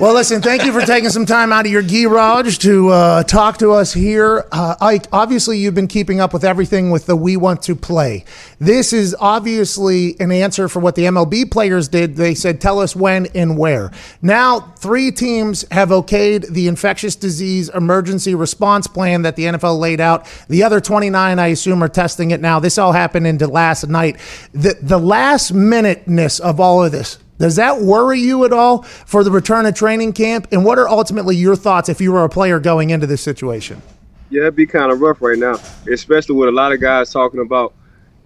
Well, 0.00 0.12
listen, 0.12 0.42
thank 0.42 0.64
you 0.64 0.72
for 0.72 0.80
taking 0.80 1.10
some 1.10 1.24
time 1.24 1.52
out 1.52 1.66
of 1.66 1.70
your 1.70 1.80
garage 1.80 2.58
to 2.58 2.88
uh, 2.88 3.22
talk 3.22 3.58
to 3.58 3.70
us 3.70 3.92
here. 3.92 4.44
Uh, 4.50 4.74
Ike, 4.80 5.06
obviously, 5.12 5.58
you've 5.58 5.76
been 5.76 5.86
keeping 5.86 6.18
up 6.18 6.32
with 6.32 6.42
everything 6.42 6.90
with 6.90 7.06
the 7.06 7.14
We 7.14 7.36
Want 7.36 7.62
to 7.62 7.76
Play. 7.76 8.24
This 8.58 8.92
is 8.92 9.14
obviously 9.20 10.18
an 10.18 10.32
answer 10.32 10.68
for 10.68 10.80
what 10.80 10.96
the 10.96 11.04
MLB 11.04 11.48
players 11.48 11.86
did. 11.86 12.16
They 12.16 12.34
said, 12.34 12.60
tell 12.60 12.80
us 12.80 12.96
when 12.96 13.26
and 13.36 13.56
where. 13.56 13.92
Now, 14.20 14.74
three 14.78 15.12
teams 15.12 15.64
have 15.70 15.90
okayed 15.90 16.48
the 16.48 16.66
infectious 16.66 17.14
disease 17.14 17.68
emergency 17.68 18.34
response 18.34 18.88
plan 18.88 19.22
that 19.22 19.36
the 19.36 19.44
NFL 19.44 19.78
laid 19.78 20.00
out. 20.00 20.26
The 20.48 20.64
other 20.64 20.80
29, 20.80 21.38
I 21.38 21.46
assume, 21.46 21.84
are 21.84 21.88
testing 21.88 22.32
it 22.32 22.40
now. 22.40 22.58
This 22.58 22.78
all 22.78 22.92
happened 22.92 23.28
into 23.28 23.46
last 23.46 23.86
night. 23.86 24.18
The, 24.52 24.76
the 24.82 24.98
last 24.98 25.52
minuteness 25.52 26.40
of 26.40 26.58
all 26.58 26.84
of 26.84 26.90
this. 26.90 27.18
Does 27.38 27.56
that 27.56 27.80
worry 27.80 28.20
you 28.20 28.44
at 28.44 28.52
all 28.52 28.82
for 28.82 29.24
the 29.24 29.30
return 29.30 29.66
of 29.66 29.74
training 29.74 30.12
camp? 30.12 30.46
And 30.52 30.64
what 30.64 30.78
are 30.78 30.88
ultimately 30.88 31.36
your 31.36 31.56
thoughts 31.56 31.88
if 31.88 32.00
you 32.00 32.12
were 32.12 32.24
a 32.24 32.28
player 32.28 32.60
going 32.60 32.90
into 32.90 33.06
this 33.06 33.22
situation? 33.22 33.82
Yeah, 34.30 34.42
it'd 34.42 34.56
be 34.56 34.66
kind 34.66 34.90
of 34.90 35.00
rough 35.00 35.20
right 35.20 35.38
now, 35.38 35.58
especially 35.90 36.36
with 36.36 36.48
a 36.48 36.52
lot 36.52 36.72
of 36.72 36.80
guys 36.80 37.12
talking 37.12 37.40
about, 37.40 37.74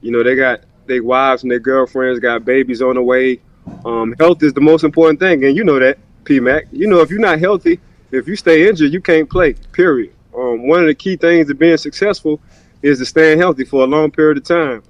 you 0.01 0.13
know, 0.13 0.23
they 0.23 0.37
got 0.37 0.61
their 0.87 1.03
wives 1.03 1.43
and 1.43 1.51
their 1.51 1.59
girlfriends 1.59 2.21
got 2.21 2.45
babies 2.45 2.83
on 2.83 2.95
the 2.95 3.03
way. 3.03 3.41
Um, 3.85 4.15
health 4.19 4.43
is 4.43 4.53
the 4.53 4.61
most 4.61 4.85
important 4.85 5.21
thing, 5.21 5.45
and 5.45 5.57
you 5.57 5.65
know 5.65 5.79
that, 5.79 5.99
P 6.25 6.41
Mac. 6.41 6.67
You 6.73 6.87
know, 6.87 7.01
if 7.01 7.11
you're 7.11 7.19
not 7.19 7.39
healthy, 7.39 7.81
if 8.11 8.27
you 8.27 8.37
stay 8.37 8.69
injured, 8.69 8.93
you 8.93 9.01
can't 9.01 9.29
play. 9.29 9.55
Period. 9.73 10.15
Um, 10.35 10.67
one 10.67 10.81
of 10.81 10.87
the 10.87 10.95
key 10.95 11.17
things 11.17 11.49
to 11.49 11.55
being 11.55 11.77
successful 11.77 12.41
is 12.83 12.99
to 12.99 13.07
staying 13.07 13.39
healthy 13.39 13.65
for 13.65 13.85
a 13.85 13.87
long 13.87 14.11
period 14.11 14.39
of 14.39 14.45
time. 14.45 14.83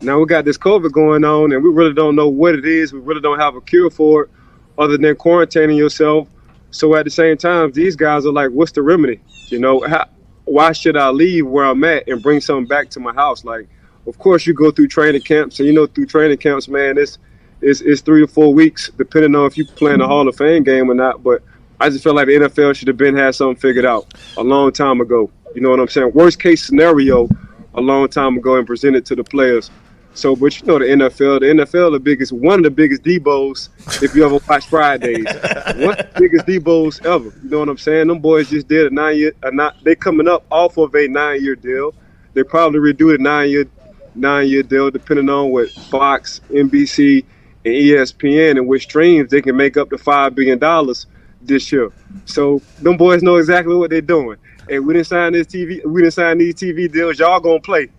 Now 0.00 0.18
we 0.18 0.26
got 0.26 0.44
this 0.44 0.58
COVID 0.58 0.92
going 0.92 1.24
on, 1.24 1.52
and 1.52 1.62
we 1.62 1.70
really 1.70 1.94
don't 1.94 2.16
know 2.16 2.28
what 2.28 2.54
it 2.54 2.66
is. 2.66 2.92
We 2.92 3.00
really 3.00 3.20
don't 3.20 3.38
have 3.38 3.56
a 3.56 3.60
cure 3.60 3.90
for 3.90 4.24
it, 4.24 4.30
other 4.78 4.98
than 4.98 5.14
quarantining 5.16 5.76
yourself. 5.76 6.28
So 6.70 6.94
at 6.94 7.04
the 7.04 7.10
same 7.10 7.36
time, 7.38 7.72
these 7.72 7.96
guys 7.96 8.26
are 8.26 8.32
like, 8.32 8.50
"What's 8.50 8.72
the 8.72 8.82
remedy? 8.82 9.20
You 9.48 9.58
know, 9.58 9.80
how, 9.86 10.06
why 10.44 10.72
should 10.72 10.96
I 10.96 11.10
leave 11.10 11.46
where 11.46 11.64
I'm 11.64 11.82
at 11.84 12.08
and 12.08 12.22
bring 12.22 12.40
something 12.40 12.66
back 12.66 12.90
to 12.90 13.00
my 13.00 13.14
house? 13.14 13.44
Like, 13.44 13.68
of 14.06 14.18
course, 14.18 14.46
you 14.46 14.54
go 14.54 14.70
through 14.70 14.88
training 14.88 15.22
camps, 15.22 15.58
and 15.60 15.66
you 15.66 15.74
know, 15.74 15.86
through 15.86 16.06
training 16.06 16.38
camps, 16.38 16.68
man, 16.68 16.98
it's 16.98 17.18
it's, 17.60 17.80
it's 17.80 18.00
three 18.02 18.20
to 18.20 18.26
four 18.26 18.52
weeks, 18.52 18.90
depending 18.96 19.34
on 19.34 19.46
if 19.46 19.56
you 19.56 19.66
playing 19.66 19.98
the 19.98 20.06
Hall 20.06 20.28
of 20.28 20.36
Fame 20.36 20.62
game 20.62 20.90
or 20.90 20.94
not. 20.94 21.22
But 21.22 21.42
I 21.80 21.88
just 21.88 22.04
feel 22.04 22.14
like 22.14 22.26
the 22.26 22.34
NFL 22.34 22.76
should 22.76 22.88
have 22.88 22.96
been 22.96 23.16
had 23.16 23.34
something 23.34 23.60
figured 23.60 23.86
out 23.86 24.12
a 24.36 24.42
long 24.42 24.72
time 24.72 25.00
ago. 25.00 25.30
You 25.54 25.62
know 25.62 25.70
what 25.70 25.80
I'm 25.80 25.88
saying? 25.88 26.12
Worst 26.12 26.38
case 26.38 26.64
scenario, 26.64 27.28
a 27.74 27.80
long 27.80 28.08
time 28.08 28.36
ago, 28.36 28.56
and 28.56 28.66
present 28.66 28.94
it 28.94 29.06
to 29.06 29.16
the 29.16 29.24
players. 29.24 29.70
So, 30.16 30.34
but 30.34 30.58
you 30.58 30.66
know 30.66 30.78
the 30.78 30.86
NFL, 30.86 31.40
the 31.40 31.46
NFL, 31.46 31.92
the 31.92 32.00
biggest, 32.00 32.32
one 32.32 32.60
of 32.60 32.64
the 32.64 32.70
biggest 32.70 33.02
Deebos. 33.02 33.68
If 34.02 34.14
you 34.14 34.24
ever 34.24 34.38
watch 34.48 34.66
Fridays, 34.66 35.24
one 35.24 35.98
of 35.98 35.98
the 35.98 36.10
biggest 36.16 36.46
Deebos 36.46 37.04
ever. 37.04 37.32
You 37.42 37.50
know 37.50 37.58
what 37.58 37.68
I'm 37.68 37.76
saying? 37.76 38.08
Them 38.08 38.20
boys 38.20 38.48
just 38.48 38.66
did 38.66 38.90
a 38.90 38.94
nine 38.94 39.18
year, 39.18 39.32
a 39.42 39.50
nine, 39.50 39.72
they 39.82 39.94
coming 39.94 40.26
up 40.26 40.46
off 40.50 40.78
of 40.78 40.94
a 40.94 41.06
nine 41.06 41.42
year 41.42 41.54
deal. 41.54 41.94
They 42.32 42.42
probably 42.44 42.80
redo 42.80 43.14
the 43.14 43.22
nine 43.22 43.50
year, 43.50 43.66
nine 44.14 44.48
year 44.48 44.62
deal, 44.62 44.90
depending 44.90 45.28
on 45.28 45.50
what 45.50 45.70
Fox, 45.70 46.40
NBC, 46.48 47.22
and 47.66 47.74
ESPN 47.74 48.52
and 48.52 48.66
which 48.66 48.84
streams 48.84 49.30
they 49.30 49.42
can 49.42 49.54
make 49.54 49.76
up 49.76 49.90
to 49.90 49.98
five 49.98 50.34
billion 50.34 50.58
dollars 50.58 51.06
this 51.42 51.70
year. 51.70 51.92
So 52.24 52.62
them 52.80 52.96
boys 52.96 53.22
know 53.22 53.36
exactly 53.36 53.74
what 53.74 53.90
they're 53.90 54.00
doing. 54.00 54.38
And 54.70 54.86
we 54.86 54.94
didn't 54.94 55.08
sign 55.08 55.34
this 55.34 55.46
TV, 55.46 55.84
we 55.84 56.00
didn't 56.00 56.14
sign 56.14 56.38
these 56.38 56.54
TV 56.54 56.90
deals. 56.90 57.18
Y'all 57.18 57.38
gonna 57.38 57.60
play, 57.60 57.90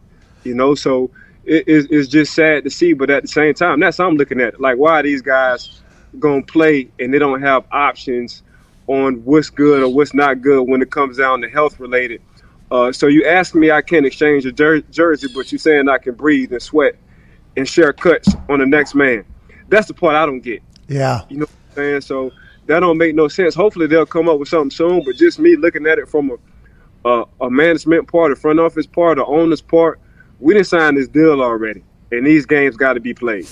you 0.44 0.56
know. 0.56 0.74
So 0.74 1.12
it, 1.48 1.64
it's, 1.68 1.88
it's 1.90 2.08
just 2.08 2.34
sad 2.34 2.64
to 2.66 2.70
see, 2.70 2.94
but 2.94 3.10
at 3.10 3.24
the 3.24 3.28
same 3.28 3.54
time, 3.54 3.80
that's 3.80 3.98
how 3.98 4.08
I'm 4.08 4.16
looking 4.16 4.40
at 4.42 4.56
it. 4.56 4.62
Like, 4.62 4.78
why 4.78 5.00
are 5.00 5.04
these 5.04 5.22
guys 5.22 5.82
gonna 6.20 6.44
play 6.44 6.90
and 7.00 7.14
they 7.14 7.20
don't 7.20 7.42
have 7.42 7.66
options 7.72 8.44
on 8.88 9.16
what's 9.26 9.50
good 9.50 9.82
or 9.82 9.90
what's 9.90 10.14
not 10.14 10.42
good 10.42 10.64
when 10.64 10.82
it 10.82 10.92
comes 10.92 11.18
down 11.18 11.42
to 11.42 11.50
health 11.50 11.80
related? 11.80 12.22
Uh, 12.70 12.92
so 12.92 13.08
you 13.08 13.26
ask 13.26 13.56
me, 13.56 13.72
I 13.72 13.82
can't 13.82 14.06
exchange 14.06 14.46
a 14.46 14.52
jer- 14.52 14.82
jersey, 14.82 15.28
but 15.34 15.52
you're 15.52 15.60
saying 15.60 15.88
I 15.88 15.98
can 15.98 16.16
breathe 16.16 16.52
and 16.52 16.62
sweat 16.62 16.96
and 17.56 17.68
share 17.68 17.94
cuts 17.94 18.36
on 18.50 18.60
the 18.60 18.66
next 18.66 18.94
man. 18.94 19.26
That's 19.70 19.88
the 19.88 19.94
part 19.94 20.16
I 20.16 20.26
don't 20.26 20.42
get. 20.42 20.62
Yeah. 20.88 21.22
You 21.30 21.38
know 21.38 21.46
what 21.46 21.52
I'm 21.72 21.76
saying? 21.76 22.02
So 22.02 22.32
that 22.66 22.82
don't 22.82 22.98
make 22.98 23.16
no 23.16 23.30
sense. 23.30 23.56
Hopefully 23.56 23.88
they'll 23.88 24.06
come 24.06 24.28
up 24.28 24.40
with 24.40 24.50
something 24.50 24.72
soon. 24.72 25.04
But 25.06 25.16
just 25.16 25.40
me 25.40 25.56
looking 25.56 25.88
at 25.88 25.98
it 25.98 26.10
from 26.10 26.32
a 26.32 26.36
a, 27.06 27.24
a 27.42 27.50
management 27.50 28.08
part, 28.12 28.32
a 28.32 28.36
front 28.36 28.60
office 28.60 28.86
part, 28.86 29.18
a 29.18 29.26
owner's 29.26 29.62
part, 29.62 30.00
we 30.40 30.54
didn't 30.54 30.68
sign 30.68 30.96
this 30.96 31.08
deal 31.08 31.42
already, 31.42 31.84
and 32.12 32.26
these 32.26 32.46
games 32.46 32.78
got 32.78 32.94
to 32.94 33.00
be 33.00 33.14
played. 33.14 33.48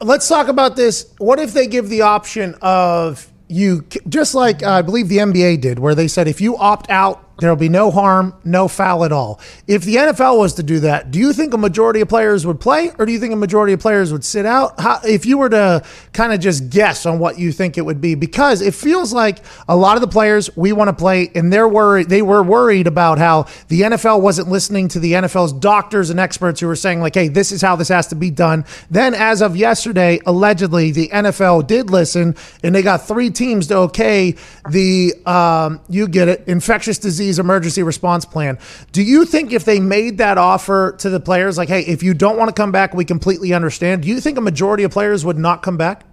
Let's 0.00 0.28
talk 0.28 0.48
about 0.48 0.74
this. 0.76 1.12
What 1.18 1.38
if 1.38 1.52
they 1.52 1.66
give 1.66 1.88
the 1.88 2.02
option 2.02 2.56
of 2.60 3.28
you, 3.48 3.84
just 4.08 4.34
like 4.34 4.62
I 4.62 4.82
believe 4.82 5.08
the 5.08 5.18
NBA 5.18 5.60
did, 5.60 5.78
where 5.78 5.94
they 5.94 6.08
said 6.08 6.26
if 6.26 6.40
you 6.40 6.56
opt 6.56 6.90
out, 6.90 7.21
there'll 7.38 7.56
be 7.56 7.68
no 7.68 7.90
harm, 7.90 8.34
no 8.44 8.68
foul 8.68 9.04
at 9.04 9.12
all. 9.12 9.40
If 9.66 9.82
the 9.82 9.96
NFL 9.96 10.38
was 10.38 10.54
to 10.54 10.62
do 10.62 10.80
that, 10.80 11.10
do 11.10 11.18
you 11.18 11.32
think 11.32 11.54
a 11.54 11.58
majority 11.58 12.00
of 12.00 12.08
players 12.08 12.46
would 12.46 12.60
play, 12.60 12.92
or 12.98 13.06
do 13.06 13.12
you 13.12 13.18
think 13.18 13.32
a 13.32 13.36
majority 13.36 13.72
of 13.72 13.80
players 13.80 14.12
would 14.12 14.24
sit 14.24 14.46
out? 14.46 14.78
How, 14.78 15.00
if 15.04 15.26
you 15.26 15.38
were 15.38 15.48
to 15.50 15.82
kind 16.12 16.32
of 16.32 16.40
just 16.40 16.70
guess 16.70 17.06
on 17.06 17.18
what 17.18 17.38
you 17.38 17.52
think 17.52 17.78
it 17.78 17.82
would 17.82 18.00
be, 18.00 18.14
because 18.14 18.60
it 18.60 18.74
feels 18.74 19.12
like 19.12 19.38
a 19.68 19.76
lot 19.76 19.96
of 19.96 20.02
the 20.02 20.08
players 20.08 20.54
we 20.56 20.72
want 20.72 20.88
to 20.88 20.92
play, 20.92 21.30
and 21.34 21.52
they're 21.52 21.68
worried. 21.68 22.08
They 22.08 22.22
were 22.22 22.42
worried 22.42 22.86
about 22.86 23.18
how 23.18 23.46
the 23.68 23.82
NFL 23.82 24.20
wasn't 24.20 24.48
listening 24.48 24.88
to 24.88 25.00
the 25.00 25.12
NFL's 25.12 25.52
doctors 25.52 26.10
and 26.10 26.20
experts 26.20 26.60
who 26.60 26.66
were 26.66 26.76
saying 26.76 27.00
like, 27.00 27.14
"Hey, 27.14 27.28
this 27.28 27.50
is 27.50 27.62
how 27.62 27.76
this 27.76 27.88
has 27.88 28.08
to 28.08 28.14
be 28.14 28.30
done." 28.30 28.64
Then, 28.90 29.14
as 29.14 29.40
of 29.40 29.56
yesterday, 29.56 30.20
allegedly 30.26 30.92
the 30.92 31.08
NFL 31.08 31.66
did 31.66 31.90
listen, 31.90 32.36
and 32.62 32.74
they 32.74 32.82
got 32.82 33.08
three 33.08 33.30
teams 33.30 33.68
to 33.68 33.76
okay 33.78 34.34
the 34.68 35.14
um, 35.26 35.80
you 35.88 36.06
get 36.06 36.28
it 36.28 36.44
infectious 36.46 36.98
disease 36.98 37.21
emergency 37.30 37.82
response 37.82 38.24
plan. 38.24 38.58
Do 38.92 39.02
you 39.02 39.24
think 39.24 39.52
if 39.52 39.64
they 39.64 39.80
made 39.80 40.18
that 40.18 40.38
offer 40.38 40.94
to 40.98 41.10
the 41.10 41.20
players, 41.20 41.58
like, 41.58 41.68
"Hey, 41.68 41.80
if 41.82 42.02
you 42.02 42.14
don't 42.14 42.36
want 42.36 42.48
to 42.48 42.54
come 42.54 42.72
back, 42.72 42.94
we 42.94 43.04
completely 43.04 43.52
understand," 43.52 44.02
do 44.02 44.08
you 44.08 44.20
think 44.20 44.38
a 44.38 44.40
majority 44.40 44.84
of 44.84 44.90
players 44.90 45.24
would 45.24 45.38
not 45.38 45.62
come 45.62 45.76
back? 45.76 46.04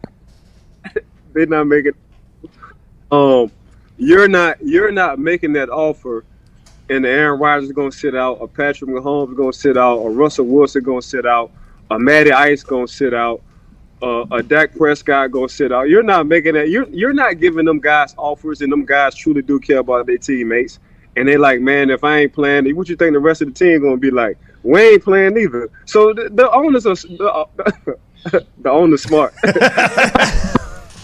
They're 1.33 1.45
not 1.45 1.65
making. 1.67 1.93
Um, 3.11 3.51
you're 3.97 4.27
not 4.27 4.57
you're 4.61 4.91
not 4.91 5.19
making 5.19 5.53
that 5.53 5.69
offer, 5.69 6.23
and 6.89 7.05
Aaron 7.05 7.39
Rodgers 7.39 7.65
is 7.65 7.71
going 7.73 7.91
to 7.91 7.97
sit 7.97 8.15
out, 8.15 8.37
or 8.39 8.47
Patrick 8.47 8.89
Mahomes 8.89 9.31
is 9.31 9.37
going 9.37 9.51
to 9.51 9.57
sit 9.57 9.77
out, 9.77 9.97
or 9.97 10.11
Russell 10.11 10.45
Wilson 10.45 10.83
going 10.83 11.01
to 11.01 11.07
sit 11.07 11.25
out, 11.25 11.51
or 11.91 11.99
Matty 11.99 12.31
Ice 12.31 12.63
going 12.63 12.87
to 12.87 12.93
sit 12.93 13.13
out, 13.13 13.41
uh, 14.01 14.25
a 14.31 14.41
Dak 14.41 14.75
Prescott 14.75 15.31
going 15.31 15.49
to 15.49 15.53
sit 15.53 15.71
out. 15.71 15.89
You're 15.89 16.03
not 16.03 16.27
making 16.27 16.53
that. 16.53 16.69
You're 16.69 16.87
you're 16.89 17.13
not 17.13 17.39
giving 17.39 17.65
them 17.65 17.79
guys 17.79 18.15
offers, 18.17 18.61
and 18.61 18.71
them 18.71 18.85
guys 18.85 19.15
truly 19.15 19.41
do 19.41 19.59
care 19.59 19.79
about 19.79 20.05
their 20.05 20.17
teammates. 20.17 20.79
And 21.15 21.27
they 21.27 21.37
like, 21.37 21.61
man, 21.61 21.89
if 21.89 22.03
I 22.03 22.19
ain't 22.19 22.33
playing, 22.33 22.75
what 22.75 22.89
you 22.89 22.95
think 22.95 23.13
the 23.13 23.19
rest 23.19 23.41
of 23.41 23.49
the 23.49 23.53
team 23.53 23.81
gonna 23.81 23.97
be 23.97 24.11
like? 24.11 24.37
We 24.63 24.81
ain't 24.81 25.03
playing 25.03 25.37
either. 25.37 25.69
So 25.85 26.13
the, 26.13 26.29
the 26.29 26.51
owners 26.51 26.85
are 26.85 26.95
the, 26.95 27.31
uh, 27.31 27.45
the 28.59 28.69
owners 28.69 29.03
smart. 29.03 29.33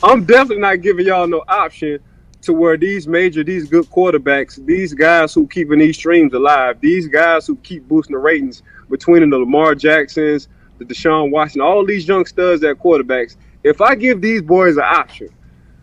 I'm 0.04 0.26
definitely 0.26 0.60
not 0.60 0.82
giving 0.82 1.06
y'all 1.06 1.28
no 1.28 1.44
option 1.48 2.00
to 2.44 2.54
where 2.54 2.78
these 2.78 3.08
major, 3.08 3.44
these 3.44 3.68
good 3.68 3.86
quarterbacks, 3.86 4.64
these 4.66 4.94
guys 4.94 5.34
who 5.34 5.48
keeping 5.48 5.80
these 5.80 5.98
streams 5.98 6.32
alive, 6.34 6.80
these 6.80 7.08
guys 7.08 7.48
who 7.48 7.56
keep 7.58 7.88
boosting 7.88 8.14
the 8.14 8.20
ratings 8.20 8.62
between 8.90 9.28
the 9.28 9.38
Lamar 9.38 9.74
Jacksons, 9.74 10.48
the 10.78 10.86
Deshaun 10.86 11.32
Watson, 11.32 11.62
all 11.62 11.84
these 11.86 12.08
young 12.08 12.26
studs 12.26 12.64
at 12.64 12.78
quarterbacks. 12.78 13.36
If 13.64 13.82
I 13.82 13.96
give 13.96 14.22
these 14.22 14.44
boys 14.44 14.78
an 14.78 14.84
option 14.84 15.30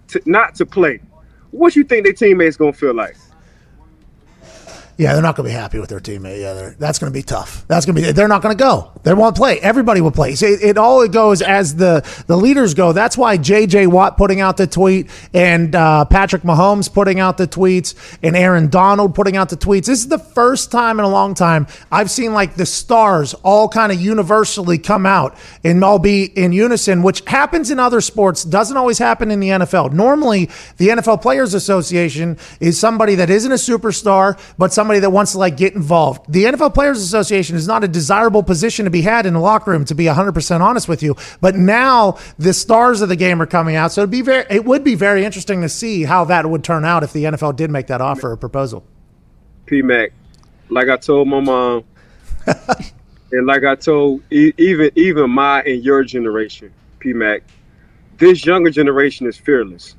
to 0.09 0.23
not 0.25 0.55
to 0.57 0.67
play, 0.67 1.01
what 1.51 1.75
you 1.75 1.83
think 1.83 2.05
their 2.05 2.13
teammates 2.13 2.57
gonna 2.57 2.73
feel 2.73 2.95
like? 2.95 3.17
Yeah, 4.99 5.15
they're 5.15 5.23
not 5.23 5.37
going 5.37 5.49
to 5.49 5.55
be 5.55 5.59
happy 5.59 5.79
with 5.79 5.89
their 5.89 6.01
teammate. 6.01 6.41
Yeah, 6.41 6.75
that's 6.79 6.99
going 6.99 7.13
to 7.13 7.19
be 7.19 7.23
tough. 7.23 7.67
That's 7.67 7.87
going 7.87 7.97
to 7.97 8.03
be. 8.03 8.13
They're 8.13 8.29
not 8.29 8.43
going 8.43 8.57
to 8.57 8.63
go. 8.63 8.91
They 9.03 9.15
won't 9.15 9.37
play. 9.37 9.59
Everybody 9.61 10.01
will 10.01 10.11
play. 10.11 10.33
It, 10.33 10.63
it 10.63 10.79
all 10.79 11.03
it 11.03 11.13
goes 11.13 11.43
as 11.43 11.77
the 11.77 12.07
the 12.27 12.37
leaders 12.37 12.75
go. 12.75 12.93
That's 12.93 13.17
why 13.17 13.37
J.J. 13.37 13.87
Watt 13.87 14.17
putting 14.17 14.41
out 14.41 14.57
the 14.57 14.67
tweet 14.67 15.09
and 15.33 15.75
uh, 15.75 16.05
Patrick 16.05 16.43
Mahomes 16.43 16.93
putting 16.93 17.21
out 17.21 17.39
the 17.39 17.49
tweets 17.49 17.95
and 18.23 18.37
Aaron 18.37 18.69
Donald 18.69 19.15
putting 19.15 19.37
out 19.37 19.49
the 19.49 19.57
tweets. 19.57 19.87
This 19.87 20.01
is 20.01 20.09
the 20.09 20.19
first 20.19 20.71
time 20.71 20.99
in 20.99 21.05
a 21.05 21.09
long 21.09 21.35
time 21.35 21.67
I've 21.91 22.11
seen 22.11 22.33
like 22.35 22.55
the 22.55 22.67
stars 22.67 23.35
all 23.43 23.69
kind 23.69 23.93
of 23.93 24.01
universally 24.01 24.79
come 24.79 25.07
out 25.07 25.37
and 25.65 25.83
all 25.83 25.99
be 25.99 26.25
in 26.25 26.53
unison, 26.53 27.03
which 27.03 27.23
happens 27.27 27.71
in 27.71 27.79
other 27.79 28.01
sports. 28.01 28.45
Doesn't 28.45 28.77
always 28.77 28.99
happen 28.99 29.31
in 29.31 29.41
the 29.41 29.49
NFL. 29.49 29.93
Normally, 29.93 30.51
the 30.77 30.89
NFL 30.89 31.23
Players 31.23 31.55
Association 31.55 32.39
is 32.61 32.79
somebody 32.79 33.15
that 33.17 33.31
isn't 33.31 33.51
a 33.51 33.57
superstar, 33.57 34.39
but 34.59 34.73
somebody 34.83 34.99
that 34.99 35.11
wants 35.11 35.31
to 35.31 35.39
like 35.39 35.57
get 35.57 35.75
involved. 35.77 36.25
The 36.29 36.43
NFL 36.43 36.75
Players 36.75 37.01
Association 37.01 37.55
is 37.55 37.69
not 37.69 37.85
a 37.85 37.89
desirable 37.89 38.43
position 38.43 38.85
to 38.85 38.91
be 38.91 39.03
had 39.03 39.27
in 39.27 39.35
the 39.35 39.39
locker 39.39 39.71
room, 39.71 39.85
to 39.85 39.95
be 39.95 40.07
100% 40.07 40.61
honest 40.61 40.89
with 40.89 41.05
you. 41.05 41.15
But 41.41 41.55
now 41.55 42.19
the 42.37 42.53
stars 42.53 43.01
of 43.01 43.09
the 43.09 43.15
game 43.15 43.41
are 43.41 43.47
coming 43.47 43.77
out. 43.77 43.93
So 43.93 44.01
it'd 44.01 44.11
be 44.11 44.23
very, 44.23 44.45
it 44.51 44.65
would 44.65 44.83
be 44.83 44.97
very 44.97 45.25
interesting 45.25 45.63
to 45.63 45.69
see 45.69 46.03
how 46.03 46.25
that 46.25 46.51
would 46.51 46.65
turn 46.65 46.85
out 46.85 47.05
if 47.05 47.13
the 47.13 47.23
NFL 47.25 47.55
did 47.55 47.71
make 47.71 47.87
that 47.87 48.01
offer 48.01 48.33
or 48.33 48.37
proposal. 48.37 48.85
P 49.67 49.83
Mac, 49.83 50.13
like 50.69 50.89
I 50.89 50.97
told 50.97 51.29
my 51.29 51.39
mom, 51.39 51.85
and 53.31 53.47
like 53.47 53.63
I 53.63 53.77
told 53.77 54.23
even 54.33 54.91
even 54.97 55.31
my 55.31 55.63
and 55.63 55.85
your 55.85 56.03
generation, 56.03 56.73
P 56.99 57.13
Mac, 57.13 57.45
this 58.19 58.45
younger 58.45 58.71
generation 58.71 59.29
is 59.29 59.37
fearless. 59.37 59.95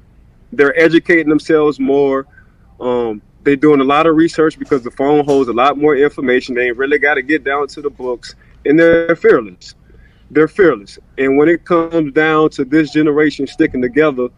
They're 0.51 0.77
educating 0.77 1.29
themselves 1.29 1.79
more. 1.79 2.27
Um, 2.81 3.21
they're 3.43 3.55
doing 3.55 3.81
a 3.81 3.83
lot 3.83 4.07
of 4.07 4.15
research 4.15 4.57
because 4.57 4.83
the 4.83 4.91
phone 4.91 5.25
holds 5.25 5.49
a 5.49 5.53
lot 5.53 5.77
more 5.77 5.95
information. 5.95 6.55
They 6.55 6.67
ain't 6.67 6.77
really 6.77 6.99
got 6.99 7.15
to 7.15 7.21
get 7.21 7.43
down 7.43 7.67
to 7.67 7.81
the 7.81 7.89
books, 7.89 8.35
and 8.65 8.79
they're 8.79 9.15
fearless. 9.15 9.75
They're 10.31 10.47
fearless. 10.47 10.97
And 11.17 11.37
when 11.37 11.49
it 11.49 11.65
comes 11.65 12.13
down 12.13 12.49
to 12.51 12.65
this 12.65 12.91
generation 12.91 13.45
sticking 13.47 13.81
together, 13.81 14.29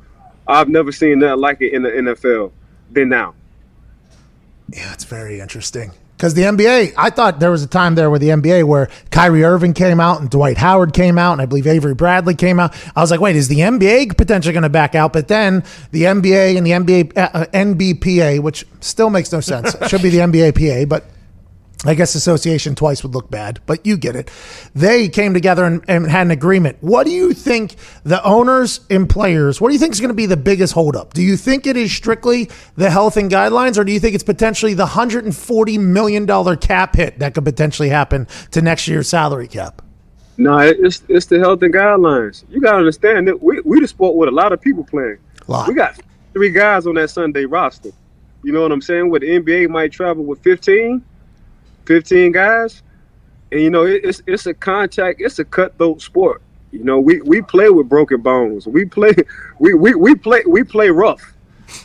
I've 0.47 0.69
never 0.69 0.91
seen 0.91 1.19
that 1.19 1.39
like 1.39 1.61
it 1.61 1.73
in 1.73 1.83
the 1.83 1.89
NFL 1.89 2.51
than 2.91 3.09
now. 3.09 3.33
Yeah, 4.71 4.91
it's 4.93 5.03
very 5.05 5.39
interesting. 5.39 5.91
Because 6.15 6.33
the 6.33 6.43
NBA, 6.43 6.93
I 6.97 7.09
thought 7.09 7.39
there 7.39 7.51
was 7.51 7.61
a 7.61 7.67
time 7.67 7.95
there 7.95 8.09
with 8.09 8.21
the 8.21 8.29
NBA 8.29 8.63
where 8.63 8.89
Kyrie 9.11 9.43
Irving 9.43 9.73
came 9.73 9.99
out 9.99 10.21
and 10.21 10.29
Dwight 10.29 10.57
Howard 10.57 10.93
came 10.93 11.17
out 11.17 11.33
and 11.33 11.41
I 11.41 11.45
believe 11.45 11.67
Avery 11.67 11.93
Bradley 11.93 12.35
came 12.35 12.59
out. 12.59 12.73
I 12.95 13.01
was 13.01 13.11
like, 13.11 13.19
wait, 13.19 13.35
is 13.35 13.49
the 13.49 13.59
NBA 13.59 14.17
potentially 14.17 14.53
going 14.53 14.63
to 14.63 14.69
back 14.69 14.95
out? 14.95 15.11
But 15.11 15.27
then 15.27 15.63
the 15.91 16.03
NBA 16.03 16.57
and 16.57 16.65
the 16.65 16.71
NBA 16.71 17.17
uh, 17.17 17.45
NBPA, 17.47 18.39
which 18.39 18.65
still 18.79 19.09
makes 19.09 19.31
no 19.31 19.41
sense, 19.41 19.75
should 19.89 20.01
be 20.01 20.09
the 20.09 20.19
NBA 20.19 20.55
PA, 20.55 20.85
but 20.87 21.05
I 21.85 21.93
guess 21.93 22.15
association 22.15 22.75
twice 22.75 23.03
would 23.03 23.13
look 23.13 23.29
bad, 23.29 23.59
but 23.65 23.85
you 23.85 23.97
get 23.97 24.15
it. 24.15 24.31
They 24.73 25.07
came 25.07 25.33
together 25.33 25.65
and, 25.65 25.83
and 25.87 26.09
had 26.09 26.27
an 26.27 26.31
agreement. 26.31 26.77
What 26.81 27.05
do 27.05 27.11
you 27.11 27.33
think 27.33 27.75
the 28.03 28.23
owners 28.23 28.81
and 28.89 29.09
players, 29.09 29.61
what 29.61 29.69
do 29.69 29.73
you 29.73 29.79
think 29.79 29.93
is 29.93 29.99
going 29.99 30.09
to 30.09 30.15
be 30.15 30.25
the 30.25 30.37
biggest 30.37 30.73
holdup? 30.73 31.13
Do 31.13 31.21
you 31.21 31.37
think 31.37 31.67
it 31.67 31.77
is 31.77 31.91
strictly 31.91 32.49
the 32.75 32.89
health 32.89 33.17
and 33.17 33.29
guidelines, 33.31 33.77
or 33.77 33.83
do 33.83 33.91
you 33.91 33.99
think 33.99 34.15
it's 34.15 34.23
potentially 34.23 34.73
the 34.73 34.85
$140 34.85 35.79
million 35.79 36.57
cap 36.57 36.95
hit 36.95 37.19
that 37.19 37.33
could 37.33 37.45
potentially 37.45 37.89
happen 37.89 38.27
to 38.51 38.61
next 38.61 38.87
year's 38.87 39.07
salary 39.07 39.47
cap? 39.47 39.81
No, 40.37 40.57
it's 40.59 41.01
it's 41.07 41.27
the 41.27 41.39
health 41.39 41.61
and 41.61 41.73
guidelines. 41.73 42.43
You 42.49 42.59
gotta 42.59 42.77
understand 42.77 43.27
that 43.29 43.41
we 43.41 43.61
we 43.61 43.79
the 43.79 43.87
sport 43.87 44.15
with 44.15 44.27
a 44.27 44.33
lot 44.33 44.51
of 44.51 44.59
people 44.59 44.83
playing. 44.83 45.17
We 45.67 45.73
got 45.73 45.97
three 46.33 46.49
guys 46.49 46.85
on 46.87 46.95
that 46.95 47.09
Sunday 47.09 47.45
roster. 47.45 47.91
You 48.43 48.51
know 48.51 48.61
what 48.61 48.71
I'm 48.71 48.81
saying? 48.81 49.09
Where 49.09 49.21
the 49.21 49.27
NBA 49.27 49.69
might 49.69 49.91
travel 49.91 50.23
with 50.25 50.43
15, 50.43 51.01
15 51.85 52.31
guys, 52.31 52.83
and 53.51 53.61
you 53.61 53.69
know 53.69 53.85
it, 53.85 54.01
it's 54.03 54.21
it's 54.27 54.45
a 54.45 54.53
contact, 54.53 55.21
it's 55.21 55.39
a 55.39 55.45
cutthroat 55.45 56.01
sport. 56.01 56.41
You 56.71 56.83
know, 56.83 56.99
we, 56.99 57.21
we 57.21 57.41
play 57.41 57.69
with 57.69 57.87
broken 57.87 58.21
bones. 58.21 58.67
We 58.67 58.83
play 58.85 59.13
we, 59.59 59.73
we, 59.73 59.95
we 59.95 60.15
play 60.15 60.43
we 60.45 60.63
play 60.63 60.89
rough. 60.89 61.33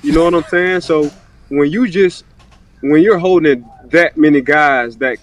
You 0.02 0.12
know 0.12 0.24
what 0.24 0.34
I'm 0.34 0.44
saying? 0.44 0.80
So 0.80 1.10
when 1.48 1.70
you 1.70 1.88
just 1.88 2.24
when 2.80 3.02
you're 3.02 3.18
holding 3.18 3.64
that 3.86 4.16
many 4.16 4.40
guys 4.40 4.96
that 4.98 5.18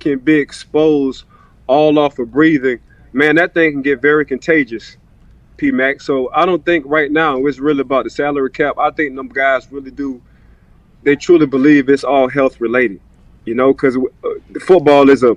can 0.00 0.18
be 0.18 0.34
exposed 0.34 1.24
all 1.66 1.98
off 1.98 2.18
of 2.18 2.30
breathing, 2.32 2.80
man, 3.12 3.36
that 3.36 3.54
thing 3.54 3.72
can 3.72 3.82
get 3.82 4.02
very 4.02 4.26
contagious. 4.26 4.96
P 5.56 5.70
Mac. 5.70 6.00
So 6.00 6.30
I 6.34 6.44
don't 6.44 6.64
think 6.64 6.84
right 6.88 7.10
now 7.10 7.46
it's 7.46 7.58
really 7.60 7.82
about 7.82 8.04
the 8.04 8.10
salary 8.10 8.50
cap. 8.50 8.78
I 8.78 8.90
think 8.90 9.14
them 9.14 9.28
guys 9.28 9.70
really 9.70 9.90
do. 9.90 10.20
They 11.02 11.16
truly 11.16 11.46
believe 11.46 11.88
it's 11.88 12.04
all 12.04 12.28
health 12.28 12.60
related. 12.60 13.00
You 13.44 13.54
know, 13.54 13.72
because 13.72 13.96
uh, 13.96 14.28
football 14.60 15.10
is 15.10 15.22
a 15.22 15.36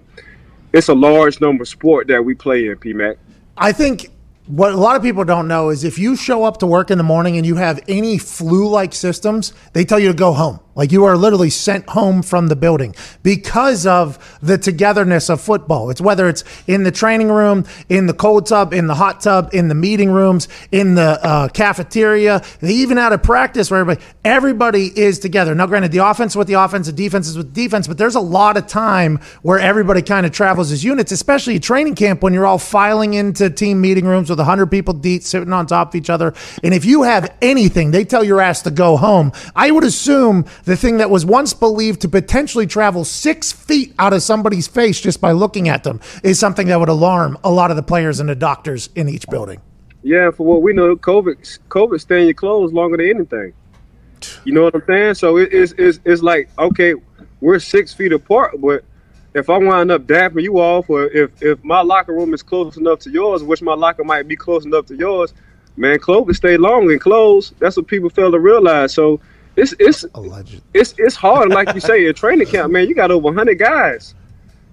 it's 0.74 0.90
a 0.90 0.94
large 0.94 1.40
number 1.42 1.66
sport 1.66 2.08
that 2.08 2.24
we 2.24 2.36
play 2.36 2.68
in. 2.68 2.78
P 2.78 2.94
Mac. 2.94 3.18
I 3.58 3.72
think 3.72 4.12
what 4.48 4.74
a 4.74 4.78
lot 4.78 4.96
of 4.96 5.02
people 5.02 5.24
don't 5.24 5.48
know 5.48 5.70
is 5.70 5.84
if 5.84 5.98
you 5.98 6.16
show 6.16 6.44
up 6.44 6.58
to 6.58 6.68
work 6.68 6.92
in 6.92 6.98
the 6.98 7.04
morning 7.04 7.38
and 7.38 7.46
you 7.46 7.56
have 7.56 7.80
any 7.88 8.18
flu 8.18 8.70
like 8.70 8.94
systems, 8.94 9.54
they 9.74 9.86
tell 9.86 10.00
you 10.00 10.10
to 10.10 10.14
go 10.14 10.34
home. 10.34 10.60
Like 10.76 10.92
you 10.92 11.06
are 11.06 11.16
literally 11.16 11.50
sent 11.50 11.88
home 11.88 12.22
from 12.22 12.48
the 12.48 12.56
building 12.56 12.96
because 13.24 13.88
of 13.88 14.38
the 14.42 14.58
togetherness 14.58 15.30
of 15.30 15.40
football. 15.40 15.90
It's 15.90 16.02
whether 16.02 16.28
it's 16.28 16.44
in 16.68 16.84
the 16.84 16.92
training 16.92 17.30
room, 17.30 17.66
in 17.88 18.08
the 18.08 18.14
cold 18.14 18.46
tub, 18.46 18.74
in 18.74 18.88
the 18.88 18.96
hot 18.96 19.22
tub, 19.22 19.50
in 19.54 19.70
the 19.70 19.76
meeting 19.76 20.12
rooms, 20.12 20.50
in 20.72 20.96
the 20.96 21.20
uh, 21.26 21.48
cafeteria, 21.48 22.44
even 22.62 22.98
out 22.98 23.14
of 23.14 23.24
practice 23.24 23.72
where 23.72 23.80
everybody, 23.80 24.06
everybody 24.26 25.00
is 25.00 25.20
together. 25.20 25.56
Now, 25.56 25.66
granted, 25.66 25.94
the 25.94 26.00
offense 26.00 26.36
with 26.36 26.48
the 26.48 26.56
offense, 26.56 26.88
the 26.88 26.94
defense 26.94 27.28
is 27.28 27.38
with 27.38 27.54
defense, 27.54 27.88
but 27.88 27.98
there's 27.98 28.16
a 28.16 28.20
lot 28.20 28.58
of 28.58 28.68
time 28.68 29.20
where 29.44 29.60
everybody 29.60 30.02
kind 30.02 30.26
of 30.26 30.34
travels 30.34 30.72
as 30.72 30.84
units, 30.84 31.12
especially 31.12 31.56
at 31.56 31.64
training 31.64 31.96
camp 31.96 32.22
when 32.22 32.34
you're 32.34 32.46
all 32.46 32.58
filing 32.58 33.14
into 33.14 33.50
team 33.50 33.80
meeting 33.80 34.06
rooms 34.06 34.30
with 34.30 34.40
100 34.40 34.68
people 34.68 34.94
deep 34.94 35.24
sitting 35.24 35.54
on 35.54 35.66
top 35.66 35.90
of 35.90 35.96
each 35.96 36.10
other. 36.10 36.34
And 36.64 36.74
if 36.74 36.84
you 36.84 37.04
have 37.04 37.34
anything, 37.42 37.92
they 37.92 38.04
tell 38.04 38.24
your 38.24 38.42
ass 38.42 38.62
to 38.64 38.72
go 38.72 38.98
home. 38.98 39.32
I 39.56 39.72
would 39.72 39.86
assume 39.86 40.46
the 40.66 40.76
thing 40.76 40.98
that 40.98 41.10
was 41.10 41.26
once 41.26 41.54
believed 41.54 42.02
to 42.02 42.10
potentially 42.10 42.68
travel 42.68 43.06
six 43.06 43.52
feet 43.52 43.94
out 43.98 44.14
of 44.14 44.22
somebody's 44.22 44.68
face 44.68 45.00
just 45.00 45.22
by 45.22 45.32
looking 45.32 45.70
at 45.70 45.84
them 45.84 46.02
is 46.24 46.40
something 46.40 46.68
that 46.68 46.80
would 46.80 46.90
alarm 46.90 47.38
a 47.44 47.52
lot 47.52 47.70
of 47.72 47.78
the 47.78 47.84
players 47.84 48.20
and 48.20 48.28
the 48.28 48.36
doctors 48.36 48.90
in 48.96 49.08
each 49.08 49.28
building. 49.28 49.62
Yeah, 50.04 50.32
for 50.32 50.46
what 50.46 50.62
we 50.62 50.74
know, 50.74 50.96
COVID 50.96 51.60
COVID 51.70 52.00
stay 52.00 52.22
in 52.22 52.26
your 52.26 52.34
clothes 52.34 52.74
longer 52.74 52.98
than 52.98 53.10
anything. 53.10 53.54
You 54.44 54.54
know 54.54 54.64
what 54.64 54.76
I'm 54.76 54.84
saying? 54.88 55.14
So 55.16 55.38
it, 55.38 55.50
it's, 55.52 55.74
it's 55.78 56.00
it's 56.04 56.22
like 56.22 56.50
okay, 56.60 56.96
we're 57.42 57.60
six 57.60 57.94
feet 57.94 58.12
apart, 58.12 58.60
but 58.60 58.84
if 59.34 59.50
I 59.50 59.58
wind 59.58 59.92
up 59.92 60.04
dapping 60.04 60.44
you 60.44 60.60
off, 60.60 60.90
or 60.90 61.06
if 61.08 61.32
if 61.42 61.64
my 61.64 61.82
locker 61.82 62.14
room 62.14 62.34
is 62.34 62.42
close 62.42 62.78
enough 62.78 63.00
to 63.00 63.10
yours, 63.10 63.44
which 63.44 63.62
my 63.62 63.74
locker 63.74 64.04
might 64.04 64.28
be 64.28 64.36
close 64.36 64.66
enough 64.66 64.86
to 64.88 64.96
yours, 64.96 65.34
man, 65.76 66.00
COVID 66.00 66.36
stay 66.36 66.58
long 66.58 66.92
and 66.92 67.02
close. 67.02 67.52
That's 67.60 67.76
what 67.78 67.88
people 67.88 68.10
fail 68.10 68.32
to 68.32 68.40
realize. 68.40 68.94
So 68.94 69.20
it's 69.56 69.74
it's 69.80 70.06
it's 70.74 70.94
it's 70.98 71.16
hard, 71.16 71.50
like 71.50 71.74
you 71.74 71.80
say, 71.80 72.06
a 72.06 72.14
training 72.14 72.48
camp, 72.48 72.72
man. 72.72 72.88
You 72.88 72.96
got 72.96 73.12
over 73.12 73.24
100 73.26 73.58
guys. 73.58 74.16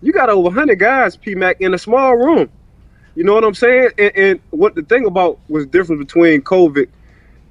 You 0.00 0.12
got 0.12 0.28
over 0.28 0.42
100 0.42 0.76
guys, 0.76 1.16
P 1.16 1.34
Mac, 1.34 1.60
in 1.60 1.74
a 1.74 1.78
small 1.78 2.16
room. 2.16 2.50
You 3.14 3.24
know 3.24 3.34
what 3.34 3.44
I'm 3.44 3.54
saying? 3.54 3.90
And, 3.98 4.12
and 4.16 4.40
what 4.50 4.74
the 4.74 4.82
thing 4.82 5.06
about 5.06 5.38
was 5.48 5.66
different 5.66 6.00
between 6.00 6.42
COVID 6.42 6.88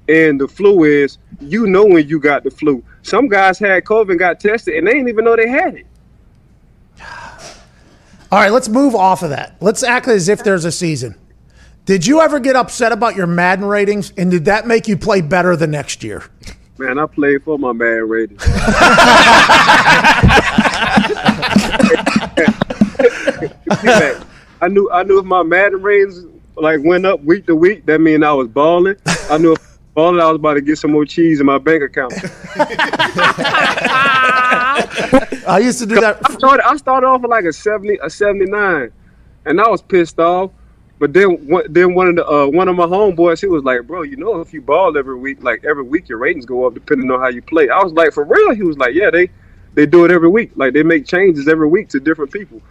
and 0.08 0.40
the 0.40 0.48
flu 0.48 0.84
is, 0.84 1.18
you 1.40 1.66
know 1.66 1.84
when 1.84 2.08
you 2.08 2.18
got 2.18 2.44
the 2.44 2.50
flu. 2.50 2.82
Some 3.02 3.28
guys 3.28 3.58
had 3.58 3.84
COVID 3.84 4.10
and 4.10 4.18
got 4.18 4.40
tested, 4.40 4.74
and 4.74 4.86
they 4.86 4.92
didn't 4.92 5.08
even 5.08 5.24
know 5.24 5.36
they 5.36 5.48
had 5.48 5.76
it. 5.76 5.86
All 8.30 8.38
right, 8.38 8.50
let's 8.50 8.68
move 8.68 8.94
off 8.94 9.22
of 9.22 9.30
that. 9.30 9.56
Let's 9.60 9.82
act 9.82 10.08
as 10.08 10.28
if 10.28 10.42
there's 10.42 10.64
a 10.64 10.72
season. 10.72 11.16
Did 11.84 12.06
you 12.06 12.20
ever 12.20 12.40
get 12.40 12.56
upset 12.56 12.92
about 12.92 13.16
your 13.16 13.26
Madden 13.26 13.64
ratings, 13.64 14.12
and 14.16 14.30
did 14.30 14.44
that 14.46 14.66
make 14.66 14.88
you 14.88 14.96
play 14.96 15.20
better 15.20 15.56
the 15.56 15.66
next 15.66 16.02
year? 16.02 16.24
Man, 16.78 16.98
I 16.98 17.06
played 17.06 17.42
for 17.44 17.58
my 17.58 17.72
man 17.72 18.08
rating. 18.08 18.38
I 24.60 24.68
knew 24.68 24.90
I 24.90 25.02
knew 25.02 25.18
if 25.18 25.24
my 25.24 25.42
Madden 25.42 25.82
ratings 25.82 26.24
like 26.56 26.80
went 26.82 27.04
up 27.04 27.22
week 27.24 27.46
to 27.46 27.56
week, 27.56 27.84
that 27.86 28.00
mean 28.00 28.22
I 28.24 28.32
was 28.32 28.48
balling. 28.48 28.96
I 29.28 29.38
knew 29.38 29.52
if 29.52 29.78
All 29.94 30.18
I 30.20 30.26
was 30.26 30.36
about 30.36 30.54
to 30.54 30.62
get 30.62 30.78
some 30.78 30.92
more 30.92 31.04
cheese 31.04 31.40
in 31.40 31.46
my 31.46 31.58
bank 31.58 31.82
account. 31.82 32.14
I 35.46 35.60
used 35.62 35.80
to 35.80 35.86
do 35.86 36.00
that. 36.00 36.18
I 36.24 36.32
started, 36.32 36.66
I 36.66 36.76
started 36.76 37.06
off 37.06 37.20
with 37.20 37.30
like 37.30 37.44
a 37.44 37.52
seventy, 37.52 37.98
a 38.02 38.08
seventy-nine, 38.08 38.90
and 39.44 39.60
I 39.60 39.68
was 39.68 39.82
pissed 39.82 40.18
off. 40.18 40.50
But 41.02 41.14
then, 41.14 41.48
then 41.68 41.94
one 41.94 42.06
of 42.06 42.14
the 42.14 42.24
uh, 42.24 42.46
one 42.46 42.68
of 42.68 42.76
my 42.76 42.86
homeboys, 42.86 43.40
he 43.40 43.48
was 43.48 43.64
like, 43.64 43.88
"Bro, 43.88 44.02
you 44.02 44.16
know, 44.16 44.40
if 44.40 44.54
you 44.54 44.60
ball 44.62 44.96
every 44.96 45.16
week, 45.16 45.42
like 45.42 45.64
every 45.64 45.82
week, 45.82 46.08
your 46.08 46.18
ratings 46.18 46.46
go 46.46 46.64
up 46.64 46.74
depending 46.74 47.10
on 47.10 47.18
how 47.18 47.26
you 47.26 47.42
play." 47.42 47.68
I 47.68 47.82
was 47.82 47.92
like, 47.92 48.12
"For 48.12 48.22
real?" 48.22 48.54
He 48.54 48.62
was 48.62 48.78
like, 48.78 48.94
"Yeah, 48.94 49.10
they 49.10 49.28
they 49.74 49.84
do 49.84 50.04
it 50.04 50.12
every 50.12 50.28
week. 50.28 50.52
Like 50.54 50.74
they 50.74 50.84
make 50.84 51.04
changes 51.04 51.48
every 51.48 51.66
week 51.66 51.88
to 51.88 51.98
different 51.98 52.30
people." 52.32 52.62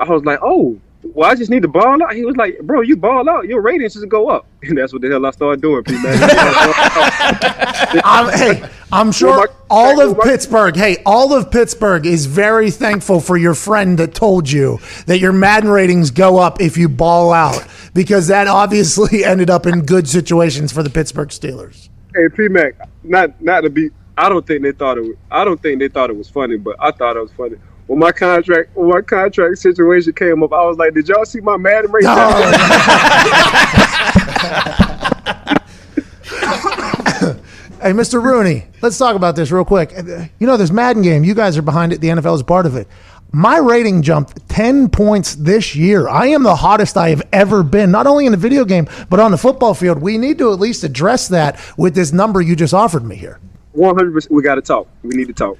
I 0.00 0.10
was 0.10 0.24
like, 0.24 0.40
"Oh, 0.42 0.80
well, 1.12 1.30
I 1.30 1.34
just 1.34 1.50
need 1.50 1.62
to 1.62 1.68
ball 1.68 2.02
out." 2.02 2.14
He 2.14 2.24
was 2.24 2.36
like, 2.36 2.58
"Bro, 2.62 2.82
you 2.82 2.96
ball 2.96 3.28
out, 3.28 3.46
your 3.46 3.60
ratings 3.60 3.94
just 3.94 4.08
go 4.08 4.28
up," 4.28 4.46
and 4.62 4.78
that's 4.78 4.92
what 4.92 5.02
the 5.02 5.08
hell 5.08 5.24
I 5.26 5.30
started 5.30 5.60
doing. 5.60 5.84
P 5.84 5.92
man. 5.92 6.18
I'm, 8.04 8.32
hey, 8.38 8.68
I'm 8.92 9.12
sure 9.12 9.48
all 9.70 10.00
of 10.00 10.20
Pittsburgh, 10.20 10.76
hey, 10.76 11.02
all 11.04 11.32
of 11.32 11.50
Pittsburgh 11.50 12.06
is 12.06 12.26
very 12.26 12.70
thankful 12.70 13.20
for 13.20 13.36
your 13.36 13.54
friend 13.54 13.98
that 13.98 14.14
told 14.14 14.50
you 14.50 14.78
that 15.06 15.18
your 15.18 15.32
Madden 15.32 15.70
ratings 15.70 16.10
go 16.10 16.38
up 16.38 16.60
if 16.60 16.76
you 16.76 16.88
ball 16.88 17.32
out 17.32 17.66
because 17.92 18.28
that 18.28 18.46
obviously 18.46 19.24
ended 19.24 19.50
up 19.50 19.66
in 19.66 19.82
good 19.82 20.08
situations 20.08 20.72
for 20.72 20.82
the 20.82 20.90
Pittsburgh 20.90 21.28
Steelers. 21.28 21.88
Hey, 22.14 22.28
P 22.34 22.48
Mac, 22.48 22.74
not 23.02 23.40
not 23.42 23.62
to 23.62 23.70
be. 23.70 23.90
I 24.16 24.28
don't 24.28 24.46
think 24.46 24.62
they 24.62 24.72
thought 24.72 24.98
it. 24.98 25.02
Was, 25.02 25.16
I 25.30 25.44
don't 25.44 25.60
think 25.60 25.80
they 25.80 25.88
thought 25.88 26.10
it 26.10 26.16
was 26.16 26.30
funny, 26.30 26.56
but 26.56 26.76
I 26.78 26.92
thought 26.92 27.16
it 27.16 27.20
was 27.20 27.32
funny. 27.32 27.56
When 27.86 27.98
my 27.98 28.12
contract, 28.12 28.70
when 28.74 28.88
my 28.88 29.02
contract 29.02 29.58
situation 29.58 30.12
came 30.14 30.42
up, 30.42 30.52
I 30.52 30.64
was 30.64 30.78
like, 30.78 30.94
"Did 30.94 31.08
y'all 31.08 31.24
see 31.24 31.40
my 31.40 31.56
Madden 31.56 31.92
rate?" 31.92 32.04
Hey, 37.84 37.92
Mr. 37.92 38.22
Rooney, 38.22 38.64
let's 38.80 38.96
talk 38.96 39.14
about 39.14 39.36
this 39.36 39.50
real 39.50 39.66
quick. 39.66 39.92
You 40.38 40.46
know, 40.46 40.56
this 40.56 40.70
Madden 40.70 41.02
game, 41.02 41.22
you 41.22 41.34
guys 41.34 41.58
are 41.58 41.62
behind 41.62 41.92
it. 41.92 42.00
The 42.00 42.08
NFL 42.08 42.34
is 42.34 42.42
part 42.42 42.64
of 42.64 42.76
it. 42.76 42.88
My 43.30 43.58
rating 43.58 44.00
jumped 44.00 44.48
10 44.48 44.88
points 44.88 45.34
this 45.34 45.76
year. 45.76 46.08
I 46.08 46.28
am 46.28 46.44
the 46.44 46.56
hottest 46.56 46.96
I 46.96 47.10
have 47.10 47.22
ever 47.30 47.62
been, 47.62 47.90
not 47.90 48.06
only 48.06 48.24
in 48.24 48.32
the 48.32 48.38
video 48.38 48.64
game, 48.64 48.88
but 49.10 49.20
on 49.20 49.32
the 49.32 49.36
football 49.36 49.74
field. 49.74 50.00
We 50.00 50.16
need 50.16 50.38
to 50.38 50.50
at 50.50 50.58
least 50.58 50.82
address 50.82 51.28
that 51.28 51.60
with 51.76 51.94
this 51.94 52.10
number 52.10 52.40
you 52.40 52.56
just 52.56 52.72
offered 52.72 53.04
me 53.04 53.16
here. 53.16 53.38
One 53.72 53.94
hundred 53.94 54.14
percent. 54.14 54.32
We 54.32 54.42
got 54.42 54.54
to 54.54 54.62
talk. 54.62 54.88
We 55.02 55.14
need 55.16 55.26
to 55.26 55.34
talk. 55.34 55.58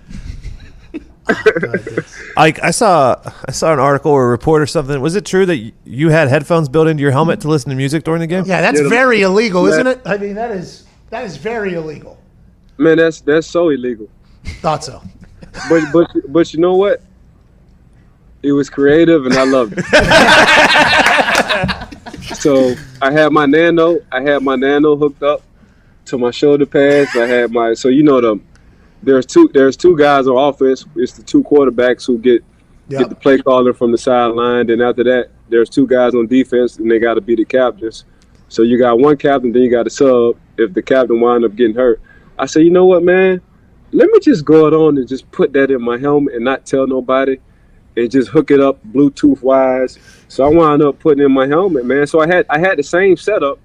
I, 2.36 2.52
I 2.62 2.70
saw 2.70 3.16
I 3.48 3.52
saw 3.52 3.72
an 3.72 3.78
article 3.78 4.10
or 4.12 4.26
a 4.26 4.28
report 4.28 4.60
or 4.62 4.66
something. 4.66 5.00
Was 5.00 5.14
it 5.14 5.24
true 5.24 5.46
that 5.46 5.56
you 5.84 6.10
had 6.10 6.28
headphones 6.28 6.68
built 6.68 6.86
into 6.88 7.00
your 7.02 7.12
helmet 7.12 7.40
to 7.42 7.48
listen 7.48 7.70
to 7.70 7.76
music 7.76 8.04
during 8.04 8.20
the 8.20 8.26
game? 8.26 8.44
Yeah, 8.46 8.60
that's 8.60 8.76
Yeah, 8.78 8.82
the- 8.84 8.88
very 8.90 9.22
illegal, 9.22 9.64
Yeah. 9.66 9.72
isn't 9.72 9.86
it? 9.86 10.00
I 10.04 10.18
mean, 10.18 10.34
that 10.34 10.50
is 10.50 10.84
that 11.10 11.24
is 11.24 11.36
very 11.38 11.72
illegal. 11.74 12.18
Man, 12.76 12.98
that's 12.98 13.20
that's 13.22 13.46
so 13.46 13.70
illegal. 13.70 14.08
Thought 14.60 14.84
so. 14.84 15.00
But 15.70 15.84
but 15.92 16.10
but 16.28 16.52
you 16.52 16.60
know 16.60 16.74
what? 16.76 17.00
It 18.42 18.52
was 18.52 18.68
creative, 18.68 19.24
and 19.24 19.34
I 19.34 19.44
loved 19.44 19.74
it. 19.78 19.84
so 22.36 22.74
I 23.00 23.10
had 23.10 23.32
my 23.32 23.46
nano. 23.46 23.98
I 24.12 24.20
had 24.20 24.42
my 24.42 24.54
nano 24.56 24.96
hooked 24.96 25.22
up 25.22 25.40
to 26.06 26.18
my 26.18 26.30
shoulder 26.30 26.66
pads. 26.66 27.16
I 27.16 27.26
had 27.26 27.50
my 27.52 27.72
so 27.74 27.88
you 27.88 28.02
know 28.02 28.20
the 28.20 28.38
there's 29.04 29.26
two 29.26 29.50
there's 29.52 29.76
two 29.76 29.96
guys 29.96 30.26
on 30.26 30.36
offense. 30.36 30.84
It's 30.96 31.12
the 31.12 31.22
two 31.22 31.42
quarterbacks 31.44 32.06
who 32.06 32.18
get 32.18 32.44
get 32.88 33.08
the 33.08 33.14
play 33.14 33.38
caller 33.38 33.72
from 33.72 33.92
the 33.92 33.98
sideline. 33.98 34.66
Then 34.66 34.80
after 34.80 35.04
that, 35.04 35.30
there's 35.48 35.70
two 35.70 35.86
guys 35.86 36.14
on 36.14 36.26
defense, 36.26 36.78
and 36.78 36.90
they 36.90 36.98
got 36.98 37.14
to 37.14 37.20
be 37.20 37.34
the 37.34 37.44
captains. 37.44 38.04
So 38.48 38.62
you 38.62 38.78
got 38.78 38.98
one 38.98 39.16
captain, 39.16 39.52
then 39.52 39.62
you 39.62 39.70
got 39.70 39.86
a 39.86 39.90
sub. 39.90 40.36
If 40.56 40.74
the 40.74 40.82
captain 40.82 41.20
wind 41.20 41.44
up 41.44 41.56
getting 41.56 41.74
hurt, 41.74 42.00
I 42.38 42.46
say, 42.46 42.62
you 42.62 42.70
know 42.70 42.86
what, 42.86 43.02
man? 43.02 43.40
Let 43.92 44.10
me 44.10 44.20
just 44.20 44.44
go 44.44 44.66
it 44.66 44.74
on 44.74 44.98
and 44.98 45.08
just 45.08 45.30
put 45.32 45.52
that 45.54 45.70
in 45.70 45.82
my 45.82 45.98
helmet 45.98 46.34
and 46.34 46.44
not 46.44 46.66
tell 46.66 46.86
nobody, 46.86 47.38
and 47.96 48.10
just 48.10 48.28
hook 48.28 48.50
it 48.50 48.60
up 48.60 48.84
Bluetooth 48.86 49.42
wise. 49.42 49.98
So 50.28 50.44
I 50.44 50.48
wound 50.48 50.82
up 50.82 50.98
putting 50.98 51.22
it 51.22 51.26
in 51.26 51.32
my 51.32 51.46
helmet, 51.46 51.84
man. 51.84 52.06
So 52.06 52.20
I 52.20 52.26
had 52.26 52.46
I 52.50 52.58
had 52.58 52.78
the 52.78 52.82
same 52.82 53.16
setup 53.16 53.58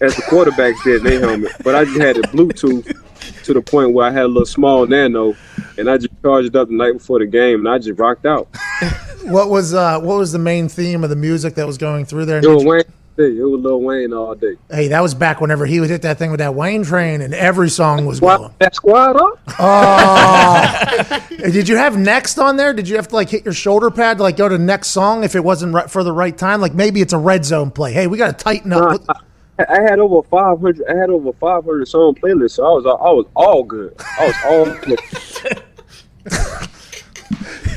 as 0.00 0.14
the 0.14 0.22
quarterbacks 0.22 0.82
did 0.84 0.98
in 0.98 1.04
their 1.04 1.20
helmet, 1.20 1.52
but 1.64 1.74
I 1.74 1.84
just 1.84 2.00
had 2.00 2.16
it 2.16 2.24
Bluetooth 2.26 3.05
to 3.44 3.54
the 3.54 3.62
point 3.62 3.92
where 3.92 4.06
I 4.06 4.10
had 4.10 4.24
a 4.24 4.28
little 4.28 4.46
small 4.46 4.86
nano, 4.86 5.34
and 5.78 5.88
I 5.90 5.98
just 5.98 6.10
charged 6.22 6.48
it 6.48 6.56
up 6.56 6.68
the 6.68 6.74
night 6.74 6.94
before 6.94 7.18
the 7.18 7.26
game, 7.26 7.60
and 7.60 7.68
I 7.68 7.78
just 7.78 7.98
rocked 7.98 8.26
out. 8.26 8.48
What 9.26 9.50
was 9.50 9.74
uh, 9.74 9.98
what 9.98 10.18
was 10.18 10.30
the 10.30 10.38
main 10.38 10.68
theme 10.68 11.02
of 11.02 11.10
the 11.10 11.16
music 11.16 11.56
that 11.56 11.66
was 11.66 11.78
going 11.78 12.04
through 12.04 12.26
there? 12.26 12.38
It 12.38 12.46
was 12.48 12.64
Wayne. 12.64 12.84
It 13.18 13.42
was 13.42 13.60
Lil 13.60 13.80
Wayne 13.80 14.12
all 14.12 14.34
day. 14.34 14.56
Hey, 14.70 14.88
that 14.88 15.00
was 15.00 15.14
back 15.14 15.40
whenever 15.40 15.66
he 15.66 15.80
would 15.80 15.88
hit 15.88 16.02
that 16.02 16.18
thing 16.18 16.30
with 16.30 16.38
that 16.38 16.54
Wayne 16.54 16.84
train, 16.84 17.22
and 17.22 17.34
every 17.34 17.70
song 17.70 18.06
was 18.06 18.20
going. 18.20 18.52
That 18.58 18.74
squad 18.74 19.16
up. 19.16 19.40
Oh, 19.58 21.26
did 21.50 21.66
you 21.66 21.76
have 21.76 21.98
next 21.98 22.38
on 22.38 22.56
there? 22.56 22.72
Did 22.72 22.88
you 22.88 22.96
have 22.96 23.08
to 23.08 23.14
like 23.16 23.30
hit 23.30 23.44
your 23.44 23.54
shoulder 23.54 23.90
pad 23.90 24.18
to 24.18 24.22
like 24.22 24.36
go 24.36 24.48
to 24.48 24.58
next 24.58 24.88
song 24.88 25.24
if 25.24 25.34
it 25.34 25.42
wasn't 25.42 25.74
right 25.74 25.90
for 25.90 26.04
the 26.04 26.12
right 26.12 26.36
time? 26.36 26.60
Like 26.60 26.74
maybe 26.74 27.00
it's 27.00 27.14
a 27.14 27.18
red 27.18 27.44
zone 27.44 27.70
play. 27.70 27.92
Hey, 27.92 28.06
we 28.06 28.18
got 28.18 28.38
to 28.38 28.44
tighten 28.44 28.72
up. 28.72 29.02
I 29.58 29.64
I 29.68 29.82
had 29.82 29.98
over 29.98 30.26
500. 30.28 30.82
I 30.88 30.96
had 30.96 31.10
over 31.10 31.32
500 31.32 31.86
song 31.88 32.14
playlists, 32.14 32.52
so 32.52 32.64
I 32.64 32.70
was 32.70 32.86
I 32.86 33.10
was 33.12 33.26
all 33.34 33.62
good. 33.62 33.94
I 34.18 34.26
was 34.26 34.36
all 34.46 34.64
good. 34.84 35.00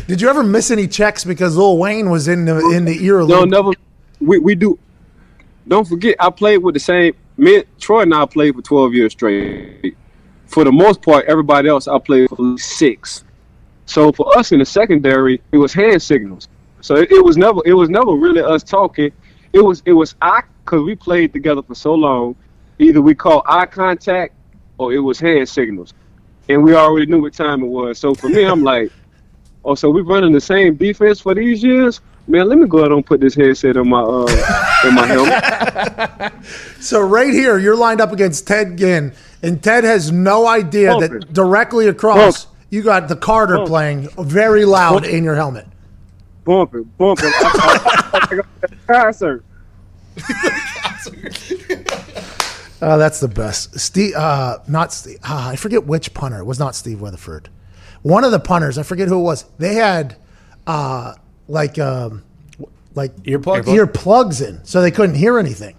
Did 0.07 0.21
you 0.21 0.29
ever 0.29 0.43
miss 0.43 0.71
any 0.71 0.87
checks 0.87 1.23
because 1.23 1.55
Lil 1.55 1.77
Wayne 1.77 2.09
was 2.09 2.27
in 2.27 2.45
the 2.45 2.57
in 2.69 2.85
the 2.85 2.97
ear? 3.03 3.21
No, 3.23 3.43
never. 3.43 3.71
We 4.19 4.39
we 4.39 4.55
do. 4.55 4.79
Don't 5.67 5.87
forget, 5.87 6.15
I 6.19 6.31
played 6.31 6.57
with 6.57 6.73
the 6.73 6.79
same. 6.79 7.13
Me, 7.37 7.63
Troy, 7.79 8.01
and 8.01 8.13
I 8.13 8.25
played 8.25 8.55
for 8.55 8.61
12 8.61 8.93
years 8.95 9.11
straight. 9.11 9.95
For 10.47 10.63
the 10.63 10.71
most 10.71 11.03
part, 11.03 11.25
everybody 11.25 11.69
else 11.69 11.87
I 11.87 11.99
played 11.99 12.27
for 12.29 12.57
six. 12.57 13.23
So 13.85 14.11
for 14.11 14.35
us 14.37 14.51
in 14.51 14.59
the 14.59 14.65
secondary, 14.65 15.41
it 15.51 15.57
was 15.57 15.73
hand 15.73 16.01
signals. 16.01 16.47
So 16.81 16.95
it, 16.95 17.11
it 17.11 17.23
was 17.23 17.37
never 17.37 17.61
it 17.65 17.73
was 17.73 17.89
never 17.89 18.13
really 18.13 18.41
us 18.41 18.63
talking. 18.63 19.11
It 19.53 19.61
was 19.61 19.83
it 19.85 19.93
was 19.93 20.15
eye 20.21 20.43
because 20.69 20.83
we 20.85 20.95
played 20.95 21.33
together 21.33 21.63
for 21.63 21.73
so 21.73 21.95
long. 21.95 22.35
Either 22.77 23.01
we 23.01 23.15
called 23.15 23.41
eye 23.47 23.65
contact 23.65 24.35
or 24.77 24.93
it 24.93 24.99
was 24.99 25.19
hand 25.19 25.49
signals, 25.49 25.93
and 26.47 26.63
we 26.63 26.75
already 26.75 27.07
knew 27.07 27.21
what 27.21 27.33
time 27.33 27.63
it 27.63 27.67
was. 27.67 27.97
So 27.97 28.13
for 28.13 28.29
me, 28.29 28.43
I'm 28.45 28.61
like, 28.63 28.91
oh, 29.65 29.73
so 29.73 29.89
we're 29.89 30.03
running 30.03 30.31
the 30.31 30.39
same 30.39 30.75
defense 30.75 31.19
for 31.19 31.33
these 31.33 31.63
years. 31.63 32.01
Man, 32.27 32.47
let 32.47 32.59
me 32.59 32.67
go 32.67 32.79
ahead 32.79 32.91
and 32.91 33.03
put 33.03 33.19
this 33.19 33.33
headset 33.33 33.77
on 33.77 33.89
my 33.89 34.01
uh 34.01 34.87
in 34.87 34.93
my 34.93 35.07
helmet. 35.07 36.33
So 36.79 37.01
right 37.01 37.33
here, 37.33 37.57
you're 37.57 37.75
lined 37.75 37.99
up 37.99 38.11
against 38.11 38.47
Ted 38.47 38.77
Ginn, 38.77 39.13
and 39.41 39.61
Ted 39.63 39.83
has 39.83 40.11
no 40.11 40.47
idea 40.47 40.95
that 40.99 41.33
directly 41.33 41.87
across 41.87 42.47
you 42.69 42.83
got 42.83 43.07
the 43.07 43.15
Carter 43.15 43.55
Bump. 43.57 43.67
playing 43.67 44.09
very 44.19 44.63
loud 44.65 45.05
in 45.05 45.23
your 45.23 45.35
helmet. 45.35 45.65
bumping, 46.45 46.83
bumping. 46.97 47.25
I, 47.25 48.11
I, 48.13 48.27
I 48.31 48.35
got 48.35 48.61
that 48.61 48.87
concert. 48.87 49.43
Oh, 52.81 52.97
that's 52.97 53.19
the 53.19 53.27
best. 53.27 53.77
Steve, 53.77 54.15
uh, 54.15 54.59
not 54.67 54.93
Steve. 54.93 55.17
Uh, 55.21 55.49
I 55.51 55.55
forget 55.57 55.85
which 55.85 56.13
punter. 56.13 56.39
It 56.39 56.45
was 56.45 56.59
not 56.59 56.75
Steve 56.75 57.01
Weatherford. 57.01 57.49
One 58.03 58.23
of 58.23 58.31
the 58.31 58.39
punters. 58.39 58.77
I 58.77 58.83
forget 58.83 59.09
who 59.09 59.19
it 59.19 59.23
was. 59.23 59.43
They 59.57 59.73
had 59.73 60.15
uh, 60.65 61.15
like 61.49 61.77
um, 61.77 62.23
like 62.95 63.13
Earplugs? 63.23 63.65
earplugs 63.65 64.47
in, 64.47 64.63
so 64.63 64.81
they 64.81 64.91
couldn't 64.91 65.15
hear 65.15 65.37
anything. 65.37 65.75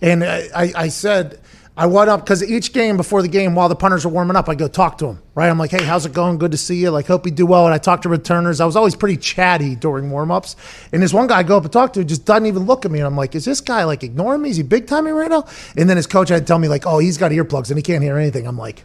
And 0.00 0.22
I, 0.22 0.48
I, 0.54 0.72
I 0.76 0.88
said. 0.88 1.40
I 1.76 1.86
went 1.86 2.08
up 2.08 2.20
because 2.20 2.40
each 2.40 2.72
game 2.72 2.96
before 2.96 3.20
the 3.20 3.26
game, 3.26 3.56
while 3.56 3.68
the 3.68 3.74
punters 3.74 4.04
were 4.04 4.12
warming 4.12 4.36
up, 4.36 4.48
I 4.48 4.54
go 4.54 4.68
talk 4.68 4.96
to 4.98 5.06
them. 5.06 5.22
Right, 5.34 5.50
I'm 5.50 5.58
like, 5.58 5.72
"Hey, 5.72 5.82
how's 5.82 6.06
it 6.06 6.12
going? 6.12 6.38
Good 6.38 6.52
to 6.52 6.56
see 6.56 6.76
you. 6.76 6.90
Like, 6.90 7.08
hope 7.08 7.26
you 7.26 7.32
do 7.32 7.46
well." 7.46 7.64
And 7.64 7.74
I 7.74 7.78
talk 7.78 8.02
to 8.02 8.08
returners. 8.08 8.60
I 8.60 8.64
was 8.64 8.76
always 8.76 8.94
pretty 8.94 9.16
chatty 9.16 9.74
during 9.74 10.08
warm-ups. 10.10 10.54
And 10.92 11.02
this 11.02 11.12
one 11.12 11.26
guy 11.26 11.38
I 11.38 11.42
go 11.42 11.56
up 11.56 11.64
and 11.64 11.72
talk 11.72 11.92
to 11.94 12.04
just 12.04 12.24
doesn't 12.24 12.46
even 12.46 12.64
look 12.64 12.84
at 12.84 12.92
me. 12.92 13.00
And 13.00 13.06
I'm 13.08 13.16
like, 13.16 13.34
"Is 13.34 13.44
this 13.44 13.60
guy 13.60 13.82
like 13.82 14.04
ignoring 14.04 14.42
me? 14.42 14.50
Is 14.50 14.56
he 14.56 14.62
big 14.62 14.86
timing 14.86 15.14
right 15.14 15.30
now?" 15.30 15.46
And 15.76 15.90
then 15.90 15.96
his 15.96 16.06
coach 16.06 16.28
had 16.28 16.42
to 16.42 16.44
tell 16.44 16.60
me 16.60 16.68
like, 16.68 16.86
"Oh, 16.86 16.98
he's 16.98 17.18
got 17.18 17.32
earplugs 17.32 17.70
and 17.70 17.76
he 17.76 17.82
can't 17.82 18.04
hear 18.04 18.16
anything." 18.16 18.46
I'm 18.46 18.56
like, 18.56 18.84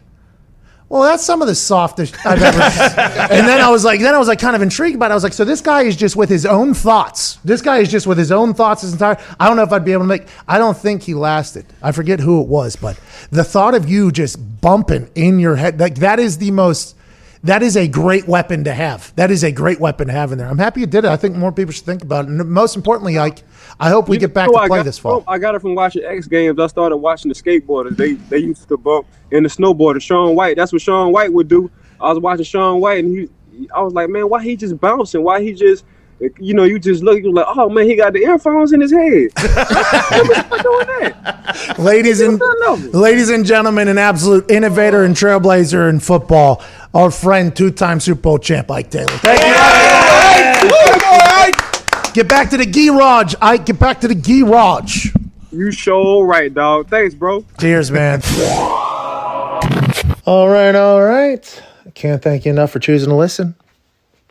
well, 0.90 1.02
that's 1.02 1.24
some 1.24 1.40
of 1.40 1.46
the 1.46 1.54
softest 1.54 2.14
I've 2.26 2.42
ever. 2.42 2.70
Seen. 2.70 2.90
And 3.30 3.46
then 3.46 3.60
I 3.60 3.70
was 3.70 3.84
like, 3.84 4.00
then 4.00 4.12
I 4.12 4.18
was 4.18 4.26
like 4.26 4.40
kind 4.40 4.56
of 4.56 4.60
intrigued 4.60 4.98
by 4.98 5.06
it. 5.06 5.12
I 5.12 5.14
was 5.14 5.22
like, 5.22 5.32
so 5.32 5.44
this 5.44 5.60
guy 5.60 5.82
is 5.82 5.94
just 5.94 6.16
with 6.16 6.28
his 6.28 6.44
own 6.44 6.74
thoughts. 6.74 7.38
This 7.44 7.62
guy 7.62 7.78
is 7.78 7.88
just 7.88 8.08
with 8.08 8.18
his 8.18 8.32
own 8.32 8.54
thoughts 8.54 8.82
his 8.82 8.92
entire. 8.92 9.16
I 9.38 9.46
don't 9.46 9.56
know 9.56 9.62
if 9.62 9.72
I'd 9.72 9.84
be 9.84 9.92
able 9.92 10.02
to 10.02 10.08
make. 10.08 10.26
I 10.48 10.58
don't 10.58 10.76
think 10.76 11.04
he 11.04 11.14
lasted. 11.14 11.64
I 11.80 11.92
forget 11.92 12.18
who 12.18 12.42
it 12.42 12.48
was, 12.48 12.74
but 12.74 12.98
the 13.30 13.44
thought 13.44 13.74
of 13.74 13.88
you 13.88 14.10
just 14.10 14.36
bumping 14.60 15.08
in 15.14 15.38
your 15.38 15.54
head, 15.54 15.78
like 15.78 15.94
that 15.96 16.18
is 16.18 16.38
the 16.38 16.50
most. 16.50 16.96
That 17.44 17.62
is 17.62 17.76
a 17.76 17.86
great 17.88 18.26
weapon 18.26 18.64
to 18.64 18.74
have. 18.74 19.14
That 19.16 19.30
is 19.30 19.44
a 19.44 19.52
great 19.52 19.78
weapon 19.80 20.08
to 20.08 20.12
have 20.12 20.32
in 20.32 20.38
there. 20.38 20.48
I'm 20.48 20.58
happy 20.58 20.80
you 20.80 20.86
did 20.86 21.04
it. 21.04 21.08
I 21.08 21.16
think 21.16 21.36
more 21.36 21.52
people 21.52 21.72
should 21.72 21.86
think 21.86 22.02
about 22.02 22.26
it. 22.26 22.28
And 22.32 22.50
most 22.50 22.76
importantly, 22.76 23.14
like, 23.14 23.44
I 23.80 23.88
hope 23.88 24.08
we 24.08 24.18
get 24.18 24.34
back 24.34 24.50
to 24.50 24.56
I 24.56 24.66
play 24.68 24.78
got 24.78 24.84
this 24.84 24.98
fall. 24.98 25.22
from- 25.22 25.32
I 25.32 25.38
got 25.38 25.54
it 25.54 25.60
from 25.60 25.74
watching 25.74 26.04
X 26.04 26.26
Games. 26.28 26.58
I 26.58 26.66
started 26.66 26.98
watching 26.98 27.30
the 27.30 27.34
skateboarders. 27.34 27.96
They 27.96 28.12
they 28.14 28.38
used 28.38 28.68
to 28.68 28.76
bump 28.76 29.06
in 29.30 29.42
the 29.42 29.48
snowboarder. 29.48 30.00
Shaun 30.02 30.36
White. 30.36 30.56
That's 30.56 30.72
what 30.72 30.82
Shaun 30.82 31.12
White 31.12 31.32
would 31.32 31.48
do. 31.48 31.70
I 32.00 32.10
was 32.12 32.18
watching 32.20 32.44
Shaun 32.44 32.80
White, 32.80 33.04
and 33.04 33.28
he, 33.52 33.68
I 33.74 33.80
was 33.82 33.92
like, 33.92 34.08
man, 34.10 34.28
why 34.28 34.42
he 34.42 34.56
just 34.56 34.78
bouncing? 34.80 35.22
Why 35.22 35.42
he 35.42 35.52
just 35.52 35.84
you 36.38 36.52
know, 36.52 36.64
you 36.64 36.78
just 36.78 37.02
look, 37.02 37.22
you're 37.22 37.32
like, 37.32 37.46
oh 37.56 37.68
man, 37.70 37.86
he 37.86 37.96
got 37.96 38.12
the 38.12 38.20
earphones 38.20 38.72
in 38.72 38.80
his 38.80 38.92
head. 38.92 39.30
ladies 41.78 42.20
and 42.20 42.38
ladies 42.92 43.30
and 43.30 43.46
gentlemen, 43.46 43.88
an 43.88 43.96
absolute 43.98 44.50
innovator 44.50 45.04
and 45.04 45.14
trailblazer 45.16 45.88
in 45.88 45.98
football, 45.98 46.62
our 46.94 47.10
friend, 47.10 47.56
two-time 47.56 48.00
Super 48.00 48.20
Bowl 48.20 48.38
champ, 48.38 48.70
Ike 48.70 48.90
Taylor. 48.90 49.06
Thank 49.08 49.42
you. 51.02 51.09
Get 52.20 52.28
back 52.28 52.50
to 52.50 52.58
the 52.58 52.66
garage, 52.66 53.34
I 53.40 53.56
Get 53.56 53.78
back 53.78 54.02
to 54.02 54.08
the 54.08 54.14
garage. 54.14 55.06
You 55.50 55.72
show 55.72 56.20
right, 56.20 56.52
dog. 56.52 56.88
Thanks, 56.88 57.14
bro. 57.14 57.46
Cheers, 57.58 57.90
man. 57.90 58.20
All 60.26 60.50
right, 60.50 60.74
all 60.74 61.02
right. 61.02 61.62
I 61.86 61.90
can't 61.92 62.20
thank 62.20 62.44
you 62.44 62.50
enough 62.50 62.72
for 62.72 62.78
choosing 62.78 63.08
to 63.08 63.14
listen. 63.14 63.54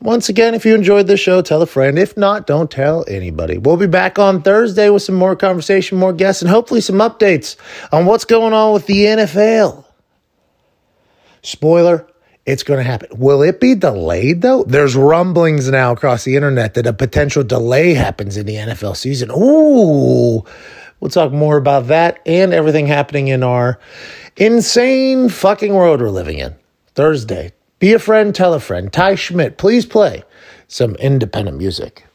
Once 0.02 0.30
again, 0.30 0.54
if 0.54 0.68
you 0.68 0.76
enjoyed 0.76 1.08
this 1.08 1.20
show, 1.20 1.42
tell 1.42 1.64
a 1.64 1.66
friend. 1.66 1.98
If 1.98 2.16
not, 2.16 2.46
don't 2.46 2.70
tell 2.70 3.06
anybody. 3.08 3.58
We'll 3.58 3.76
be 3.76 3.88
back 3.88 4.20
on 4.20 4.44
Thursday 4.44 4.92
with 4.92 5.02
some 5.02 5.16
more 5.16 5.36
conversation, 5.36 5.98
more 5.98 6.14
guests, 6.14 6.44
and 6.44 6.52
hopefully 6.52 6.82
some 6.82 6.98
updates 6.98 7.56
on 7.92 8.06
what's 8.06 8.24
going 8.24 8.54
on 8.54 8.72
with 8.72 8.86
the 8.86 9.06
NFL. 9.06 9.84
Spoiler, 11.42 12.06
it's 12.50 12.64
going 12.64 12.80
to 12.80 12.84
happen. 12.84 13.10
Will 13.18 13.42
it 13.44 13.60
be 13.60 13.76
delayed, 13.76 14.42
though? 14.42 14.64
There's 14.64 14.96
rumblings 14.96 15.70
now 15.70 15.92
across 15.92 16.24
the 16.24 16.36
internet 16.36 16.74
that 16.74 16.88
a 16.88 16.94
potential 16.94 17.44
delay 17.44 17.94
happens 17.94 18.38
in 18.38 18.46
the 18.46 18.56
NFL 18.56 18.98
season. 18.98 19.30
Ooh. 19.32 20.44
We'll 21.00 21.12
talk 21.12 21.32
more 21.32 21.58
about 21.58 21.88
that 21.88 22.20
and 22.26 22.54
everything 22.54 22.88
happening 22.88 23.30
in 23.30 23.44
our 23.44 23.80
insane 24.36 25.30
fucking 25.30 25.74
world 25.74 26.02
we're 26.02 26.10
living 26.10 26.40
in. 26.40 26.56
Thursday. 26.96 27.54
Be 27.78 27.94
a 27.94 28.00
friend, 28.00 28.36
tell 28.36 28.54
a 28.54 28.60
friend. 28.60 28.92
Ty 28.92 29.16
Schmidt, 29.16 29.58
please 29.58 29.86
play 29.86 30.24
some 30.68 30.96
independent 30.96 31.58
music. 31.58 32.06